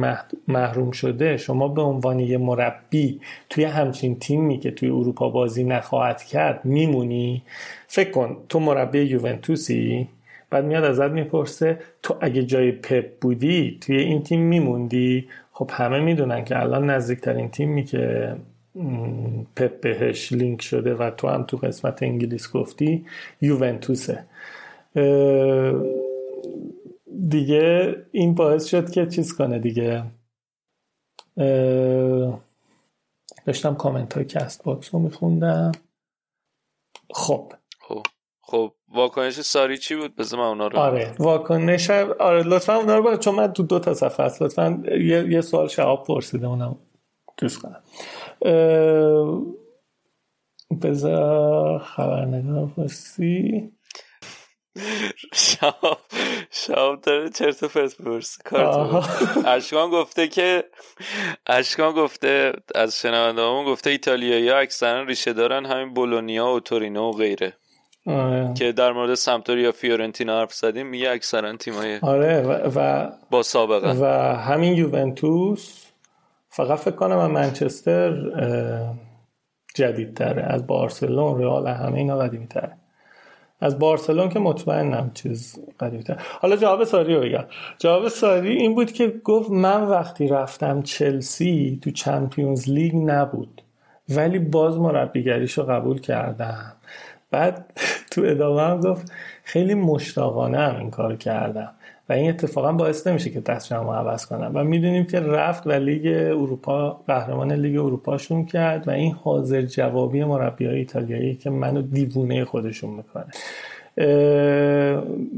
محروم 0.48 0.92
شده 0.92 1.38
شما 1.38 1.68
به 1.68 1.82
عنوان 1.82 2.20
یه 2.20 2.38
مربی 2.38 3.22
توی 3.50 3.64
همچین 3.64 4.20
تیمی 4.20 4.60
که 4.60 4.72
توی 4.72 4.90
اروپا 4.90 5.30
بازی 5.30 5.64
نخواهد 5.64 6.24
کرد 6.24 6.66
میمونی؟ 6.66 7.44
فکر 7.88 8.12
کن 8.12 8.38
تو 8.50 8.60
مربی 8.60 9.00
یوونتوسی 9.00 10.08
بعد 10.50 10.66
میاد 10.66 10.84
ازت 10.84 11.12
می‌پرسه 11.12 11.80
تو 12.04 12.16
اگه 12.22 12.44
جای 12.44 12.72
پپ 12.72 13.06
بودی 13.22 13.78
توی 13.82 13.98
این 13.98 14.24
تیم 14.24 14.40
میموندی؟ 14.40 15.28
خب 15.52 15.70
همه 15.74 16.00
می‌دونن 16.00 16.46
که 16.46 16.60
الان 16.60 16.90
نزدیکترین 16.90 17.50
تیمی 17.50 17.84
که 17.84 18.36
پپ 19.56 19.82
بهش 19.82 20.32
لینک 20.32 20.62
شده 20.62 20.94
و 20.94 21.10
تو 21.10 21.28
هم 21.28 21.44
تو 21.44 21.58
قسمت 21.58 22.04
انگلیس 22.04 22.52
گفتی 22.52 23.06
یوونتوسه. 23.42 24.24
دیگه 27.30 27.96
این 28.12 28.36
باعث 28.36 28.66
شد 28.66 28.92
که 28.92 29.06
چیز 29.06 29.36
کنه 29.36 29.60
دیگه. 29.60 30.04
داشتم 33.46 33.76
کامنت 33.76 34.14
های 34.14 34.26
Castbox 34.26 34.94
رو 34.94 35.00
میخوندم. 35.00 35.72
خب. 37.14 37.54
خب. 37.80 38.04
خب 38.42 38.74
واکنش 38.94 39.42
ساری 39.42 39.78
چی 39.78 39.96
بود؟ 39.96 40.16
بذار 40.16 40.40
من 40.40 40.46
اونا 40.46 40.68
رو 40.68 40.80
آره 40.80 41.16
واکنش 41.20 41.90
آره 41.90 42.44
لطفا 42.44 42.76
اونا 42.76 42.98
رو 42.98 43.18
چون 43.18 43.36
من 43.36 43.54
تو 43.54 43.64
دو 43.64 43.80
تا 43.80 43.94
صفحه 43.94 44.26
هست. 44.26 44.42
لطفا 44.42 44.84
یه, 44.92 45.28
یه 45.30 45.42
سوال 45.42 45.68
شعب 45.68 46.04
پرسیده 46.04 46.48
اونم 46.48 46.80
دوست 47.38 47.62
کنم 47.62 47.82
بذار 50.82 51.80
خبرنگار 51.80 52.68
پرسی. 52.68 53.72
شام 55.34 55.98
شام 56.52 56.96
داره 57.04 57.30
چرت 57.30 57.64
و 57.64 57.68
پرت 57.68 57.96
اشکان 59.46 59.90
گفته 59.90 60.28
که 60.28 60.64
اشکان 61.48 61.94
گفته 61.94 62.54
از 62.76 63.00
شنونده 63.00 63.42
همون 63.42 63.66
گفته 63.66 63.90
ایتالیایی 63.90 64.50
ها 64.50 64.58
اکثرا 64.58 65.04
ریشه 65.04 65.34
دارن 65.34 65.66
همین 65.66 65.94
بولونیا 65.94 66.48
و 66.48 66.60
تورینو 66.60 67.10
و 67.10 67.12
غیره. 67.12 67.54
آره. 68.08 68.54
که 68.54 68.72
در 68.72 68.92
مورد 68.92 69.14
سمتوریا 69.14 69.72
فیورنتینا 69.72 70.40
حرف 70.40 70.54
زدیم 70.54 70.88
میگه 70.88 71.10
اکثرا 71.10 71.58
تیمای 71.58 72.00
آره 72.02 72.42
و, 72.42 72.80
و 72.80 73.10
با 73.30 73.44
سابقه. 73.44 73.92
و 73.92 74.36
همین 74.36 74.74
یوونتوس 74.74 75.86
فقط 76.50 76.80
فکر 76.80 76.96
کنم 76.96 77.16
من 77.16 77.32
منچستر 77.32 78.14
جدیدتره 79.76 80.44
از 80.44 80.68
بارسلون 80.68 81.42
رئال 81.42 81.68
همه 81.68 81.98
اینا 81.98 82.18
قدیمی 82.18 82.48
تره 82.48 82.81
از 83.62 83.80
بارسلون 83.80 84.30
که 84.30 84.40
مطمئنم 84.40 85.12
چیز 85.14 85.60
قدیمتر 85.80 86.18
حالا 86.40 86.56
جواب 86.56 86.84
ساری 86.84 87.16
رو 87.16 87.22
بگم. 87.22 87.46
جواب 87.78 88.08
ساری 88.08 88.50
این 88.50 88.76
بود 88.76 88.92
که 88.92 89.14
گفت 89.24 89.52
من 89.52 89.84
وقتی 89.84 90.28
رفتم 90.28 90.82
چلسی 90.82 91.80
تو 91.84 91.92
چمپیونز 91.92 92.70
لیگ 92.70 92.96
نبود 92.96 93.62
ولی 94.10 94.40
باز 94.40 94.78
مربیگریش 94.78 95.58
رو 95.58 95.64
قبول 95.64 96.00
کردم. 96.00 96.74
بعد 97.32 97.66
تو 98.12 98.22
ادامه 98.26 98.62
هم 98.62 98.80
گفت 98.80 99.12
خیلی 99.44 99.74
مشتاقانه 99.74 100.58
هم 100.58 100.76
این 100.76 100.92
کار 100.92 101.16
کردم. 101.16 101.74
این 102.12 102.30
اتفاقا 102.30 102.72
باعث 102.72 103.08
نمیشه 103.08 103.30
که 103.30 103.42
تصمیمم 103.42 103.84
رو 103.84 103.94
عوض 103.94 104.26
کنم 104.26 104.52
و 104.54 104.64
می‌دونیم 104.64 105.06
که 105.06 105.20
رفت 105.20 105.68
و 105.68 105.72
لیگ 105.72 106.08
اروپا 106.08 106.90
قهرمان 107.08 107.52
لیگ 107.52 107.80
اروپاشون 107.80 108.46
کرد 108.46 108.88
و 108.88 108.92
این 108.92 109.12
حاضر 109.12 109.62
جوابی 109.62 110.24
مربی 110.24 110.66
های 110.66 110.76
ایتالیایی 110.76 111.36
که 111.36 111.50
منو 111.50 111.82
دیوونه 111.82 112.46
خودشون 112.46 112.90
می‌کنه. 112.90 113.26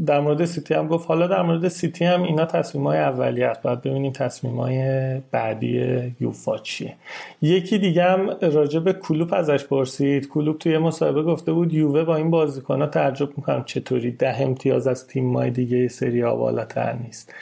در 0.06 0.20
مورد 0.20 0.46
سیتی 0.46 0.74
هم 0.74 0.88
گفت. 0.88 1.08
حالا 1.08 1.28
در 1.28 1.42
مورد 1.42 1.68
سیتی 1.68 2.06
هم 2.06 2.24
اینا 2.24 2.46
تصمیم 2.46 2.88
های 2.88 2.98
اولی 2.98 3.44
هست 3.44 3.62
باید 3.62 3.82
ببینیم 3.82 4.12
تصمیم 4.12 4.60
های 4.60 5.20
بعدی 5.32 6.14
یوفا 6.20 6.58
چیه. 6.58 6.94
یکی 7.42 7.78
دیگه 7.78 8.04
هم 8.04 8.30
راجع 8.42 8.80
به 8.80 8.94
کلوپ 8.94 9.34
ازش 9.34 9.66
پرسید. 9.66 10.30
کلوپ 10.30 10.58
توی 10.58 10.78
مصاحبه 10.78 11.24
گفته 11.24 11.54
بود 11.54 11.74
یووه 11.74 12.04
با 12.04 12.16
این 12.16 12.30
بازیکن 12.30 12.82
ها 12.82 12.88
تعجب 12.88 13.30
می‌کنم 13.38 13.64
چطوری 13.64 14.12
ده 14.12 14.42
امتیاز 14.42 14.88
از 14.88 15.08
تیم 15.08 15.50
دیگه 15.50 15.88
سری 15.88 16.22
بالاتر 16.22 16.94
نیست. 16.94 17.34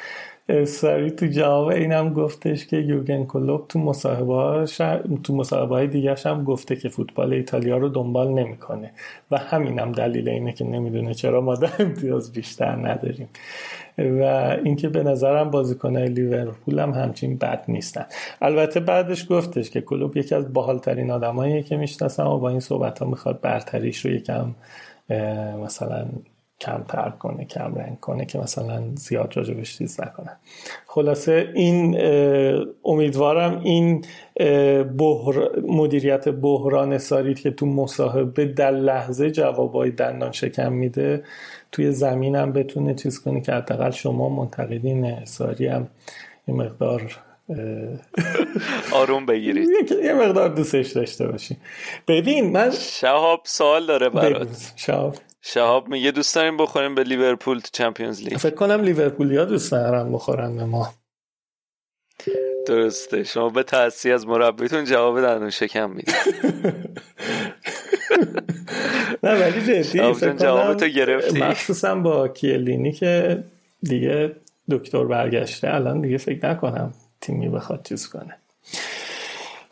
ساری 0.65 1.11
تو 1.11 1.25
جواب 1.25 1.67
اینم 1.67 2.13
گفتش 2.13 2.67
که 2.67 2.77
یوگن 2.77 3.25
کلوب 3.25 3.65
تو 3.69 3.79
مصاحبه 3.79 4.65
تو 5.23 5.35
مصاحبه 5.35 5.87
دیگه 5.87 6.15
هم 6.25 6.43
گفته 6.43 6.75
که 6.75 6.89
فوتبال 6.89 7.33
ایتالیا 7.33 7.77
رو 7.77 7.89
دنبال 7.89 8.29
نمی‌کنه. 8.29 8.91
و 9.31 9.37
همینم 9.37 9.91
دلیل 9.91 10.29
اینه 10.29 10.53
که 10.53 10.65
نمی‌دونه 10.65 11.13
چرا 11.13 11.41
ما 11.41 11.55
در 11.55 11.69
امتیاز 11.79 12.33
بیشتر 12.33 12.75
نداریم. 12.75 13.29
و 13.97 14.23
اینکه 14.63 14.89
به 14.89 15.03
نظرم 15.03 15.51
بازیکنهای 15.51 16.07
لیورپول 16.07 16.79
هم 16.79 16.91
همچین 16.91 17.37
بد 17.37 17.63
نیستن. 17.67 18.05
البته 18.41 18.79
بعدش 18.79 19.31
گفتش 19.31 19.69
که 19.69 19.81
کلوب 19.81 20.17
یکی 20.17 20.35
از 20.35 20.53
باحالترین 20.53 21.11
آدماییه 21.11 21.63
که 21.63 21.77
می‌شناسم 21.77 22.27
و 22.27 22.39
با 22.39 22.49
این 22.49 22.59
صحبت 22.59 22.99
ها 22.99 23.05
می‌خواد 23.05 23.41
برتریش 23.41 24.05
رو 24.05 24.11
یکم 24.11 24.55
مثلا 25.63 26.05
کمتر 26.61 27.09
کنه 27.09 27.45
کم 27.45 27.75
رنگ 27.75 27.99
کنه 27.99 28.25
که 28.25 28.39
مثلا 28.39 28.83
زیاد 28.95 29.37
راجبش 29.37 29.77
چیز 29.77 30.01
نکنه. 30.01 30.37
خلاصه 30.87 31.49
این 31.55 31.97
امیدوارم 32.85 33.61
این 33.63 34.05
بحر... 34.97 35.59
مدیریت 35.67 36.29
بحران 36.29 36.97
سارید 36.97 37.39
که 37.39 37.51
تو 37.51 37.65
مصاحبه 37.65 38.45
در 38.45 38.71
لحظه 38.71 39.31
جوابای 39.31 39.91
دندان 39.91 40.31
شکم 40.31 40.73
میده 40.73 41.23
توی 41.71 41.91
زمینم 41.91 42.51
بتونه 42.51 42.93
چیز 42.93 43.21
کنه 43.21 43.41
که 43.41 43.51
حداقل 43.51 43.91
شما 43.91 44.29
منتقدین 44.29 45.25
ساری 45.25 45.67
هم 45.67 45.87
یه 46.47 46.55
مقدار 46.55 47.17
آروم 49.01 49.25
بگیرید. 49.25 49.69
یه 50.03 50.13
مقدار 50.13 50.49
دوستش 50.49 50.91
داشته 50.91 51.27
باشی 51.27 51.57
ببین 52.07 52.51
من 52.51 52.71
شهاب 52.71 53.41
سوال 53.43 53.85
داره 53.85 54.09
برات. 54.09 54.73
شهاب. 54.75 55.15
شهاب 55.41 55.87
میگه 55.87 56.11
دوست 56.11 56.35
داریم 56.35 56.57
بخوریم 56.57 56.95
به 56.95 57.03
لیورپول 57.03 57.59
تو 57.59 57.69
چمپیونز 57.73 58.21
لیگ. 58.21 58.37
فکر 58.37 58.55
کنم 58.55 58.81
لیورپولیا 58.81 59.45
دوست 59.45 59.71
دارن 59.71 60.11
بخورن 60.11 60.55
به 60.55 60.65
ما. 60.65 60.93
درسته. 62.67 63.23
شما 63.23 63.49
به 63.49 63.63
تاثیر 63.63 64.13
از 64.13 64.27
مربیتون 64.27 64.85
جواب 64.85 65.21
دندون 65.21 65.49
شکم 65.49 65.89
می‌دید 65.89 66.15
نه 69.23 69.41
ولی 69.41 69.83
جدی 69.83 70.33
جواب 70.37 70.73
تو 70.73 70.87
گرفتی؟ 70.87 71.39
مخصوصا 71.39 71.95
با 71.95 72.27
کیلینی 72.27 72.91
که 72.91 73.43
دیگه 73.81 74.35
دکتر 74.71 75.03
برگشته 75.05 75.73
الان 75.73 76.01
دیگه 76.01 76.17
فکر 76.17 76.49
نکنم 76.49 76.93
تیمی 77.21 77.49
بخواد 77.49 77.83
چیز 77.83 78.07
کنه. 78.09 78.37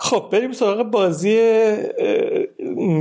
خب 0.10 0.30
بریم 0.32 0.52
سراغ 0.52 0.92
بازی 0.92 1.40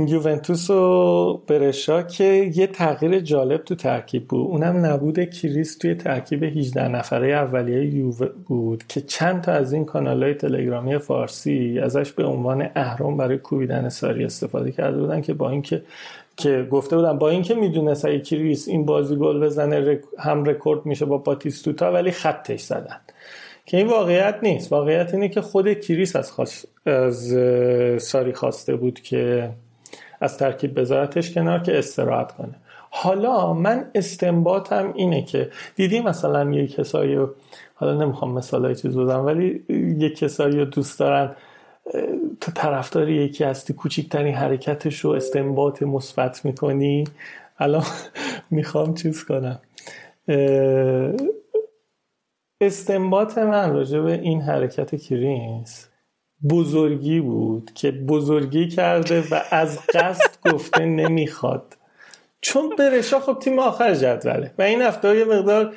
یوونتوس 0.07 0.69
و 0.69 1.33
برشا 1.47 2.03
که 2.03 2.51
یه 2.55 2.67
تغییر 2.67 3.19
جالب 3.19 3.63
تو 3.63 3.75
ترکیب 3.75 4.27
بود. 4.27 4.47
اونم 4.47 4.85
نبود 4.85 5.29
کریس 5.29 5.77
توی 5.77 5.95
ترکیب 5.95 6.43
18 6.43 6.87
نفره 6.87 7.27
اولیه 7.27 7.85
یووه 7.85 8.27
بود 8.47 8.83
که 8.87 9.01
چند 9.01 9.41
تا 9.41 9.51
از 9.51 9.73
این 9.73 9.85
کانال 9.85 10.23
های 10.23 10.33
تلگرامی 10.33 10.97
فارسی 10.97 11.79
ازش 11.83 12.11
به 12.11 12.25
عنوان 12.25 12.69
اهرم 12.75 13.17
برای 13.17 13.37
کوبیدن 13.37 13.89
ساری 13.89 14.25
استفاده 14.25 14.71
کرده 14.71 14.97
بودن 14.97 15.21
که 15.21 15.33
با 15.33 15.49
اینکه 15.49 15.81
که 16.37 16.67
گفته 16.71 16.95
بودن 16.95 17.17
با 17.17 17.29
اینکه 17.29 17.53
می‌دونست 17.53 18.05
اگه 18.05 18.19
کریس 18.19 18.67
این 18.67 18.85
بازی 18.85 19.15
گل 19.15 19.39
بزنه 19.39 19.99
هم 20.19 20.45
رکورد 20.45 20.85
میشه 20.85 21.05
با 21.05 21.17
باتیستوتا 21.17 21.91
ولی 21.91 22.11
خطش 22.11 22.61
زدن. 22.61 22.99
که 23.69 23.77
این 23.77 23.87
واقعیت 23.87 24.35
نیست. 24.43 24.71
واقعیت 24.71 25.13
اینه 25.13 25.29
که 25.29 25.41
خود 25.41 25.73
کریس 25.73 26.15
از, 26.15 26.31
از 26.85 27.35
ساری 28.01 28.33
خواسته 28.33 28.75
بود 28.75 29.01
که 29.01 29.49
از 30.21 30.37
ترکیب 30.37 30.79
بذارتش 30.79 31.33
کنار 31.33 31.59
که 31.59 31.79
استراحت 31.79 32.31
کنه. 32.31 32.55
حالا 32.89 33.53
من 33.53 33.85
استنباطم 33.95 34.93
اینه 34.95 35.21
که 35.21 35.49
دیدی 35.75 35.99
مثلا 35.99 36.51
یک 36.51 36.75
کسایی 36.75 37.17
حالا 37.75 37.93
نمی‌خوام 37.93 38.33
مثال 38.33 38.65
های 38.65 38.75
چیز 38.75 38.97
بزنم 38.97 39.25
ولی 39.25 39.63
یک 39.99 40.17
کسایی 40.17 40.65
دوست 40.65 40.99
دارن 40.99 41.35
تو 42.41 42.51
طرفدار 42.51 43.09
یکی 43.09 43.43
هستی 43.43 43.73
کوچکترین 43.73 44.35
حرکتش 44.35 44.99
رو 44.99 45.11
استنباط 45.11 45.83
مثبت 45.83 46.45
می‌کنی. 46.45 47.03
الان 47.59 47.83
می‌خوام 48.51 48.93
چیز 48.93 49.23
کنم. 49.23 49.59
استنباط 52.61 53.37
من 53.37 53.73
راجع 53.73 53.99
به 53.99 54.13
این 54.13 54.41
حرکت 54.41 54.95
کریس 54.95 55.89
بزرگی 56.49 57.19
بود 57.19 57.71
که 57.75 57.91
بزرگی 57.91 58.67
کرده 58.67 59.23
و 59.31 59.41
از 59.51 59.79
قصد 59.93 60.51
گفته 60.53 60.85
نمی‌خواد. 60.85 61.77
چون 62.41 62.69
برشا 62.77 63.19
خب 63.19 63.39
تیم 63.39 63.59
آخر 63.59 63.95
جدوله 63.95 64.53
و 64.57 64.61
این 64.61 64.81
هفته 64.81 65.17
یه 65.17 65.25
مقدار 65.25 65.75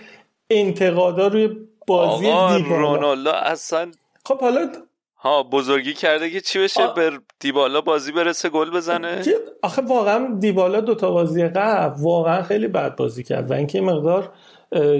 انتقادا 0.50 1.26
روی 1.26 1.48
بازی 1.86 2.30
رونالدو 2.68 3.30
اصلا 3.30 3.90
خب 4.24 4.40
حالا 4.40 4.72
ها 5.16 5.42
بزرگی 5.42 5.94
کرده 5.94 6.30
که 6.30 6.40
چی 6.40 6.58
بشه؟ 6.58 6.82
آ... 6.82 6.92
بر 6.92 7.18
دیبالا 7.40 7.80
بازی 7.80 8.12
برسه 8.12 8.48
گل 8.48 8.70
بزنه؟ 8.70 9.22
آخه 9.62 9.82
واقعا 9.82 10.34
دیبالا 10.40 10.80
دوتا 10.80 11.10
بازی 11.10 11.44
قبل 11.44 12.02
واقعا 12.02 12.42
خیلی 12.42 12.68
بد 12.68 12.96
بازی 12.96 13.22
کرد 13.22 13.50
و 13.50 13.54
اینکه 13.54 13.80
مقدار 13.80 14.32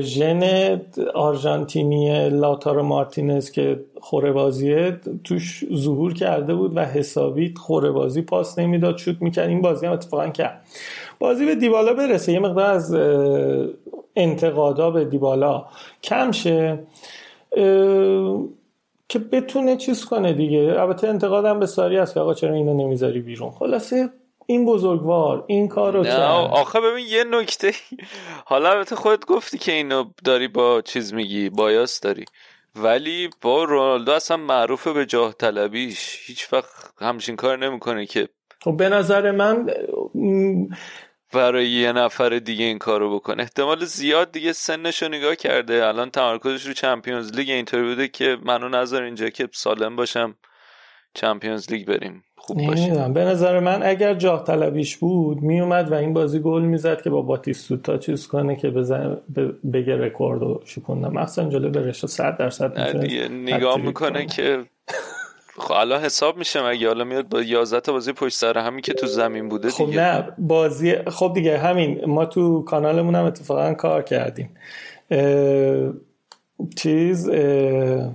ژن 0.01 0.81
آرژانتینی 1.15 2.31
لاتارو 2.31 2.83
مارتینز 2.83 3.51
که 3.51 3.84
خوره 4.01 4.33
بازیه 4.33 5.01
توش 5.25 5.65
ظهور 5.75 6.15
کرده 6.15 6.55
بود 6.55 6.76
و 6.76 6.81
حسابی 6.84 7.55
خوره 7.57 7.91
بازی 7.91 8.23
پاس 8.23 8.59
نمی‌داد 8.59 8.97
شوت 8.97 9.23
می‌کرد. 9.23 9.49
این 9.49 9.62
بازی 9.62 9.86
هم 9.86 9.92
اتفاقا 9.92 10.28
کرد. 10.28 10.67
بازی 11.18 11.47
به 11.47 11.55
دیبالا 11.55 11.92
برسه. 11.92 12.33
یه 12.33 12.39
مقدار 12.39 12.70
از 12.70 12.97
انتقادا 14.17 14.91
به 14.91 15.05
دیبالا 15.05 15.65
کم 16.02 16.33
شه. 16.33 16.78
که 19.09 19.18
بتونه 19.18 19.76
چیز 19.76 20.05
کنه 20.05 20.33
دیگه. 20.33 20.75
البته 20.78 21.09
انتقادم 21.09 21.60
به 21.60 21.67
ساری 21.67 21.97
هست 21.97 22.15
که 22.15 22.20
آقا 22.20 22.34
چرا 22.34 22.55
اینو 22.55 22.75
نمی‌ذاری 22.75 23.20
بیرون؟ 23.20 23.51
خلاصه 23.51 24.09
این 24.47 24.67
بزرگوار 24.67 25.45
این 25.49 25.69
کار 25.69 25.93
رو 25.93 26.05
کرد. 26.05 26.21
آخه 26.51 26.81
ببین 26.81 27.07
یه 27.07 27.25
نکته. 27.25 27.73
حالا 28.47 28.71
البته 28.71 28.97
خودت 28.97 29.27
گفتی 29.27 29.59
که 29.59 29.73
اینو 29.73 30.05
داری 30.25 30.49
با 30.49 30.83
چیز 30.83 31.15
میگی 31.15 31.51
بایاس 31.51 32.01
داری. 32.01 32.25
ولی 32.77 33.31
با 33.41 33.65
رونالدو 33.65 34.12
اصلا 34.12 34.37
معروفه 34.37 34.93
به 34.93 35.07
جاه 35.07 35.33
طلبیش. 35.33 36.19
هیچ 36.27 36.53
وقت 36.53 36.93
همچین 36.99 37.37
کار 37.37 37.59
نمی‌کنه 37.59 38.07
که 38.07 38.29
خب 38.65 38.77
به 38.77 38.89
نظر 38.89 39.31
من 39.31 39.67
برای 41.33 41.69
یه 41.69 41.93
نفر 41.93 42.29
دیگه 42.29 42.65
این 42.65 42.79
کارو 42.79 43.15
بکنه. 43.15 43.43
احتمال 43.43 43.85
زیاد 43.85 44.33
دیگه 44.33 44.53
سنش 44.53 45.03
رو 45.03 45.09
نگاه 45.09 45.37
کرده. 45.37 45.87
الان 45.87 46.11
تمرکزش 46.11 46.67
رو 46.67 46.73
چمپیونز 46.73 47.33
لیگ 47.33 47.51
اینطوری 47.51 47.83
بوده 47.83 48.09
که 48.09 48.37
منو 48.43 48.69
نظر 48.69 49.03
اینجا 49.03 49.29
که 49.29 49.49
سالم 49.53 49.97
باشم 49.97 50.37
چمپیونز 51.15 51.73
لیگ 51.73 51.87
بریم. 51.87 52.25
خوب 52.45 52.67
باشه 52.67 53.09
به 53.09 53.25
نظر 53.25 53.61
من 53.61 53.83
اگر 53.83 54.15
جاه 54.15 54.45
طلبیش 54.45 54.97
بود 54.97 55.43
میومد 55.43 55.93
و 55.93 55.95
این 55.95 56.12
بازی 56.12 56.39
گل 56.39 56.62
می‌زد 56.62 57.03
که 57.03 57.11
با 57.11 57.23
باتیستوتا 57.23 57.99
چیز 57.99 58.27
کنه 58.27 58.57
که 58.57 58.71
بزن 58.71 59.17
بگه 59.73 59.97
رکورد 59.97 60.41
رو 60.41 60.61
شکوندم 60.65 61.12
مثلا 61.12 61.49
جلو 61.49 61.71
برش 61.71 62.07
100 62.07 62.37
درصد 62.37 62.81
نگاه 63.31 63.77
می‌کنه 63.77 64.27
که 64.27 64.65
خب 65.59 65.73
الان 65.73 66.01
حساب 66.01 66.37
میشه 66.37 66.69
مگه. 66.69 66.89
حالا 66.89 67.05
میاد 67.05 67.29
با 67.29 67.43
11 67.43 67.81
تا 67.81 67.93
بازی 67.93 68.12
پشت 68.12 68.37
سر 68.37 68.59
همین 68.59 68.81
که 68.81 68.93
تو 68.93 69.07
زمین 69.07 69.49
بوده 69.49 69.71
خب 69.71 69.87
دیگه. 69.87 70.01
نه 70.01 70.29
بازی 70.39 70.95
خب 71.07 71.33
دیگه 71.35 71.59
همین 71.59 72.05
ما 72.07 72.25
تو 72.25 72.62
کانالمون 72.62 73.15
هم 73.15 73.25
اتفاقا 73.25 73.75
کار 73.75 74.03
کردیم. 74.03 74.51
اه... 75.11 75.93
چیز 76.77 77.29
اه... 77.29 78.11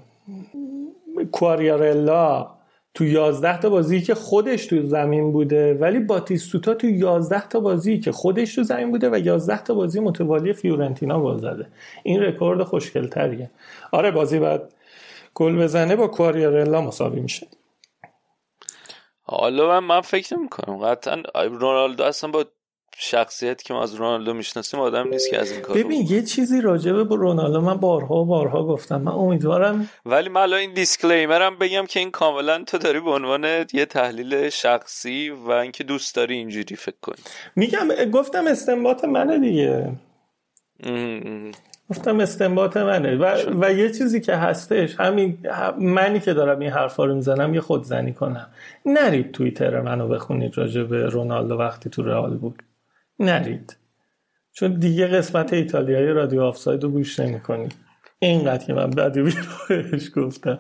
کواریارلا. 1.32 2.57
تو 2.98 3.06
11 3.06 3.60
تا 3.60 3.70
بازی 3.70 4.02
که 4.02 4.16
خودش 4.16 4.66
تو 4.66 4.84
زمین 4.84 5.32
بوده 5.32 5.74
ولی 5.74 6.00
باتیستوتا 6.00 6.74
تو 6.74 6.88
11 6.88 7.48
تا 7.48 7.60
بازی 7.60 8.00
که 8.00 8.12
خودش 8.12 8.56
تو 8.56 8.64
زمین 8.64 8.92
بوده 8.92 9.10
و 9.10 9.18
11 9.18 9.64
تا 9.64 9.74
بازی 9.74 10.00
متوالی 10.00 10.54
فیورنتینا 10.54 11.22
گل 11.22 11.38
زده. 11.38 11.68
این 12.04 12.22
رکورد 12.22 12.64
خوشگلتریه. 12.64 13.52
آره 13.92 14.12
بازی 14.12 14.40
بعد 14.40 14.74
گل 15.34 15.58
بزنه 15.58 15.96
با 15.96 16.08
کواریارلا 16.08 16.82
مساوی 16.82 17.20
میشه. 17.20 17.48
حالا 19.24 19.68
من, 19.68 19.88
من 19.88 20.02
فکر 20.02 20.38
نمی 20.38 20.50
کنم 20.50 20.78
قطعا 20.78 21.24
رونالدو 21.46 22.04
اصلا 22.04 22.32
با 22.32 22.46
شخصیت 23.00 23.64
که 23.64 23.74
ما 23.74 23.84
از 23.84 23.96
رونالدو 23.96 24.34
می‌شناسیم 24.34 24.80
آدم 24.80 25.08
نیست 25.08 25.30
که 25.30 25.40
از 25.40 25.52
این 25.52 25.62
کار 25.62 25.78
ببین 25.78 26.08
یه 26.10 26.22
چیزی 26.22 26.62
راجبه 26.62 27.04
به 27.04 27.16
رونالدو 27.16 27.62
من 27.62 27.78
بارها 27.78 28.16
و 28.16 28.26
بارها 28.26 28.64
گفتم. 28.64 29.02
من 29.02 29.12
امیدوارم 29.12 29.90
ولی 30.06 30.30
من 30.30 30.54
این 30.54 30.74
دیسکلیمرم 30.74 31.58
بگم 31.58 31.86
که 31.86 32.00
این 32.00 32.12
کاملا 32.12 32.64
تو 32.64 32.78
داری 32.78 33.00
به 33.00 33.10
عنوان 33.12 33.46
یه 33.74 33.86
تحلیل 33.86 34.50
شخصی 34.50 35.30
و 35.30 35.52
اینکه 35.52 35.84
دوست 35.84 36.16
داری 36.16 36.36
اینجوری 36.36 36.76
فکر 36.76 36.96
کنی. 37.02 37.16
میگم 37.56 37.88
گفتم 38.12 38.48
استنباط 38.48 39.06
منه 39.06 39.40
دیگه. 39.40 39.92
گفتم 41.90 42.20
استنباط 42.20 42.78
منه. 42.78 43.16
و, 43.16 43.36
و 43.62 43.72
یه 43.72 43.90
چیزی 43.90 44.22
که 44.22 44.36
هستش 44.36 44.96
همین 45.00 45.38
منی 45.78 46.20
که 46.20 46.34
دارم 46.34 46.60
این 46.60 46.70
حرفا 46.70 47.06
رو 47.06 47.16
می‌زنم 47.16 47.54
یه 47.54 47.62
خودزنی 47.62 48.14
کنم. 48.14 48.48
نرید 48.86 49.32
توییتر 49.32 49.82
منو 49.82 50.08
بخونید 50.08 50.58
راجع 50.58 50.84
به 50.84 51.06
رونالدو 51.06 51.56
وقتی 51.56 51.90
تو 51.90 52.04
رئال 52.04 52.38
بود. 52.38 52.64
نرید. 53.20 53.78
چون 54.54 54.80
دیگه 54.80 55.08
قسمت 55.08 55.54
ایتالیایی 55.54 56.08
رادیو 56.08 56.42
آفساید 56.42 56.84
رو 56.84 56.90
گوش 56.90 57.20
نمی 57.20 57.40
کنید 57.40 57.74
اینقدر 58.20 58.66
که 58.66 58.74
من 58.74 58.90
بعدی 58.90 59.22
بیروش 59.22 60.12
گفتم. 60.16 60.60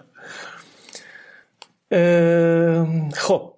خب. 3.13 3.53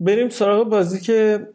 بریم 0.00 0.28
سراغ 0.28 0.68
بازی 0.68 1.00
که 1.00 1.48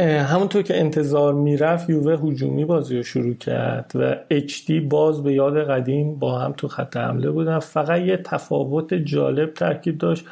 همونطور 0.00 0.62
که 0.62 0.80
انتظار 0.80 1.34
می‌رفت 1.34 1.90
یووه 1.90 2.30
هجومی 2.30 2.64
بازی 2.64 2.96
رو 2.96 3.02
شروع 3.02 3.34
کرد 3.34 3.92
و 3.94 4.16
اچ 4.30 4.70
باز 4.70 5.22
به 5.22 5.32
یاد 5.32 5.70
قدیم 5.70 6.18
با 6.18 6.38
هم 6.38 6.52
تو 6.52 6.68
خط 6.68 6.96
حمله 6.96 7.30
بودن. 7.30 7.58
فقط 7.58 8.00
یه 8.00 8.16
تفاوت 8.16 8.94
جالب 8.94 9.54
ترکیب 9.54 9.98
داشت. 9.98 10.26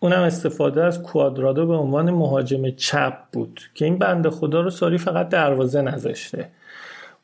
اونم 0.00 0.20
استفاده 0.20 0.84
از 0.84 1.02
کوادرادو 1.02 1.66
به 1.66 1.74
عنوان 1.74 2.10
مهاجم 2.10 2.70
چپ 2.70 3.14
بود 3.32 3.60
که 3.74 3.84
این 3.84 3.98
بنده 3.98 4.30
خدا 4.30 4.60
رو 4.60 4.70
ساری 4.70 4.98
فقط 4.98 5.28
دروازه 5.28 5.82
نذاشته. 5.82 6.48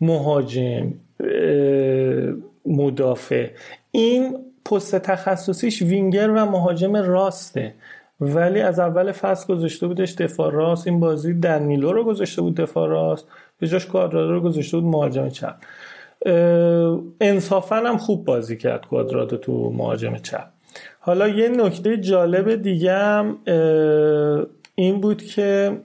مهاجم 0.01 0.93
مدافع. 2.67 3.51
این 3.91 4.39
پست 4.65 4.97
تخصصیش 4.99 5.83
وینگر 5.83 6.31
و 6.31 6.45
مهاجم 6.45 6.97
راسته. 6.97 7.75
ولی 8.21 8.61
از 8.61 8.79
اول 8.79 9.13
فصل 9.13 9.55
گذاشته 9.55 9.87
بودش 9.87 10.13
دفاع 10.13 10.53
راست. 10.53 10.87
این 10.87 11.01
بازی 11.01 11.35
دنیلو 11.35 11.93
رو 11.93 12.05
گذاشته 12.05 12.43
بود 12.43 12.55
دفاع 12.57 12.89
راست. 12.89 13.27
به 13.59 13.67
جاش 13.67 13.87
کوادرادو 13.87 14.33
رو 14.33 14.41
گذاشته 14.41 14.77
بود 14.77 14.87
مهاجم 14.87 15.29
چپ. 15.29 15.57
انصافا 17.21 17.77
هم 17.77 17.97
خوب 17.97 18.25
بازی 18.25 18.57
کرد 18.57 18.87
کوادرادو 18.87 19.37
تو 19.37 19.73
مهاجم 19.77 20.17
چپ. 20.17 20.47
حالا 21.07 21.29
یه 21.29 21.49
نکته 21.49 21.97
جالب 21.97 22.63
دیگه 22.63 22.93
هم 22.93 23.39
این 24.75 25.01
بود 25.01 25.23
که 25.23 25.81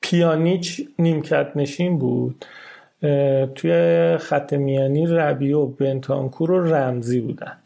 پیانیچ 0.00 0.82
نیمکت 0.98 1.52
نشین 1.56 1.98
بود. 1.98 2.44
توی 3.54 4.16
خط 4.20 4.52
میانی 4.52 5.06
ربیو 5.06 5.66
بنتانکور 5.66 6.50
و 6.50 6.74
رمزی 6.74 7.20
بودن 7.20 7.56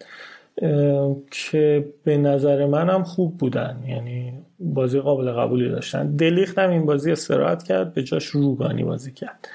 که 1.30 1.84
به 2.04 2.16
نظر 2.16 2.66
من 2.66 2.90
هم 2.90 3.02
خوب 3.02 3.38
بودن. 3.38 3.84
یعنی 3.88 4.32
بازی 4.60 5.00
قابل 5.00 5.32
قبولی 5.32 5.68
داشتن. 5.68 6.16
دلیخت 6.16 6.58
هم 6.58 6.70
این 6.70 6.86
بازی 6.86 7.12
استراحت 7.12 7.62
کرد 7.62 7.94
به 7.94 8.02
جاش 8.02 8.26
روگانی 8.26 8.84
بازی 8.84 9.12
کرد. 9.12 9.48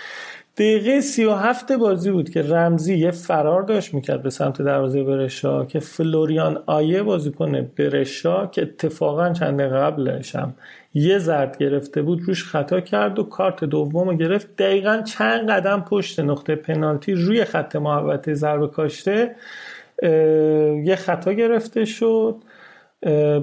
دقیقه 0.59 1.01
سی 1.01 1.25
و 1.25 1.33
هفت 1.33 1.71
بازی 1.71 2.11
بود 2.11 2.29
که 2.29 2.41
رمزی 2.41 2.95
یه 2.97 3.11
فرار 3.11 3.61
داشت 3.61 3.93
می‌کرد 3.93 4.23
به 4.23 4.29
سمت 4.29 4.61
دروازه 4.61 5.03
برشا 5.03 5.65
که 5.65 5.79
فلوریان 5.79 6.63
آیه 6.65 7.03
بازی 7.03 7.31
کنه 7.31 7.61
برشا 7.61 8.47
که 8.47 8.61
اتفاقا 8.61 9.33
چند 9.33 9.61
قبلش 9.61 10.35
هم 10.35 10.53
یه 10.93 11.17
زرد 11.17 11.57
گرفته 11.57 12.01
بود 12.01 12.21
روش 12.21 12.43
خطا 12.43 12.81
کرد 12.81 13.19
و 13.19 13.23
کارت 13.23 13.63
دوم 13.63 14.17
گرفت. 14.17 14.55
دقیقا 14.55 15.01
چند 15.01 15.49
قدم 15.49 15.81
پشت 15.81 16.19
نقطه 16.19 16.55
پنالتی 16.55 17.13
روی 17.13 17.45
خط 17.45 17.75
محوطه 17.75 18.33
ضربه 18.33 18.67
کاشته 18.67 19.35
یه 20.83 20.95
خطا 20.95 21.33
گرفته 21.33 21.85
شد 21.85 22.35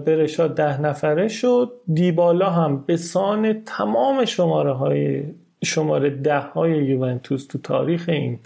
برشا 0.07 0.49
ده 0.49 0.81
نفره 0.81 1.29
شد. 1.29 1.73
دیبالا 1.95 2.51
هم 2.51 2.85
به 2.87 2.97
سان 2.97 3.63
تمام 3.65 4.25
شماره 4.25 4.73
های 4.73 5.23
شماره 5.65 6.11
ده 6.11 6.39
های 6.39 6.71
یوونتوس 6.71 7.47
تو 7.47 7.59
تاریخ 7.59 8.05
این 8.09 8.41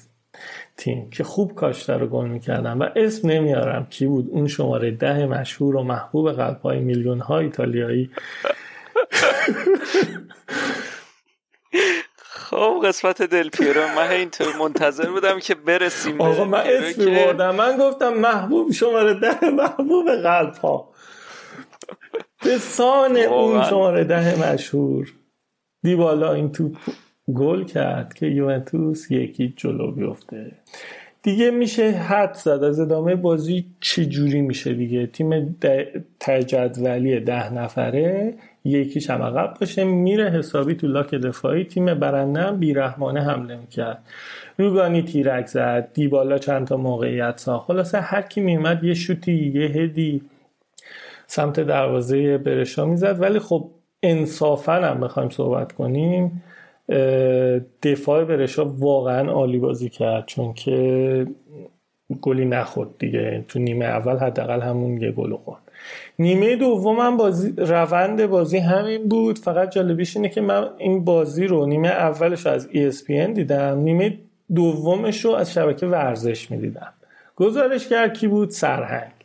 تیم 0.76 1.10
که 1.10 1.24
خوب 1.24 1.54
کاشته 1.54 1.92
رو 1.92 2.06
گل 2.06 2.28
می‌کردن 2.28 2.78
و 2.78 2.88
اسم 2.96 3.28
نمیارم 3.28 3.86
کی 3.86 4.06
بود 4.06 4.28
اون 4.30 4.48
شماره 4.48 4.90
ده 4.90 5.26
مشهور 5.26 5.76
و 5.76 5.82
محبوب 5.82 6.32
قلب 6.32 6.60
های 6.60 6.78
میلیون 6.78 7.20
های 7.20 7.44
ایتالیایی. 7.44 8.10
خب 12.16 12.80
قسمت 12.84 13.22
دل 13.22 13.48
پیرو. 13.48 13.88
من 13.96 14.10
اینطور 14.10 14.56
منتظر 14.56 15.10
بودم 15.10 15.38
که 15.38 15.54
برسیم 15.54 16.20
آقا 16.20 16.44
من 16.44 16.62
اسمی 16.66 17.14
بردم. 17.14 17.54
من 17.54 17.76
گفتم 17.76 18.12
محبوب 18.12 18.72
شماره 18.72 19.14
ده 19.14 19.50
محبوب 19.50 20.10
قلب 20.22 20.54
ها 20.54 20.88
به 22.44 22.58
سان 22.58 23.16
اون 23.16 23.64
شماره 23.64 24.04
ده 24.04 24.52
مشهور. 24.52 25.12
دیبالا 25.82 26.32
این 26.32 26.52
توپ 26.52 26.76
گل 27.34 27.64
کرد 27.64 28.14
که 28.14 28.26
یوونتوس 28.26 29.10
یکی 29.10 29.54
جلو 29.56 29.92
بیفته. 29.92 30.52
دیگه 31.22 31.50
میشه 31.50 31.90
حد 31.90 32.34
زد. 32.34 32.48
از 32.48 32.80
ادامه 32.80 33.14
بازی 33.14 33.64
چجوری 33.80 34.40
میشه 34.40 34.74
دیگه؟ 34.74 35.06
تیم 35.06 35.56
تجدولی 36.20 37.20
ده 37.20 37.52
نفره 37.52 38.34
یکیش 38.64 39.10
هم 39.10 39.22
عقب 39.22 39.56
باشه. 39.60 39.84
میره 39.84 40.30
حسابی 40.30 40.74
تو 40.74 40.86
لاک 40.86 41.14
دفاعی. 41.14 41.64
تیم 41.64 41.94
برنده 41.94 42.40
هم 42.40 42.56
بیرحمانه 42.56 43.22
حمله 43.22 43.56
می‌کرد. 43.56 44.02
روگانی 44.58 45.02
تیرک 45.02 45.46
زد. 45.46 45.88
دیبالا 45.94 46.38
چند 46.38 46.66
تا 46.66 46.76
موقعیت 46.76 47.38
سا 47.38 47.58
خلاصه 47.58 48.00
هر 48.00 48.22
کی 48.22 48.40
میومد 48.40 48.84
یه 48.84 48.94
شوتی 48.94 49.52
یه 49.54 49.66
هدی 49.66 50.22
سمت 51.26 51.60
دروازه 51.60 52.38
برشا 52.38 52.86
می‌زد. 52.86 53.20
ولی 53.20 53.38
خب 53.38 53.70
انصافا 54.02 54.72
هم 54.72 55.00
بخوایم 55.00 55.28
صحبت 55.28 55.72
کنیم 55.72 56.42
دفاع 57.82 58.24
برشا 58.24 58.64
واقعا 58.64 59.30
عالی 59.32 59.58
بازی 59.58 59.88
کرد 59.88 60.26
چون 60.26 60.52
که 60.52 61.26
گلی 62.20 62.44
نخورد 62.44 62.88
دیگه. 62.98 63.44
تو 63.48 63.58
نیمه 63.58 63.84
اول 63.84 64.16
حداقل 64.16 64.60
همون 64.60 65.02
یه 65.02 65.12
گل 65.12 65.36
خورد. 65.36 65.60
نیمه 66.18 66.56
دوم 66.56 67.16
بازی 67.16 67.54
روند 67.56 68.26
بازی 68.26 68.58
همین 68.58 69.08
بود. 69.08 69.38
فقط 69.38 69.70
جالبیش 69.70 70.16
اینه 70.16 70.28
که 70.28 70.40
من 70.40 70.68
این 70.78 71.04
بازی 71.04 71.46
رو 71.46 71.66
نیمه 71.66 71.88
اولش 71.88 72.46
از 72.46 72.68
ESPN 72.68 73.34
دیدم 73.34 73.78
نیمه 73.78 74.18
دومش 74.54 75.24
رو 75.24 75.30
از 75.30 75.52
شبکه 75.52 75.86
ورزش 75.86 76.50
می‌دیدم. 76.50 76.92
کرد 77.90 78.14
کی 78.18 78.28
بود؟ 78.28 78.50
سرهنگ. 78.50 79.19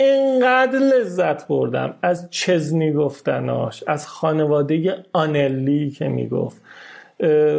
اینقدر 0.00 0.78
لذت 0.78 1.48
بردم 1.48 1.94
از 2.02 2.30
چزنی 2.30 2.92
گفتناش 2.92 3.84
از 3.86 4.08
خانواده 4.08 5.04
آنلی 5.12 5.90
که 5.90 6.08
می‌گفت. 6.08 6.62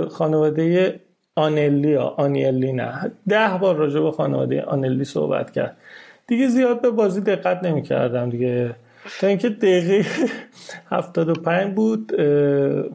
خانواده 0.09 0.99
آنلی 1.35 1.93
ها 1.93 2.07
آنیلی 2.17 2.73
نه. 2.73 3.11
ده 3.27 3.57
بار 3.61 3.75
راجع 3.75 3.99
به 3.99 4.11
خانواده 4.11 4.61
آنلی 4.61 5.03
صحبت 5.03 5.51
کرد. 5.51 5.77
دیگه 6.27 6.47
زیاد 6.47 6.81
به 6.81 6.89
بازی 6.89 7.21
دقت 7.21 7.63
نمی 7.63 7.81
کردم 7.81 8.29
دیگه. 8.29 8.75
تا 9.19 9.27
اینکه 9.27 9.49
دقیقه 9.49 10.05
75 10.91 11.73
بود 11.73 12.11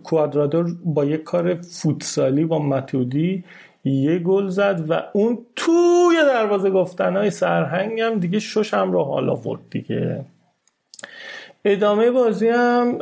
کوادرادور 0.05 0.77
با 0.85 1.05
یک 1.05 1.23
کار 1.23 1.55
فوتسالی 1.55 2.45
با 2.45 2.59
متودی 2.59 3.45
یه 3.85 4.19
گل 4.19 4.49
زد 4.49 4.85
و 4.89 5.03
اون 5.13 5.39
توی 5.57 6.17
دروازه 6.27 6.71
گفتن 6.71 7.17
های 7.17 7.31
سرهنگم 7.31 8.21
دیگه 8.21 8.39
ششم 8.39 8.93
رو 8.93 9.03
حالا 9.03 9.33
آورد 9.33 9.61
دیگه. 9.71 10.25
ادامه 11.65 12.11
بازی 12.11 12.49
هم 12.49 12.99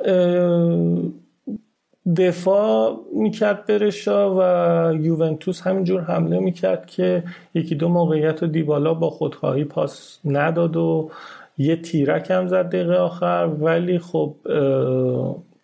دفاع 2.17 3.01
می‌کرد 3.13 3.67
برشا 3.67 4.35
و 4.35 4.95
یوونتوس 4.95 5.63
همینجور 5.63 6.01
حمله 6.01 6.39
می‌کرد 6.39 6.87
که 6.87 7.23
یکی 7.55 7.75
دو 7.75 7.89
موقعیت 7.89 8.43
رو 8.43 8.49
دیبالا 8.49 8.95
با 8.95 9.11
خودخواهی 9.11 9.65
پاس 9.65 10.19
نداد 10.25 10.77
و 10.77 11.11
یه 11.59 11.77
تیرک 11.77 12.31
هم 12.31 12.47
زد 12.47 12.69
دقیقه 12.69 12.95
آخر. 12.95 13.49
ولی 13.61 13.99
خب 13.99 14.35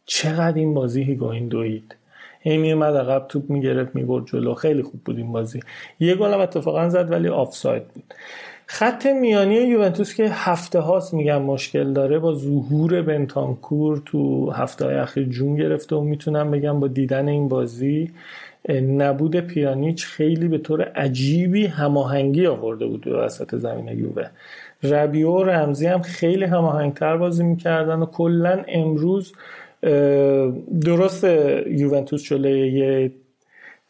چقدر 0.07 0.55
این 0.55 0.75
بازی 0.75 1.03
هیگوین 1.03 1.49
دوید 1.49 1.97
هی 2.47 2.57
میومد 2.57 2.97
عقب 2.97 3.27
توپ 3.29 3.51
می‌گرفت 3.51 3.95
می‌برد 3.95 4.27
جلو. 4.27 4.55
خیلی 4.55 4.83
خوب 4.83 5.01
بود 5.05 5.17
این 5.17 5.33
بازی. 5.33 5.61
یه 6.01 6.15
گل 6.15 6.33
هم 6.35 6.41
اتفاقا 6.41 6.89
زد 6.89 7.11
ولی 7.11 7.29
آفساید 7.29 7.89
بود. 7.89 8.15
خط 8.67 9.07
میانی 9.07 9.55
یوونتوس 9.55 10.15
که 10.15 10.29
هفته 10.31 10.79
هاست 10.81 11.15
میگم 11.15 11.43
مشکل 11.43 11.93
داره 11.93 12.19
با 12.19 12.35
ظهور 12.35 13.03
بنتانکور 13.03 14.03
تو 14.07 14.51
هفته 14.51 14.85
های 14.85 14.95
اخیر 14.95 15.29
جون 15.29 15.55
گرفته 15.57 15.97
و 15.97 16.01
می‌تونم 16.01 16.51
بگم 16.51 16.81
با 16.81 16.89
دیدن 16.89 17.29
این 17.29 17.49
بازی 17.49 18.11
نبود 18.71 19.37
پیانیچ 19.37 20.07
خیلی 20.07 20.49
به 20.49 20.59
طور 20.59 20.83
عجیبی 20.83 21.67
هماهنگی 21.67 22.47
آورده 22.47 22.87
بود 22.87 23.05
به 23.05 23.17
وسط 23.17 23.57
زمین 23.57 23.99
یووه. 23.99 24.27
ربیو 24.83 25.31
و 25.31 25.43
رمزی 25.43 25.87
هم 25.87 26.03
خیلی 26.03 26.45
هماهنگتر 26.45 27.17
بازی 27.17 27.45
می‌کردن 27.45 27.99
و 27.99 28.07
کلا 28.07 28.65
امروز 28.69 29.33
درست 30.81 31.25
یوونتوس 31.67 32.23
جلوی 32.23 32.73
یه 32.73 33.13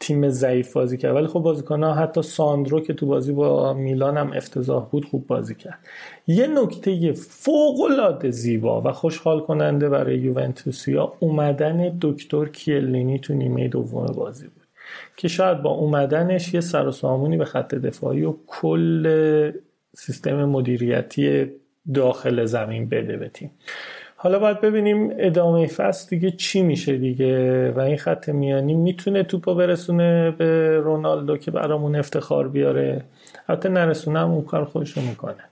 تیم 0.01 0.29
ضعیف 0.29 0.73
بازی 0.73 0.97
کرد 0.97 1.17
ولی 1.17 1.27
خب 1.27 1.41
بازیکن 1.41 1.83
ها 1.83 1.95
حتی 1.95 2.23
ساندرو 2.23 2.81
که 2.81 2.95
تو 2.95 3.07
بازی 3.07 3.33
با 3.33 3.75
میلان 3.75 4.17
هم 4.17 4.33
افتضاح 4.33 4.89
بود 4.89 5.05
خوب 5.05 5.27
بازی 5.27 5.55
کرد. 5.55 5.79
یه 6.27 6.47
نکته 6.47 7.13
فوق 7.13 7.81
العاده 7.81 8.31
زیبا 8.31 8.83
و 8.83 8.93
خوشحال 8.93 9.41
کننده 9.41 9.89
برای 9.89 10.19
یوونتوسیا 10.19 11.13
اومدن 11.21 11.99
دکتر 12.01 12.47
کیلینی 12.47 13.19
تو 13.19 13.35
نیمه 13.35 13.69
دوم 13.69 14.07
بازی 14.07 14.45
بود 14.45 14.67
که 15.17 15.29
شاید 15.29 15.63
با 15.63 15.71
اومدنش 15.71 16.55
یه 16.55 16.61
سر 16.61 16.87
و 16.87 16.93
سامونی 16.93 17.37
به 17.37 17.45
خط 17.45 17.75
دفاعی 17.75 18.23
و 18.25 18.35
کل 18.47 19.53
سیستم 19.97 20.45
مدیریتی 20.45 21.47
داخل 21.95 22.45
زمین 22.45 22.89
بده 22.89 23.17
به 23.17 23.29
تیم. 23.29 23.51
حالا 24.27 24.39
باید 24.39 24.61
ببینیم 24.61 25.11
ادامه 25.19 25.67
فصل 25.67 26.09
دیگه 26.09 26.31
چی 26.31 26.63
میشه 26.63 26.97
دیگه 26.97 27.71
و 27.71 27.81
این 27.81 27.97
خط 27.97 28.29
میانی 28.29 28.75
می‌تونه 28.75 29.23
توپو 29.23 29.55
برسونه 29.55 30.31
به 30.31 30.81
رونالدو 30.81 31.37
که 31.37 31.51
برامون 31.51 31.97
افتخار 31.97 32.49
بیاره. 32.49 33.05
حتی 33.49 33.69
نرسونه 33.69 34.19
هم 34.19 34.31
اون 34.31 34.45
کار 34.45 34.65
خودشو 34.65 35.01
می‌کنه. 35.01 35.45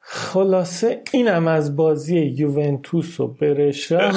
خلاصه 0.00 1.02
اینم 1.12 1.48
از 1.48 1.76
بازی 1.76 2.18
یوونتوس 2.18 3.20
و 3.20 3.28
برشا 3.28 4.10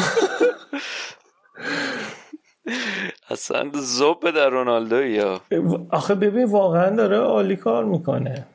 اصلا 3.29 3.71
زوب 3.73 4.31
در 4.31 4.49
رونالدو 4.49 5.05
یا 5.05 5.41
آخه 5.89 6.15
ببین 6.15 6.45
واقعا 6.45 6.95
داره 6.95 7.17
عالی 7.17 7.55
کار 7.55 7.85
می‌کنه. 7.85 8.45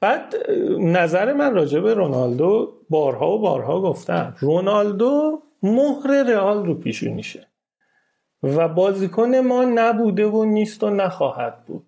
بعد 0.00 0.50
نظر 0.80 1.32
من 1.32 1.54
راجع 1.54 1.80
به 1.80 1.94
رونالدو 1.94 2.72
بارها 2.90 3.30
و 3.30 3.38
بارها 3.38 3.80
گفتم. 3.80 4.36
رونالدو 4.40 5.42
مهر 5.62 6.22
رئال 6.22 6.66
رو 6.66 6.74
پیشونیشه 6.74 7.46
و 8.42 8.68
بازیکن 8.68 9.36
ما 9.36 9.64
نبوده 9.64 10.26
و 10.26 10.44
نیست 10.44 10.82
و 10.82 10.90
نخواهد 10.90 11.64
بود. 11.64 11.86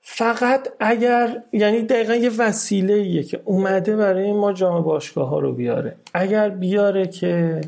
فقط 0.00 0.68
اگر 0.80 1.42
یعنی 1.52 1.82
دقیقا 1.82 2.14
یه 2.14 2.30
وسیله 2.38 2.94
ایه 2.94 3.22
که 3.22 3.40
اومده 3.44 3.96
برای 3.96 4.32
ما 4.32 4.52
جام 4.52 4.82
باشگاه 4.82 5.28
ها 5.28 5.38
رو 5.38 5.52
بیاره. 5.52 5.96
اگر 6.14 6.48
بیاره 6.48 7.06
که 7.06 7.60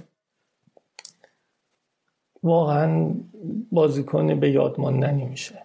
واقعا 2.42 3.14
بازیکن 3.72 4.40
به 4.40 4.50
یاد 4.50 4.80
ماندنی 4.80 5.24
میشه. 5.24 5.62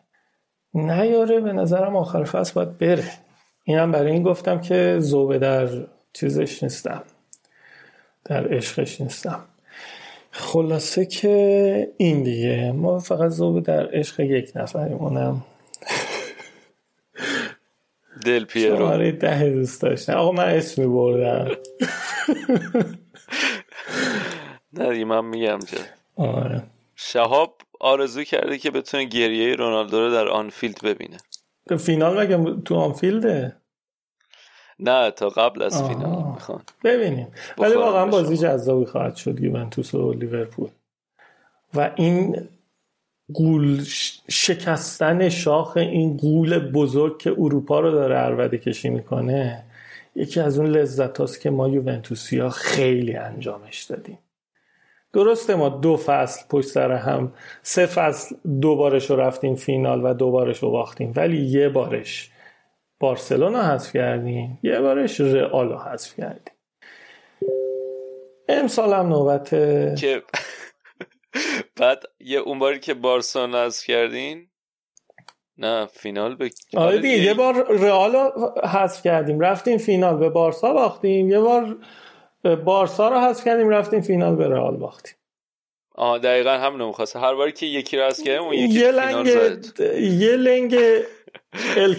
نیاره 0.74 1.40
به 1.40 1.54
نظرم 1.54 1.96
آخر 1.96 2.24
فصل 2.24 2.54
باید 2.54 2.78
بره. 2.78 3.27
اینم 3.68 3.92
برای 3.92 4.12
این 4.12 4.24
گفتم 4.24 4.62
که 4.62 4.96
زوبه 5.00 5.40
در 5.40 5.70
چیزش 6.14 6.64
نیستم. 6.64 7.04
در 8.26 8.54
عشقش 8.54 9.02
نیستم. 9.02 9.46
خلاصه 10.32 11.06
که 11.06 11.94
این 11.98 12.24
دیگه. 12.24 12.72
ما 12.72 13.00
فقط 13.00 13.32
زوبه 13.32 13.62
در 13.62 13.96
عشق 13.96 14.20
یک 14.20 14.52
نفریم 14.56 14.98
اونم 14.98 15.46
دل 18.26 18.46
پیرو. 18.46 18.76
شماره 18.76 19.12
ده 19.12 19.50
دوست 19.50 19.82
داشتن 19.82 20.14
آقا 20.14 20.32
من 20.32 20.50
اسمی 20.50 20.88
بردم 20.88 21.52
نه 24.74 25.06
من 25.06 25.26
میگم 25.26 25.60
چه 25.60 25.78
آره. 26.16 26.64
شهاب 26.96 27.62
آرزو 27.80 28.24
کرده 28.24 28.58
که 28.58 28.72
بتونه 28.72 29.06
گریه 29.06 29.56
رونالدو 29.56 30.00
رو 30.00 30.12
در 30.12 30.28
آنفیلد 30.28 30.82
ببینه. 30.84 31.18
فینال 31.80 32.20
مگه 32.20 32.62
تو 32.66 32.76
آنفیلده؟ 32.76 33.57
نه 34.80 35.12
تا 35.12 35.30
قبل 35.30 35.62
از 35.62 35.84
فینال 35.84 36.24
می‌خوان. 36.34 36.62
ببینیم. 36.84 37.28
ولی 37.58 37.76
واقعا 37.76 38.06
بازی 38.06 38.38
جذابی 38.38 38.86
خواهد 38.86 39.16
شد 39.16 39.40
یوونتوس 39.40 39.94
و 39.94 40.14
لیورپول. 40.14 40.70
و 41.74 41.92
این 41.96 42.48
گول 43.34 43.84
شکستن 44.30 45.30
شاخ 45.30 45.78
این 45.78 46.18
گول 46.18 46.60
بزرگ 46.72 47.18
که 47.18 47.32
اروپا 47.38 47.80
رو 47.80 47.92
داره 47.92 48.16
عربده 48.16 48.58
کشی 48.58 48.90
می‌کنه 48.90 49.64
یکی 50.16 50.40
از 50.40 50.60
اون 50.60 50.68
لذت 50.68 51.18
هاست 51.18 51.42
که 51.42 51.50
ما 51.50 51.68
یوونتوسی 51.68 52.40
ها 52.40 52.50
خیلی 52.50 53.16
انجامش 53.16 53.84
دادیم. 53.84 54.18
درسته 55.14 55.56
ما 55.56 55.70
دو 55.70 55.98
فصل 55.98 56.46
پشت 56.50 56.68
سر 56.68 56.92
هم 56.92 57.34
سه 57.62 57.86
فصل 57.86 58.36
دوبارش 58.62 59.10
رو 59.10 59.16
رفتیم 59.16 59.56
فینال 59.56 60.06
و 60.06 60.14
دوبارش 60.14 60.64
رو 60.64 60.72
باختیم 60.72 61.14
ولی 61.16 61.38
یه 61.38 61.70
بارش 61.70 62.32
بارسلونا 63.00 63.64
حذف 63.64 63.94
کردیم 63.94 64.60
یه 64.64 64.80
بارش 64.80 65.22
رئال 65.22 65.70
رو 65.70 65.78
حذف 65.78 66.16
کردیم 66.16 66.54
امسال 68.50 68.94
هم 68.94 69.08
نوبت 69.08 69.50
که 70.00 70.24
بعد 71.80 72.04
یه 72.20 72.40
اون 72.40 72.60
باری 72.60 72.80
که 72.80 72.94
بارسلونا 72.94 73.66
حذف 73.66 73.86
کردین؟ 73.86 74.48
نه 75.58 75.86
فینال 75.86 76.36
به 76.36 76.50
آره 76.78 76.98
دیگه 76.98 77.18
یه 77.18 77.34
بار 77.34 77.66
رئال 77.70 78.12
رو 78.16 78.52
حذف 78.64 79.04
کردیم. 79.04 79.40
رفتیم 79.40 79.78
فینال 79.78 80.18
به 80.18 80.30
بارسا 80.30 80.74
باختیم. 80.74 81.30
یه 81.30 81.40
بار 81.40 81.78
بارسا 82.66 83.10
رو 83.10 83.20
حذف 83.20 83.46
کردیم 83.46 83.70
رفتیم 83.70 84.02
فینال 84.02 84.36
به 84.36 84.48
رئال 84.48 84.78
باختیم. 84.78 85.14
آه 85.96 86.20
دقیقا 86.20 86.50
هم 86.50 86.82
نمی‌خواست 86.82 87.16
هر 87.16 87.36
باری 87.36 87.52
که 87.52 87.66
یکی 87.66 87.98
رو 87.98 88.04
حذف 88.04 88.24
کردیم 88.24 88.42
اون 88.42 88.54
یکی 88.54 88.80
یه 88.80 88.92
فینال 88.92 89.14
لنگ 89.14 89.28
زد. 89.28 89.82
یه 90.02 90.36
لنگ 90.36 90.76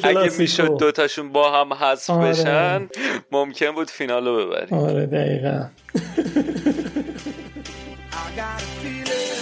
اگه 0.02 0.30
می‌شد 0.38 0.76
دوتاشون 0.78 1.32
با 1.32 1.52
هم 1.52 1.74
حذف 1.74 2.10
آره. 2.10 2.30
بشن 2.30 2.88
ممکن 3.32 3.70
بود 3.70 3.90
فینال 3.90 4.26
رو 4.26 4.46
ببریم. 4.46 4.78
آره 4.78 5.06
دقیقا. 5.06 5.68
I 8.10 8.30
got 8.36 8.60
a 8.60 8.68
feeling 8.80 9.38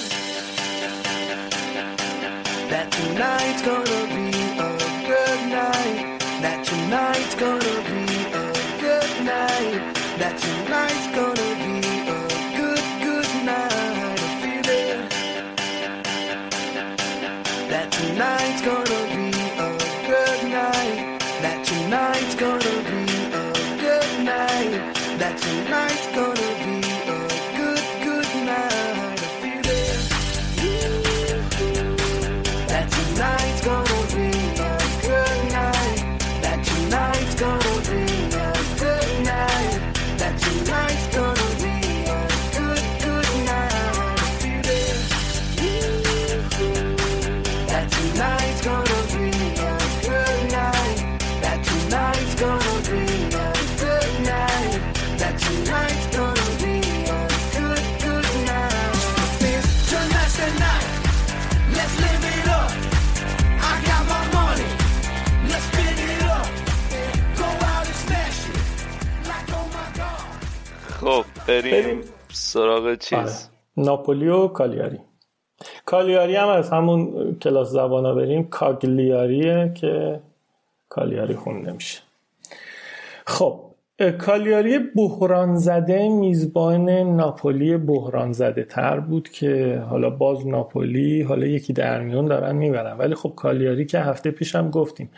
that 2.71 2.87
tonight's 10.41 11.07
gonna 11.17 11.36
بریم 71.49 71.85
بریم. 71.85 72.01
سراغ 72.33 72.85
آره. 72.85 72.97
چیز. 72.97 73.49
ناپولی 73.77 74.29
و 74.29 74.49
کالیاری. 74.49 74.99
کالیاری 75.85 76.37
هم 76.37 76.49
از 76.49 76.71
همون 76.71 77.35
کلاس 77.43 77.69
زبانا 77.69 78.15
بریم. 78.15 78.45
کاگلیاریه 78.49 79.73
که 79.75 80.21
کالیاری 80.89 81.35
خونده 81.35 81.73
میشه. 81.73 82.01
خب 83.27 83.61
کالیاری 84.19 84.79
بحران 84.79 85.57
زده 85.57 86.09
میزبان 86.09 86.91
ناپولی 86.91 87.77
بحران 87.77 88.33
زده 88.33 88.65
تر 88.65 89.01
بود 89.01 89.29
که 89.29 89.83
حالا 89.91 90.11
باز 90.11 90.47
ناپولی 90.47 91.23
حالا 91.23 91.47
یکی 91.47 91.73
در 91.73 92.01
میون 92.01 92.27
دارن 92.27 92.57
می‌برن. 92.57 92.99
ولی 92.99 93.15
خب 93.15 93.33
کالیاری 93.37 93.87
که 93.87 94.01
هفته 94.01 94.31
پیش 94.31 94.55
هم 94.55 94.71
گفتیم. 94.71 95.11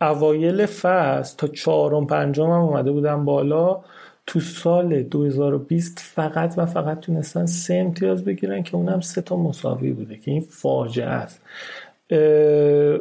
اوایل 0.00 0.66
فصل 0.66 1.36
تا 1.36 1.46
چهارم 1.46 2.06
پنجم 2.06 2.44
هم 2.44 2.60
اومده 2.60 2.92
بودن 2.92 3.24
بالا. 3.24 3.80
تو 4.26 4.40
سال 4.40 5.02
2020 5.02 5.98
فقط 5.98 6.54
و 6.56 6.66
فقط 6.66 7.00
تونستن 7.00 7.46
سه 7.46 7.74
امتیاز 7.74 8.24
بگیرن 8.24 8.62
که 8.62 8.76
اونم 8.76 9.00
سه 9.00 9.20
تا 9.22 9.36
مساوی 9.36 9.92
بوده 9.92 10.16
که 10.16 10.30
این 10.30 10.40
فاجعه 10.40 11.06
است. 11.06 11.40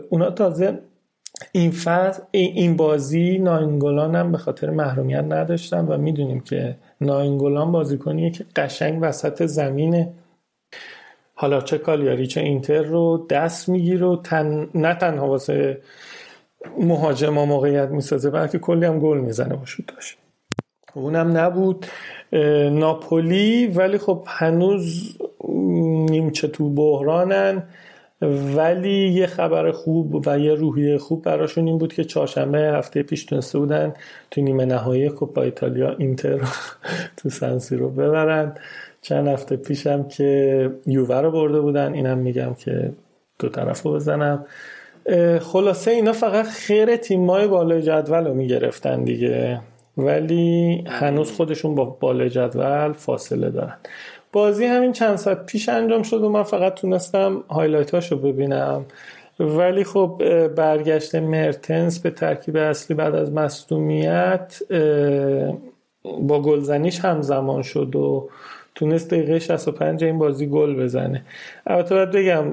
اونا 0.10 0.32
تازه 0.32 0.80
این 1.52 1.72
فصل 1.72 2.24
این 2.32 2.78
بازی 2.78 3.38
ناینگولان 3.38 4.16
هم 4.16 4.32
به 4.32 4.38
خاطر 4.38 4.70
محرومیت 4.70 5.24
نداشتن 5.24 5.86
و 5.86 5.98
می‌دونیم 5.98 6.40
که 6.40 6.76
ناینگولان 7.02 7.72
بازیکنیه 7.72 8.32
که 8.32 8.46
قشنگ 8.56 9.00
وسط 9.02 9.46
زمین 9.46 10.08
حالا 11.36 11.62
چه 11.62 11.78
کالیاری 11.78 12.28
چه 12.28 12.42
اینتر 12.42 12.82
رو 12.82 13.28
دست 13.30 13.70
می‌گیره 13.70 14.08
و 14.08 14.16
تن... 14.16 14.70
نه 14.76 14.96
تنها 14.96 15.28
واسه 15.28 15.82
مهاجم 16.80 17.38
ها 17.38 17.46
موقعیت 17.46 17.90
می‌سازه 17.90 18.30
بلکه 18.30 18.60
کلی 18.60 18.86
هم 18.86 19.00
گل 19.00 19.18
می‌زنه 19.18 19.56
با 19.56 19.66
شوتاش 19.66 20.18
اونم 20.94 21.38
نبود 21.38 21.86
ناپولی. 22.72 23.68
ولی 23.68 23.98
خب 23.98 24.24
هنوز 24.28 25.18
نیمچه 26.10 26.48
تو 26.48 26.70
بحرانن. 26.70 27.64
ولی 28.56 29.08
یه 29.08 29.28
خبر 29.28 29.72
خوب 29.72 30.28
و 30.28 30.40
یه 30.40 30.54
روحیه 30.54 30.98
خوب 30.98 31.24
براشون 31.24 31.68
این 31.68 31.78
بود 31.78 31.94
که 31.94 32.04
چهارشنبه 32.04 32.60
هفته 32.60 33.04
پیش 33.04 33.26
تونسته 33.26 33.60
بودن 33.60 33.94
تو 34.32 34.42
نیمه 34.42 34.66
نهایی 34.66 35.10
کوپا 35.10 35.42
ایتالیا 35.42 35.96
اینتر 35.98 36.40
تو 37.18 37.30
سنسی 37.30 37.76
رو 37.76 37.90
ببرن. 37.90 38.56
چند 39.02 39.28
هفته 39.28 39.56
پیشم 39.56 40.08
که 40.08 40.72
یووه 40.86 41.22
رو 41.22 41.32
برده 41.32 41.62
بودن. 41.62 41.94
اینم 41.94 42.18
میگم 42.18 42.54
که 42.54 42.92
دو 43.40 43.50
طرف 43.50 43.82
رو 43.82 43.94
بزنم. 43.94 44.46
خلاصه 45.42 45.92
اینا 45.92 46.14
فقط 46.14 46.46
خر 46.46 46.96
تیمای 46.96 47.48
بالای 47.48 47.82
جدول 47.82 48.28
رو 48.28 48.34
می‌گرفتن 48.34 49.04
دیگه. 49.04 49.62
ولی 49.98 50.84
هنوز 50.88 51.32
خودشون 51.32 51.76
با 51.76 51.86
بالای 51.86 52.30
جدول 52.30 52.94
فاصله 52.94 53.50
دارن. 53.50 53.78
بازی 54.32 54.66
همین 54.66 54.92
چند 54.92 55.16
ساعت 55.16 55.46
پیش 55.46 55.70
انجام 55.70 56.04
شد 56.04 56.24
و 56.24 56.30
من 56.30 56.44
فقط 56.44 56.74
تونستم 56.74 57.44
highlight 57.50 58.12
رو 58.12 58.18
ببینم. 58.18 58.86
ولی 59.40 59.84
خب 59.84 60.22
برگشت 60.48 61.16
مرتنس 61.16 62.00
به 62.00 62.10
ترکیب 62.10 62.58
اصلی 62.58 62.96
بعد 62.96 63.16
از 63.16 63.32
مصدومیت 63.32 64.60
با 66.04 66.42
گلزنیش 66.42 67.00
همزمان 67.00 67.62
شد 67.62 67.96
و 67.96 68.30
تونست 68.82 69.10
دقیقه 69.10 69.40
65 69.40 70.04
این 70.04 70.18
بازی 70.18 70.48
گل 70.48 70.84
بزنه. 70.84 71.22
البته 71.68 71.96
باید 71.96 72.12
بگم 72.12 72.46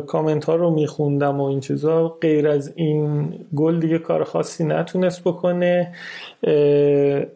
کامنت 0.00 0.44
ها 0.44 0.56
رو 0.56 0.70
میخوندم 0.70 1.40
و 1.40 1.44
این 1.44 1.60
چیزا. 1.60 2.08
غیر 2.08 2.48
از 2.48 2.72
این 2.76 3.34
گل 3.56 3.80
دیگه 3.80 3.98
کار 3.98 4.24
خاصی 4.24 4.64
نتونست 4.64 5.20
بکنه. 5.24 5.94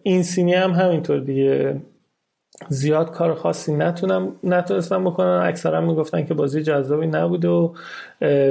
این 0.02 0.22
سینی 0.22 0.54
هم 0.54 0.70
همینطور 0.70 1.20
دیگه. 1.20 1.76
زیاد 2.68 3.10
کار 3.10 3.34
خاصی 3.34 3.74
نتونم 3.74 4.32
نتونستم 4.44 5.04
بکنن. 5.04 5.40
اکثرا 5.44 5.80
می‌گفتن 5.80 6.24
که 6.24 6.34
بازی 6.34 6.62
جذابی 6.62 7.06
نبود 7.06 7.44
و 7.44 7.74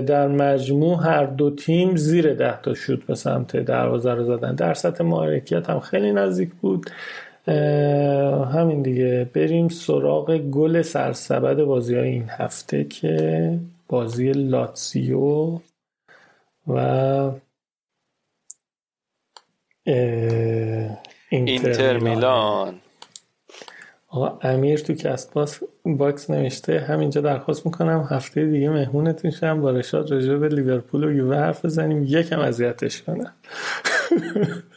در 0.06 0.28
مجموع 0.28 1.04
هر 1.04 1.26
دو 1.26 1.56
تیم 1.56 1.96
زیر 1.96 2.34
ده 2.34 2.62
تا 2.62 2.74
شد 2.74 3.04
به 3.08 3.16
سمت 3.16 3.58
دروازه 3.58 4.14
رو 4.14 4.24
زدن. 4.24 4.56
در 4.56 4.74
سطح 4.74 5.04
معرکیت 5.04 5.70
هم 5.70 5.80
خیلی 5.80 6.12
نزدیک 6.12 6.50
بود. 6.62 6.90
همین 8.54 8.82
دیگه. 8.82 9.30
بریم 9.34 9.68
سراغ 9.68 10.38
گل 10.38 10.82
سرسبد 10.82 11.64
بازی 11.64 11.96
های 11.96 12.10
این 12.10 12.30
هفته 12.30 12.84
که 12.84 13.60
بازی 13.88 14.32
لاتسیو 14.32 15.60
و 16.68 17.32
اینتر, 21.30 21.68
اینتر 21.68 21.98
میلان. 21.98 22.82
آقا 24.08 24.40
امیر 24.42 24.80
تو 24.80 24.94
کست 24.94 25.34
باس 25.34 25.60
باکس 25.86 26.30
نوشته 26.30 26.80
همینجا 26.80 27.22
درخواست 27.22 27.66
می‌کنم 27.66 28.08
هفته 28.10 28.46
دیگه 28.46 28.70
مهمونتون 28.70 29.32
شم 29.32 29.62
با 29.62 29.72
رشاد 29.72 30.12
راجع 30.12 30.36
به 30.36 30.48
لیورپول 30.48 31.04
و 31.04 31.12
یووه 31.12 31.36
حرف 31.36 31.66
بزنیم. 31.66 32.04
یکم 32.08 32.40
اذیتش 32.40 33.02
کنم. 33.02 33.34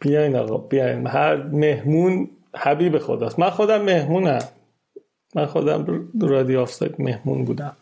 بیاین 0.00 0.36
آقا 0.36 0.56
بیاین. 0.58 1.06
هر 1.06 1.36
مهمون 1.36 2.30
حبیب 2.56 2.98
خداست 2.98 3.38
من 3.38 3.50
خودم 3.50 3.82
مهمونم. 3.82 4.44
من 5.34 5.46
خودم 5.46 6.08
رادیو 6.22 6.60
آفساید 6.60 6.94
مهمون 6.98 7.44
بودم. 7.44 7.76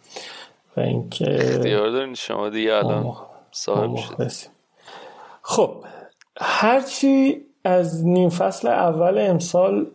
و 0.76 0.80
اینکه 0.80 1.34
اختیار 1.34 1.90
دارین 1.90 2.14
شما 2.14 2.48
دیگه 2.48 2.74
الان 2.74 3.16
صاحب 3.52 3.96
شد. 3.96 4.32
خب 5.42 5.84
هرچی 6.40 7.46
از 7.66 8.06
نیم 8.06 8.28
فصل 8.28 8.68
اول 8.68 9.18
امسال 9.18 9.86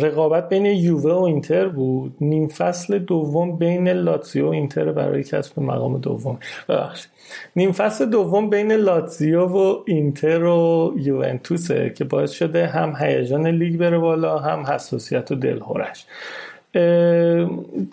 رقابت 0.00 0.48
بین 0.48 0.66
یووه 0.66 1.12
و 1.12 1.22
اینتر 1.22 1.68
بود. 1.68 2.14
نیم 2.20 2.48
فصل 2.48 2.98
دوم 2.98 3.56
بین 3.56 3.88
لاتزیو 3.88 4.46
و 4.46 4.50
اینتر 4.50 4.92
برای 4.92 5.24
کسب 5.24 5.60
مقام 5.60 5.98
دوم. 5.98 6.38
ببخشید. 6.68 7.10
نیم 7.56 7.72
فصل 7.72 8.10
دوم 8.10 8.50
بین 8.50 8.72
لاتزیو 8.72 9.44
و 9.44 9.76
اینتر 9.86 10.44
و 10.44 10.94
یوونتوسه 10.96 11.92
که 11.96 12.04
باعث 12.04 12.30
شده 12.30 12.66
هم 12.66 12.94
هیجان 13.00 13.46
لیگ 13.46 13.80
بره 13.80 13.98
بالا 13.98 14.38
هم 14.38 14.66
حساسیت 14.66 15.32
و 15.32 15.34
دلهورش 15.34 16.06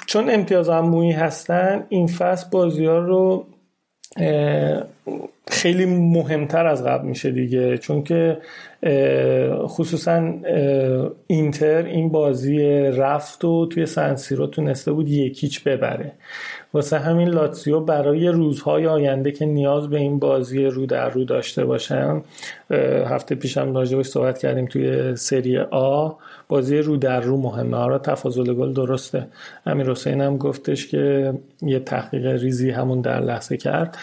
چون 0.06 0.30
امتیاز 0.30 0.70
هم 0.70 0.86
مویی 0.86 1.12
هستن 1.12 1.84
این 1.90 2.08
فصل 2.08 2.48
بازی 2.52 2.86
ها 2.86 2.98
رو 2.98 3.46
خیلی 5.48 5.86
مهمتر 5.86 6.68
از 6.68 6.84
قبل 6.84 7.08
میشه 7.08 7.32
دیگه. 7.32 7.78
چون 7.78 8.04
که 8.04 8.38
خصوصا 9.68 10.34
اینتر 11.28 11.86
این 11.86 12.10
بازی 12.10 12.60
رفت 12.74 13.46
و 13.46 13.66
توی 13.66 13.86
سنسیرو 13.86 14.48
تونسته 14.48 14.92
بود 14.92 15.10
یکیچ 15.10 15.64
ببره. 15.64 16.12
واسه 16.74 17.00
همین 17.00 17.30
لاتزیو 17.30 17.80
برای 17.80 18.28
روزهای 18.28 18.88
آینده 18.88 19.32
که 19.32 19.46
نیاز 19.46 19.90
به 19.90 19.98
این 19.98 20.20
بازی 20.20 20.66
رو 20.66 20.86
در 20.86 21.10
رو 21.10 21.24
داشته 21.26 21.66
باشن 21.66 22.22
هفته 23.06 23.36
پیشم 23.36 23.76
راجبش 23.76 24.06
صحبت 24.06 24.38
کردیم 24.38 24.66
توی 24.66 25.16
سری 25.16 25.58
آ. 25.58 26.10
بازی 26.48 26.78
رو 26.78 26.98
در 26.98 27.20
رو 27.20 27.38
مهمه. 27.38 27.78
آره 27.78 27.98
تفاضل 27.98 28.54
گل 28.54 28.74
درسته. 28.74 29.28
امیر 29.66 29.90
حسین 29.90 30.22
هم 30.22 30.38
گفتش 30.38 30.88
که 30.88 31.34
یه 31.62 31.80
تحقیق 31.80 32.26
ریزی 32.26 32.70
همون 32.70 33.02
در 33.02 33.20
لحظه 33.20 33.58
کرد. 33.58 33.98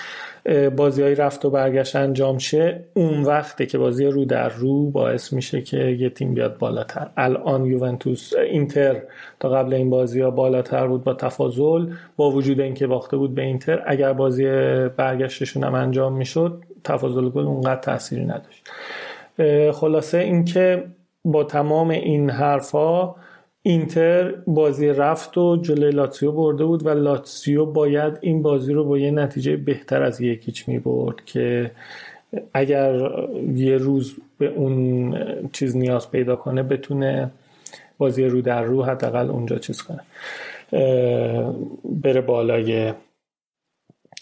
بازی 0.76 1.02
های 1.02 1.14
رفت 1.14 1.44
و 1.44 1.50
برگشت 1.50 1.96
انجام 1.96 2.38
شه 2.38 2.84
اون 2.94 3.22
وقته 3.22 3.66
که 3.66 3.78
بازی 3.78 4.06
رو 4.06 4.24
در 4.24 4.48
رو 4.48 4.90
باعث 4.90 5.32
میشه 5.32 5.62
که 5.62 5.76
یه 5.76 6.10
تیم 6.10 6.34
بیاد 6.34 6.58
بالاتر. 6.58 7.10
الان 7.16 7.66
یوونتوس 7.66 8.32
اینتر 8.36 9.02
تا 9.40 9.48
قبل 9.48 9.74
این 9.74 9.90
بازی 9.90 10.20
ها 10.20 10.30
بالاتر 10.30 10.86
بود 10.86 11.04
با 11.04 11.14
تفاضل 11.14 11.86
با 12.16 12.30
وجود 12.30 12.60
اینکه 12.60 12.86
باخته 12.86 13.16
بود 13.16 13.34
به 13.34 13.42
اینتر. 13.42 13.82
اگر 13.86 14.12
بازی 14.12 14.44
برگشتشون 14.96 15.64
هم 15.64 15.74
انجام 15.74 16.16
می‌شد 16.16 16.64
تفاضل 16.84 17.28
گل 17.28 17.46
اونقدر 17.46 17.80
تاثیری 17.80 18.24
نداشت. 18.24 18.68
خلاصه 19.72 20.18
اینکه 20.18 20.84
با 21.24 21.44
تمام 21.44 21.90
این 21.90 22.30
حرفا 22.30 23.14
اینتر 23.62 24.34
بازی 24.46 24.88
رفت 24.88 25.38
و 25.38 25.56
جلوی 25.56 25.90
لاتسیو 25.90 26.32
برده 26.32 26.64
بود 26.64 26.86
و 26.86 26.88
لاتسیو 26.88 27.64
باید 27.66 28.18
این 28.20 28.42
بازی 28.42 28.72
رو 28.72 28.84
با 28.84 28.98
یه 28.98 29.10
نتیجه 29.10 29.56
بهتر 29.56 30.02
از 30.02 30.20
یکیچ 30.20 30.68
می 30.68 30.78
برد 30.78 31.24
که 31.24 31.70
اگر 32.54 33.10
یه 33.54 33.76
روز 33.76 34.16
به 34.38 34.46
اون 34.46 35.14
چیز 35.52 35.76
نیاز 35.76 36.10
پیدا 36.10 36.36
کنه 36.36 36.62
بتونه 36.62 37.30
بازی 37.98 38.24
رو 38.24 38.40
در 38.40 38.62
رو 38.62 38.82
حداقل 38.82 39.30
اونجا 39.30 39.58
چیز 39.58 39.82
کنه 39.82 40.00
بره 42.02 42.20
بالای 42.20 42.92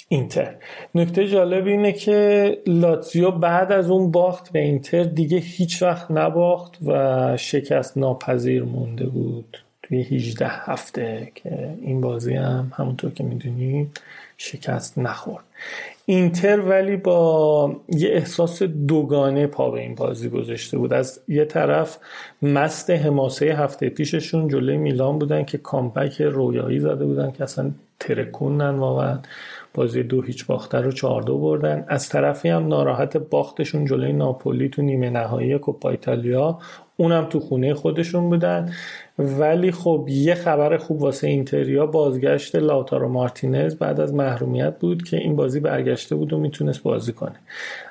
اینتر. 0.08 0.54
نکته 0.94 1.26
جالب 1.26 1.66
اینه 1.66 1.92
که 1.92 2.58
لاتزیو 2.66 3.30
بعد 3.30 3.72
از 3.72 3.90
اون 3.90 4.10
باخت 4.10 4.52
به 4.52 4.58
اینتر 4.58 5.02
دیگه 5.02 5.38
هیچ 5.38 5.82
وقت 5.82 6.10
نباخت 6.10 6.78
و 6.86 7.36
شکست 7.36 7.98
ناپذیر 7.98 8.62
مونده 8.62 9.06
بود. 9.06 9.58
توی 9.82 10.02
18 10.02 10.46
هفته 10.48 11.32
که 11.34 11.74
این 11.82 12.00
بازی 12.00 12.34
هم 12.34 12.72
همونطور 12.76 13.10
که 13.10 13.24
می‌دونید 13.24 14.00
شکست 14.36 14.98
نخورد. 14.98 15.44
اینتر 16.06 16.60
ولی 16.60 16.96
با 16.96 17.76
یه 17.88 18.08
احساس 18.10 18.62
دوگانه 18.62 19.46
پا 19.46 19.70
به 19.70 19.80
این 19.80 19.94
بازی 19.94 20.28
گذاشته 20.28 20.78
بود. 20.78 20.92
از 20.92 21.20
یه 21.28 21.44
طرف 21.44 21.98
مست 22.42 22.90
حماسه 22.90 23.46
هفته 23.46 23.88
پیششون 23.88 24.48
جلوی 24.48 24.76
میلان 24.76 25.18
بودن 25.18 25.44
که 25.44 25.58
کامبک 25.58 26.22
رویایی 26.22 26.80
زده 26.80 27.04
بودن 27.04 27.30
که 27.30 27.42
اصلا 27.42 27.70
ترکوندن 28.00 28.74
واقعا. 28.74 29.18
بازی 29.74 30.02
دو 30.02 30.22
هیچ 30.22 30.46
باخته 30.46 30.78
رو 30.78 30.92
چهار 30.92 31.22
دو 31.22 31.38
بردن. 31.38 31.84
از 31.88 32.08
طرفی 32.08 32.48
هم 32.48 32.68
ناراحت 32.68 33.16
باختشون 33.16 33.84
جلوی 33.84 34.12
ناپولی 34.12 34.68
تو 34.68 34.82
نیمه 34.82 35.10
نهایی 35.10 35.58
کوپا 35.58 35.90
ایتالیا. 35.90 36.58
اونم 36.96 37.24
تو 37.24 37.40
خونه 37.40 37.74
خودشون 37.74 38.28
بودن. 38.28 38.72
ولی 39.18 39.72
خب 39.72 40.06
یه 40.08 40.34
خبر 40.34 40.76
خوب 40.76 41.02
واسه 41.02 41.26
اینتریا 41.26 41.86
بازگشت 41.86 42.56
لاوتارو 42.56 43.08
مارتینز 43.08 43.74
بعد 43.74 44.00
از 44.00 44.14
محرومیت 44.14 44.78
بود 44.78 45.02
که 45.02 45.16
این 45.16 45.36
بازی 45.36 45.60
برگشته 45.60 46.14
بود 46.14 46.32
و 46.32 46.38
می‌تونست 46.38 46.82
بازی 46.82 47.12
کنه. 47.12 47.36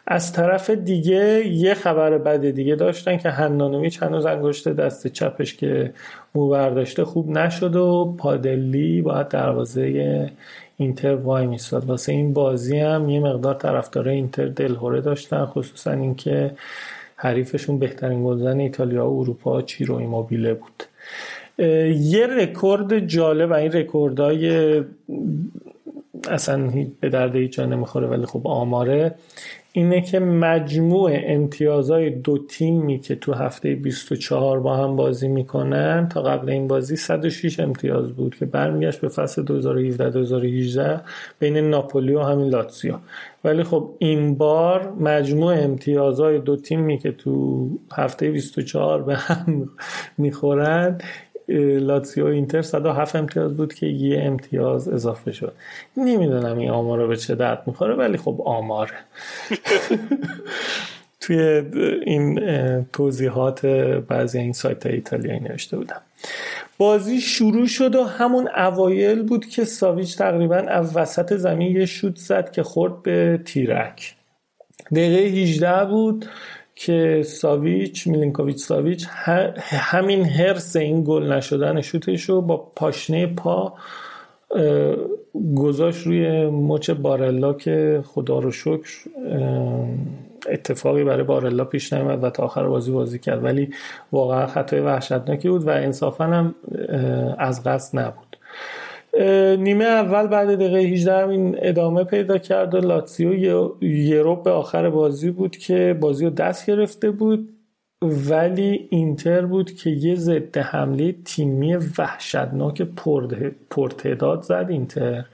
از 0.07 0.33
طرف 0.33 0.69
دیگه 0.69 1.47
یه 1.47 1.73
خبر 1.73 2.17
بد 2.17 2.49
دیگه 2.49 2.75
داشتن 2.75 3.17
که 3.17 3.29
هندانوویچ 3.29 4.03
هنوز 4.03 4.25
انگشت 4.25 4.67
دست 4.67 5.07
چپش 5.07 5.55
که 5.55 5.93
مو 6.35 6.49
برداشته 6.49 7.05
خوب 7.05 7.29
نشد 7.29 7.75
و 7.75 8.15
پادلی 8.17 9.01
باید 9.01 9.27
دروازه 9.27 10.29
اینتر 10.77 11.15
وای 11.15 11.45
میستاد. 11.45 11.85
واسه 11.85 12.11
این 12.11 12.33
بازی 12.33 12.77
هم 12.77 13.09
یه 13.09 13.19
مقدار 13.19 13.53
طرفدارای 13.53 14.15
اینتر 14.15 14.45
دلهوره 14.45 15.01
داشتن 15.01 15.45
خصوصا 15.45 15.91
اینکه 15.91 16.51
حریفشون 17.15 17.79
بهترین 17.79 18.23
گلزن 18.23 18.59
ایتالیا 18.59 19.09
و 19.09 19.19
اروپا 19.19 19.61
چیرو 19.61 19.95
ایموبیله 19.95 20.53
بود. 20.53 20.83
یه 21.99 22.27
رکورد 22.27 22.99
جالب 22.99 23.49
و 23.49 23.53
این 23.53 23.71
رکوردهای 23.71 24.83
اصلا 26.29 26.71
به 26.99 27.09
درد 27.09 27.35
هیچ 27.35 27.51
جا 27.51 27.65
نمی‌خوره 27.65 28.07
ولی 28.07 28.25
خب 28.25 28.47
آماره. 28.47 29.15
اینه 29.71 30.01
که 30.01 30.19
مجموع 30.19 31.11
امتیازهای 31.13 32.09
دو 32.09 32.37
تیمی 32.37 32.99
که 32.99 33.15
تو 33.15 33.33
هفته 33.33 33.75
24 33.75 34.59
با 34.59 34.77
هم 34.77 34.95
بازی 34.95 35.27
می‌کنن 35.27 36.09
تا 36.09 36.21
قبل 36.21 36.49
این 36.49 36.67
بازی 36.67 36.95
106 36.95 37.59
امتیاز 37.59 38.13
بود 38.13 38.35
که 38.35 38.45
برمیگشت 38.45 39.01
به 39.01 39.07
فصل 39.07 39.45
2017-2018 40.97 41.01
بین 41.39 41.57
ناپولی 41.57 42.13
و 42.13 42.21
همین 42.21 42.49
لاتسیو 42.49 42.95
ولی 43.43 43.63
خب 43.63 43.95
این 43.99 44.35
بار 44.35 44.91
مجموع 44.99 45.53
امتیازهای 45.53 46.39
دو 46.39 46.55
تیمی 46.55 46.97
که 46.97 47.11
تو 47.11 47.69
هفته 47.93 48.31
24 48.31 49.03
به 49.03 49.15
هم 49.15 49.69
می‌خورن 50.17 50.97
لاتسیو 51.79 52.25
اینتر 52.25 52.61
107 52.61 53.15
امتیاز 53.15 53.57
بود 53.57 53.73
که 53.73 53.85
یه 53.85 54.23
امتیاز 54.23 54.87
اضافه 54.87 55.31
شد. 55.31 55.53
نمی‌دونم 55.97 56.57
این 56.57 56.69
آمار 56.69 57.07
به 57.07 57.17
چه 57.17 57.35
درد 57.35 57.63
می‌خوره 57.65 57.95
ولی 57.95 58.17
خب 58.17 58.41
آماره 58.45 58.95
توی 61.21 61.39
این 62.05 62.39
توضیحات 62.93 63.65
بعضی 64.07 64.39
این 64.39 64.53
سایت 64.53 64.85
ایتالیایی 64.85 65.39
نوشته 65.39 65.77
بودم. 65.77 66.01
بازی 66.77 67.21
شروع 67.21 67.67
شد 67.67 67.95
و 67.95 68.03
همون 68.03 68.47
اوایل 68.47 69.23
بود 69.23 69.45
که 69.45 69.65
ساویچ 69.65 70.17
تقریبا 70.17 70.55
از 70.55 70.97
وسط 70.97 71.37
زمین 71.37 71.75
یه 71.75 71.85
شوت 71.85 72.15
زد 72.15 72.51
که 72.51 72.63
خورد 72.63 73.03
به 73.03 73.39
تیرک. 73.45 74.15
دقیقه 74.91 75.37
18 75.37 75.85
بود. 75.85 76.25
که 76.79 77.23
ساویچ 77.25 78.07
میلینکوویچ 78.07 78.57
ساویچ 78.57 79.07
همین 79.71 80.25
هرس 80.25 80.75
این 80.75 81.03
گل 81.03 81.31
نشدن 81.31 81.81
شوتش 81.81 82.29
رو 82.29 82.41
با 82.41 82.71
پاشنه 82.75 83.27
پا 83.27 83.73
گذاشت 85.55 86.07
روی 86.07 86.45
مچ 86.45 86.89
بارلا 86.89 87.53
که 87.53 88.03
خدا 88.05 88.39
رو 88.39 88.51
شکر 88.51 88.91
اتفاقی 90.49 91.03
برای 91.03 91.23
بارلا 91.23 91.65
پیش 91.65 91.93
نمیاد 91.93 92.23
و 92.23 92.29
تا 92.29 92.43
آخر 92.43 92.67
بازی 92.67 92.91
بازی 92.91 93.19
کرد. 93.19 93.43
ولی 93.43 93.69
واقعا 94.11 94.47
خطای 94.47 94.79
وحشتناکی 94.79 95.49
بود 95.49 95.67
و 95.67 95.69
انصافا 95.69 96.25
هم 96.25 96.55
از 97.37 97.63
قصد 97.63 97.99
نبود. 97.99 98.37
نیمه 99.59 99.85
اول 99.85 100.27
بعد 100.27 100.55
دقیقه 100.55 100.77
18 100.77 101.23
همین 101.23 101.55
ادامه 101.61 102.03
پیدا 102.03 102.37
کرد 102.37 102.75
و 102.75 102.77
لاتسیو 102.77 103.33
یه 103.83 104.21
رو 104.21 104.35
به 104.35 104.51
آخر 104.51 104.89
بازی 104.89 105.31
بود 105.31 105.57
که 105.57 105.97
بازی 106.01 106.25
رو 106.25 106.31
دست 106.31 106.65
گرفته 106.65 107.11
بود 107.11 107.49
ولی 108.01 108.87
اینتر 108.89 109.45
بود 109.45 109.71
که 109.71 109.89
یه 109.89 110.15
ضد 110.15 110.57
حمله 110.57 111.15
تیمی 111.25 111.75
وحشتناک 111.75 112.81
پرتعداد 113.69 114.41
زد 114.41 114.65
اینتر. 114.69 115.25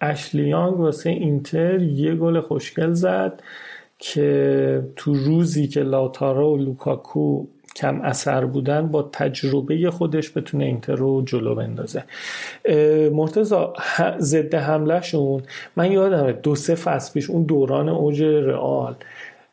اشلیانگ 0.00 0.80
واسه 0.80 1.10
اینتر 1.10 1.82
یه 1.82 2.14
گل 2.14 2.40
خوشگل 2.40 2.92
زد 2.92 3.42
که 3.98 4.82
تو 4.96 5.14
روزی 5.14 5.68
که 5.68 5.82
لاتارا 5.82 6.50
و 6.50 6.56
لوکاکو 6.56 7.46
کم 7.76 8.00
اثر 8.00 8.44
بودن 8.44 8.86
با 8.86 9.02
تجربه 9.02 9.90
خودش 9.90 10.36
بتونه 10.36 10.64
اینتر 10.64 10.94
رو 10.94 11.22
جلو 11.22 11.54
بندازه. 11.54 12.04
مرتزا 13.12 13.74
ضد 14.18 14.54
حملهشون 14.54 15.42
من 15.76 15.92
یادمه 15.92 16.32
دو 16.32 16.54
سه 16.54 16.74
فصل 16.74 17.12
پیش 17.12 17.30
اون 17.30 17.42
دوران 17.42 17.88
اوج 17.88 18.22
رئال 18.22 18.94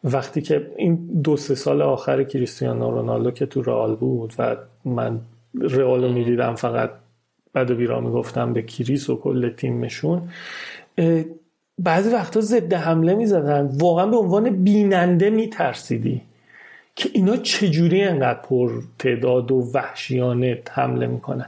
وقتی 0.04 0.42
که 0.42 0.72
این 0.78 0.96
دو 1.24 1.38
سه 1.38 1.56
سال 1.56 1.82
آخر 1.82 2.24
کریستیانو 2.24 2.92
رونالدو 2.92 3.32
که 3.32 3.46
تو 3.46 3.62
رئال 3.62 3.96
بود 3.96 4.34
و 4.40 4.56
من 4.86 5.20
رئال 5.62 6.04
رو 6.04 6.12
می‌دیدم 6.12 6.56
فقط 6.56 6.92
بعد 7.54 7.72
و 7.72 7.76
بیرا 7.76 8.02
می‌گفتم 8.02 8.54
به 8.54 8.62
کریس 8.62 9.10
و 9.10 9.16
کل 9.16 9.50
تیمشون 9.50 10.22
بعضی 11.80 12.10
وقتا 12.10 12.42
ضد 12.42 12.74
حمله 12.74 13.16
می‌زدن 13.16 13.70
واقعا 13.80 14.06
به 14.06 14.18
عنوان 14.18 14.64
بیننده 14.64 15.30
میترسیدی. 15.30 16.22
که 17.00 17.10
اینا 17.14 17.38
چجوری 17.38 18.04
انقدر 18.04 18.40
پر 18.40 18.72
تعداد 19.00 19.52
و 19.52 19.72
وحشیانه 19.74 20.60
حمله 20.72 21.08
می‌کنن؟ 21.08 21.46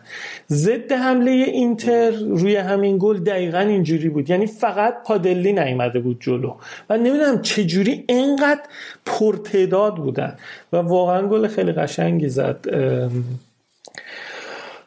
ضد 0.50 0.92
حمله 0.92 1.32
اینتر 1.32 2.12
روی 2.12 2.56
همین 2.56 2.98
گل 3.00 3.18
دقیقا 3.18 3.60
اینجوری 3.60 4.10
بود. 4.10 4.30
یعنی 4.30 4.48
فقط 4.48 4.94
پادلی 5.06 5.54
نیامده 5.54 6.00
بود 6.00 6.18
جلو. 6.20 6.56
و 6.90 6.98
نمی‌دونم 6.98 7.42
چجوری 7.42 8.06
انقدر 8.10 8.62
پر 9.06 9.36
تعداد 9.36 9.96
بودن. 9.96 10.38
و 10.74 10.78
واقعا 10.78 11.28
گل 11.28 11.48
خیلی 11.48 11.72
قشنگی 11.72 12.30
زد. 12.30 12.66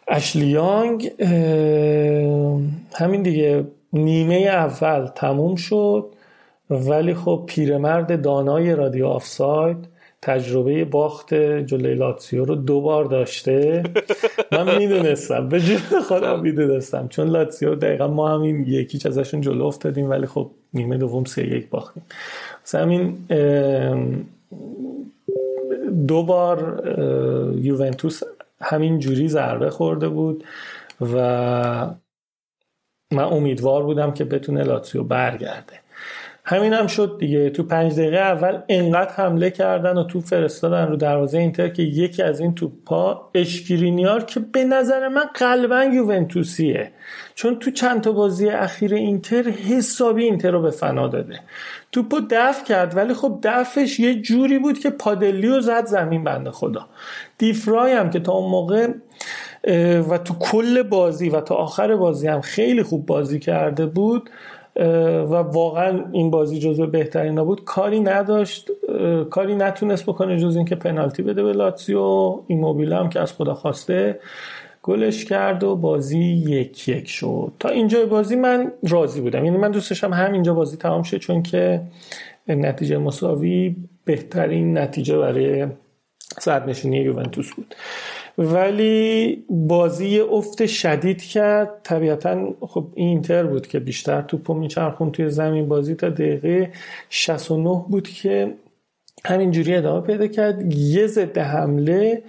اشلیانگ 0.08 1.12
همین 2.94 3.22
دیگه 3.22 3.64
نیمه 3.92 4.34
اول 4.36 5.06
تموم 5.06 5.56
شد. 5.56 6.06
ولی 6.70 7.14
خب 7.14 7.44
پیرمرد 7.46 8.22
دانای 8.22 8.74
رادیو 8.74 9.06
آفساید 9.06 9.93
تجربه 10.24 10.84
باخت 10.84 11.34
جلوی 11.34 11.94
لاتسیو 11.94 12.44
رو 12.44 12.54
دو 12.54 12.80
بار 12.80 13.04
داشته. 13.04 13.82
من 14.52 14.78
می‌دونستم. 14.78 15.48
به 15.48 15.60
جون 15.60 16.00
خودم 16.08 16.40
می‌دونستم. 16.40 17.08
چون 17.08 17.28
لاتسیو 17.28 17.74
دقیقا 17.74 18.08
ما 18.08 18.28
همین 18.28 18.64
یکیچ 18.66 19.06
ازشون 19.06 19.40
جلو 19.40 19.64
افتادیم 19.64 20.10
ولی 20.10 20.26
خب 20.26 20.50
نیمه 20.74 20.96
دوم 20.96 21.24
سه 21.24 21.46
یک 21.46 21.68
باختیم. 21.68 22.02
همین 22.74 23.18
دو 26.06 26.22
بار 26.22 26.82
یوونتوس 27.56 28.22
همین 28.60 28.98
جوری 28.98 29.28
ضربه 29.28 29.70
خورده 29.70 30.08
بود 30.08 30.44
و 31.00 31.16
من 33.12 33.24
امیدوار 33.24 33.82
بودم 33.82 34.12
که 34.12 34.24
بتونه 34.24 34.62
لاتسیو 34.62 35.02
برگرده. 35.04 35.83
همین 36.46 36.72
هم 36.72 36.86
شد 36.86 37.16
دیگه. 37.20 37.50
تو 37.50 37.62
پنج 37.62 37.92
دقیقه 37.92 38.16
اول 38.16 38.58
انقدر 38.68 39.12
حمله 39.12 39.50
کردن 39.50 39.98
و 39.98 40.04
تو 40.04 40.20
فرستادن 40.20 40.88
رو 40.88 40.96
دروازه 40.96 41.38
اینتر 41.38 41.68
که 41.68 41.82
یکی 41.82 42.22
از 42.22 42.40
این 42.40 42.54
توپا 42.54 43.30
اشکرینیار 43.34 44.24
که 44.24 44.40
به 44.40 44.64
نظر 44.64 45.08
من 45.08 45.24
قلبا 45.34 45.84
یوونتوسیه. 45.84 46.90
چون 47.34 47.58
تو 47.58 47.70
چند 47.70 48.00
تا 48.00 48.12
بازی 48.12 48.48
اخیر 48.48 48.94
اینتر 48.94 49.42
حسابی 49.42 50.24
اینتر 50.24 50.50
رو 50.50 50.62
به 50.62 50.70
فنا 50.70 51.08
داده. 51.08 51.40
توپو 51.92 52.20
دفع 52.30 52.64
کرد 52.64 52.96
ولی 52.96 53.14
خب 53.14 53.38
دفعش 53.42 54.00
یه 54.00 54.14
جوری 54.14 54.58
بود 54.58 54.78
که 54.78 54.90
پادلیو 54.90 55.60
زد 55.60 55.86
زمین 55.86 56.24
بنده 56.24 56.50
خدا. 56.50 56.86
دیفرای 57.38 57.92
هم 57.92 58.10
که 58.10 58.20
تا 58.20 58.32
اون 58.32 58.50
موقع 58.50 58.88
و 60.10 60.18
تو 60.18 60.34
کل 60.34 60.82
بازی 60.82 61.28
و 61.28 61.40
تا 61.40 61.54
آخر 61.54 61.96
بازی 61.96 62.28
هم 62.28 62.40
خیلی 62.40 62.82
خوب 62.82 63.06
بازی 63.06 63.38
کرده 63.38 63.86
بود 63.86 64.30
و 64.76 65.34
واقعا 65.34 66.04
این 66.12 66.30
بازی 66.30 66.58
جزو 66.58 66.86
بهترین 66.86 67.44
بود 67.44 67.64
کاری 67.64 68.00
نداشت 68.00 68.70
کاری 69.30 69.54
نتونست 69.54 70.06
بکنه 70.06 70.38
جز 70.38 70.56
اینکه 70.56 70.74
پنالتی 70.74 71.22
بده 71.22 71.42
به 71.42 71.52
لاتزیو. 71.52 72.40
این 72.46 72.92
هم 72.92 73.08
که 73.08 73.20
از 73.20 73.32
خدا 73.32 73.54
خواسته 73.54 74.18
گلش 74.82 75.24
کرد 75.24 75.64
و 75.64 75.76
بازی 75.76 76.18
یک 76.18 76.88
یک 76.88 77.08
شد. 77.08 77.52
تا 77.58 77.68
اینجا 77.68 78.06
بازی 78.06 78.36
من 78.36 78.72
راضی 78.88 79.20
بودم. 79.20 79.44
یعنی 79.44 79.56
من 79.56 79.70
دوستشم 79.70 80.12
همینجا 80.12 80.54
بازی 80.54 80.76
تمام 80.76 81.02
شد 81.02 81.16
چون 81.16 81.42
که 81.42 81.80
نتیجه 82.48 82.98
مساوی 82.98 83.76
بهترین 84.04 84.78
نتیجه 84.78 85.18
برای 85.18 85.66
صدرنشینی 86.38 86.96
یوونتوس 86.96 87.54
بود. 87.54 87.74
ولی 88.38 89.44
بازی 89.50 90.20
افت 90.20 90.66
شدید 90.66 91.22
کرد. 91.22 91.80
طبیعتا 91.82 92.54
خب 92.60 92.86
اینتر 92.94 93.44
بود 93.44 93.66
که 93.66 93.80
بیشتر 93.80 94.22
توپو 94.22 94.54
میچرخون 94.54 95.10
توی 95.12 95.30
زمین 95.30 95.68
بازی 95.68 95.94
تا 95.94 96.08
دقیقه 96.08 96.72
69 97.10 97.84
بود 97.88 98.08
که 98.08 98.54
همینجوری 99.24 99.74
ادامه 99.74 100.06
پیدا 100.06 100.26
کرد. 100.26 100.74
یه 100.74 101.06
ضد 101.06 101.38
حمله 101.38 102.22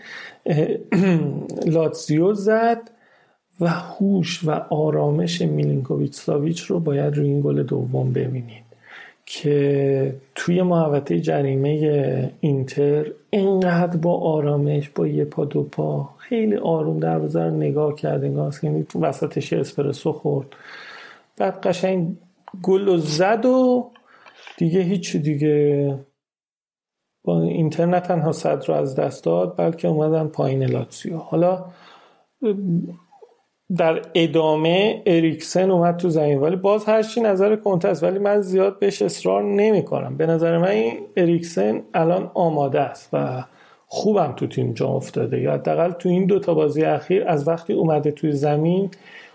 لاتزیو 1.65 2.33
زد 2.33 2.91
و 3.59 3.69
هوش 3.69 4.43
و 4.43 4.51
آرامش 4.69 5.41
میلینکوویچ 5.41 6.13
ساویچ 6.13 6.61
رو 6.61 6.79
باید 6.79 7.15
روی 7.17 7.27
این 7.27 7.41
گل 7.41 7.63
دوم 7.63 8.13
ببینید 8.13 8.64
که 9.25 10.15
توی 10.35 10.61
محوطه 10.61 11.19
جریمه 11.19 12.33
اینتر 12.39 13.11
اینقدر 13.29 13.97
با 13.97 14.19
آرامش 14.19 14.89
با 14.89 15.07
یه 15.07 15.25
پا 15.25 15.45
دو 15.45 15.63
پا 15.63 16.09
خیلی 16.17 16.55
آروم 16.55 16.99
در 16.99 17.17
رو 17.17 17.49
نگاه 17.49 17.95
کرد 17.95 18.23
انگار 18.23 18.53
یعنی 18.63 18.85
وسطش 19.01 19.53
اسپرسو 19.53 20.11
خورد. 20.11 20.47
بعد 21.37 21.61
قشنگ 21.61 22.17
گل 22.63 22.87
و 22.87 22.97
زد 22.97 23.45
و 23.45 23.91
دیگه 24.57 24.81
هیچ 24.81 25.15
دیگه 25.15 25.99
با 27.23 27.41
اینتر 27.41 27.85
نه 27.85 27.99
تنها 27.99 28.31
صد 28.31 28.65
رو 28.69 28.75
از 28.75 28.95
دست 28.95 29.23
داد 29.23 29.57
بلکه 29.57 29.87
اومدن 29.87 30.27
پایین 30.27 30.63
لاتسیو 30.63 31.17
حالا 31.17 31.65
در 33.77 34.01
ادامه 34.15 35.01
اریکسن 35.05 35.71
اومد 35.71 35.97
تو 35.97 36.09
زمین. 36.09 36.39
ولی 36.39 36.55
باز 36.55 36.85
هرچی 36.85 37.21
نظر 37.21 37.55
کنته 37.55 37.87
است. 37.87 38.03
ولی 38.03 38.19
من 38.19 38.41
زیاد 38.41 38.79
بهش 38.79 39.01
اصرار 39.01 39.43
نمی 39.43 39.83
کنم 39.83 40.17
به 40.17 40.25
نظر 40.25 40.57
من 40.57 40.67
این 40.67 40.93
اریکسن 41.17 41.81
الان 41.93 42.31
آماده 42.33 42.79
است 42.79 43.09
و 43.13 43.43
خوبم 43.87 44.33
تو 44.35 44.47
تیم 44.47 44.73
جا 44.73 44.87
افتاده. 44.87 45.41
یا 45.41 45.53
حداقل 45.53 45.91
تو 45.91 46.09
این 46.09 46.25
دوتا 46.25 46.53
بازی 46.53 46.83
اخیر 46.83 47.27
از 47.27 47.47
وقتی 47.47 47.73
اومده 47.73 48.11
توی 48.11 48.31
زمین 48.31 48.89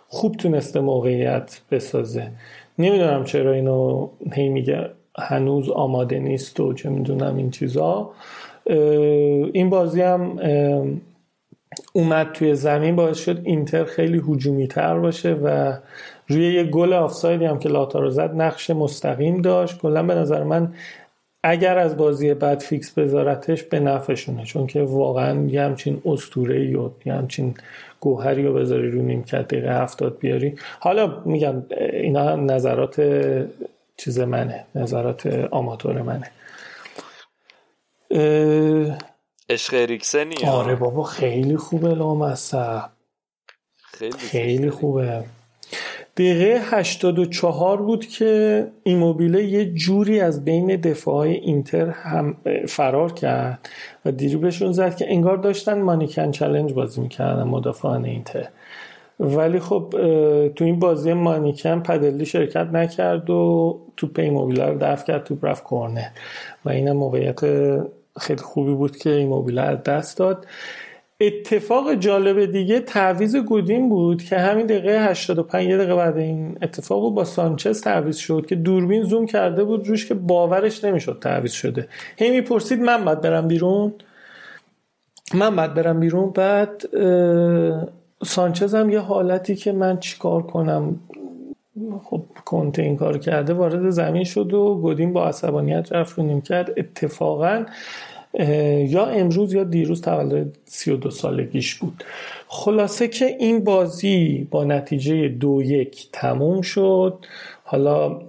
خوب 0.09 0.37
تونسته 0.37 0.81
موقعیت 0.81 1.61
بسازه. 1.71 2.31
نمی‌دونم 2.79 3.25
چرا 3.25 3.53
اینو 3.53 4.09
هی 4.33 4.49
میگه 4.49 4.91
هنوز 5.19 5.71
آماده 5.71 6.19
نیست 6.19 6.61
و 6.61 6.73
چه 6.73 6.89
می‌دونم 6.89 7.37
این 7.37 7.51
چیزا. 7.51 8.11
این 9.53 9.71
بازی 9.71 10.01
هم 10.01 10.39
اومد 11.93 12.33
توی 12.33 12.55
زمین 12.55 12.97
باعث 12.97 13.19
شد 13.19 13.41
اینتر 13.45 13.85
خیلی 13.85 14.23
هجومی 14.29 14.69
تر 14.69 14.99
باشه 14.99 15.33
و 15.33 15.73
روی 16.29 16.55
یه 16.55 16.65
گل 16.65 16.93
آفسایدی 16.93 17.45
هم 17.45 17.59
که 17.59 17.69
لاتارو 17.69 18.11
زد 18.11 18.35
نقش 18.35 18.71
مستقیم 18.71 19.43
داشت. 19.43 19.79
کلا 19.79 20.03
به 20.03 20.15
نظر 20.15 20.43
من 20.43 20.73
اگر 21.43 21.79
از 21.79 21.97
بازی 21.97 22.35
بعد 22.35 22.59
فیکس 22.59 22.91
بذارتش 22.91 23.63
به 23.63 23.81
نفعشونه 23.81 24.45
چون 24.45 24.67
که 24.67 24.83
واقعا 24.83 25.47
یه 25.47 25.63
همچین 25.63 26.03
اسطوره 26.07 26.67
یا 26.67 26.93
یه 27.05 27.13
همچین 27.13 27.55
گوهری 28.01 28.47
رو 28.47 28.55
بذاری 28.55 28.91
رو 28.91 29.03
نیمکت 29.03 29.49
دقیقه 29.49 29.83
هفتاد 29.83 30.19
بیاری. 30.19 30.55
حالا 30.81 31.23
میگم 31.25 31.63
اینا 31.93 32.37
نظرات 32.37 33.03
چیز 33.97 34.21
منه 34.21 34.65
نظرات 34.75 35.27
آماتور 35.51 36.03
منه. 36.03 36.31
عشق 39.51 39.75
اریکسنی 39.75 40.35
آره 40.47 40.75
بابا 40.75 41.03
خیلی 41.03 41.57
خوبه 41.57 41.95
لامصب. 41.95 42.91
خیلی, 43.77 44.19
خیلی 44.19 44.71
خوبه. 44.71 45.25
دقیقه 46.17 46.61
84 46.65 47.83
بود 47.83 48.07
که 48.07 48.67
ایموبیله 48.83 49.45
یه 49.45 49.65
جوری 49.65 50.21
از 50.21 50.45
بین 50.45 50.77
دفاعهای 50.77 51.35
اینتر 51.35 51.91
هم 51.91 52.37
فرار 52.69 53.13
کرد 53.13 53.69
و 54.05 54.13
دیروبشون 54.13 54.73
زد 54.73 54.97
که 54.97 55.13
انگار 55.13 55.37
داشتن 55.37 55.81
مانیکن 55.81 56.31
چلنج 56.31 56.73
بازی 56.73 57.01
می‌کردن 57.01 57.43
مدافعان 57.43 58.05
اینتر. 58.05 58.49
ولی 59.21 59.61
خب 59.61 59.95
تو 60.57 60.65
این 60.65 60.79
بازی 60.79 61.13
مانیکن 61.13 61.81
پدلی 61.83 62.27
شرکت 62.27 62.67
نکرد 62.73 63.31
و 63.31 63.81
توپ 63.97 64.19
ایموبیله 64.19 64.65
رو 64.65 64.79
دفع 64.81 65.07
کرد 65.07 65.25
توپ 65.25 65.45
رفت 65.45 65.63
کورنر. 65.63 66.09
و 66.65 66.71
اینم 66.71 66.97
موقعیت 66.97 67.45
خیلی 68.21 68.43
خوبی 68.43 68.75
بود 68.75 68.97
که 68.97 69.11
ایموبیله 69.11 69.61
از 69.61 69.83
دست 69.83 70.19
داد. 70.19 70.47
اتفاق 71.21 71.95
جالب 71.95 72.53
دیگه 72.53 72.81
تعویز 72.81 73.37
گودین 73.37 73.89
بود 73.89 74.23
که 74.23 74.39
همین 74.39 74.67
دقیقه 74.67 75.09
85 75.09 75.69
یه 75.69 75.77
دقیقه 75.77 75.95
بعد 75.95 76.17
این 76.17 76.59
اتفاق 76.63 77.15
با 77.15 77.25
سانچز 77.25 77.81
تعویز 77.81 78.17
شد 78.17 78.47
که 78.49 78.55
دوربین 78.55 79.03
زوم 79.03 79.27
کرده 79.27 79.65
بود 79.65 79.89
روش 79.89 80.07
که 80.07 80.15
باورش 80.15 80.85
نمی‌شد 80.85 81.19
تعویز 81.21 81.53
شده. 81.53 81.89
هی 82.17 82.31
می‌پرسید 82.31 82.81
من 82.81 83.05
باید 83.05 83.21
برم 83.21 83.49
بیرون؟ 83.49 83.93
من 85.35 85.57
باید 85.57 85.75
برم 85.75 86.01
بیرون؟ 86.01 86.31
بعد 86.31 86.83
سانچز 88.25 88.75
هم 88.75 88.91
یه 88.91 89.01
حالتی 89.01 89.57
که 89.57 89.73
من 89.73 89.99
چیکار 89.99 90.43
کنم؟ 90.43 91.01
خب 92.03 92.23
کنته 92.45 92.83
این 92.83 92.97
کار 92.97 93.19
کرده 93.19 93.53
وارد 93.53 93.91
زمین 93.91 94.25
شد 94.25 94.55
و 94.55 94.75
گودین 94.75 95.13
با 95.13 95.27
عصبانیت 95.27 95.93
رفت 95.93 96.19
رو 96.19 96.25
نیم 96.25 96.41
کرد 96.41 96.71
اتفاقا 96.77 97.65
یا 98.89 99.07
امروز 99.07 99.55
یا 99.55 99.65
دیروز 99.65 100.03
تولد 100.03 100.59
32 100.65 101.11
سالگیش 101.11 101.75
بود. 101.75 102.05
خلاصه 102.49 103.09
که 103.09 103.25
این 103.25 103.65
بازی 103.65 104.49
با 104.51 104.65
نتیجه 104.65 105.29
دو 105.29 105.63
یک 105.63 106.09
تموم 106.13 106.61
شد. 106.61 107.19
حالا 107.65 108.21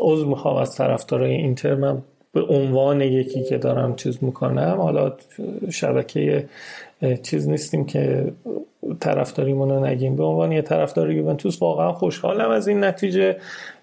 عضو 0.00 0.28
می‌خوام 0.28 0.56
از 0.56 0.76
طرفدارای 0.76 1.34
اینتر. 1.34 1.74
من 1.74 2.02
به 2.32 2.42
عنوان 2.42 3.00
یکی 3.00 3.42
که 3.42 3.58
دارم 3.58 3.96
چیز 3.96 4.18
می‌کنم 4.24 4.76
حالا 4.78 5.12
شبکه 5.70 6.46
چیز 7.22 7.48
نیستیم 7.48 7.84
که 7.84 8.32
طرفداریمون 9.00 9.70
رو 9.70 9.86
نگیم. 9.86 10.16
به 10.16 10.24
عنوان 10.24 10.52
یه 10.52 10.62
طرفدار 10.62 11.10
یوونتوس 11.10 11.62
واقعا 11.62 11.92
خوشحالم 11.92 12.50
از 12.50 12.68
این 12.68 12.84
نتیجه 12.84 13.36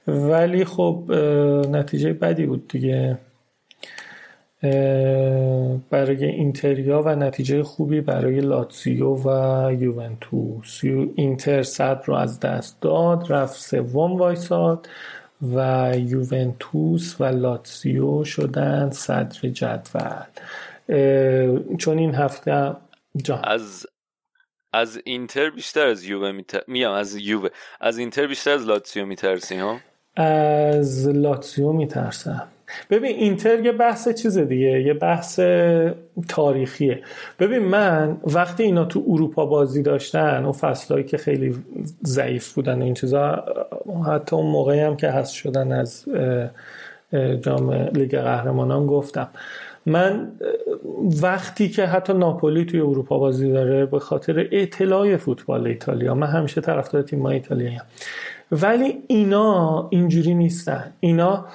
ولی 0.08 0.66
خب 0.66 1.12
نتیجه 1.72 2.14
بدی 2.14 2.46
بود 2.46 2.68
دیگه. 2.68 3.18
برای 5.90 6.26
اینتریا 6.26 7.02
و 7.02 7.16
نتیجه 7.16 7.64
خوبی 7.64 8.02
برای 8.02 8.42
لاتزیو 8.42 9.16
و 9.16 9.74
یوونتوس. 9.74 10.82
اینتر 11.16 11.64
صدر 11.64 12.02
رو 12.06 12.14
از 12.14 12.40
دست 12.40 12.82
داد 12.82 13.26
رفت 13.30 13.62
سوم 13.62 14.18
وایساد 14.18 14.90
و 15.56 15.92
یوونتوس 15.98 17.16
و 17.20 17.24
لاتزیو 17.24 18.24
شدن 18.24 18.90
صدر 18.90 19.50
جدول. 19.50 20.24
چون 21.78 21.98
این 21.98 22.16
هفته 22.16 22.72
جا. 23.18 23.36
از 23.36 23.88
از 24.74 25.02
اینتر 25.06 25.50
بیشتر 25.50 25.88
از 25.88 26.04
یووه 26.04 26.32
میتر... 26.32 26.62
میام 26.68 26.94
از 26.94 27.16
یووه. 27.16 27.50
از 27.82 27.98
اینتر 27.98 28.28
بیشتر 28.28 28.52
از 28.52 28.68
لاتزیو 28.68 29.06
میترسی 29.06 29.56
ها؟ 29.56 29.80
از 30.18 31.10
لاتزیو 31.10 31.72
میترسم. 31.72 32.48
ببین 32.90 33.16
اینتر 33.16 33.66
یه 33.66 33.72
بحث 33.72 34.10
چیز 34.10 34.38
دیگه 34.38 34.82
یه 34.82 34.94
بحث 34.94 35.40
تاریخیه. 36.30 37.04
ببین 37.40 37.60
من 37.60 38.18
وقتی 38.24 38.64
اینا 38.64 38.86
تو 38.86 39.04
اروپا 39.08 39.46
بازی 39.46 39.82
داشتن 39.82 40.44
اون 40.44 40.52
فصلهایی 40.52 41.06
که 41.06 41.18
خیلی 41.18 41.56
ضعیف 42.06 42.54
بودن 42.54 42.82
این 42.82 42.94
چیزا 42.94 43.46
حتی 44.08 44.36
اون 44.36 44.46
موقعی 44.46 44.80
هم 44.80 44.98
که 44.98 45.10
هست 45.10 45.34
شدن 45.34 45.72
از 45.72 46.06
جام 47.42 47.74
لیگ 47.74 48.18
قهرمانان 48.18 48.88
گفتم. 48.88 49.30
من 49.86 50.32
وقتی 51.22 51.70
که 51.70 51.86
حتی 51.86 52.14
ناپولی 52.14 52.66
توی 52.66 52.80
اروپا 52.80 53.18
بازی 53.18 53.52
داره 53.52 53.86
به 53.86 54.00
خاطر 54.00 54.48
اطلاع 54.52 55.18
فوتبال 55.18 55.68
ایتالیا 55.68 56.16
من 56.16 56.28
همیشه 56.28 56.62
طرفدار 56.62 57.02
تیم 57.02 57.26
ایتالیایی. 57.26 57.80
ولی 58.52 59.04
اینا 59.08 59.88
اینجوری 59.90 60.34
نیستن. 60.34 60.94
اینا 61.00 61.46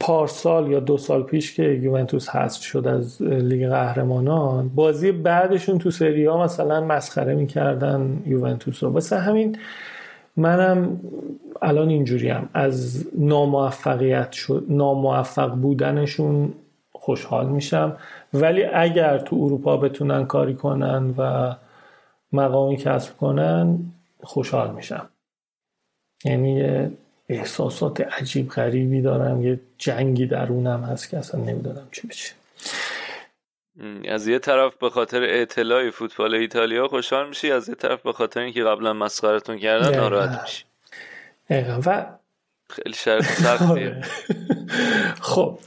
پارسال 0.00 0.70
یا 0.70 0.80
دو 0.80 0.96
سال 0.96 1.22
پیش 1.22 1.54
که 1.54 1.62
یوونتوس 1.62 2.28
حذف 2.28 2.62
شد 2.62 2.86
از 2.86 3.22
لیگ 3.22 3.68
قهرمانان 3.68 4.68
بازی 4.74 5.12
بعدشون 5.12 5.78
تو 5.78 5.90
سری 5.90 6.24
ها 6.24 6.44
مثلا 6.44 6.80
مسخره 6.80 7.34
می‌کردن 7.34 8.22
یوونتوس 8.26 8.82
رو. 8.82 8.90
واسه 8.90 9.18
همین 9.18 9.58
منم 10.36 11.00
الان 11.62 11.88
اینجوریم. 11.88 12.48
از 12.54 13.06
ناموفقیت 13.18 14.32
شد 14.32 14.64
ناموفق 14.68 15.54
بودنشون 15.54 16.52
خوشحال 17.08 17.46
میشم. 17.46 17.96
ولی 18.34 18.64
اگر 18.64 19.18
تو 19.18 19.36
اروپا 19.36 19.76
بتونن 19.76 20.26
کاری 20.26 20.54
کنن 20.54 21.14
و 21.18 21.54
مقامی 22.32 22.76
کسب 22.76 23.16
کنن 23.16 23.78
خوشحال 24.22 24.70
میشم. 24.70 25.08
یعنی 26.24 26.54
یه 26.54 26.90
احساسات 27.28 28.00
عجیب 28.00 28.48
غریبی 28.48 29.02
دارم 29.02 29.42
یه 29.42 29.60
جنگی 29.78 30.26
درونم 30.26 30.82
هست 30.82 31.10
که 31.10 31.18
اصلا 31.18 31.40
نمی‌دونم 31.40 31.88
چی 31.92 32.06
بشه. 32.08 32.32
از 34.08 34.28
یه 34.28 34.38
طرف 34.38 34.76
به 34.76 34.90
خاطر 34.90 35.22
اطلاع 35.22 35.90
فوتبال 35.90 36.34
ایتالیا 36.34 36.88
خوشحال 36.88 37.28
میشی 37.28 37.52
از 37.52 37.68
یه 37.68 37.74
طرف 37.74 38.02
به 38.02 38.12
خاطر 38.12 38.40
اینکه 38.40 38.64
قبلا 38.64 38.92
مسخرتون 38.92 39.58
کردن 39.58 39.96
ناراحت 39.96 40.40
میشی. 40.42 40.64
و 41.86 42.06
خیلی 42.70 42.94
شرط 42.94 43.24
سختیه 43.24 44.00
خب. 45.30 45.58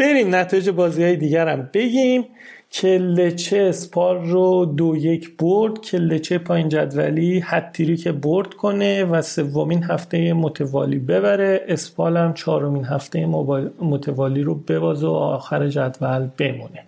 بریم 0.00 0.34
نتایج 0.34 0.70
بازی 0.70 1.02
های 1.02 1.16
دیگرم. 1.16 1.70
بگیم 1.74 2.24
که 2.70 2.88
لچه 2.88 3.58
اسپال 3.58 4.16
رو 4.16 4.64
دو 4.64 4.96
یک 4.96 5.36
برد. 5.36 5.80
که 5.80 5.98
لچه 5.98 6.38
پایین 6.38 6.68
جدولی 6.68 7.40
حتیری 7.40 7.96
که 7.96 8.12
برد 8.12 8.54
کنه 8.54 9.04
و 9.04 9.22
سومین 9.22 9.82
هفته 9.82 10.32
متوالی 10.32 10.98
ببره. 10.98 11.60
اسپال 11.68 12.16
هم 12.16 12.34
چهارمین 12.34 12.84
هفته 12.84 13.26
متوالی 13.80 14.42
رو 14.42 14.54
ببازه 14.54 15.06
و 15.06 15.10
آخر 15.10 15.68
جدول 15.68 16.28
بمونه. 16.38 16.82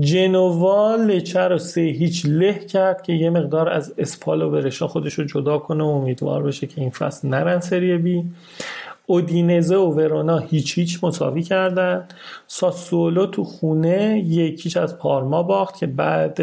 جنوا 0.00 0.96
لچه 0.96 1.40
رو 1.40 1.58
سه 1.58 1.80
هیچ 1.80 2.26
له 2.26 2.54
کرد 2.54 3.02
که 3.02 3.12
یه 3.12 3.30
مقدار 3.30 3.68
از 3.68 3.94
اسپال 3.98 4.42
و 4.42 4.50
برشا 4.50 4.86
خودش 4.86 5.14
رو 5.14 5.24
جدا 5.24 5.58
کنه 5.58 5.84
و 5.84 5.86
امیدوار 5.86 6.42
بشه 6.42 6.66
که 6.66 6.80
این 6.80 6.90
فصل 6.90 7.28
نرن 7.28 7.60
سری 7.60 7.98
بی. 7.98 8.24
اودینزه 9.06 9.76
و 9.76 9.92
ورونا 9.92 10.38
هیچ 10.38 10.78
هیچ 10.78 11.04
مساوی 11.04 11.42
کردن. 11.42 12.08
ساسولو 12.46 13.26
تو 13.26 13.44
خونه 13.44 14.24
یکیش 14.26 14.76
از 14.76 14.98
پارما 14.98 15.42
باخت 15.42 15.76
که 15.76 15.86
بعد 15.86 16.40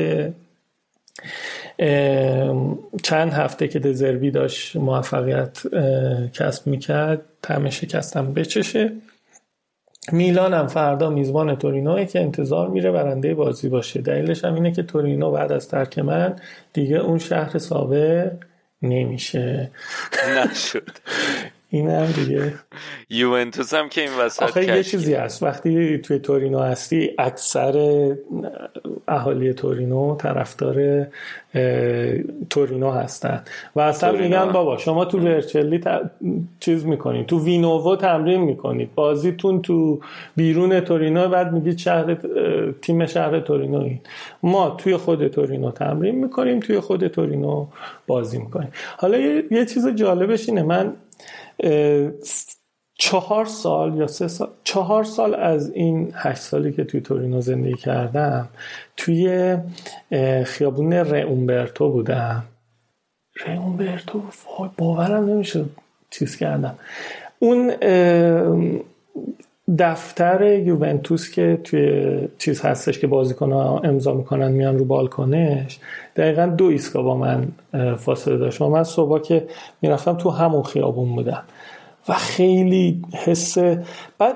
چند 3.03 3.33
هفته 3.33 3.67
که 3.67 3.79
دزربی 3.79 4.31
داشت 4.31 4.75
موفقیت 4.75 5.61
کسب 6.33 6.67
می‌کرد 6.67 7.21
تم 7.41 7.69
شکستم 7.69 8.33
بچشه. 8.33 8.91
میلان 10.11 10.53
هم 10.53 10.67
فردا 10.67 11.09
میزبان 11.09 11.55
تورینوه 11.55 12.05
که 12.05 12.19
انتظار 12.19 12.67
میره 12.67 12.91
برنده 12.91 13.33
بازی 13.33 13.69
باشه. 13.69 14.01
دلیلش 14.01 14.45
هم 14.45 14.53
اینه 14.53 14.71
که 14.71 14.83
تورینو 14.83 15.31
بعد 15.31 15.51
از 15.51 15.67
ترک 15.67 15.99
من 15.99 16.35
دیگه 16.73 16.97
اون 16.97 17.19
شهر 17.19 17.57
سابق 17.57 18.31
نمیشه. 18.81 19.71
نشد. 20.37 20.89
این 21.73 21.89
هم 21.89 22.05
دیگه. 22.05 22.53
یوونتوس 23.09 23.73
هم 23.73 23.89
که 23.89 24.01
این 24.01 24.09
وسط 24.19 24.43
آخه 24.43 24.65
یه. 24.65 24.83
چیزی 24.83 25.13
هست. 25.13 25.43
وقتی 25.43 25.97
توی 25.97 26.19
تورینو 26.19 26.59
هستی 26.59 27.11
اکثر 27.17 27.75
اهالی 29.07 29.53
تورینو 29.53 30.15
طرفدار 30.15 31.07
تورینو 32.49 32.91
هستن. 32.91 33.43
و 33.75 33.79
اصلا. 33.79 34.11
میگن 34.11 34.51
بابا 34.51 34.77
شما 34.77 35.05
تو 35.05 35.19
ورچلی 35.19 35.79
ت- 35.79 36.11
چیز 36.59 36.85
می‌کنید 36.85 37.25
تو 37.25 37.43
وینوو 37.43 37.95
تمرین 37.95 38.41
می‌کنید 38.41 38.95
بازیتون 38.95 39.61
تو 39.61 39.99
بیرون 40.35 40.79
تورینو 40.79 41.27
بعد 41.29 41.53
میگید 41.53 41.77
شهر 41.77 42.17
تیم 42.81 43.05
شهر 43.05 43.39
تورینو 43.39 43.81
این. 43.81 43.99
ما 44.43 44.69
توی 44.69 44.97
خود 44.97 45.27
تورینو 45.27 45.71
تمرین 45.71 46.15
می‌کنیم 46.15 46.59
توی 46.59 46.79
خود 46.79 47.07
تورینو 47.07 47.67
بازی 48.07 48.37
می‌کنیم. 48.37 48.69
حالا 48.97 49.17
یه, 49.17 49.43
یه 49.51 49.65
چیز 49.65 49.87
جالبش 49.87 50.49
اینه. 50.49 50.63
من 50.63 50.93
چهار 52.95 53.45
سال 53.45 53.97
یا 53.97 54.07
سه 54.07 54.27
سال 54.27 54.49
چهار 54.63 55.03
سال 55.03 55.35
از 55.35 55.71
این 55.71 56.11
هشت 56.15 56.41
سالی 56.41 56.71
که 56.71 56.83
توی 56.83 57.01
تورینو 57.01 57.41
زندگی 57.41 57.75
کردم 57.75 58.49
توی 58.97 59.57
خیابون 60.45 60.93
رئومبرتو 60.93 61.89
بودم. 61.89 62.43
رئومبرتو 63.45 64.23
باورم 64.77 65.29
نمیشه 65.29 65.65
چیز 66.09 66.35
کردم. 66.37 66.75
اون 67.39 67.73
دفتر 69.79 70.59
یوونتوس 70.59 71.31
که 71.31 71.59
توی 71.63 72.17
چیز 72.37 72.61
هستش 72.61 72.99
که 72.99 73.07
بازیکن 73.07 73.53
امضا 73.83 74.13
می‌کنن 74.13 74.51
میان 74.51 74.77
رو 74.77 74.85
بالکنش 74.85 75.79
دقیقا 76.15 76.45
دو 76.45 76.65
ایستگاه 76.65 77.03
با 77.03 77.17
من 77.17 77.47
فاصله 77.95 78.37
داشت. 78.37 78.61
و 78.61 78.69
من 78.69 78.83
صبح 78.83 79.21
که 79.21 79.47
می‌رفتم 79.81 80.13
تو 80.13 80.29
همون 80.29 80.63
خیابون 80.63 81.15
بودم. 81.15 81.43
و 82.09 82.13
خیلی 82.13 83.01
حس 83.13 83.57
بعد 84.17 84.35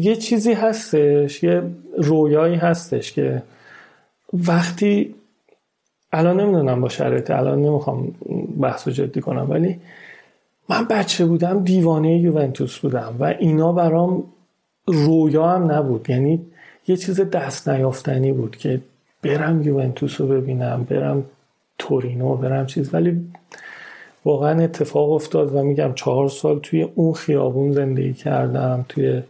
یه 0.00 0.16
چیزی 0.16 0.52
هستش 0.52 1.42
یه 1.42 1.62
رویایی 1.98 2.56
هستش 2.56 3.12
که 3.12 3.42
وقتی 4.32 5.14
الان 6.12 6.40
نمی‌دونم 6.40 6.80
با 6.80 6.88
شرایط 6.88 7.30
الان 7.30 7.62
نمی‌خوام 7.62 8.14
بحث 8.60 8.88
رو 8.88 8.94
جدی 8.94 9.20
کنم 9.20 9.50
ولی 9.50 9.80
من 10.68 10.84
بچه 10.84 11.26
بودم 11.26 11.64
دیوانه 11.64 12.18
یوونتوس 12.18 12.78
بودم 12.78 13.16
و 13.18 13.24
اینا 13.24 13.72
برام 13.72 14.24
رویا 14.86 15.48
هم 15.48 15.72
نبود. 15.72 16.10
یعنی 16.10 16.46
یه 16.86 16.96
چیز 16.96 17.20
دست 17.20 17.68
نیافتنی 17.68 18.32
بود 18.32 18.56
که 18.56 18.80
برم 19.22 19.62
یوونتوس 19.62 20.20
رو 20.20 20.26
ببینم 20.26 20.86
برم 20.90 21.24
تورینو 21.78 22.36
برم 22.36 22.66
چیز. 22.66 22.94
ولی 22.94 23.26
واقعا 24.24 24.62
اتفاق 24.62 25.12
افتاد 25.12 25.54
و 25.54 25.62
میگم 25.62 25.92
چهار 25.94 26.28
سال 26.28 26.58
توی 26.58 26.82
اون 26.82 27.12
خیابون 27.12 27.72
زندگی 27.72 28.12
کردم 28.12 28.84
توی 28.88 29.22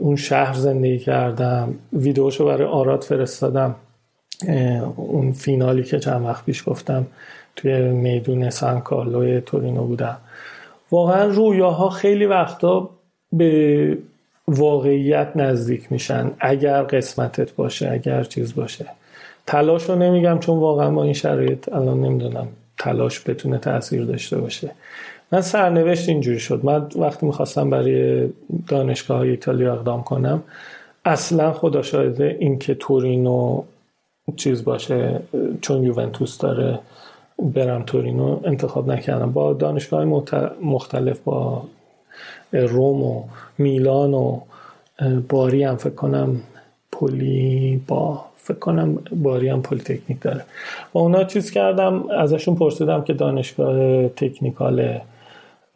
اون 0.00 0.16
شهر 0.16 0.54
زندگی 0.54 0.98
کردم. 0.98 1.74
ویدیوشو 1.92 2.44
برای 2.44 2.68
آراد 2.68 3.02
فرستادم 3.02 3.74
اون 4.96 5.32
فینالی 5.32 5.82
که 5.82 5.98
چند 5.98 6.24
وقت 6.24 6.44
پیش 6.44 6.68
گفتم. 6.68 7.06
توی 7.58 7.80
میدون 7.80 8.50
سان 8.50 8.80
کارلو 8.80 9.40
تورینو 9.40 9.84
بودم. 9.84 10.16
واقعا 10.90 11.24
رویاها 11.24 11.90
خیلی 11.90 12.26
وقتا 12.26 12.90
به 13.32 13.98
واقعیت 14.48 15.28
نزدیک 15.36 15.92
میشن 15.92 16.30
اگر 16.40 16.82
قسمتت 16.82 17.52
باشه 17.52 17.90
اگر 17.90 18.24
چیز 18.24 18.54
باشه. 18.54 18.86
تلاش 19.46 19.82
رو 19.84 19.94
نمیگم 19.94 20.38
چون 20.38 20.58
واقعا 20.58 20.90
با 20.90 21.04
این 21.04 21.12
شرایط 21.12 21.72
الان 21.72 22.00
نمی‌دونم 22.00 22.48
تلاش 22.78 23.28
بتونه 23.28 23.58
تاثیر 23.58 24.04
داشته 24.04 24.38
باشه. 24.38 24.70
من 25.32 25.40
سرنوشت 25.40 26.08
اینجوری 26.08 26.38
شد. 26.38 26.64
من 26.64 26.86
وقتی 26.96 27.26
می‌خواستم 27.26 27.70
برای 27.70 28.28
دانشگاه 28.68 29.20
ایتالیا 29.20 29.74
اقدام 29.74 30.02
کنم 30.02 30.42
اصلا 31.04 31.52
خدا 31.52 31.82
شاهده 31.82 32.36
این 32.40 32.58
که 32.58 32.74
تورینو 32.74 33.62
چیز 34.36 34.64
باشه 34.64 35.20
چون 35.60 35.82
یوونتوس 35.82 36.38
داره 36.38 36.78
برم 37.38 37.82
تورینو 37.82 38.40
انتخاب 38.44 38.92
نکردم. 38.92 39.32
با 39.32 39.52
دانشگاه 39.52 40.04
مختلف 40.62 41.20
با 41.20 41.62
روم 42.52 43.02
و 43.02 43.24
میلان 43.58 44.14
و 44.14 44.40
باری 45.28 45.64
هم 45.64 45.76
فکر 45.76 45.94
کنم 45.94 46.40
پلی 46.92 47.82
با 47.86 48.24
فکر 48.36 48.58
کنم 48.58 48.94
باری 48.94 49.48
هم 49.48 49.62
پلیتکنیک 49.62 50.20
داره. 50.20 50.44
و 50.94 50.98
اونا 50.98 51.24
چیز 51.24 51.50
کردم 51.50 52.10
ازشون 52.10 52.54
پرسیدم 52.54 53.04
که 53.04 53.12
دانشگاه 53.12 54.08
technical 54.08 55.00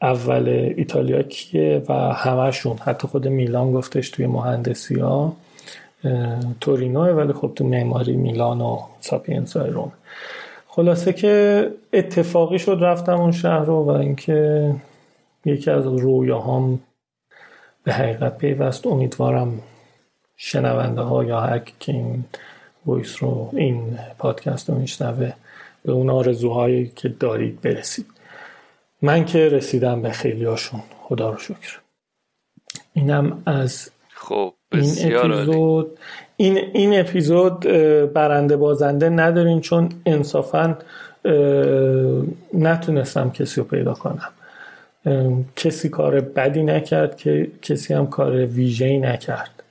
اول 0.03 0.73
ایتالیا 0.77 1.23
کیه 1.23 1.83
و 1.89 1.93
همشون 1.95 2.77
حتی 2.77 3.09
خود 3.09 3.29
میلان 3.29 3.73
گفتش 3.73 4.11
توی 4.11 4.27
مهندسی 4.27 5.01
ها 5.01 5.37
تورینوه 6.61 7.09
ولی 7.09 7.33
خب 7.33 7.53
تو 7.57 7.65
معماری 7.65 8.17
میلان 8.17 8.61
و 8.61 8.79
ساپینزای 9.01 9.71
روم. 9.71 9.93
خلاصه 10.75 11.13
که 11.13 11.67
اتفاقی 11.93 12.59
شد 12.59 12.79
رفتم 12.81 13.21
اون 13.21 13.33
شهر 13.33 13.65
رو 13.65 13.85
و 13.85 13.91
اینکه 13.91 14.75
یکی 15.45 15.71
از 15.71 15.87
رویاهام 15.87 16.81
به 17.85 17.93
حقیقت 17.93 18.39
پیوست. 18.39 18.87
امیدوارم 18.87 19.61
شنونده 20.37 21.01
ها 21.01 21.25
یا 21.25 21.41
هر 21.41 21.59
که 21.59 21.93
این 21.93 22.25
ویس 22.87 23.23
رو 23.23 23.51
این 23.53 23.99
پادکست 24.19 24.71
رو 24.71 24.79
میشنوه 24.79 25.33
به 25.85 25.93
اون 25.93 26.11
آرزوهایی 26.11 26.93
که 26.97 27.09
دارید 27.09 27.61
برسید. 27.61 28.07
من 29.03 29.25
که 29.25 29.49
رسیدم 29.49 30.03
به 30.03 30.11
خیلی 30.11 30.45
هاشون 30.45 30.83
خدا 31.03 31.31
رو 31.31 31.39
شکر. 31.39 31.81
اینم 32.93 33.43
از 33.47 33.91
خب 34.15 34.55
این 34.73 34.81
بسیار 34.81 35.33
اپیزود. 35.33 35.99
این, 36.37 36.59
این 36.73 37.01
اپیزود 37.01 37.61
برنده 38.13 38.57
بازنده 38.57 39.09
نداریم 39.09 39.61
چون 39.61 39.89
انصافا 40.07 40.79
نتونستم 42.55 43.31
کسی 43.31 43.61
رو 43.61 43.67
پیدا 43.67 43.95
کنم. 43.95 44.33
کسی 45.57 45.89
کار 45.89 46.21
بدی 46.21 46.63
نکرد 46.63 47.17
که 47.17 47.51
کسی 47.63 47.95
هم 47.95 48.07
کار 48.07 48.47
ویژه‌ای 48.47 48.99
نکرد. 48.99 49.63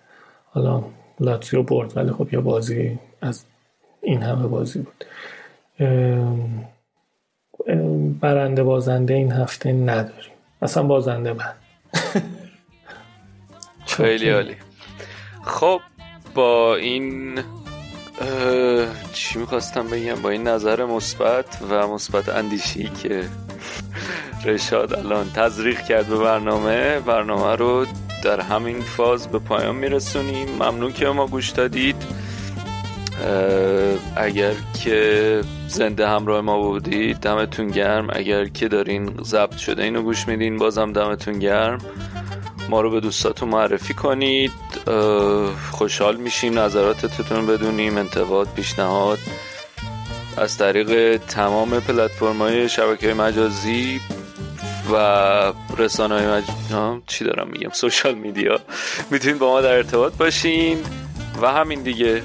حالا 0.51 0.83
لاتزیو 1.19 1.64
برد 1.64 1.98
ولی 1.98 2.11
خب 2.11 2.33
یه 2.33 2.40
بازی 2.40 2.99
از 3.22 3.45
این 4.01 4.23
همه 4.23 4.48
بازی 4.48 4.80
بود. 4.80 5.06
برنده 8.22 8.64
بازنده 8.64 9.14
این 9.14 9.31
هفته 9.31 9.73
نداریم. 9.73 10.31
اصلا 10.61 10.83
بازنده 10.83 11.33
من. 11.33 11.53
خیلی 13.85 14.30
عالی. 14.30 14.56
خب 15.43 15.80
با 16.35 16.75
این 16.75 17.39
چی 19.13 19.39
می‌خواستم 19.39 19.87
بگم؟ 19.87 20.15
با 20.15 20.29
این 20.29 20.47
نظر 20.47 20.85
مثبت 20.85 21.57
و 21.69 21.87
مثبت 21.87 22.29
اندیشی 22.29 22.91
که 23.03 23.23
رشاد 24.45 24.95
الان 24.95 25.31
تزریق 25.35 25.81
کرد 25.81 26.07
به 26.07 26.17
برنامه 26.17 26.99
برنامه 26.99 27.55
رو 27.55 27.85
در 28.23 28.41
همین 28.41 28.81
فاز 28.81 29.27
به 29.27 29.39
پایان 29.39 29.75
میرسونیم. 29.75 30.47
ممنون 30.49 30.93
که 30.93 31.07
ما 31.07 31.27
گوش 31.27 31.49
دادید. 31.49 31.95
اگر 34.15 34.53
که 34.83 35.41
زنده 35.67 36.07
همراه 36.07 36.41
ما 36.41 36.61
بودید 36.61 37.17
دمتون 37.17 37.67
گرم. 37.67 38.07
اگر 38.13 38.45
که 38.45 38.67
دارین 38.67 39.11
ضبط 39.23 39.57
شده 39.57 39.83
اینو 39.83 40.01
گوش 40.01 40.27
میدین 40.27 40.57
بازم 40.57 40.93
دمتون 40.93 41.39
گرم. 41.39 41.77
ما 42.69 42.81
رو 42.81 42.90
به 42.90 42.99
دوستاتون 42.99 43.49
معرفی 43.49 43.93
کنید. 43.93 44.51
خوشحال 45.72 46.15
میشیم 46.15 46.59
نظراتتون 46.59 47.45
بدونیم 47.45 47.98
انتقاد 47.98 48.48
پیشنهاد. 48.56 49.19
از 50.38 50.57
طریق 50.57 51.17
تمام 51.17 51.80
پلتفرم 51.80 52.38
های 52.38 52.69
شبکه 52.69 53.14
مجازی 53.14 54.01
و 54.93 55.53
رسانه 55.77 56.15
های 56.15 56.27
مج... 56.27 56.43
چی 57.07 57.25
دارم 57.25 57.48
میگم؟ 57.48 57.69
سوشال 57.69 58.15
میدیا. 58.15 58.59
می‌تونید 59.11 59.40
با 59.40 59.49
ما 59.49 59.61
در 59.61 59.73
ارتباط 59.73 60.14
باشین. 60.14 60.77
و 61.41 61.48
همین 61.48 61.83
دیگه. 61.83 62.23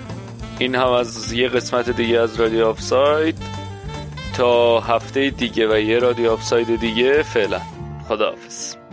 این 0.58 0.74
هم 0.74 0.88
از 0.88 1.32
یه 1.32 1.48
قسمت 1.48 1.90
دیگه 1.90 2.20
از 2.20 2.40
رادیو 2.40 2.66
آفساید. 2.66 3.38
تا 4.36 4.80
هفته 4.80 5.30
دیگه 5.30 5.74
و 5.74 5.78
یه 5.78 5.98
رادیو 5.98 6.32
آفساید 6.32 6.80
دیگه 6.80 7.22
فعلا. 7.22 7.60
خداحافظ. 8.08 8.85